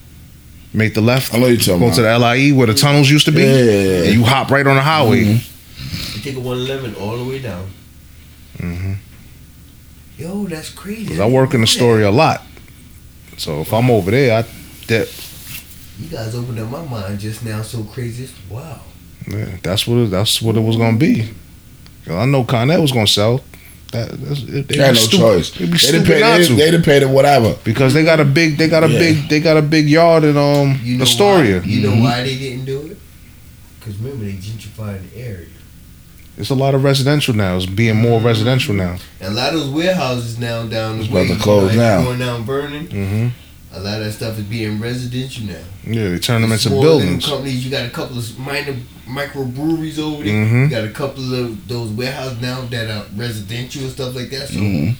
make 0.73 0.95
the 0.95 1.01
left. 1.01 1.35
I 1.35 1.39
know 1.39 1.47
you're 1.49 1.57
talking 1.59 1.81
Go 1.81 1.87
about. 1.87 1.97
to 1.97 2.03
the 2.03 2.19
LIE 2.19 2.53
where 2.53 2.67
the 2.69 2.75
tunnels 2.75 3.11
used 3.11 3.27
to 3.27 3.33
be. 3.33 3.43
Yeah, 3.43 3.57
yeah, 3.57 3.71
yeah. 3.73 4.03
And 4.05 4.15
you 4.15 4.25
hop 4.25 4.51
right 4.51 4.67
on 4.67 4.77
the 4.77 4.83
highway. 4.83 5.23
You 5.25 5.41
take 6.23 6.37
a 6.37 6.41
111 6.41 6.95
all 6.97 7.17
the 7.19 7.25
way 7.25 7.41
down. 7.41 7.69
hmm 8.59 8.93
Yo, 10.19 10.45
that's 10.47 10.71
crazy. 10.71 11.09
'Cause 11.09 11.21
I 11.21 11.27
work 11.27 11.53
in 11.53 11.61
the 11.61 11.67
story 11.67 12.03
a 12.05 12.11
lot, 12.11 12.43
so 13.37 13.61
if 13.61 13.73
I'm 13.73 13.91
over 13.91 14.11
there, 14.11 14.39
I 14.39 14.45
that 14.89 15.09
You 16.01 16.09
guys 16.09 16.35
opened 16.35 16.59
up 16.59 16.71
my 16.71 16.85
mind 16.85 17.19
just 17.21 17.45
now 17.45 17.63
so 17.63 17.83
crazy. 17.85 18.25
It's- 18.25 18.39
Wow. 18.51 18.81
yeah, 19.29 19.47
that's 19.63 19.87
what 19.87 19.97
it, 19.99 20.11
that's 20.11 20.41
what 20.43 20.57
it 20.57 20.61
was 20.61 20.77
gonna 20.77 20.99
be. 20.99 21.29
I 22.11 22.25
know 22.27 22.45
Con 22.45 22.69
was 22.81 22.93
gonna 22.93 23.07
sell. 23.07 23.43
That 23.93 24.11
that's, 24.21 24.43
it, 24.43 24.69
They 24.69 24.77
had 24.79 24.95
no 24.95 25.01
stupid. 25.01 25.19
choice 25.23 25.51
they'd 25.53 25.71
be 25.71 25.79
they'd 25.79 26.05
pay, 26.07 26.21
not 26.21 26.39
they'd, 26.39 26.47
to. 26.49 26.55
they'd 26.55 26.75
have 26.75 26.85
paid 26.85 27.03
it 27.03 27.09
whatever. 27.09 27.55
because 27.65 27.95
they 27.95 28.05
got 28.05 28.21
a 28.21 28.25
big 28.25 28.57
they 28.59 28.69
got 28.69 28.83
a 28.85 28.89
Yeah. 28.89 28.99
big 28.99 29.29
they 29.29 29.41
got 29.41 29.57
a 29.57 29.63
big 29.63 29.89
yard 29.89 30.25
in 30.25 30.37
um 30.37 30.81
You 30.85 30.99
know 30.99 31.03
Astoria. 31.05 31.61
Why? 31.61 31.67
You 31.67 31.81
know 31.83 31.93
Mhm. 31.95 32.03
why 32.03 32.23
they 32.25 32.37
didn't 32.37 32.65
do 32.67 32.81
it? 32.91 32.99
Because 33.79 33.97
remember, 34.01 34.25
they 34.25 34.33
gentrified 34.33 35.01
the 35.13 35.21
area. 35.21 35.47
It's 36.37 36.51
a 36.51 36.55
lot 36.55 36.75
of 36.75 36.85
residential 36.85 37.33
now. 37.35 37.57
It's 37.57 37.65
being 37.67 37.97
more 37.97 38.21
residential 38.21 38.75
now. 38.75 38.97
And 39.21 39.33
a 39.33 39.37
lot 39.37 39.55
of 39.55 39.61
those 39.61 39.71
warehouses 39.71 40.39
now 40.39 40.65
down 40.65 40.99
the 40.99 41.05
It's 41.05 41.13
way. 41.13 41.21
about 41.23 41.27
to 41.29 41.33
you 41.33 41.39
know, 41.39 41.43
close 41.45 41.75
now. 41.77 42.03
Going 42.03 42.19
down 42.19 42.45
Vernon. 42.45 42.87
hmm 42.87 43.29
A 43.77 43.81
lot 43.81 43.99
of 44.01 44.05
that 44.07 44.13
stuff 44.13 44.39
is 44.39 44.45
being 44.45 44.81
residential 44.81 45.45
now. 45.47 45.59
Yeah, 45.85 46.09
they 46.11 46.19
turn 46.19 46.41
them 46.43 46.53
into 46.53 46.71
buildings. 46.71 47.27
companies. 47.27 47.65
You 47.65 47.71
got 47.71 47.85
a 47.87 47.91
couple 47.91 48.19
of 48.19 48.39
minor 48.39 48.75
micro 49.07 49.45
breweries 49.45 49.99
over 49.99 50.25
there. 50.25 50.33
Mhm. 50.47 50.63
You 50.65 50.69
got 50.69 50.85
a 50.85 50.91
couple 50.91 51.35
of 51.35 51.69
those 51.69 51.91
warehouses 51.91 52.41
now 52.41 52.63
that 52.71 52.89
are 52.91 53.05
residential 53.15 53.83
and 53.83 53.93
stuff 53.93 54.15
like 54.15 54.31
that. 54.31 54.49
So, 54.49 54.55
Mhm. 54.55 54.95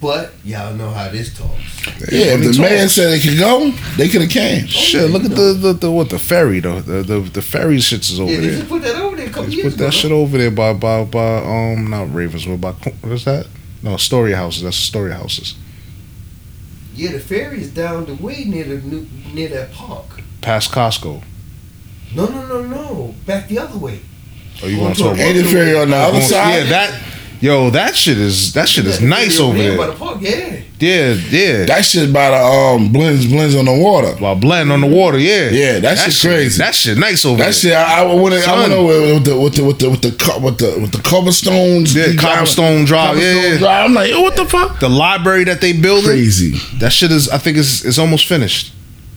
but 0.00 0.34
y'all 0.44 0.74
know 0.74 0.90
how 0.90 1.08
this 1.08 1.36
talks. 1.36 1.86
Yeah, 2.12 2.34
if 2.34 2.40
Money 2.40 2.52
the 2.52 2.60
man 2.60 2.88
said 2.88 3.10
they 3.10 3.20
could 3.20 3.38
go, 3.38 3.70
they 3.96 4.08
could 4.08 4.20
have 4.22 4.30
came. 4.30 4.66
Shit, 4.66 5.10
look 5.10 5.24
at 5.24 5.30
the, 5.30 5.54
the 5.54 5.72
the 5.72 5.90
what 5.90 6.10
the 6.10 6.18
ferry 6.18 6.60
though. 6.60 6.80
The 6.80 7.02
the, 7.02 7.20
the 7.20 7.42
ferry 7.42 7.78
shits 7.78 8.12
is 8.12 8.20
over 8.20 8.30
Yeah, 8.30 8.40
they 8.40 8.46
there. 8.48 8.56
just 8.58 8.68
put 8.68 8.82
that 8.82 8.96
over 8.96 9.16
there 9.16 9.26
a 9.26 9.30
couple 9.30 9.50
years 9.52 9.72
put 9.72 9.78
that 9.78 9.84
ago. 9.86 9.90
shit 9.90 10.12
over 10.12 10.36
there 10.38 10.50
by 10.50 10.72
by 10.74 11.04
by 11.04 11.38
um 11.38 11.88
not 11.90 12.12
Ravenswood 12.14 12.60
by 12.60 12.72
what 12.72 13.12
is 13.12 13.24
that? 13.24 13.46
No, 13.84 13.92
Astoria 13.94 14.36
Houses. 14.36 14.62
That's 14.62 14.78
Astoria 14.78 15.14
Houses. 15.16 15.54
Yeah, 16.94 17.12
the 17.12 17.20
ferry 17.20 17.60
is 17.60 17.70
down 17.70 18.06
the 18.06 18.14
way 18.14 18.44
near 18.44 18.64
the 18.64 18.78
new, 18.78 19.06
near 19.34 19.48
that 19.50 19.72
park. 19.72 20.22
Past 20.40 20.72
Costco. 20.72 21.22
No, 22.14 22.26
no, 22.26 22.46
no, 22.46 22.62
no. 22.62 23.14
Back 23.26 23.48
the 23.48 23.58
other 23.58 23.76
way. 23.78 24.00
Oh, 24.62 24.66
you 24.66 24.76
Going 24.76 24.84
want 24.86 24.96
to 24.96 25.02
talk 25.02 25.18
a- 25.18 25.20
Ain't 25.22 25.44
the 25.44 25.52
ferry 25.52 25.76
on 25.78 25.90
the 25.90 25.96
other 25.96 26.20
side? 26.22 26.64
Yeah, 26.64 26.70
that. 26.70 27.02
Yo, 27.40 27.70
that 27.70 27.94
shit 27.96 28.16
is 28.18 28.52
that 28.54 28.68
shit 28.68 28.86
is 28.86 29.00
Yeah, 29.00 29.08
nice 29.08 29.36
ferry 29.38 29.48
over 29.68 29.76
By 29.76 29.86
there. 29.86 29.86
the 29.86 29.98
park, 29.98 30.18
yeah. 30.20 30.60
Yeah, 30.80 31.14
yeah. 31.30 31.64
That 31.66 31.84
shit 31.84 32.12
by 32.12 32.30
the 32.30 32.36
um 32.36 32.92
blends 32.92 33.26
blends 33.26 33.54
on 33.54 33.64
the 33.66 33.72
water. 33.72 34.12
While 34.16 34.34
blend 34.36 34.72
on 34.72 34.80
the 34.80 34.86
water, 34.86 35.18
yeah. 35.18 35.50
Yeah, 35.50 35.78
that 35.80 35.98
shit 35.98 36.20
crazy. 36.30 36.58
That 36.58 36.74
shit 36.74 36.98
nice 36.98 37.24
over 37.24 37.38
That 37.38 37.42
there. 37.44 37.52
That 37.52 37.56
shit, 37.56 37.72
I, 37.74 38.02
I 38.02 38.14
went. 38.14 38.34
I 38.34 38.40
Son. 38.40 38.58
went 38.58 38.72
over 38.72 39.14
with 39.14 39.24
the 39.24 39.38
with 39.38 39.54
the 39.56 39.64
with 39.64 39.78
the 39.78 39.90
with 39.90 40.02
the 40.02 40.12
co- 40.12 40.38
with 40.40 40.58
the 40.58 40.78
with 40.80 40.92
the 40.92 41.02
cobblestones. 41.02 41.94
Yeah, 41.94 42.08
He 42.08 42.16
cobblestone 42.16 42.84
drive, 42.84 43.18
yeah, 43.18 43.32
yeah. 43.52 43.58
drive. 43.58 43.84
I'm 43.86 43.94
like, 43.94 44.10
yo, 44.10 44.20
what 44.22 44.36
the 44.36 44.44
fuck? 44.46 44.80
The 44.80 44.88
library 44.88 45.44
that 45.44 45.60
they 45.60 45.72
building, 45.72 46.04
Crazy. 46.06 46.52
that 46.78 46.92
shit 46.92 47.10
is. 47.12 47.28
I 47.28 47.38
think 47.38 47.56
it's 47.56 47.84
it's 47.84 47.98
almost 47.98 48.26
finished. 48.26 48.72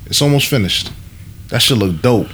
It's 0.06 0.22
almost 0.22 0.48
finished. 0.48 0.92
That 1.50 1.62
shit 1.62 1.78
look 1.78 2.02
dope. 2.02 2.30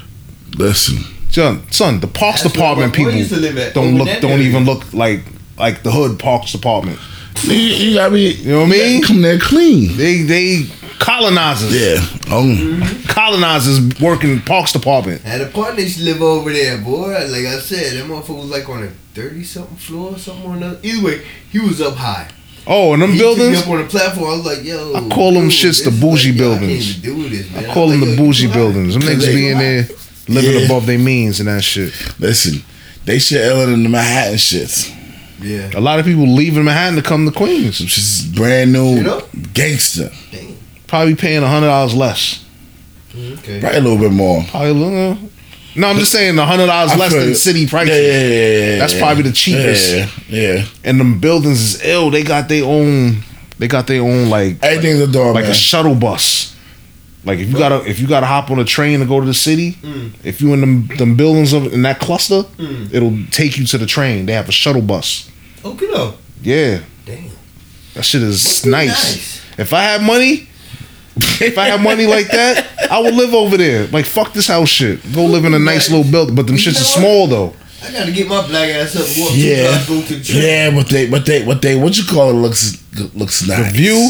Listen, 0.58 0.98
Son, 1.32 1.64
son 1.72 2.00
the 2.00 2.08
parks 2.08 2.44
That's 2.44 2.54
department 2.54 2.94
people 2.94 3.12
used 3.14 3.34
to 3.34 3.40
live 3.40 3.58
at, 3.58 3.74
don't 3.74 3.96
look 3.98 4.08
don't 4.22 4.32
area. 4.34 4.48
even 4.50 4.66
look 4.66 4.94
like 4.94 5.22
like 5.58 5.84
the 5.84 5.92
hood 5.92 6.20
parks 6.20 6.52
department. 6.52 7.00
you, 7.44 7.54
you 7.54 7.94
gotta 7.96 8.14
be. 8.14 8.32
You 8.34 8.52
know 8.52 8.60
what 8.62 8.68
I 8.68 8.72
mean? 8.72 9.04
Come 9.04 9.22
there 9.22 9.40
clean. 9.40 9.96
They 9.98 10.22
they 10.24 10.66
colonizers. 11.00 11.74
Yeah. 11.80 11.98
Oh, 12.30 13.04
Colonizers 13.10 14.00
working 14.00 14.42
parks 14.42 14.72
department. 14.72 15.22
Had 15.22 15.42
a 15.42 15.48
partner 15.48 15.82
used 15.82 15.98
to 16.00 16.04
live 16.06 16.22
over 16.22 16.52
there, 16.52 16.78
boy. 16.80 17.10
Like 17.28 17.46
I 17.46 17.60
said, 17.60 17.94
that 18.00 18.06
motherfucker 18.10 18.38
was 18.38 18.50
like 18.50 18.68
on 18.70 18.84
a 18.84 18.88
thirty 19.14 19.44
something 19.44 19.78
floor 19.78 20.12
or 20.14 20.18
something 20.18 20.50
or 20.50 20.56
another. 20.56 20.80
either 20.84 21.06
way, 21.06 21.26
he 21.52 21.60
was 21.60 21.82
up 21.82 21.96
high. 21.96 22.30
Oh, 22.66 22.94
and 22.94 23.02
them 23.02 23.12
He 23.12 23.18
took 23.20 23.38
me 23.38 23.44
buildings. 23.44 23.62
up 23.64 23.68
on 23.70 23.78
the 23.80 23.84
platform. 23.90 24.30
I 24.32 24.36
was 24.38 24.46
like, 24.46 24.64
yo. 24.64 24.94
I 24.96 25.10
call 25.10 25.34
them 25.34 25.50
dude, 25.50 25.52
shits 25.52 25.84
the 25.84 25.92
bougie 25.92 26.32
like, 26.32 26.40
yo, 26.40 26.54
I 26.54 26.58
buildings. 26.60 26.96
do 27.02 27.30
this, 27.30 27.52
man. 27.52 27.66
I 27.70 27.74
call 27.74 27.90
them 27.90 28.00
was 28.02 28.10
the 28.12 28.16
bougie 28.18 28.48
buildings. 28.54 28.94
Them 28.94 29.04
niggas 29.04 29.20
Like, 29.26 29.36
be 29.36 29.50
in 29.50 29.58
there. 29.58 29.88
living 30.30 30.60
Yeah. 30.62 30.66
above 30.66 30.86
their 30.86 30.98
means 31.00 31.40
and 31.42 31.50
that 31.50 31.62
shit. 31.64 31.94
Listen, 32.20 32.64
they 33.04 33.20
shit 33.20 33.42
iller 33.46 33.66
than 33.66 33.84
the 33.84 33.90
Manhattan 33.90 34.36
shits. 34.38 34.90
Yeah. 35.44 35.70
A 35.76 35.82
lot 35.82 36.00
of 36.00 36.06
people 36.06 36.26
leaving 36.28 36.64
Manhattan 36.64 36.96
to 36.96 37.02
come 37.02 37.26
to 37.26 37.32
Queens. 37.32 37.80
Which 37.82 37.98
is 37.98 38.26
brand 38.36 38.72
new 38.72 38.96
You 38.96 39.04
know? 39.04 39.22
gangster. 39.54 40.10
Probably 40.88 41.16
paying 41.16 41.42
hundred 41.44 41.68
dollars 41.68 41.94
less. 41.94 42.46
Okay. 43.16 43.60
Probably 43.60 43.78
a 43.78 43.82
little 43.82 43.98
bit 43.98 44.12
more. 44.12 44.44
Probably 44.50 44.70
a 44.70 44.74
little. 44.74 45.18
No, 45.76 45.88
I'm 45.88 45.98
just 45.98 46.12
saying 46.12 46.38
hundred 46.38 46.68
dollars 46.68 46.96
less 46.98 47.12
feel 47.12 47.22
than 47.26 47.36
city 47.36 47.68
prices. 47.68 47.96
Yeah, 47.96 48.02
yeah, 48.02 48.28
yeah, 48.28 48.72
yeah, 48.74 48.78
That's 48.80 48.94
yeah. 48.94 49.00
probably 49.00 49.24
the 49.24 49.32
cheapest. 49.32 49.92
Yeah, 49.94 50.08
yeah. 50.30 50.66
And 50.84 51.00
them 51.00 51.20
buildings 51.20 51.60
is 51.62 51.84
ill. 51.86 52.10
They 52.12 52.24
got 52.24 52.48
their 52.48 52.64
own. 52.64 53.24
They 53.60 53.68
got 53.68 53.88
their 53.88 54.02
own 54.02 54.30
like 54.30 54.62
Everything's 54.64 55.00
a 55.00 55.12
door, 55.12 55.34
like 55.34 55.44
man. 55.44 55.52
a 55.52 55.56
shuttle 55.56 55.96
bus. 55.96 56.56
Like 57.26 57.40
if 57.40 57.50
you 57.50 57.58
gotta 57.58 57.88
if 57.90 58.00
you 58.00 58.08
gotta 58.08 58.26
hop 58.26 58.52
on 58.52 58.60
a 58.60 58.66
train 58.66 59.00
to 59.00 59.06
go 59.06 59.20
to 59.20 59.26
the 59.26 59.34
city, 59.34 59.74
Mm. 59.82 60.12
if 60.24 60.42
you 60.42 60.54
in 60.54 60.60
them 60.62 60.88
them 60.98 61.16
buildings 61.16 61.54
of 61.54 61.72
in 61.74 61.82
that 61.84 62.00
cluster, 62.00 62.44
Mm. 62.58 62.94
it'll 62.94 63.18
take 63.32 63.58
you 63.58 63.66
to 63.66 63.78
the 63.78 63.86
train. 63.86 64.26
They 64.26 64.34
have 64.34 64.50
a 64.50 64.52
shuttle 64.52 64.82
bus. 64.82 65.30
Okay, 65.66 65.88
though. 65.88 66.14
Yeah, 66.42 66.82
Damn. 67.06 67.30
that 67.94 68.04
shit 68.06 68.22
is 68.22 68.66
nice. 68.66 68.90
nice. 68.90 69.60
If 69.60 69.72
I 69.74 69.82
had 69.84 70.02
money, 70.02 70.48
if 71.16 71.58
I 71.58 71.68
had 71.68 71.82
money 71.82 72.06
like 72.06 72.28
that, 72.28 72.68
I 72.92 73.00
would 73.02 73.14
live 73.14 73.34
over 73.34 73.56
there. 73.56 73.88
Like 73.88 74.06
fuck 74.06 74.34
this 74.34 74.48
house 74.48 74.70
shit. 74.70 75.00
Go 75.14 75.26
live 75.26 75.46
in 75.46 75.54
a 75.54 75.60
nice 75.60 75.90
little 75.90 76.10
building. 76.12 76.36
But 76.36 76.48
them 76.48 76.56
You 76.56 76.62
shits 76.62 76.82
are 76.82 77.00
small 77.00 77.28
though. 77.28 77.54
I 77.82 77.92
gotta 77.92 78.12
get 78.12 78.28
my 78.28 78.46
black 78.48 78.70
ass 78.70 78.96
up 78.96 79.06
walk 79.22 79.32
Yeah. 79.36 79.84
two 79.86 80.02
go 80.02 80.08
to. 80.08 80.16
Yeah, 80.40 80.72
but 80.74 80.88
they, 80.90 81.10
but 81.10 81.26
they, 81.26 81.46
but 81.46 81.62
they, 81.62 81.76
what 81.76 81.98
you 81.98 82.04
call 82.06 82.30
it 82.32 82.34
looks 82.34 82.82
looks 83.14 83.46
nice. 83.48 83.72
The 83.72 83.78
view? 83.78 84.10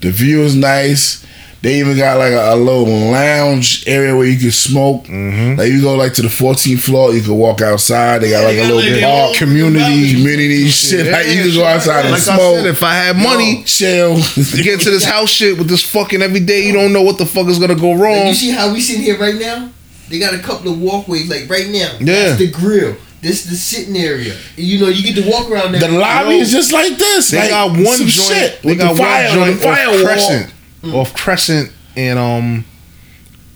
the 0.00 0.10
view 0.10 0.42
is 0.42 0.54
nice. 0.54 1.26
They 1.62 1.78
even 1.80 1.94
got 1.96 2.16
like 2.16 2.32
a, 2.32 2.54
a 2.54 2.56
little 2.56 2.86
lounge 3.10 3.84
area 3.86 4.16
where 4.16 4.26
you 4.26 4.38
can 4.40 4.50
smoke. 4.50 5.04
Mm-hmm. 5.04 5.58
Like 5.58 5.68
you 5.70 5.82
go 5.82 5.94
like 5.94 6.14
to 6.14 6.22
the 6.22 6.28
14th 6.28 6.80
floor, 6.80 7.12
you 7.12 7.20
can 7.20 7.34
walk 7.36 7.60
outside. 7.60 8.18
They 8.22 8.30
got 8.30 8.44
like 8.44 8.56
they 8.56 8.64
a 8.70 8.74
little 8.74 9.00
park, 9.02 9.28
own 9.30 9.34
community, 9.36 10.14
community 10.14 10.68
shit. 10.68 11.12
Like 11.12 11.26
you 11.26 11.42
can 11.42 11.54
go 11.54 11.64
outside 11.66 12.04
and 12.06 12.12
Like 12.12 12.22
smoke, 12.22 12.40
I 12.40 12.54
said, 12.56 12.66
if 12.66 12.82
I 12.82 12.94
had 12.94 13.16
money, 13.16 13.62
chill. 13.64 14.16
to 14.22 14.62
get 14.62 14.80
to 14.80 14.90
this 14.90 15.04
house 15.04 15.28
shit 15.30 15.58
with 15.58 15.68
this 15.68 15.84
fucking 15.90 16.22
every 16.22 16.40
day, 16.40 16.66
you 16.66 16.72
don't 16.72 16.94
know 16.94 17.02
what 17.02 17.18
the 17.18 17.26
fuck 17.26 17.46
is 17.48 17.58
gonna 17.58 17.74
go 17.74 17.90
Like, 17.90 18.00
wrong. 18.00 18.26
you 18.28 18.34
see 18.34 18.50
how 18.52 18.72
we 18.72 18.80
sitting 18.80 19.02
here 19.02 19.18
right 19.18 19.34
now? 19.36 19.70
They 20.08 20.18
got 20.18 20.32
a 20.34 20.38
couple 20.38 20.72
of 20.72 20.80
walkways, 20.80 21.28
like 21.28 21.48
right 21.50 21.66
now. 21.68 21.92
Yeah. 22.00 22.04
That's 22.34 22.38
the 22.38 22.50
grill. 22.50 22.96
This 23.20 23.44
is 23.44 23.50
the 23.50 23.56
sitting 23.56 23.98
area. 23.98 24.34
You 24.56 24.80
know, 24.80 24.88
you 24.88 25.02
get 25.12 25.22
to 25.22 25.30
walk 25.30 25.50
around 25.50 25.72
there. 25.72 25.82
the 25.82 25.90
lobby 25.90 26.36
Yo, 26.36 26.40
is 26.40 26.50
just 26.50 26.72
like 26.72 26.96
this. 26.96 27.30
They 27.30 27.38
like, 27.40 27.50
got 27.50 27.70
one 27.72 27.84
some 27.98 28.06
joint. 28.06 28.28
shit 28.28 28.62
They 28.62 28.70
with 28.70 28.78
got 28.78 28.94
the 28.96 29.02
fire, 29.02 29.28
one 29.28 29.34
joint 29.50 29.62
like 29.62 29.76
firewall. 29.76 30.46
Off 30.84 30.92
Crescent, 30.92 30.94
off 30.94 31.14
Crescent, 31.14 31.72
and 31.96 32.18
um, 32.18 32.64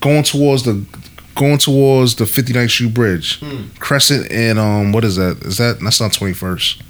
going 0.01 0.22
towards 0.22 0.64
the 0.64 0.84
going 1.34 1.59
towards 1.59 2.14
the 2.14 2.24
59th 2.24 2.70
Street 2.70 2.94
Bridge, 2.94 3.42
Crescent, 3.78 4.30
and 4.30 4.59
um, 4.59 4.92
what 4.92 5.05
is 5.05 5.16
that? 5.16 5.38
Is 5.42 5.59
that 5.59 5.80
that's 5.80 6.01
not 6.01 6.12
21st? 6.12 6.82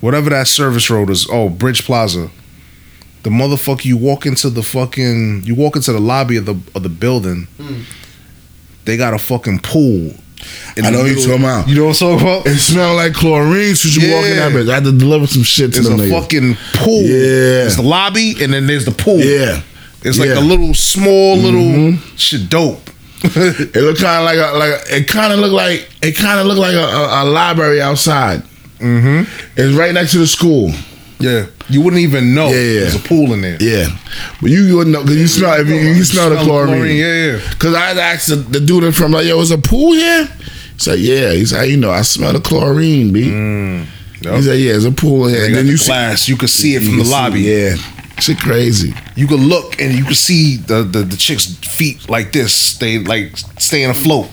Whatever 0.00 0.30
that 0.30 0.46
service 0.48 0.88
road 0.90 1.10
is. 1.10 1.26
Oh, 1.30 1.48
Bridge 1.48 1.84
Plaza. 1.84 2.30
The 3.22 3.28
motherfucker, 3.28 3.84
you 3.84 3.98
walk 3.98 4.24
into 4.24 4.48
the 4.48 4.62
fucking, 4.62 5.42
you 5.44 5.54
walk 5.54 5.76
into 5.76 5.92
the 5.92 6.00
lobby 6.00 6.36
of 6.38 6.46
the 6.46 6.58
of 6.74 6.82
the 6.82 6.88
building. 6.88 7.48
Mm. 7.58 7.84
They 8.86 8.96
got 8.96 9.12
a 9.12 9.18
fucking 9.18 9.58
pool. 9.58 10.14
In 10.76 10.84
I 10.84 10.90
know 10.90 11.02
middle- 11.04 11.22
talking 11.22 11.42
about. 11.44 11.68
You 11.68 11.74
know 11.76 11.86
what 11.86 12.00
I'm 12.02 12.18
talking 12.18 12.26
about? 12.26 12.46
It 12.46 12.58
smelled 12.58 12.96
like 12.96 13.12
chlorine 13.14 13.74
since 13.74 13.96
you 13.96 14.12
walk 14.12 14.24
in 14.24 14.36
that 14.36 14.52
Yeah. 14.52 14.58
bitch. 14.58 14.70
I 14.70 14.74
had 14.74 14.84
to 14.84 14.92
deliver 14.92 15.26
some 15.26 15.42
shit 15.42 15.72
to 15.74 15.80
There's 15.80 15.88
them 15.88 16.00
a 16.00 16.02
niggas. 16.04 16.20
fucking 16.22 16.56
pool. 16.74 17.02
Yeah. 17.02 17.66
It's 17.66 17.76
the 17.76 17.82
lobby 17.82 18.36
and 18.42 18.52
then 18.52 18.66
there's 18.66 18.84
the 18.84 18.92
pool. 18.92 19.18
yeah. 19.20 19.60
It's 20.02 20.18
like 20.18 20.28
Yeah. 20.30 20.38
a 20.38 20.44
little 20.44 20.72
small 20.74 21.36
little 21.36 21.98
shit 22.16 22.48
dope. 22.48 22.88
It 23.22 23.76
looked 23.76 24.00
kind 24.00 24.18
of 24.20 24.24
like 24.24 24.38
a 24.38 24.56
like 24.56 24.70
a, 24.90 24.96
it 24.96 25.08
kind 25.08 25.32
of 25.32 25.40
looked 25.40 25.52
like 25.52 25.88
it 26.02 26.12
kind 26.16 26.40
of 26.40 26.46
looked 26.46 26.60
like 26.60 26.74
a, 26.74 26.78
a, 26.82 27.22
a 27.22 27.24
library 27.26 27.82
outside. 27.82 28.42
mm-hmm. 28.80 29.24
It's 29.56 29.74
right 29.76 29.92
next 29.92 30.12
to 30.12 30.18
the 30.18 30.26
school. 30.26 30.72
Yeah. 31.18 31.44
You 31.70 31.80
wouldn't 31.82 32.02
even 32.02 32.34
know 32.34 32.48
Yeah, 32.48 32.54
yeah. 32.60 32.80
there's 32.80 32.94
a 32.96 32.98
pool 33.00 33.32
in 33.32 33.40
there. 33.42 33.56
Yeah, 33.60 33.86
but 34.40 34.50
you 34.50 34.76
wouldn't 34.76 34.92
know 34.94 35.02
because 35.02 35.16
you 35.18 35.26
smell 35.28 35.60
if 35.60 35.68
you, 35.68 35.74
you 35.76 35.94
can 35.94 36.04
smell 36.04 36.30
the 36.30 36.36
chlorine. 36.36 36.96
Yeah, 36.96 37.14
yeah. 37.36 37.50
Because 37.50 37.74
I 37.74 37.92
asked 37.92 38.28
the, 38.28 38.36
the 38.36 38.60
dude 38.60 38.84
in 38.84 38.92
front 38.92 39.12
like, 39.14 39.26
"Yo, 39.26 39.40
is 39.40 39.50
a 39.50 39.58
pool 39.58 39.92
here?" 39.92 40.26
He 40.26 40.78
said, 40.78 40.98
"Yeah." 40.98 41.32
He 41.32 41.44
said, 41.46 41.64
"You 41.68 41.76
know, 41.76 41.90
I 41.90 42.02
smell 42.02 42.32
the 42.32 42.40
chlorine, 42.40 43.12
b." 43.12 43.22
Mm, 43.30 43.86
yup. 44.20 44.36
He 44.36 44.42
said, 44.42 44.58
"Yeah, 44.60 44.72
there's 44.72 44.84
a 44.84 44.92
pool 44.92 45.26
here." 45.28 45.44
And 45.46 45.54
then 45.54 45.66
the 45.66 45.72
you 45.72 45.76
see, 45.78 45.86
glass. 45.86 46.28
You 46.28 46.36
could 46.36 46.50
see 46.50 46.74
it 46.76 46.82
from 46.82 46.98
the 46.98 47.04
see- 47.04 47.10
lobby. 47.10 47.40
Yeah, 47.40 47.76
shit 48.18 48.38
crazy. 48.38 48.94
You 49.16 49.26
could 49.26 49.40
look 49.40 49.80
and 49.80 49.92
you 49.94 50.04
could 50.04 50.16
see 50.16 50.56
the, 50.56 50.82
the, 50.82 51.02
the 51.02 51.16
chick's 51.16 51.46
feet 51.56 52.08
like 52.08 52.32
this. 52.32 52.76
They 52.78 52.98
like 52.98 53.36
staying 53.58 53.90
afloat. 53.90 54.28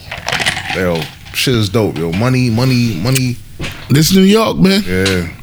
Yo, 0.74 1.00
shit 1.34 1.54
is 1.54 1.68
dope, 1.68 1.96
yo. 1.98 2.12
Money, 2.12 2.50
money, 2.50 2.94
money. 3.02 3.36
This 3.90 4.12
New 4.14 4.22
York, 4.22 4.56
man. 4.58 4.82
Yeah. 4.86 5.34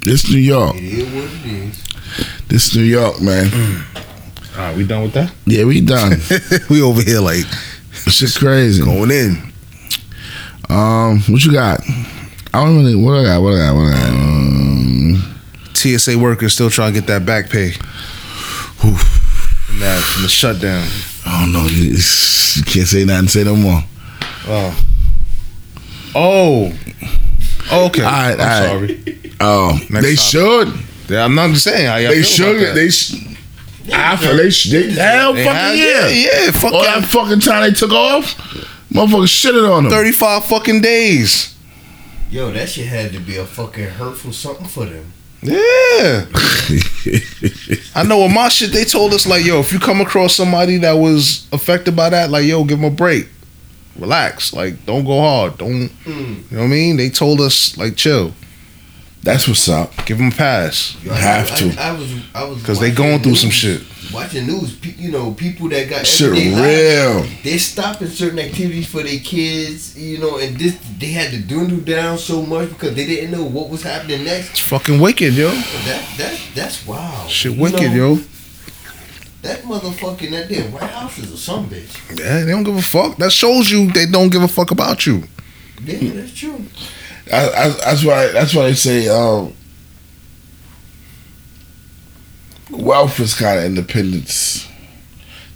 This 0.00 0.30
New 0.30 0.38
York. 0.38 0.76
It 0.76 0.82
is 0.84 1.14
what 1.14 1.24
it 1.24 1.52
is. 1.52 1.84
This 2.48 2.74
New 2.74 2.82
York, 2.82 3.20
man. 3.20 3.50
All 4.56 4.64
right, 4.64 4.76
we 4.76 4.86
done 4.86 5.02
with 5.02 5.12
that? 5.12 5.32
Yeah, 5.46 5.64
we 5.64 5.80
done. 5.80 6.18
we 6.70 6.82
over 6.82 7.02
here 7.02 7.20
like 7.20 7.44
shit 8.08 8.34
crazy. 8.36 8.82
going 8.82 9.10
in. 9.10 9.52
Um, 10.68 11.20
what 11.28 11.44
you 11.44 11.52
got? 11.52 11.80
I 12.52 12.64
don't 12.64 12.76
really. 12.78 12.94
What 12.94 13.18
I 13.18 13.24
got? 13.24 13.42
What 13.42 13.54
I 13.54 13.58
got? 13.58 13.74
What 13.74 13.94
I 13.94 14.00
got? 14.00 14.08
Um, 14.10 15.40
TSA 15.74 16.18
workers 16.18 16.54
still 16.54 16.70
trying 16.70 16.92
to 16.94 17.00
get 17.00 17.06
that 17.08 17.24
back 17.26 17.50
pay. 17.50 17.68
Oof. 18.84 19.00
From 19.66 19.80
that 19.80 20.02
from 20.02 20.22
the 20.22 20.28
shutdown. 20.28 20.86
I 21.26 21.42
don't 21.42 21.52
know. 21.52 21.66
You, 21.66 21.92
you 21.92 22.62
can't 22.64 22.88
say 22.88 23.04
nothing. 23.04 23.28
Say 23.28 23.44
no 23.44 23.56
more. 23.56 23.82
Oh. 24.46 24.84
Oh. 26.14 26.72
Oh, 27.70 27.86
okay. 27.86 28.02
All 28.02 28.10
right, 28.10 28.34
I'm 28.34 28.40
all 28.40 28.46
right. 28.80 28.88
sorry. 29.04 29.32
Oh, 29.40 29.78
Next 29.90 30.04
they 30.06 30.14
topic. 30.16 30.18
should. 30.74 31.10
Yeah, 31.10 31.24
I'm 31.24 31.34
not 31.34 31.50
just 31.50 31.64
saying 31.64 31.86
how 31.86 31.96
y'all 31.96 32.10
They 32.10 32.22
feel 32.22 32.50
about 32.50 32.58
should. 32.58 32.66
that. 32.68 32.74
They. 32.74 32.88
Sh- 32.90 33.14
I 33.92 34.16
feel 34.16 34.36
they. 34.36 34.50
Sh- 34.50 34.70
they 34.70 34.90
hell 34.92 35.32
They 35.32 35.44
fucking 35.44 35.56
have- 35.58 35.76
yeah. 35.76 36.08
yeah, 36.08 36.44
yeah, 36.46 36.50
fuck 36.50 36.72
All 36.72 36.82
that 36.82 37.04
fucking 37.06 37.40
time 37.40 37.62
they 37.62 37.72
took 37.72 37.92
off, 37.92 38.34
motherfuckers 38.92 39.28
shitted 39.32 39.70
on 39.70 39.84
them. 39.84 39.92
35 39.92 40.44
fucking 40.46 40.80
days. 40.82 41.54
Yo, 42.30 42.50
that 42.52 42.68
shit 42.68 42.86
had 42.86 43.12
to 43.12 43.20
be 43.20 43.36
a 43.36 43.44
fucking 43.46 43.84
hurtful 43.88 44.32
something 44.32 44.66
for 44.66 44.84
them. 44.84 45.12
Yeah. 45.40 46.26
I 47.94 48.02
know 48.04 48.22
in 48.24 48.34
my 48.34 48.48
shit 48.48 48.72
they 48.72 48.84
told 48.84 49.14
us 49.14 49.26
like, 49.26 49.44
yo, 49.44 49.60
if 49.60 49.72
you 49.72 49.78
come 49.78 50.00
across 50.00 50.34
somebody 50.36 50.76
that 50.78 50.92
was 50.92 51.46
affected 51.52 51.96
by 51.96 52.10
that, 52.10 52.30
like, 52.30 52.44
yo, 52.44 52.64
give 52.64 52.80
them 52.80 52.92
a 52.92 52.94
break. 52.94 53.28
Relax. 53.98 54.52
Like, 54.52 54.84
don't 54.86 55.04
go 55.04 55.20
hard. 55.20 55.58
Don't 55.58 55.88
Mm. 56.04 56.50
you 56.50 56.56
know 56.56 56.58
what 56.58 56.64
I 56.64 56.66
mean? 56.68 56.96
They 56.96 57.10
told 57.10 57.40
us 57.40 57.76
like 57.76 57.96
chill. 57.96 58.34
That's 59.24 59.48
what's 59.48 59.68
up. 59.68 59.92
Give 60.06 60.16
them 60.16 60.28
a 60.28 60.30
pass. 60.30 60.96
You 61.02 61.10
I- 61.10 61.14
Have 61.16 61.50
I, 61.52 61.56
to. 61.56 61.80
I, 61.82 61.92
was, 61.92 62.14
I 62.36 62.44
was 62.44 62.62
Cause 62.62 62.78
they 62.78 62.90
watching 62.90 63.04
going 63.04 63.22
through 63.22 63.34
some 63.34 63.50
shit. 63.50 63.82
Watching 64.14 64.46
news, 64.46 64.74
pe- 64.76 64.94
you 64.96 65.10
know, 65.10 65.32
people 65.32 65.68
that 65.70 65.90
got 65.90 66.06
Shit 66.06 66.30
real. 66.30 66.52
lives, 66.56 67.28
They're 67.42 67.58
stopping 67.58 68.08
certain 68.08 68.38
activities 68.38 68.86
for 68.86 69.02
their 69.02 69.18
kids, 69.18 69.98
you 69.98 70.18
know, 70.18 70.38
and 70.38 70.56
this 70.56 70.76
they 70.98 71.08
had 71.08 71.32
to 71.32 71.40
dwindle 71.42 71.80
down 71.80 72.16
so 72.16 72.40
much 72.42 72.70
because 72.70 72.94
they 72.94 73.04
didn't 73.04 73.32
know 73.32 73.44
what 73.44 73.68
was 73.68 73.82
happening 73.82 74.24
next. 74.24 74.50
It's 74.50 74.60
fucking 74.60 74.98
wicked, 75.00 75.34
yo. 75.34 75.50
That 75.50 76.08
that 76.16 76.40
that's 76.54 76.86
wild. 76.86 77.28
Shit 77.28 77.52
You 77.54 77.60
wicked, 77.60 77.90
know, 77.90 78.14
yo. 78.14 78.20
That 79.42 79.60
motherfucking 79.62 80.30
that 80.30 80.48
damn 80.48 80.72
White 80.72 80.82
House 80.90 81.18
is 81.18 81.32
a 81.32 81.36
some 81.36 81.68
bitch. 81.70 82.18
Yeah, 82.18 82.44
they 82.44 82.50
don't 82.50 82.64
give 82.64 82.76
a 82.76 82.82
fuck. 82.82 83.16
That 83.18 83.30
shows 83.32 83.70
you 83.70 83.90
they 83.92 84.06
don't 84.06 84.30
give 84.30 84.42
a 84.42 84.48
fuck 84.48 84.70
about 84.72 85.06
you. 85.06 85.24
Yeah, 85.84 86.12
that's 86.12 86.34
true. 86.34 86.64
I, 87.32 87.48
I, 87.48 87.68
that's 87.68 88.04
why. 88.04 88.28
That's 88.32 88.54
why 88.54 88.64
they 88.64 88.74
say 88.74 89.08
um, 89.08 89.52
wealth 92.70 93.20
is 93.20 93.34
kind 93.34 93.58
of 93.58 93.64
independence. 93.64 94.66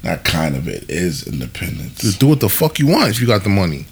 Not 0.03 0.25
kind 0.25 0.57
of 0.57 0.67
it 0.69 0.89
is 0.91 1.27
independence. 1.27 2.01
Just 2.01 2.21
do 2.21 2.29
what 2.29 2.41
the 2.41 2.49
fuck 2.49 2.79
you 2.79 2.87
want 2.89 3.11
if 3.11 3.21
you 3.21 3.27
got 3.27 3.43
the 3.45 3.49
money. 3.51 3.87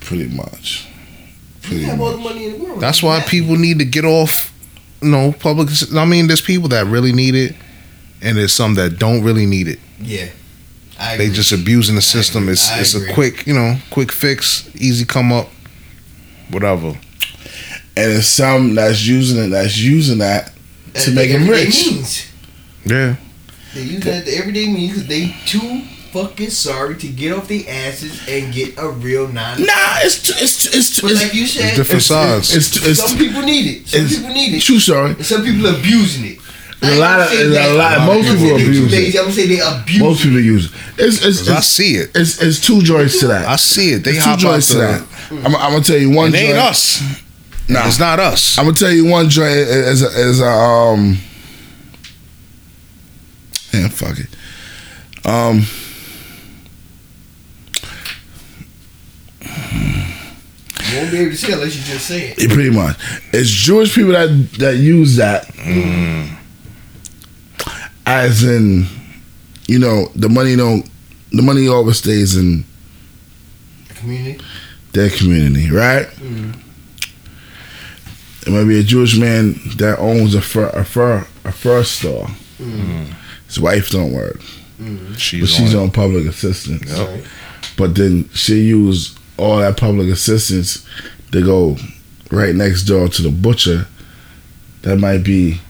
Pretty 0.00 0.28
much. 0.28 0.86
You 1.62 1.68
Pretty 1.68 1.82
have 1.84 2.00
all 2.00 2.10
the 2.12 2.16
much. 2.18 2.32
money 2.34 2.46
in 2.46 2.52
the 2.58 2.64
world. 2.64 2.80
That's 2.80 3.02
why 3.02 3.20
people 3.20 3.56
need 3.56 3.78
to 3.78 3.84
get 3.84 4.04
off. 4.04 4.52
You 5.00 5.10
know, 5.10 5.32
public. 5.32 5.68
I 5.94 6.04
mean, 6.04 6.26
there's 6.28 6.40
people 6.40 6.68
that 6.70 6.86
really 6.86 7.12
need 7.12 7.34
it, 7.34 7.54
and 8.24 8.36
there's 8.36 8.52
some 8.52 8.74
that 8.74 8.98
don't 8.98 9.22
really 9.22 9.46
need 9.46 9.68
it. 9.68 9.78
Yeah. 10.00 10.28
I 10.98 11.16
They 11.16 11.28
just 11.30 11.52
abusing 11.52 11.94
the 11.96 12.02
system. 12.02 12.48
It's 12.48 12.70
I 12.70 12.80
it's 12.80 12.94
a 12.94 13.12
quick, 13.12 13.46
you 13.46 13.54
know, 13.54 13.76
quick 13.90 14.10
fix, 14.12 14.68
easy 14.76 15.04
come 15.04 15.32
up, 15.32 15.48
whatever. 16.50 16.88
And 17.96 18.12
it's 18.12 18.26
some 18.28 18.74
that's 18.74 19.06
using 19.06 19.42
it. 19.44 19.48
That's 19.48 19.78
using 19.78 20.18
that 20.18 20.52
That's 20.92 21.06
to 21.06 21.10
make 21.12 21.30
the 21.30 21.38
them 21.38 21.48
rich. 21.48 21.86
Means. 21.86 22.26
Yeah, 22.86 23.16
They 23.74 23.82
use 23.82 24.04
that 24.04 24.24
the 24.26 24.36
everyday 24.36 24.66
means 24.66 25.06
they 25.06 25.34
too 25.46 25.82
fucking 26.12 26.50
sorry 26.50 26.96
to 26.96 27.08
get 27.08 27.32
off 27.32 27.48
their 27.48 27.64
asses 27.68 28.20
and 28.28 28.52
get 28.52 28.76
a 28.78 28.88
real 28.88 29.26
nine. 29.26 29.60
Nah, 29.62 29.98
it's 30.04 30.22
t- 30.22 30.34
it's 30.36 30.64
t- 30.70 30.78
it's, 30.78 30.96
t- 30.96 31.02
But 31.02 31.12
it's, 31.12 31.22
like 31.22 31.34
you 31.34 31.46
said, 31.46 31.74
different 31.76 32.02
sides. 32.02 32.54
it's, 32.54 32.76
it's, 32.86 33.00
some 33.02 33.18
people 33.18 33.42
need 33.42 33.66
it. 33.82 33.88
Some 33.88 34.00
it's- 34.04 34.16
people 34.18 34.34
need 34.34 34.54
it. 34.54 34.60
True, 34.62 34.78
sorry. 34.78 35.10
And 35.12 35.24
some 35.26 35.42
people 35.42 35.66
abusing 35.66 36.24
it. 36.26 36.38
There's 36.80 36.96
a 36.96 37.00
lot 37.00 37.20
of, 37.20 37.26
I 37.28 37.30
ain't 37.30 37.38
there's 37.38 37.54
gonna 37.54 37.74
a 37.74 37.78
lot. 37.78 37.98
that. 37.98 38.06
Most 38.06 38.26
people 38.28 38.48
gonna 38.48 38.58
say 38.58 38.64
they 38.64 38.72
too 38.74 38.84
abuse 38.84 38.92
it. 38.92 39.18
I'm 39.18 39.24
gonna 39.24 39.46
they 39.46 39.60
abuse. 39.60 40.00
Most 40.02 40.22
people 40.22 40.40
use 40.40 40.64
it. 40.66 40.72
It's 40.98 41.24
it's, 41.24 41.48
I 41.48 41.60
see 41.60 41.94
it. 41.96 42.10
It's 42.14 42.42
it's 42.42 42.60
two 42.60 42.82
joints 42.82 43.20
to 43.20 43.26
that. 43.28 43.46
I 43.48 43.56
see 43.56 43.92
it. 43.92 44.04
They 44.04 44.12
It's 44.12 44.24
two 44.24 44.36
joints 44.36 44.70
to 44.72 44.78
that. 44.78 45.06
I'm, 45.30 45.46
I'm 45.56 45.72
gonna 45.72 45.82
tell 45.82 45.96
you 45.98 46.10
one 46.10 46.26
and 46.26 46.34
joint. 46.34 46.48
ain't 46.48 46.58
us. 46.58 47.00
Nah. 47.68 47.86
It's 47.86 47.98
not 47.98 48.20
us. 48.20 48.58
I'm 48.58 48.66
gonna 48.66 48.76
tell 48.76 48.92
you 48.92 49.06
one 49.06 49.28
joint 49.30 49.50
is 49.50 50.02
a, 50.02 50.06
is 50.08 50.40
a 50.40 50.46
um. 50.46 51.16
Man, 53.72 53.88
fuck 53.88 54.18
it. 54.18 55.26
Um. 55.26 55.64
You 60.90 61.00
won't 61.00 61.10
be 61.10 61.18
able 61.18 61.30
to 61.32 61.36
say 61.36 61.48
it 61.48 61.54
unless 61.54 61.74
you 61.76 61.82
just 61.94 62.06
say 62.06 62.28
it. 62.28 62.38
Yeah, 62.42 62.54
pretty 62.54 62.70
much. 62.70 62.96
It's 63.32 63.48
Jewish 63.50 63.94
people 63.94 64.12
that 64.12 64.28
that 64.58 64.76
use 64.76 65.16
that 65.16 65.48
as 68.06 68.42
in, 68.42 68.86
you 69.66 69.78
know, 69.78 70.06
the 70.14 70.28
money 70.28 70.56
don't, 70.56 70.88
the 71.32 71.42
money 71.42 71.68
always 71.68 71.98
stays 71.98 72.36
in 72.36 72.64
Community. 73.94 74.44
their 74.92 75.10
community, 75.10 75.70
right? 75.70 76.06
Mm-hmm. 76.06 76.60
It 78.46 78.52
might 78.52 78.68
be 78.68 78.78
a 78.78 78.82
Jewish 78.82 79.16
man 79.16 79.54
that 79.78 79.98
owns 79.98 80.34
a 80.34 80.42
fur 80.42 80.68
a 80.68 80.84
fur 80.84 81.26
a 81.44 81.52
fur 81.52 81.82
store. 81.82 82.26
Mm-hmm. 82.58 83.12
His 83.46 83.58
wife 83.58 83.88
don't 83.88 84.12
work, 84.12 84.36
mm-hmm. 84.78 85.14
She's, 85.14 85.40
but 85.40 85.48
she's 85.48 85.74
on. 85.74 85.84
on 85.84 85.90
public 85.90 86.26
assistance. 86.26 86.90
Right. 86.92 87.24
But 87.78 87.94
then 87.94 88.28
she 88.34 88.60
use 88.60 89.16
all 89.38 89.56
that 89.58 89.78
public 89.78 90.08
assistance 90.08 90.86
to 91.32 91.42
go 91.42 91.76
right 92.30 92.54
next 92.54 92.82
door 92.84 93.08
to 93.08 93.22
the 93.22 93.30
butcher. 93.30 93.86
That 94.82 94.98
might 94.98 95.24
be 95.24 95.60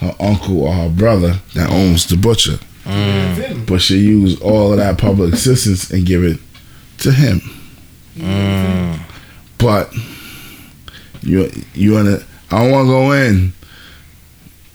her 0.00 0.14
uncle 0.20 0.62
or 0.62 0.72
her 0.72 0.88
brother 0.88 1.40
that 1.54 1.70
owns 1.70 2.06
the 2.06 2.16
butcher. 2.16 2.58
Mm. 2.84 3.66
But 3.66 3.80
she 3.80 3.98
use 3.98 4.40
all 4.40 4.72
of 4.72 4.78
that 4.78 4.98
public 4.98 5.34
assistance 5.34 5.90
and 5.90 6.06
give 6.06 6.24
it 6.24 6.38
to 6.98 7.12
him. 7.12 7.40
Mm. 8.16 9.00
But 9.58 9.92
you 11.22 11.50
you 11.74 11.94
wanna 11.94 12.20
I 12.50 12.62
don't 12.62 12.72
wanna 12.72 12.88
go 12.88 13.12
in. 13.12 13.52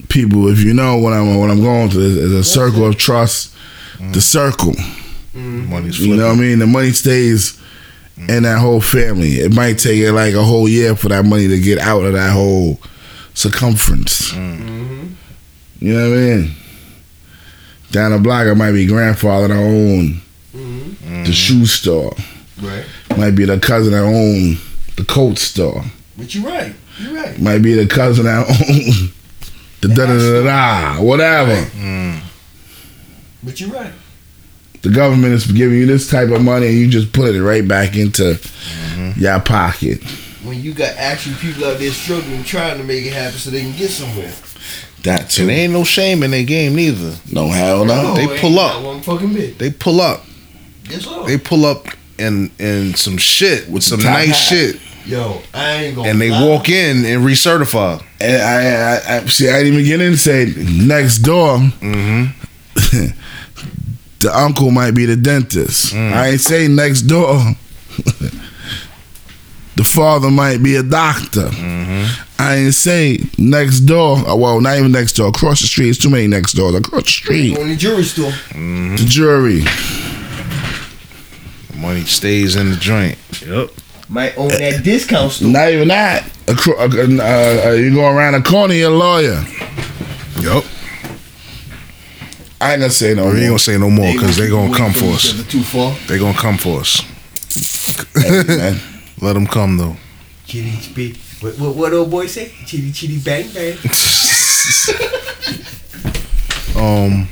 People, 0.10 0.48
if 0.50 0.60
you 0.60 0.74
know 0.74 0.98
what 0.98 1.14
I'm 1.14 1.40
what 1.40 1.50
I'm 1.50 1.62
going 1.62 1.90
through 1.90 2.02
is, 2.02 2.18
is 2.18 2.34
a 2.34 2.44
circle 2.44 2.86
of 2.86 2.98
trust. 2.98 3.56
The 3.98 4.20
mm. 4.20 4.22
circle. 4.22 4.74
Mm. 5.34 5.70
Money's 5.70 6.00
You 6.00 6.16
know 6.18 6.28
what 6.28 6.38
I 6.38 6.40
mean? 6.40 6.60
The 6.60 6.68
money 6.68 6.92
stays 6.92 7.60
in 8.18 8.44
that 8.44 8.60
whole 8.60 8.82
family. 8.82 9.40
It 9.40 9.54
might 9.54 9.80
take 9.80 10.00
it 10.00 10.12
like 10.12 10.34
a 10.36 10.44
whole 10.44 10.70
year 10.70 10.96
for 10.96 11.10
that 11.10 11.26
money 11.26 11.48
to 11.48 11.60
get 11.60 11.80
out 11.80 12.04
of 12.04 12.14
that 12.14 12.32
whole 12.32 12.80
circumference. 13.34 14.34
You 15.84 15.94
know 15.94 16.10
what 16.12 16.18
I 16.18 16.22
mean? 16.22 16.52
Down 17.92 18.12
the 18.14 18.18
block, 18.18 18.48
it 18.48 18.56
might 18.56 18.72
be 18.72 18.86
grandfather 18.86 19.50
that 19.50 19.58
own 19.58 20.22
mm-hmm. 20.54 20.90
the 20.90 20.96
mm-hmm. 21.06 21.32
shoe 21.32 21.66
store. 21.66 22.14
Right. 22.62 22.86
Might 23.18 23.32
be 23.32 23.44
the 23.44 23.60
cousin 23.60 23.92
that 23.92 24.04
own 24.04 24.60
the 24.96 25.04
coat 25.04 25.38
store. 25.40 25.84
But 26.18 26.34
you're 26.34 26.46
right. 26.46 26.74
You're 27.00 27.14
right. 27.14 27.38
Might 27.38 27.64
be 27.64 27.74
the 27.74 27.86
cousin 27.86 28.24
that 28.24 28.48
own 28.48 29.12
the 29.82 29.90
da 29.90 30.06
da 30.06 30.18
da 30.18 30.44
da 30.96 31.02
whatever. 31.04 31.56
Mm. 31.72 32.22
But 33.44 33.60
you're 33.60 33.72
right. 33.72 33.92
The 34.84 34.90
government 34.90 35.34
is 35.34 35.52
giving 35.52 35.80
you 35.80 35.86
this 35.86 36.10
type 36.10 36.30
of 36.30 36.42
money, 36.42 36.68
and 36.68 36.78
you 36.78 36.88
just 36.88 37.12
put 37.12 37.36
it 37.36 37.44
right 37.44 37.68
back 37.68 37.98
into 37.98 38.24
mm-hmm. 38.24 39.20
your 39.20 39.42
pocket. 39.42 40.02
When 40.46 40.62
you 40.62 40.74
got 40.74 40.96
actual 40.96 41.36
people 41.36 41.66
out 41.66 41.80
there 41.80 41.92
struggling, 41.92 42.46
trying 42.46 42.78
to 42.78 42.86
make 42.86 43.06
it 43.06 43.12
happen 43.12 43.38
so 43.38 43.50
they 43.50 43.62
can 43.62 43.76
get 43.76 43.90
somewhere. 43.90 44.32
That 45.04 45.30
too. 45.30 45.42
And 45.44 45.50
there 45.50 45.58
ain't 45.60 45.74
no 45.74 45.84
shame 45.84 46.24
in 46.24 46.32
their 46.32 46.44
game 46.46 46.76
neither. 46.76 47.16
No 47.32 47.50
hell 47.50 47.84
no. 47.86 48.14
They 48.16 48.40
pull 48.40 48.58
up. 48.60 48.82
One 48.84 49.02
fucking 49.02 49.34
bit. 49.34 49.58
They 49.60 49.70
pull 49.72 50.00
up. 50.02 50.24
Yes, 50.90 51.04
sir. 51.06 51.24
They 51.26 51.38
pull 51.38 51.66
up 51.66 51.86
and 52.20 52.52
in 52.60 52.94
some 52.96 53.18
shit 53.18 53.68
with 53.70 53.84
some 53.84 54.00
nice 54.02 54.30
hat. 54.30 54.36
shit, 54.36 54.82
Yo, 55.06 55.42
I 55.54 55.74
ain't 55.86 55.96
gonna. 55.96 56.10
and 56.10 56.22
they 56.22 56.30
lie. 56.30 56.48
walk 56.48 56.70
in 56.70 57.04
and 57.06 57.24
recertify. 57.24 58.02
And 58.22 58.42
I, 58.42 59.16
I, 59.18 59.18
I 59.18 59.26
see. 59.26 59.50
I 59.50 59.64
didn't 59.64 59.74
even 59.74 59.86
get 59.86 60.00
in 60.02 60.08
and 60.08 60.20
say 60.20 60.54
next 60.86 61.18
door. 61.20 61.58
Mm-hmm. 61.58 62.26
the 64.20 64.32
uncle 64.38 64.72
might 64.72 64.92
be 64.92 65.06
the 65.06 65.16
dentist. 65.18 65.94
I 65.94 66.30
ain't 66.30 66.42
say 66.42 66.68
next 66.70 67.02
door. 67.04 67.40
the 69.76 69.84
father 69.84 70.30
might 70.30 70.62
be 70.64 70.76
a 70.76 70.84
doctor. 70.84 71.50
I 72.40 72.56
ain't 72.56 72.74
say 72.74 73.20
next 73.38 73.82
door. 73.82 74.18
uh, 74.18 74.36
Well, 74.36 74.60
not 74.62 74.78
even 74.78 74.92
next 74.92 75.14
door. 75.14 75.30
Across 75.30 75.62
the 75.62 75.68
street. 75.68 75.90
It's 75.90 75.98
too 76.00 76.10
many 76.10 76.28
next 76.28 76.54
doors. 76.54 76.76
Across 76.76 77.04
the 77.06 77.10
street. 77.12 77.58
on 77.58 77.70
the 77.70 77.76
jury 77.76 78.04
store. 78.04 78.32
The 78.52 79.06
jury. 79.08 79.64
Money 81.80 82.04
stays 82.06 82.56
in 82.56 82.70
the 82.70 82.76
joint. 82.78 83.18
Yep. 83.46 83.70
Might 84.10 84.38
own 84.38 84.50
that 84.50 84.84
discount 84.84 85.32
store. 85.32 85.50
Not 85.50 85.70
even 85.72 85.88
that. 85.88 86.30
Acro- 86.48 86.78
uh, 86.78 86.88
uh, 86.88 87.68
uh, 87.70 87.72
you 87.72 87.94
go 87.94 88.06
around 88.10 88.34
the 88.34 88.42
corner, 88.42 88.74
you're 88.74 88.92
a 88.92 88.96
lawyer. 88.96 89.44
Yep. 90.42 90.64
I 92.62 92.74
ain't 92.74 92.80
gonna 92.82 92.90
say 92.92 93.14
no 93.14 93.26
We 93.32 93.40
ain't 93.42 93.48
gonna 93.50 93.60
say 93.60 93.78
no 93.78 93.90
more 93.90 94.14
because 94.14 94.38
they 94.38 94.50
gonna 94.50 94.74
come 94.76 94.94
for 94.94 95.00
for 95.02 95.14
us. 95.16 95.34
other 95.34 95.44
Too 95.50 95.64
far. 95.64 95.96
They 96.08 96.18
gonna 96.20 96.38
come 96.38 96.58
for 96.58 96.80
us. 96.82 97.02
Hey, 98.16 98.44
man. 98.48 98.80
Let 99.24 99.34
them 99.34 99.48
come 99.48 99.78
though. 99.78 99.96
Chitty 100.46 100.78
chitty. 100.82 101.20
What, 101.40 101.58
what, 101.58 101.76
what 101.78 101.94
old 101.94 102.12
boy 102.12 102.28
say? 102.28 102.52
Chitty 102.66 102.92
chitty 102.92 103.20
bang 103.20 103.50
bang. 103.54 103.78
Um, 106.76 107.30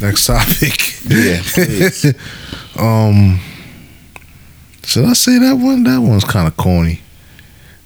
next 0.00 0.26
topic. 0.26 1.02
Yeah, 1.08 1.40
um, 2.78 3.40
should 4.84 5.04
I 5.06 5.14
say 5.14 5.38
that 5.38 5.54
one? 5.54 5.82
That 5.82 5.98
one's 5.98 6.22
kind 6.24 6.46
of 6.46 6.56
corny. 6.56 7.00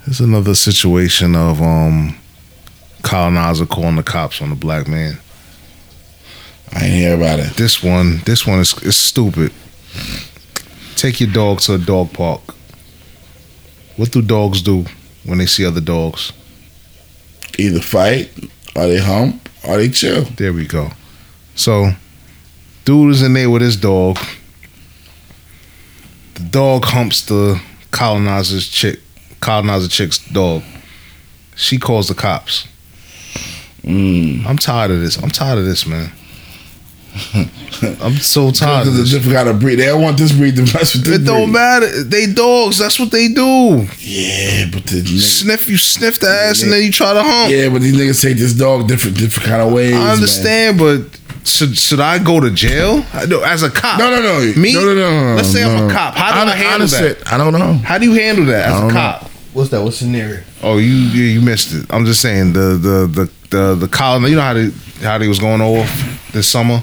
It's 0.06 0.20
another 0.20 0.54
situation 0.54 1.34
of 1.34 1.62
um, 1.62 2.18
colonizer 3.02 3.64
calling 3.64 3.96
the 3.96 4.02
cops 4.02 4.42
on 4.42 4.50
the 4.50 4.56
black 4.56 4.86
man. 4.86 5.18
I 6.72 6.84
ain't 6.84 6.94
hear 6.94 7.14
about 7.14 7.38
it. 7.38 7.54
This 7.54 7.82
one, 7.82 8.18
this 8.26 8.46
one 8.46 8.58
is 8.58 8.74
is 8.82 8.96
stupid. 8.96 9.52
Take 10.96 11.20
your 11.20 11.30
dog 11.32 11.60
to 11.60 11.74
a 11.74 11.78
dog 11.78 12.12
park. 12.12 12.42
What 13.96 14.10
do 14.10 14.22
dogs 14.22 14.62
do 14.62 14.84
when 15.24 15.38
they 15.38 15.46
see 15.46 15.66
other 15.66 15.80
dogs? 15.80 16.32
Either 17.58 17.80
fight, 17.80 18.30
or 18.74 18.86
they 18.86 18.98
hump, 18.98 19.48
or 19.68 19.76
they 19.76 19.88
chill. 19.88 20.24
There 20.24 20.52
we 20.52 20.66
go. 20.66 20.90
So, 21.54 21.92
dude 22.84 23.12
is 23.12 23.22
in 23.22 23.34
there 23.34 23.50
with 23.50 23.62
his 23.62 23.76
dog. 23.76 24.18
The 26.34 26.42
dog 26.44 26.84
humps 26.86 27.22
the 27.26 27.60
colonizer's 27.90 28.68
chick, 28.68 29.00
colonizer 29.40 29.88
chick's 29.88 30.18
dog. 30.18 30.62
She 31.54 31.78
calls 31.78 32.08
the 32.08 32.14
cops. 32.14 32.66
Mm. 33.82 34.46
I'm 34.46 34.56
tired 34.56 34.90
of 34.90 35.00
this. 35.00 35.22
I'm 35.22 35.30
tired 35.30 35.58
of 35.58 35.66
this, 35.66 35.86
man. 35.86 36.10
I'm 38.00 38.14
so 38.16 38.50
tired 38.50 38.86
of 38.88 38.94
Because 38.94 38.98
it's 38.98 38.98
a 38.98 39.02
this. 39.02 39.10
different 39.12 39.36
kind 39.36 39.48
of 39.48 39.60
breed. 39.60 39.76
They 39.76 39.86
don't 39.86 40.00
want 40.02 40.16
this 40.18 40.32
breed 40.32 40.56
to 40.56 40.62
mess 40.62 40.94
with 40.94 41.04
this 41.04 41.18
It 41.20 41.24
don't 41.24 41.46
breed. 41.46 41.52
matter. 41.52 42.02
They 42.04 42.32
dogs. 42.32 42.78
That's 42.78 42.98
what 42.98 43.10
they 43.10 43.28
do. 43.28 43.86
Yeah, 43.98 44.66
but 44.72 44.84
the 44.86 45.02
niggas, 45.02 45.20
Sniff 45.42 45.66
you, 45.66 45.76
sniff 45.76 46.20
the 46.20 46.28
ass, 46.28 46.62
and 46.62 46.72
then 46.72 46.82
you 46.82 46.90
try 46.92 47.12
to 47.12 47.22
hump. 47.22 47.50
yeah, 47.52 47.68
but 47.68 47.82
these 47.82 47.94
niggas 47.96 48.22
take 48.22 48.38
this 48.38 48.54
dog 48.54 48.88
different, 48.88 49.18
different 49.18 49.48
kind 49.48 49.62
of 49.62 49.72
ways. 49.72 49.94
I 49.94 49.98
man. 49.98 50.10
understand, 50.10 50.78
but 50.78 51.20
should 51.46 51.76
should 51.76 52.00
I 52.00 52.18
go 52.22 52.40
to 52.40 52.50
jail? 52.50 53.04
I 53.12 53.26
know, 53.26 53.42
as 53.42 53.62
a 53.62 53.70
cop. 53.70 53.98
No, 53.98 54.08
no, 54.10 54.22
no. 54.22 54.52
Me? 54.60 54.72
No, 54.74 54.80
no, 54.84 54.94
no. 54.94 55.10
no 55.30 55.34
Let's 55.36 55.48
say 55.52 55.62
I'm 55.64 55.88
a 55.88 55.92
cop. 55.92 56.14
How 56.14 56.32
do 56.44 56.50
I, 56.50 56.54
Hon- 56.54 56.56
handle 56.56 56.74
honestly, 56.82 57.08
that? 57.12 57.32
I 57.32 57.36
don't 57.36 57.52
know. 57.52 57.74
How 57.84 57.98
do 57.98 58.06
you 58.10 58.14
handle 58.18 58.46
that 58.46 58.66
as 58.68 58.72
I 58.72 58.76
a 58.76 58.80
don't 58.80 58.88
know. 58.88 58.94
cop? 58.94 59.30
What's 59.52 59.70
that? 59.70 59.82
What 59.82 59.92
scenario? 59.92 60.42
Oh, 60.62 60.78
you, 60.78 60.86
you 60.94 61.24
you 61.24 61.40
missed 61.42 61.74
it. 61.74 61.84
I'm 61.90 62.06
just 62.06 62.22
saying 62.22 62.54
the 62.54 62.78
the 62.80 63.06
the 63.06 63.30
the, 63.50 63.74
the 63.74 63.88
colon. 63.88 64.22
You 64.30 64.36
know 64.36 64.40
how 64.42 64.54
they 64.54 64.70
how 65.02 65.18
they 65.18 65.28
was 65.28 65.38
going 65.40 65.60
off 65.60 66.30
this 66.32 66.46
summer, 66.50 66.82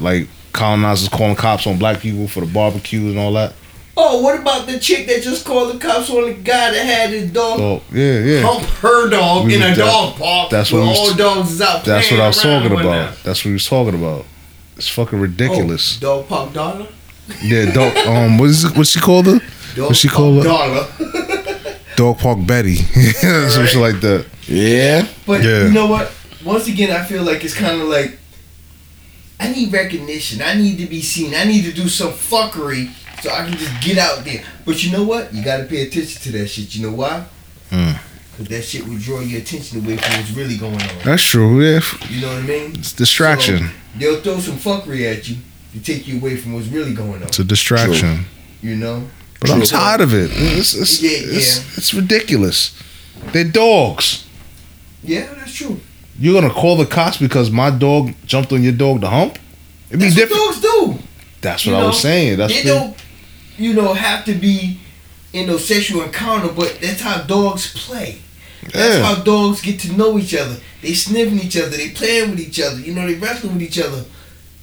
like 0.00 0.28
colonizers 0.52 1.08
calling 1.08 1.36
cops 1.36 1.66
on 1.66 1.78
black 1.78 2.00
people 2.00 2.26
for 2.28 2.40
the 2.40 2.52
barbecue 2.52 3.08
and 3.08 3.18
all 3.18 3.32
that. 3.34 3.52
Oh, 3.96 4.22
what 4.22 4.38
about 4.40 4.66
the 4.66 4.78
chick 4.78 5.06
that 5.08 5.22
just 5.22 5.44
called 5.44 5.74
the 5.74 5.78
cops 5.78 6.08
on 6.10 6.24
the 6.26 6.32
guy 6.34 6.70
that 6.70 6.86
had 6.86 7.10
his 7.10 7.30
dog 7.30 7.58
So 7.58 7.82
yeah, 7.92 8.18
yeah. 8.20 8.42
hump 8.42 8.64
her 8.80 9.10
dog 9.10 9.46
We 9.46 9.56
in 9.56 9.62
a 9.62 9.68
was- 9.70 9.78
dog 9.78 10.16
park? 10.16 10.50
that's 10.50 10.72
what 10.72 10.82
we 10.82 10.88
was- 10.88 10.98
all 10.98 11.14
dogs 11.14 11.50
is 11.52 11.60
out. 11.60 11.84
That's 11.84 12.10
what 12.10 12.20
I 12.20 12.26
was 12.28 12.36
talking 12.40 12.66
about. 12.72 12.84
whatnot. 12.84 13.22
That's 13.24 13.40
what 13.44 13.48
he 13.50 13.52
was 13.52 13.66
talking 13.66 13.94
about. 13.94 14.24
It's 14.76 14.88
fucking 14.88 15.20
ridiculous. 15.20 15.98
Oh, 15.98 16.00
dog 16.22 16.28
park 16.28 16.52
dollar. 16.54 16.86
Yeah, 17.42 17.72
dog. 17.72 17.96
Um, 18.06 18.38
what 18.38 18.48
is 18.50 18.72
what 18.74 18.86
she 18.86 18.98
called 19.00 19.26
her? 19.26 19.38
Dog 19.76 19.88
What 19.88 19.96
she 19.96 20.08
called 20.08 20.38
her? 20.38 20.44
Dollar. 20.44 20.86
Dog 21.96 22.18
Park 22.18 22.38
Betty, 22.46 22.76
some 23.50 23.66
shit 23.66 23.76
like 23.80 24.00
that. 24.00 24.24
Yeah. 24.46 25.06
But 25.26 25.42
Yeah. 25.42 25.64
you 25.64 25.70
know 25.72 25.86
what? 25.86 26.10
Once 26.44 26.66
again, 26.66 26.90
I 26.90 27.04
feel 27.04 27.22
like 27.22 27.44
it's 27.44 27.52
kind 27.52 27.78
of 27.82 27.88
like 27.88 28.18
I 29.40 29.50
need 29.52 29.72
recognition. 29.72 30.42
I 30.42 30.54
need 30.54 30.76
to 30.78 30.86
be 30.86 31.00
seen. 31.00 31.34
I 31.34 31.44
need 31.44 31.64
to 31.64 31.72
do 31.72 31.88
some 31.88 32.12
fuckery 32.12 32.90
so 33.22 33.30
I 33.30 33.46
can 33.46 33.56
just 33.56 33.82
get 33.82 33.96
out 33.96 34.24
there. 34.24 34.44
But 34.66 34.84
you 34.84 34.92
know 34.92 35.02
what? 35.04 35.32
You 35.32 35.42
got 35.42 35.56
to 35.58 35.64
pay 35.64 35.82
attention 35.86 36.20
to 36.22 36.38
that 36.38 36.48
shit. 36.48 36.74
You 36.76 36.86
know 36.88 36.94
why? 36.96 37.24
Mm. 37.70 37.98
Cause 38.36 38.48
that 38.48 38.62
shit 38.62 38.86
will 38.86 38.98
draw 38.98 39.20
your 39.20 39.40
attention 39.40 39.84
away 39.84 39.96
from 39.96 40.16
what's 40.16 40.30
really 40.32 40.56
going 40.56 40.74
on. 40.80 40.88
That's 41.04 41.22
true. 41.22 41.60
Yeah, 41.60 41.80
You 42.08 42.20
know 42.20 42.28
what 42.28 42.44
I 42.44 42.46
mean? 42.46 42.72
it's 42.76 42.92
distraction. 42.92 43.58
So, 43.58 43.72
they'll 43.98 44.20
throw 44.20 44.38
some 44.38 44.56
fuckery 44.56 45.10
at 45.10 45.28
you 45.28 45.36
to 45.72 45.80
take 45.82 46.06
you 46.06 46.18
away 46.18 46.36
from 46.36 46.54
what's 46.54 46.68
really 46.68 46.94
going 46.94 47.22
on. 47.22 47.28
It's 47.28 47.38
a 47.38 47.44
distraction. 47.44 48.24
You 48.60 48.76
know? 48.76 49.08
But 49.40 49.50
I'm 49.50 49.62
tired 49.62 50.02
of 50.02 50.12
it. 50.12 50.30
It's, 50.32 50.74
it's, 50.74 51.02
Yeah, 51.02 51.10
it's, 51.12 51.78
it's 51.78 51.94
ridiculous. 51.94 52.78
They're 53.32 53.44
dogs. 53.44 54.26
Yeah, 55.02 55.32
that's 55.34 55.54
true. 55.54 55.80
You're 56.20 56.40
gonna 56.40 56.52
call 56.52 56.76
the 56.76 56.86
cops 56.86 57.16
because 57.16 57.50
my 57.50 57.70
dog 57.70 58.12
jumped 58.26 58.52
on 58.52 58.62
your 58.62 58.72
dog 58.74 59.00
to 59.00 59.08
hump? 59.08 59.38
It'd 59.88 59.98
be 59.98 60.04
That's 60.04 60.14
different. 60.14 60.42
what 60.42 60.62
dogs 60.62 60.98
do. 60.98 60.98
That's 61.40 61.64
You 61.66 61.72
what 61.72 61.78
I 61.78 61.80
know, 61.80 61.86
was 61.88 62.00
saying. 62.00 62.36
That's 62.38 62.52
they 62.52 62.62
the- 62.62 62.68
don't, 62.68 62.96
you 63.58 63.72
know, 63.74 63.94
have 63.94 64.24
to 64.26 64.34
be 64.34 64.78
in 65.32 65.46
no 65.46 65.56
sexual 65.56 66.02
encounter, 66.02 66.48
but 66.52 66.78
that's 66.80 67.00
how 67.00 67.22
dogs 67.22 67.72
play. 67.74 68.18
That's 68.74 68.96
Yeah. 68.98 69.02
how 69.02 69.14
dogs 69.22 69.62
get 69.62 69.80
to 69.80 69.92
know 69.92 70.18
each 70.18 70.34
other. 70.34 70.56
They 70.82 70.92
sniffing 70.92 71.40
each 71.40 71.56
other. 71.56 71.74
They 71.76 71.88
playing 71.90 72.30
with 72.30 72.40
each 72.40 72.60
other. 72.60 72.78
You 72.78 72.92
know, 72.94 73.06
they 73.06 73.14
wrestling 73.14 73.54
with 73.54 73.62
each 73.62 73.78
other. 73.78 74.04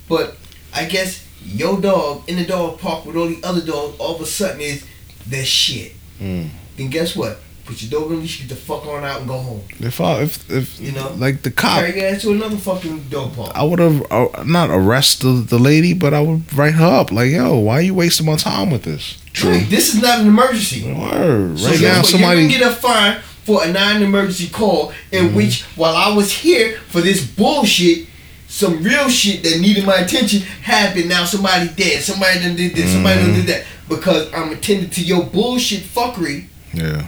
But 0.08 0.38
I 0.74 0.86
guess 0.86 1.22
your 1.44 1.82
dog 1.82 2.22
in 2.28 2.36
the 2.38 2.46
dog 2.46 2.80
park 2.80 3.06
with 3.06 3.16
all 3.16 3.28
the 3.28 3.40
other 3.44 3.62
dogs, 3.62 3.96
all 3.98 4.16
of 4.16 4.22
a 4.22 4.26
sudden 4.28 4.62
is 4.62 4.84
that 5.30 5.46
shit. 5.48 5.94
Mm. 6.22 6.50
Then 6.78 6.90
guess 6.90 7.16
what? 7.16 7.40
Put 7.68 7.82
your 7.84 7.92
dog 8.02 8.12
on 8.12 8.22
leash, 8.22 8.40
get 8.40 8.50
the 8.50 8.56
fuck 8.56 8.86
on 8.88 9.04
out 9.04 9.20
and 9.20 9.28
go 9.28 9.38
home. 9.38 9.62
If 9.80 10.00
I 10.02 10.22
if 10.22 10.50
if 10.50 10.80
You 10.80 10.94
know? 10.94 11.14
like 11.18 11.42
the 11.44 11.52
cop, 11.52 11.80
Carry 11.82 12.00
your 12.00 12.08
ass 12.10 12.22
to 12.22 12.32
another 12.32 12.58
fucking 12.58 13.10
dog 13.10 13.36
park. 13.36 13.52
I 13.54 13.64
would 13.64 13.80
have 13.80 14.10
uh, 14.12 14.44
not 14.46 14.70
arrest 14.70 15.22
the, 15.22 15.34
the 15.48 15.60
lady, 15.60 15.94
but 15.94 16.14
I 16.14 16.22
would 16.22 16.52
write 16.58 16.76
her 16.76 16.86
up 17.02 17.12
like, 17.12 17.30
"Yo, 17.32 17.58
why 17.58 17.74
are 17.80 17.82
you 17.82 17.94
wasting 17.94 18.26
my 18.26 18.38
time 18.38 18.72
with 18.72 18.84
this?" 18.84 19.18
Right, 19.44 19.70
This 19.70 19.94
is 19.94 20.02
not 20.02 20.22
an 20.22 20.28
emergency. 20.28 20.92
Word. 20.92 21.60
So 21.60 21.70
Right 21.70 21.82
now, 21.82 22.02
somebody 22.02 22.42
you 22.44 22.50
can 22.50 22.60
get 22.60 22.72
a 22.72 22.74
fine 22.76 23.20
for 23.44 23.64
a 23.64 23.72
non-emergency 23.72 24.50
call 24.50 24.92
in 25.12 25.26
Mm-hmm. 25.28 25.36
which, 25.36 25.64
while 25.76 25.96
I 25.96 26.14
was 26.16 26.32
here 26.32 26.78
for 26.90 27.02
this 27.02 27.26
bullshit, 27.26 28.08
some 28.48 28.82
real 28.84 29.10
shit 29.10 29.44
that 29.44 29.60
needed 29.60 29.86
my 29.86 29.98
attention 29.98 30.40
happened. 30.64 31.10
Now 31.10 31.26
somebody 31.26 31.70
dead. 31.70 32.02
Somebody 32.02 32.40
done 32.40 32.56
did 32.56 32.76
this. 32.76 32.92
Somebody 32.92 33.22
done 33.22 33.34
did 33.36 33.46
that. 33.48 33.66
Because 33.90 34.32
I'm 34.34 34.52
attending 34.54 34.90
to 34.90 35.02
your 35.02 35.24
bullshit 35.26 35.82
fuckery. 35.84 36.46
yeah. 36.74 37.06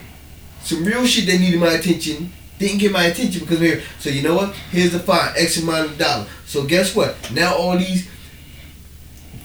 Some 0.70 0.86
real 0.86 1.04
shit 1.08 1.26
that 1.26 1.40
needed 1.40 1.60
my 1.60 1.72
attention 1.72 2.32
didn't 2.60 2.78
get 2.78 2.92
my 2.92 3.06
attention 3.06 3.42
because 3.42 3.60
here. 3.60 3.82
So 3.98 4.12
you 4.12 4.22
know 4.22 4.36
what? 4.36 4.54
Here's 4.70 4.92
the 4.92 5.00
fine, 5.00 5.34
X 5.36 5.58
amount 5.64 5.90
of 5.92 5.98
dollars. 5.98 6.28
So 6.46 6.64
guess 6.66 6.96
what? 6.96 7.16
Now 7.32 7.56
all 7.56 7.76
these 7.76 8.08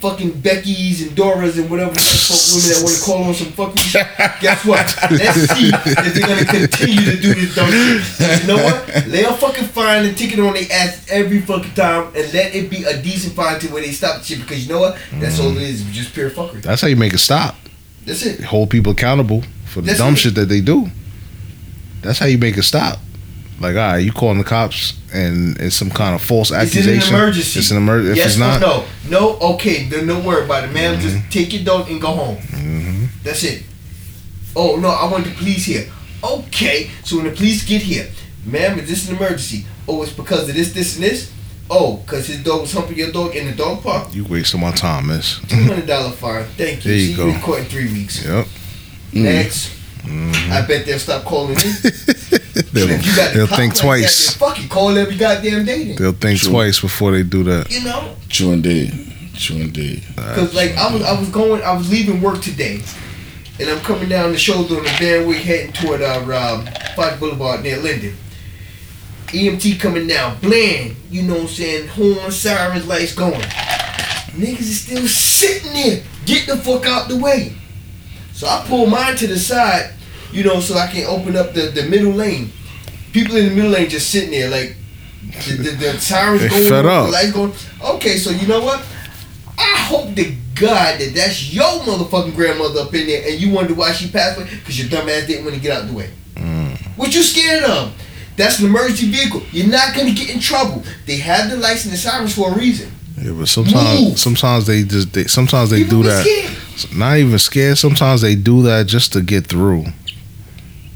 fucking 0.00 0.38
Becky's 0.42 1.00
and 1.00 1.16
Doras 1.16 1.58
and 1.58 1.70
whatever 1.70 1.88
women 1.88 1.96
that 1.96 2.80
want 2.84 2.94
to 2.94 3.02
call 3.04 3.24
on 3.24 3.32
some 3.32 3.52
fucking 3.52 3.76
shit. 3.82 4.06
Guess 4.42 4.66
what? 4.66 4.94
Let's 5.10 5.40
see 5.56 5.70
if 5.72 6.14
they're 6.14 6.28
gonna 6.28 6.44
continue 6.44 7.10
to 7.10 7.16
do 7.22 7.34
this 7.34 7.54
dumb 7.54 7.70
shit. 7.70 8.42
You 8.42 8.46
know 8.48 8.62
what? 8.62 9.06
Lay 9.06 9.22
a 9.22 9.32
fucking 9.32 9.64
fine 9.68 10.04
and 10.04 10.14
ticket 10.14 10.38
on 10.40 10.52
their 10.52 10.66
ass 10.70 11.06
every 11.08 11.40
fucking 11.40 11.72
time 11.72 12.08
and 12.08 12.34
let 12.34 12.54
it 12.54 12.68
be 12.68 12.84
a 12.84 13.00
decent 13.00 13.34
fine 13.34 13.58
to 13.60 13.68
where 13.72 13.80
they 13.82 13.92
stop 13.92 14.18
the 14.18 14.24
shit 14.24 14.40
because 14.40 14.66
you 14.66 14.74
know 14.74 14.80
what? 14.80 14.98
That's 15.14 15.40
all 15.40 15.56
it 15.56 15.62
is, 15.62 15.84
just 15.84 16.12
pure 16.12 16.28
fuckery. 16.28 16.60
That's 16.60 16.82
how 16.82 16.88
you 16.88 16.96
make 16.96 17.14
it 17.14 17.18
stop. 17.18 17.54
That's 18.04 18.26
it. 18.26 18.44
Hold 18.44 18.68
people 18.68 18.92
accountable 18.92 19.42
for 19.64 19.80
the 19.80 19.86
That's 19.86 19.98
dumb 20.00 20.12
it. 20.12 20.18
shit 20.18 20.34
that 20.34 20.50
they 20.50 20.60
do. 20.60 20.90
That's 22.04 22.18
how 22.18 22.26
you 22.26 22.38
make 22.38 22.56
it 22.56 22.62
stop. 22.62 22.98
Like, 23.60 23.76
all 23.76 23.80
right, 23.82 23.98
you 23.98 24.12
calling 24.12 24.38
the 24.38 24.44
cops 24.44 24.94
and 25.12 25.56
it's 25.60 25.76
some 25.76 25.88
kind 25.90 26.14
of 26.14 26.20
false 26.22 26.50
It's 26.50 26.74
accusation. 26.76 27.14
an 27.14 27.20
emergency. 27.20 27.58
It's 27.60 27.70
an 27.70 27.76
emergency. 27.76 28.10
If 28.12 28.16
yes 28.16 28.26
it's 28.32 28.38
not, 28.38 28.56
or 28.62 28.66
no? 28.66 28.84
No, 29.08 29.38
okay, 29.54 29.84
then 29.88 30.06
don't 30.08 30.24
worry 30.24 30.44
about 30.44 30.64
it, 30.64 30.72
man. 30.72 31.00
Just 31.00 31.30
take 31.30 31.52
your 31.52 31.62
dog 31.64 31.88
and 31.90 32.00
go 32.00 32.08
home. 32.08 32.36
Mhm. 32.36 33.08
That's 33.22 33.42
it. 33.44 33.62
Oh 34.56 34.76
no, 34.76 34.88
I 34.88 35.10
want 35.10 35.24
the 35.24 35.30
police 35.32 35.64
here. 35.66 35.88
Okay, 36.22 36.90
so 37.04 37.16
when 37.16 37.26
the 37.26 37.32
police 37.32 37.64
get 37.64 37.82
here, 37.82 38.08
ma'am, 38.44 38.78
is 38.78 38.88
this 38.88 39.08
an 39.08 39.16
emergency? 39.16 39.66
Oh, 39.86 40.02
it's 40.02 40.12
because 40.12 40.48
of 40.48 40.54
this, 40.54 40.72
this, 40.72 40.96
and 40.96 41.04
this. 41.04 41.30
Oh, 41.70 41.96
because 41.98 42.26
his 42.26 42.42
dog 42.42 42.62
was 42.62 42.72
humping 42.72 42.96
your 42.98 43.12
dog 43.12 43.34
in 43.36 43.46
the 43.46 43.52
dog 43.52 43.82
park. 43.82 44.12
you 44.14 44.24
wasting 44.24 44.60
my 44.60 44.72
time, 44.72 45.06
miss. 45.06 45.38
Two 45.48 45.56
hundred 45.62 45.86
dollar 45.86 46.10
fine. 46.10 46.44
Thank 46.56 46.84
you. 46.84 46.90
There 46.90 47.00
you 47.00 47.06
See 47.08 47.16
go. 47.16 47.26
you 47.28 47.54
in 47.56 47.64
three 47.66 47.90
weeks. 47.92 48.24
Yep. 48.24 48.46
Next. 49.12 49.70
I 50.06 50.64
bet 50.66 50.86
they'll 50.86 50.98
stop 50.98 51.24
calling 51.24 51.54
me. 51.56 51.62
They'll, 52.72 52.90
you 52.90 53.16
got 53.16 53.34
they'll 53.34 53.46
cop 53.46 53.58
think 53.58 53.74
like 53.74 53.82
twice. 53.82 54.34
That, 54.34 54.40
then 54.40 54.48
fuck 54.48 54.64
it, 54.64 54.70
call 54.70 54.96
every 54.96 55.16
goddamn 55.16 55.64
day. 55.64 55.84
Then. 55.84 55.96
They'll 55.96 56.12
think 56.12 56.40
True. 56.40 56.52
twice 56.52 56.80
before 56.80 57.12
they 57.12 57.22
do 57.22 57.42
that. 57.44 57.70
You 57.70 57.84
know. 57.84 58.16
True 58.28 58.52
indeed. 58.52 58.92
True 59.34 59.56
indeed. 59.56 60.04
Cause 60.16 60.54
like 60.54 60.76
I 60.76 60.92
was, 60.92 61.02
I 61.02 61.18
was 61.18 61.28
going, 61.30 61.62
I 61.62 61.72
was 61.72 61.90
leaving 61.90 62.20
work 62.20 62.42
today, 62.42 62.80
and 63.58 63.70
I'm 63.70 63.80
coming 63.80 64.08
down 64.08 64.32
the 64.32 64.38
shoulder 64.38 64.76
on 64.76 64.84
the 64.84 64.90
Van 64.98 65.26
Wyck 65.26 65.38
heading 65.38 65.72
toward 65.72 66.02
our 66.02 66.32
um, 66.32 66.66
Foch 66.96 67.18
Boulevard 67.18 67.62
near 67.62 67.78
Linden. 67.78 68.16
EMT 69.26 69.80
coming 69.80 70.06
down, 70.06 70.38
bland, 70.40 70.94
you 71.10 71.22
know 71.22 71.34
what 71.34 71.42
I'm 71.42 71.48
saying, 71.48 71.88
horn, 71.88 72.30
sirens, 72.30 72.86
lights 72.86 73.14
going. 73.14 73.40
Niggas 74.32 74.60
is 74.60 74.80
still 74.80 75.06
sitting 75.08 75.72
there. 75.72 76.04
Get 76.24 76.46
the 76.46 76.56
fuck 76.56 76.86
out 76.86 77.08
the 77.08 77.16
way. 77.16 77.52
So 78.44 78.50
I 78.50 78.62
pull 78.66 78.84
mine 78.84 79.16
to 79.16 79.26
the 79.26 79.38
side, 79.38 79.94
you 80.30 80.44
know, 80.44 80.60
so 80.60 80.74
I 80.76 80.86
can 80.88 81.06
open 81.06 81.34
up 81.34 81.54
the, 81.54 81.62
the 81.74 81.84
middle 81.84 82.12
lane. 82.12 82.52
People 83.10 83.36
in 83.36 83.48
the 83.48 83.54
middle 83.54 83.70
lane 83.70 83.88
just 83.88 84.10
sitting 84.10 84.32
there 84.32 84.50
like 84.50 84.76
the, 85.48 85.56
the, 85.56 85.70
the 85.70 85.98
sirens 85.98 86.46
going, 86.46 86.68
the 86.68 86.90
up. 86.90 87.10
lights 87.10 87.32
going. 87.32 87.54
Okay, 87.82 88.18
so 88.18 88.28
you 88.28 88.46
know 88.46 88.60
what? 88.62 88.84
I 89.56 89.76
hope 89.88 90.14
to 90.16 90.34
God 90.56 91.00
that 91.00 91.12
that's 91.14 91.54
your 91.54 91.80
motherfucking 91.84 92.34
grandmother 92.34 92.80
up 92.80 92.92
in 92.92 93.06
there 93.06 93.26
and 93.26 93.40
you 93.40 93.50
wonder 93.50 93.72
why 93.72 93.92
she 93.92 94.10
passed 94.10 94.38
away 94.38 94.50
because 94.50 94.78
your 94.78 94.90
dumb 94.90 95.08
ass 95.08 95.26
didn't 95.26 95.46
want 95.46 95.56
to 95.56 95.62
get 95.62 95.78
out 95.78 95.86
the 95.86 95.94
way. 95.94 96.10
Mm. 96.34 96.76
What 96.98 97.14
you 97.14 97.22
scared 97.22 97.64
of? 97.64 97.94
That's 98.36 98.58
an 98.60 98.66
emergency 98.66 99.10
vehicle. 99.10 99.40
You're 99.52 99.68
not 99.68 99.96
gonna 99.96 100.12
get 100.12 100.28
in 100.28 100.38
trouble. 100.38 100.84
They 101.06 101.16
have 101.16 101.48
the 101.50 101.56
lights 101.56 101.84
and 101.86 101.94
the 101.94 101.96
sirens 101.96 102.34
for 102.34 102.52
a 102.52 102.54
reason. 102.54 102.92
Yeah, 103.16 103.32
but 103.32 103.48
sometimes, 103.48 104.00
Move. 104.02 104.18
sometimes 104.18 104.66
they 104.66 104.82
just, 104.82 105.14
they, 105.14 105.24
sometimes 105.24 105.70
they 105.70 105.84
People 105.84 106.02
do 106.02 106.08
that. 106.08 106.26
scared. 106.26 106.58
Not 106.94 107.18
even 107.18 107.38
scared. 107.38 107.78
Sometimes 107.78 108.20
they 108.20 108.34
do 108.34 108.62
that 108.64 108.86
just 108.86 109.12
to 109.12 109.20
get 109.22 109.46
through, 109.46 109.84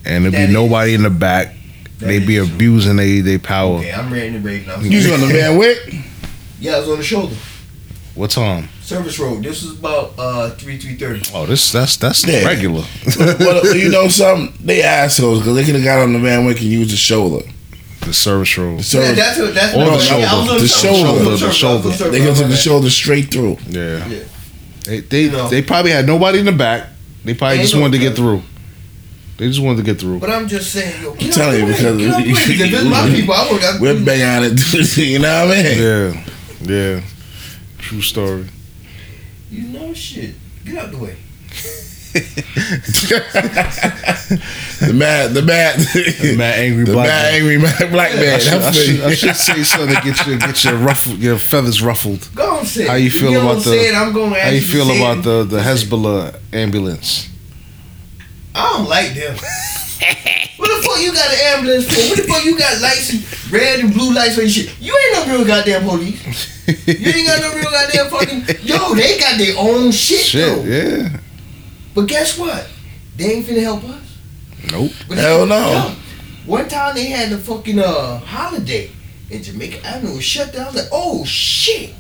and 0.05 0.25
there 0.25 0.31
That 0.31 0.39
be 0.39 0.43
is- 0.45 0.51
nobody 0.53 0.95
in 0.95 1.03
the 1.03 1.11
back. 1.11 1.55
That 1.99 2.07
they 2.07 2.21
be 2.21 2.37
abusing 2.39 2.97
they 2.97 3.21
they 3.21 3.39
power. 3.39 3.79
Okay, 3.79 3.93
I'm 3.93 4.13
ready 4.13 4.33
to 4.33 4.39
rave 4.39 4.67
now. 4.67 4.79
You 4.81 4.97
was 4.99 5.11
on 5.11 5.21
the 5.21 5.27
Van 5.27 5.57
Wyck? 5.59 5.79
Yeah, 6.61 6.75
I 6.75 6.81
was 6.81 6.89
on 6.89 6.99
the 6.99 7.05
shoulder. 7.05 7.37
What 8.17 8.31
time? 8.33 8.69
Service 8.83 9.17
road. 9.21 9.45
This 9.45 9.63
was 9.63 9.79
about 9.79 10.15
uh 10.19 10.51
three 10.57 10.77
three 10.77 10.97
thirty. 10.97 11.23
Oh, 11.33 11.47
this 11.47 11.71
that's 11.71 11.97
that's 11.97 12.27
Yeah. 12.27 12.45
regular. 12.45 12.83
well, 13.39 13.77
you 13.77 13.89
know 13.91 14.09
something? 14.09 14.53
They 14.67 14.83
assholes 14.83 15.39
because 15.39 15.55
they 15.55 15.65
could 15.65 15.77
have 15.77 15.85
got 15.85 16.01
on 16.01 16.13
the 16.15 16.19
Van 16.19 16.45
Wyck 16.47 16.57
and 16.61 16.67
used 16.67 16.91
the 16.93 16.97
shoulder. 16.97 17.45
the 18.01 18.13
service 18.13 18.59
road. 18.59 18.83
So 18.83 19.01
yeah, 19.01 19.13
that's 19.13 19.39
what 19.39 19.55
that's 19.55 19.75
Or 19.77 19.79
what 19.87 20.01
the 20.01 20.19
yeah, 20.19 20.33
I 20.33 20.35
was 20.35 20.41
shoulder. 20.41 20.51
on 20.53 20.59
The 20.59 20.69
shoulder. 20.69 21.05
road. 21.21 21.27
I 21.27 21.31
was 21.31 21.41
The 21.41 21.53
shoulder. 21.53 21.89
they 22.11 22.19
could 22.27 22.37
took 22.37 22.49
the 22.49 22.57
shoulder 22.57 22.91
straight 22.91 23.31
through. 23.31 23.57
Yeah. 23.69 24.05
Yeah. 24.09 24.19
They 24.89 25.01
they, 25.01 25.23
You 25.25 25.31
know. 25.33 25.49
they 25.49 25.63
probably 25.63 25.91
had 25.91 26.07
nobody 26.07 26.39
in 26.41 26.47
the 26.47 26.53
back. 26.53 26.89
They 27.25 27.35
probably 27.35 27.57
Ain't 27.57 27.63
just 27.65 27.75
no 27.75 27.83
wanted 27.83 27.99
to 27.99 28.03
get 28.05 28.15
problem. 28.17 28.41
through. 28.41 28.49
They 29.37 29.47
just 29.49 29.61
wanted 29.61 29.77
to 29.77 29.83
get 29.85 30.01
through. 30.01 30.19
But 30.19 30.31
I'm 30.31 30.49
just 30.49 30.73
saying, 30.73 31.03
yo, 31.03 31.15
get 31.15 31.33
telling 31.35 31.61
you 31.61 31.67
because 31.67 31.83
Get 31.83 31.91
out 31.93 31.99
the 31.99 32.33
way. 32.33 32.41
If 32.41 32.73
it's 32.73 32.85
my 32.91 33.11
people, 33.15 33.35
I 33.35 33.53
would 33.53 33.63
have. 33.63 33.81
We're 33.81 34.05
bang 34.05 34.45
on 34.45 34.51
it. 34.51 34.97
you 34.97 35.19
know 35.21 35.47
what 35.47 35.57
I 35.59 35.63
mean? 35.63 35.79
Yeah, 35.79 36.25
yeah. 36.97 37.01
True 37.79 38.01
story. 38.01 38.47
You 39.51 39.63
know 39.69 39.93
shit. 39.95 40.35
Get 40.65 40.77
out 40.79 40.91
the 40.91 40.99
way. 40.99 41.17
The 44.81 44.93
mad, 44.95 45.35
the 45.35 45.43
mad, 45.43 45.79
The 45.79 46.35
mad 46.37 46.59
angry 46.59 46.85
the 46.85 46.93
black 46.93 47.07
mad 47.09 47.23
man. 47.23 47.35
angry 47.35 47.59
mad 47.59 47.91
black 47.91 48.15
man. 48.15 48.35
I 48.35 48.39
should, 48.39 48.63
I, 48.63 48.71
should, 48.73 49.01
I 49.01 49.15
should 49.15 49.37
say 49.37 49.63
something 49.65 49.95
to 49.97 50.03
get 50.03 50.27
your 50.27 50.39
get 50.39 50.65
your 50.65 50.75
ruffled, 50.77 51.19
your 51.19 51.37
feathers 51.39 51.83
ruffled. 51.83 52.29
Go 52.35 52.59
on, 52.59 52.65
say. 52.67 52.87
How 52.87 52.95
you 52.95 53.11
feel 53.11 53.33
don't 53.33 53.45
about 53.45 53.57
the- 53.65 53.71
say 53.71 53.89
it, 53.89 53.95
I'm 53.95 54.13
going 54.13 54.33
to 54.33 54.41
How 54.41 54.51
you 54.51 54.61
feel 54.61 54.91
about 54.91 55.23
the 55.25 55.45
the 55.45 55.59
Hatzolah 55.61 56.39
ambulance? 56.53 57.29
I 58.55 58.73
don't 58.77 58.89
like 58.89 59.15
them. 59.15 59.35
what 60.57 60.69
the 60.69 60.89
fuck 60.89 61.01
you 61.03 61.13
got 61.13 61.31
an 61.31 61.39
ambulance 61.59 61.85
for? 61.87 62.01
What 62.09 62.17
the 62.19 62.25
fuck 62.25 62.45
you 62.45 62.59
got 62.59 62.81
lights, 62.81 63.11
and 63.13 63.53
red 63.53 63.81
and 63.81 63.93
blue 63.93 64.13
lights 64.13 64.35
for 64.35 64.41
your 64.43 64.51
shit? 64.51 64.75
You 64.81 64.97
ain't 64.97 65.29
no 65.29 65.35
real 65.37 65.47
goddamn 65.47 65.83
police. 65.89 66.57
You 66.69 67.09
ain't 67.11 67.27
got 67.27 67.41
no 67.41 67.55
real 67.55 67.71
goddamn 67.71 68.11
fucking. 68.11 68.67
Yo, 68.67 68.95
they 68.95 69.19
got 69.19 69.39
their 69.39 69.55
own 69.57 69.91
shit, 69.91 70.21
Shit, 70.27 70.45
though. 70.55 70.65
yeah. 70.65 71.09
But 71.99 72.07
guess 72.07 72.39
what? 72.39 72.71
They 73.17 73.25
ain't 73.33 73.45
finna 73.45 73.63
help 73.63 73.83
us. 73.83 74.19
Nope. 74.71 74.93
But 75.09 75.19
Hell 75.19 75.47
no. 75.47 75.97
One 76.47 76.69
time 76.69 76.95
they 76.95 77.07
had 77.07 77.31
the 77.31 77.39
fucking 77.39 77.81
uh 77.81 78.19
holiday 78.19 78.93
in 79.31 79.43
Jamaica 79.43 79.85
Avenue 79.85 80.15
was 80.15 80.23
shut 80.23 80.53
down. 80.53 80.63
I 80.63 80.67
was 80.67 80.77
like, 80.77 80.89
oh 80.93 81.25
shit. 81.25 81.93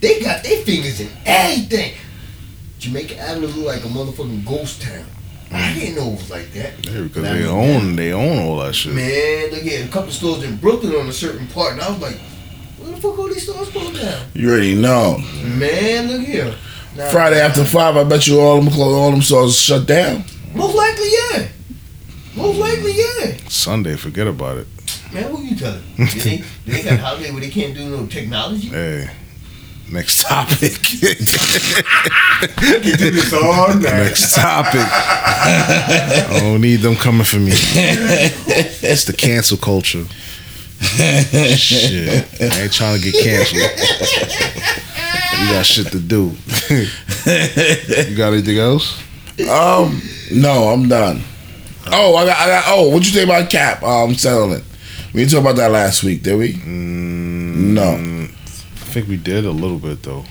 They 0.00 0.20
got 0.20 0.44
their 0.44 0.62
fingers 0.62 1.00
in 1.00 1.08
everything. 1.26 1.94
Jamaica 2.78 3.18
Avenue 3.18 3.48
looked 3.48 3.66
like 3.66 3.84
a 3.84 3.88
motherfucking 3.88 4.46
ghost 4.46 4.80
town. 4.80 5.06
I 5.50 5.74
didn't 5.74 5.96
know 5.96 6.12
it 6.12 6.18
was 6.18 6.30
like 6.30 6.52
that. 6.52 6.86
Yeah, 6.86 7.00
because 7.00 7.24
they 7.24 7.44
own 7.44 7.96
they 7.96 8.12
own 8.12 8.38
all 8.46 8.58
that 8.58 8.76
shit. 8.76 8.94
Man, 8.94 9.50
look 9.50 9.66
at 9.66 9.88
a 9.88 9.90
couple 9.90 10.12
stores 10.12 10.44
in 10.44 10.56
Brooklyn 10.58 10.94
on 10.94 11.08
a 11.08 11.12
certain 11.12 11.48
part, 11.48 11.72
and 11.72 11.80
I 11.80 11.90
was 11.90 11.98
like, 11.98 12.16
where 12.78 12.92
the 12.92 12.96
fuck 12.98 13.18
all 13.18 13.26
these 13.26 13.42
stores 13.42 13.70
going 13.70 13.92
down? 13.92 14.24
You 14.34 14.50
already 14.50 14.76
know. 14.76 15.18
Man, 15.42 16.06
look 16.06 16.20
here. 16.20 16.54
Now- 16.96 17.10
Friday 17.10 17.40
after 17.40 17.64
five, 17.64 17.96
I 17.96 18.04
bet 18.04 18.26
you 18.26 18.40
all 18.40 18.60
them 18.60 18.70
clothes, 18.72 18.94
all 18.94 19.10
them 19.10 19.22
stores 19.22 19.58
shut 19.58 19.86
down. 19.86 20.24
Most 20.54 20.74
likely, 20.74 21.08
yeah. 21.10 21.48
Most 22.36 22.58
Most 22.58 22.58
likely, 22.58 22.92
yeah. 22.92 23.36
Sunday, 23.48 23.96
forget 23.96 24.26
about 24.26 24.58
it. 24.58 24.66
Man, 25.12 25.24
who 25.24 25.42
you 25.42 25.56
telling? 25.56 25.82
they, 25.96 26.04
ain't- 26.30 26.44
they 26.66 26.74
ain't 26.76 26.84
got 26.84 26.92
a 26.94 26.96
holiday 27.02 27.30
where 27.30 27.40
they 27.40 27.50
can't 27.50 27.74
do 27.74 27.88
no 27.88 28.06
technology. 28.06 28.68
Hey, 28.68 29.10
next 29.90 30.22
topic. 30.22 30.58
do 30.60 30.68
this 33.10 33.32
all 33.32 33.74
next 33.74 34.34
topic. 34.34 34.80
I 34.84 36.26
don't 36.40 36.60
need 36.60 36.76
them 36.76 36.96
coming 36.96 37.24
for 37.24 37.38
me. 37.38 37.52
It's 37.54 39.04
the 39.04 39.12
cancel 39.12 39.56
culture. 39.58 40.04
Shit, 40.82 42.26
I 42.40 42.62
ain't 42.62 42.72
trying 42.72 43.00
to 43.00 43.10
get 43.12 43.22
canceled. 43.22 43.70
You 45.40 45.48
got 45.52 45.66
shit 45.66 45.86
to 45.88 45.98
do. 46.00 46.32
you 46.70 48.16
got 48.16 48.32
anything 48.32 48.58
else? 48.58 49.00
Um, 49.48 50.00
no, 50.32 50.68
I'm 50.68 50.88
done. 50.88 51.22
Oh, 51.86 52.14
I 52.16 52.26
got, 52.26 52.36
I 52.38 52.46
got. 52.46 52.64
Oh, 52.68 52.88
what 52.90 53.04
you 53.04 53.12
think 53.12 53.24
about 53.28 53.50
Cap 53.50 53.82
um 53.82 54.14
settlement? 54.14 54.64
We 55.12 55.20
didn't 55.20 55.32
talk 55.32 55.40
about 55.40 55.56
that 55.56 55.70
last 55.70 56.02
week, 56.04 56.22
did 56.22 56.36
we? 56.38 56.60
no, 56.64 57.82
I 57.82 58.26
think 58.92 59.08
we 59.08 59.16
did 59.16 59.44
a 59.44 59.50
little 59.50 59.78
bit 59.78 60.02
though. 60.02 60.24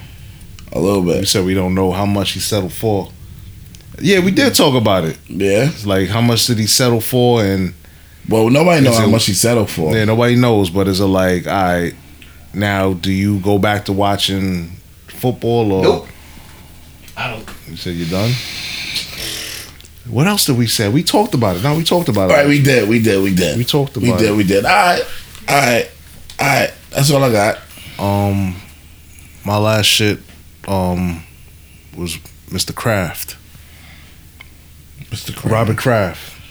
a 0.71 0.79
little 0.79 1.01
We 1.01 1.13
bit. 1.13 1.27
said 1.27 1.45
we 1.45 1.53
don't 1.53 1.75
know 1.75 1.91
how 1.91 2.05
much 2.05 2.31
he 2.31 2.39
settled 2.39 2.73
for. 2.73 3.11
Yeah, 3.99 4.19
we 4.23 4.31
did 4.31 4.55
talk 4.55 4.73
about 4.75 5.03
it. 5.05 5.17
Yeah. 5.27 5.69
It's 5.69 5.85
like 5.85 6.07
how 6.09 6.21
much 6.21 6.47
did 6.47 6.57
he 6.57 6.65
settle 6.67 7.01
for, 7.01 7.43
and 7.43 7.73
Well, 8.29 8.49
nobody 8.49 8.83
knows 8.83 8.97
how 8.97 9.07
much 9.07 9.25
he 9.25 9.33
settled 9.33 9.69
for. 9.69 9.95
yeah, 9.95 10.05
nobody 10.05 10.35
knows. 10.35 10.69
But 10.69 10.87
is 10.87 10.99
it 10.99 11.05
like, 11.05 11.45
all 11.47 11.53
right, 11.53 11.93
now 12.53 12.93
do 12.93 13.11
you 13.11 13.39
go 13.39 13.59
back 13.59 13.85
to 13.85 13.93
watching 13.93 14.77
football 15.21 15.71
or? 15.71 15.83
Nope. 15.83 16.07
I 17.15 17.29
don't. 17.29 17.47
You 17.69 17.77
said 17.77 17.95
you're 17.95 18.09
done. 18.09 18.31
What 20.09 20.25
else 20.27 20.47
did 20.47 20.57
we 20.57 20.65
say? 20.65 20.89
We 20.89 21.03
talked 21.03 21.35
about 21.35 21.57
it. 21.57 21.63
No, 21.63 21.75
we 21.77 21.83
talked 21.83 22.09
about 22.09 22.31
All 22.31 22.35
right, 22.35 22.45
it. 22.45 22.49
we 22.49 22.61
did, 22.61 22.89
we 22.89 22.99
did, 22.99 23.23
we 23.23 23.33
did. 23.35 23.57
We 23.57 23.63
talked 23.63 23.95
about. 23.95 24.03
We 24.03 24.17
did, 24.17 24.31
it. 24.31 24.35
we 24.35 24.43
did. 24.43 24.65
All 24.65 24.71
right, 24.71 25.05
all 25.47 25.55
right, 25.55 25.91
all 26.39 26.47
right. 26.47 26.73
That's 26.89 27.11
all 27.11 27.23
I 27.23 27.31
got. 27.31 27.59
Um, 27.99 28.55
my 29.45 29.57
last 29.57 29.85
shit, 29.85 30.19
um, 30.67 31.23
was 31.95 32.17
Mr. 32.49 32.73
Kraft, 32.73 33.37
Mr. 35.11 35.49
Robert 35.49 35.77
Kraft, 35.77 36.41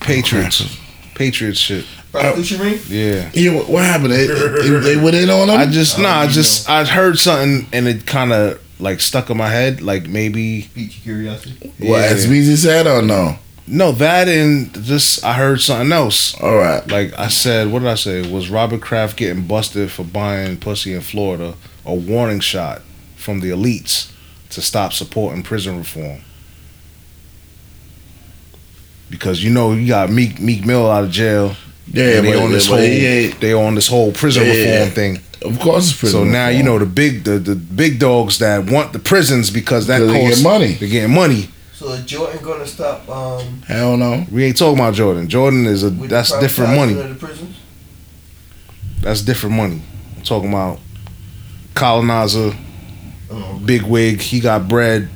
Patriots, 0.00 0.78
Patriots 1.14 1.58
shit. 1.58 1.84
Prostitution 2.12 2.60
oh. 2.60 2.64
ring? 2.64 2.80
Yeah. 2.88 3.30
Yeah, 3.32 3.54
what, 3.54 3.68
what 3.68 3.84
happened? 3.84 4.12
They, 4.12 4.26
they, 4.26 4.78
they 4.80 4.96
went 4.96 5.16
in 5.16 5.30
on 5.30 5.48
him. 5.48 5.58
I 5.58 5.66
just 5.66 5.98
Oh, 5.98 6.02
nah, 6.02 6.08
I 6.08 6.20
oh, 6.20 6.26
you 6.26 6.30
just 6.30 6.68
I 6.68 6.84
heard 6.84 7.18
something 7.18 7.66
and 7.72 7.88
it 7.88 8.06
kind 8.06 8.32
of 8.32 8.62
like 8.78 9.00
stuck 9.00 9.30
in 9.30 9.36
my 9.38 9.48
head. 9.48 9.80
Like 9.80 10.06
maybe 10.08 10.68
Pique 10.74 11.04
your 11.06 11.16
curiosity. 11.16 11.72
what 11.78 12.00
yeah. 12.00 12.06
as 12.06 12.26
Beezy 12.26 12.56
said 12.56 12.86
or 12.86 13.00
no? 13.02 13.38
no 13.66 13.92
that 13.92 14.28
and 14.28 14.72
just 14.84 15.24
I 15.24 15.32
heard 15.32 15.60
something 15.60 15.90
else. 15.92 16.38
All 16.40 16.56
right. 16.56 16.86
Like 16.88 17.18
I 17.18 17.28
said, 17.28 17.72
what 17.72 17.80
did 17.80 17.88
I 17.88 17.94
say? 17.94 18.30
Was 18.30 18.50
Robert 18.50 18.82
Kraft 18.82 19.16
getting 19.16 19.46
busted 19.46 19.90
for 19.90 20.04
buying 20.04 20.58
pussy 20.58 20.92
in 20.92 21.00
Florida 21.00 21.54
a 21.86 21.94
warning 21.94 22.40
shot 22.40 22.82
from 23.16 23.40
the 23.40 23.50
elites 23.50 24.12
to 24.50 24.60
stop 24.60 24.92
supporting 24.92 25.42
prison 25.42 25.78
reform? 25.78 26.20
Because 29.08 29.44
you 29.44 29.50
know 29.50 29.72
you 29.72 29.86
got 29.88 30.10
Meek 30.10 30.40
Meek 30.40 30.66
Mill 30.66 30.90
out 30.90 31.04
of 31.04 31.10
jail. 31.10 31.56
Yeah, 31.88 32.18
and 32.18 32.26
they 32.26 32.32
but- 32.34 32.42
on 32.42 32.52
this 32.52 32.66
whole 32.66 32.78
he 32.78 33.26
they 33.40 33.52
on 33.52 33.74
this 33.74 33.88
whole 33.88 34.12
prison 34.12 34.44
Yeah, 34.44 34.52
reform 34.52 34.66
yeah. 34.68 34.86
thing. 34.90 35.18
Of 35.42 35.58
course, 35.58 35.90
it's 35.90 35.98
prison 35.98 36.20
So 36.20 36.24
now 36.24 36.48
you 36.48 36.62
know 36.62 36.78
the 36.78 36.86
big 36.86 37.24
the, 37.24 37.38
the 37.38 37.54
big 37.56 37.98
dogs 37.98 38.38
that 38.38 38.70
want 38.70 38.92
the 38.92 38.98
prisons 39.00 39.50
because 39.50 39.86
that 39.88 39.98
Because 39.98 40.12
they 40.12 40.28
get 40.28 40.42
money. 40.42 40.72
They're 40.74 40.88
getting 40.88 41.14
money. 41.14 41.48
So 41.74 41.90
is 41.92 42.04
Jordan 42.04 42.42
gonna 42.44 42.66
stop 42.66 43.08
um 43.08 43.62
Hell 43.66 43.96
no. 43.96 44.24
We 44.30 44.44
ain't 44.44 44.56
talking 44.56 44.78
about 44.78 44.94
Jordan. 44.94 45.28
Jordan 45.28 45.66
is 45.66 45.82
a 45.82 45.90
that's 45.90 46.30
different 46.38 46.76
money. 46.76 46.92
of 46.98 47.08
the 47.08 47.14
prisons? 47.16 47.56
That's 49.00 49.22
different 49.22 49.56
money. 49.56 49.82
I'm 50.16 50.22
talking 50.22 50.48
about 50.48 50.78
colonizer, 51.74 52.52
Oh, 53.30 53.60
big 53.64 53.82
wig. 53.82 54.20
He 54.20 54.40
got 54.40 54.68
bread. 54.68 55.08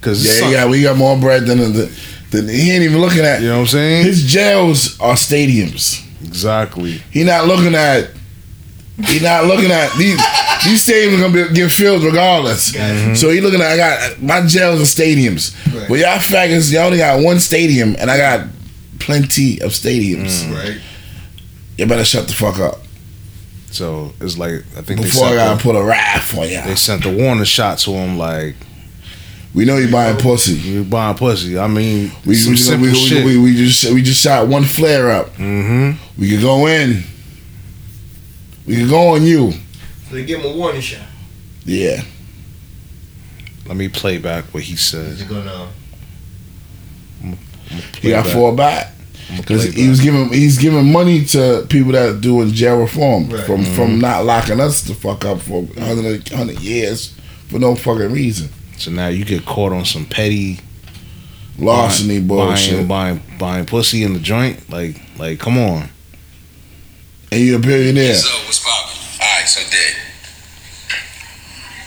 Cause 0.00 0.24
Yeah, 0.24 0.50
yeah, 0.50 0.66
we 0.68 0.82
got 0.82 0.96
more 0.96 1.16
bread 1.18 1.46
than 1.46 1.58
the. 1.58 1.90
Than 2.34 2.48
he 2.48 2.70
ain't 2.72 2.82
even 2.84 3.00
looking 3.00 3.24
at. 3.24 3.40
you 3.40 3.48
know 3.48 3.54
what 3.54 3.60
I'm 3.60 3.66
saying? 3.68 4.04
His 4.04 4.24
jails 4.24 4.98
are 5.00 5.14
stadiums. 5.14 6.04
exactly. 6.26 7.02
He 7.10 7.24
not 7.24 7.46
looking 7.46 7.74
at. 7.74 8.10
He 9.08 9.18
not 9.20 9.46
looking 9.46 9.70
at 9.72 9.92
these. 9.98 10.20
These 10.64 10.86
stadiums 10.86 11.18
are 11.18 11.28
gonna 11.28 11.48
be, 11.48 11.54
get 11.54 11.70
filled 11.72 12.04
regardless. 12.04 12.72
So 13.20 13.30
he 13.30 13.40
looking 13.40 13.60
at. 13.60 13.72
I 13.72 13.76
got 13.76 14.22
my 14.22 14.46
jails 14.46 14.80
are 14.80 14.84
stadiums. 14.84 15.54
Right. 15.74 15.90
Well, 15.90 16.00
y'all 16.00 16.18
faggots, 16.18 16.72
y'all 16.72 16.84
only 16.86 16.98
got 16.98 17.22
one 17.22 17.40
stadium, 17.40 17.96
and 17.98 18.10
I 18.10 18.16
got 18.16 18.48
plenty 19.00 19.60
of 19.60 19.72
stadiums. 19.72 20.44
Mm. 20.44 20.54
right. 20.54 20.80
You 21.76 21.86
better 21.86 22.04
shut 22.04 22.28
the 22.28 22.32
fuck 22.32 22.60
up 22.60 22.78
So 23.72 24.12
it's 24.20 24.38
like 24.38 24.60
I 24.76 24.82
think 24.82 25.00
they 25.00 25.06
before 25.06 25.26
I 25.26 25.34
gotta 25.34 25.56
the, 25.56 25.62
put 25.62 25.74
a 25.76 25.82
wrath 25.84 26.32
on 26.38 26.48
y'all. 26.48 26.64
they 26.66 26.76
sent 26.76 27.02
the 27.02 27.12
warning 27.12 27.42
shot 27.44 27.78
to 27.78 27.90
him 27.90 28.16
like 28.16 28.54
We 29.54 29.64
know 29.64 29.76
you're 29.76 29.90
buying 29.90 30.16
pussy. 30.16 30.54
you 30.54 30.84
buying 30.84 31.16
pussy. 31.16 31.56
I 31.58 31.68
mean, 31.68 32.10
We, 32.26 32.34
some 32.34 32.52
we, 32.52 32.56
simple 32.56 32.86
we, 32.86 32.92
we, 32.92 32.98
shit. 32.98 33.24
we, 33.24 33.38
we 33.38 33.56
just 33.56 33.92
we 33.92 34.02
just 34.02 34.20
shot 34.22 34.48
one 34.48 34.64
flare 34.64 35.10
up. 35.10 35.28
mm-hmm. 35.36 36.20
We 36.20 36.30
could 36.30 36.40
go 36.40 36.66
in. 36.66 37.04
We 38.66 38.76
could 38.76 38.88
go 38.88 39.14
on 39.14 39.22
you. 39.22 39.52
So 40.08 40.14
they 40.16 40.24
give 40.24 40.40
him 40.40 40.52
a 40.52 40.56
warning 40.56 40.80
shot. 40.80 41.06
Yeah. 41.64 42.02
Let 43.66 43.76
me 43.76 43.88
play 43.88 44.18
back 44.18 44.44
what 44.52 44.64
he 44.64 44.74
Is 44.74 44.80
said. 44.80 45.20
it 45.20 45.28
gonna 45.28 45.68
He 48.00 48.10
got 48.10 48.26
four 48.26 48.54
back. 48.54 48.90
Because 49.38 49.72
he 49.72 49.88
was 49.88 50.00
giving 50.02 50.28
he's 50.32 50.58
giving 50.58 50.92
money 50.92 51.24
to 51.26 51.64
people 51.70 51.92
that 51.92 52.20
doing 52.20 52.52
jail 52.52 52.78
reform 52.80 53.30
Right. 53.30 53.44
from 53.46 53.64
from 53.64 53.98
not 53.98 54.24
locking 54.26 54.60
us 54.60 54.82
the 54.82 54.94
fuck 54.94 55.24
up 55.24 55.40
for 55.40 55.62
100, 55.62 56.28
100 56.30 56.60
years 56.60 57.14
for 57.48 57.58
no 57.58 57.74
fucking 57.74 58.12
reason. 58.12 58.50
So 58.78 58.90
now 58.90 59.08
you 59.08 59.24
get 59.24 59.44
caught 59.46 59.72
on 59.72 59.84
some 59.84 60.06
petty 60.06 60.60
Larceny 61.58 62.20
buying, 62.20 62.26
bullshit. 62.26 62.88
buying, 62.88 63.18
buying, 63.18 63.38
buying 63.38 63.66
pussy 63.66 64.02
in 64.02 64.12
the 64.12 64.18
joint. 64.18 64.68
Like, 64.70 65.00
like, 65.18 65.38
come 65.38 65.56
on. 65.58 65.88
And 67.30 67.40
you're 67.40 67.58
a 67.58 67.62
billionaire. 67.62 68.14
So 68.14 68.30
what's 68.44 68.62
poppin'? 68.62 68.98
All 69.20 69.38
right, 69.38 69.46
so 69.48 69.62
dead. 69.70 69.94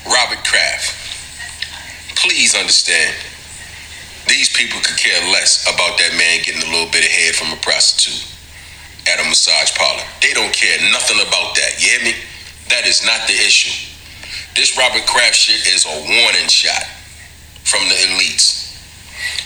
Robert 0.06 0.44
Kraft. 0.46 0.96
Please 2.16 2.56
understand. 2.56 3.16
These 4.28 4.52
people 4.56 4.80
could 4.82 4.98
care 4.98 5.20
less 5.32 5.64
about 5.64 5.98
that 6.00 6.12
man 6.18 6.44
getting 6.44 6.64
a 6.68 6.72
little 6.72 6.92
bit 6.92 7.04
of 7.04 7.12
head 7.12 7.36
from 7.36 7.52
a 7.52 7.60
prostitute 7.62 8.28
at 9.08 9.20
a 9.20 9.30
massage 9.30 9.72
parlor. 9.78 10.04
They 10.22 10.34
don't 10.34 10.52
care 10.52 10.78
nothing 10.92 11.20
about 11.20 11.56
that. 11.56 11.80
You 11.80 11.90
hear 11.92 12.04
me? 12.12 12.14
That 12.70 12.86
is 12.86 13.06
not 13.06 13.28
the 13.28 13.36
issue. 13.36 13.87
This 14.58 14.74
Robert 14.74 15.06
Kraft 15.06 15.38
shit 15.38 15.70
is 15.70 15.86
a 15.86 15.94
warning 16.02 16.50
shot 16.50 16.82
from 17.62 17.86
the 17.86 17.98
elites. 18.10 18.66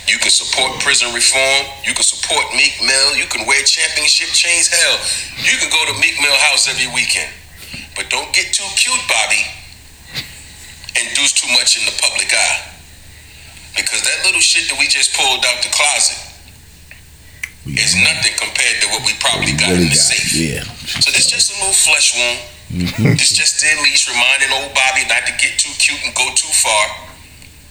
You 0.08 0.16
can 0.24 0.32
support 0.32 0.80
prison 0.80 1.12
reform. 1.12 1.68
You 1.84 1.92
can 1.92 2.08
support 2.08 2.48
Meek 2.56 2.80
Mill. 2.80 3.20
You 3.20 3.28
can 3.28 3.44
wear 3.44 3.60
championship 3.68 4.32
chains. 4.32 4.72
Hell, 4.72 4.96
you 5.44 5.60
can 5.60 5.68
go 5.68 5.84
to 5.92 6.00
Meek 6.00 6.16
Mill 6.24 6.32
house 6.48 6.72
every 6.72 6.88
weekend. 6.96 7.28
But 7.92 8.08
don't 8.08 8.32
get 8.32 8.56
too 8.56 8.64
cute, 8.80 9.04
Bobby, 9.12 9.44
and 10.96 11.04
do 11.12 11.28
too 11.28 11.52
much 11.60 11.76
in 11.76 11.84
the 11.84 11.96
public 12.00 12.32
eye. 12.32 12.72
Because 13.76 14.00
that 14.08 14.24
little 14.24 14.40
shit 14.40 14.72
that 14.72 14.80
we 14.80 14.88
just 14.88 15.12
pulled 15.12 15.44
out 15.44 15.60
the 15.60 15.76
closet 15.76 16.24
is 17.68 17.92
mm-hmm. 17.92 18.08
nothing 18.08 18.32
compared 18.40 18.80
to 18.80 18.88
what 18.96 19.04
we 19.04 19.12
probably 19.20 19.60
got 19.60 19.76
Really 19.76 19.92
in 19.92 19.92
the 19.92 20.00
got 20.00 20.08
safe. 20.16 20.32
yeah. 20.40 20.64
So 21.04 21.12
this 21.12 21.28
just 21.28 21.52
a 21.52 21.60
little 21.60 21.76
flesh 21.76 22.16
wound. 22.16 22.40
This 22.72 23.32
just 23.36 23.60
the 23.60 23.68
least 23.84 24.08
reminding 24.08 24.50
old 24.56 24.74
Bobby 24.74 25.04
not 25.08 25.28
to 25.28 25.34
get 25.38 25.60
too 25.60 25.72
cute 25.78 26.00
and 26.06 26.16
go 26.16 26.28
too 26.36 26.52
far. 26.56 26.84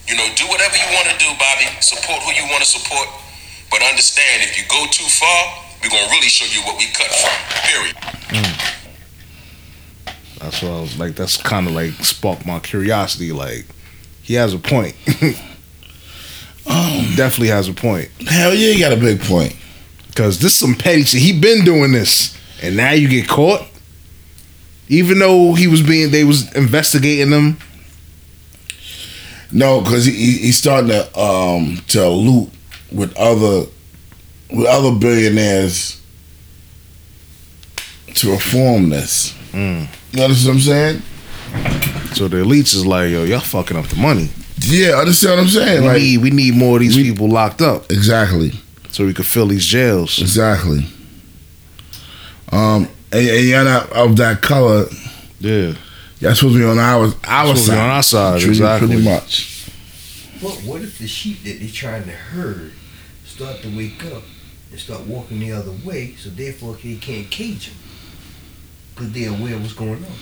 You 0.07 0.17
know, 0.17 0.27
do 0.37 0.45
whatever 0.49 0.77
you 0.77 0.89
want 0.93 1.09
to 1.09 1.17
do, 1.19 1.31
Bobby. 1.39 1.67
Support 1.81 2.23
who 2.23 2.33
you 2.33 2.45
want 2.51 2.63
to 2.63 2.69
support. 2.69 3.09
But 3.71 3.83
understand, 3.83 4.43
if 4.43 4.59
you 4.59 4.65
go 4.69 4.85
too 4.91 5.07
far, 5.07 5.41
we're 5.83 5.91
gonna 5.91 6.11
really 6.11 6.29
show 6.29 6.45
you 6.53 6.61
what 6.67 6.77
we 6.77 6.87
cut 6.93 7.09
from. 7.09 7.33
Period. 7.65 7.97
That's 10.41 10.63
what 10.63 10.73
I 10.73 10.81
was 10.81 10.99
like. 10.99 11.15
That's 11.17 11.37
kind 11.37 11.67
of 11.67 11.73
like 11.75 11.93
sparked 12.05 12.45
my 12.47 12.59
curiosity. 12.61 13.31
Like, 13.33 13.67
he 14.23 14.35
has 14.35 14.55
a 14.55 14.59
point. 14.59 14.95
Um, 16.67 17.15
Definitely 17.17 17.49
has 17.49 17.69
a 17.69 17.73
point. 17.73 18.11
hell 18.29 18.55
yeah, 18.55 18.71
you 18.73 18.79
got 18.79 18.93
a 18.93 18.97
big 18.97 19.21
point. 19.23 19.57
Cause 20.15 20.39
this 20.39 20.53
is 20.53 20.59
some 20.59 20.75
petty 20.75 21.03
shit. 21.03 21.21
He 21.21 21.41
been 21.41 21.65
doing 21.65 21.91
this, 21.91 22.37
and 22.63 22.77
now 22.77 22.93
you 22.93 23.09
get 23.09 23.27
caught. 23.27 23.63
Even 24.93 25.19
though 25.21 25.55
he 25.55 25.67
was 25.69 25.83
being, 25.83 26.11
they 26.11 26.25
was 26.25 26.53
investigating 26.55 27.31
him. 27.33 27.57
No, 29.53 29.81
because 29.81 30.05
he, 30.05 30.13
he 30.13 30.33
he's 30.39 30.59
starting 30.59 30.91
to 30.91 31.19
um 31.19 31.81
to 31.89 32.09
loot 32.09 32.51
with 32.93 33.17
other 33.17 33.67
with 34.51 34.67
other 34.67 34.93
billionaires 34.99 36.01
to 38.15 38.33
reform 38.33 38.89
this. 38.91 39.33
Mm. 39.53 39.87
You 40.13 40.23
understand 40.25 40.49
what 40.49 40.55
I'm 40.55 40.61
saying? 40.61 41.03
So 42.15 42.29
the 42.29 42.39
elites 42.39 42.75
is 42.75 42.85
like, 42.85 43.11
yo, 43.11 43.23
y'all 43.25 43.41
fucking 43.41 43.77
up 43.77 43.87
the 43.87 43.97
money. 43.97 44.29
Yeah, 44.59 44.97
understand 44.97 45.37
what 45.37 45.43
I'm 45.45 45.49
saying? 45.49 45.83
We 45.83 45.89
Like 45.89 45.99
need, 46.03 46.19
we 46.19 46.31
need 46.31 46.55
more 46.57 46.77
of 46.77 46.81
these 46.83 46.97
people 46.97 47.29
locked 47.29 47.63
up. 47.63 47.91
exactly. 47.91 48.53
so 48.91 49.07
we 49.07 49.15
could 49.15 49.27
fill 49.27 49.47
these 49.47 49.65
jails. 49.67 50.19
Exactly. 50.21 50.85
Um, 52.53 52.89
and, 53.13 53.29
and 53.29 53.45
you're 53.47 53.65
not 53.65 53.91
of 53.93 54.17
that 54.17 54.41
color. 54.43 54.87
Yeah, 55.41 55.75
Y'all 56.21 56.35
supposed 56.35 56.55
to 56.55 56.59
be 56.59 56.65
on 56.65 56.79
our 56.79 57.05
our 57.25 57.47
Supposed 57.47 57.55
be 57.55 57.71
side. 57.73 57.79
on 57.79 57.91
our 57.91 58.03
side, 58.03 58.33
Pretty- 58.41 58.49
exactly. 58.51 58.89
Pretty 58.89 59.05
much. 59.05 59.67
What 60.41 60.55
what 60.65 60.83
if 60.83 60.99
the 60.99 61.07
sheep 61.09 61.43
that 61.45 61.59
they're 61.61 61.69
trying 61.69 62.05
to 62.05 62.11
herd 62.13 62.73
start 63.25 63.63
to 63.63 63.77
wake 63.77 64.05
up 64.07 64.23
and 64.71 64.79
start 64.79 65.07
walking 65.07 65.41
the 65.41 65.53
other 65.53 65.73
way, 65.85 66.15
so 66.17 66.31
therefore 66.31 66.77
they 66.83 66.97
can't 66.97 67.31
cage 67.31 67.69
them 67.69 67.77
because 68.95 69.13
they're 69.13 69.31
aware 69.31 69.55
of 69.55 69.63
what's 69.63 69.73
going 69.75 70.05
on. 70.05 70.13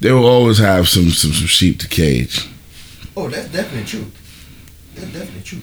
They 0.00 0.12
will 0.12 0.26
always 0.26 0.58
have 0.58 0.88
some 0.88 1.10
some, 1.10 1.32
some 1.32 1.46
sheep 1.46 1.78
to 1.80 1.88
cage. 1.88 2.46
Oh, 3.16 3.28
that's 3.28 3.48
definitely 3.50 3.84
true. 3.86 4.06
That's 4.94 5.12
definitely 5.12 5.42
true. 5.42 5.62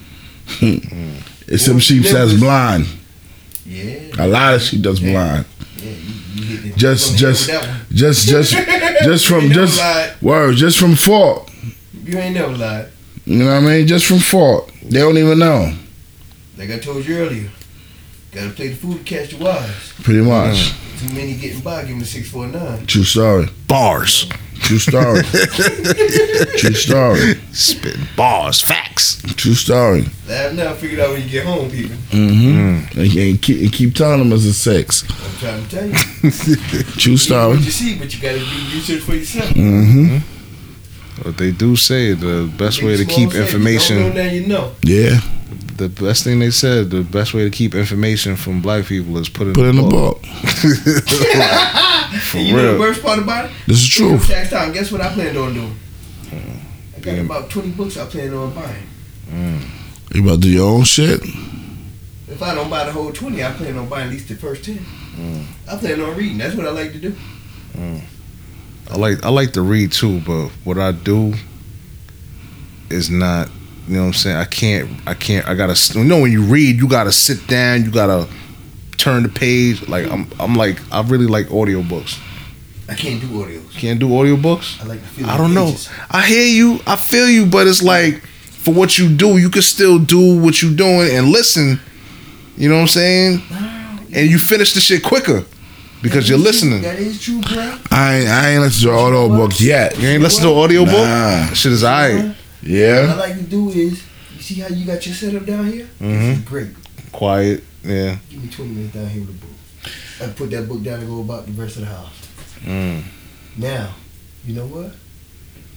It's 1.50 1.64
some 1.64 1.78
sheep 1.78 2.02
there 2.02 2.12
that's 2.12 2.32
was- 2.32 2.40
blind. 2.40 2.86
Yeah. 3.68 4.24
A 4.24 4.26
lot 4.26 4.54
of 4.54 4.62
sheep 4.62 4.82
that's 4.82 4.98
blind. 5.00 5.44
Yeah, 5.76 5.90
you, 6.34 6.56
you 6.58 6.72
Just 6.72 7.16
just 7.18 7.46
hit 7.50 7.60
with 7.60 7.66
that 7.66 7.76
one. 7.78 7.86
just 7.96 8.26
just 8.28 8.52
just 9.04 9.28
You 9.30 9.36
from 9.36 9.44
ain't 9.44 9.52
just 9.54 9.78
lied. 9.78 10.22
word 10.22 10.56
just 10.56 10.78
from 10.78 10.94
fault. 10.96 11.50
You 12.04 12.18
ain't 12.18 12.34
never 12.34 12.56
lied. 12.56 12.88
You 13.26 13.36
know 13.40 13.46
what 13.46 13.56
I 13.56 13.60
mean? 13.60 13.86
Just 13.86 14.06
from 14.06 14.18
fault. 14.20 14.72
They 14.82 15.00
don't 15.00 15.18
even 15.18 15.38
know. 15.38 15.74
Like 16.56 16.70
I 16.70 16.78
told 16.78 17.04
you 17.06 17.18
earlier, 17.18 17.50
gotta 18.32 18.50
play 18.50 18.68
the 18.68 18.74
fool 18.76 18.94
to 18.96 19.04
catch 19.04 19.30
the 19.36 19.44
wise. 19.44 19.92
Pretty 20.02 20.22
much. 20.22 20.72
Too 20.98 21.14
many 21.14 21.34
getting 21.36 21.60
by, 21.60 21.82
give 21.82 21.90
them 21.90 22.00
a 22.02 22.04
six 22.06 22.30
four 22.30 22.46
nine. 22.46 22.86
True 22.86 23.04
story. 23.04 23.46
bars, 23.68 24.28
True 24.60 24.78
story. 24.78 25.22
True 26.58 26.74
story. 26.74 27.34
spitting 27.52 28.06
bars, 28.16 28.62
facts. 28.62 29.22
True 29.36 29.54
story. 29.54 30.04
Laugh 30.28 30.52
now, 30.52 30.74
figure 30.74 30.98
it 30.98 31.02
out 31.02 31.10
when 31.12 31.22
you 31.22 31.28
get 31.28 31.46
home, 31.46 31.70
people. 31.70 31.96
Mm-hmm. 32.10 32.98
And, 33.00 33.16
and 33.16 33.42
keep, 33.42 33.60
and 33.60 33.72
keep 33.72 33.94
telling 33.94 34.18
them 34.18 34.32
it's 34.32 34.44
a 34.44 34.52
sex. 34.52 35.04
I'm 35.08 35.38
trying 35.38 35.64
to 35.64 35.70
tell 35.70 35.86
you. 35.86 35.94
True 36.98 37.16
story. 37.16 37.56
What 37.56 37.64
you 37.64 37.70
see, 37.70 37.98
but 37.98 38.12
you 38.14 38.20
gotta 38.20 38.38
do 38.38 38.44
research 38.44 39.00
for 39.02 39.14
yourself. 39.14 39.48
Mm-hmm. 39.50 41.22
But 41.22 41.36
they 41.38 41.50
do 41.50 41.74
say 41.76 42.12
the 42.12 42.52
best 42.58 42.82
way 42.82 42.96
to 42.96 43.04
keep 43.04 43.32
say, 43.32 43.42
if 43.42 43.52
You 43.52 43.58
don't 43.58 43.64
know, 43.64 43.70
information. 43.70 44.14
now 44.14 44.30
you 44.30 44.46
know. 44.46 44.72
Yeah. 44.82 45.20
The 45.78 45.88
best 45.88 46.24
thing 46.24 46.40
they 46.40 46.50
said, 46.50 46.90
the 46.90 47.02
best 47.02 47.32
way 47.34 47.44
to 47.44 47.50
keep 47.50 47.74
information 47.74 48.36
from 48.36 48.60
black 48.60 48.84
people 48.86 49.16
is 49.18 49.28
put 49.28 49.46
in 49.46 49.54
Put 49.54 49.62
the 49.62 49.68
in 49.70 49.76
the 49.76 49.82
book. 49.82 50.20
book. 50.22 50.24
And 52.34 52.46
you 52.48 52.54
know 52.56 52.62
real. 52.62 52.72
the 52.74 52.80
worst 52.80 53.02
part 53.02 53.18
about 53.18 53.44
it? 53.46 53.50
This 53.66 53.76
is 53.82 53.88
true. 53.88 54.08
truth. 54.16 54.28
Tax 54.28 54.48
time. 54.50 54.72
Guess 54.72 54.90
what 54.90 55.00
I 55.02 55.12
plan 55.12 55.36
on 55.36 55.52
doing? 55.54 55.76
Hmm. 56.30 56.36
I 56.96 57.00
got 57.00 57.04
Being- 57.04 57.26
about 57.26 57.50
twenty 57.50 57.70
books 57.70 57.96
I 57.98 58.06
plan 58.06 58.32
on 58.34 58.54
buying. 58.54 58.86
Hmm. 59.30 59.58
You 60.14 60.22
about 60.22 60.36
to 60.36 60.40
do 60.40 60.48
your 60.48 60.70
own 60.70 60.84
shit? 60.84 61.20
If 62.26 62.42
I 62.42 62.54
don't 62.54 62.70
buy 62.70 62.84
the 62.86 62.92
whole 62.92 63.12
twenty, 63.12 63.44
I 63.44 63.52
plan 63.52 63.76
on 63.76 63.88
buying 63.90 64.06
at 64.06 64.12
least 64.12 64.28
the 64.28 64.36
first 64.36 64.64
ten. 64.64 64.78
Hmm. 64.78 65.42
I 65.70 65.76
plan 65.76 66.00
on 66.00 66.16
reading. 66.16 66.38
That's 66.38 66.54
what 66.56 66.66
I 66.66 66.70
like 66.70 66.92
to 66.92 66.98
do. 66.98 67.14
I 68.90 68.96
like 68.96 69.22
I 69.24 69.28
like 69.28 69.52
to 69.52 69.60
read 69.62 69.92
too, 69.92 70.20
but 70.20 70.48
what 70.64 70.78
I 70.78 70.92
do 70.92 71.34
is 72.90 73.10
not. 73.10 73.48
You 73.88 73.94
know 73.94 74.00
what 74.02 74.06
I'm 74.08 74.12
saying? 74.14 74.36
I 74.36 74.44
can't. 74.44 74.90
I 75.06 75.14
can't. 75.14 75.46
I 75.48 75.54
gotta. 75.54 75.98
You 75.98 76.04
know, 76.04 76.20
when 76.20 76.30
you 76.32 76.42
read, 76.42 76.76
you 76.76 76.88
gotta 76.88 77.12
sit 77.12 77.46
down. 77.46 77.84
You 77.84 77.90
gotta 77.90 78.28
turn 78.98 79.22
the 79.22 79.28
page. 79.28 79.88
Like 79.88 80.06
I'm. 80.10 80.26
I'm 80.38 80.54
like. 80.54 80.78
I 80.92 81.02
really 81.02 81.26
like 81.26 81.46
audiobooks. 81.46 82.20
I 82.88 82.94
can't 82.94 83.20
do 83.20 83.26
audios. 83.28 83.70
Can't 83.78 83.98
do 84.00 84.08
audiobooks. 84.08 84.80
I 84.82 84.86
like 84.86 85.00
to 85.00 85.06
feel. 85.06 85.28
I 85.28 85.36
don't 85.38 85.54
know. 85.54 85.66
pages. 85.66 85.88
I 86.10 86.26
hear 86.26 86.46
you. 86.46 86.80
I 86.86 86.96
feel 86.96 87.28
you, 87.28 87.46
but 87.46 87.66
it's 87.66 87.82
like 87.82 88.20
for 88.22 88.74
what 88.74 88.98
you 88.98 89.08
do, 89.14 89.38
you 89.38 89.48
can 89.50 89.62
still 89.62 89.98
do 89.98 90.38
what 90.40 90.60
you're 90.62 90.74
doing 90.76 91.14
and 91.16 91.28
listen. 91.28 91.80
You 92.56 92.68
know 92.68 92.74
what 92.76 92.82
I'm 92.82 92.88
saying? 92.88 93.42
And 94.12 94.28
you 94.28 94.38
finish 94.38 94.72
the 94.74 94.80
shit 94.80 95.02
quicker 95.04 95.44
because 96.02 96.26
That 96.28 96.36
you're 96.36 96.38
is 96.48 96.60
true. 96.60 96.70
listening. 96.70 96.82
That 96.82 96.98
is 96.98 97.22
true, 97.22 97.40
bro. 97.40 97.78
I 97.90 98.16
ain't, 98.16 98.28
I 98.28 98.50
ain't 98.50 98.62
listened 98.62 98.90
to 98.90 98.92
audio 98.98 99.28
book 99.28 99.60
yet. 99.60 99.96
You 99.98 100.08
ain't 100.08 100.22
listen 100.22 100.42
to 100.44 100.50
an 100.50 100.56
audiobook? 100.56 100.92
Nah. 100.94 101.46
Shit 101.52 101.72
is 101.72 101.84
alright. 101.84 102.34
What 102.62 102.70
I 102.70 103.14
like 103.14 103.34
to 103.36 103.42
do 103.42 103.68
is, 103.70 104.02
you 104.34 104.42
see 104.42 104.54
how 104.60 104.68
you 104.68 104.84
got 104.86 105.04
your 105.06 105.14
setup 105.14 105.46
down 105.46 105.70
here? 105.70 105.88
Mhm. 106.00 106.18
This 106.28 106.38
is 106.38 106.44
great. 106.44 106.68
Quiet. 107.12 107.64
Yeah. 107.84 108.16
Give 108.30 108.42
me 108.42 108.48
20 108.48 108.70
minutes 108.72 108.94
down 108.94 109.08
here 109.08 109.20
with 109.22 109.30
a 109.30 109.32
book. 109.32 109.50
I 110.20 110.26
put 110.32 110.50
that 110.50 110.68
book 110.68 110.82
down 110.82 111.00
and 111.00 111.08
go 111.08 111.20
about 111.20 111.46
the 111.46 111.52
rest 111.52 111.76
of 111.76 111.82
the 111.82 111.88
house. 111.88 112.12
Mm. 112.66 113.02
Now, 113.56 113.94
you 114.44 114.54
know 114.54 114.66
what? 114.66 114.92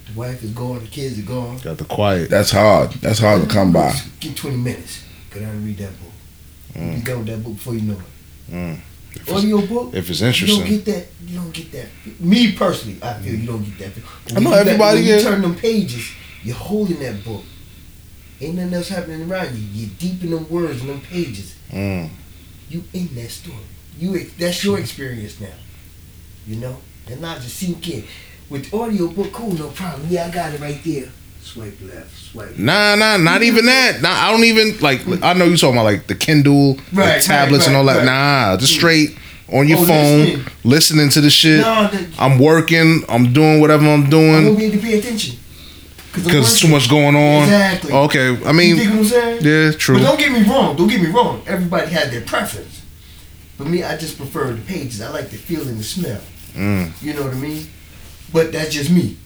The 0.07 0.19
wife 0.19 0.43
is 0.43 0.51
gone, 0.51 0.79
the 0.79 0.87
kids 0.87 1.19
are 1.19 1.21
gone. 1.21 1.57
Got 1.59 1.77
the 1.77 1.85
quiet. 1.85 2.29
That's 2.29 2.51
hard. 2.51 2.91
That's 3.01 3.19
hard 3.19 3.41
to 3.43 3.47
come 3.47 3.71
by. 3.71 3.95
Get 4.19 4.35
20 4.35 4.57
minutes. 4.57 5.01
Go 5.29 5.39
down 5.39 5.51
and 5.51 5.65
read 5.65 5.77
that 5.77 5.91
book. 5.99 6.11
Mm. 6.75 6.97
You 6.97 7.03
done 7.03 7.17
with 7.19 7.27
that 7.27 7.43
book 7.43 7.53
before 7.55 7.75
you 7.75 7.81
know 7.81 7.97
it. 8.49 8.53
Mm. 8.53 8.79
If 9.13 9.31
Audio 9.31 9.61
book, 9.67 9.93
if 9.93 10.09
it's 10.09 10.21
interesting, 10.21 10.47
you 10.47 10.55
don't 10.63 10.71
interesting. 10.71 10.93
get 10.95 11.07
that. 11.19 11.29
You 11.31 11.35
don't 11.39 11.53
get 11.53 11.71
that. 11.73 11.87
Me 12.21 12.51
personally, 12.53 12.97
I 13.03 13.13
feel 13.15 13.35
you 13.35 13.45
don't 13.45 13.63
get 13.77 13.93
that. 13.93 14.03
But 14.25 14.37
I 14.37 14.39
know 14.39 14.49
when 14.49 14.59
you- 14.65 14.71
everybody 14.71 14.99
When 15.01 15.07
you 15.09 15.21
turn 15.21 15.41
them 15.41 15.55
pages, 15.55 16.05
you're 16.43 16.55
holding 16.55 16.99
that 16.99 17.23
book. 17.23 17.43
Ain't 18.39 18.55
nothing 18.55 18.73
else 18.73 18.89
happening 18.89 19.29
around 19.29 19.55
you. 19.55 19.63
You're 19.71 19.89
deep 19.99 20.23
in 20.23 20.31
them 20.31 20.49
words 20.49 20.81
and 20.81 20.89
them 20.89 21.01
pages. 21.01 21.55
Mm. 21.69 22.09
You 22.69 22.83
in 22.93 23.13
that 23.15 23.29
story. 23.29 23.57
You 23.99 24.25
that's 24.39 24.63
your 24.63 24.79
experience 24.79 25.39
now. 25.39 25.47
You 26.47 26.55
know, 26.55 26.77
and 27.07 27.21
not 27.21 27.41
just 27.41 27.55
sink 27.57 27.87
in. 27.89 28.03
With 28.49 28.73
audio 28.73 29.07
book, 29.07 29.31
cool, 29.31 29.53
no 29.53 29.69
problem. 29.69 30.07
Yeah, 30.09 30.25
I 30.25 30.31
got 30.31 30.53
it 30.53 30.59
right 30.59 30.79
there. 30.83 31.09
Swipe 31.41 31.77
left, 31.81 32.15
swipe. 32.17 32.57
Nah, 32.57 32.95
nah, 32.95 33.17
not 33.17 33.43
even 33.43 33.65
that. 33.65 34.01
Nah, 34.01 34.09
I 34.11 34.31
don't 34.31 34.43
even 34.43 34.77
like. 34.79 35.01
I 35.23 35.33
know 35.33 35.45
you 35.45 35.57
talking 35.57 35.75
about 35.75 35.85
like 35.85 36.07
the 36.07 36.15
Kindle, 36.15 36.77
Right, 36.93 37.17
the 37.17 37.23
tablets, 37.27 37.65
right, 37.65 37.67
and 37.69 37.77
all 37.77 37.85
that. 37.85 37.97
right, 37.97 38.05
Nah, 38.05 38.57
just 38.57 38.73
straight 38.73 39.17
on 39.51 39.67
your 39.67 39.79
Oh, 39.79 39.85
phone, 39.87 40.45
listening. 40.63 41.09
to 41.09 41.21
the 41.21 41.29
shit. 41.29 41.61
No, 41.61 41.87
that, 41.87 42.05
I'm 42.19 42.39
working. 42.39 43.03
I'm 43.09 43.33
doing 43.33 43.59
whatever 43.59 43.87
I'm 43.87 44.05
I 44.05 44.09
doing 44.09 44.55
be 44.55 44.65
able 44.65 44.75
to 44.77 44.81
pay 44.81 44.99
attention. 44.99 45.37
Because 46.13 46.25
there's 46.25 46.59
too 46.59 46.67
much 46.67 46.89
going 46.89 47.15
on. 47.15 47.43
Exactly. 47.43 47.93
Okay, 47.93 48.27
I 48.45 48.51
you 48.51 48.53
mean, 48.53 48.77
what 48.77 48.87
I'm 48.99 49.03
saying? 49.05 49.43
yeah, 49.43 49.71
true. 49.71 49.97
But 49.97 50.03
don't 50.03 50.19
get 50.19 50.31
me 50.31 50.43
wrong. 50.43 50.75
Don't 50.75 50.87
get 50.89 51.01
me 51.01 51.07
wrong. 51.09 51.41
Everybody 51.47 51.91
has 51.91 52.11
their 52.11 52.21
preference. 52.21 52.81
But 53.57 53.67
me, 53.67 53.83
I 53.83 53.95
just 53.97 54.17
prefer 54.17 54.51
the 54.51 54.61
pages. 54.61 55.01
I 55.01 55.09
like 55.09 55.29
the 55.29 55.37
feel 55.37 55.61
and 55.67 55.77
the 55.79 55.83
smell. 55.83 56.19
Mm. 56.53 56.91
You 57.01 57.13
know 57.13 57.23
what 57.23 57.31
I 57.33 57.37
mean? 57.37 57.67
But 58.33 58.51
that's 58.51 58.73
just 58.73 58.89
me. 58.89 59.17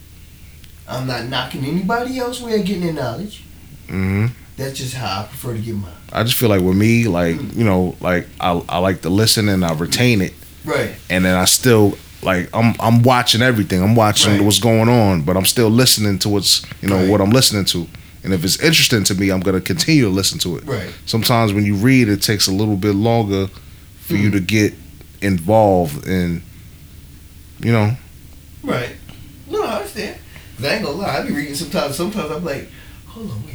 I'm 0.88 1.08
not 1.08 1.26
knocking 1.26 1.66
anybody 1.66 2.20
else 2.20 2.40
way 2.42 2.60
of 2.60 2.66
getting 2.66 2.84
their 2.84 2.94
knowledge. 2.94 3.44
hmm 3.88 4.28
That's 4.58 4.78
just 4.78 4.94
how 4.94 5.22
I 5.22 5.26
prefer 5.26 5.54
to 5.54 5.60
get 5.60 5.76
mine. 5.76 5.92
I 6.14 6.24
just 6.24 6.36
feel 6.38 6.50
like 6.50 6.62
with 6.62 6.76
me, 6.78 7.06
like 7.06 7.38
you 7.56 7.64
know, 7.64 7.96
like 8.00 8.28
I, 8.40 8.62
I 8.70 8.78
like 8.80 9.02
to 9.02 9.10
listen 9.10 9.50
and 9.50 9.66
I 9.66 9.74
retain 9.74 10.22
it, 10.22 10.34
Right. 10.64 10.92
and 11.10 11.26
then 11.26 11.36
I 11.36 11.46
still 11.46 11.98
like 12.26 12.50
I'm 12.54 12.76
I'm 12.80 13.04
watching 13.04 13.42
everything. 13.42 13.82
I'm 13.82 13.96
watching 13.96 14.34
Right. 14.34 14.42
what's 14.42 14.60
going 14.60 14.90
on, 14.90 15.22
but 15.22 15.38
I'm 15.38 15.46
still 15.46 15.70
listening 15.70 16.20
to 16.20 16.30
what's 16.30 16.66
you 16.82 16.90
know 16.90 16.98
Right. 16.98 17.10
what 17.10 17.22
I'm 17.22 17.32
listening 17.32 17.66
to. 17.66 17.88
And 18.24 18.34
if 18.34 18.44
it's 18.44 18.60
interesting 18.60 19.04
to 19.04 19.16
me, 19.16 19.30
I'm 19.30 19.40
gonna 19.40 19.62
continue 19.62 20.04
to 20.06 20.10
listen 20.10 20.40
to 20.40 20.58
it. 20.58 20.66
Right. 20.66 20.90
Sometimes 21.06 21.54
when 21.54 21.66
you 21.66 21.76
read, 21.76 22.10
it 22.10 22.22
takes 22.22 22.48
a 22.48 22.52
little 22.52 22.76
bit 22.76 22.96
longer 22.96 23.48
for 24.02 24.16
you 24.16 24.30
hmm. 24.30 24.38
to 24.38 24.40
get 24.40 24.74
involved 25.22 26.08
in, 26.08 26.42
you 27.60 27.72
know. 27.72 27.96
Right. 28.64 28.96
No, 29.48 29.64
I 29.64 29.78
understand. 29.78 30.18
I 30.64 30.68
ain't 30.68 30.86
gonna 30.86 30.98
lie. 30.98 31.18
I 31.18 31.28
be 31.28 31.34
reading 31.34 31.56
sometimes. 31.56 31.96
Sometimes 31.96 32.32
I'm 32.32 32.44
like, 32.44 32.70
hold 33.08 33.30
on, 33.30 33.44
wait 33.44 33.44
a 33.44 33.48
minute. 33.48 33.55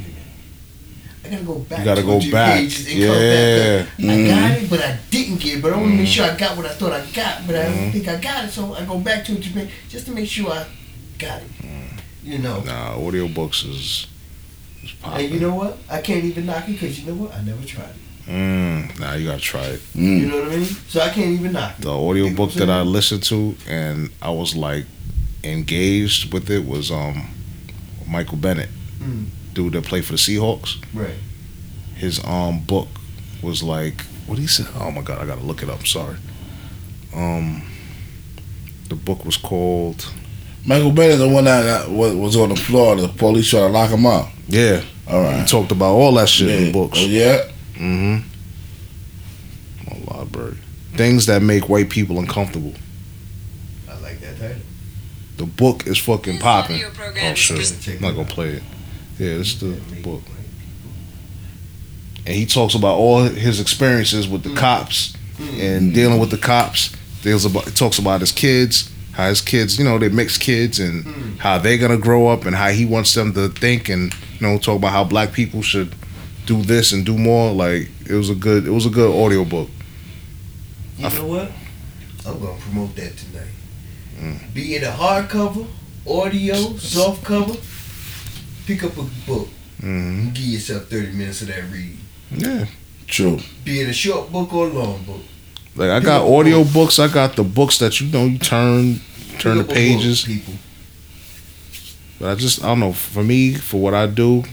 gotta 1.31 1.43
go 1.43 1.59
back. 1.59 1.79
You 1.79 1.85
gotta 1.85 2.03
go 2.03 2.19
back. 2.31 2.57
pages 2.59 2.87
and 2.87 2.95
Yeah. 2.99 3.07
come 3.07 3.17
back. 3.17 3.87
up. 3.87 4.09
I 4.09 4.27
got 4.27 4.51
it, 4.63 4.69
but 4.69 4.79
I 4.81 4.97
didn't 5.09 5.37
get 5.41 5.57
it. 5.57 5.61
But 5.61 5.73
I 5.73 5.77
want 5.77 5.91
to 5.91 5.97
make 5.97 6.07
sure 6.07 6.25
I 6.25 6.35
got 6.37 6.57
what 6.57 6.65
I 6.65 6.69
thought 6.73 6.93
I 6.93 7.05
got, 7.13 7.47
but 7.47 7.55
I 7.55 7.63
don't 7.63 7.91
think 7.91 8.07
I 8.07 8.17
got 8.17 8.45
it. 8.45 8.51
So 8.51 8.73
I 8.75 8.85
go 8.85 8.99
back 8.99 9.25
to 9.25 9.33
it 9.33 9.43
to 9.43 9.55
make, 9.55 9.69
just 9.89 10.05
to 10.07 10.11
make 10.11 10.27
sure 10.29 10.49
I 10.51 10.65
got 11.17 11.41
it. 11.41 11.47
You 12.23 12.37
know. 12.39 12.61
Nah, 12.61 12.95
audiobooks 12.97 13.67
is, 13.67 14.07
is 14.83 14.91
popping. 15.01 15.25
And 15.25 15.33
you 15.33 15.39
know 15.39 15.55
what? 15.55 15.77
I 15.89 16.01
can't 16.01 16.23
even 16.25 16.45
knock 16.45 16.67
it 16.69 16.73
because 16.73 16.99
you 16.99 17.07
know 17.07 17.15
what? 17.23 17.33
I 17.35 17.41
never 17.43 17.65
tried 17.65 17.89
it. 17.89 17.95
Mm, 18.29 18.99
nah, 18.99 19.13
you 19.15 19.25
gotta 19.25 19.39
try 19.41 19.63
it. 19.65 19.81
You 19.95 20.01
Mm. 20.03 20.29
know 20.29 20.39
what 20.43 20.51
I 20.51 20.55
mean? 20.57 20.65
So 20.89 21.01
I 21.01 21.09
can't 21.09 21.31
even 21.31 21.53
knock 21.53 21.73
it. 21.79 21.81
The 21.81 21.89
audiobook 21.89 22.51
that 22.53 22.69
I 22.69 22.81
listened 22.83 23.23
to 23.23 23.55
and 23.67 24.11
I 24.21 24.29
was 24.29 24.55
like 24.55 24.85
engaged 25.43 26.31
with 26.31 26.49
it 26.51 26.65
was 26.67 26.91
um 26.91 27.27
Michael 28.07 28.37
Bennett, 28.37 28.69
Mm. 29.01 29.25
Dude 29.53 29.73
that 29.73 29.85
played 29.85 30.05
for 30.05 30.13
the 30.13 30.17
Seahawks. 30.17 30.83
Right. 30.93 31.15
His 31.95 32.23
um 32.25 32.59
book 32.61 32.87
was 33.41 33.61
like 33.63 34.01
what 34.27 34.37
he 34.39 34.47
said. 34.47 34.67
Oh 34.75 34.91
my 34.91 35.01
god, 35.01 35.21
I 35.21 35.25
gotta 35.25 35.41
look 35.41 35.61
it 35.63 35.69
up. 35.69 35.85
Sorry. 35.85 36.17
Um, 37.15 37.63
the 38.89 38.95
book 38.95 39.25
was 39.25 39.37
called 39.37 40.09
Michael 40.65 40.91
Bennett, 40.91 41.17
the 41.19 41.27
one 41.27 41.43
that 41.45 41.63
got, 41.85 41.89
was, 41.91 42.13
was 42.15 42.37
on 42.37 42.49
the 42.49 42.55
floor, 42.55 42.95
the 42.95 43.07
police 43.07 43.49
tried 43.49 43.61
to 43.61 43.67
lock 43.67 43.89
him 43.89 44.05
up. 44.05 44.29
yeah. 44.47 44.81
All 45.07 45.21
right. 45.21 45.39
He 45.41 45.45
talked 45.45 45.71
about 45.71 45.93
all 45.93 46.13
that 46.13 46.29
shit 46.29 46.47
in 46.49 46.59
Yeah. 46.59 46.65
the 46.67 46.71
books. 46.71 46.97
Oh, 47.01 47.05
yeah. 47.05 47.49
Mm-hmm. 47.73 48.19
My 49.87 50.17
library. 50.19 50.57
Things 50.93 51.25
that 51.25 51.41
make 51.41 51.67
white 51.67 51.89
people 51.89 52.19
uncomfortable. 52.19 52.73
I 53.89 53.97
like 53.99 54.19
that 54.21 54.37
title. 54.39 54.61
The 55.37 55.45
book 55.45 55.87
is 55.87 55.97
fucking 55.97 56.39
popping. 56.39 56.81
Oh 56.85 57.33
shit! 57.33 57.87
I'm 57.87 58.01
not 58.01 58.11
gonna 58.15 58.27
play 58.27 58.49
it. 58.49 58.63
Yeah, 59.19 59.37
this 59.37 59.53
is 59.53 59.59
the 59.59 60.01
book. 60.01 60.21
and 62.25 62.35
he 62.35 62.45
talks 62.45 62.75
about 62.75 62.95
all 62.95 63.23
his 63.23 63.59
experiences 63.59 64.27
with 64.27 64.43
the 64.43 64.49
mm. 64.49 64.57
cops 64.57 65.13
mm. 65.37 65.59
and 65.59 65.91
mm. 65.91 65.93
dealing 65.93 66.19
with 66.19 66.31
the 66.31 66.37
cops. 66.37 66.95
Deals 67.21 67.45
about 67.45 67.65
he 67.65 67.71
talks 67.71 67.99
about 67.99 68.19
his 68.19 68.31
kids, 68.31 68.91
how 69.13 69.29
his 69.29 69.41
kids, 69.41 69.77
you 69.77 69.85
know, 69.85 69.99
they 69.99 70.09
mixed 70.09 70.41
kids 70.41 70.79
and 70.79 71.39
how 71.39 71.59
they're 71.59 71.77
gonna 71.77 71.97
grow 71.97 72.27
up 72.27 72.45
and 72.45 72.55
how 72.55 72.69
he 72.69 72.83
wants 72.83 73.13
them 73.13 73.33
to 73.33 73.49
think 73.49 73.89
and 73.89 74.13
you 74.39 74.47
know 74.47 74.57
talk 74.57 74.77
about 74.77 74.91
how 74.91 75.03
black 75.03 75.31
people 75.31 75.61
should 75.61 75.93
do 76.47 76.63
this 76.63 76.91
and 76.91 77.05
do 77.05 77.17
more. 77.17 77.51
Like 77.51 77.89
it 78.09 78.15
was 78.15 78.31
a 78.31 78.35
good, 78.35 78.65
it 78.65 78.71
was 78.71 78.87
a 78.87 78.89
good 78.89 79.13
audio 79.13 79.45
book. 79.45 79.69
You 80.97 81.09
know 81.09 81.27
what? 81.27 81.51
I'm 82.25 82.39
gonna 82.39 82.59
promote 82.59 82.95
that 82.95 83.15
tonight. 83.17 84.53
Be 84.53 84.75
it 84.75 84.83
a 84.83 84.91
hardcover, 84.91 85.65
audio, 86.07 86.55
soft 86.77 87.23
cover. 87.23 87.55
Pick 88.65 88.83
up 88.83 88.97
a 88.97 89.03
book. 89.27 89.47
hmm 89.79 90.29
Give 90.29 90.45
yourself 90.45 90.87
30 90.87 91.11
minutes 91.13 91.41
of 91.41 91.47
that 91.47 91.63
read. 91.71 91.97
Yeah, 92.31 92.65
True. 93.07 93.39
Be 93.65 93.81
it 93.81 93.89
a 93.89 93.93
short 93.93 94.31
book 94.31 94.53
or 94.53 94.67
a 94.67 94.73
long 94.73 95.03
book. 95.03 95.21
like 95.75 95.89
I 95.89 95.99
Pick 95.99 96.05
got 96.05 96.25
audio 96.27 96.63
book. 96.63 96.73
books. 96.73 96.99
I 96.99 97.07
got 97.07 97.35
the 97.35 97.43
books 97.43 97.77
that 97.79 97.99
you 97.99 98.07
know 98.11 98.25
you 98.25 98.37
turn, 98.37 98.99
turn 99.39 99.57
the 99.57 99.63
Pick 99.63 99.63
up 99.63 99.63
a 99.63 99.63
book, 99.63 99.75
pages. 99.75 100.23
people. 100.23 100.53
But 102.19 102.31
I 102.31 102.35
just 102.35 102.63
I 102.63 102.67
don't 102.67 102.79
know. 102.79 102.93
For 102.93 103.23
me, 103.23 103.55
for 103.55 103.81
what 103.81 103.93
I 103.93 104.05
do, 104.07 104.43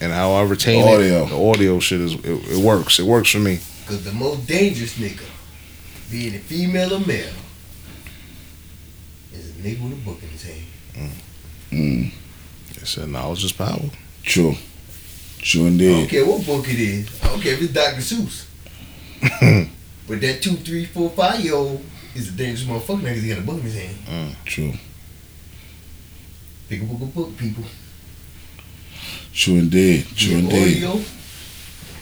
and 0.00 0.12
how 0.12 0.32
I 0.32 0.42
retain 0.44 0.82
Audio. 0.86 1.24
it, 1.24 1.30
the 1.30 1.36
audio 1.50 1.80
shit 1.80 2.00
is 2.00 2.14
it, 2.14 2.24
it 2.24 2.64
works. 2.64 2.98
It 3.00 3.04
works 3.06 3.30
for 3.30 3.40
me. 3.40 3.58
Because 3.84 4.04
the 4.04 4.12
most 4.12 4.46
dangerous 4.46 4.94
nigga, 4.98 5.24
be 6.10 6.28
it 6.28 6.34
a 6.36 6.38
female 6.38 6.94
or 6.94 7.00
male, 7.00 7.32
is 9.34 9.50
a 9.50 9.52
nigga 9.54 9.82
with 9.82 9.92
a 9.94 9.96
book 10.04 10.22
in 10.22 10.28
his 10.28 10.44
hand. 10.44 11.10
Mm, 11.72 12.10
They 12.78 12.86
said 12.86 13.08
knowledge 13.08 13.44
is 13.44 13.52
power. 13.52 13.80
true. 14.22 14.54
True 15.40 15.62
I 15.62 15.64
don't 15.64 15.72
indeed. 15.80 16.10
care 16.10 16.26
what 16.26 16.44
book 16.44 16.68
it 16.68 16.78
is. 16.80 17.08
I 17.22 17.28
don't 17.28 17.40
care 17.40 17.54
if 17.54 17.62
it's 17.62 17.72
Dr. 17.72 18.00
Seuss. 18.00 18.44
but 20.08 20.20
that 20.20 20.42
two, 20.42 20.56
three, 20.56 20.84
four, 20.84 21.10
five 21.10 21.40
year 21.40 21.54
old 21.54 21.82
is 22.14 22.28
a 22.28 22.32
dangerous 22.32 22.64
motherfucker 22.64 23.02
because 23.04 23.22
he 23.22 23.28
got 23.28 23.38
a 23.38 23.42
book 23.42 23.56
in 23.56 23.62
his 23.62 23.74
hand. 23.76 23.96
Mm, 24.06 24.34
true. 24.44 24.72
Pick 26.68 26.82
a 26.82 26.84
book, 26.84 27.00
a 27.02 27.06
book, 27.06 27.36
people. 27.36 27.64
True 29.32 29.54
indeed. 29.54 30.06
True 30.16 30.28
Be 30.28 30.34
it 30.34 30.42
indeed. 30.44 30.84
Audio, 30.84 31.02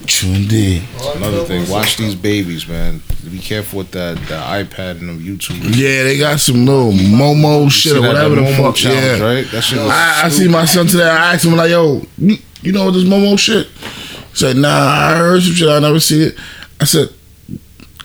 True 0.06 0.30
indeed. 0.30 0.82
Another 1.16 1.44
thing, 1.44 1.68
watch 1.68 1.96
these 1.96 2.14
babies, 2.14 2.68
man. 2.68 3.00
Be 3.30 3.38
careful 3.38 3.78
with 3.78 3.90
that 3.92 4.16
that 4.28 4.66
iPad 4.66 5.00
and 5.00 5.08
them 5.08 5.20
YouTube. 5.20 5.60
Yeah, 5.74 6.04
they 6.04 6.18
got 6.18 6.38
some 6.38 6.64
little 6.64 6.92
Momo 6.92 7.70
shit 7.70 7.96
or 7.96 8.02
whatever 8.02 8.36
that 8.36 8.42
the 8.42 8.62
fuck. 8.62 8.82
Yeah. 8.82 9.20
right? 9.20 9.46
That 9.50 9.62
shit 9.62 9.78
was 9.78 9.90
I, 9.90 10.26
I 10.26 10.28
see 10.28 10.48
my 10.48 10.64
son 10.64 10.86
today. 10.86 11.08
I 11.08 11.34
asked 11.34 11.44
him 11.44 11.56
like, 11.56 11.70
"Yo, 11.70 12.02
you, 12.18 12.36
you 12.62 12.72
know 12.72 12.90
this 12.90 13.04
Momo 13.04 13.38
shit?" 13.38 13.66
He 13.66 14.36
said, 14.36 14.56
"Nah, 14.56 14.68
I 14.68 15.16
heard 15.16 15.42
some 15.42 15.54
shit. 15.54 15.68
I 15.68 15.80
never 15.80 15.98
see 15.98 16.22
it." 16.24 16.38
I 16.80 16.84
said, 16.84 17.08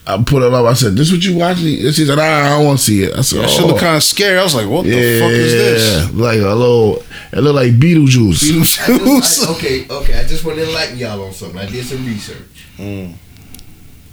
"I 0.07 0.21
put 0.23 0.43
it 0.43 0.53
up." 0.53 0.65
I 0.65 0.73
said, 0.73 0.95
"This 0.95 1.11
what 1.11 1.23
you 1.23 1.37
watching?" 1.37 1.63
She 1.65 1.91
said, 2.05 2.15
"Nah, 2.17 2.23
I 2.23 2.49
don't 2.49 2.65
want 2.65 2.79
to 2.79 2.85
see 2.85 3.03
it." 3.03 3.13
I 3.17 3.21
said, 3.21 3.39
That 3.39 3.49
"Oh, 3.49 3.51
shit 3.51 3.65
look 3.67 3.79
kind 3.79 3.95
of 3.97 4.03
scary. 4.03 4.39
I 4.39 4.43
was 4.43 4.55
like, 4.55 4.67
what 4.67 4.85
yeah, 4.85 4.95
the 4.95 5.19
fuck 5.19 5.29
is 5.31 5.51
this? 5.53 6.11
like 6.13 6.39
a 6.39 6.53
little. 6.55 7.03
It 7.33 7.39
looked 7.41 7.55
like 7.55 7.71
Beetlejuice." 7.79 8.43
I 8.43 8.59
just- 8.59 9.47
I- 9.47 9.51
okay, 9.55 9.87
okay. 9.89 10.19
I 10.19 10.23
just 10.27 10.43
want 10.43 10.57
to 10.57 10.67
enlighten 10.67 10.97
y'all 10.97 11.21
on 11.23 11.33
something. 11.33 11.59
I 11.59 11.65
did 11.67 11.85
some 11.85 12.05
research. 12.05 12.67
Mm. 12.77 13.13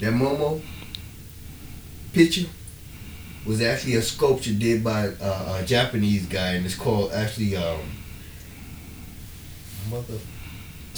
That 0.00 0.12
Momo 0.12 0.60
picture 2.12 2.46
was 3.46 3.62
actually 3.62 3.94
a 3.94 4.02
sculpture 4.02 4.52
did 4.52 4.84
by 4.84 5.08
uh, 5.08 5.58
a 5.60 5.64
Japanese 5.64 6.26
guy, 6.26 6.52
and 6.54 6.66
it's 6.66 6.74
called 6.74 7.12
actually 7.12 7.56
um, 7.56 7.78
mother 9.90 10.18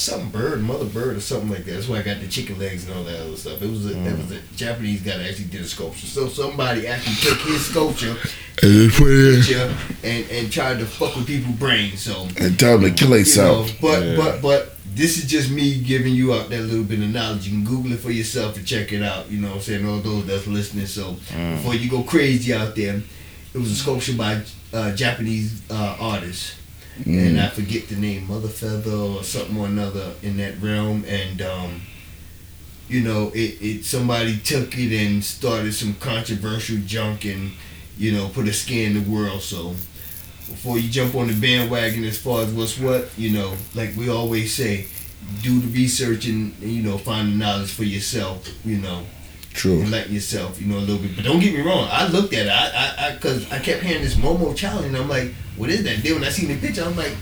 something 0.01 0.31
bird, 0.31 0.63
mother 0.63 0.85
bird, 0.85 1.17
or 1.17 1.21
something 1.21 1.51
like 1.51 1.65
that. 1.65 1.73
That's 1.73 1.89
why 1.89 1.99
I 1.99 2.03
got 2.03 2.21
the 2.21 2.29
chicken 2.29 2.59
legs 2.59 2.87
and 2.89 2.97
all 2.97 3.05
that 3.05 3.21
other 3.21 3.37
stuff. 3.37 3.61
It 3.63 3.71
was 3.71 3.87
a, 3.87 3.91
it 3.99 4.17
was 4.17 4.33
a 4.33 4.41
Japanese 4.57 5.03
guy 5.03 5.19
that 5.19 5.29
actually 5.29 5.47
did 5.47 5.61
a 5.61 5.65
sculpture. 5.67 6.07
So 6.07 6.29
somebody 6.29 6.87
actually 6.87 7.17
took 7.17 7.39
his 7.41 7.65
sculpture 7.67 8.17
And 8.63 8.93
put 8.93 9.07
it 9.09 9.71
and 10.05 10.31
and 10.31 10.53
tried 10.53 10.81
to 10.81 10.85
fuck 10.85 11.17
with 11.17 11.27
people's 11.27 11.57
brains. 11.57 12.03
So 12.03 12.29
and 12.39 12.59
tell 12.59 12.79
them 12.79 12.91
to 12.91 12.95
kill 12.95 13.11
themselves. 13.11 13.73
but 13.81 14.03
Yeah. 14.03 14.17
but 14.17 14.43
but 14.43 14.77
this 14.95 15.17
is 15.19 15.31
just 15.31 15.51
me 15.51 15.81
giving 15.81 16.13
you 16.15 16.35
out 16.35 16.51
that 16.51 16.61
little 16.63 16.85
bit 16.85 16.99
of 16.99 17.09
knowledge. 17.09 17.47
You 17.49 17.53
can 17.53 17.65
Google 17.65 17.93
it 17.93 18.01
for 18.01 18.11
yourself 18.11 18.57
and 18.59 18.67
check 18.67 18.93
it 18.93 19.03
out. 19.03 19.31
You 19.31 19.41
know 19.41 19.49
what 19.49 19.57
I'm 19.57 19.63
saying? 19.63 19.87
All 19.89 19.99
those 20.01 20.27
that's 20.27 20.47
listening. 20.47 20.87
So 20.87 21.13
before 21.55 21.75
you 21.75 21.89
go 21.89 22.03
crazy 22.03 22.53
out 22.53 22.75
there, 22.77 23.01
it 23.55 23.59
was 23.59 23.71
a 23.71 23.77
sculpture 23.77 24.15
by 24.15 24.43
uh, 24.75 24.95
Japanese 24.95 25.63
uh, 25.71 25.97
artist. 25.99 26.57
And 27.05 27.41
I 27.41 27.49
forget 27.49 27.89
the 27.89 27.97
name, 27.97 28.27
Mother 28.29 28.49
Feather 28.49 28.91
or 28.93 29.25
something 29.25 29.57
or 29.57 29.67
another 29.67 30.13
in 30.23 30.37
that 30.37 30.61
realm. 30.61 31.05
And 31.07 31.41
um, 31.43 31.81
you 32.89 33.01
know, 33.03 33.29
it, 33.35 33.61
it 33.63 33.85
somebody 33.85 34.39
took 34.39 34.77
it 34.77 34.93
and 34.93 35.25
started 35.25 35.73
some 35.73 35.95
controversial 35.95 36.79
junk 36.85 37.25
and 37.25 37.53
you 37.97 38.13
know 38.13 38.29
put 38.29 38.49
a 38.49 38.53
scare 38.53 38.87
in 38.87 38.95
the 38.95 39.11
world. 39.11 39.41
So 39.43 39.71
before 40.51 40.79
you 40.79 40.91
jump 40.91 41.15
on 41.15 41.29
the 41.29 41.35
bandwagon 41.35 42.05
as 42.05 42.19
far 42.19 42.43
as 42.43 42.53
what's 42.53 42.79
what, 42.79 43.09
you 43.17 43.31
know, 43.31 43.55
like 43.75 43.95
we 43.97 44.09
always 44.11 44.53
say, 44.55 44.87
do 45.43 45.61
the 45.61 45.69
research 45.69 46.27
and 46.27 46.55
you 46.59 46.83
know 46.83 46.99
find 46.99 47.33
the 47.33 47.37
knowledge 47.37 47.73
for 47.73 47.85
yourself. 47.85 48.47
You 48.65 48.79
know, 48.79 49.05
True. 49.53 49.81
enlighten 49.81 50.15
yourself. 50.15 50.61
You 50.61 50.69
know 50.69 50.79
a 50.79 50.81
little 50.81 50.99
bit. 50.99 51.17
But 51.17 51.25
don't 51.25 51.41
get 51.41 51.53
me 51.53 51.61
wrong. 51.61 51.89
I 51.91 52.07
looked 52.09 52.33
at 52.35 52.47
it. 52.47 52.51
I 52.51 52.69
I 52.69 53.07
I 53.07 53.15
because 53.15 53.51
I, 53.51 53.59
kept 53.59 53.83
hearing 53.83 54.03
this 54.03 54.15
Momo 54.15 54.57
challenge. 54.57 54.87
And 54.87 54.97
I'm 54.97 55.09
like, 55.09 55.33
what 55.57 55.71
is 55.71 55.83
that? 55.85 56.03
Then 56.03 56.15
when 56.15 56.25
I 56.25 56.31
seen 56.31 56.49
the 56.49 56.57
picture, 56.57 56.85
I'm 56.85 56.97
like. 56.97 57.15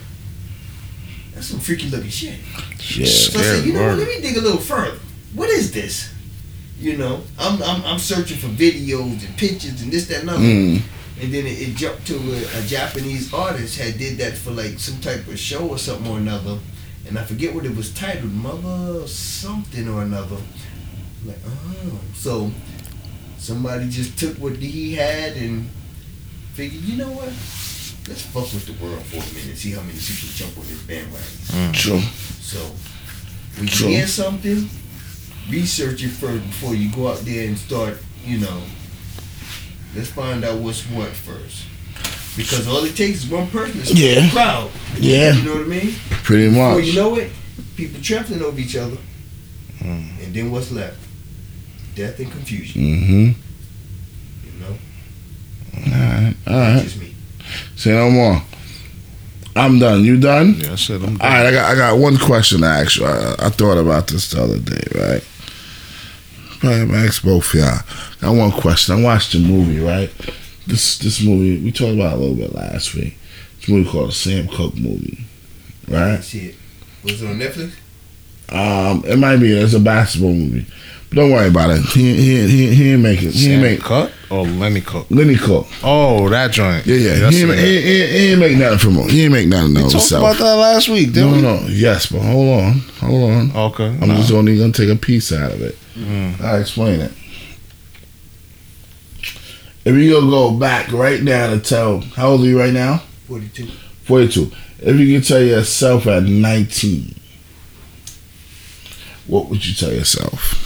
That's 1.39 1.47
some 1.47 1.61
freaky 1.61 1.89
looking 1.89 2.11
shit. 2.11 2.35
Yeah. 2.97 3.07
So 3.07 3.39
I 3.39 3.43
said, 3.43 3.65
you 3.65 3.73
know 3.73 3.87
what, 3.87 3.99
let 3.99 4.09
me 4.09 4.21
dig 4.21 4.37
a 4.37 4.41
little 4.41 4.59
further. 4.59 4.99
What 5.35 5.49
is 5.51 5.71
this? 5.71 6.13
You 6.81 6.97
know, 6.97 7.23
I'm 7.39 7.63
I'm, 7.63 7.85
I'm 7.85 7.99
searching 8.01 8.39
for 8.39 8.49
videos 8.49 9.25
and 9.25 9.37
pictures 9.37 9.81
and 9.81 9.93
this, 9.93 10.09
that, 10.09 10.23
and 10.23 10.31
other. 10.31 10.41
Mm. 10.41 10.83
And 11.21 11.35
then 11.35 11.47
it, 11.47 11.61
it 11.61 11.77
jumped 11.77 12.09
to 12.09 12.15
a, 12.17 12.59
a 12.59 12.63
Japanese 12.67 13.33
artist 13.33 13.79
had 13.79 13.99
did 13.99 14.19
that 14.19 14.37
for 14.37 14.51
like 14.51 14.81
some 14.81 15.01
type 15.01 15.29
of 15.29 15.39
show 15.39 15.69
or 15.69 15.79
something 15.79 16.11
or 16.11 16.19
another. 16.19 16.59
And 17.07 17.17
I 17.17 17.23
forget 17.23 17.55
what 17.55 17.65
it 17.65 17.75
was 17.77 17.95
titled, 17.95 18.33
Mother 18.33 19.07
something 19.07 19.89
or 19.89 20.03
another. 20.03 20.39
I'm 21.23 21.29
like, 21.29 21.39
oh. 21.47 22.01
So 22.15 22.51
somebody 23.39 23.89
just 23.89 24.19
took 24.19 24.37
what 24.37 24.57
he 24.57 24.95
had 24.95 25.37
and 25.37 25.69
figured, 26.55 26.83
you 26.83 26.97
know 26.97 27.11
what? 27.11 27.29
Let's 28.09 28.23
fuck 28.23 28.45
with 28.55 28.67
the 28.67 28.73
world 28.85 29.03
for 29.05 29.17
a 29.17 29.35
minute 29.35 29.49
and 29.51 29.59
see 29.59 29.73
how 29.73 29.81
many 29.83 29.93
people 29.99 30.29
jump 30.35 30.57
on 30.57 30.65
this 30.65 30.83
bandwagon. 30.83 31.29
Mm. 31.49 31.73
True. 31.75 32.01
So 32.41 32.59
when 33.57 33.69
you 33.69 33.97
hear 33.97 34.07
something, 34.07 34.69
research 35.51 36.03
it 36.05 36.09
first 36.09 36.43
before 36.47 36.75
you 36.75 36.91
go 36.93 37.09
out 37.09 37.19
there 37.19 37.47
and 37.47 37.59
start, 37.59 37.99
you 38.25 38.39
know, 38.39 38.63
let's 39.95 40.09
find 40.11 40.45
out 40.45 40.59
what's 40.59 40.83
what 40.91 41.09
first. 41.11 41.65
Because 42.37 42.67
all 42.69 42.85
it 42.85 42.95
takes 42.97 43.25
is 43.25 43.31
one 43.31 43.49
person 43.51 43.81
to 43.81 43.87
spread 43.87 43.99
Yeah. 43.99 44.21
the 44.27 44.31
crowd. 44.31 44.71
Yeah. 44.99 45.33
You 45.35 45.43
know 45.45 45.53
what 45.55 45.63
I 45.63 45.67
mean? 45.67 45.93
Pretty 46.23 46.49
Before 46.49 46.77
much. 46.77 46.85
you 46.85 46.95
know 46.95 47.17
it, 47.17 47.31
people 47.77 48.01
trampling 48.01 48.43
over 48.43 48.59
each 48.59 48.77
other. 48.77 48.97
Mm. 49.81 50.25
And 50.25 50.35
then 50.35 50.51
what's 50.51 50.71
left? 50.71 50.97
Death 51.99 52.21
and 52.21 52.31
confusion. 52.31 52.81
Mm-hmm. 52.81 53.31
You 54.47 54.61
know? 54.61 54.79
All 55.79 56.01
right. 56.01 56.35
All 56.47 56.55
right. 56.55 56.83
Just 56.85 57.01
me. 57.01 57.13
Say 57.75 57.91
no 57.91 58.09
more. 58.09 58.41
I'm 59.57 59.81
done. 59.81 60.05
You 60.05 60.17
done? 60.21 60.55
Yeah, 60.59 60.73
I 60.73 60.77
said 60.77 61.03
I'm. 61.03 61.17
Done. 61.17 61.21
All 61.21 61.29
right. 61.29 61.47
I 61.47 61.51
got 61.51 61.73
I 61.73 61.75
got 61.75 61.99
one 61.99 62.17
question 62.17 62.61
to 62.61 62.67
ask 62.69 62.99
you. 62.99 63.05
I, 63.05 63.35
I 63.41 63.49
thought 63.49 63.79
about 63.79 64.07
this 64.07 64.31
the 64.31 64.41
other 64.41 64.61
day, 64.61 64.81
right? 64.95 65.25
Probably 66.61 66.83
I'm 66.83 66.95
ask 66.95 67.25
both 67.25 67.53
of 67.53 67.61
y'all. 67.61 67.81
Got 68.21 68.37
one 68.37 68.53
question. 68.53 68.95
I 68.95 69.03
watched 69.03 69.35
a 69.35 69.41
movie, 69.41 69.81
right? 69.81 70.13
This 70.69 70.99
this 70.99 71.21
movie 71.21 71.59
we 71.59 71.73
talked 71.73 71.95
about 71.95 72.13
a 72.13 72.17
little 72.17 72.37
bit 72.37 72.55
last 72.55 72.95
week. 72.95 73.17
It's 73.59 73.67
a 73.67 73.73
movie 73.73 73.91
called 73.91 74.11
the 74.11 74.15
Sam 74.15 74.47
Cooke 74.47 74.77
movie, 74.77 75.25
right? 75.89 76.23
See 76.23 76.51
it. 76.51 76.55
Was 77.03 77.21
it 77.21 77.29
on 77.29 77.41
Netflix? 77.41 77.73
Um, 78.51 79.05
it 79.05 79.19
might 79.19 79.39
be. 79.39 79.53
It's 79.53 79.75
a 79.75 79.81
basketball 79.81 80.33
movie, 80.33 80.65
but 80.65 80.73
don't 81.11 81.31
worry 81.31 81.49
about 81.49 81.71
it. 81.71 81.81
He 81.87 82.15
he 82.15 82.47
he, 82.49 82.75
he 82.75 82.93
ain't 82.93 83.03
make 83.03 83.23
it. 83.23 83.33
He 83.33 83.53
ain't 83.53 83.63
Sam 83.63 83.63
make 83.63 83.81
Cut 83.81 84.13
or 84.31 84.45
Lenny 84.45 84.81
Cooke? 84.83 85.07
Lenny 85.11 85.37
Cooke. 85.37 85.67
Oh, 85.83 86.29
that 86.29 86.51
joint. 86.51 86.85
Yeah, 86.87 86.97
yeah. 86.97 87.19
that's 87.21 87.37
he, 87.37 87.43
ain't, 87.45 87.59
he, 87.59 87.81
he, 87.81 88.07
he 88.07 88.31
ain't 88.33 88.41
make 88.41 88.59
nothing 88.59 88.79
from 88.79 88.95
him. 88.95 89.09
He 89.09 89.25
ain't 89.25 89.33
make 89.33 89.49
nothing 89.49 89.71
of 89.71 89.77
We 89.77 89.81
talked 89.83 89.93
himself. 89.95 90.23
about 90.23 90.37
that 90.39 90.55
last 90.57 90.89
week, 90.91 91.09
No, 91.09 91.13
didn't 91.15 91.33
we? 91.33 91.41
no, 91.43 91.61
no. 91.61 91.67
Yes, 91.69 92.07
but 92.07 92.21
hold 92.21 92.61
on, 92.61 92.73
hold 93.01 93.31
on. 93.31 93.57
Okay. 93.57 93.87
I'm 93.87 94.09
nah. 94.09 94.17
just 94.17 94.33
only 94.33 94.59
gonna 94.59 94.73
take 94.73 94.91
a 94.91 94.97
piece 94.97 95.33
out 95.33 95.53
of 95.53 95.63
it. 95.63 95.77
Mm. 95.95 96.41
I'll 96.43 96.61
explain 96.61 97.01
it. 97.01 97.13
If 99.85 99.95
you 99.97 100.13
gonna 100.13 100.31
go 100.31 100.51
back 100.53 100.93
right 100.93 101.23
now 101.23 101.49
to 101.51 101.59
tell 101.59 102.01
how 102.01 102.29
old 102.33 102.43
are 102.43 102.45
you 102.45 102.59
right 102.61 102.73
now? 102.75 103.03
42. 103.29 103.67
Forty-two. 104.05 104.51
If 104.81 104.97
you 104.99 105.19
could 105.19 105.27
tell 105.27 105.43
yourself 105.43 106.07
at 106.07 106.23
nineteen, 106.25 107.15
what 109.27 109.49
would 109.49 109.67
you 109.67 109.75
tell 109.75 109.93
yourself? 109.93 110.65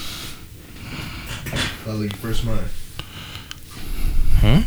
Follow 1.84 2.00
your 2.02 2.10
first 2.10 2.44
mind. 2.44 2.66
Huh? 4.36 4.62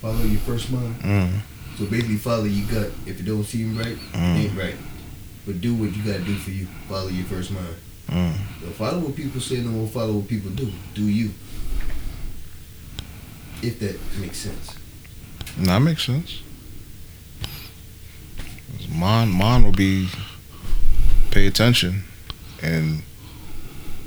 Follow 0.00 0.22
your 0.22 0.40
first 0.40 0.70
mind. 0.70 0.94
Mm. 1.00 1.40
So 1.76 1.86
basically, 1.86 2.16
follow 2.16 2.44
your 2.44 2.66
gut. 2.70 2.92
If 3.06 3.20
it 3.20 3.24
don't 3.24 3.44
seem 3.44 3.76
right, 3.76 3.98
it 4.14 4.16
ain't 4.16 4.56
right. 4.58 4.76
but 5.46 5.60
do 5.60 5.74
what 5.74 5.94
you 5.96 6.02
gotta 6.04 6.24
do 6.24 6.36
for 6.36 6.50
you. 6.50 6.66
Follow 6.88 7.08
your 7.08 7.26
first 7.26 7.50
mind. 7.50 7.74
Mm. 8.08 8.34
Don't 8.60 8.74
follow 8.74 8.98
what 9.00 9.16
people 9.16 9.40
say, 9.40 9.56
no 9.60 9.70
more 9.70 9.88
follow 9.88 10.14
what 10.14 10.28
people 10.28 10.50
do. 10.50 10.70
Do 10.94 11.02
you. 11.02 11.30
If 13.62 13.80
that 13.80 13.98
makes 14.20 14.38
sense. 14.38 14.74
That 15.58 15.80
makes 15.80 16.04
sense. 16.04 16.42
Mine, 18.94 19.30
mine 19.30 19.64
will 19.64 19.72
be 19.72 20.08
pay 21.30 21.46
attention 21.46 22.04
and 22.62 23.02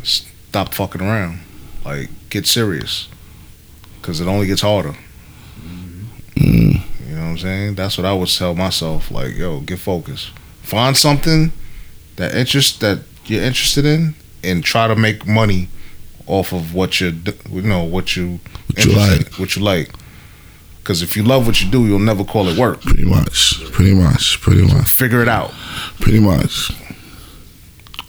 stop 0.04 0.74
fucking 0.74 1.02
around. 1.02 1.40
Like 1.86 2.10
get 2.30 2.46
serious, 2.48 3.08
because 4.00 4.22
it 4.22 4.28
only 4.28 4.48
gets 4.48 4.62
harder. 4.62 4.96
Mm. 6.36 6.82
You 7.08 7.16
know 7.16 7.22
what 7.22 7.28
I'm 7.30 7.38
saying? 7.38 7.76
That's 7.76 7.98
what 7.98 8.06
I 8.06 8.14
would 8.14 8.30
tell 8.30 8.54
myself. 8.56 9.10
Like, 9.12 9.36
yo, 9.36 9.60
get 9.62 9.80
focused. 9.80 10.30
Find 10.62 10.96
something 10.96 11.52
that 12.18 12.36
interest 12.36 12.82
that 12.82 13.00
you're 13.26 13.44
interested 13.44 13.86
in, 13.86 14.16
and 14.44 14.64
try 14.64 14.88
to 14.88 14.96
make 14.96 15.26
money 15.28 15.70
off 16.28 16.54
of 16.54 16.74
what 16.74 17.02
you 17.02 17.16
you 17.50 17.62
know 17.64 17.84
what 17.84 18.16
you 18.16 18.40
What 18.68 18.86
you 18.86 18.96
like. 18.96 19.34
what 19.40 19.56
you 19.56 19.64
like. 19.64 19.90
Because 20.80 21.02
if 21.04 21.16
you 21.16 21.24
love 21.24 21.46
what 21.46 21.62
you 21.64 21.70
do, 21.70 21.86
you'll 21.86 22.00
never 22.00 22.24
call 22.24 22.48
it 22.48 22.58
work. 22.58 22.82
Pretty 22.82 23.06
much. 23.06 23.64
Pretty 23.72 23.94
much. 23.94 24.40
Pretty 24.42 24.64
much. 24.64 24.90
Figure 24.90 25.22
it 25.22 25.28
out. 25.28 25.52
Pretty 26.00 26.20
much. 26.20 26.72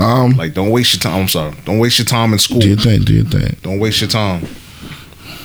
Um, 0.03 0.33
Like, 0.33 0.55
don't 0.55 0.71
waste 0.71 0.95
your 0.95 1.01
time. 1.01 1.23
I'm 1.23 1.29
sorry. 1.29 1.55
Don't 1.65 1.79
waste 1.79 1.99
your 1.99 2.07
time 2.07 2.33
in 2.33 2.39
school. 2.39 2.59
do 2.61 2.69
you 2.69 2.77
think? 2.77 3.05
Do 3.05 3.15
you 3.15 3.25
think? 3.25 3.63
Don't 3.63 3.79
waste 3.79 4.01
your 4.01 4.11
time. 4.11 4.45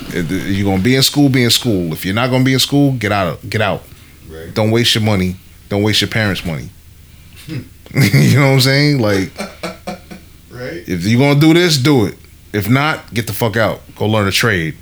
If 0.09 0.31
you're 0.31 0.65
gonna 0.69 0.81
be 0.83 0.95
in 0.95 1.03
school, 1.03 1.29
be 1.29 1.43
in 1.43 1.49
school. 1.49 1.91
If 1.93 2.05
you're 2.05 2.15
not 2.15 2.29
gonna 2.29 2.43
be 2.43 2.53
in 2.53 2.59
school, 2.59 2.93
get 2.93 3.11
out. 3.11 3.27
Of, 3.27 3.49
get 3.49 3.61
out. 3.61 3.83
Right. 4.29 4.53
Don't 4.53 4.71
waste 4.71 4.95
your 4.95 5.03
money. 5.03 5.35
Don't 5.69 5.83
waste 5.83 6.01
your 6.01 6.09
parents' 6.09 6.45
money. 6.45 6.69
you 7.47 8.35
know 8.39 8.47
what 8.47 8.53
I'm 8.53 8.61
saying? 8.61 8.99
Like, 8.99 9.31
Right? 10.49 10.83
if 10.87 11.05
you're 11.05 11.19
gonna 11.19 11.39
do 11.39 11.53
this, 11.53 11.77
do 11.77 12.05
it. 12.05 12.15
If 12.53 12.69
not, 12.69 13.13
get 13.13 13.27
the 13.27 13.33
fuck 13.33 13.57
out. 13.57 13.81
Go 13.95 14.07
learn 14.07 14.27
a 14.27 14.31
trade. 14.31 14.75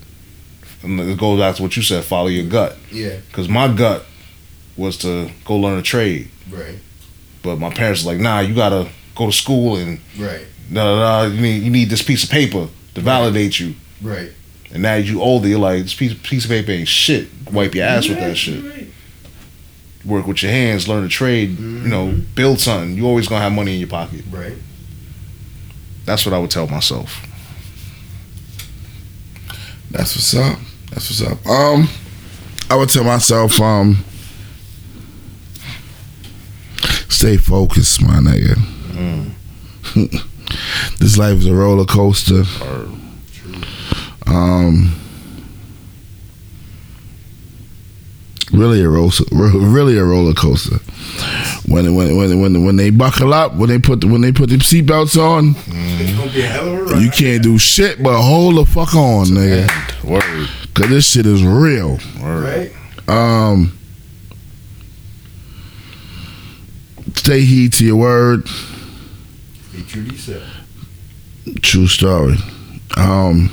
And 0.84 1.00
it 1.00 1.18
goes 1.18 1.40
back 1.40 1.56
to 1.56 1.64
what 1.64 1.76
you 1.76 1.82
said. 1.82 2.04
Follow 2.04 2.28
your 2.28 2.46
gut. 2.46 2.78
Yeah. 2.92 3.18
Because 3.28 3.50
my 3.50 3.68
gut 3.68 4.06
was 4.78 4.98
to 5.00 5.30
go 5.44 5.56
learn 5.58 5.80
a 5.80 5.82
trade, 5.82 6.30
Right. 6.50 6.78
but 7.42 7.58
my 7.58 7.70
parents 7.72 8.02
was 8.02 8.06
like, 8.06 8.20
nah, 8.20 8.40
you 8.42 8.54
gotta 8.54 8.88
go 9.16 9.28
to 9.28 9.32
school 9.32 9.78
and 9.78 10.00
Right. 10.18 10.46
da 10.72 10.84
da 10.84 11.00
da. 11.00 11.34
You 11.34 11.42
need 11.42 11.64
you 11.64 11.70
need 11.72 11.90
this 11.90 12.02
piece 12.02 12.24
of 12.24 12.30
paper 12.30 12.68
to 12.96 13.02
validate 13.02 13.60
you. 13.60 13.76
Right. 14.02 14.32
And 14.72 14.82
now 14.84 14.96
you 14.96 15.22
older, 15.22 15.48
you're 15.48 15.60
like, 15.60 15.84
this 15.84 15.94
piece, 15.94 16.14
piece 16.22 16.44
of 16.46 16.50
paper 16.52 16.72
ain't 16.72 16.88
shit. 16.88 17.28
Wipe 17.52 17.74
your 17.76 17.86
ass 17.86 18.10
with 18.10 18.20
that 18.20 18.36
shit. 18.36 18.64
Right. 18.64 18.88
Work 20.04 20.28
with 20.28 20.44
your 20.44 20.52
hands, 20.52 20.88
learn 20.88 21.04
to 21.04 21.10
trade, 21.10 21.58
you 21.60 21.66
know, 21.88 22.20
build 22.36 22.60
something. 22.60 22.96
You 22.96 23.08
always 23.08 23.28
gonna 23.28 23.42
have 23.42 23.54
money 23.54 23.74
in 23.74 23.80
your 23.80 23.88
pocket. 23.90 24.24
Right. 24.30 24.54
That's 26.06 26.26
what 26.26 26.34
I 26.34 26.40
would 26.40 26.52
tell 26.52 26.68
myself. 26.68 27.26
That's 29.92 30.16
what's 30.16 30.36
up. 30.36 30.60
That's 30.92 31.10
what's 31.10 31.22
up. 31.24 31.46
Um, 31.48 31.88
I 32.70 32.76
would 32.76 32.90
tell 32.90 33.04
myself, 33.04 33.60
um, 33.62 34.04
stay 37.10 37.38
focused, 37.38 38.02
my 38.02 38.16
nigga. 38.18 38.60
this 41.00 41.18
life 41.18 41.38
is 41.40 41.48
a 41.48 41.54
roller 41.54 41.86
coaster. 41.86 42.44
Um, 44.28 44.96
really 48.52 48.82
a 48.82 48.90
roller, 48.90 49.12
really 49.32 49.98
a 49.98 50.04
roller 50.04 50.34
coaster. 50.34 50.78
When 51.68 51.96
when 51.96 52.16
when 52.18 52.40
when 52.42 52.66
when 52.66 52.76
they 52.78 52.90
buckle 52.90 53.34
up, 53.34 53.54
when 53.56 53.70
they 53.70 53.80
put 53.80 54.02
the, 54.02 54.08
when 54.08 54.22
they 54.22 54.32
put 54.32 54.50
the 54.50 54.58
seatbelts 54.58 55.18
on, 55.22 55.56
It's 55.68 56.18
gonna 56.18 56.32
be 56.32 56.42
a 56.42 56.48
hell 56.48 56.68
of 56.68 56.74
a 56.80 56.84
ride. 56.84 57.02
you 57.02 57.10
can't 57.12 57.42
do 57.44 57.58
shit 57.58 58.02
but 58.04 58.20
hold 58.22 58.58
the 58.58 58.66
fuck 58.66 58.96
on, 58.96 59.28
nigga. 59.28 60.04
Word. 60.04 60.50
Cause 60.74 60.90
this 60.90 61.10
shit 61.12 61.26
is 61.26 61.44
real. 61.44 61.98
Right? 62.20 62.72
Um, 63.08 63.78
stay 67.16 67.42
heed 67.42 67.74
to 67.74 67.86
your 67.86 67.96
word. 67.96 68.48
Be 69.76 69.84
true 69.84 70.06
to 70.06 70.12
yourself. 70.12 70.44
True 71.62 71.88
story. 71.88 72.38
Um, 72.98 73.50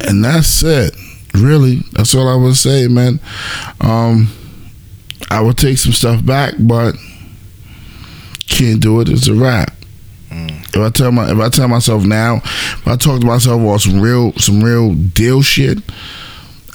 and 0.00 0.24
that's 0.24 0.62
it. 0.62 0.96
Really, 1.34 1.80
that's 1.92 2.14
all 2.14 2.28
I 2.28 2.36
would 2.36 2.56
say, 2.56 2.86
man. 2.86 3.18
Um, 3.80 4.28
I 5.30 5.40
would 5.40 5.58
take 5.58 5.78
some 5.78 5.92
stuff 5.92 6.24
back, 6.24 6.54
but 6.58 6.94
can't 8.46 8.80
do 8.80 9.00
it. 9.00 9.08
It's 9.08 9.26
a 9.26 9.34
wrap. 9.34 9.72
If 10.74 10.80
I 10.80 10.90
tell 10.90 11.12
my 11.12 11.30
if 11.30 11.38
I 11.38 11.48
tell 11.48 11.68
myself 11.68 12.04
now, 12.04 12.36
if 12.36 12.88
I 12.88 12.96
talk 12.96 13.20
to 13.20 13.26
myself 13.26 13.60
about 13.60 13.80
some 13.80 14.00
real 14.00 14.32
some 14.32 14.62
real 14.62 14.94
deal 14.94 15.40
shit 15.40 15.78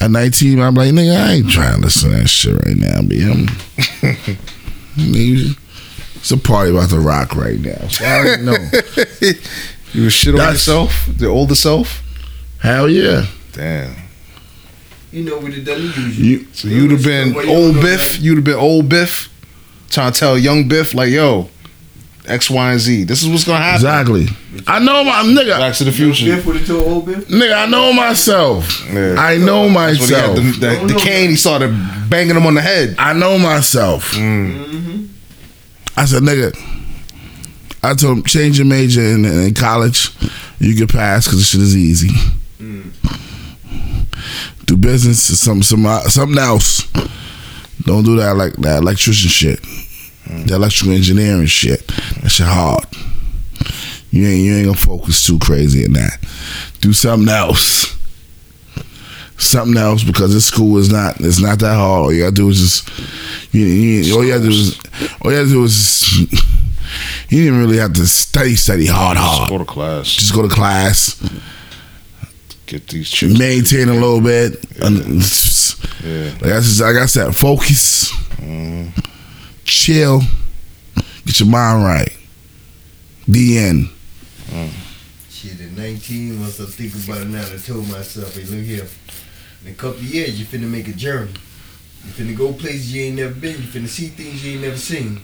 at 0.00 0.10
19, 0.10 0.58
I'm 0.58 0.74
like, 0.74 0.92
nigga, 0.92 1.16
I 1.16 1.32
ain't 1.34 1.50
trying 1.50 1.74
to 1.76 1.80
listen 1.82 2.10
to 2.10 2.16
that 2.16 2.28
shit 2.28 2.54
right 2.64 2.76
now, 2.76 3.02
B. 3.02 3.22
I'm, 3.22 3.46
it's 6.20 6.30
a 6.30 6.36
party 6.36 6.70
about 6.70 6.90
to 6.90 7.00
rock 7.00 7.34
right 7.34 7.58
now. 7.58 7.88
So 7.88 8.04
I 8.04 8.18
already 8.18 8.42
know. 8.44 8.56
You 9.92 10.04
was 10.04 10.12
shit 10.12 10.34
on 10.34 10.38
That's- 10.38 10.54
yourself, 10.68 11.08
the 11.18 11.26
older 11.26 11.56
self. 11.56 12.00
Hell 12.60 12.88
yeah. 12.88 13.26
Damn. 13.52 13.92
You 15.10 15.24
know 15.24 15.38
what 15.38 15.52
it 15.52 15.64
done 15.64 15.78
the 15.80 16.00
usual. 16.00 16.24
You 16.24 16.46
So 16.52 16.68
you'd 16.68 16.92
have 16.92 17.02
been 17.02 17.34
old 17.34 17.74
don't 17.74 17.82
Biff. 17.82 18.20
You'd 18.20 18.36
have 18.36 18.44
been 18.44 18.54
old 18.54 18.88
Biff, 18.88 19.28
trying 19.90 20.12
to 20.12 20.18
tell 20.20 20.38
young 20.38 20.68
Biff 20.68 20.94
like, 20.94 21.10
"Yo, 21.10 21.48
X, 22.24 22.48
Y, 22.48 22.70
and 22.70 22.78
Z. 22.80 23.02
This 23.02 23.20
is 23.24 23.28
what's 23.28 23.42
gonna 23.42 23.58
happen." 23.64 23.74
exactly. 23.84 24.28
I 24.68 24.78
know 24.78 25.02
my 25.02 25.24
nigga. 25.24 25.58
Back 25.58 25.74
to 25.78 25.84
the 25.84 25.90
future. 25.90 26.26
Biff 26.36 26.46
would 26.46 26.54
have 26.58 26.66
told 26.68 26.82
old 26.84 27.06
Biff. 27.06 27.26
Nigga, 27.26 27.64
I 27.64 27.66
know 27.66 27.92
myself. 27.92 28.86
Yeah. 28.92 29.16
I 29.18 29.38
know 29.38 29.68
That's 29.68 29.98
when 29.98 30.08
he 30.08 30.14
had 30.14 30.28
myself. 30.36 30.36
the, 30.36 30.86
the, 30.86 30.94
the 30.94 31.00
cane. 31.00 31.30
He 31.30 31.36
started 31.36 31.70
banging 32.08 32.36
him 32.36 32.46
on 32.46 32.54
the 32.54 32.62
head. 32.62 32.94
I 32.96 33.12
know 33.12 33.36
myself. 33.40 34.12
Mm-hmm. 34.12 35.06
I 36.00 36.06
said, 36.06 36.22
nigga, 36.22 36.56
I 37.82 37.92
told 37.92 38.16
him, 38.16 38.24
change 38.24 38.56
your 38.56 38.66
major 38.66 39.02
in, 39.02 39.26
in 39.26 39.52
college. 39.52 40.08
You 40.58 40.74
can 40.74 40.86
pass 40.86 41.26
because 41.26 41.40
this 41.40 41.50
shit 41.50 41.60
is 41.60 41.76
easy. 41.76 42.08
Mm. 42.58 42.90
Do 44.64 44.78
business 44.78 45.28
or 45.28 45.36
some, 45.36 45.62
some, 45.62 45.84
uh, 45.84 46.00
something 46.04 46.38
else. 46.38 46.90
Don't 47.82 48.04
do 48.04 48.16
that 48.16 48.34
like 48.38 48.54
that 48.54 48.78
electrician 48.78 49.28
shit. 49.28 49.60
The 50.46 50.54
electrical 50.54 50.94
engineering 50.94 51.44
shit. 51.44 51.86
That 52.22 52.30
shit 52.30 52.46
hard. 52.46 52.86
You 54.10 54.26
ain't 54.26 54.40
you 54.40 54.54
ain't 54.54 54.66
gonna 54.68 54.78
focus 54.78 55.26
too 55.26 55.38
crazy 55.38 55.84
in 55.84 55.92
that. 55.92 56.16
Do 56.80 56.94
something 56.94 57.28
else. 57.28 57.94
Something 59.40 59.76
else 59.78 60.04
because 60.04 60.32
this 60.34 60.44
school 60.46 60.76
is 60.78 60.92
not 60.92 61.18
it's 61.20 61.40
not 61.40 61.58
that 61.60 61.74
hard. 61.74 62.02
All 62.04 62.12
you 62.12 62.20
gotta 62.22 62.34
do 62.34 62.48
is 62.50 62.58
just 62.84 63.54
you, 63.54 63.64
you 63.64 64.14
all 64.14 64.22
you 64.24 64.32
gotta 64.32 64.44
do 64.44 64.50
is 64.50 64.78
all 65.22 65.30
you 65.32 65.38
gotta 65.38 65.48
do 65.48 65.64
is 65.64 66.18
you 67.30 67.44
didn't 67.44 67.58
really 67.58 67.78
have 67.78 67.94
to 67.94 68.06
study 68.06 68.54
study 68.54 68.86
hard 68.86 69.16
Just 69.16 69.26
hard. 69.38 69.48
go 69.50 69.58
to 69.58 69.64
class. 69.64 70.06
Just 70.08 70.34
go 70.34 70.42
to 70.42 70.48
class, 70.48 71.16
Get 72.66 72.86
these 72.88 73.08
chips. 73.10 73.38
maintain 73.38 73.88
a 73.88 73.94
little 73.94 74.20
bit. 74.20 74.62
and- 74.80 75.22
Yeah. 76.04 76.32
Like 76.40 76.52
I 76.52 76.60
said, 76.60 76.84
like 76.94 77.02
I 77.02 77.06
said, 77.06 77.34
focus, 77.36 78.10
mm-hmm. 78.36 78.88
chill, 79.64 80.20
get 81.26 81.40
your 81.40 81.48
mind 81.48 81.84
right. 81.84 82.16
The 83.26 83.58
end. 83.58 83.88
Mm. 84.48 84.70
Shit, 85.30 85.60
at 85.60 85.72
19, 85.72 86.40
once 86.40 86.60
I 86.60 86.64
think 86.66 86.94
about 87.04 87.22
it 87.22 87.28
now, 87.28 87.42
I 87.42 87.56
told 87.58 87.88
myself, 87.90 88.34
hey, 88.34 88.44
look 88.44 88.64
here. 88.64 88.86
In 89.64 89.72
a 89.72 89.74
couple 89.74 89.98
of 89.98 90.02
years, 90.04 90.38
you 90.40 90.46
finna 90.46 90.68
make 90.70 90.88
a 90.88 90.92
journey. 90.92 91.32
You 92.04 92.10
finna 92.12 92.36
go 92.36 92.52
places 92.52 92.94
you 92.94 93.02
ain't 93.02 93.16
never 93.16 93.34
been. 93.34 93.52
You 93.52 93.68
finna 93.68 93.88
see 93.88 94.06
things 94.08 94.44
you 94.44 94.52
ain't 94.52 94.62
never 94.62 94.76
seen. 94.76 95.20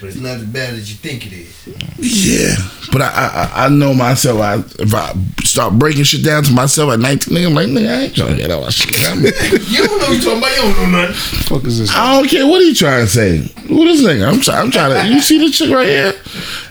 But 0.00 0.08
it's 0.08 0.16
not 0.18 0.38
as 0.38 0.44
bad 0.46 0.74
as 0.74 0.90
you 0.90 0.96
think 0.96 1.26
it 1.26 1.32
is. 1.32 1.68
Yeah, 1.98 2.56
but 2.90 3.02
I 3.02 3.50
I, 3.54 3.66
I 3.66 3.68
know 3.68 3.94
myself. 3.94 4.40
I 4.40 4.54
if 4.82 4.92
I 4.94 5.12
start 5.44 5.74
breaking 5.78 6.02
shit 6.02 6.24
down 6.24 6.42
to 6.42 6.52
myself 6.52 6.92
at 6.92 6.98
nineteen, 6.98 7.36
nigga, 7.36 7.46
I'm 7.46 7.54
like, 7.54 7.68
nigga, 7.68 7.88
I 7.88 8.00
ain't 8.04 8.16
trying 8.16 8.30
to 8.30 8.36
get 8.36 8.50
all 8.50 8.64
that 8.64 8.72
shit. 8.72 8.92
I'm- 9.08 9.22
you 9.68 9.86
don't 9.86 9.98
know 10.00 10.06
what 10.08 10.12
you're 10.14 10.22
talking 10.22 10.38
about. 10.38 10.56
You 10.56 10.62
don't 10.74 10.92
know 10.92 11.02
nothing. 11.02 11.14
fuck 11.14 11.64
is 11.66 11.78
this? 11.78 11.94
I 11.94 12.14
don't 12.14 12.28
care 12.28 12.46
what 12.48 12.62
he 12.62 12.74
trying 12.74 13.04
to 13.04 13.10
say. 13.10 13.36
Who 13.68 13.84
this 13.84 14.02
nigga? 14.02 14.26
I'm 14.26 14.40
trying. 14.40 14.58
I'm 14.64 14.70
trying 14.72 14.90
to. 15.06 15.14
You 15.14 15.20
see 15.20 15.38
the 15.38 15.52
chick 15.52 15.70
right 15.70 15.86
here? 15.86 16.14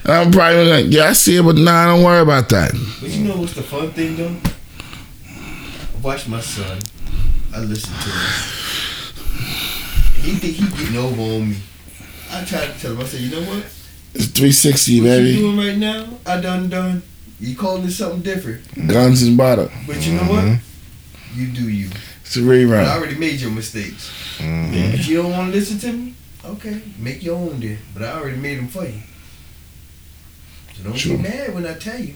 And 0.04 0.12
I'm 0.12 0.32
probably 0.32 0.66
like, 0.66 0.86
yeah, 0.90 1.06
I 1.06 1.14
see 1.14 1.38
it, 1.38 1.44
but 1.44 1.56
nah, 1.56 1.86
don't 1.96 2.04
worry 2.04 2.20
about 2.22 2.50
that. 2.50 2.72
But 3.00 3.12
you 3.12 3.24
know 3.26 3.38
what's 3.38 3.54
the 3.54 3.64
fun 3.64 3.92
thing, 3.92 4.18
though? 4.18 4.36
Watch 6.02 6.28
my 6.28 6.42
son. 6.42 6.80
I 7.54 7.60
listen 7.60 7.94
to 7.94 8.10
him. 8.10 8.32
He 10.24 10.32
think 10.40 10.56
he 10.56 10.68
getting 10.84 10.98
over 10.98 11.22
on 11.22 11.50
me. 11.52 11.58
I 12.32 12.44
try 12.46 12.66
to 12.66 12.80
tell 12.80 12.92
him, 12.94 13.02
I 13.02 13.04
say, 13.06 13.20
you 13.20 13.32
know 13.32 13.42
what? 13.48 13.66
It's 14.14 14.28
360, 14.28 15.02
What 15.02 15.06
you 15.06 15.12
baby. 15.12 15.36
doing 15.38 15.58
right 15.58 15.78
now? 15.78 16.08
I 16.26 16.40
done 16.42 16.70
done. 16.70 17.02
You 17.40 17.56
calling 17.56 17.84
it 17.86 17.92
something 17.92 18.22
different. 18.22 18.88
Guns 18.88 19.24
and 19.24 19.36
butter. 19.38 19.70
But 19.88 20.06
you 20.06 20.14
know 20.14 20.24
what? 20.24 20.60
You 21.36 21.48
do 21.48 21.70
you. 21.70 21.90
It's 22.22 22.36
a 22.36 22.40
rerun. 22.40 22.86
I 22.86 22.98
already 22.98 23.16
made 23.16 23.40
your 23.42 23.52
mistakes. 23.52 24.10
Mhm. 24.38 24.94
If 24.94 25.08
you 25.08 25.18
don't 25.22 25.32
want 25.32 25.52
to 25.52 25.58
listen 25.60 25.80
to 25.80 25.92
me, 25.94 26.14
Okay, 26.44 26.82
make 26.98 27.22
your 27.24 27.36
own 27.38 27.60
then. 27.60 27.78
But 27.94 28.02
I 28.02 28.14
already 28.14 28.38
made 28.38 28.58
them 28.58 28.68
for 28.68 28.84
you. 28.84 29.00
So 30.76 30.84
don't 30.86 30.98
Sure. 30.98 31.16
get 31.18 31.22
mad 31.22 31.54
when 31.54 31.68
I 31.68 31.74
tell 31.76 32.00
you. 32.00 32.16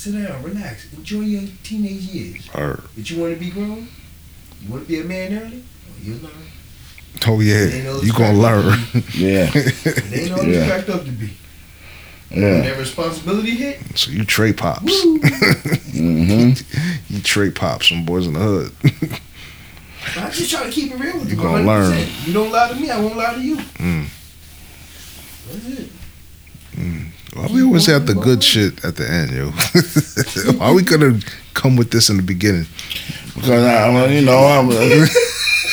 Stop. 0.00 0.12
Sit 0.14 0.26
down. 0.28 0.42
Relax. 0.42 0.92
Enjoy 0.94 1.20
your 1.20 1.42
teenage 1.62 2.02
years. 2.02 2.48
Or, 2.54 2.82
But 2.96 3.10
you 3.10 3.20
want 3.20 3.34
to 3.34 3.40
be 3.40 3.50
grown? 3.50 3.88
You 4.62 4.70
want 4.70 4.82
to 4.84 4.88
be 4.88 5.00
a 5.00 5.04
man 5.04 5.32
early? 5.38 5.62
Oh, 5.88 5.92
you'll 6.02 6.18
learn. 6.18 6.32
oh 7.26 7.40
yeah, 7.40 7.64
Ain't 7.66 7.84
no 7.84 8.00
you 8.02 8.12
gonna 8.12 8.38
learn. 8.38 8.78
Yeah, 9.14 9.50
It 9.54 10.12
ain't 10.12 10.32
all 10.32 10.44
Yeah. 10.44 10.60
it's 10.60 10.66
cracked 10.70 10.88
up 10.90 11.04
to 11.04 11.10
be. 11.10 11.26
Yeah. 12.30 12.30
When 12.30 12.42
yeah. 12.42 12.60
that 12.70 12.78
responsibility 12.78 13.50
hit, 13.50 13.98
so 13.98 14.10
you 14.12 14.24
trade 14.24 14.56
pops. 14.56 14.84
mm-hmm. 15.04 17.12
you 17.12 17.20
trade 17.22 17.56
pops. 17.56 17.88
Some 17.88 18.04
boys 18.04 18.26
in 18.28 18.34
the 18.34 18.38
hood. 18.40 18.72
I 20.16 20.30
just 20.30 20.48
try 20.50 20.64
to 20.64 20.70
keep 20.70 20.92
it 20.92 20.98
real 21.00 21.18
with 21.18 21.28
You 21.28 21.36
you. 21.36 21.42
gonna 21.42 21.64
100%. 21.64 21.66
learn. 21.66 22.08
You 22.24 22.32
don't 22.32 22.50
lie 22.52 22.68
to 22.68 22.74
me, 22.76 22.88
I 22.90 23.00
won't 23.00 23.16
lie 23.16 23.34
to 23.34 23.40
you. 23.42 23.56
Mm. 23.56 24.06
That's 25.48 25.66
it. 25.80 25.90
Why 27.34 27.46
we 27.52 27.62
always 27.62 27.86
have 27.86 28.06
the 28.06 28.14
good 28.14 28.42
shit 28.42 28.84
at 28.84 28.96
the 28.96 29.08
end, 29.08 29.30
yo? 29.30 29.50
Why 30.58 30.72
we 30.72 30.82
gonna 30.82 31.20
come 31.54 31.76
with 31.76 31.90
this 31.90 32.08
in 32.10 32.16
the 32.16 32.22
beginning? 32.22 32.66
Because 33.34 33.50
I, 33.64 34.06
you 34.08 34.24
know, 34.24 34.38
I'm. 34.38 34.70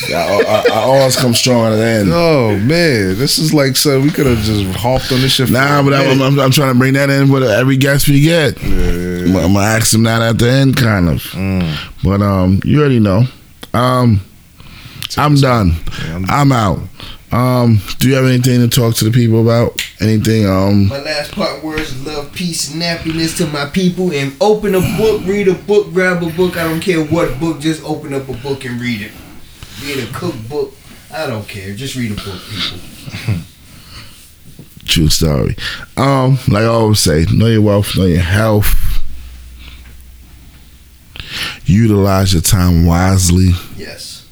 I, 0.09 0.13
I, 0.13 0.63
I 0.71 0.79
always 0.83 1.15
come 1.15 1.33
strong 1.33 1.73
at 1.73 1.75
the 1.77 1.83
end. 1.83 2.09
Oh 2.13 2.51
man, 2.59 3.17
this 3.17 3.39
is 3.39 3.51
like 3.53 3.75
so 3.75 3.99
we 3.99 4.11
could 4.11 4.27
have 4.27 4.37
just 4.39 4.75
hopped 4.77 5.11
on 5.11 5.19
this 5.21 5.33
shit. 5.33 5.49
Nah, 5.49 5.81
but 5.81 5.93
I'm. 5.95 6.21
I'm, 6.21 6.39
I'm 6.39 6.51
trying 6.51 6.73
to 6.73 6.77
bring 6.79 6.93
that 6.93 7.09
in 7.09 7.31
with 7.31 7.43
every 7.43 7.77
guest 7.77 8.07
we 8.07 8.21
get. 8.21 8.61
Yeah, 8.61 8.69
yeah, 8.69 9.23
I'm, 9.25 9.35
I'm 9.37 9.53
gonna 9.53 9.65
ask 9.65 9.91
them 9.91 10.03
that 10.03 10.21
at 10.21 10.37
the 10.37 10.49
end, 10.49 10.77
kind 10.77 11.09
of. 11.09 11.23
Mm. 11.31 11.75
But 12.03 12.21
um, 12.21 12.59
you 12.63 12.79
already 12.79 12.99
know. 12.99 13.23
Um, 13.73 14.21
I'm 15.17 15.35
done. 15.35 15.71
Yeah, 16.05 16.13
I'm- 16.13 16.25
I'm 16.29 16.51
out. 16.51 16.79
Um, 17.31 17.81
do 17.99 18.07
you 18.07 18.15
have 18.15 18.25
anything 18.25 18.59
to 18.61 18.67
talk 18.73 18.95
to 18.95 19.03
the 19.03 19.11
people 19.11 19.41
about? 19.41 19.81
Anything? 19.99 20.45
Um, 20.45 20.87
My 20.87 21.01
last 21.01 21.31
part 21.31 21.63
words 21.63 22.05
love, 22.05 22.31
peace, 22.33 22.71
and 22.71 22.81
happiness 22.83 23.35
to 23.37 23.47
my 23.47 23.65
people. 23.65 24.11
And 24.13 24.35
open 24.39 24.75
a 24.75 24.81
book, 24.97 25.23
read 25.25 25.47
a 25.47 25.55
book, 25.55 25.91
grab 25.91 26.21
a 26.21 26.29
book. 26.29 26.55
I 26.55 26.63
don't 26.65 26.81
care 26.81 27.03
what 27.03 27.39
book, 27.39 27.59
just 27.59 27.83
open 27.83 28.13
up 28.13 28.29
a 28.29 28.33
book 28.33 28.63
and 28.65 28.79
read 28.79 29.01
it. 29.01 29.11
Read 29.83 30.03
a 30.07 30.11
cookbook. 30.13 30.73
I 31.13 31.25
don't 31.25 31.47
care. 31.47 31.73
Just 31.73 31.95
read 31.95 32.11
a 32.11 32.15
book, 32.15 32.39
people. 32.49 33.39
true 34.85 35.07
story. 35.09 35.55
Um, 35.95 36.37
like 36.47 36.63
I 36.63 36.67
always 36.67 36.99
say, 36.99 37.25
know 37.33 37.47
your 37.47 37.61
wealth, 37.61 37.97
know 37.97 38.05
your 38.05 38.19
health. 38.21 38.67
Utilize 41.65 42.33
your 42.33 42.41
time 42.41 42.85
wisely. 42.85 43.49
Yes. 43.75 44.25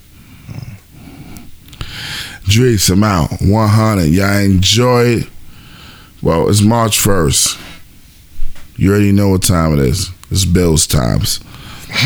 Drees, 2.46 2.90
I'm 2.92 3.04
out. 3.04 3.32
100. 3.42 4.06
Y'all 4.06 4.38
enjoy 4.38 5.02
it. 5.06 5.28
Well, 6.26 6.50
it's 6.50 6.64
March 6.64 6.98
1st. 6.98 7.62
You 8.78 8.90
already 8.90 9.12
know 9.12 9.30
what 9.30 9.44
time 9.44 9.74
it 9.74 9.80
is. 9.80 10.10
It's 10.32 10.44
Bills 10.44 10.88
times. 10.88 11.40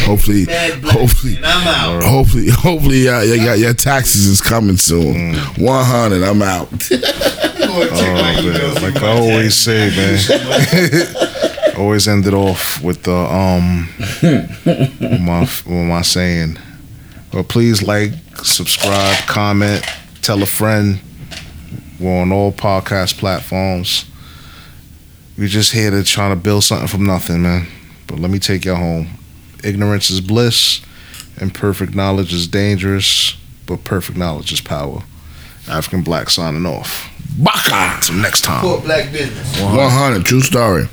Hopefully, 0.03 0.45
Mad 0.47 0.83
hopefully, 0.83 1.37
and 1.37 1.45
I'm 1.45 1.67
out. 1.67 2.03
hopefully, 2.03 2.49
hopefully, 2.49 3.07
uh, 3.07 3.21
you 3.21 3.37
got 3.37 3.59
your 3.59 3.73
taxes 3.73 4.25
is 4.25 4.41
coming 4.41 4.75
soon. 4.75 5.35
100. 5.35 6.21
I'm 6.21 6.41
out. 6.41 6.69
Go 6.69 6.75
and 6.75 7.89
check 7.95 8.13
my 8.13 8.35
Oh, 8.37 8.43
man. 8.43 8.83
Like 8.83 9.01
I 9.01 9.07
always 9.07 9.55
say, 9.55 9.89
man. 9.89 11.77
always 11.77 12.09
end 12.09 12.27
it 12.27 12.33
off 12.33 12.83
with 12.83 13.03
the 13.03 13.15
um 13.15 13.87
with 14.21 15.21
my 15.21 15.39
with 15.39 15.87
my 15.87 16.01
saying. 16.01 16.57
But 17.31 17.47
please 17.47 17.81
like, 17.83 18.11
subscribe, 18.43 19.15
comment, 19.27 19.81
tell 20.21 20.43
a 20.43 20.45
friend. 20.45 20.99
We're 21.99 22.21
on 22.21 22.31
all 22.31 22.51
podcast 22.53 23.17
platforms. 23.17 24.05
We're 25.37 25.47
just 25.49 25.73
here 25.73 25.91
to 25.91 26.03
try 26.03 26.29
to 26.29 26.35
build 26.35 26.63
something 26.63 26.87
from 26.87 27.05
nothing, 27.05 27.41
man. 27.41 27.67
But 28.07 28.19
let 28.19 28.31
me 28.31 28.39
take 28.39 28.63
you 28.63 28.75
home. 28.75 29.07
Ignorance 29.63 30.09
is 30.09 30.21
bliss, 30.21 30.81
and 31.39 31.53
perfect 31.53 31.95
knowledge 31.95 32.33
is 32.33 32.47
dangerous, 32.47 33.35
but 33.65 33.83
perfect 33.83 34.17
knowledge 34.17 34.53
is 34.53 34.61
power. 34.61 35.03
African 35.67 36.01
Black 36.01 36.29
signing 36.29 36.65
off. 36.65 37.11
Baka. 37.37 37.99
Till 38.01 38.15
next 38.15 38.41
time. 38.41 38.63
Support 38.63 38.85
black 38.85 39.11
business. 39.11 39.61
100. 39.61 40.25
True 40.25 40.41
story. 40.41 40.87